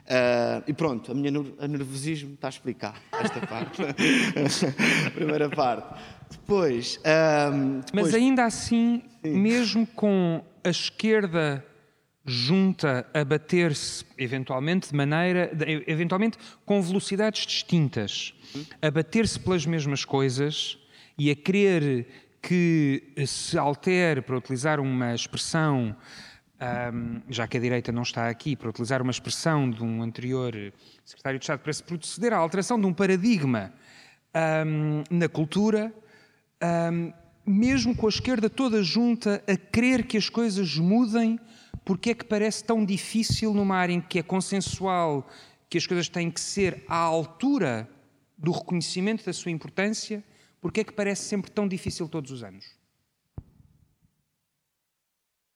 Uh, 0.07 0.63
e 0.65 0.73
pronto, 0.73 1.11
a 1.11 1.15
minha 1.15 1.31
a 1.59 1.67
nervosismo 1.67 2.33
está 2.33 2.47
a 2.47 2.49
explicar 2.49 2.99
esta 3.11 3.45
parte. 3.45 3.83
Primeira 5.13 5.49
parte. 5.49 6.01
Depois, 6.31 6.99
um, 7.53 7.81
depois, 7.81 8.05
Mas 8.05 8.13
ainda 8.13 8.45
assim, 8.45 9.03
Sim. 9.21 9.37
mesmo 9.37 9.85
com 9.85 10.41
a 10.63 10.69
esquerda 10.69 11.63
junta 12.27 13.07
a 13.13 13.23
bater-se 13.23 14.03
eventualmente 14.17 14.89
de 14.89 14.95
maneira, 14.95 15.49
eventualmente 15.87 16.37
com 16.65 16.81
velocidades 16.81 17.45
distintas, 17.45 18.33
a 18.81 18.91
bater-se 18.91 19.39
pelas 19.39 19.65
mesmas 19.65 20.03
coisas 20.03 20.77
e 21.17 21.31
a 21.31 21.35
querer 21.35 22.05
que 22.41 23.13
se 23.25 23.57
altere, 23.57 24.21
para 24.21 24.37
utilizar 24.37 24.79
uma 24.79 25.15
expressão, 25.15 25.95
um, 26.93 27.21
já 27.29 27.47
que 27.47 27.57
a 27.57 27.59
direita 27.59 27.91
não 27.91 28.03
está 28.03 28.27
aqui, 28.27 28.55
para 28.55 28.69
utilizar 28.69 29.01
uma 29.01 29.11
expressão 29.11 29.69
de 29.69 29.81
um 29.83 30.03
anterior 30.03 30.53
secretário 31.05 31.39
de 31.39 31.43
Estado, 31.43 31.59
para 31.59 31.73
se 31.73 31.83
proceder 31.83 32.33
à 32.33 32.37
alteração 32.37 32.79
de 32.79 32.85
um 32.85 32.93
paradigma 32.93 33.73
um, 34.65 35.03
na 35.09 35.29
cultura, 35.29 35.93
um, 36.91 37.13
mesmo 37.45 37.95
com 37.95 38.05
a 38.05 38.09
esquerda 38.09 38.49
toda 38.49 38.83
junta 38.83 39.41
a 39.47 39.55
querer 39.55 40.03
que 40.03 40.17
as 40.17 40.29
coisas 40.29 40.77
mudem 40.77 41.39
porque 41.87 42.09
é 42.09 42.13
que 42.13 42.25
parece 42.25 42.65
tão 42.65 42.83
difícil 42.83 43.53
numa 43.53 43.77
área 43.77 43.93
em 43.93 44.01
que 44.01 44.19
é 44.19 44.21
consensual 44.21 45.25
que 45.69 45.77
as 45.77 45.87
coisas 45.87 46.09
têm 46.09 46.29
que 46.29 46.41
ser 46.41 46.83
à 46.85 46.97
altura 46.97 47.89
do 48.37 48.51
reconhecimento 48.51 49.25
da 49.25 49.31
sua 49.31 49.51
importância, 49.51 50.21
porque 50.59 50.81
é 50.81 50.83
que 50.83 50.91
parece 50.91 51.23
sempre 51.23 51.49
tão 51.49 51.65
difícil 51.65 52.09
todos 52.09 52.29
os 52.29 52.43
anos? 52.43 52.65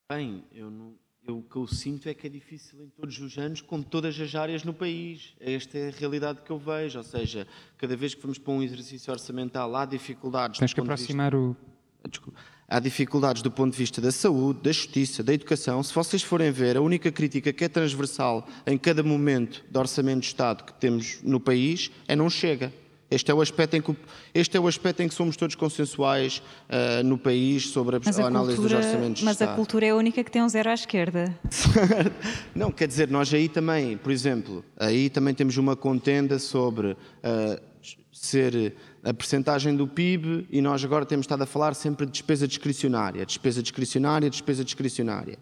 Bem, 0.10 0.46
eu 0.54 0.72
não, 0.72 0.96
eu, 1.28 1.40
o 1.40 1.44
que 1.44 1.58
eu 1.58 1.68
sinto 1.68 2.08
é 2.08 2.14
que 2.14 2.28
é 2.28 2.30
difícil 2.30 2.82
em 2.82 2.90
todos 2.92 3.20
os 3.20 3.38
anos, 3.38 3.60
com 3.60 3.84
todas 3.84 4.18
as 4.18 4.34
áreas 4.34 4.64
no 4.64 4.74
país. 4.74 5.36
Esta 5.38 5.78
é 5.78 5.90
a 5.90 5.92
realidade 5.92 6.44
que 6.44 6.50
eu 6.50 6.58
vejo. 6.58 6.98
Ou 6.98 7.04
seja, 7.04 7.46
cada 7.78 7.98
vez 7.98 8.16
que 8.16 8.22
vamos 8.22 8.38
para 8.38 8.54
um 8.54 8.64
exercício 8.64 9.12
orçamental, 9.12 9.76
há 9.76 9.84
dificuldades. 9.84 10.60
Tens 10.60 10.74
que 10.74 10.80
aproximar 10.80 11.36
vista... 11.36 11.62
o. 12.08 12.10
Desculpa. 12.10 12.40
Há 12.72 12.80
dificuldades 12.80 13.42
do 13.42 13.52
ponto 13.52 13.74
de 13.74 13.78
vista 13.78 14.00
da 14.00 14.14
saúde, 14.14 14.62
da 14.64 14.72
justiça, 14.72 15.22
da 15.22 15.34
educação. 15.34 15.84
Se 15.84 15.94
vocês 15.94 16.24
forem 16.24 16.50
ver, 16.54 16.78
a 16.78 16.82
única 16.82 17.12
crítica 17.12 17.52
que 17.52 17.66
é 17.66 17.68
transversal 17.68 18.48
em 18.66 18.78
cada 18.78 19.04
momento 19.04 19.62
do 19.70 19.78
orçamento 19.78 20.22
de 20.22 20.28
Estado 20.28 20.64
que 20.64 20.72
temos 20.76 21.20
no 21.22 21.38
país 21.38 21.92
é 22.08 22.16
não 22.16 22.30
chega. 22.30 22.72
Este 23.12 23.30
é 23.30 23.34
o 23.34 23.42
aspecto 23.42 23.76
em 23.76 23.82
que, 23.82 23.94
este 24.34 24.56
é 24.56 24.60
o 24.62 24.70
aspecto 24.70 25.02
em 25.04 25.10
que 25.10 25.14
somos 25.14 25.36
todos 25.36 25.54
consensuais 25.54 26.42
uh, 26.70 27.04
no 27.04 27.18
país 27.18 27.68
sobre 27.68 27.98
a, 27.98 28.00
a, 28.00 28.24
a 28.24 28.28
análise 28.28 28.56
cultura, 28.56 28.78
dos 28.78 28.86
orçamentos 28.86 29.20
de 29.20 29.26
mas 29.26 29.36
Estado. 29.36 29.48
Mas 29.50 29.54
a 29.54 29.56
cultura 29.58 29.86
é 29.88 29.90
a 29.90 29.96
única 29.98 30.24
que 30.24 30.32
tem 30.32 30.42
um 30.42 30.48
zero 30.48 30.70
à 30.70 30.74
esquerda. 30.74 31.38
não, 32.56 32.72
quer 32.72 32.88
dizer, 32.88 33.10
nós 33.10 33.34
aí 33.34 33.50
também, 33.50 33.98
por 33.98 34.14
exemplo, 34.14 34.64
aí 34.78 35.10
também 35.10 35.34
temos 35.34 35.58
uma 35.58 35.76
contenda 35.76 36.40
sobre 36.40 36.92
uh, 36.92 37.62
ser 38.14 38.76
a 39.04 39.14
percentagem 39.14 39.76
do 39.76 39.88
PIB 39.88 40.48
e 40.50 40.62
nós 40.62 40.84
agora 40.84 41.06
temos 41.06 41.24
estado 41.24 41.44
a 41.44 41.46
falar 41.46 41.74
sempre 41.74 42.06
de 42.06 42.12
despesa 42.12 42.48
discricionária, 42.48 43.26
despesa 43.26 43.62
discricionária, 43.62 44.30
despesa 44.30 44.64
discricionária. 44.64 45.38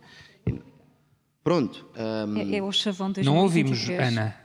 Pronto. 1.43 1.85
um, 2.27 2.37
É, 2.37 2.57
é 2.57 2.63
o 2.63 2.71
chavão 2.71 3.11
Não 3.23 3.37
ouvimos, 3.37 3.87
Ana. 3.89 4.35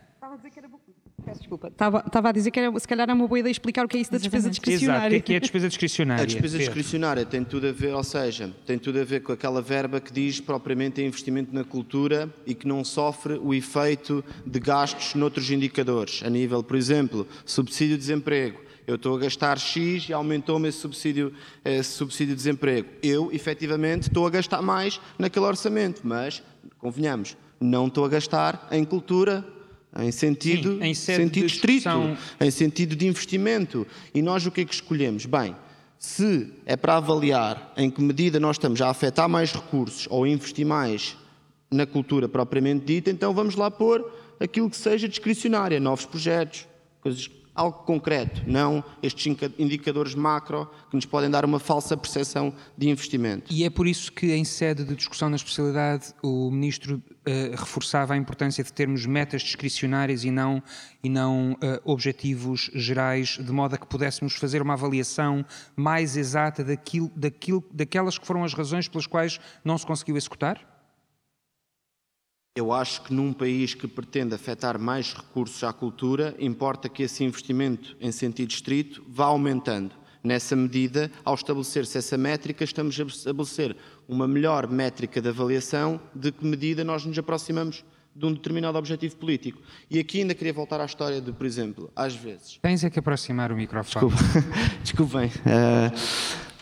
Peço 1.25 1.41
desculpa. 1.41 1.69
Estava, 1.69 2.03
estava 2.07 2.29
a 2.29 2.33
dizer 2.33 2.51
que 2.51 2.61
era, 2.61 2.79
se 2.79 2.87
calhar 2.87 3.05
era 3.05 3.15
uma 3.15 3.27
boa 3.27 3.39
ideia 3.39 3.51
explicar 3.51 3.85
o 3.85 3.89
que 3.89 3.97
é 3.97 4.01
isso 4.01 4.13
da 4.13 4.19
despesa 4.19 4.49
Exatamente. 4.49 4.69
Exato, 4.69 5.09
o 5.09 5.11
discricionária. 5.11 5.11
que 5.11 5.17
é, 5.17 5.21
que 5.21 5.33
é 5.33 5.37
a 5.37 5.41
despesa 5.41 5.69
discricionária? 5.69 6.23
A 6.23 6.27
despesa 6.27 6.59
discricionária 6.59 7.25
tem 7.25 7.45
tudo 7.45 7.67
a 7.67 7.73
ver, 7.73 7.95
ou 7.95 8.05
seja, 8.05 8.55
tem 8.67 8.79
tudo 8.79 9.01
a 9.01 9.05
ver 9.05 9.23
com 9.23 9.33
aquela 9.33 9.63
verba 9.63 10.01
que 10.01 10.13
diz 10.13 10.41
propriamente 10.41 11.01
em 11.01 11.07
investimento 11.07 11.55
na 11.55 11.65
cultura 11.65 12.29
e 12.47 12.55
que 12.55 12.69
não 12.69 12.85
sofre 12.85 13.35
o 13.35 13.55
efeito 13.55 14.23
de 14.47 14.61
gastos 14.61 15.15
noutros 15.15 15.51
indicadores, 15.51 16.23
a 16.23 16.29
nível, 16.29 16.63
por 16.63 16.77
exemplo, 16.77 17.27
subsídio 17.47 17.97
de 17.97 18.01
desemprego. 18.01 18.61
Eu 18.87 18.97
estou 18.97 19.17
a 19.17 19.21
gastar 19.21 19.59
X 19.59 20.09
e 20.09 20.13
aumentou-me 20.13 20.69
esse 20.69 20.79
subsídio, 20.79 21.33
esse 21.65 21.93
subsídio 21.93 22.35
de 22.35 22.37
desemprego. 22.37 22.89
Eu, 23.03 23.31
efetivamente, 23.33 24.09
estou 24.09 24.27
a 24.27 24.31
gastar 24.31 24.61
mais 24.61 25.01
naquele 25.19 25.47
orçamento, 25.47 26.03
mas, 26.05 26.43
convenhamos, 26.79 27.37
não 27.61 27.87
estou 27.87 28.05
a 28.05 28.09
gastar 28.09 28.69
em 28.71 28.85
cultura 28.85 29.45
em 29.97 30.11
sentido, 30.11 30.79
Sim, 30.79 30.85
em 30.85 30.95
sentido 30.95 31.47
estrito, 31.47 31.89
em 32.41 32.51
sentido 32.51 32.97
de 32.97 33.07
investimento. 33.07 33.87
E 34.13 34.21
nós 34.21 34.45
o 34.45 34.51
que 34.51 34.63
é 34.63 34.65
que 34.65 34.75
escolhemos? 34.75 35.25
Bem, 35.25 35.55
se 35.99 36.53
é 36.67 36.77
para 36.77 36.97
avaliar 36.97 37.73
em 37.77 37.91
que 37.91 38.03
medida 38.03 38.41
nós 38.41 38.57
estamos 38.57 38.83
a 38.83 38.91
afetar 38.91 39.29
mais 39.29 39.53
recursos 39.53 40.07
ou 40.11 40.27
investir 40.27 40.67
mais 40.67 41.17
na 41.71 41.87
cultura 41.87 42.29
propriamente 42.29 42.85
dita, 42.85 43.11
então 43.11 43.33
vamos 43.33 43.55
lá 43.55 43.71
pôr 43.71 44.13
aquilo 44.39 44.69
que 44.69 44.77
seja 44.77 45.09
discricionária, 45.09 45.79
novos 45.81 46.05
projetos, 46.05 46.67
coisas, 47.01 47.31
algo 47.55 47.85
concreto, 47.85 48.43
não 48.47 48.83
estes 49.03 49.35
indicadores 49.59 50.15
macro 50.15 50.69
que 50.91 50.97
nos 50.97 51.07
podem 51.07 51.31
dar 51.31 51.45
uma 51.45 51.61
falsa 51.61 51.97
percepção 51.97 52.53
de 52.77 52.89
investimento. 52.89 53.53
E 53.53 53.65
é 53.65 53.71
por 53.71 53.87
isso 53.87 54.11
que, 54.13 54.33
em 54.33 54.45
sede 54.45 54.85
de 54.85 54.97
discussão 54.97 55.31
na 55.31 55.37
especialidade, 55.37 56.13
o 56.23 56.51
Ministro 56.51 57.01
eh, 57.25 57.53
reforçava 57.53 58.15
a 58.15 58.17
importância 58.17 58.65
de 58.65 58.73
termos 58.73 59.07
metas 59.07 59.43
discricionárias 59.43 60.25
e 60.25 60.31
não, 60.31 60.63
e 61.03 61.09
não 61.09 61.57
eh, 61.61 61.81
objetivos 61.85 62.71
gerais, 62.75 63.39
de 63.41 63.53
modo 63.53 63.75
a 63.75 63.79
que 63.79 63.87
pudéssemos 63.87 64.35
fazer 64.35 64.61
uma 64.61 64.75
avaliação 64.75 65.45
mais 65.77 66.17
exata 66.17 66.65
daquilo, 66.65 67.11
daquilo, 67.15 67.65
daquelas 67.73 68.19
que 68.19 68.27
foram 68.27 68.43
as 68.43 68.53
razões 68.53 68.89
pelas 68.89 69.07
quais 69.07 69.39
não 69.65 69.79
se 69.79 69.87
conseguiu 69.87 70.17
executar? 70.17 70.74
Eu 72.57 72.71
acho 72.73 73.03
que 73.03 73.13
num 73.13 73.33
país 73.33 73.75
que 73.75 73.89
pretende 73.89 74.33
afetar 74.33 74.79
mais 74.79 75.13
recursos 75.13 75.65
à 75.65 75.73
cultura, 75.73 76.37
importa 76.39 76.89
que 76.89 77.03
esse 77.03 77.25
investimento 77.25 77.97
em 78.01 78.13
sentido 78.13 78.49
estrito 78.53 79.05
vá 79.09 79.25
aumentando. 79.25 79.91
Nessa 80.23 80.55
medida, 80.55 81.11
ao 81.25 81.35
estabelecer-se 81.35 81.99
essa 81.99 82.17
métrica, 82.17 82.63
estamos 82.63 82.99
a 83.01 83.03
estabelecer 83.03 83.77
uma 84.09 84.29
melhor 84.29 84.69
métrica 84.69 85.21
de 85.21 85.31
avaliação 85.31 86.01
de 86.15 86.31
que 86.31 86.47
medida 86.47 86.85
nós 86.85 87.05
nos 87.05 87.19
aproximamos 87.19 87.85
de 88.15 88.25
um 88.25 88.33
determinado 88.33 88.79
objetivo 88.79 89.17
político. 89.17 89.61
E 89.91 89.99
aqui 89.99 90.21
ainda 90.21 90.33
queria 90.33 90.53
voltar 90.53 90.81
à 90.81 90.85
história 90.85 91.21
de, 91.21 91.33
por 91.33 91.47
exemplo, 91.47 91.91
às 91.97 92.15
vezes, 92.15 92.61
Tens 92.63 92.85
é 92.85 92.89
que 92.89 93.01
aproximar 93.01 93.51
o 93.51 93.57
microfone. 93.57 94.13
Desculpem. 94.81 95.29
Eh, 95.45 95.91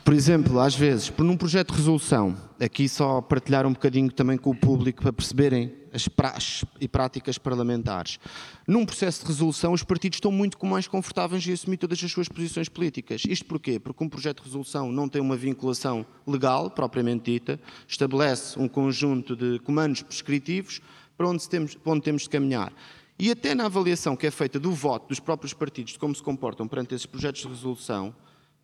por 0.05 0.15
exemplo, 0.15 0.59
às 0.59 0.75
vezes, 0.75 1.11
por 1.11 1.25
num 1.25 1.37
projeto 1.37 1.71
de 1.71 1.79
resolução, 1.79 2.37
aqui 2.61 2.89
só 2.89 3.21
partilhar 3.21 3.67
um 3.67 3.73
bocadinho 3.73 4.11
também 4.11 4.37
com 4.37 4.51
o 4.51 4.55
público 4.55 5.03
para 5.03 5.13
perceberem 5.13 5.73
as 5.93 6.09
praxes 6.09 6.65
e 6.81 6.89
práticas 6.89 7.39
parlamentares. 7.39 8.19
Num 8.67 8.85
processo 8.85 9.21
de 9.23 9.29
resolução, 9.29 9.73
os 9.73 9.85
partidos 9.85 10.17
estão 10.17 10.33
muito 10.33 10.65
mais 10.67 10.89
confortáveis 10.89 11.47
em 11.47 11.53
assumir 11.53 11.77
todas 11.77 12.03
as 12.03 12.11
suas 12.11 12.29
posições 12.29 12.69
políticas. 12.69 13.23
Isto 13.29 13.45
porquê? 13.45 13.79
Porque 13.79 14.03
um 14.03 14.09
projeto 14.09 14.39
de 14.39 14.47
resolução 14.47 14.91
não 14.91 15.09
tem 15.09 15.21
uma 15.21 15.37
vinculação 15.37 16.05
legal, 16.27 16.71
propriamente 16.71 17.31
dita, 17.31 17.61
estabelece 17.87 18.59
um 18.59 18.67
conjunto 18.67 19.37
de 19.37 19.59
comandos 19.61 20.03
prescritivos 20.03 20.81
para 21.17 21.29
onde 21.29 21.49
temos, 21.49 21.75
para 21.75 21.93
onde 21.93 22.03
temos 22.03 22.23
de 22.23 22.31
caminhar. 22.31 22.73
E 23.19 23.31
até 23.31 23.55
na 23.55 23.67
avaliação 23.67 24.17
que 24.17 24.27
é 24.27 24.31
feita 24.31 24.59
do 24.59 24.73
voto 24.73 25.09
dos 25.09 25.21
próprios 25.21 25.53
partidos 25.53 25.93
de 25.93 25.99
como 25.99 26.15
se 26.15 26.23
comportam 26.23 26.67
perante 26.67 26.95
esses 26.95 27.07
projetos 27.07 27.43
de 27.43 27.49
resolução, 27.49 28.13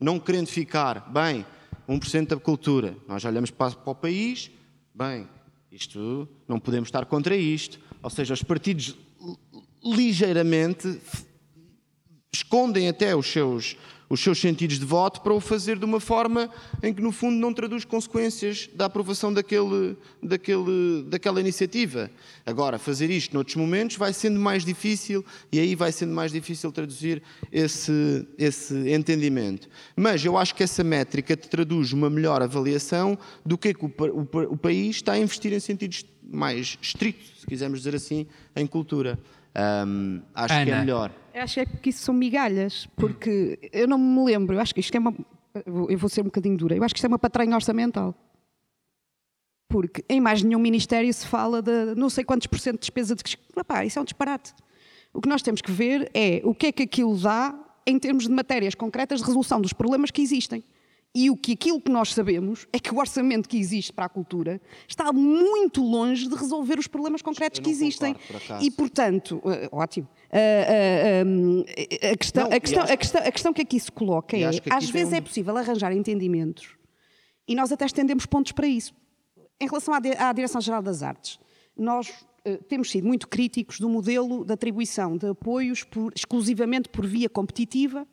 não 0.00 0.18
querendo 0.18 0.46
ficar, 0.46 1.10
bem, 1.12 1.44
1% 1.88 2.26
da 2.28 2.36
cultura, 2.36 2.96
nós 3.06 3.24
olhamos 3.24 3.50
para, 3.50 3.72
para 3.72 3.90
o 3.90 3.94
país, 3.94 4.50
bem, 4.94 5.28
isto, 5.72 6.28
não 6.46 6.58
podemos 6.60 6.88
estar 6.88 7.04
contra 7.06 7.36
isto. 7.36 7.78
Ou 8.02 8.10
seja, 8.10 8.34
os 8.34 8.42
partidos 8.42 8.96
li- 9.82 10.06
ligeiramente 10.06 11.00
escondem 12.32 12.88
até 12.88 13.14
os 13.16 13.26
seus, 13.26 13.76
os 14.08 14.20
seus 14.20 14.40
sentidos 14.40 14.78
de 14.78 14.84
voto 14.84 15.20
para 15.20 15.32
o 15.32 15.40
fazer 15.40 15.78
de 15.78 15.84
uma 15.84 16.00
forma 16.00 16.50
em 16.82 16.94
que, 16.94 17.02
no 17.02 17.12
fundo, 17.12 17.36
não 17.36 17.52
traduz 17.52 17.84
consequências 17.84 18.68
da 18.74 18.86
aprovação 18.86 19.32
daquele, 19.32 19.96
daquele, 20.22 21.04
daquela 21.06 21.40
iniciativa. 21.40 22.10
Agora, 22.46 22.78
fazer 22.78 23.10
isto 23.10 23.34
noutros 23.34 23.56
momentos 23.56 23.96
vai 23.96 24.12
sendo 24.12 24.40
mais 24.40 24.64
difícil 24.64 25.24
e 25.52 25.58
aí 25.58 25.74
vai 25.74 25.92
sendo 25.92 26.14
mais 26.14 26.32
difícil 26.32 26.72
traduzir 26.72 27.22
esse, 27.52 28.26
esse 28.38 28.74
entendimento. 28.90 29.68
Mas 29.94 30.24
eu 30.24 30.38
acho 30.38 30.54
que 30.54 30.62
essa 30.62 30.82
métrica 30.82 31.36
te 31.36 31.48
traduz 31.48 31.92
uma 31.92 32.08
melhor 32.08 32.42
avaliação 32.42 33.18
do 33.44 33.58
que, 33.58 33.68
é 33.68 33.74
que 33.74 33.84
o, 33.84 33.92
o 34.12 34.48
o 34.48 34.56
país 34.56 34.96
está 34.96 35.12
a 35.12 35.18
investir 35.18 35.52
em 35.52 35.60
sentidos 35.60 36.04
mais 36.22 36.78
estritos, 36.80 37.40
se 37.40 37.46
quisermos 37.46 37.80
dizer 37.80 37.94
assim, 37.94 38.26
em 38.54 38.66
cultura. 38.66 39.18
Ahm, 39.54 40.20
acho 40.34 40.54
que 40.54 40.70
é 40.70 40.72
Ana. 40.72 40.80
melhor. 40.80 41.12
Acho 41.40 41.60
é 41.60 41.66
que 41.66 41.90
isso 41.90 42.02
são 42.02 42.14
migalhas, 42.14 42.86
porque 42.96 43.58
eu 43.72 43.86
não 43.86 43.98
me 43.98 44.24
lembro, 44.24 44.56
eu 44.56 44.60
acho 44.60 44.74
que 44.74 44.80
isto 44.80 44.94
é 44.94 44.98
uma. 44.98 45.14
eu 45.88 45.98
vou- 45.98 46.08
ser 46.08 46.20
um 46.22 46.24
bocadinho 46.24 46.56
dura, 46.56 46.76
eu 46.76 46.82
acho 46.84 46.94
que 46.94 46.98
isto 46.98 47.04
é 47.06 47.08
uma 47.08 47.18
patranha 47.18 47.54
orçamental. 47.54 48.14
Porque 49.68 50.02
em 50.08 50.20
mais 50.20 50.42
nenhum 50.42 50.58
ministério 50.58 51.12
se 51.12 51.26
fala 51.26 51.60
de 51.60 51.94
não 51.94 52.08
sei 52.08 52.24
quantos 52.24 52.46
por 52.46 52.58
cento 52.58 52.74
de 52.76 52.80
despesa 52.80 53.14
de. 53.14 53.22
Epá, 53.56 53.84
isso 53.84 53.98
é 53.98 54.02
um 54.02 54.04
disparate. 54.04 54.54
O 55.12 55.20
que 55.20 55.28
nós 55.28 55.42
temos 55.42 55.60
que 55.60 55.70
ver 55.70 56.10
é 56.14 56.40
o 56.44 56.54
que 56.54 56.66
é 56.68 56.72
que 56.72 56.82
aquilo 56.84 57.16
dá 57.18 57.54
em 57.86 57.98
termos 57.98 58.24
de 58.24 58.30
matérias 58.30 58.74
concretas 58.74 59.20
de 59.20 59.26
resolução 59.26 59.60
dos 59.60 59.72
problemas 59.72 60.10
que 60.10 60.22
existem. 60.22 60.62
E 61.14 61.30
o 61.30 61.36
que 61.36 61.52
aquilo 61.52 61.80
que 61.80 61.90
nós 61.90 62.12
sabemos 62.12 62.66
é 62.72 62.78
que 62.78 62.94
o 62.94 62.98
orçamento 62.98 63.48
que 63.48 63.56
existe 63.58 63.92
para 63.92 64.04
a 64.04 64.08
cultura 64.08 64.60
está 64.86 65.10
muito 65.12 65.82
longe 65.82 66.28
de 66.28 66.34
resolver 66.34 66.78
os 66.78 66.86
problemas 66.86 67.22
concretos 67.22 67.58
que 67.60 67.70
existem. 67.70 68.14
concordo. 68.14 68.64
E, 68.64 68.70
portanto, 68.70 69.42
ótimo. 69.72 70.06
A, 72.12 72.16
questão, 72.16 72.48
Não, 72.48 72.56
a, 72.56 72.60
questão, 72.60 72.82
acho- 72.82 72.92
a, 72.92 72.96
questão, 72.96 73.22
a 73.26 73.32
questão 73.32 73.52
que 73.52 73.62
aqui 73.62 73.80
se 73.80 73.90
coloca 73.90 74.36
é: 74.36 74.44
às 74.70 74.90
vezes 74.90 75.12
um- 75.12 75.16
é 75.16 75.20
possível 75.20 75.56
arranjar 75.56 75.92
entendimentos 75.92 76.76
e 77.46 77.54
nós 77.54 77.72
até 77.72 77.84
estendemos 77.86 78.26
pontos 78.26 78.52
para 78.52 78.66
isso. 78.66 78.92
Em 79.60 79.66
relação 79.66 79.94
à, 79.94 80.00
di- 80.00 80.12
à 80.16 80.32
Direção-Geral 80.32 80.82
das 80.82 81.02
Artes, 81.02 81.40
nós 81.76 82.12
eh, 82.44 82.58
temos 82.68 82.90
sido 82.90 83.06
muito 83.06 83.26
críticos 83.28 83.80
do 83.80 83.88
modelo 83.88 84.44
de 84.44 84.52
atribuição 84.52 85.16
de 85.16 85.26
apoios 85.28 85.82
por- 85.82 86.12
exclusivamente 86.14 86.88
por 86.88 87.04
via 87.06 87.28
competitiva, 87.28 88.06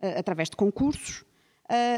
eh, 0.00 0.18
através 0.18 0.48
de 0.48 0.56
concursos, 0.56 1.24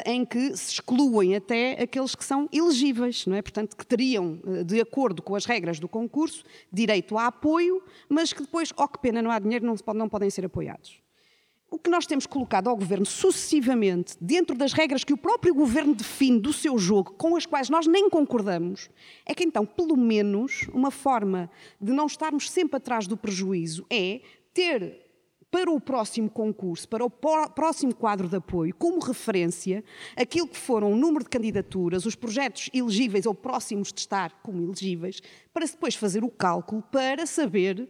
em 0.06 0.24
que 0.24 0.56
se 0.56 0.72
excluem 0.72 1.36
até 1.36 1.72
aqueles 1.82 2.14
que 2.14 2.24
são 2.24 2.48
elegíveis, 2.52 3.26
não 3.26 3.36
é? 3.36 3.42
Portanto, 3.42 3.76
que 3.76 3.86
teriam, 3.86 4.40
eh, 4.47 4.64
de 4.64 4.80
acordo 4.80 5.22
com 5.22 5.34
as 5.34 5.44
regras 5.44 5.78
do 5.78 5.86
concurso, 5.88 6.42
direito 6.72 7.18
a 7.18 7.26
apoio, 7.26 7.82
mas 8.08 8.32
que 8.32 8.40
depois, 8.42 8.72
oh 8.76 8.88
que 8.88 8.98
pena, 8.98 9.20
não 9.20 9.30
há 9.30 9.38
dinheiro, 9.38 9.66
não, 9.66 9.76
pode- 9.76 9.98
não 9.98 10.08
podem 10.08 10.30
ser 10.30 10.47
apoiados. 10.47 11.00
O 11.70 11.78
que 11.78 11.90
nós 11.90 12.06
temos 12.06 12.24
colocado 12.26 12.68
ao 12.70 12.76
governo 12.76 13.05
sucessivamente, 13.05 14.16
dentro 14.18 14.56
das 14.56 14.72
regras 14.72 15.05
que 15.05 15.12
o 15.12 15.18
próprio 15.18 15.55
governo 15.55 15.94
define 15.94 16.40
do 16.40 16.50
seu 16.50 16.78
jogo, 16.78 17.12
com 17.12 17.36
as 17.36 17.44
quais 17.44 17.68
nós 17.68 17.86
nem 17.86 18.08
concordamos, 18.08 18.88
é 19.26 19.34
que 19.34 19.44
então, 19.44 19.66
pelo 19.66 19.94
menos, 19.94 20.66
uma 20.72 20.90
forma 20.90 21.50
de 21.78 21.92
não 21.92 22.06
estarmos 22.06 22.50
sempre 22.50 22.78
atrás 22.78 23.06
do 23.06 23.18
prejuízo 23.18 23.84
é 23.90 24.22
ter 24.55 25.07
para 25.51 25.70
o 25.70 25.81
próximo 25.81 26.28
concurso, 26.28 26.86
para 26.89 27.05
o 27.05 27.09
pró- 27.10 27.49
próximo 27.49 27.94
quadro 27.94 28.28
de 28.28 28.36
apoio, 28.36 28.75
como 28.75 28.99
referência, 29.01 29.83
aquilo 30.17 30.47
que 30.47 30.57
foram 30.59 30.93
o 30.93 30.97
número 30.97 31.25
de 31.25 31.31
candidaturas, 31.31 32.05
os 32.05 32.15
projetos 32.15 32.68
elegíveis 32.75 33.25
ou 33.25 33.35
próximos 33.35 33.93
de 33.93 34.01
estar 34.01 34.31
como 34.43 34.62
elegíveis, 34.62 35.20
para 35.52 35.65
depois 35.65 35.94
fazer 35.94 36.23
o 36.23 36.28
cálculo 36.28 36.83
para 36.93 37.25
saber 37.27 37.89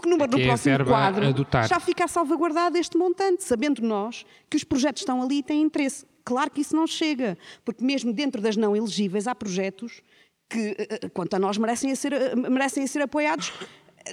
que 0.00 0.08
número 0.08 0.30
no 0.30 0.38
é 0.38 0.46
próximo 0.46 0.84
quadro 0.84 1.26
a 1.26 1.30
dotar. 1.32 1.66
já 1.68 1.80
fica 1.80 2.06
salvaguardado 2.06 2.76
este 2.78 2.96
montante, 2.96 3.42
sabendo 3.42 3.82
nós 3.82 4.24
que 4.48 4.56
os 4.56 4.62
projetos 4.62 5.02
estão 5.02 5.22
ali 5.22 5.38
e 5.38 5.42
têm 5.42 5.62
interesse. 5.62 6.06
Claro 6.24 6.50
que 6.50 6.60
isso 6.60 6.76
não 6.76 6.86
chega, 6.86 7.36
porque 7.64 7.84
mesmo 7.84 8.12
dentro 8.12 8.40
das 8.42 8.56
não 8.56 8.76
elegíveis 8.76 9.26
há 9.26 9.34
projetos 9.34 10.02
que, 10.50 10.76
eh, 10.78 10.98
eh, 11.02 11.08
quanto 11.08 11.34
a 11.34 11.38
nós, 11.38 11.56
merecem 11.56 11.90
a 11.90 11.96
ser, 11.96 12.12
eh, 12.12 12.34
merecem 12.36 12.84
a 12.84 12.86
ser 12.86 13.00
apoiados 13.02 13.52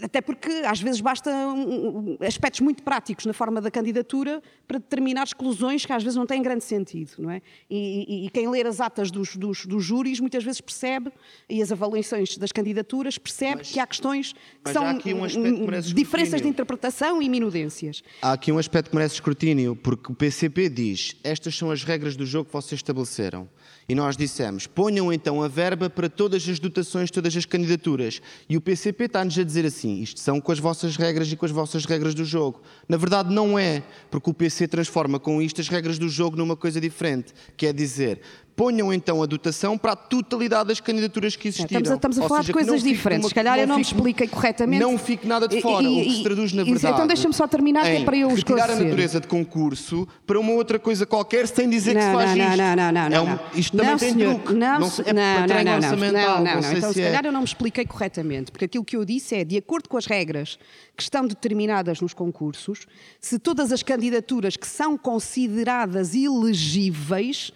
até 0.02 0.22
porque 0.22 0.50
às 0.66 0.80
vezes 0.80 1.02
basta 1.02 1.30
um, 1.30 2.18
aspectos 2.26 2.62
muito 2.62 2.84
práticos 2.84 3.26
na 3.26 3.34
forma 3.34 3.62
da 3.62 3.70
candidatura 3.70 4.42
para 4.68 4.80
determinar 4.80 5.24
exclusões 5.24 5.86
que 5.86 5.94
às 5.94 6.04
vezes 6.04 6.18
não 6.18 6.26
têm 6.26 6.42
grande 6.42 6.64
sentido, 6.64 7.12
não 7.20 7.30
é? 7.30 7.42
E, 7.70 8.06
e, 8.08 8.26
e 8.26 8.30
quem 8.30 8.50
ler 8.50 8.66
as 8.66 8.80
atas 8.80 9.12
dos, 9.12 9.36
dos, 9.36 9.66
dos, 9.66 9.84
júris 9.84 10.20
muitas 10.20 10.44
vezes 10.44 10.62
percebe, 10.62 11.12
e 11.50 11.62
as 11.62 11.72
avaliações 11.72 12.38
das 12.38 12.52
candidaturas, 12.52 13.18
percebe 13.18 13.58
mas, 13.58 13.72
que 13.72 13.80
há 13.80 13.86
questões 13.86 14.34
que 14.64 14.72
são 14.72 14.86
um 14.86 15.94
diferenças 15.94 16.42
de 16.42 16.48
interpretação 16.48 17.22
e 17.22 17.30
minudências. 17.30 18.04
Há 18.22 18.34
aqui 18.34 18.52
um 18.52 18.58
aspecto 18.58 18.90
que 18.90 18.96
merece 18.96 19.16
escrutínio, 19.16 19.76
porque 19.76 20.12
o 20.12 20.16
PCP 20.16 20.70
diz 20.70 21.16
estas 21.24 21.56
são 21.56 21.70
as 21.70 21.84
regras 21.84 22.16
do 22.16 22.26
jogo 22.26 22.46
que 22.46 22.54
vocês 22.54 22.80
estabeleceram. 22.80 23.50
E 23.88 23.94
nós 23.94 24.16
dissemos, 24.16 24.66
ponham 24.66 25.12
então 25.12 25.44
a 25.44 25.48
verba 25.48 25.90
para 25.90 26.10
todas 26.10 26.48
as 26.48 26.60
dotações, 26.60 27.12
todas 27.12 27.36
as 27.36 27.46
candidaturas. 27.46 28.22
E 28.48 28.56
o 28.56 28.62
PCP 28.62 29.06
está-nos 29.06 29.38
a 29.38 29.44
dizer 29.44 29.66
assim, 29.66 30.02
isto 30.02 30.20
são 30.20 30.40
com 30.40 30.52
as 30.52 30.60
vossas 30.60 30.96
regras 30.96 31.32
e 31.32 31.36
com 31.36 31.46
as 31.46 31.52
vossas 31.52 31.86
regras 31.86 32.14
do 32.14 32.24
jogo. 32.24 32.62
Na 32.88 32.98
verdade 32.98 33.34
não 33.34 33.60
é, 33.60 33.84
porque 34.10 34.30
o 34.30 34.34
PC 34.34 34.68
transforma 34.68 35.20
com 35.20 35.42
isto 35.42 35.60
as 35.60 35.68
regras 35.68 36.00
do 36.00 36.08
jogo 36.08 36.38
numa 36.38 36.56
coisa 36.56 36.80
diferente. 36.80 37.34
Quer 37.58 37.74
dizer, 37.74 38.22
ponham 38.56 38.94
então 38.94 39.22
a 39.22 39.26
dotação 39.26 39.78
para 39.78 39.94
a 39.94 39.96
totalidade 39.96 40.70
das 40.70 40.80
candidaturas 40.80 41.36
que 41.36 41.48
existiram. 41.48 41.82
Estamos 41.82 41.92
a, 41.92 41.96
estamos 41.96 42.20
a 42.20 42.28
falar 42.28 42.42
seja, 42.42 42.48
de 42.48 42.54
coisas 42.54 42.84
diferentes. 42.84 43.28
Se 43.28 43.36
calhar 43.36 43.60
eu 43.60 43.68
não 43.68 43.76
me 43.78 43.82
expliquei 43.82 44.28
corretamente. 44.28 44.82
Não 44.82 44.98
fique 44.98 45.28
nada 45.28 45.48
de 45.48 45.62
fora, 45.62 45.86
e, 45.86 45.88
e, 45.88 46.02
o 46.02 46.04
que 46.04 46.16
se 46.18 46.24
traduz 46.24 46.54
na 46.54 46.64
verdade. 46.64 46.94
Então 46.94 47.08
deixa-me 47.08 47.34
só 47.34 47.48
terminar, 47.48 47.84
que 47.84 47.90
é 47.90 48.04
para 48.04 48.18
eu 48.18 48.30
retirar 48.30 48.70
a 48.70 48.76
natureza 48.76 49.20
de 49.20 49.28
concurso 49.28 50.08
para 50.26 50.40
uma 50.40 50.54
outra 50.54 50.80
coisa 50.80 51.06
qualquer 51.06 51.48
sem 51.48 51.70
dizer 51.70 51.94
não, 51.94 52.02
que 52.02 52.08
se 52.08 52.14
faz 52.14 52.38
não, 52.38 52.46
isto. 52.46 52.58
Não, 52.58 52.76
não, 52.76 52.92
não, 52.92 53.10
não. 53.10 53.18
É 53.18 53.22
um, 53.22 53.60
isto 53.60 53.78
também 53.78 53.92
não, 53.92 53.98
tem 53.98 54.14
senhor, 54.14 54.36
truque. 54.36 54.54
Não, 54.54 54.80
não, 54.80 54.88
é 54.88 55.14
não, 55.14 55.48
não, 55.48 55.64
não, 55.64 55.76
orçamental. 55.76 56.38
Não, 56.38 56.44
não, 56.44 56.62
não. 56.62 56.74
Então 56.74 56.94
se, 56.94 57.02
é. 57.02 57.06
calhar 57.06 57.26
eu 57.26 57.32
não 57.32 57.40
me 57.42 57.46
expliquei 57.46 57.86
corretamente, 57.86 58.52
porque 58.52 58.66
aquilo 58.66 58.86
que 58.86 58.96
eu 58.96 59.06
disse 59.06 59.36
é, 59.36 59.44
de 59.44 59.58
acordo 59.58 59.90
com 59.90 59.98
as 59.98 60.06
regras 60.06 60.58
que 60.96 61.04
estão 61.04 61.26
determinadas 61.26 62.02
nos 62.02 62.14
concursos, 62.14 62.86
se 63.20 63.40
todas 63.40 63.72
as 63.72 63.82
candidaturas 63.82 64.56
que 64.56 64.68
são 64.68 64.98
consideradas 64.98 66.14
elegíveis 66.14 67.52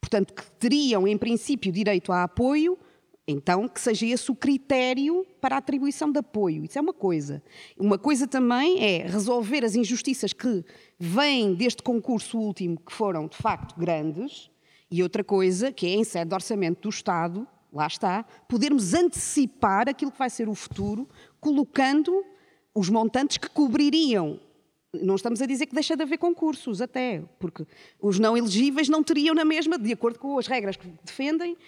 portanto, 0.00 0.34
que 0.34 0.50
teriam, 0.52 1.06
em 1.06 1.16
princípio, 1.16 1.70
direito 1.70 2.12
a 2.12 2.24
apoio, 2.24 2.78
então 3.26 3.68
que 3.68 3.80
seja 3.80 4.06
esse 4.06 4.30
o 4.30 4.34
critério 4.34 5.24
para 5.40 5.54
a 5.54 5.58
atribuição 5.58 6.10
de 6.10 6.18
apoio. 6.18 6.64
Isso 6.64 6.78
é 6.78 6.80
uma 6.80 6.92
coisa. 6.92 7.42
Uma 7.78 7.98
coisa 7.98 8.26
também 8.26 8.82
é 8.82 9.06
resolver 9.06 9.64
as 9.64 9.74
injustiças 9.74 10.32
que 10.32 10.64
vêm 10.98 11.54
deste 11.54 11.82
concurso 11.82 12.38
último, 12.38 12.78
que 12.78 12.92
foram 12.92 13.28
de 13.28 13.36
facto 13.36 13.78
grandes, 13.78 14.50
e 14.90 15.02
outra 15.02 15.22
coisa, 15.22 15.70
que 15.70 15.86
é 15.86 15.90
em 15.90 16.02
sede 16.02 16.30
de 16.30 16.34
orçamento 16.34 16.80
do 16.80 16.88
Estado, 16.88 17.46
lá 17.72 17.86
está, 17.86 18.24
podermos 18.48 18.92
antecipar 18.94 19.88
aquilo 19.88 20.10
que 20.10 20.18
vai 20.18 20.28
ser 20.28 20.48
o 20.48 20.54
futuro, 20.54 21.08
colocando 21.40 22.24
os 22.74 22.88
montantes 22.88 23.38
que 23.38 23.48
cobririam 23.48 24.40
não 24.92 25.14
estamos 25.14 25.40
a 25.40 25.46
dizer 25.46 25.66
que 25.66 25.74
deixa 25.74 25.96
de 25.96 26.02
haver 26.02 26.18
concursos, 26.18 26.80
até, 26.80 27.22
porque 27.38 27.64
os 28.00 28.18
não 28.18 28.36
elegíveis 28.36 28.88
não 28.88 29.04
teriam 29.04 29.34
na 29.34 29.44
mesma, 29.44 29.78
de 29.78 29.92
acordo 29.92 30.18
com 30.18 30.38
as 30.38 30.48
regras 30.48 30.76
que 30.76 30.88
defendem, 31.04 31.52
uh, 31.52 31.56
uh, 31.56 31.58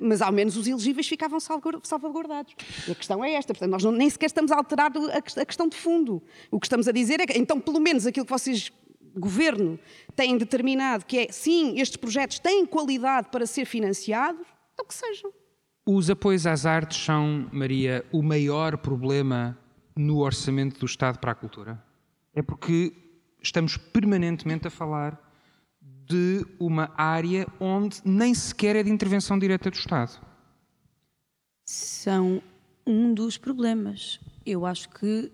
mas 0.00 0.20
ao 0.20 0.30
menos 0.30 0.56
os 0.56 0.66
elegíveis 0.66 1.08
ficavam 1.08 1.40
salvaguardados. 1.40 2.54
E 2.86 2.92
a 2.92 2.94
questão 2.94 3.24
é 3.24 3.32
esta, 3.32 3.54
portanto, 3.54 3.70
nós 3.70 3.84
nem 3.84 4.08
sequer 4.10 4.26
estamos 4.26 4.52
a 4.52 4.56
alterar 4.56 4.92
a, 5.12 5.44
questão 5.46 5.66
de 5.66 5.76
fundo. 5.76 6.22
O 6.50 6.60
que 6.60 6.66
estamos 6.66 6.86
a 6.86 6.92
dizer 6.92 7.20
é 7.20 7.26
que, 7.26 7.38
então, 7.38 7.58
pelo 7.58 7.80
menos 7.80 8.06
aquilo 8.06 8.26
que 8.26 8.32
vocês 8.32 8.70
governo 9.14 9.78
têm 10.16 10.36
determinado 10.38 11.04
que 11.04 11.18
é, 11.18 11.28
sim, 11.30 11.78
estes 11.78 11.96
projetos 11.96 12.38
têm 12.38 12.64
qualidade 12.66 13.28
para 13.30 13.46
ser 13.46 13.64
financiados, 13.64 14.46
então 14.72 14.86
que 14.86 14.94
sejam. 14.94 15.30
Os 15.86 16.08
apoios 16.08 16.46
às 16.46 16.64
artes 16.64 17.02
são, 17.04 17.48
Maria, 17.52 18.04
o 18.12 18.22
maior 18.22 18.76
problema 18.78 19.58
no 19.96 20.18
orçamento 20.18 20.78
do 20.78 20.86
Estado 20.86 21.18
para 21.18 21.32
a 21.32 21.34
cultura? 21.34 21.91
É 22.34 22.42
porque 22.42 22.92
estamos 23.42 23.76
permanentemente 23.76 24.66
a 24.66 24.70
falar 24.70 25.20
de 25.80 26.44
uma 26.58 26.92
área 26.96 27.46
onde 27.60 28.00
nem 28.04 28.34
sequer 28.34 28.76
é 28.76 28.82
de 28.82 28.90
intervenção 28.90 29.38
direta 29.38 29.70
do 29.70 29.74
Estado. 29.74 30.20
São 31.64 32.42
um 32.86 33.14
dos 33.14 33.36
problemas. 33.36 34.20
Eu 34.44 34.66
acho 34.66 34.88
que 34.90 35.30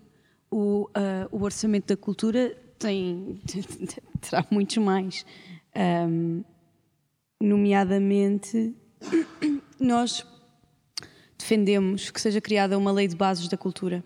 o, 0.51 0.83
uh, 0.89 1.27
o 1.31 1.43
orçamento 1.43 1.87
da 1.87 1.97
cultura 1.97 2.55
tem, 2.77 3.41
terá 4.21 4.45
muitos 4.51 4.77
mais. 4.77 5.25
Um, 5.75 6.43
nomeadamente, 7.41 8.75
nós 9.79 10.25
defendemos 11.37 12.11
que 12.11 12.19
seja 12.19 12.41
criada 12.41 12.77
uma 12.77 12.91
lei 12.91 13.07
de 13.07 13.15
bases 13.15 13.47
da 13.47 13.57
cultura 13.57 14.03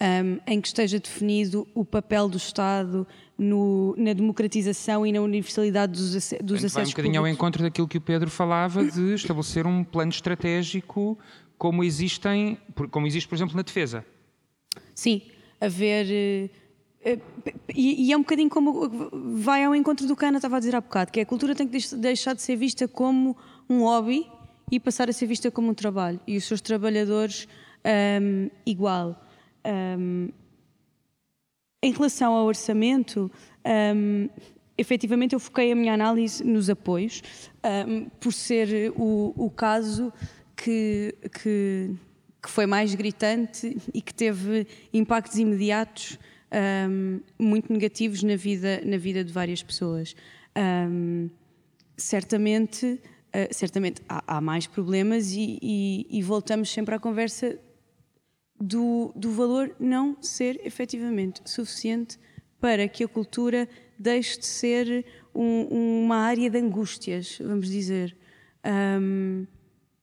um, 0.00 0.38
em 0.46 0.60
que 0.60 0.68
esteja 0.68 0.98
definido 0.98 1.68
o 1.74 1.84
papel 1.84 2.28
do 2.28 2.38
Estado 2.38 3.06
no, 3.36 3.94
na 3.98 4.12
democratização 4.12 5.06
e 5.06 5.12
na 5.12 5.20
universalidade 5.20 5.92
dos, 5.92 6.10
dos 6.10 6.14
acessos 6.14 6.38
públicos. 6.38 6.72
Vai 6.72 6.84
um 6.84 6.88
bocadinho 6.88 7.20
ao 7.20 7.28
encontro 7.28 7.62
daquilo 7.62 7.86
que 7.86 7.98
o 7.98 8.00
Pedro 8.00 8.30
falava 8.30 8.84
de 8.84 9.14
estabelecer 9.14 9.66
um 9.66 9.84
plano 9.84 10.10
estratégico 10.10 11.18
como, 11.58 11.84
existem, 11.84 12.56
como 12.90 13.06
existe, 13.06 13.28
por 13.28 13.34
exemplo, 13.34 13.54
na 13.54 13.62
defesa. 13.62 14.04
Sim, 14.94 15.22
haver... 15.60 16.06
Eh, 16.10 16.50
eh, 17.02 17.18
e, 17.74 18.12
é 18.12 18.16
um 18.16 18.20
bocadinho 18.20 18.48
como 18.48 18.88
vai 19.36 19.64
ao 19.64 19.74
encontro 19.74 20.06
do 20.06 20.16
que 20.16 20.24
a 20.24 20.28
Ana 20.28 20.38
estava 20.38 20.56
a 20.56 20.58
dizer 20.58 20.74
há 20.74 20.80
bocado, 20.80 21.12
que 21.12 21.20
é 21.20 21.22
a 21.22 21.26
cultura 21.26 21.54
tem 21.54 21.68
que 21.68 21.78
deixar 21.96 22.34
de 22.34 22.42
ser 22.42 22.56
vista 22.56 22.88
como 22.88 23.36
um 23.68 23.80
hobby 23.82 24.26
e 24.70 24.80
passar 24.80 25.10
a 25.10 25.12
ser 25.12 25.26
vista 25.26 25.50
como 25.50 25.68
um 25.68 25.74
trabalho. 25.74 26.20
E 26.26 26.36
os 26.36 26.44
seus 26.44 26.60
trabalhadores 26.60 27.46
um, 28.22 28.50
igual. 28.64 29.20
Um, 29.64 30.28
em 31.82 31.92
relação 31.92 32.34
ao 32.34 32.46
orçamento, 32.46 33.30
um, 33.96 34.28
efetivamente 34.76 35.34
eu 35.34 35.40
foquei 35.40 35.72
a 35.72 35.74
minha 35.74 35.94
análise 35.94 36.44
nos 36.44 36.68
apoios, 36.68 37.22
um, 37.88 38.06
por 38.20 38.32
ser 38.32 38.92
o, 38.96 39.32
o 39.36 39.50
caso 39.50 40.12
que, 40.54 41.14
que, 41.42 41.90
que, 42.42 42.50
foi 42.50 42.66
mais 42.66 42.94
gritante 42.94 43.76
e 43.94 44.02
que 44.02 44.12
teve 44.12 44.66
impactos 44.92 45.38
imediatos 45.38 46.18
um, 46.88 47.20
muito 47.38 47.72
negativos 47.72 48.22
na 48.22 48.36
vida, 48.36 48.82
na 48.84 48.98
vida 48.98 49.24
de 49.24 49.32
várias 49.32 49.62
pessoas. 49.62 50.14
Certamente, 51.96 52.86
uh, 52.86 53.54
certamente 53.54 54.02
há, 54.08 54.36
há, 54.36 54.40
mais 54.40 54.66
problemas 54.66 55.32
e, 55.32 55.58
e, 55.62 56.06
e 56.10 56.22
voltamos 56.22 56.70
sempre 56.70 56.94
à 56.94 56.98
conversa 56.98 57.58
do, 58.60 59.12
do 59.16 59.30
valor 59.30 59.74
não 59.80 60.16
ser 60.20 60.60
efetivamente 60.64 61.40
suficiente 61.44 62.18
para 62.60 62.86
que 62.86 63.02
a 63.02 63.08
cultura 63.08 63.68
deixe 63.98 64.38
de 64.38 64.46
ser 64.46 65.06
um, 65.34 66.04
uma 66.04 66.16
área 66.16 66.50
de 66.50 66.58
angústias, 66.58 67.38
vamos 67.40 67.68
dizer. 67.68 68.16
Um, 69.00 69.46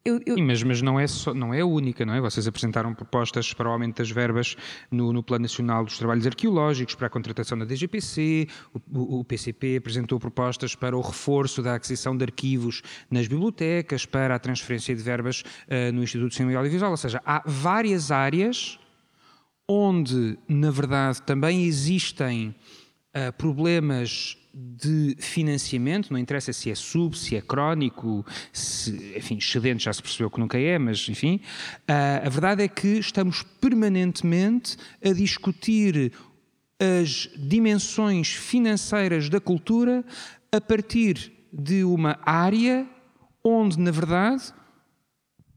eu, 0.07 0.21
eu... 0.25 0.35
Sim, 0.35 0.43
mas, 0.43 0.63
mas 0.63 0.81
não, 0.81 0.97
é 0.97 1.05
só, 1.05 1.33
não 1.33 1.53
é 1.53 1.59
a 1.59 1.65
única, 1.65 2.05
não 2.05 2.13
é? 2.13 2.21
Vocês 2.21 2.47
apresentaram 2.47 2.93
propostas 2.93 3.53
para 3.53 3.67
o 3.67 3.71
aumento 3.71 3.97
das 3.97 4.09
verbas 4.09 4.55
no, 4.89 5.11
no 5.11 5.21
Plano 5.21 5.43
Nacional 5.43 5.83
dos 5.83 5.97
Trabalhos 5.97 6.25
Arqueológicos, 6.25 6.95
para 6.95 7.07
a 7.07 7.09
contratação 7.09 7.57
da 7.57 7.65
DGPC, 7.65 8.47
o, 8.73 9.19
o, 9.19 9.23
PCP 9.25 9.77
apresentou 9.77 10.19
propostas 10.19 10.75
para 10.75 10.95
o 10.95 11.01
reforço 11.01 11.61
da 11.61 11.75
aquisição 11.75 12.15
de 12.15 12.23
arquivos 12.23 12.81
nas 13.11 13.27
bibliotecas, 13.27 14.05
para 14.05 14.35
a 14.35 14.39
transferência 14.39 14.95
de 14.95 15.03
verbas 15.03 15.41
uh, 15.41 15.91
no 15.91 16.03
Instituto 16.03 16.29
de 16.29 16.35
Cinema 16.35 16.53
e 16.53 16.55
Audiovisual, 16.55 16.91
ou 16.91 16.97
seja, 16.97 17.21
há 17.25 17.43
várias 17.45 18.09
áreas 18.09 18.79
onde, 19.67 20.39
na 20.47 20.71
verdade, 20.71 21.21
também 21.23 21.65
existem 21.65 22.55
uh, 23.13 23.33
problemas 23.37 24.37
de 24.59 25.15
financiamento, 25.19 26.11
não 26.11 26.19
interessa 26.19 26.51
se 26.51 26.71
é 26.71 26.75
sub, 26.75 27.15
se 27.15 27.35
é 27.35 27.41
crónico, 27.41 28.25
se, 28.51 29.13
enfim, 29.15 29.37
excedente 29.37 29.83
já 29.83 29.93
se 29.93 30.01
percebeu 30.01 30.31
que 30.31 30.39
nunca 30.39 30.57
é, 30.57 30.79
mas 30.79 31.07
enfim, 31.07 31.39
uh, 31.89 32.25
a 32.25 32.29
verdade 32.29 32.63
é 32.63 32.67
que 32.67 32.97
estamos 32.97 33.43
permanentemente 33.61 34.75
a 35.03 35.13
discutir 35.13 36.11
as 36.79 37.29
dimensões 37.37 38.29
financeiras 38.29 39.29
da 39.29 39.39
cultura 39.39 40.03
a 40.51 40.59
partir 40.59 41.31
de 41.53 41.83
uma 41.83 42.19
área 42.23 42.87
onde, 43.43 43.79
na 43.79 43.91
verdade, 43.91 44.53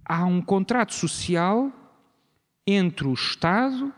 há 0.05 0.25
um 0.27 0.43
contrato 0.43 0.95
social 0.95 1.73
entre 2.67 3.07
o 3.07 3.15
Estado 3.15 3.93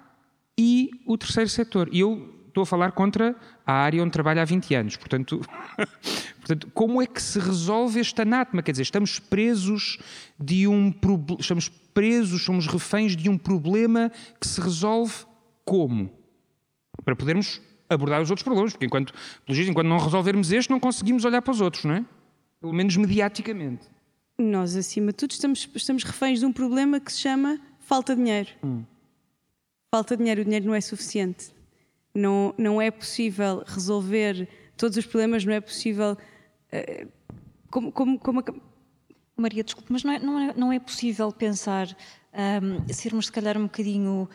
e 0.58 0.90
o 1.06 1.18
terceiro 1.18 1.50
setor. 1.50 1.88
E 1.92 2.00
eu 2.00 2.31
estou 2.52 2.62
a 2.62 2.66
falar 2.66 2.92
contra 2.92 3.34
a 3.66 3.72
área 3.72 4.02
onde 4.02 4.12
trabalho 4.12 4.40
há 4.40 4.44
20 4.44 4.74
anos. 4.74 4.96
Portanto, 4.96 5.40
portanto, 6.38 6.70
como 6.72 7.00
é 7.00 7.06
que 7.06 7.20
se 7.20 7.38
resolve 7.38 7.98
este 7.98 8.20
anátema? 8.20 8.62
Quer 8.62 8.72
dizer, 8.72 8.82
estamos 8.82 9.18
presos 9.18 9.98
de 10.38 10.68
um 10.68 10.92
estamos 11.38 11.68
presos, 11.68 12.44
somos 12.44 12.66
reféns 12.66 13.16
de 13.16 13.28
um 13.28 13.38
problema 13.38 14.12
que 14.38 14.46
se 14.46 14.60
resolve 14.60 15.24
como? 15.64 16.10
Para 17.04 17.16
podermos 17.16 17.60
abordar 17.88 18.20
os 18.20 18.30
outros 18.30 18.44
problemas, 18.44 18.72
porque 18.72 18.86
enquanto, 18.86 19.12
enquanto 19.48 19.86
não 19.86 19.98
resolvermos 19.98 20.52
este, 20.52 20.70
não 20.70 20.80
conseguimos 20.80 21.24
olhar 21.24 21.42
para 21.42 21.52
os 21.52 21.60
outros, 21.60 21.84
não 21.84 21.94
é? 21.94 22.04
Pelo 22.60 22.72
menos 22.72 22.96
mediaticamente. 22.96 23.88
Nós, 24.38 24.76
acima 24.76 25.08
de 25.08 25.14
tudo, 25.14 25.32
estamos, 25.32 25.68
estamos 25.74 26.04
reféns 26.04 26.40
de 26.40 26.46
um 26.46 26.52
problema 26.52 27.00
que 27.00 27.12
se 27.12 27.20
chama 27.20 27.60
falta 27.80 28.14
de 28.14 28.22
dinheiro. 28.22 28.48
Hum. 28.62 28.84
falta 29.90 30.16
dinheiro, 30.16 30.40
o 30.40 30.44
dinheiro 30.44 30.66
não 30.66 30.74
é 30.74 30.80
suficiente. 30.80 31.52
Não, 32.14 32.54
não 32.58 32.80
é 32.80 32.90
possível 32.90 33.62
resolver 33.66 34.48
todos 34.76 34.96
os 34.96 35.06
problemas, 35.06 35.44
não 35.44 35.52
é 35.52 35.60
possível. 35.60 36.16
Uh, 36.72 37.08
como, 37.70 37.90
como, 37.92 38.18
como 38.18 38.44
Maria, 39.36 39.64
desculpe, 39.64 39.92
mas 39.92 40.04
não 40.04 40.12
é, 40.12 40.18
não 40.18 40.38
é, 40.38 40.54
não 40.54 40.72
é 40.72 40.78
possível 40.78 41.32
pensar, 41.32 41.88
um, 42.62 42.92
sermos 42.92 43.26
se 43.26 43.32
calhar 43.32 43.56
um 43.56 43.64
bocadinho 43.64 44.28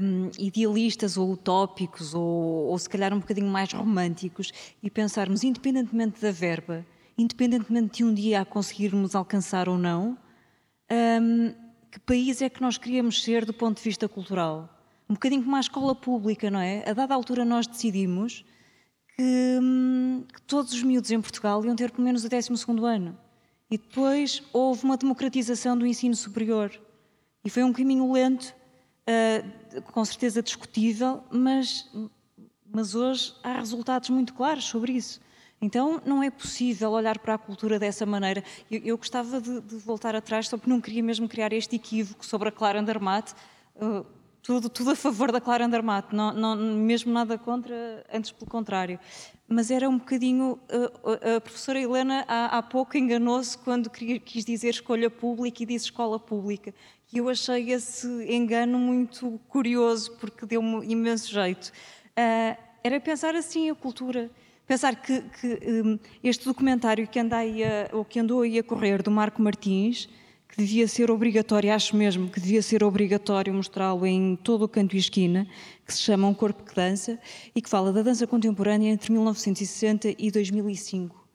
um, 0.00 0.30
idealistas 0.38 1.16
ou 1.16 1.30
utópicos, 1.32 2.14
ou, 2.14 2.22
ou 2.22 2.78
se 2.78 2.88
calhar 2.88 3.12
um 3.14 3.20
bocadinho 3.20 3.46
mais 3.46 3.72
românticos, 3.72 4.52
e 4.82 4.90
pensarmos, 4.90 5.44
independentemente 5.44 6.20
da 6.20 6.30
verba, 6.30 6.84
independentemente 7.16 7.98
de 7.98 8.04
um 8.04 8.12
dia 8.12 8.40
a 8.40 8.44
conseguirmos 8.44 9.14
alcançar 9.14 9.68
ou 9.68 9.78
não, 9.78 10.18
um, 11.22 11.54
que 11.90 12.00
país 12.00 12.42
é 12.42 12.48
que 12.48 12.60
nós 12.60 12.76
queríamos 12.76 13.22
ser 13.22 13.44
do 13.44 13.54
ponto 13.54 13.78
de 13.78 13.84
vista 13.84 14.08
cultural? 14.08 14.68
Um 15.14 15.16
bocadinho 15.16 15.44
como 15.44 15.54
a 15.54 15.60
escola 15.60 15.94
pública, 15.94 16.50
não 16.50 16.58
é? 16.58 16.82
A 16.90 16.92
dada 16.92 17.14
altura 17.14 17.44
nós 17.44 17.68
decidimos 17.68 18.44
que, 19.16 19.58
hum, 19.62 20.24
que 20.26 20.42
todos 20.42 20.72
os 20.72 20.82
miúdos 20.82 21.08
em 21.12 21.20
Portugal 21.20 21.64
iam 21.64 21.76
ter 21.76 21.92
pelo 21.92 22.02
menos 22.02 22.24
o 22.24 22.28
12 22.28 22.50
ano. 22.84 23.16
E 23.70 23.78
depois 23.78 24.42
houve 24.52 24.82
uma 24.82 24.96
democratização 24.96 25.78
do 25.78 25.86
ensino 25.86 26.16
superior. 26.16 26.72
E 27.44 27.48
foi 27.48 27.62
um 27.62 27.72
caminho 27.72 28.10
lento, 28.12 28.56
uh, 29.08 29.82
com 29.82 30.04
certeza 30.04 30.42
discutível, 30.42 31.22
mas, 31.30 31.88
mas 32.68 32.96
hoje 32.96 33.36
há 33.44 33.60
resultados 33.60 34.10
muito 34.10 34.34
claros 34.34 34.64
sobre 34.64 34.94
isso. 34.94 35.20
Então 35.62 36.02
não 36.04 36.24
é 36.24 36.28
possível 36.28 36.90
olhar 36.90 37.20
para 37.20 37.34
a 37.34 37.38
cultura 37.38 37.78
dessa 37.78 38.04
maneira. 38.04 38.42
Eu, 38.68 38.80
eu 38.80 38.98
gostava 38.98 39.40
de, 39.40 39.60
de, 39.60 39.76
voltar 39.76 40.16
atrás, 40.16 40.48
só 40.48 40.56
porque 40.56 40.70
não 40.70 40.80
queria 40.80 41.04
mesmo 41.04 41.28
criar 41.28 41.52
este 41.52 41.76
equívoco 41.76 42.26
sobre 42.26 42.48
a 42.48 42.52
Clara 42.52 42.80
Andermatt. 42.80 43.32
Uh, 43.76 44.04
tudo, 44.44 44.68
tudo 44.68 44.90
a 44.90 44.94
favor 44.94 45.32
da 45.32 45.40
Clara 45.40 45.64
Andermatt, 45.64 46.14
não, 46.14 46.32
não, 46.34 46.54
mesmo 46.54 47.10
nada 47.10 47.38
contra, 47.38 48.04
antes 48.12 48.30
pelo 48.30 48.48
contrário. 48.48 49.00
Mas 49.48 49.70
era 49.70 49.88
um 49.88 49.96
bocadinho. 49.96 50.58
A, 50.68 51.36
a 51.36 51.40
professora 51.40 51.80
Helena 51.80 52.24
há, 52.28 52.58
há 52.58 52.62
pouco 52.62 52.96
enganou-se 52.96 53.56
quando 53.56 53.88
quis 53.88 54.44
dizer 54.44 54.68
escolha 54.68 55.08
pública 55.08 55.62
e 55.62 55.66
disse 55.66 55.86
escola 55.86 56.20
pública. 56.20 56.74
E 57.10 57.18
eu 57.18 57.28
achei 57.28 57.72
esse 57.72 58.06
engano 58.30 58.78
muito 58.78 59.40
curioso, 59.48 60.12
porque 60.20 60.44
deu-me 60.44 60.84
imenso 60.86 61.32
jeito. 61.32 61.72
Uh, 62.10 62.56
era 62.82 63.00
pensar 63.00 63.34
assim 63.34 63.70
a 63.70 63.74
cultura. 63.74 64.30
Pensar 64.66 64.94
que, 64.96 65.22
que 65.22 65.82
um, 65.84 65.98
este 66.22 66.44
documentário 66.44 67.08
que, 67.08 67.18
a, 67.18 67.24
ou 67.92 68.04
que 68.04 68.20
andou 68.20 68.42
aí 68.42 68.58
a 68.58 68.62
correr, 68.62 69.02
do 69.02 69.10
Marco 69.10 69.40
Martins, 69.40 70.08
que 70.54 70.62
devia 70.62 70.86
ser 70.86 71.10
obrigatório, 71.10 71.74
acho 71.74 71.96
mesmo 71.96 72.30
que 72.30 72.38
devia 72.38 72.62
ser 72.62 72.84
obrigatório 72.84 73.52
mostrá-lo 73.52 74.06
em 74.06 74.36
todo 74.36 74.64
o 74.64 74.68
canto 74.68 74.94
e 74.94 74.98
esquina, 75.00 75.48
que 75.84 75.92
se 75.92 76.00
chama 76.00 76.28
Um 76.28 76.34
Corpo 76.34 76.62
que 76.62 76.72
Dança 76.72 77.18
e 77.52 77.60
que 77.60 77.68
fala 77.68 77.92
da 77.92 78.02
dança 78.02 78.24
contemporânea 78.24 78.88
entre 78.88 79.10
1960 79.10 80.14
e 80.16 80.30
2005. 80.30 81.26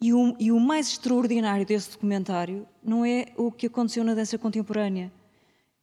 E 0.00 0.14
o, 0.14 0.36
e 0.38 0.52
o 0.52 0.60
mais 0.60 0.90
extraordinário 0.90 1.66
desse 1.66 1.90
documentário 1.90 2.68
não 2.80 3.04
é 3.04 3.26
o 3.36 3.50
que 3.50 3.66
aconteceu 3.66 4.04
na 4.04 4.14
dança 4.14 4.38
contemporânea, 4.38 5.10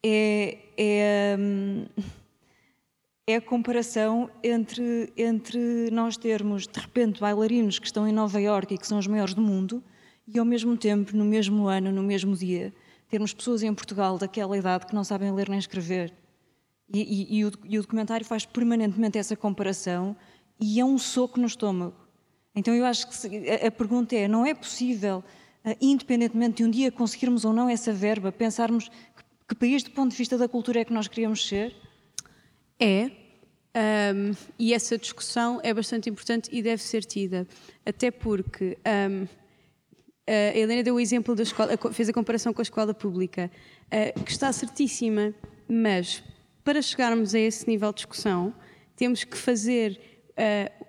é, 0.01 0.57
é, 0.77 1.35
hum, 1.37 1.85
é 3.27 3.35
a 3.35 3.41
comparação 3.41 4.29
entre, 4.41 5.11
entre 5.17 5.91
nós 5.91 6.15
termos, 6.15 6.65
de 6.65 6.79
repente, 6.79 7.19
bailarinos 7.19 7.77
que 7.77 7.87
estão 7.87 8.07
em 8.07 8.13
Nova 8.13 8.39
Iorque 8.39 8.75
e 8.75 8.77
que 8.77 8.87
são 8.87 8.97
os 8.97 9.07
maiores 9.07 9.33
do 9.33 9.41
mundo, 9.41 9.83
e 10.25 10.39
ao 10.39 10.45
mesmo 10.45 10.77
tempo, 10.77 11.13
no 11.17 11.25
mesmo 11.25 11.67
ano, 11.67 11.91
no 11.91 12.01
mesmo 12.01 12.33
dia, 12.37 12.73
termos 13.15 13.33
pessoas 13.33 13.63
em 13.63 13.73
Portugal 13.73 14.17
daquela 14.17 14.57
idade 14.57 14.85
que 14.85 14.93
não 14.93 15.05
sabem 15.05 15.31
ler 15.31 15.47
nem 15.47 15.57
escrever. 15.57 16.13
E, 16.93 16.99
e, 16.99 17.37
e, 17.37 17.45
o, 17.45 17.51
e, 17.63 17.79
o, 17.79 17.81
documentário 17.81 18.25
faz 18.25 18.45
permanentemente 18.45 19.17
essa 19.17 19.37
comparação 19.37 20.17
e 20.59 20.81
é 20.81 20.83
um 20.83 20.97
soco 20.97 21.39
no 21.39 21.47
estômago. 21.47 21.95
Então 22.53 22.73
eu 22.73 22.83
acho 22.85 23.07
que 23.07 23.15
se, 23.15 23.27
a, 23.49 23.67
a, 23.67 23.71
pergunta 23.71 24.13
é: 24.17 24.27
não 24.27 24.45
é 24.45 24.53
possível, 24.53 25.23
uh, 25.65 25.77
independentemente 25.79 26.57
de 26.57 26.65
um 26.65 26.69
dia 26.69 26.91
conseguirmos 26.91 27.45
ou 27.45 27.53
não 27.53 27.69
essa 27.69 27.93
verba, 27.93 28.33
pensarmos 28.33 28.89
que, 28.89 29.23
que, 29.47 29.55
país, 29.55 29.81
do 29.81 29.91
ponto 29.91 30.11
de 30.11 30.17
vista 30.17 30.37
da 30.37 30.49
cultura, 30.49 30.81
é 30.81 30.85
que 30.85 30.91
nós 30.91 31.07
queríamos 31.07 31.47
ser? 31.47 31.73
É. 32.77 33.11
Um, 34.13 34.33
e 34.59 34.73
essa 34.73 34.97
discussão 34.97 35.61
é 35.63 35.73
bastante 35.73 36.09
importante 36.09 36.49
e 36.51 36.61
deve 36.61 36.83
ser 36.83 37.05
tida. 37.05 37.47
Até 37.85 38.11
porque. 38.11 38.77
Um, 39.09 39.25
a 40.27 40.57
Helena 40.57 40.83
deu 40.83 40.95
o 40.95 40.99
exemplo 40.99 41.35
da 41.35 41.43
escola, 41.43 41.77
fez 41.91 42.09
a 42.09 42.13
comparação 42.13 42.53
com 42.53 42.61
a 42.61 42.63
escola 42.63 42.93
pública, 42.93 43.51
que 44.25 44.31
está 44.31 44.51
certíssima, 44.51 45.33
mas 45.67 46.23
para 46.63 46.81
chegarmos 46.81 47.35
a 47.35 47.39
esse 47.39 47.67
nível 47.67 47.89
de 47.91 47.97
discussão, 47.97 48.53
temos 48.95 49.23
que 49.23 49.37
fazer 49.37 49.99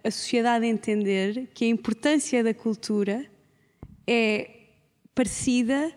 a 0.02 0.10
sociedade 0.10 0.66
entender 0.66 1.48
que 1.52 1.64
a 1.64 1.68
importância 1.68 2.42
da 2.42 2.54
cultura 2.54 3.26
é 4.06 4.50
parecida 5.14 5.92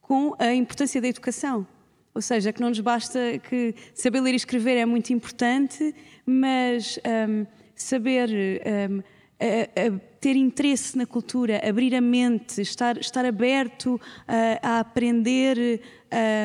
com 0.00 0.34
a 0.38 0.52
importância 0.54 1.00
da 1.00 1.08
educação. 1.08 1.66
Ou 2.14 2.20
seja, 2.20 2.52
que 2.52 2.60
não 2.60 2.70
nos 2.70 2.80
basta 2.80 3.38
que 3.38 3.74
saber 3.94 4.20
ler 4.20 4.32
e 4.32 4.36
escrever 4.36 4.76
é 4.76 4.84
muito 4.84 5.12
importante, 5.12 5.94
mas 6.26 6.98
um, 7.28 7.46
saber 7.74 8.28
um, 8.30 9.02
a, 9.38 9.86
a 9.86 10.09
ter 10.20 10.36
interesse 10.36 10.96
na 10.98 11.06
cultura, 11.06 11.60
abrir 11.66 11.94
a 11.94 12.00
mente, 12.00 12.60
estar, 12.60 12.98
estar 12.98 13.24
aberto 13.24 13.98
a, 14.28 14.76
a 14.76 14.80
aprender 14.80 15.80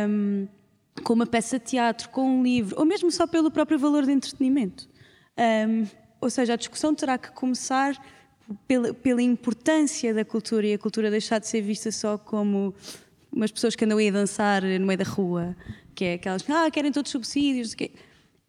um, 0.08 0.48
com 1.04 1.14
uma 1.14 1.26
peça 1.26 1.60
de 1.60 1.66
teatro, 1.66 2.10
com 2.10 2.40
um 2.40 2.44
livro, 2.44 2.76
ou 2.80 2.86
mesmo 2.86 3.12
só 3.12 3.28
pelo 3.28 3.52
próprio 3.52 3.78
valor 3.78 4.06
de 4.06 4.14
entretenimento. 4.14 4.88
Um, 5.38 5.86
ou 6.22 6.30
seja, 6.30 6.54
a 6.54 6.56
discussão 6.56 6.96
terá 6.96 7.18
que 7.18 7.32
começar 7.32 8.02
pela, 8.66 8.94
pela, 8.94 9.22
importância 9.22 10.14
da 10.14 10.24
cultura 10.24 10.66
e 10.68 10.74
a 10.74 10.78
cultura 10.78 11.12
deixar 11.12 11.40
de 11.40 11.48
ser 11.48 11.62
vista 11.62 11.92
só 11.92 12.18
como 12.18 12.74
umas 13.32 13.52
pessoas 13.52 13.76
que 13.76 13.84
andam 13.84 13.98
aí 13.98 14.08
a 14.08 14.12
dançar 14.12 14.64
no 14.64 14.86
meio 14.86 14.98
da 14.98 15.04
rua, 15.04 15.56
que 15.94 16.06
é 16.06 16.14
aquelas 16.14 16.42
que 16.42 16.52
ah, 16.52 16.72
querem 16.72 16.92
todos 16.92 17.12
subsídios, 17.12 17.76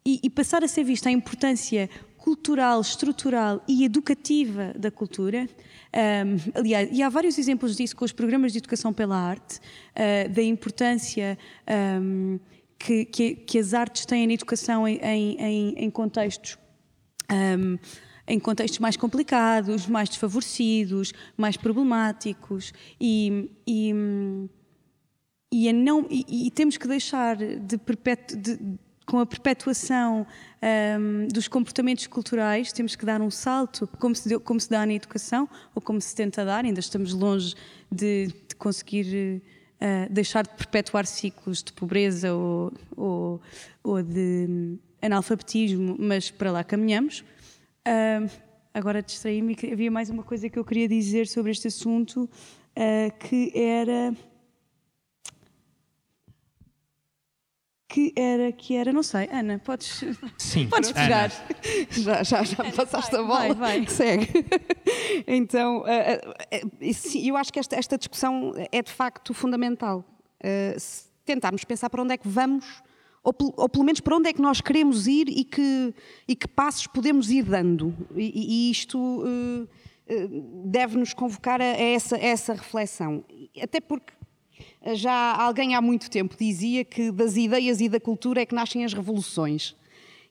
e, 0.05 0.19
e 0.23 0.29
passar 0.29 0.63
a 0.63 0.67
ser 0.67 0.85
vista 0.85 1.09
a 1.09 1.11
importância 1.11 1.89
cultural, 2.27 2.81
estrutural 2.81 3.63
e 3.69 3.85
educativa 3.85 4.73
da 4.77 4.91
cultura. 4.91 5.47
Um, 5.95 6.59
aliás, 6.59 6.89
e 6.91 7.01
há 7.01 7.07
vários 7.07 7.37
exemplos 7.37 7.77
disso 7.77 7.95
com 7.95 8.03
os 8.03 8.11
programas 8.11 8.51
de 8.51 8.57
educação 8.57 8.91
pela 8.91 9.15
arte, 9.15 9.59
uh, 9.59 10.29
da 10.29 10.43
importância 10.43 11.37
um, 12.01 12.37
que, 12.77 13.05
que, 13.05 13.33
que, 13.33 13.57
as 13.57 13.73
artes 13.73 14.05
têm 14.05 14.27
na 14.27 14.33
educação 14.33 14.85
em, 14.85 14.97
em, 14.99 15.73
em 15.77 15.89
contextos. 15.89 16.57
Um, 17.31 17.77
em 18.27 18.37
contextos 18.41 18.79
mais 18.79 18.97
complicados, 18.97 19.87
mais 19.87 20.09
desfavorecidos, 20.09 21.13
mais 21.37 21.55
problemáticos 21.55 22.73
e, 22.99 23.49
e, 23.65 23.93
e, 25.49 25.71
não, 25.71 26.05
e, 26.09 26.51
temos 26.51 26.75
que 26.75 26.89
deixar 26.89 27.37
de, 27.37 27.77
perpetu, 27.77 28.35
de 28.35 28.59
com 29.07 29.19
a 29.19 29.25
perpetuação 29.25 30.27
um, 30.99 31.27
dos 31.29 31.47
comportamentos 31.47 32.05
culturais, 32.07 32.73
temos 32.73 32.93
que 32.93 33.05
dar 33.05 33.21
um 33.21 33.31
salto, 33.31 33.87
como 33.99 34.13
se, 34.13 34.27
deu, 34.27 34.39
como 34.39 34.59
se 34.59 34.69
dá 34.69 34.85
na 34.85 34.93
educação, 34.93 35.49
ou 35.73 35.81
como 35.81 35.99
se 36.01 36.13
tenta 36.13 36.43
dar, 36.43 36.65
ainda 36.65 36.81
estamos 36.81 37.13
longe 37.13 37.55
de, 37.89 38.27
de 38.27 38.55
conseguir 38.57 39.41
uh, 39.81 40.11
deixar 40.13 40.43
de 40.43 40.53
perpetuar 40.55 41.05
ciclos 41.05 41.63
de 41.63 41.71
pobreza 41.71 42.33
ou, 42.33 42.73
ou, 42.97 43.41
ou 43.81 44.03
de 44.03 44.77
analfabetismo, 45.01 45.95
mas 45.97 46.29
para 46.29 46.51
lá 46.51 46.63
caminhamos. 46.63 47.23
Uh, 47.87 48.29
agora 48.73 49.01
distraí-me, 49.01 49.55
havia 49.71 49.89
mais 49.89 50.09
uma 50.09 50.21
coisa 50.21 50.49
que 50.49 50.59
eu 50.59 50.65
queria 50.65 50.87
dizer 50.87 51.27
sobre 51.27 51.51
este 51.51 51.69
assunto, 51.69 52.23
uh, 52.23 53.17
que 53.19 53.53
era 53.55 54.13
que 57.87 58.11
era, 58.15 58.51
que 58.51 58.75
era, 58.75 58.91
não 58.91 59.01
sei, 59.01 59.29
Ana, 59.31 59.59
podes, 59.59 60.03
Sim, 60.37 60.67
podes 60.67 60.91
pegar. 60.91 61.31
Já, 61.89 62.21
já, 62.21 62.43
já 62.43 62.63
passaste 62.71 63.11
vai, 63.11 63.21
a 63.21 63.23
bola. 63.23 63.53
Vai, 63.53 63.79
vai. 63.79 63.87
Segue. 63.87 64.27
então, 65.25 65.79
uh, 65.79 65.83
uh, 65.83 67.25
eu 67.25 67.37
acho 67.37 67.53
que 67.53 67.59
esta, 67.59 67.77
esta, 67.77 67.97
discussão 67.97 68.53
é 68.71 68.81
de 68.81 68.91
facto 68.91 69.33
fundamental. 69.33 70.03
Uh, 70.43 70.77
tentarmos 71.23 71.63
pensar 71.63 71.89
para 71.89 72.03
onde 72.03 72.13
é 72.13 72.17
que 72.17 72.27
vamos, 72.27 72.65
ou, 73.23 73.33
ou, 73.55 73.69
pelo 73.69 73.85
menos 73.85 74.01
para 74.01 74.15
onde 74.17 74.29
é 74.29 74.33
que 74.33 74.41
nós 74.41 74.59
queremos 74.59 75.07
ir 75.07 75.29
e 75.29 75.45
que, 75.45 75.93
e 76.27 76.35
que 76.35 76.47
passos 76.47 76.87
podemos 76.87 77.31
ir 77.31 77.43
dando. 77.43 77.95
E, 78.15 78.67
e 78.67 78.71
isto 78.71 79.23
deve-nos 80.65 81.13
convocar 81.13 81.61
a, 81.61 81.65
a, 81.65 81.81
essa, 81.81 82.15
a 82.15 82.19
essa 82.19 82.53
reflexão. 82.53 83.25
Até 83.61 83.81
porque 83.81 84.13
já 84.95 85.35
alguém 85.35 85.75
há 85.75 85.81
muito 85.81 86.09
tempo 86.09 86.35
dizia 86.37 86.83
que 86.85 87.11
das 87.11 87.35
ideias 87.35 87.81
e 87.81 87.89
da 87.89 87.99
cultura 87.99 88.41
é 88.41 88.45
que 88.45 88.55
nascem 88.55 88.85
as 88.85 88.93
revoluções. 88.93 89.75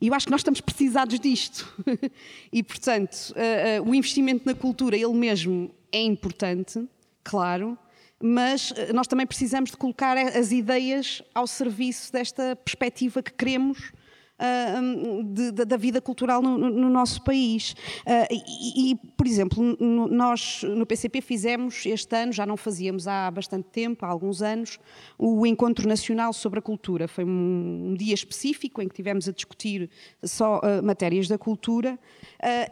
E 0.01 0.09
eu 0.09 0.15
acho 0.15 0.27
que 0.27 0.31
nós 0.31 0.41
estamos 0.41 0.61
precisados 0.61 1.19
disto. 1.19 1.73
e, 2.53 2.63
portanto, 2.63 3.33
uh, 3.33 3.83
uh, 3.83 3.91
o 3.91 3.95
investimento 3.95 4.45
na 4.45 4.55
cultura, 4.55 4.97
ele 4.97 5.15
mesmo, 5.15 5.71
é 5.91 6.03
importante, 6.03 6.87
claro, 7.25 7.79
mas 8.23 8.71
uh, 8.73 8.93
nós 8.95 9.07
também 9.07 9.27
precisamos 9.27 9.71
de 9.71 9.77
colocar 9.77 10.17
as 10.19 10.53
ideias 10.53 11.23
ao 11.35 11.47
serviço 11.47 12.13
desta 12.13 12.57
perspectiva 12.57 13.23
que 13.23 13.33
queremos 13.33 13.93
uh, 14.41 15.25
de, 15.25 15.53
de, 15.53 15.65
da 15.65 15.77
vida 15.77 16.01
cultural 16.01 16.43
no, 16.43 16.59
no 16.59 16.91
nosso 16.91 17.23
país. 17.23 17.73
Uh, 18.07 18.27
e, 18.31 18.93
e, 18.93 18.97
por 19.17 19.27
exemplo, 19.27 19.63
no, 19.81 20.09
nós 20.09 20.63
no 20.63 20.87
PCP 20.87 21.21
fizemos 21.21 21.85
este 21.87 22.15
ano, 22.17 22.33
já 22.33 22.47
não 22.47 22.57
fazíamos 22.57 23.09
há 23.09 23.31
bastante 23.31 23.69
tempo, 23.69 24.05
há 24.05 24.09
alguns 24.09 24.43
anos, 24.43 24.79
o 25.19 25.47
Encontro 25.47 25.89
Nacional 25.89 26.33
sobre 26.33 26.59
a 26.59 26.63
Cultura. 26.63 27.09
Foi 27.09 27.25
um, 27.25 27.91
um 27.91 27.95
dia 27.95 28.15
específico 28.15 28.83
em 28.83 28.89
que 28.89 28.95
tivemos 28.95 29.29
a 29.29 29.33
discutir 29.33 29.91
só 30.23 30.59
uh, 30.59 30.83
matérias 30.83 31.29
da 31.29 31.39
cultura 31.39 31.99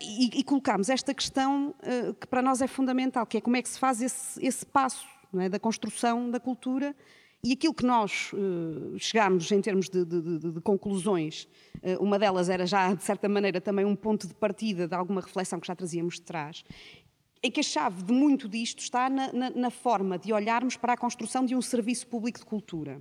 e, 0.00 0.40
e 0.40 0.44
colocámos 0.44 0.88
esta 0.88 1.12
questão 1.14 1.74
que 2.20 2.26
para 2.26 2.42
nós 2.42 2.60
é 2.60 2.66
fundamental, 2.66 3.26
que 3.26 3.38
é 3.38 3.40
como 3.40 3.56
é 3.56 3.62
que 3.62 3.68
se 3.68 3.78
faz 3.78 4.00
esse, 4.00 4.44
esse 4.44 4.64
passo 4.64 5.06
é, 5.40 5.48
da 5.48 5.58
construção 5.58 6.30
da 6.30 6.38
cultura 6.38 6.94
e 7.44 7.52
aquilo 7.52 7.74
que 7.74 7.84
nós 7.84 8.32
uh, 8.32 8.98
chegámos 8.98 9.52
em 9.52 9.60
termos 9.60 9.90
de, 9.90 10.02
de, 10.02 10.38
de, 10.38 10.50
de 10.52 10.60
conclusões, 10.62 11.46
uh, 11.82 12.02
uma 12.02 12.18
delas 12.18 12.48
era 12.48 12.64
já, 12.64 12.94
de 12.94 13.04
certa 13.04 13.28
maneira, 13.28 13.60
também 13.60 13.84
um 13.84 13.94
ponto 13.94 14.26
de 14.26 14.34
partida 14.34 14.88
de 14.88 14.94
alguma 14.94 15.20
reflexão 15.20 15.60
que 15.60 15.66
já 15.66 15.76
trazíamos 15.76 16.14
de 16.14 16.22
trás, 16.22 16.64
é 17.42 17.50
que 17.50 17.60
a 17.60 17.62
chave 17.62 18.02
de 18.02 18.14
muito 18.14 18.48
disto 18.48 18.78
está 18.78 19.10
na, 19.10 19.30
na, 19.30 19.50
na 19.50 19.70
forma 19.70 20.18
de 20.18 20.32
olharmos 20.32 20.78
para 20.78 20.94
a 20.94 20.96
construção 20.96 21.44
de 21.44 21.54
um 21.54 21.60
serviço 21.60 22.06
público 22.06 22.38
de 22.38 22.46
cultura, 22.46 22.98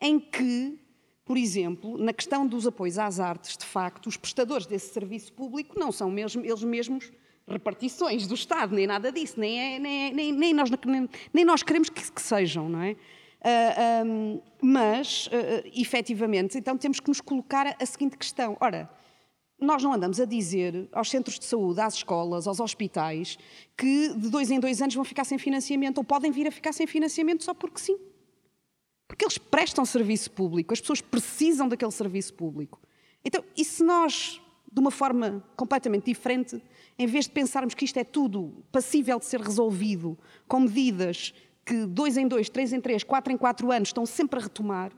em 0.00 0.20
que, 0.20 0.78
por 1.24 1.36
exemplo, 1.36 1.98
na 1.98 2.12
questão 2.12 2.46
dos 2.46 2.64
apoios 2.64 2.96
às 3.00 3.18
artes, 3.18 3.56
de 3.56 3.66
facto, 3.66 4.06
os 4.06 4.16
prestadores 4.16 4.64
desse 4.64 4.92
serviço 4.92 5.32
público 5.32 5.76
não 5.76 5.90
são 5.90 6.08
mesmo, 6.08 6.44
eles 6.44 6.62
mesmos 6.62 7.10
repartições 7.48 8.28
do 8.28 8.34
Estado, 8.34 8.72
nem 8.72 8.86
nada 8.86 9.10
disso, 9.10 9.40
nem, 9.40 9.58
é, 9.58 9.78
nem, 9.80 10.06
é, 10.06 10.10
nem, 10.12 10.32
nem, 10.32 10.54
nós, 10.54 10.70
nem, 11.34 11.44
nós 11.44 11.64
queremos 11.64 11.90
que, 11.90 12.12
que 12.12 12.22
sejam, 12.22 12.68
não 12.68 12.80
é? 12.80 12.96
Uh, 13.42 13.44
ah, 13.44 14.04
um, 14.06 14.40
mas, 14.62 15.26
uh, 15.26 15.68
efetivamente, 15.74 16.56
então 16.56 16.78
temos 16.78 17.00
que 17.00 17.08
nos 17.08 17.20
colocar 17.20 17.76
a 17.80 17.86
seguinte 17.86 18.16
questão. 18.16 18.56
Ora, 18.60 18.88
nós 19.62 19.82
não 19.82 19.92
andamos 19.92 20.20
a 20.20 20.24
dizer 20.24 20.88
aos 20.92 21.10
centros 21.10 21.38
de 21.38 21.44
saúde, 21.44 21.80
às 21.80 21.94
escolas, 21.94 22.46
aos 22.46 22.60
hospitais, 22.60 23.36
que 23.76 24.14
de 24.14 24.28
dois 24.28 24.50
em 24.50 24.60
dois 24.60 24.80
anos 24.80 24.94
vão 24.94 25.04
ficar 25.04 25.24
sem 25.24 25.38
financiamento 25.38 25.98
ou 25.98 26.04
podem 26.04 26.30
vir 26.30 26.46
a 26.46 26.50
ficar 26.50 26.72
sem 26.72 26.86
financiamento 26.86 27.42
só 27.44 27.52
porque 27.54 27.80
sim. 27.80 27.98
Porque 29.08 29.24
eles 29.24 29.38
prestam 29.38 29.84
serviço 29.84 30.30
público, 30.30 30.72
as 30.72 30.80
pessoas 30.80 31.00
precisam 31.00 31.68
daquele 31.68 31.90
serviço 31.90 32.34
público. 32.34 32.80
Então, 33.24 33.44
e 33.56 33.64
se 33.64 33.84
nós, 33.84 34.40
de 34.70 34.80
uma 34.80 34.90
forma 34.90 35.44
completamente 35.56 36.06
diferente, 36.06 36.62
em 36.98 37.06
vez 37.06 37.26
de 37.26 37.32
pensarmos 37.32 37.74
que 37.74 37.84
isto 37.84 37.98
é 37.98 38.04
tudo 38.04 38.64
passível 38.72 39.18
de 39.18 39.26
ser 39.26 39.40
resolvido 39.40 40.18
com 40.48 40.60
medidas 40.60 41.34
que 41.64 41.86
dois 41.86 42.16
em 42.16 42.26
dois, 42.26 42.48
três 42.48 42.72
em 42.72 42.80
três, 42.80 43.04
quatro 43.04 43.32
em 43.32 43.36
quatro 43.36 43.70
anos 43.70 43.88
estão 43.88 44.04
sempre 44.04 44.38
a 44.38 44.42
retomar, 44.42 44.92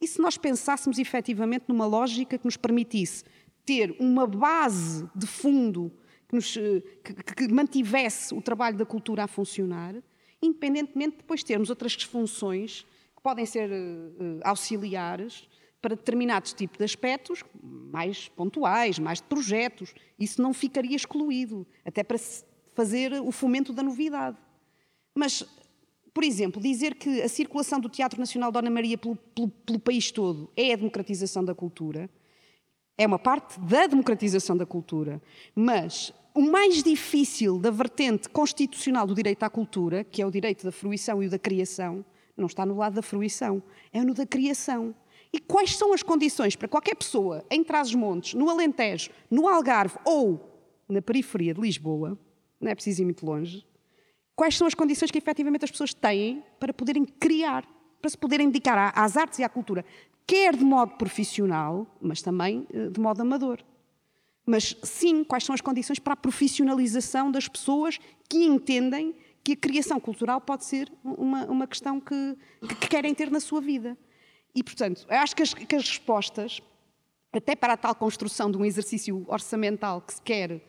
e 0.00 0.06
se 0.06 0.20
nós 0.20 0.36
pensássemos 0.36 0.98
efetivamente 0.98 1.64
numa 1.68 1.86
lógica 1.86 2.36
que 2.38 2.44
nos 2.44 2.56
permitisse 2.56 3.24
ter 3.64 3.96
uma 3.98 4.26
base 4.26 5.08
de 5.14 5.26
fundo 5.26 5.90
que, 6.28 6.34
nos, 6.34 6.56
eh, 6.56 6.82
que, 7.02 7.14
que 7.14 7.52
mantivesse 7.52 8.34
o 8.34 8.42
trabalho 8.42 8.76
da 8.76 8.84
cultura 8.84 9.24
a 9.24 9.26
funcionar, 9.26 9.94
independentemente 10.40 11.12
de 11.12 11.16
depois 11.18 11.42
termos 11.42 11.70
outras 11.70 11.94
funções 11.94 12.86
que 13.16 13.22
podem 13.22 13.46
ser 13.46 13.70
uh, 13.70 14.40
auxiliares 14.44 15.48
para 15.80 15.94
determinados 15.94 16.52
tipos 16.52 16.78
de 16.78 16.84
aspectos 16.84 17.42
mais 17.62 18.28
pontuais, 18.28 18.98
mais 18.98 19.20
de 19.20 19.24
projetos. 19.24 19.94
Isso 20.18 20.42
não 20.42 20.52
ficaria 20.52 20.96
excluído, 20.96 21.66
até 21.84 22.02
para 22.02 22.18
fazer 22.74 23.12
o 23.14 23.32
fomento 23.32 23.72
da 23.72 23.82
novidade. 23.82 24.36
Mas 25.14 25.44
por 26.16 26.24
exemplo, 26.24 26.62
dizer 26.62 26.94
que 26.94 27.20
a 27.20 27.28
circulação 27.28 27.78
do 27.78 27.90
Teatro 27.90 28.18
Nacional 28.18 28.50
Dona 28.50 28.70
Maria 28.70 28.96
pelo, 28.96 29.16
pelo, 29.16 29.48
pelo, 29.50 29.78
país 29.78 30.10
todo 30.10 30.50
é 30.56 30.72
a 30.72 30.76
democratização 30.76 31.44
da 31.44 31.54
cultura, 31.54 32.08
é 32.96 33.06
uma 33.06 33.18
parte 33.18 33.60
da 33.60 33.86
democratização 33.86 34.56
da 34.56 34.64
cultura, 34.64 35.20
mas 35.54 36.14
o 36.34 36.40
mais 36.40 36.82
difícil 36.82 37.58
da 37.58 37.70
vertente 37.70 38.30
constitucional 38.30 39.06
do 39.06 39.14
direito 39.14 39.42
à 39.42 39.50
cultura, 39.50 40.04
que 40.04 40.22
é 40.22 40.26
o 40.26 40.30
direito 40.30 40.64
da 40.64 40.72
fruição 40.72 41.22
e 41.22 41.26
o 41.26 41.30
da 41.30 41.38
criação, 41.38 42.02
não 42.34 42.46
está 42.46 42.64
no 42.64 42.78
lado 42.78 42.94
da 42.94 43.02
fruição, 43.02 43.62
é 43.92 44.02
no 44.02 44.14
da 44.14 44.24
criação. 44.24 44.94
E 45.30 45.38
quais 45.38 45.76
são 45.76 45.92
as 45.92 46.02
condições 46.02 46.56
para 46.56 46.66
qualquer 46.66 46.94
pessoa 46.94 47.44
em 47.50 47.62
Trás-os-Montes, 47.62 48.32
no 48.32 48.48
Alentejo, 48.48 49.10
no 49.30 49.46
Algarve 49.46 49.98
ou 50.02 50.64
na 50.88 51.02
periferia 51.02 51.52
de 51.52 51.60
Lisboa, 51.60 52.18
não 52.58 52.70
é 52.70 52.74
preciso 52.74 53.02
ir 53.02 53.04
muito 53.04 53.26
longe, 53.26 53.66
quais 54.36 54.56
são 54.56 54.66
as 54.66 54.74
condições 54.74 55.10
que 55.10 55.18
efetivamente 55.18 55.64
as 55.64 55.70
pessoas 55.70 55.94
têm 55.94 56.44
para 56.60 56.72
poderem 56.72 57.04
criar, 57.04 57.66
para 58.00 58.10
se 58.10 58.18
poderem 58.18 58.48
dedicar 58.48 58.92
às 58.94 59.16
artes 59.16 59.38
e 59.38 59.42
à 59.42 59.48
cultura, 59.48 59.84
quer 60.26 60.54
de 60.54 60.64
modo 60.64 60.92
profissional, 60.96 61.86
mas 62.00 62.20
também 62.20 62.66
eh, 62.72 62.90
de 62.90 63.00
modo 63.00 63.22
amador. 63.22 63.64
Mas 64.44 64.76
sim, 64.82 65.24
quais 65.24 65.42
são 65.42 65.54
as 65.54 65.60
condições 65.60 65.98
para 65.98 66.12
a 66.12 66.16
profissionalização 66.16 67.32
das 67.32 67.48
pessoas 67.48 67.98
que 68.28 68.44
entendem 68.44 69.14
que 69.42 69.52
a 69.52 69.56
criação 69.56 69.98
cultural 69.98 70.40
pode 70.40 70.64
ser 70.64 70.92
uma, 71.02 71.46
uma 71.46 71.66
questão 71.66 71.98
que, 71.98 72.36
que 72.80 72.88
querem 72.88 73.14
ter 73.14 73.30
na 73.30 73.40
sua 73.40 73.60
vida. 73.60 73.96
E, 74.54 74.62
portanto, 74.62 75.06
acho 75.08 75.34
que 75.34 75.42
as, 75.42 75.54
que 75.54 75.76
as 75.76 75.88
respostas, 75.88 76.60
até 77.32 77.54
para 77.54 77.72
a 77.72 77.76
tal 77.76 77.94
construção 77.94 78.50
de 78.50 78.56
um 78.56 78.64
exercício 78.64 79.24
orçamental 79.28 80.00
que 80.00 80.14
se 80.14 80.22
quer 80.22 80.60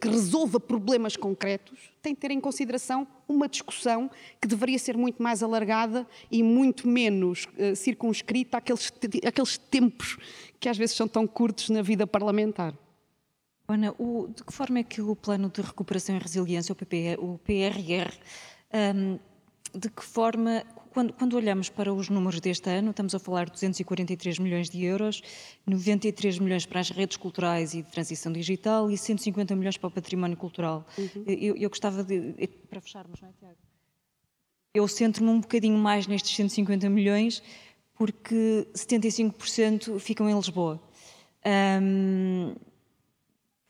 que 0.00 0.08
resolva 0.08 0.58
problemas 0.58 1.16
concretos, 1.16 1.92
tem 2.00 2.14
que 2.14 2.20
ter 2.20 2.30
em 2.30 2.40
consideração 2.40 3.06
uma 3.28 3.46
discussão 3.46 4.10
que 4.40 4.48
deveria 4.48 4.78
ser 4.78 4.96
muito 4.96 5.22
mais 5.22 5.42
alargada 5.42 6.06
e 6.30 6.42
muito 6.42 6.88
menos 6.88 7.46
uh, 7.58 7.76
circunscrita 7.76 8.56
àqueles, 8.56 8.90
àqueles 9.26 9.58
tempos 9.58 10.16
que 10.58 10.68
às 10.68 10.78
vezes 10.78 10.96
são 10.96 11.06
tão 11.06 11.26
curtos 11.26 11.68
na 11.68 11.82
vida 11.82 12.06
parlamentar. 12.06 12.74
Ana, 13.68 13.94
o, 13.98 14.28
de 14.34 14.42
que 14.42 14.52
forma 14.52 14.80
é 14.80 14.82
que 14.82 15.00
o 15.00 15.14
Plano 15.14 15.48
de 15.48 15.60
Recuperação 15.60 16.16
e 16.16 16.18
Resiliência, 16.18 16.74
o, 16.74 17.24
o 17.24 17.38
PRR, 17.38 18.12
um, 18.96 19.18
de 19.74 19.88
que 19.88 20.04
forma 20.04 20.64
quando, 20.92 21.12
quando, 21.12 21.34
olhamos 21.34 21.68
para 21.68 21.92
os 21.92 22.08
números 22.08 22.40
deste 22.40 22.68
ano, 22.68 22.90
estamos 22.90 23.14
a 23.14 23.18
falar 23.18 23.44
de 23.46 23.52
243 23.52 24.38
milhões 24.40 24.68
de 24.68 24.84
euros, 24.84 25.22
93 25.66 26.38
milhões 26.40 26.66
para 26.66 26.80
as 26.80 26.90
redes 26.90 27.16
culturais 27.16 27.74
e 27.74 27.82
de 27.82 27.90
transição 27.90 28.32
digital 28.32 28.90
e 28.90 28.98
150 28.98 29.54
milhões 29.54 29.76
para 29.76 29.86
o 29.86 29.90
património 29.90 30.36
cultural. 30.36 30.84
Uhum. 30.98 31.24
Eu, 31.26 31.56
eu, 31.56 31.68
gostava 31.68 32.02
de. 32.02 32.48
Para 32.68 32.80
fecharmos, 32.80 33.20
não 33.20 33.28
é, 33.28 33.32
Tiago? 33.38 33.56
Eu 34.74 34.86
centro-me 34.86 35.30
um 35.30 35.40
bocadinho 35.40 35.78
mais 35.78 36.06
nestes 36.06 36.34
150 36.34 36.88
milhões, 36.88 37.42
porque 37.94 38.66
75% 38.74 39.98
ficam 39.98 40.28
em 40.28 40.34
Lisboa. 40.34 40.80
Um, 41.82 42.54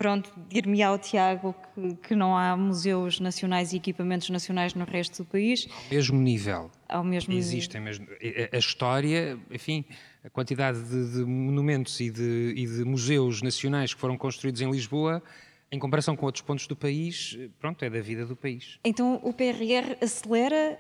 pronto, 0.00 0.32
dir-me 0.48 0.82
ao 0.82 0.98
Tiago 0.98 1.54
que, 1.74 1.94
que, 2.08 2.14
não 2.14 2.34
há 2.34 2.56
museus 2.56 3.20
nacionais 3.20 3.74
e 3.74 3.76
equipamentos 3.76 4.30
nacionais 4.30 4.72
no 4.72 4.86
resto 4.86 5.22
do 5.22 5.28
país. 5.28 5.68
Ao 5.70 5.90
mesmo 5.90 6.18
nível. 6.18 6.70
Ao 6.88 7.04
mesmo 7.04 7.34
Existem 7.34 7.82
mesmo. 7.82 8.06
A, 8.50 8.56
história, 8.56 9.38
enfim, 9.50 9.84
a 10.24 10.30
quantidade 10.30 10.82
de, 10.84 11.18
de 11.18 11.24
monumentos 11.26 12.00
e 12.00 12.08
de, 12.08 12.54
e 12.56 12.66
de, 12.66 12.82
museus 12.82 13.42
nacionais 13.42 13.92
que 13.92 14.00
foram 14.00 14.16
construídos 14.16 14.62
em 14.62 14.70
Lisboa, 14.70 15.22
em 15.70 15.78
comparação 15.78 16.16
com 16.16 16.24
outros 16.24 16.42
pontos 16.42 16.66
do 16.66 16.74
país, 16.74 17.38
pronto, 17.58 17.84
é 17.84 17.90
da 17.90 18.00
vida 18.00 18.24
do 18.24 18.34
país. 18.34 18.78
Então 18.82 19.20
o 19.22 19.34
PRR 19.34 19.98
acelera 20.00 20.78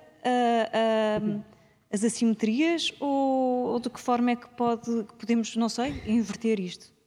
as 1.92 2.02
assimetrias 2.02 2.90
ou, 2.98 3.66
ou 3.66 3.80
de 3.80 3.90
que 3.90 4.00
forma 4.00 4.30
é 4.30 4.36
que 4.36 4.48
pode, 4.48 5.04
podemos, 5.18 5.54
não 5.56 5.68
sei, 5.68 6.02
inverter 6.06 6.58
isto? 6.58 6.99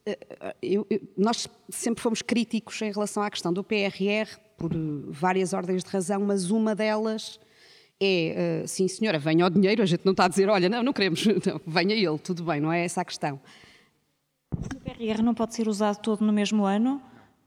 Eu, 0.61 0.85
eu, 0.89 1.01
nós 1.17 1.47
sempre 1.69 2.01
fomos 2.01 2.21
críticos 2.21 2.81
em 2.81 2.91
relação 2.91 3.23
à 3.23 3.29
questão 3.29 3.53
do 3.53 3.63
PRR 3.63 4.37
por 4.57 4.71
várias 5.07 5.53
ordens 5.53 5.83
de 5.83 5.89
razão, 5.89 6.21
mas 6.21 6.51
uma 6.51 6.75
delas 6.75 7.39
é, 7.99 8.63
uh, 8.63 8.67
sim 8.67 8.87
senhora, 8.87 9.17
venha 9.17 9.45
o 9.45 9.49
dinheiro, 9.49 9.81
a 9.81 9.85
gente 9.85 10.05
não 10.05 10.11
está 10.11 10.25
a 10.25 10.27
dizer, 10.27 10.49
olha, 10.49 10.67
não, 10.67 10.83
não 10.83 10.93
queremos, 10.93 11.25
não, 11.45 11.61
venha 11.65 11.95
ele, 11.95 12.17
tudo 12.17 12.43
bem, 12.43 12.59
não 12.59 12.71
é 12.71 12.83
essa 12.83 13.01
a 13.01 13.05
questão. 13.05 13.39
O 14.51 14.75
PRR 14.81 15.21
não 15.23 15.33
pode 15.33 15.55
ser 15.55 15.67
usado 15.67 15.97
todo 15.97 16.23
no 16.25 16.33
mesmo 16.33 16.65
ano? 16.65 17.01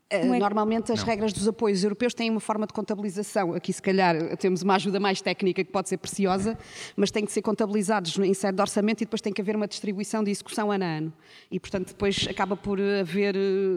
É 0.09 0.25
Normalmente 0.25 0.93
as 0.93 1.01
não. 1.01 1.07
regras 1.07 1.33
dos 1.33 1.49
apoios 1.49 1.83
europeus 1.83 2.15
têm 2.15 2.31
uma 2.31 2.39
forma 2.39 2.65
de 2.65 2.73
contabilização. 2.73 3.53
Aqui, 3.55 3.73
se 3.73 3.83
calhar, 3.83 4.37
temos 4.37 4.63
uma 4.63 4.77
ajuda 4.77 5.01
mais 5.01 5.21
técnica 5.21 5.65
que 5.65 5.73
pode 5.73 5.89
ser 5.89 5.97
preciosa, 5.97 6.57
mas 6.95 7.11
têm 7.11 7.25
que 7.25 7.33
ser 7.33 7.43
contabilizados 7.43 8.17
em 8.17 8.33
sede 8.33 8.55
de 8.55 8.63
orçamento 8.63 9.01
e 9.01 9.05
depois 9.05 9.21
tem 9.21 9.33
que 9.33 9.41
haver 9.41 9.57
uma 9.57 9.67
distribuição 9.67 10.23
de 10.23 10.31
execução 10.31 10.71
ano 10.71 10.85
a 10.85 10.87
ano. 10.87 11.13
E, 11.51 11.59
portanto, 11.59 11.89
depois 11.89 12.25
acaba 12.31 12.57
por 12.57 12.81
haver 12.81 13.35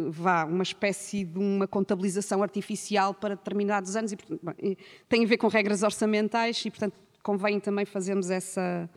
vá, 0.09 0.45
uma 0.45 0.61
espécie 0.61 1.25
de 1.25 1.39
uma 1.39 1.67
contabilização 1.67 2.43
artificial 2.43 3.11
para 3.11 3.35
determinados 3.35 3.95
anos. 3.95 4.11
E, 4.11 4.15
portanto, 4.15 4.41
bem, 4.43 4.77
tem 5.07 5.25
a 5.25 5.27
ver 5.27 5.37
com 5.37 5.47
regras 5.47 5.81
orçamentais 5.81 6.63
e, 6.63 6.69
portanto, 6.69 6.93
convém 7.23 7.59
também 7.59 7.85
fazermos 7.85 8.29
essa, 8.29 8.87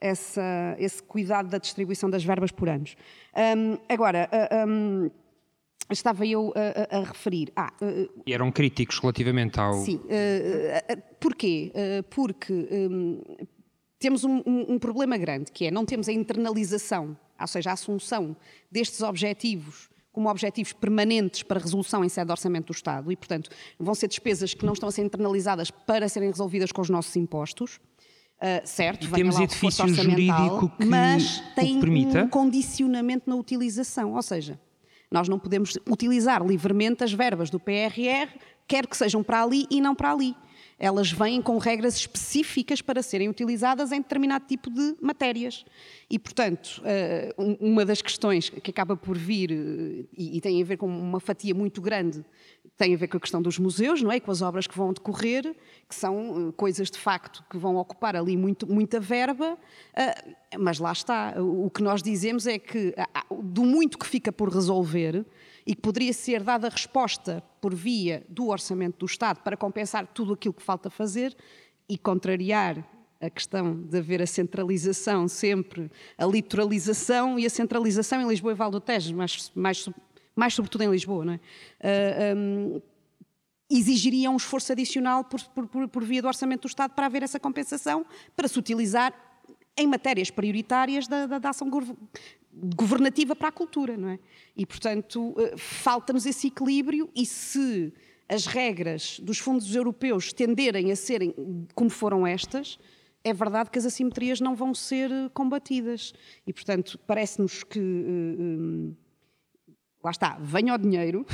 essa, 0.00 0.74
esse 0.76 1.00
cuidado 1.00 1.48
da 1.48 1.58
distribuição 1.58 2.10
das 2.10 2.24
verbas 2.24 2.50
por 2.50 2.68
anos. 2.68 2.96
Um, 3.56 3.78
agora. 3.88 4.28
Um, 4.66 5.08
estava 5.88 6.26
eu 6.26 6.52
a, 6.54 6.96
a, 6.96 7.00
a 7.00 7.04
referir. 7.04 7.52
Ah, 7.56 7.72
uh, 7.80 8.22
e 8.26 8.32
eram 8.32 8.50
críticos 8.52 8.98
relativamente 8.98 9.58
ao. 9.58 9.74
Sim. 9.84 9.96
Uh, 9.96 11.02
porquê? 11.18 11.72
porque 12.10 12.52
um, 12.52 13.22
temos 13.98 14.24
um, 14.24 14.42
um, 14.46 14.78
problema 14.78 15.16
grande, 15.16 15.50
que 15.52 15.66
é 15.66 15.70
não 15.70 15.84
temos 15.84 16.08
a 16.08 16.12
internalização 16.12 17.16
ou 17.40 17.46
seja, 17.46 17.70
a 17.70 17.72
assunção 17.72 18.36
destes 18.70 19.00
objetivos 19.00 19.88
como 20.12 20.28
objetivos 20.28 20.72
permanentes 20.72 21.44
para 21.44 21.60
resolução 21.60 22.04
em 22.04 22.08
sede 22.08 22.26
de 22.26 22.32
orçamento 22.32 22.66
do 22.66 22.72
Estado 22.72 23.12
e, 23.12 23.16
portanto, 23.16 23.48
vão 23.78 23.94
ser 23.94 24.08
despesas 24.08 24.52
que 24.52 24.66
não 24.66 24.72
estão 24.72 24.88
a 24.88 24.92
ser 24.92 25.02
internalizadas 25.02 25.70
para 25.70 26.08
serem 26.08 26.30
resolvidas 26.30 26.72
com 26.72 26.82
os 26.82 26.90
nossos 26.90 27.14
impostos. 27.14 27.78
Uh, 28.36 28.60
certo, 28.64 29.06
e 29.06 29.10
temos 29.10 29.38
edifício 29.38 29.86
jurídico 29.86 30.72
que 30.78 30.84
mas 30.86 31.40
tem 31.54 31.76
um 31.76 32.28
condicionamento 32.28 33.28
na 33.28 33.36
utilização, 33.36 34.14
ou 34.14 34.22
seja, 34.22 34.58
nós 35.10 35.28
não 35.28 35.38
podemos 35.38 35.76
utilizar 35.88 36.44
livremente 36.46 37.04
as 37.04 37.12
verbas 37.12 37.50
do 37.50 37.58
PRR, 37.58 38.28
quer 38.66 38.86
que 38.86 38.96
sejam 38.96 39.22
para 39.22 39.42
ali 39.42 39.66
e 39.70 39.80
não 39.80 39.94
para 39.94 40.12
ali 40.12 40.34
elas 40.80 41.12
vêm 41.12 41.42
com 41.42 41.58
regras 41.58 41.94
específicas 41.94 42.80
para 42.80 43.02
serem 43.02 43.28
utilizadas 43.28 43.92
em 43.92 44.00
determinado 44.00 44.46
tipo 44.46 44.70
de 44.70 44.96
matérias. 44.98 45.62
E, 46.08 46.18
portanto, 46.18 46.80
eh, 46.86 47.34
uma 47.36 47.84
das 47.84 48.00
questões 48.00 48.48
que 48.48 48.70
acaba 48.70 48.96
por 48.96 49.16
vir, 49.16 49.52
eh, 49.52 50.06
e 50.16 50.40
tem 50.40 50.60
a 50.62 50.64
ver 50.64 50.78
com 50.78 50.86
uma 50.86 51.20
fatia 51.20 51.54
muito 51.54 51.82
grande, 51.82 52.24
tem 52.80 52.94
a 52.94 52.96
ver 52.96 53.08
com 53.08 53.18
a 53.18 53.20
questão 53.20 53.42
dos 53.42 53.58
museus, 53.58 54.00
não 54.00 54.10
é? 54.10 54.18
Com 54.18 54.30
as 54.30 54.40
obras 54.40 54.66
que 54.66 54.76
vão 54.76 54.92
decorrer, 54.92 55.54
que 55.88 55.94
são 55.94 56.48
eh, 56.48 56.52
coisas 56.56 56.90
de 56.90 56.98
facto 56.98 57.44
que 57.50 57.58
vão 57.58 57.76
ocupar 57.76 58.16
ali 58.16 58.36
muito, 58.36 58.66
muita 58.66 58.98
verba, 58.98 59.58
mas 60.58 60.78
lá 60.78 60.92
está. 60.92 61.34
O 61.38 61.68
que 61.68 61.82
nós 61.82 62.02
dizemos 62.02 62.46
é 62.46 62.58
que, 62.58 62.94
do 63.42 63.64
muito 63.64 63.98
que 63.98 64.06
fica 64.06 64.32
por 64.32 64.48
resolver, 64.48 65.26
e 65.66 65.74
que 65.74 65.82
poderia 65.82 66.12
ser 66.12 66.42
dada 66.42 66.68
resposta 66.68 67.42
por 67.60 67.74
via 67.74 68.24
do 68.28 68.48
orçamento 68.48 68.98
do 68.98 69.06
Estado 69.06 69.40
para 69.42 69.56
compensar 69.56 70.06
tudo 70.06 70.32
aquilo 70.32 70.54
que 70.54 70.62
falta 70.62 70.90
fazer 70.90 71.36
e 71.88 71.98
contrariar 71.98 72.84
a 73.20 73.28
questão 73.28 73.80
de 73.82 73.98
haver 73.98 74.22
a 74.22 74.26
centralização 74.26 75.28
sempre, 75.28 75.90
a 76.16 76.24
litoralização 76.24 77.38
e 77.38 77.44
a 77.44 77.50
centralização 77.50 78.22
em 78.22 78.28
Lisboa 78.28 78.52
e 78.52 78.56
Val 78.56 78.70
do 78.70 78.80
Tejo, 78.80 79.14
mais, 79.14 79.52
mais, 79.54 79.88
mais 80.40 80.54
sobretudo 80.54 80.82
em 80.84 80.90
Lisboa, 80.90 81.22
não 81.22 81.32
é? 81.34 81.36
Uh, 81.36 81.40
ah, 81.82 82.34
um, 82.34 82.82
exigiria 83.68 84.30
um 84.30 84.36
esforço 84.36 84.72
adicional 84.72 85.22
por, 85.22 85.40
por, 85.68 85.86
por, 85.86 86.02
via 86.02 86.22
do 86.22 86.28
orçamento 86.28 86.62
do 86.62 86.68
Estado 86.68 86.94
para 86.94 87.04
haver 87.04 87.22
essa 87.22 87.38
compensação, 87.38 88.06
para 88.34 88.48
se 88.48 88.58
utilizar 88.58 89.14
em 89.76 89.86
matérias 89.86 90.30
prioritárias 90.30 91.06
da, 91.06 91.26
da, 91.26 91.38
da 91.38 91.50
ação 91.50 91.68
governativa 92.52 93.36
para 93.36 93.48
a 93.48 93.52
cultura, 93.52 93.98
não 93.98 94.08
é? 94.08 94.18
E, 94.56 94.64
portanto, 94.64 95.34
eh, 95.38 95.56
falta-nos 95.56 96.26
esse 96.26 96.48
equilíbrio 96.48 97.08
e 97.14 97.24
se 97.24 97.92
as 98.28 98.46
regras 98.46 99.20
dos 99.20 99.38
fundos 99.38 99.74
europeus 99.74 100.32
tenderem 100.32 100.90
a 100.90 100.96
serem 100.96 101.34
como 101.74 101.90
foram 101.90 102.26
estas, 102.26 102.78
é 103.22 103.32
verdade 103.32 103.70
que 103.70 103.78
as 103.78 103.84
assimetrias 103.84 104.40
não 104.40 104.56
vão 104.56 104.74
ser 104.74 105.10
eh, 105.12 105.28
combatidas. 105.32 106.12
E, 106.46 106.52
portanto, 106.52 106.98
parece-nos 107.06 107.62
que. 107.62 107.78
Lá 110.02 110.10
está, 110.10 110.38
venha 110.40 110.74
o 110.74 110.78
dinheiro, 110.78 111.26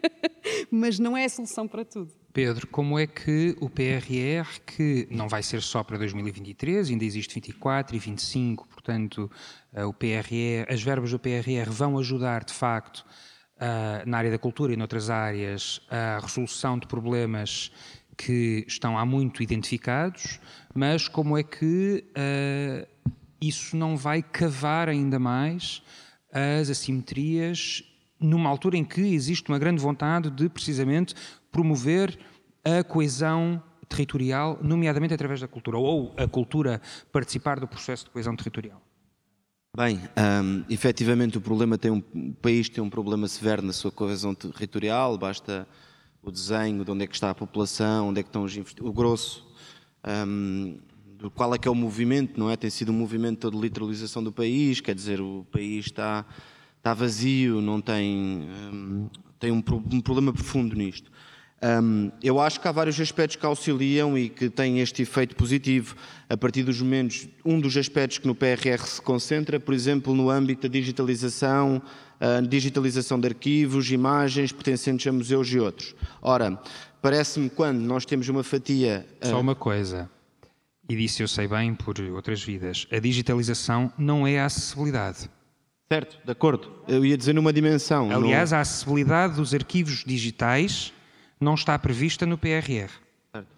mas 0.70 0.98
não 0.98 1.16
é 1.16 1.24
a 1.24 1.28
solução 1.28 1.66
para 1.66 1.84
tudo. 1.84 2.12
Pedro, 2.32 2.66
como 2.66 2.98
é 2.98 3.06
que 3.06 3.56
o 3.60 3.70
PRR, 3.70 4.60
que 4.66 5.06
não 5.10 5.28
vai 5.28 5.42
ser 5.42 5.62
só 5.62 5.84
para 5.84 5.96
2023, 5.96 6.90
ainda 6.90 7.04
existe 7.04 7.34
24 7.34 7.94
e 7.94 7.98
25, 7.98 8.66
portanto, 8.66 9.30
uh, 9.72 9.86
o 9.86 9.94
PRR, 9.94 10.66
as 10.68 10.82
verbas 10.82 11.12
do 11.12 11.18
PRR 11.18 11.70
vão 11.70 11.96
ajudar, 11.96 12.44
de 12.44 12.52
facto, 12.52 13.06
uh, 13.56 14.08
na 14.08 14.18
área 14.18 14.32
da 14.32 14.38
cultura 14.38 14.72
e 14.72 14.76
noutras 14.76 15.10
áreas, 15.10 15.80
a 15.88 16.18
resolução 16.20 16.76
de 16.76 16.88
problemas 16.88 17.70
que 18.16 18.64
estão 18.66 18.98
há 18.98 19.06
muito 19.06 19.40
identificados, 19.40 20.40
mas 20.74 21.06
como 21.06 21.38
é 21.38 21.42
que 21.44 22.04
uh, 22.10 23.14
isso 23.40 23.76
não 23.76 23.96
vai 23.96 24.22
cavar 24.22 24.88
ainda 24.88 25.20
mais 25.20 25.82
as 26.32 26.68
assimetrias 26.68 27.84
numa 28.24 28.48
altura 28.48 28.76
em 28.76 28.84
que 28.84 29.00
existe 29.00 29.48
uma 29.48 29.58
grande 29.58 29.80
vontade 29.80 30.30
de, 30.30 30.48
precisamente, 30.48 31.14
promover 31.50 32.18
a 32.64 32.82
coesão 32.82 33.62
territorial, 33.88 34.58
nomeadamente 34.62 35.14
através 35.14 35.40
da 35.40 35.48
cultura, 35.48 35.78
ou 35.78 36.14
a 36.16 36.26
cultura 36.26 36.80
participar 37.12 37.60
do 37.60 37.68
processo 37.68 38.04
de 38.04 38.10
coesão 38.10 38.34
territorial? 38.34 38.80
Bem, 39.76 40.00
um, 40.16 40.64
efetivamente 40.70 41.36
o 41.36 41.40
problema 41.40 41.76
tem 41.76 41.90
um, 41.90 42.02
o 42.14 42.34
país 42.34 42.68
tem 42.68 42.82
um 42.82 42.88
problema 42.88 43.26
severo 43.26 43.60
na 43.60 43.72
sua 43.72 43.90
coesão 43.90 44.34
territorial, 44.34 45.18
basta 45.18 45.66
o 46.22 46.30
desenho 46.30 46.84
de 46.84 46.90
onde 46.90 47.04
é 47.04 47.06
que 47.06 47.14
está 47.14 47.30
a 47.30 47.34
população, 47.34 48.08
onde 48.08 48.20
é 48.20 48.22
que 48.22 48.28
estão 48.28 48.44
os 48.44 48.56
o 48.80 48.92
grosso, 48.92 49.46
um, 50.26 50.78
do 51.18 51.30
qual 51.30 51.54
é 51.54 51.58
que 51.58 51.66
é 51.66 51.70
o 51.70 51.74
movimento, 51.74 52.38
não 52.38 52.50
é? 52.50 52.56
Tem 52.56 52.70
sido 52.70 52.92
um 52.92 52.94
movimento 52.94 53.50
de 53.50 53.58
literalização 53.58 54.22
do 54.22 54.32
país, 54.32 54.80
quer 54.80 54.94
dizer, 54.94 55.20
o 55.20 55.44
país 55.50 55.86
está, 55.86 56.24
está 56.84 56.92
vazio, 56.92 57.62
não 57.62 57.80
tem, 57.80 58.46
um, 58.70 59.08
tem 59.40 59.50
um, 59.50 59.64
um 59.90 60.00
problema 60.02 60.34
profundo 60.34 60.76
nisto. 60.76 61.10
Um, 61.62 62.12
eu 62.22 62.38
acho 62.38 62.60
que 62.60 62.68
há 62.68 62.72
vários 62.72 63.00
aspectos 63.00 63.36
que 63.36 63.46
auxiliam 63.46 64.18
e 64.18 64.28
que 64.28 64.50
têm 64.50 64.80
este 64.80 65.00
efeito 65.00 65.34
positivo. 65.34 65.96
A 66.28 66.36
partir 66.36 66.62
dos 66.62 66.78
momentos, 66.82 67.26
um 67.42 67.58
dos 67.58 67.74
aspectos 67.74 68.18
que 68.18 68.26
no 68.26 68.34
PRR 68.34 68.84
se 68.84 69.00
concentra, 69.00 69.58
por 69.58 69.72
exemplo, 69.72 70.14
no 70.14 70.28
âmbito 70.28 70.68
da 70.68 70.68
digitalização, 70.68 71.80
digitalização 72.46 73.18
de 73.18 73.28
arquivos, 73.28 73.90
imagens 73.90 74.52
pertencentes 74.52 75.06
a 75.06 75.12
museus 75.12 75.48
e 75.48 75.58
outros. 75.58 75.94
Ora, 76.20 76.60
parece-me 77.00 77.48
quando 77.48 77.78
nós 77.78 78.04
temos 78.04 78.28
uma 78.28 78.42
fatia. 78.44 79.06
Só 79.22 79.40
uma 79.40 79.54
coisa, 79.54 80.10
e 80.86 80.94
disse 80.94 81.22
eu 81.22 81.28
sei 81.28 81.48
bem 81.48 81.74
por 81.74 81.98
outras 81.98 82.42
vidas: 82.42 82.86
a 82.92 82.98
digitalização 82.98 83.90
não 83.96 84.26
é 84.26 84.38
a 84.38 84.44
acessibilidade. 84.44 85.30
Certo, 85.90 86.18
de 86.24 86.32
acordo. 86.32 86.72
Eu 86.88 87.04
ia 87.04 87.16
dizer 87.16 87.34
numa 87.34 87.52
dimensão. 87.52 88.10
Aliás, 88.10 88.50
no... 88.50 88.56
a 88.56 88.60
acessibilidade 88.60 89.36
dos 89.36 89.54
arquivos 89.54 90.02
digitais 90.04 90.92
não 91.40 91.54
está 91.54 91.78
prevista 91.78 92.24
no 92.24 92.38
PRR. 92.38 92.90
Certo. 93.32 93.48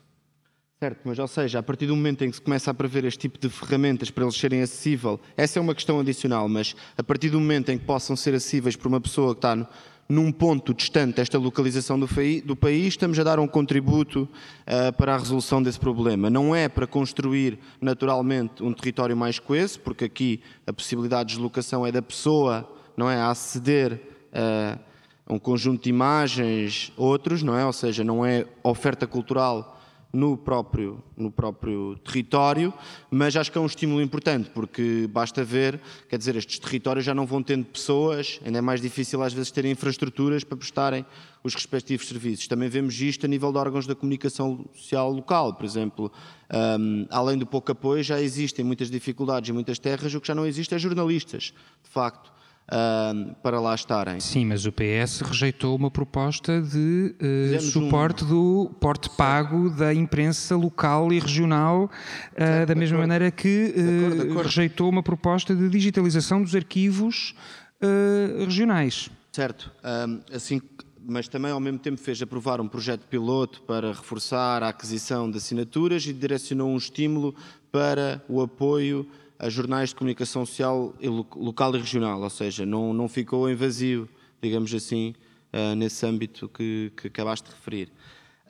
certo, 0.81 1.01
mas 1.05 1.19
ou 1.19 1.29
seja, 1.29 1.61
a 1.61 1.63
partir 1.63 1.87
do 1.87 1.95
momento 1.95 2.25
em 2.25 2.31
que 2.31 2.37
se 2.37 2.43
começa 2.43 2.71
a 2.71 2.75
prever 2.75 3.05
este 3.05 3.21
tipo 3.21 3.39
de 3.39 3.49
ferramentas 3.49 4.11
para 4.11 4.25
eles 4.25 4.37
serem 4.37 4.61
acessíveis, 4.61 5.19
essa 5.37 5.59
é 5.59 5.63
uma 5.63 5.75
questão 5.75 6.01
adicional, 6.01 6.49
mas 6.49 6.75
a 6.99 7.03
partir 7.03 7.31
do 7.31 7.39
momento 7.39 7.71
em 7.71 7.79
que 7.79 7.85
possam 7.85 8.17
ser 8.17 8.35
acessíveis 8.35 8.75
por 8.75 8.89
uma 8.89 9.01
pessoa 9.01 9.35
que 9.35 9.39
está 9.39 9.55
no, 9.55 9.69
num 10.09 10.31
ponto 10.31 10.73
distante 10.73 11.17
desta 11.17 11.39
localização 11.39 11.99
do, 11.99 12.09
do, 12.45 12.57
país, 12.57 12.89
estamos 12.89 13.19
a 13.19 13.25
dar 13.25 13.39
um 13.41 13.47
contributo 13.49 14.29
uh, 14.67 14.93
para 14.97 15.15
a 15.15 15.19
resolução 15.19 15.63
desse 15.63 15.81
problema. 15.81 16.31
Não 16.31 16.55
é 16.55 16.69
para 16.69 16.87
construir 16.87 17.59
naturalmente 17.81 18.63
um 18.63 18.73
território 18.73 19.17
mais 19.17 19.39
coeso, 19.39 19.81
porque 19.81 20.05
aqui 20.05 20.41
a 20.67 20.73
possibilidade 20.73 21.31
de 21.31 21.35
deslocação 21.35 21.85
é 21.85 21.91
da 21.91 22.03
pessoa, 22.03 22.69
não 22.97 23.11
é, 23.11 23.17
a 23.17 23.31
aceder 23.31 24.01
uh, 24.33 24.79
um 25.29 25.39
conjunto 25.39 25.85
de 25.85 25.91
imagens, 25.91 26.93
outros, 26.97 27.43
não 27.43 27.59
é? 27.59 27.67
Ou 27.67 27.73
seja, 27.73 28.05
não 28.05 28.25
é 28.25 28.47
oferta 28.63 29.07
cultural 29.07 29.76
no 30.17 30.35
próprio, 30.35 31.03
no 31.15 31.31
próprio 31.31 31.95
território, 31.97 32.73
mas 33.11 33.37
acho 33.37 33.53
que 33.53 33.59
é 33.59 33.61
um 33.61 33.67
estímulo 33.67 34.01
importante, 34.01 34.49
porque 34.49 35.07
basta 35.13 35.45
ver, 35.45 35.79
quer 36.09 36.17
dizer, 36.17 36.35
estes 36.37 36.59
territórios 36.59 37.05
já 37.05 37.15
não 37.15 37.27
vão 37.27 37.43
tendo 37.43 37.67
pessoas, 37.67 38.41
ainda 38.43 38.59
é 38.59 38.61
mais 38.63 38.81
difícil 38.81 39.23
às 39.23 39.35
vezes 39.35 39.51
terem 39.51 39.73
infraestruturas 39.73 40.43
para 40.43 40.57
prestarem 40.57 41.05
os 41.45 41.55
respectivos 41.55 42.09
serviços. 42.09 42.49
Também 42.49 42.69
vemos 42.69 42.99
isto 42.99 43.27
a 43.27 43.29
nível 43.29 43.53
de 43.53 43.59
órgãos 43.59 43.87
da 43.87 43.95
comunicação 43.95 44.65
social 44.75 45.13
local, 45.13 45.53
por 45.53 45.67
exemplo. 45.67 46.11
Um, 46.81 47.07
além 47.11 47.37
do 47.37 47.47
pouco 47.47 47.71
apoio, 47.71 48.03
já 48.03 48.19
existem 48.19 48.65
muitas 48.65 48.91
dificuldades 48.91 49.51
em 49.51 49.53
muitas 49.53 49.79
terras, 49.79 50.15
o 50.15 50.21
que 50.21 50.29
já 50.29 50.35
não 50.35 50.47
existe 50.47 50.75
é 50.75 50.79
jornalistas, 50.79 51.53
de 51.85 51.91
facto 51.91 52.36
uh, 52.67 53.35
para 53.43 53.61
lá 53.61 53.75
estarem. 53.75 54.21
Sim, 54.21 54.47
mas 54.47 54.67
o 54.67 54.73
PS 54.73 55.21
rejeitou 55.21 55.77
uma 55.77 55.91
proposta 55.91 56.61
de 56.61 57.15
uh, 57.21 57.61
suporte 57.61 58.25
um... 58.25 58.29
do 58.29 58.71
porte 58.81 59.11
pago 59.11 59.71
da 59.71 59.93
imprensa 59.95 60.57
local 60.57 61.13
e 61.13 61.19
regional, 61.19 61.91
uh, 62.33 62.67
da 62.67 62.75
mesma 62.75 62.99
maneira 62.99 63.31
que 63.31 63.73
de 63.73 63.81
acordo, 63.81 64.15
de 64.17 64.23
acordo. 64.23 64.43
rejeitou 64.43 64.89
uma 64.89 65.03
proposta 65.03 65.55
de 65.55 65.69
digitalização 65.69 66.43
dos 66.43 66.55
arquivos 66.55 67.35
regionais. 68.39 69.11
Certo, 69.31 69.71
um, 70.09 70.21
assim 70.35 70.61
mas 71.09 71.29
também 71.29 71.53
ao 71.53 71.61
mesmo 71.61 71.79
tempo 71.79 71.99
fez 71.99 72.21
aprovar 72.21 72.61
um 72.61 72.67
projeto 72.67 73.03
piloto 73.03 73.63
para 73.63 73.93
reforçar 73.93 74.63
a 74.63 74.71
aquisição 74.71 75.31
de 75.31 75.37
assinaturas 75.37 76.05
e 76.07 76.13
direcionou 76.13 76.69
um 76.69 76.77
estímulo 76.77 77.33
para 77.71 78.21
o 78.29 78.41
apoio 78.41 79.07
a 79.39 79.49
jornais 79.49 79.91
de 79.91 79.97
comunicação 79.97 80.45
social 80.47 80.95
local 81.35 81.75
e 81.75 81.79
regional, 81.79 82.21
ou 82.21 82.31
seja, 82.31 82.65
não, 82.65 82.93
não 82.93 83.09
ficou 83.09 83.51
em 83.51 83.55
vazio, 83.55 84.09
digamos 84.41 84.73
assim, 84.75 85.15
uh, 85.53 85.75
nesse 85.75 86.05
âmbito 86.07 86.49
que, 86.49 86.93
que 86.97 87.09
acabaste 87.09 87.49
de 87.49 87.55
referir. 87.55 87.93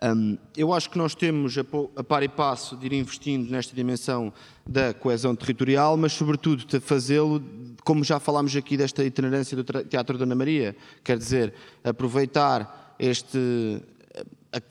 Um, 0.02 0.36
eu 0.54 0.74
acho 0.74 0.90
que 0.90 0.98
nós 0.98 1.14
temos 1.14 1.56
a, 1.56 1.62
a 1.96 2.04
par 2.04 2.22
e 2.22 2.28
passo 2.28 2.76
de 2.76 2.86
ir 2.86 2.92
investindo 2.92 3.50
nesta 3.50 3.74
dimensão 3.74 4.32
da 4.66 4.92
coesão 4.92 5.34
territorial, 5.34 5.96
mas 5.96 6.12
sobretudo 6.12 6.66
de 6.66 6.78
fazê-lo, 6.80 7.42
como 7.82 8.04
já 8.04 8.20
falámos 8.20 8.54
aqui 8.54 8.76
desta 8.76 9.02
itinerância 9.02 9.56
do 9.56 9.64
Teatro 9.84 10.18
Dona 10.18 10.34
Maria, 10.34 10.76
quer 11.02 11.16
dizer, 11.16 11.54
aproveitar 11.82 12.94
este, 12.98 13.38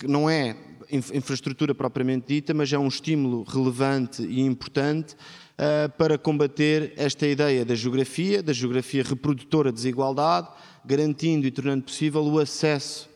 não 0.08 0.30
é 0.30 0.56
infraestrutura 0.92 1.74
propriamente 1.74 2.28
dita, 2.28 2.54
mas 2.54 2.72
é 2.72 2.78
um 2.78 2.88
estímulo 2.88 3.44
relevante 3.44 4.22
e 4.22 4.42
importante 4.42 5.16
uh, 5.58 5.90
para 5.98 6.18
combater 6.18 6.94
esta 6.98 7.26
ideia 7.28 7.66
da 7.66 7.76
geografia, 7.76 8.42
da 8.42 8.54
geografia 8.54 9.04
reprodutora 9.04 9.72
de 9.72 9.76
desigualdade, 9.76 10.50
garantindo 10.84 11.46
e 11.48 11.52
tornando 11.52 11.84
possível 11.84 12.24
o 12.24 12.40
acesso 12.40 13.10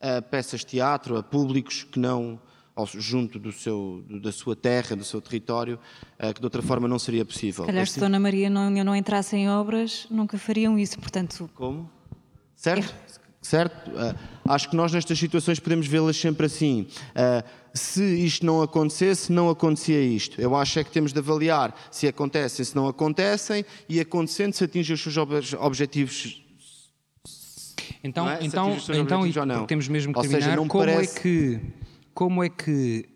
a 0.00 0.20
peças 0.20 0.60
de 0.60 0.66
teatro, 0.66 1.16
a 1.16 1.22
públicos 1.22 1.84
que 1.84 1.98
não 1.98 2.38
junto 2.94 3.38
do 3.38 3.50
seu, 3.52 4.04
da 4.22 4.30
sua 4.30 4.54
terra, 4.54 4.94
do 4.94 5.04
seu 5.04 5.20
território, 5.20 5.78
uh, 6.20 6.34
que 6.34 6.40
de 6.40 6.46
outra 6.46 6.60
forma 6.60 6.86
não 6.86 6.98
seria 6.98 7.24
possível. 7.24 7.64
Se 7.64 7.66
calhar 7.68 7.82
assim... 7.82 7.92
se 7.94 8.00
Dona 8.00 8.20
Maria 8.20 8.50
não, 8.50 8.70
não 8.70 8.94
entrasse 8.94 9.34
em 9.34 9.48
obras, 9.48 10.06
nunca 10.10 10.36
fariam 10.36 10.78
isso, 10.78 10.98
portanto... 10.98 11.48
Como? 11.54 11.90
Certo? 12.54 12.94
certo? 13.40 13.90
Uh, 13.90 14.14
acho 14.44 14.68
que 14.68 14.76
nós 14.76 14.92
nestas 14.92 15.18
situações 15.18 15.58
podemos 15.58 15.86
vê-las 15.86 16.16
sempre 16.16 16.46
assim. 16.46 16.86
Se 17.76 18.02
isto 18.02 18.44
não 18.44 18.62
acontecesse, 18.62 19.30
não 19.30 19.50
acontecia 19.50 20.00
isto. 20.00 20.40
Eu 20.40 20.56
acho 20.56 20.78
é 20.78 20.84
que 20.84 20.90
temos 20.90 21.12
de 21.12 21.18
avaliar 21.18 21.74
se 21.90 22.08
acontecem, 22.08 22.64
se 22.64 22.74
não 22.74 22.88
acontecem 22.88 23.64
e 23.88 24.00
acontecendo 24.00 24.54
se 24.54 24.64
atingem 24.64 24.94
os 24.94 25.02
seus 25.02 25.16
objetivos. 25.54 26.42
Então, 28.02 28.28
é? 28.28 28.38
então, 28.40 28.76
então 28.88 29.26
e, 29.26 29.66
temos 29.66 29.88
mesmo 29.88 30.12
que 30.12 30.20
terminar. 30.20 30.42
Seja, 30.42 30.56
como 30.56 30.68
parece... 30.68 31.18
é 31.18 31.20
que, 31.20 31.60
como 32.14 32.44
é 32.44 32.48
que, 32.48 33.08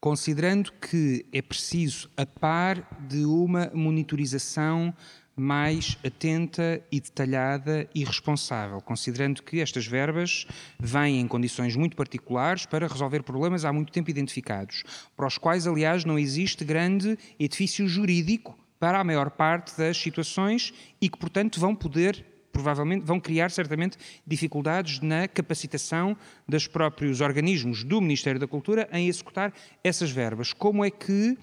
considerando 0.00 0.72
que 0.72 1.26
é 1.32 1.40
preciso 1.40 2.10
a 2.16 2.26
par 2.26 2.88
de 3.06 3.24
uma 3.24 3.70
monitorização 3.74 4.94
mais 5.36 5.98
atenta 6.04 6.82
e 6.90 6.98
detalhada 6.98 7.86
e 7.94 8.02
responsável, 8.02 8.80
considerando 8.80 9.42
que 9.42 9.60
estas 9.60 9.86
verbas 9.86 10.46
vêm 10.80 11.20
em 11.20 11.28
condições 11.28 11.76
muito 11.76 11.94
particulares 11.94 12.64
para 12.64 12.88
resolver 12.88 13.22
problemas 13.22 13.64
há 13.64 13.72
muito 13.72 13.92
tempo 13.92 14.10
identificados, 14.10 14.82
para 15.14 15.26
os 15.26 15.36
quais, 15.36 15.66
aliás, 15.66 16.04
não 16.06 16.18
existe 16.18 16.64
grande 16.64 17.18
edifício 17.38 17.86
jurídico 17.86 18.58
para 18.80 18.98
a 18.98 19.04
maior 19.04 19.30
parte 19.30 19.76
das 19.76 19.96
situações 19.96 20.72
e 21.00 21.08
que, 21.08 21.18
portanto, 21.18 21.60
vão 21.60 21.74
poder 21.74 22.24
provavelmente 22.56 23.04
vão 23.04 23.20
criar 23.20 23.50
certamente 23.50 23.98
dificuldades 24.26 25.00
na 25.00 25.28
capacitação 25.28 26.16
dos 26.48 26.66
próprios 26.66 27.20
organismos 27.20 27.84
do 27.84 28.00
Ministério 28.00 28.40
da 28.40 28.46
Cultura 28.46 28.88
em 28.90 29.08
executar 29.08 29.52
essas 29.84 30.10
verbas. 30.10 30.54
Como 30.54 30.82
é 30.82 30.90
que 30.90 31.36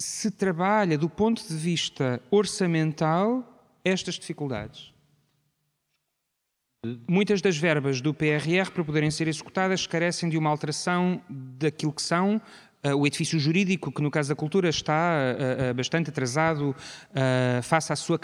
se 0.00 0.30
trabalha 0.30 0.96
do 0.96 1.08
ponto 1.08 1.46
de 1.46 1.54
vista 1.54 2.22
orçamental 2.30 3.44
estas 3.84 4.14
dificuldades? 4.14 4.92
Muitas 7.08 7.42
das 7.42 7.56
verbas 7.56 8.00
do 8.00 8.14
PRR, 8.14 8.70
para 8.72 8.84
poderem 8.84 9.10
ser 9.10 9.26
executadas, 9.26 9.86
carecem 9.86 10.28
de 10.28 10.38
uma 10.38 10.48
alteração 10.48 11.20
daquilo 11.28 11.92
que 11.92 12.02
são 12.02 12.40
o 12.96 13.06
edifício 13.06 13.38
jurídico, 13.38 13.90
que 13.90 14.00
no 14.00 14.10
caso 14.10 14.28
da 14.28 14.36
cultura 14.36 14.68
está 14.68 15.12
uh, 15.12 15.70
uh, 15.70 15.74
bastante 15.74 16.10
atrasado 16.10 16.74
face, 17.62 17.92
à 17.92 17.96
sua 17.96 18.18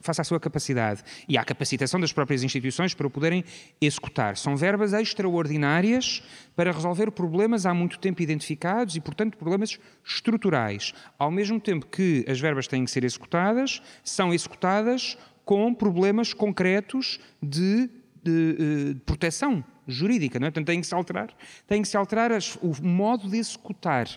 face 0.00 0.20
à 0.20 0.24
sua 0.24 0.40
capacidade 0.40 1.02
e 1.28 1.36
à 1.36 1.44
capacitação 1.44 2.00
das 2.00 2.12
próprias 2.12 2.42
instituições 2.42 2.94
para 2.94 3.06
o 3.06 3.10
poderem 3.10 3.44
executar. 3.80 4.36
São 4.36 4.56
verbas 4.56 4.92
extraordinárias 4.92 6.22
para 6.56 6.72
resolver 6.72 7.10
problemas 7.10 7.66
há 7.66 7.74
muito 7.74 7.98
tempo 7.98 8.22
identificados 8.22 8.96
e, 8.96 9.00
portanto, 9.00 9.36
problemas 9.36 9.78
estruturais. 10.04 10.94
Ao 11.18 11.30
mesmo 11.30 11.60
tempo 11.60 11.86
que 11.86 12.24
as 12.28 12.40
verbas 12.40 12.66
têm 12.66 12.84
que 12.84 12.90
ser 12.90 13.04
executadas, 13.04 13.82
são 14.02 14.32
executadas 14.32 15.16
com 15.44 15.74
problemas 15.74 16.32
concretos 16.32 17.20
de, 17.42 17.90
de, 18.24 18.94
de 18.94 19.00
proteção 19.00 19.64
jurídica, 19.86 20.38
não 20.38 20.46
é? 20.46 20.50
Portanto, 20.50 20.66
tem 20.66 20.80
que 20.80 20.86
se 20.86 20.94
alterar, 20.94 21.30
tem 21.66 21.82
que 21.82 21.88
se 21.88 21.96
alterar 21.96 22.32
as, 22.32 22.56
o 22.56 22.72
modo 22.82 23.28
de 23.28 23.36
executar. 23.36 24.08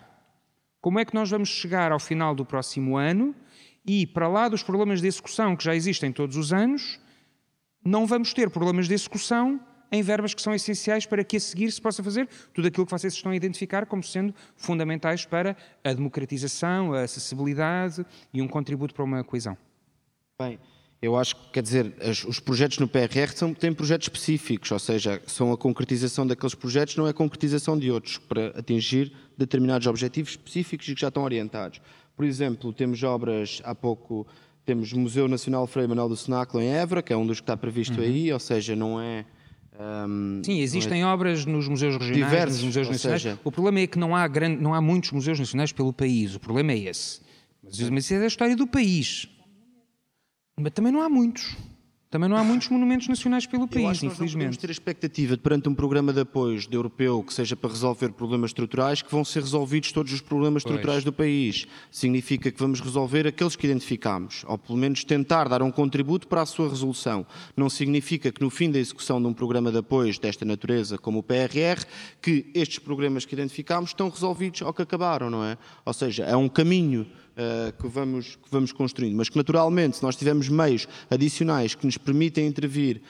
Como 0.80 1.00
é 1.00 1.06
que 1.06 1.14
nós 1.14 1.30
vamos 1.30 1.50
chegar 1.50 1.92
ao 1.92 2.00
final 2.00 2.34
do 2.34 2.45
próximo 2.45 2.98
ano 2.98 3.36
e, 3.86 4.08
para 4.08 4.27
lá 4.27 4.48
dos 4.48 4.64
problemas 4.64 5.02
de 5.02 5.08
execução 5.08 5.56
que 5.56 5.64
já 5.64 5.76
existem 5.76 6.11
todos 6.11 6.38
os 6.38 6.53
anos, 6.53 7.00
não 7.84 8.06
vamos 8.06 8.34
ter 8.34 8.50
problemas 8.50 8.88
de 8.88 8.94
execução 8.94 9.60
em 9.92 10.02
verbas 10.02 10.34
que 10.34 10.42
são 10.42 10.53
essenciais 10.53 11.06
para 11.06 11.24
que 11.24 11.38
a 11.38 11.40
seguir 11.40 11.72
se 11.72 11.82
possa 11.82 12.03
fazer 12.03 12.27
tudo 12.53 12.68
aquilo 12.68 12.86
que 12.86 12.92
vocês 12.92 13.14
estão 13.14 13.32
a 13.32 13.36
identificar 13.36 13.86
como 13.86 14.03
sendo 14.03 14.34
fundamentais 14.56 15.26
para 15.26 15.56
a 15.84 15.94
democratização, 15.94 16.94
a 16.94 17.02
acessibilidade 17.02 18.06
e 18.34 18.42
um 18.42 18.48
contributo 18.48 18.94
para 18.94 19.03
uma 19.03 19.24
coesão. 19.24 19.58
Bem, 20.40 20.60
eu 21.01 21.16
acho 21.16 21.35
que, 21.35 21.51
quer 21.53 21.61
dizer, 21.61 21.93
os 22.27 22.40
projetos 22.40 22.80
no 22.80 22.88
PRR 22.88 23.32
são, 23.35 23.53
têm 23.53 23.72
projetos 23.72 24.06
específicos, 24.06 24.72
ou 24.72 24.80
seja, 24.80 25.22
são 25.27 25.51
a 25.51 25.58
concretização 25.58 26.26
daqueles 26.26 26.56
projetos, 26.56 26.95
não 26.95 27.06
é 27.06 27.11
a 27.11 27.14
concretização 27.14 27.77
de 27.77 27.92
outros, 27.92 28.17
para 28.17 28.48
atingir 28.58 29.11
determinados 29.38 29.85
objetivos 29.85 30.32
específicos 30.32 30.88
e 30.90 30.95
que 30.95 31.01
já 31.01 31.09
estão 31.09 31.24
orientados. 31.24 31.80
Por 32.16 32.26
exemplo, 32.26 32.74
temos 32.74 33.03
obras, 33.03 33.61
há 33.64 33.76
pouco, 33.76 34.26
temos 34.66 34.92
o 34.92 35.00
Museu 35.00 35.27
Nacional 35.27 35.67
Frei 35.67 35.85
Manuel 35.85 36.09
do 36.09 36.17
Cenáculo 36.17 36.64
em 36.64 36.69
Évora, 36.69 37.03
que 37.03 37.14
é 37.14 37.17
um 37.17 37.27
dos 37.27 37.40
que 37.40 37.43
está 37.43 37.56
previsto 37.56 38.00
uhum. 38.00 38.06
aí, 38.06 38.34
ou 38.34 38.40
seja, 38.40 38.76
não 38.76 39.00
é... 39.00 39.24
Um, 39.80 40.42
Sim, 40.43 40.61
existem 40.61 41.03
é... 41.03 41.06
obras 41.06 41.45
nos 41.45 41.67
museus 41.67 41.95
regionais, 41.98 42.32
Diversos, 42.32 42.56
nos 42.56 42.66
museus 42.66 42.90
nacionais. 42.90 43.22
Seja... 43.22 43.40
O 43.43 43.51
problema 43.51 43.82
é 43.82 43.85
que 43.85 44.00
não 44.00 44.16
há, 44.16 44.27
grande, 44.27 44.59
não 44.59 44.74
há 44.74 44.82
muitos 44.82 45.11
museus 45.11 45.40
nacionais 45.40 45.72
pelo 45.72 45.93
país, 45.93 46.34
o 46.34 46.40
problema 46.40 46.72
é 46.72 46.80
esse. 46.80 47.22
Mas, 47.64 47.88
mas 47.92 48.06
isso 48.06 48.16
é 48.16 48.24
a 48.24 48.26
história 48.26 48.56
do 48.56 48.66
país. 48.66 49.30
Mas 50.60 50.74
também 50.74 50.92
não 50.92 51.02
há 51.02 51.10
muitos. 51.10 51.56
Também 52.10 52.30
não 52.30 52.38
há 52.38 52.44
muitos 52.44 52.69
monumentos 52.69 53.10
nacionais 53.10 53.45
pelo 53.45 53.68
país, 53.68 53.84
Eu 53.84 53.90
acho 53.90 54.00
que 54.00 54.06
infelizmente. 54.06 54.48
Nós 54.48 54.58
ter 54.58 54.69
a 54.69 54.72
expectativa 54.72 55.36
de, 55.36 55.44
perante 55.44 55.68
um 55.68 55.76
programa 55.76 56.14
de 56.14 56.22
apoios 56.22 56.66
de 56.66 56.74
europeu 56.74 57.22
que 57.22 57.34
seja 57.34 57.53
para 57.53 57.69
resolver 57.69 58.14
problemas 58.14 58.52
estruturais, 58.52 59.02
que 59.02 59.11
vão 59.11 59.26
ser 59.26 59.42
resolvidos 59.42 59.92
todos 59.92 60.14
os 60.14 60.22
problemas 60.22 60.64
pois. 60.64 60.74
estruturais 60.74 61.03
do 61.03 61.11
país. 61.11 61.68
Significa 61.92 62.50
que 62.50 62.60
vamos 62.60 62.80
resolver 62.80 63.27
aqueles 63.27 63.58
que 63.58 63.68
identificamos, 63.68 64.45
ou 64.48 64.58
pelo 64.58 64.80
menos 64.80 65.03
tentar 65.03 65.50
dar 65.50 65.61
um 65.61 65.69
contributo 65.69 66.30
para 66.30 66.42
a 66.42 66.45
sua 66.45 66.69
resolução. 66.69 67.26
Não 67.58 67.69
significa 67.69 68.32
que 68.32 68.42
no 68.42 68.50
fim 68.50 68.72
da 68.72 68.80
execução 68.80 69.22
de 69.22 69.27
um 69.27 69.34
programa 69.34 69.69
de 69.69 69.80
apoios 69.80 70.18
desta 70.18 70.45
natureza, 70.45 70.98
como 70.98 71.19
o 71.19 71.24
PRR, 71.24 71.86
que 72.22 72.50
estes 72.56 72.80
programas 72.80 73.26
que 73.26 73.36
identificamos 73.36 73.90
estão 73.90 74.10
resolvidos 74.10 74.61
ou 74.61 74.74
que 74.74 74.82
acabaram, 74.82 75.30
não 75.30 75.44
é? 75.44 75.58
Ou 75.86 75.94
seja, 75.94 76.24
é 76.24 76.38
um 76.38 76.48
caminho 76.48 77.06
que, 77.80 77.88
vamos, 77.88 78.36
que 78.36 78.50
vamos 78.52 78.72
construindo, 78.72 79.16
mas 79.16 79.30
que 79.30 79.38
naturalmente, 79.38 79.98
se 79.98 80.04
nós 80.04 80.16
tivermos 80.16 80.50
meios 80.50 80.88
adicionais 81.10 81.76
que 81.76 81.86
nos 81.86 81.98
permitem 81.98 82.48
intervir 82.48 83.02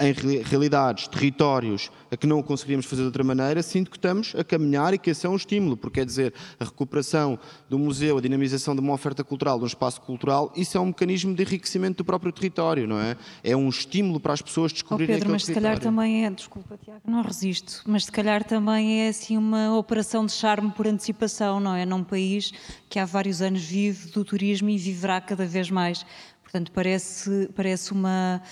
em 0.00 0.42
realidades, 0.42 1.06
territórios 1.06 1.92
a 2.10 2.16
que 2.16 2.26
não 2.26 2.42
conseguiríamos 2.42 2.86
fazer 2.86 3.02
de 3.02 3.06
outra 3.06 3.22
maneira, 3.22 3.62
sinto 3.62 3.88
que 3.88 3.96
estamos 3.96 4.34
a 4.36 4.42
caminhar 4.42 4.92
e 4.92 4.98
que 4.98 5.10
esse 5.10 5.24
é 5.24 5.28
um 5.28 5.36
estímulo, 5.36 5.76
porque 5.76 6.00
quer 6.00 6.06
dizer, 6.06 6.34
a 6.58 6.64
recuperação 6.64 7.38
do 7.68 7.78
museu, 7.78 8.18
a 8.18 8.20
dinamização 8.20 8.74
de 8.74 8.80
uma 8.80 8.92
oferta 8.92 9.22
cultural, 9.22 9.58
de 9.58 9.64
um 9.64 9.66
espaço 9.68 10.00
cultural, 10.00 10.52
isso 10.56 10.76
é 10.76 10.80
um 10.80 10.86
mecanismo 10.86 11.32
de 11.34 11.42
enriquecimento 11.42 11.98
do 11.98 12.04
próprio 12.04 12.32
território, 12.32 12.88
não 12.88 12.98
é? 12.98 13.16
É 13.44 13.56
um 13.56 13.68
estímulo 13.68 14.18
para 14.18 14.32
as 14.32 14.42
pessoas 14.42 14.72
descobrirem 14.72 15.14
oh 15.14 15.18
Pedro, 15.18 15.32
mas 15.32 15.44
se 15.44 15.54
calhar 15.54 15.78
também 15.78 16.24
é, 16.24 16.30
desculpa 16.30 16.76
Tiago, 16.76 17.02
não 17.06 17.22
resisto, 17.22 17.82
mas 17.86 18.06
se 18.06 18.12
calhar 18.12 18.42
também 18.42 19.02
é 19.02 19.08
assim 19.08 19.36
uma 19.36 19.76
operação 19.76 20.26
de 20.26 20.32
charme 20.32 20.72
por 20.72 20.88
antecipação, 20.88 21.60
não 21.60 21.76
é? 21.76 21.86
Num 21.86 22.02
país 22.02 22.52
que 22.88 22.98
há 22.98 23.04
vários 23.04 23.40
anos 23.40 23.62
vive 23.62 24.10
do 24.10 24.24
turismo 24.24 24.68
e 24.68 24.76
viverá 24.76 25.20
cada 25.20 25.46
vez 25.46 25.70
mais. 25.70 26.04
Portanto, 26.42 26.72
parece, 26.72 27.48
parece 27.54 27.92
uma 27.92 28.42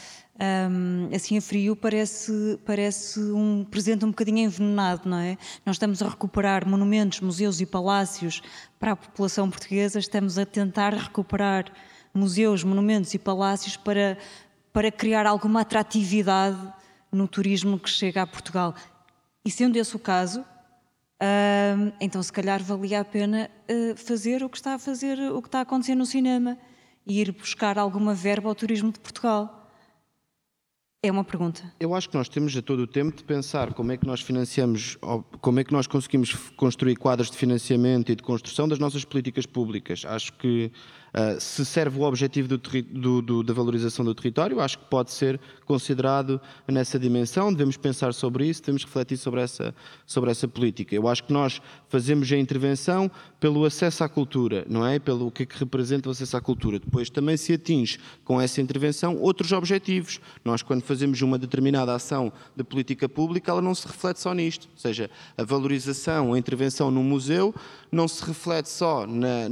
um, 0.40 1.08
assim 1.14 1.36
a 1.36 1.40
frio 1.40 1.74
parece, 1.74 2.58
parece 2.64 3.18
um 3.20 3.64
presente 3.68 4.04
um 4.04 4.08
bocadinho 4.08 4.38
envenenado, 4.38 5.08
não 5.08 5.18
é? 5.18 5.36
Nós 5.66 5.74
estamos 5.76 6.00
a 6.00 6.08
recuperar 6.08 6.66
monumentos, 6.66 7.20
museus 7.20 7.60
e 7.60 7.66
palácios 7.66 8.40
para 8.78 8.92
a 8.92 8.96
população 8.96 9.50
portuguesa, 9.50 9.98
estamos 9.98 10.38
a 10.38 10.46
tentar 10.46 10.94
recuperar 10.94 11.64
museus, 12.14 12.62
monumentos 12.62 13.12
e 13.14 13.18
palácios 13.18 13.76
para, 13.76 14.16
para 14.72 14.92
criar 14.92 15.26
alguma 15.26 15.62
atratividade 15.62 16.72
no 17.10 17.26
turismo 17.26 17.78
que 17.78 17.90
chega 17.90 18.22
a 18.22 18.26
Portugal. 18.26 18.74
E 19.44 19.50
sendo 19.50 19.76
esse 19.76 19.96
o 19.96 19.98
caso, 19.98 20.44
um, 21.20 21.92
então 22.00 22.22
se 22.22 22.32
calhar 22.32 22.62
valia 22.62 23.00
a 23.00 23.04
pena 23.04 23.50
uh, 23.68 23.96
fazer 23.96 24.44
o 24.44 24.48
que 24.48 24.56
está 24.56 24.74
a 24.74 24.78
fazer, 24.78 25.18
o 25.32 25.42
que 25.42 25.48
está 25.48 25.58
a 25.58 25.62
acontecer 25.62 25.96
no 25.96 26.06
cinema 26.06 26.56
e 27.04 27.20
ir 27.20 27.32
buscar 27.32 27.76
alguma 27.76 28.14
verba 28.14 28.48
ao 28.48 28.54
turismo 28.54 28.92
de 28.92 29.00
Portugal. 29.00 29.57
É 31.00 31.12
uma 31.12 31.22
pergunta. 31.22 31.62
Eu 31.78 31.94
acho 31.94 32.08
que 32.08 32.16
nós 32.16 32.28
temos 32.28 32.56
a 32.56 32.60
todo 32.60 32.80
o 32.80 32.86
tempo 32.86 33.16
de 33.16 33.22
pensar 33.22 33.72
como 33.72 33.92
é 33.92 33.96
que 33.96 34.04
nós 34.04 34.20
financiamos, 34.20 34.98
como 35.40 35.60
é 35.60 35.62
que 35.62 35.72
nós 35.72 35.86
conseguimos 35.86 36.34
construir 36.56 36.96
quadros 36.96 37.30
de 37.30 37.36
financiamento 37.36 38.10
e 38.10 38.16
de 38.16 38.22
construção 38.22 38.66
das 38.66 38.80
nossas 38.80 39.04
políticas 39.04 39.46
públicas. 39.46 40.04
Acho 40.04 40.32
que 40.32 40.72
Uh, 41.08 41.40
se 41.40 41.64
serve 41.64 41.98
o 41.98 42.02
objetivo 42.02 42.48
do, 42.48 42.58
do, 42.58 43.22
do, 43.22 43.42
da 43.42 43.54
valorização 43.54 44.04
do 44.04 44.14
território, 44.14 44.60
acho 44.60 44.78
que 44.78 44.84
pode 44.84 45.10
ser 45.10 45.40
considerado 45.64 46.40
nessa 46.66 46.98
dimensão. 46.98 47.52
Devemos 47.52 47.76
pensar 47.76 48.12
sobre 48.12 48.46
isso, 48.46 48.60
devemos 48.60 48.84
refletir 48.84 49.16
sobre 49.16 49.40
essa, 49.40 49.74
sobre 50.06 50.30
essa 50.30 50.46
política. 50.46 50.94
Eu 50.94 51.08
acho 51.08 51.24
que 51.24 51.32
nós 51.32 51.62
fazemos 51.88 52.30
a 52.30 52.36
intervenção 52.36 53.10
pelo 53.40 53.64
acesso 53.64 54.04
à 54.04 54.08
cultura, 54.08 54.66
não 54.68 54.86
é? 54.86 54.98
Pelo 54.98 55.30
que, 55.30 55.44
é 55.44 55.46
que 55.46 55.58
representa 55.58 56.08
o 56.08 56.12
acesso 56.12 56.36
à 56.36 56.40
cultura. 56.40 56.78
Depois 56.78 57.08
também 57.08 57.36
se 57.36 57.52
atinge 57.54 57.98
com 58.24 58.40
essa 58.40 58.60
intervenção 58.60 59.16
outros 59.16 59.52
objetivos. 59.52 60.20
Nós, 60.44 60.62
quando 60.62 60.82
fazemos 60.82 61.20
uma 61.22 61.38
determinada 61.38 61.94
ação 61.94 62.32
de 62.54 62.64
política 62.64 63.08
pública, 63.08 63.50
ela 63.50 63.62
não 63.62 63.74
se 63.74 63.86
reflete 63.86 64.20
só 64.20 64.34
nisto. 64.34 64.68
Ou 64.72 64.78
seja, 64.78 65.10
a 65.36 65.42
valorização, 65.42 66.34
a 66.34 66.38
intervenção 66.38 66.90
num 66.90 67.02
museu 67.02 67.54
não 67.90 68.06
se 68.06 68.24
reflete 68.24 68.68
só 68.68 69.06
na 69.06 69.48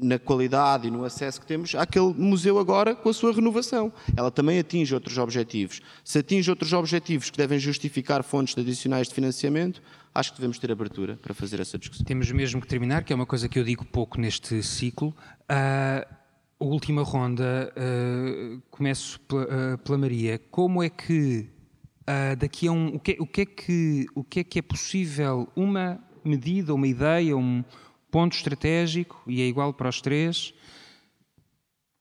na 0.00 0.18
qualidade 0.18 0.88
e 0.88 0.90
no 0.90 1.04
acesso 1.04 1.40
que 1.40 1.46
temos 1.46 1.74
àquele 1.74 2.14
museu 2.14 2.58
agora 2.58 2.94
com 2.94 3.08
a 3.08 3.14
sua 3.14 3.32
renovação. 3.32 3.92
Ela 4.16 4.30
também 4.30 4.58
atinge 4.58 4.94
outros 4.94 5.18
objetivos. 5.18 5.80
Se 6.04 6.18
atinge 6.18 6.50
outros 6.50 6.72
objetivos 6.72 7.30
que 7.30 7.36
devem 7.36 7.58
justificar 7.58 8.22
fontes 8.22 8.56
adicionais 8.56 9.08
de 9.08 9.14
financiamento, 9.14 9.82
acho 10.14 10.32
que 10.32 10.38
devemos 10.38 10.58
ter 10.58 10.72
abertura 10.72 11.16
para 11.16 11.34
fazer 11.34 11.60
essa 11.60 11.78
discussão. 11.78 12.04
Temos 12.04 12.30
mesmo 12.32 12.60
que 12.60 12.66
terminar, 12.66 13.04
que 13.04 13.12
é 13.12 13.16
uma 13.16 13.26
coisa 13.26 13.48
que 13.48 13.58
eu 13.58 13.64
digo 13.64 13.84
pouco 13.84 14.20
neste 14.20 14.62
ciclo. 14.62 15.08
Uh, 15.50 16.20
a 16.60 16.64
última 16.64 17.02
ronda, 17.02 17.72
uh, 17.76 18.62
começo 18.70 19.18
pela, 19.20 19.44
uh, 19.44 19.78
pela, 19.78 19.98
Maria. 19.98 20.38
Como 20.50 20.82
é 20.82 20.90
que 20.90 21.48
daqui 22.38 22.66
a 22.66 22.72
um. 22.72 22.96
O 22.96 22.98
que, 22.98 23.16
o, 23.20 23.26
que 23.26 23.40
é 23.42 23.46
que, 23.46 24.06
o 24.16 24.24
que 24.24 24.40
é 24.40 24.44
que 24.44 24.58
é 24.58 24.62
possível 24.62 25.48
uma 25.54 26.00
medida, 26.24 26.74
uma 26.74 26.88
ideia, 26.88 27.36
um 27.36 27.64
ponto 28.10 28.36
estratégico, 28.36 29.22
e 29.26 29.40
é 29.40 29.46
igual 29.46 29.72
para 29.72 29.88
os 29.88 30.00
três, 30.00 30.52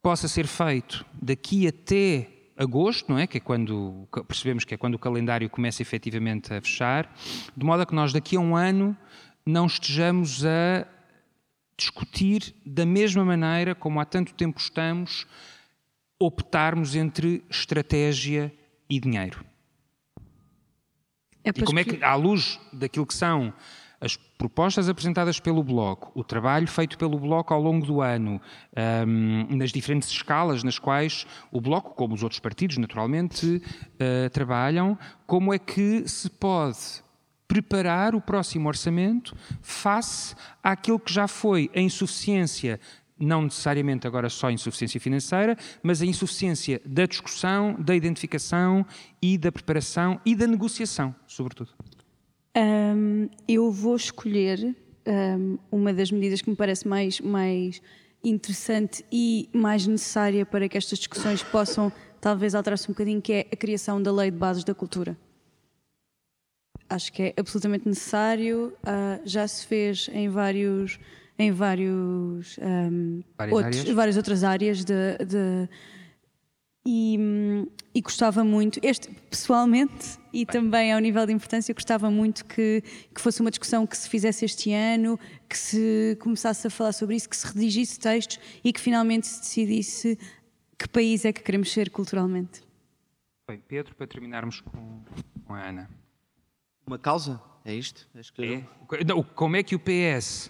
possa 0.01 0.27
ser 0.27 0.47
feito 0.47 1.05
daqui 1.13 1.67
até 1.67 2.27
agosto, 2.57 3.09
não 3.09 3.17
é? 3.17 3.25
Que 3.25 3.37
é 3.37 3.39
quando 3.39 4.07
percebemos 4.27 4.65
que 4.65 4.73
é 4.73 4.77
quando 4.77 4.95
o 4.95 4.99
calendário 4.99 5.49
começa 5.49 5.81
efetivamente 5.81 6.53
a 6.53 6.61
fechar, 6.61 7.13
de 7.55 7.65
modo 7.65 7.83
a 7.83 7.85
que 7.85 7.95
nós 7.95 8.11
daqui 8.11 8.35
a 8.35 8.39
um 8.39 8.55
ano 8.55 8.95
não 9.45 9.65
estejamos 9.65 10.45
a 10.45 10.85
discutir 11.77 12.53
da 12.65 12.85
mesma 12.85 13.23
maneira 13.23 13.73
como 13.73 14.01
há 14.01 14.05
tanto 14.05 14.33
tempo 14.33 14.59
estamos, 14.59 15.25
optarmos 16.19 16.95
entre 16.95 17.43
estratégia 17.49 18.53
e 18.89 18.99
dinheiro. 18.99 19.45
É 21.43 21.49
e 21.49 21.63
como 21.63 21.79
é 21.79 21.83
que, 21.85 22.03
à 22.03 22.15
luz 22.15 22.59
daquilo 22.73 23.05
que 23.05 23.13
são 23.13 23.53
as 24.01 24.15
propostas 24.15 24.87
apresentadas 24.87 25.39
pelo 25.39 25.63
Bloco, 25.63 26.11
o 26.15 26.23
trabalho 26.23 26.67
feito 26.67 26.97
pelo 26.97 27.19
Bloco 27.19 27.53
ao 27.53 27.61
longo 27.61 27.85
do 27.85 28.01
ano, 28.01 28.41
um, 29.07 29.55
nas 29.55 29.71
diferentes 29.71 30.09
escalas 30.09 30.63
nas 30.63 30.79
quais 30.79 31.27
o 31.51 31.59
Bloco, 31.59 31.95
como 31.95 32.13
os 32.13 32.23
outros 32.23 32.39
partidos, 32.39 32.77
naturalmente, 32.77 33.45
uh, 33.55 34.29
trabalham, 34.31 34.97
como 35.27 35.53
é 35.53 35.59
que 35.59 36.07
se 36.07 36.29
pode 36.29 37.03
preparar 37.47 38.13
o 38.13 38.21
próximo 38.21 38.67
orçamento 38.67 39.35
face 39.61 40.35
àquilo 40.63 40.99
que 40.99 41.11
já 41.11 41.27
foi 41.27 41.69
a 41.75 41.79
insuficiência 41.79 42.79
não 43.19 43.41
necessariamente 43.41 44.07
agora 44.07 44.29
só 44.29 44.47
a 44.47 44.51
insuficiência 44.51 44.97
financeira, 44.97 45.57
mas 45.83 46.01
a 46.01 46.05
insuficiência 46.05 46.81
da 46.85 47.05
discussão, 47.05 47.75
da 47.77 47.93
identificação 47.93 48.85
e 49.21 49.37
da 49.37 49.51
preparação 49.51 50.21
e 50.25 50.33
da 50.33 50.47
negociação, 50.47 51.13
sobretudo. 51.27 51.73
Um, 52.59 53.29
eu 53.47 53.71
vou 53.71 53.95
escolher 53.95 54.75
um, 55.07 55.57
uma 55.71 55.93
das 55.93 56.11
medidas 56.11 56.41
que 56.41 56.49
me 56.49 56.57
parece 56.57 56.85
mais, 56.85 57.21
mais 57.21 57.81
interessante 58.21 59.05
e 59.09 59.47
mais 59.53 59.87
necessária 59.87 60.45
para 60.45 60.67
que 60.67 60.77
estas 60.77 60.99
discussões 60.99 61.41
possam 61.41 61.89
talvez 62.19 62.53
alterar-se 62.53 62.89
um 62.89 62.93
bocadinho, 62.93 63.21
que 63.21 63.31
é 63.31 63.47
a 63.49 63.55
criação 63.55 64.01
da 64.01 64.11
Lei 64.11 64.29
de 64.29 64.37
Bases 64.37 64.65
da 64.65 64.75
Cultura. 64.75 65.17
Acho 66.89 67.13
que 67.13 67.23
é 67.23 67.33
absolutamente 67.37 67.87
necessário, 67.87 68.73
uh, 68.79 69.21
já 69.23 69.47
se 69.47 69.65
fez 69.65 70.09
em 70.11 70.27
vários 70.27 70.99
em 71.37 71.53
vários, 71.53 72.59
um, 72.61 73.23
outros, 73.49 73.89
várias 73.91 74.17
outras 74.17 74.43
áreas 74.43 74.83
de, 74.83 75.17
de 75.25 75.69
e, 76.85 77.17
e, 77.93 78.01
gostava 78.01 78.43
muito, 78.43 78.79
este 78.81 79.11
pessoalmente 79.29 80.17
e 80.33 80.45
Bem. 80.45 80.45
também 80.45 80.93
ao 80.93 80.99
nível 80.99 81.25
de 81.25 81.33
importância, 81.33 81.73
gostava 81.73 82.09
muito 82.09 82.45
que, 82.45 82.81
que 83.13 83.21
fosse 83.21 83.41
uma 83.41 83.49
discussão 83.49 83.85
que 83.85 83.97
se 83.97 84.09
fizesse 84.09 84.45
este 84.45 84.71
ano, 84.73 85.19
que 85.47 85.57
se 85.57 86.17
começasse 86.21 86.65
a 86.65 86.69
falar 86.69 86.93
sobre 86.93 87.15
isso, 87.15 87.29
que 87.29 87.35
se 87.35 87.47
redigisse 87.47 87.99
textos 87.99 88.39
e 88.63 88.71
que 88.71 88.79
finalmente 88.79 89.27
se 89.27 89.39
decidisse 89.41 90.17
que 90.77 90.87
país 90.87 91.25
é 91.25 91.33
que 91.33 91.41
queremos 91.41 91.71
ser 91.71 91.89
culturalmente. 91.89 92.61
Bem, 93.47 93.61
Pedro, 93.67 93.95
para 93.95 94.07
terminarmos 94.07 94.61
com, 94.61 95.03
com 95.45 95.53
a 95.53 95.67
Ana. 95.67 95.89
Uma 96.87 96.97
causa? 96.97 97.41
É 97.65 97.73
isto? 97.73 98.07
É. 98.39 99.03
Não, 99.05 99.21
como 99.21 99.55
é 99.55 99.63
que 99.63 99.75
o 99.75 99.79
PS, 99.79 100.49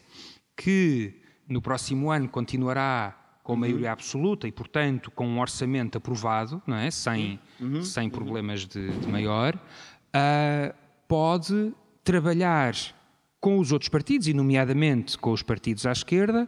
que 0.55 1.19
no 1.47 1.61
próximo 1.61 2.11
ano 2.11 2.29
continuará 2.29 3.28
com 3.49 3.53
uhum. 3.53 3.61
maioria 3.61 3.91
absoluta 3.91 4.47
e, 4.47 4.51
portanto, 4.51 5.09
com 5.09 5.27
um 5.27 5.39
orçamento 5.39 5.97
aprovado, 5.97 6.61
não 6.67 6.77
é? 6.77 6.91
sem, 6.91 7.39
uhum. 7.59 7.81
sem 7.81 8.07
problemas 8.07 8.63
de, 8.63 8.91
de 8.91 9.07
maior, 9.07 9.55
uh, 9.55 10.71
pode 11.07 11.73
trabalhar 12.03 12.75
com 13.39 13.57
os 13.57 13.71
outros 13.71 13.89
partidos, 13.89 14.27
e 14.27 14.35
nomeadamente 14.35 15.17
com 15.17 15.31
os 15.31 15.41
partidos 15.41 15.87
à 15.87 15.91
esquerda, 15.91 16.47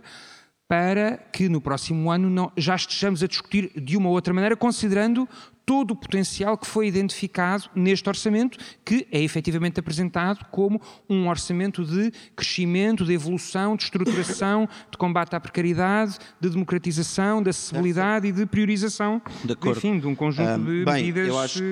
para 0.67 1.17
que 1.17 1.49
no 1.49 1.59
próximo 1.59 2.11
ano 2.11 2.29
não, 2.29 2.51
já 2.55 2.75
estejamos 2.75 3.23
a 3.23 3.27
discutir 3.27 3.71
de 3.75 3.97
uma 3.97 4.09
ou 4.09 4.13
outra 4.13 4.31
maneira, 4.31 4.55
considerando 4.55 5.27
todo 5.65 5.91
o 5.91 5.95
potencial 5.95 6.57
que 6.57 6.65
foi 6.65 6.87
identificado 6.87 7.65
neste 7.75 8.07
orçamento, 8.09 8.57
que 8.83 9.07
é 9.11 9.21
efetivamente 9.21 9.79
apresentado 9.79 10.45
como 10.51 10.81
um 11.09 11.29
orçamento 11.29 11.85
de 11.85 12.11
crescimento, 12.35 13.05
de 13.05 13.13
evolução, 13.13 13.75
de 13.75 13.83
estruturação, 13.83 14.67
de 14.89 14.97
combate 14.97 15.35
à 15.35 15.39
precariedade, 15.39 16.17
de 16.39 16.49
democratização, 16.49 17.41
de 17.41 17.49
acessibilidade 17.49 18.27
e 18.27 18.31
de 18.31 18.45
priorização, 18.45 19.21
de 19.43 19.55
enfim, 19.69 19.99
de 19.99 20.07
um 20.07 20.15
conjunto 20.15 20.59
de 20.59 20.85
bem, 20.85 21.05
medidas. 21.05 21.27
Eu 21.27 21.39
acho 21.39 21.63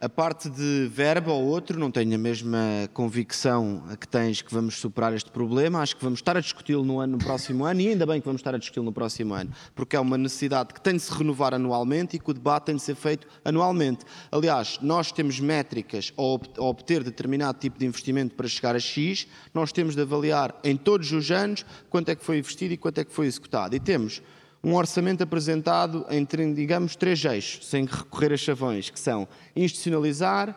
a 0.00 0.08
parte 0.08 0.50
de 0.50 0.88
verba 0.92 1.32
ou 1.32 1.44
outro, 1.44 1.78
não 1.78 1.90
tenho 1.90 2.14
a 2.14 2.18
mesma 2.18 2.58
convicção 2.92 3.82
que 4.00 4.08
tens 4.08 4.42
que 4.42 4.52
vamos 4.52 4.76
superar 4.76 5.14
este 5.14 5.30
problema. 5.30 5.80
Acho 5.80 5.96
que 5.96 6.04
vamos 6.04 6.18
estar 6.18 6.36
a 6.36 6.40
discuti-lo 6.40 6.84
no, 6.84 7.00
ano, 7.00 7.12
no 7.12 7.18
próximo 7.18 7.64
ano 7.64 7.80
e 7.80 7.88
ainda 7.88 8.04
bem 8.04 8.20
que 8.20 8.26
vamos 8.26 8.40
estar 8.40 8.54
a 8.54 8.58
discuti-lo 8.58 8.86
no 8.86 8.92
próximo 8.92 9.34
ano, 9.34 9.50
porque 9.74 9.96
é 9.96 10.00
uma 10.00 10.18
necessidade 10.18 10.74
que 10.74 10.80
tem 10.80 10.94
de 10.94 11.02
se 11.02 11.12
renovar 11.12 11.54
anualmente 11.54 12.16
e 12.16 12.18
que 12.18 12.30
o 12.30 12.34
debate 12.34 12.64
tem 12.64 12.76
de 12.76 12.82
ser 12.82 12.94
feito 12.94 13.27
anualmente. 13.44 14.04
Aliás, 14.30 14.78
nós 14.82 15.12
temos 15.12 15.40
métricas 15.40 16.12
a 16.16 16.62
obter 16.62 17.02
determinado 17.02 17.58
tipo 17.58 17.78
de 17.78 17.86
investimento 17.86 18.34
para 18.34 18.48
chegar 18.48 18.74
a 18.74 18.80
X, 18.80 19.26
nós 19.54 19.72
temos 19.72 19.94
de 19.94 20.02
avaliar 20.02 20.58
em 20.64 20.76
todos 20.76 21.12
os 21.12 21.30
anos 21.30 21.64
quanto 21.90 22.10
é 22.10 22.14
que 22.14 22.24
foi 22.24 22.38
investido 22.38 22.74
e 22.74 22.76
quanto 22.76 22.98
é 22.98 23.04
que 23.04 23.12
foi 23.12 23.26
executado. 23.26 23.74
E 23.74 23.80
temos 23.80 24.22
um 24.62 24.74
orçamento 24.74 25.22
apresentado 25.22 26.04
em, 26.10 26.26
digamos, 26.52 26.96
três 26.96 27.24
eixos, 27.24 27.66
sem 27.66 27.84
recorrer 27.84 28.32
a 28.32 28.36
chavões, 28.36 28.90
que 28.90 28.98
são 28.98 29.28
institucionalizar, 29.54 30.56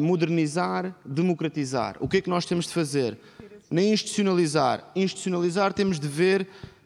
modernizar, 0.00 0.94
democratizar. 1.04 1.96
O 1.98 2.08
que 2.08 2.18
é 2.18 2.20
que 2.20 2.30
nós 2.30 2.46
temos 2.46 2.66
de 2.66 2.72
fazer? 2.72 3.18
Nem 3.70 3.92
institucionalizar. 3.92 4.90
Institucionalizar 4.94 5.72
temos 5.72 5.98
de 5.98 6.06
ver 6.06 6.42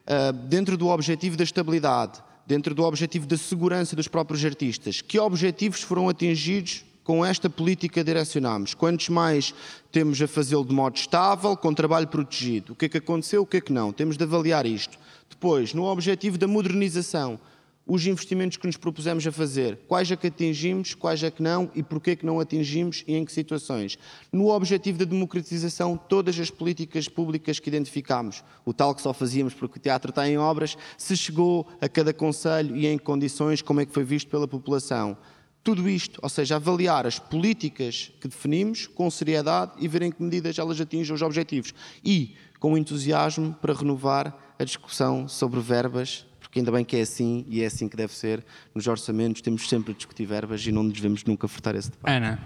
uh, 0.07 0.33
dentro 0.33 0.77
do 0.77 0.89
objetivo 0.89 1.37
da 1.37 1.45
estabilidade 1.45 2.23
dentro 2.47 2.75
do 2.75 2.85
objetivo 2.85 3.27
da 3.27 3.37
segurança 3.37 3.97
dos 3.97 4.09
próprios 4.09 4.45
artistas. 4.45 5.01
Que 5.01 5.19
objetivos 5.19 5.83
foram 5.83 6.09
atingidos 6.09 6.85
com 7.03 7.25
esta 7.25 7.51
política 7.51 8.03
direcionamos? 8.03 8.75
Quantos 8.75 9.09
mais 9.09 9.55
temos 9.91 10.21
a 10.21 10.29
fazê-lo 10.29 10.65
de 10.65 10.75
modo 10.75 10.97
estável, 10.97 11.57
com 11.57 11.75
trabalho 11.75 12.09
protegido? 12.09 12.73
O 12.73 12.77
que 12.77 12.87
é 12.87 12.89
que 12.89 12.99
aconteceu, 12.99 13.43
o 13.43 13.47
que 13.47 13.59
é 13.59 13.61
que 13.61 13.73
não? 13.73 13.93
Temos 13.93 14.17
de 14.17 14.25
avaliar 14.25 14.67
isto. 14.67 14.99
Depois, 15.29 15.75
no 15.75 15.85
objetivo 15.85 16.39
da 16.39 16.47
modernização, 16.47 17.39
os 17.87 18.05
investimentos 18.05 18.57
que 18.57 18.67
nos 18.67 18.77
propusemos 18.77 19.25
a 19.27 19.31
fazer, 19.31 19.79
quais 19.87 20.11
é 20.11 20.17
que 20.17 20.27
atingimos, 20.27 20.93
quais 20.93 21.23
é 21.23 21.31
que 21.31 21.43
não 21.43 21.71
e 21.75 21.83
porquê 21.83 22.17
que 22.17 22.27
não 22.27 22.41
atingimos 22.41 23.05
e 23.07 23.15
em 23.15 23.25
que 23.25 23.33
situações. 23.33 23.97
No 24.33 24.49
objetivo 24.49 24.99
da 24.99 25.05
democratização, 25.05 25.97
todas 25.97 26.39
as 26.41 26.51
políticas 26.51 27.09
públicas 27.09 27.61
que 27.61 27.69
identificámos, 27.69 28.43
o 28.65 28.75
tal 28.75 28.93
que 28.95 29.01
só 29.01 29.13
fazíamos 29.13 29.55
porque 29.55 29.79
o 29.79 29.81
teatro 29.81 30.11
está 30.11 30.29
em 30.29 30.37
obras, 30.37 30.77
se 30.99 31.17
chegou 31.17 31.69
a 31.81 31.89
cada 31.89 32.13
conselho 32.13 32.77
e 32.77 32.87
em 32.87 32.99
condições, 32.99 33.63
como 33.63 33.81
é 33.81 33.87
que 33.87 33.93
foi 33.93 34.03
visto 34.03 34.29
pela 34.29 34.49
população. 34.49 35.17
Tudo 35.63 35.89
isto, 35.89 36.21
ou 36.23 36.29
seja, 36.29 36.57
avaliar 36.57 37.07
as 37.07 37.19
políticas 37.19 38.13
que 38.21 38.29
definimos 38.29 38.87
com 38.87 39.11
seriedade 39.11 39.73
e 39.79 39.89
ver 39.89 40.03
em 40.03 40.13
que 40.13 40.23
medidas 40.23 40.59
elas 40.59 40.81
atingem 40.81 41.15
os 41.15 41.23
objetivos. 41.23 41.75
E 42.05 42.37
com 42.61 42.79
entusiasmo 42.79 43.53
para 43.61 43.75
renovar 43.75 44.55
a 44.59 44.65
discussão 44.65 45.29
sobre 45.29 45.61
verbas 45.61 46.25
porque 46.57 46.61
ainda 46.61 46.73
bem 46.73 46.85
que 46.87 46.97
é 46.97 47.03
assim 47.03 47.45
e 47.49 47.63
é 47.63 47.67
assim 47.67 47.87
que 47.87 47.97
deve 47.97 48.15
ser. 48.15 48.43
Nos 48.75 48.87
orçamentos 48.87 49.43
temos 49.43 49.69
sempre 49.69 49.93
a 49.93 49.95
discutir 49.95 50.25
verbas 50.25 50.67
e 50.67 50.73
não 50.73 50.85
nos 50.85 50.95
devemos 50.95 51.23
nunca 51.25 51.47
furtar 51.47 51.75
esse 51.75 51.91
debate. 51.91 52.17
Ana, 52.17 52.41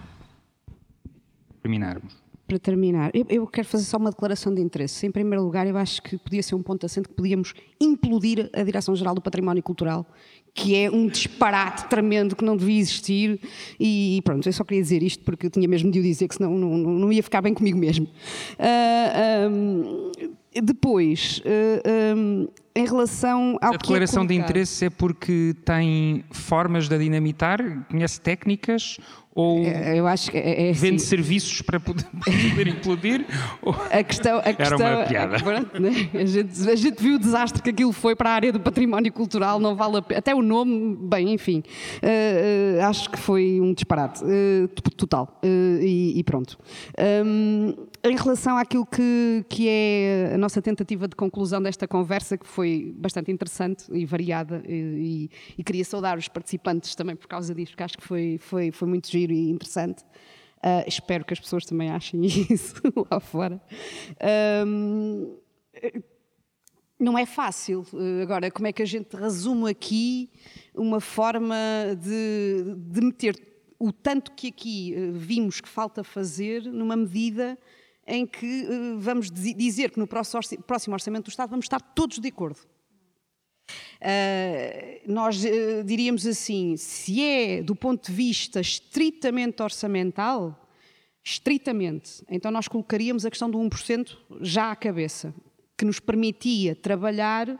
terminarmos. 1.62 2.16
para 2.44 2.58
terminar, 2.58 3.12
eu, 3.14 3.24
eu, 3.28 3.46
quero 3.46 3.68
fazer 3.68 3.84
só 3.84 3.96
uma 3.98 4.10
declaração 4.10 4.52
de 4.52 4.60
interesse. 4.60 5.06
Em 5.06 5.12
primeiro 5.12 5.44
lugar, 5.44 5.64
eu 5.68 5.76
acho 5.76 6.02
que 6.02 6.18
podia 6.18 6.42
ser 6.42 6.56
um 6.56 6.62
ponto 6.62 6.84
assente 6.84 7.08
que 7.08 7.14
podíamos 7.14 7.54
implodir 7.80 8.50
a 8.52 8.64
Direção-Geral 8.64 9.14
do 9.14 9.20
Património 9.20 9.62
Cultural, 9.62 10.04
que 10.52 10.74
é 10.74 10.90
um 10.90 11.06
disparate 11.06 11.86
tremendo 11.88 12.34
que 12.34 12.44
não 12.44 12.56
devia 12.56 12.80
existir. 12.80 13.40
E 13.78 14.20
pronto, 14.24 14.48
eu 14.48 14.52
só 14.52 14.64
queria 14.64 14.82
dizer 14.82 15.04
isto 15.04 15.22
porque 15.22 15.46
eu 15.46 15.50
tinha 15.50 15.68
mesmo 15.68 15.88
de 15.92 16.00
o 16.00 16.02
dizer, 16.02 16.26
que 16.26 16.34
senão 16.34 16.58
não, 16.58 16.76
não, 16.76 16.90
não 16.90 17.12
ia 17.12 17.22
ficar 17.22 17.40
bem 17.40 17.54
comigo 17.54 17.78
mesmo. 17.78 18.08
Uh, 18.58 19.48
um, 19.48 20.10
depois, 20.54 21.38
uh, 21.38 21.42
ah, 21.84 22.14
um, 22.16 22.48
em 22.74 22.84
relação 22.84 23.58
ao. 23.60 23.74
A 23.74 23.76
declaração 23.76 24.24
é 24.24 24.26
de 24.26 24.34
interesse 24.34 24.86
é 24.86 24.90
porque 24.90 25.54
tem 25.64 26.24
formas 26.30 26.88
de 26.88 26.98
dinamitar, 26.98 27.86
conhece 27.88 28.20
técnicas 28.20 28.98
ou 29.32 29.64
é, 29.64 29.96
eu 29.96 30.08
acho 30.08 30.30
que 30.30 30.36
é, 30.36 30.66
é 30.66 30.70
assim. 30.70 30.80
vende 30.80 31.02
serviços 31.02 31.62
para 31.62 31.78
poder, 31.80 32.04
implodir? 32.66 33.24
a 33.90 34.02
questão, 34.02 34.38
a 34.38 34.52
questão, 34.52 34.80
Era 34.80 34.98
uma 34.98 35.06
piada. 35.06 35.38
Pronto, 35.42 35.80
né? 35.80 36.10
a, 36.12 36.24
gente, 36.24 36.68
a, 36.68 36.74
gente, 36.74 37.00
viu 37.00 37.14
o 37.14 37.18
desastre 37.18 37.62
que 37.62 37.70
aquilo 37.70 37.92
foi 37.92 38.16
para 38.16 38.30
a 38.30 38.32
área 38.34 38.52
do 38.52 38.58
património 38.58 39.12
cultural, 39.12 39.60
não 39.60 39.76
vale 39.76 39.98
a 39.98 40.02
pena. 40.02 40.18
Até 40.18 40.34
o 40.34 40.42
nome, 40.42 40.96
bem, 41.00 41.32
enfim. 41.32 41.62
Uh, 42.02 42.80
uh, 42.80 42.84
acho 42.86 43.08
que 43.08 43.18
foi 43.18 43.60
um 43.60 43.72
disparate 43.72 44.22
uh, 44.24 44.68
total. 44.96 45.38
E, 45.42 46.14
e, 46.16 46.24
pronto. 46.24 46.58
Um, 47.24 47.74
em 48.02 48.16
relação 48.16 48.56
àquilo 48.56 48.86
que, 48.86 49.44
que 49.48 49.68
é 49.68 50.32
a 50.34 50.38
nossa 50.38 50.62
tentativa 50.62 51.06
de 51.06 51.14
conclusão 51.14 51.60
desta 51.62 51.86
conversa, 51.86 52.38
que 52.38 52.46
foi 52.46 52.94
bastante 52.96 53.30
interessante 53.30 53.84
e 53.92 54.06
variada, 54.06 54.62
e, 54.66 54.72
e, 54.72 55.30
e 55.58 55.64
queria 55.64 55.84
saudar 55.84 56.16
os 56.16 56.26
participantes 56.26 56.94
também 56.94 57.14
por 57.14 57.28
causa 57.28 57.54
disso, 57.54 57.72
porque 57.72 57.82
acho 57.82 57.98
que 57.98 58.06
foi, 58.06 58.38
foi, 58.38 58.70
foi 58.70 58.88
muito 58.88 59.10
giro 59.10 59.32
e 59.32 59.50
interessante. 59.50 60.02
Uh, 60.62 60.84
espero 60.86 61.24
que 61.24 61.32
as 61.32 61.40
pessoas 61.40 61.64
também 61.64 61.90
achem 61.90 62.24
isso 62.50 62.74
lá 63.10 63.20
fora. 63.20 63.60
Um, 64.66 65.36
não 66.98 67.16
é 67.16 67.24
fácil. 67.24 67.86
Agora, 68.22 68.50
como 68.50 68.66
é 68.66 68.72
que 68.72 68.82
a 68.82 68.86
gente 68.86 69.16
resume 69.16 69.70
aqui 69.70 70.30
uma 70.74 71.00
forma 71.00 71.56
de, 71.98 72.74
de 72.76 73.00
meter 73.00 73.50
o 73.78 73.90
tanto 73.90 74.32
que 74.32 74.48
aqui 74.48 74.94
eh, 74.94 75.10
vimos 75.10 75.58
que 75.58 75.68
falta 75.68 76.04
fazer 76.04 76.64
numa 76.64 76.94
medida 76.94 77.58
em 78.10 78.26
que 78.26 78.64
uh, 78.64 78.98
vamos 78.98 79.30
dizer 79.30 79.90
que 79.90 79.98
no 79.98 80.06
próximo 80.06 80.94
orçamento 80.94 81.24
do 81.24 81.30
Estado 81.30 81.50
vamos 81.50 81.64
estar 81.64 81.80
todos 81.80 82.18
de 82.18 82.28
acordo. 82.28 82.58
Uh, 84.00 85.00
nós 85.06 85.42
uh, 85.44 85.84
diríamos 85.84 86.26
assim: 86.26 86.76
se 86.76 87.22
é 87.22 87.62
do 87.62 87.76
ponto 87.76 88.10
de 88.10 88.12
vista 88.12 88.60
estritamente 88.60 89.62
orçamental, 89.62 90.68
estritamente, 91.22 92.24
então 92.28 92.50
nós 92.50 92.66
colocaríamos 92.66 93.24
a 93.24 93.30
questão 93.30 93.48
do 93.48 93.58
1% 93.58 94.16
já 94.40 94.72
à 94.72 94.76
cabeça, 94.76 95.32
que 95.78 95.84
nos 95.84 96.00
permitia 96.00 96.74
trabalhar 96.74 97.48
uh, 97.48 97.58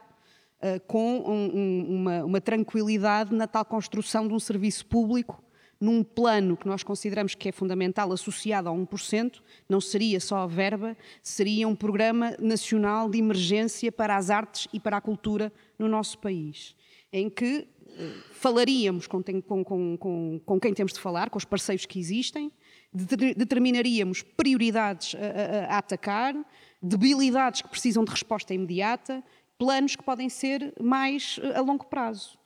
com 0.89 1.19
um, 1.21 1.57
um, 1.57 1.97
uma, 2.01 2.25
uma 2.25 2.41
tranquilidade 2.41 3.33
na 3.33 3.47
tal 3.47 3.65
construção 3.65 4.27
de 4.27 4.35
um 4.35 4.41
serviço 4.41 4.85
público 4.87 5.41
num 5.81 6.05
plano 6.05 6.57
que 6.57 6.69
nós 6.69 6.83
consideramos 6.83 7.35
que 7.35 7.49
é 7.49 7.53
fundamental, 7.53 8.13
associado 8.13 8.69
a 8.69 8.73
1%, 8.73 9.41
não 9.69 9.81
seria 9.81 10.21
só 10.21 10.39
a 10.39 10.47
verba, 10.47 10.95
seria 11.23 11.67
um 11.67 11.75
programa 11.75 12.37
nacional 12.39 13.09
de 13.09 13.19
emergência 13.19 13.91
para 13.91 14.17
as 14.17 14.29
artes 14.29 14.69
e 14.73 14.79
para 14.79 14.99
a 14.99 15.01
cultura 15.01 15.51
no 15.79 15.89
nosso 15.89 16.19
país, 16.19 16.77
em 17.11 17.31
que 17.31 17.67
eh, 17.87 18.13
falaríamos 18.33 19.07
com, 19.07 19.23
com, 19.23 19.65
com, 19.65 20.41
com, 20.45 20.61
quem 20.61 20.75
temos 20.75 20.93
de 20.93 21.01
falar, 21.01 21.31
com 21.31 21.39
os 21.39 21.47
parceiros 21.47 21.87
que 21.87 21.99
existem, 21.99 22.53
determinaríamos 22.93 24.23
prioridades 24.23 25.15
a, 25.15 25.19
a, 25.19 25.77
a 25.77 25.79
atacar, 25.79 26.35
debilidades 26.83 27.63
que 27.63 27.69
precisam 27.69 28.05
de 28.05 28.11
resposta 28.11 28.53
imediata, 28.53 29.25
planos 29.59 29.97
que 29.97 30.03
podem 30.03 30.29
ser 30.29 30.75
mais 30.79 31.41
eh, 31.43 31.57
a 31.57 31.63
longo 31.63 31.87
prazo. 31.87 32.39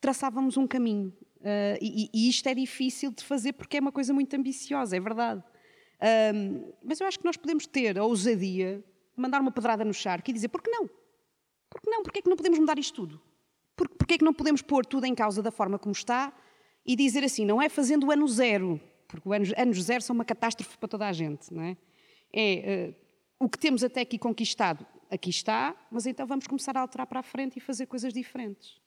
Traçávamos 0.00 0.56
um 0.56 0.66
caminho 0.66 1.12
Uh, 1.40 1.78
e, 1.80 2.10
e, 2.12 2.28
isto 2.28 2.46
é 2.48 2.54
difícil 2.54 3.10
de 3.10 3.24
fazer 3.24 3.54
porque 3.54 3.78
é 3.78 3.80
uma 3.80 3.90
coisa 3.90 4.12
muito 4.12 4.34
ambiciosa, 4.36 4.96
é 4.96 5.00
verdade. 5.00 5.42
Mas 6.82 6.98
eu 7.00 7.06
acho 7.06 7.18
que 7.18 7.24
nós 7.24 7.36
podemos 7.36 7.66
ter 7.66 7.98
a 7.98 8.04
ousadia 8.04 8.82
de 9.14 9.20
mandar 9.20 9.40
uma 9.40 9.50
pedrada 9.50 9.84
no 9.84 9.92
charco 9.92 10.30
e 10.30 10.32
dizer: 10.32 10.48
por 10.48 10.62
que 10.62 10.70
não? 10.70 10.88
Por 11.68 11.80
que 11.80 11.90
não? 11.90 12.02
Porquê 12.02 12.18
é 12.18 12.22
que 12.22 12.28
não 12.28 12.36
podemos 12.36 12.58
mudar 12.58 12.78
isto 12.78 12.94
tudo? 12.94 13.20
Por, 13.76 13.88
porquê 13.88 14.14
é 14.14 14.18
que 14.18 14.24
não 14.24 14.34
podemos 14.34 14.62
pôr 14.62 14.84
tudo 14.84 15.04
em 15.04 15.14
causa 15.14 15.42
da 15.42 15.50
forma 15.50 15.78
como 15.78 15.92
está 15.92 16.32
e 16.84 16.96
dizer 16.96 17.24
assim: 17.24 17.44
não 17.44 17.60
é 17.60 17.68
fazendo 17.68 18.06
o 18.06 18.10
ano 18.10 18.26
zero, 18.28 18.80
porque 19.08 19.28
o 19.28 19.32
ano, 19.32 19.46
anos 19.56 19.82
zero 19.82 20.02
são 20.02 20.14
uma 20.14 20.24
catástrofe 20.24 20.76
para 20.78 20.88
toda 20.88 21.06
a 21.06 21.12
gente, 21.12 21.52
não 21.52 21.62
é? 21.62 21.76
É 22.32 22.90
uh, 22.90 23.44
o 23.44 23.48
que 23.48 23.58
temos 23.58 23.82
até 23.82 24.02
aqui 24.02 24.18
conquistado, 24.18 24.86
aqui 25.10 25.30
está, 25.30 25.74
mas 25.90 26.06
então 26.06 26.26
vamos 26.26 26.46
começar 26.46 26.76
a 26.76 26.80
alterar 26.80 27.06
para 27.06 27.20
a 27.20 27.22
frente 27.22 27.56
e 27.56 27.60
fazer 27.60 27.86
coisas 27.86 28.12
diferentes. 28.12 28.80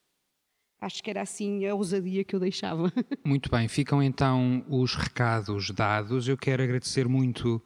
Acho 0.84 1.02
que 1.02 1.08
era 1.08 1.22
assim 1.22 1.64
a 1.64 1.74
ousadia 1.74 2.22
que 2.24 2.36
eu 2.36 2.40
deixava. 2.40 2.92
Muito 3.24 3.50
bem, 3.50 3.66
ficam 3.68 4.02
então 4.02 4.62
os 4.68 4.94
recados 4.94 5.70
dados. 5.70 6.28
Eu 6.28 6.36
quero 6.36 6.62
agradecer 6.62 7.08
muito, 7.08 7.62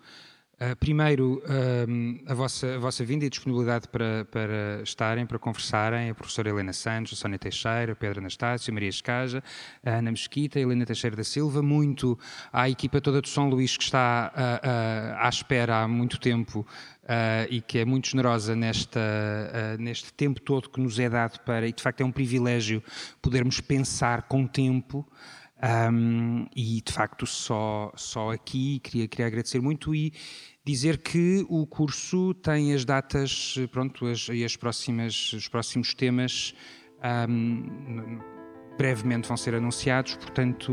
uh, 0.61 0.77
primeiro, 0.77 1.43
uh, 1.45 2.31
a, 2.31 2.35
vossa, 2.35 2.75
a 2.75 2.79
vossa 2.79 3.05
vinda 3.05 3.25
e 3.25 3.31
disponibilidade 3.31 3.89
para, 3.89 4.27
para 4.31 4.83
estarem, 4.83 5.27
para 5.27 5.39
conversarem, 5.39 6.11
a 6.11 6.15
professora 6.15 6.49
Helena 6.49 6.73
Santos, 6.73 7.13
a 7.13 7.17
Sónia 7.17 7.39
Teixeira, 7.39 7.93
a 7.93 7.97
Pedro 7.97 8.21
Anastácio, 8.21 8.71
a 8.71 8.75
Maria 8.75 8.89
Escaja, 8.89 9.43
a 9.85 9.91
Ana 9.91 10.11
Mesquita, 10.11 10.59
a 10.59 10.63
Helena 10.63 10.85
Teixeira 10.85 11.17
da 11.17 11.25
Silva, 11.25 11.63
muito 11.63 12.19
à 12.53 12.69
equipa 12.69 13.01
toda 13.01 13.21
do 13.21 13.29
São 13.29 13.49
Luís 13.49 13.77
que 13.77 13.85
está 13.85 14.33
uh, 14.35 15.25
à 15.25 15.29
espera 15.29 15.83
há 15.83 15.89
muito 15.89 16.19
tempo 16.19 16.67
Uh, 17.09 17.49
e 17.49 17.63
que 17.63 17.79
é 17.79 17.87
muito 17.87 18.11
generosa 18.11 18.55
nesta, 18.55 19.01
uh, 19.01 19.83
neste 19.83 20.13
tempo 20.13 20.43
todo 20.43 20.69
que 20.69 20.79
nos 20.79 20.99
é 20.99 21.09
dado 21.09 21.39
para, 21.41 21.67
e 21.67 21.73
de 21.73 21.83
facto 21.83 22.03
é 22.03 22.05
um 22.05 22.13
privilégio 22.13 22.83
podermos 23.23 23.63
pensar 23.63 24.25
com 24.25 24.47
tempo. 24.47 25.11
Um, 25.61 26.47
e 26.55 26.81
de 26.81 26.93
facto 26.93 27.27
só, 27.27 27.93
só 27.97 28.31
aqui 28.31 28.79
queria, 28.79 29.09
queria 29.09 29.27
agradecer 29.27 29.61
muito 29.61 29.93
e 29.93 30.13
dizer 30.65 30.99
que 30.99 31.45
o 31.49 31.67
curso 31.67 32.33
tem 32.35 32.73
as 32.73 32.85
datas, 32.85 33.57
pronto, 33.73 34.07
as, 34.07 34.29
as 34.31 34.57
próximas, 34.57 35.33
os 35.33 35.49
próximos 35.49 35.95
temas 35.95 36.55
um, 37.29 38.19
brevemente 38.77 39.27
vão 39.27 39.37
ser 39.37 39.55
anunciados, 39.55 40.15
portanto 40.15 40.73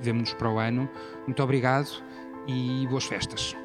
vemos-nos 0.00 0.34
para 0.34 0.50
o 0.50 0.58
ano. 0.58 0.88
Muito 1.26 1.42
obrigado 1.42 1.88
e 2.46 2.86
boas 2.88 3.04
festas. 3.04 3.56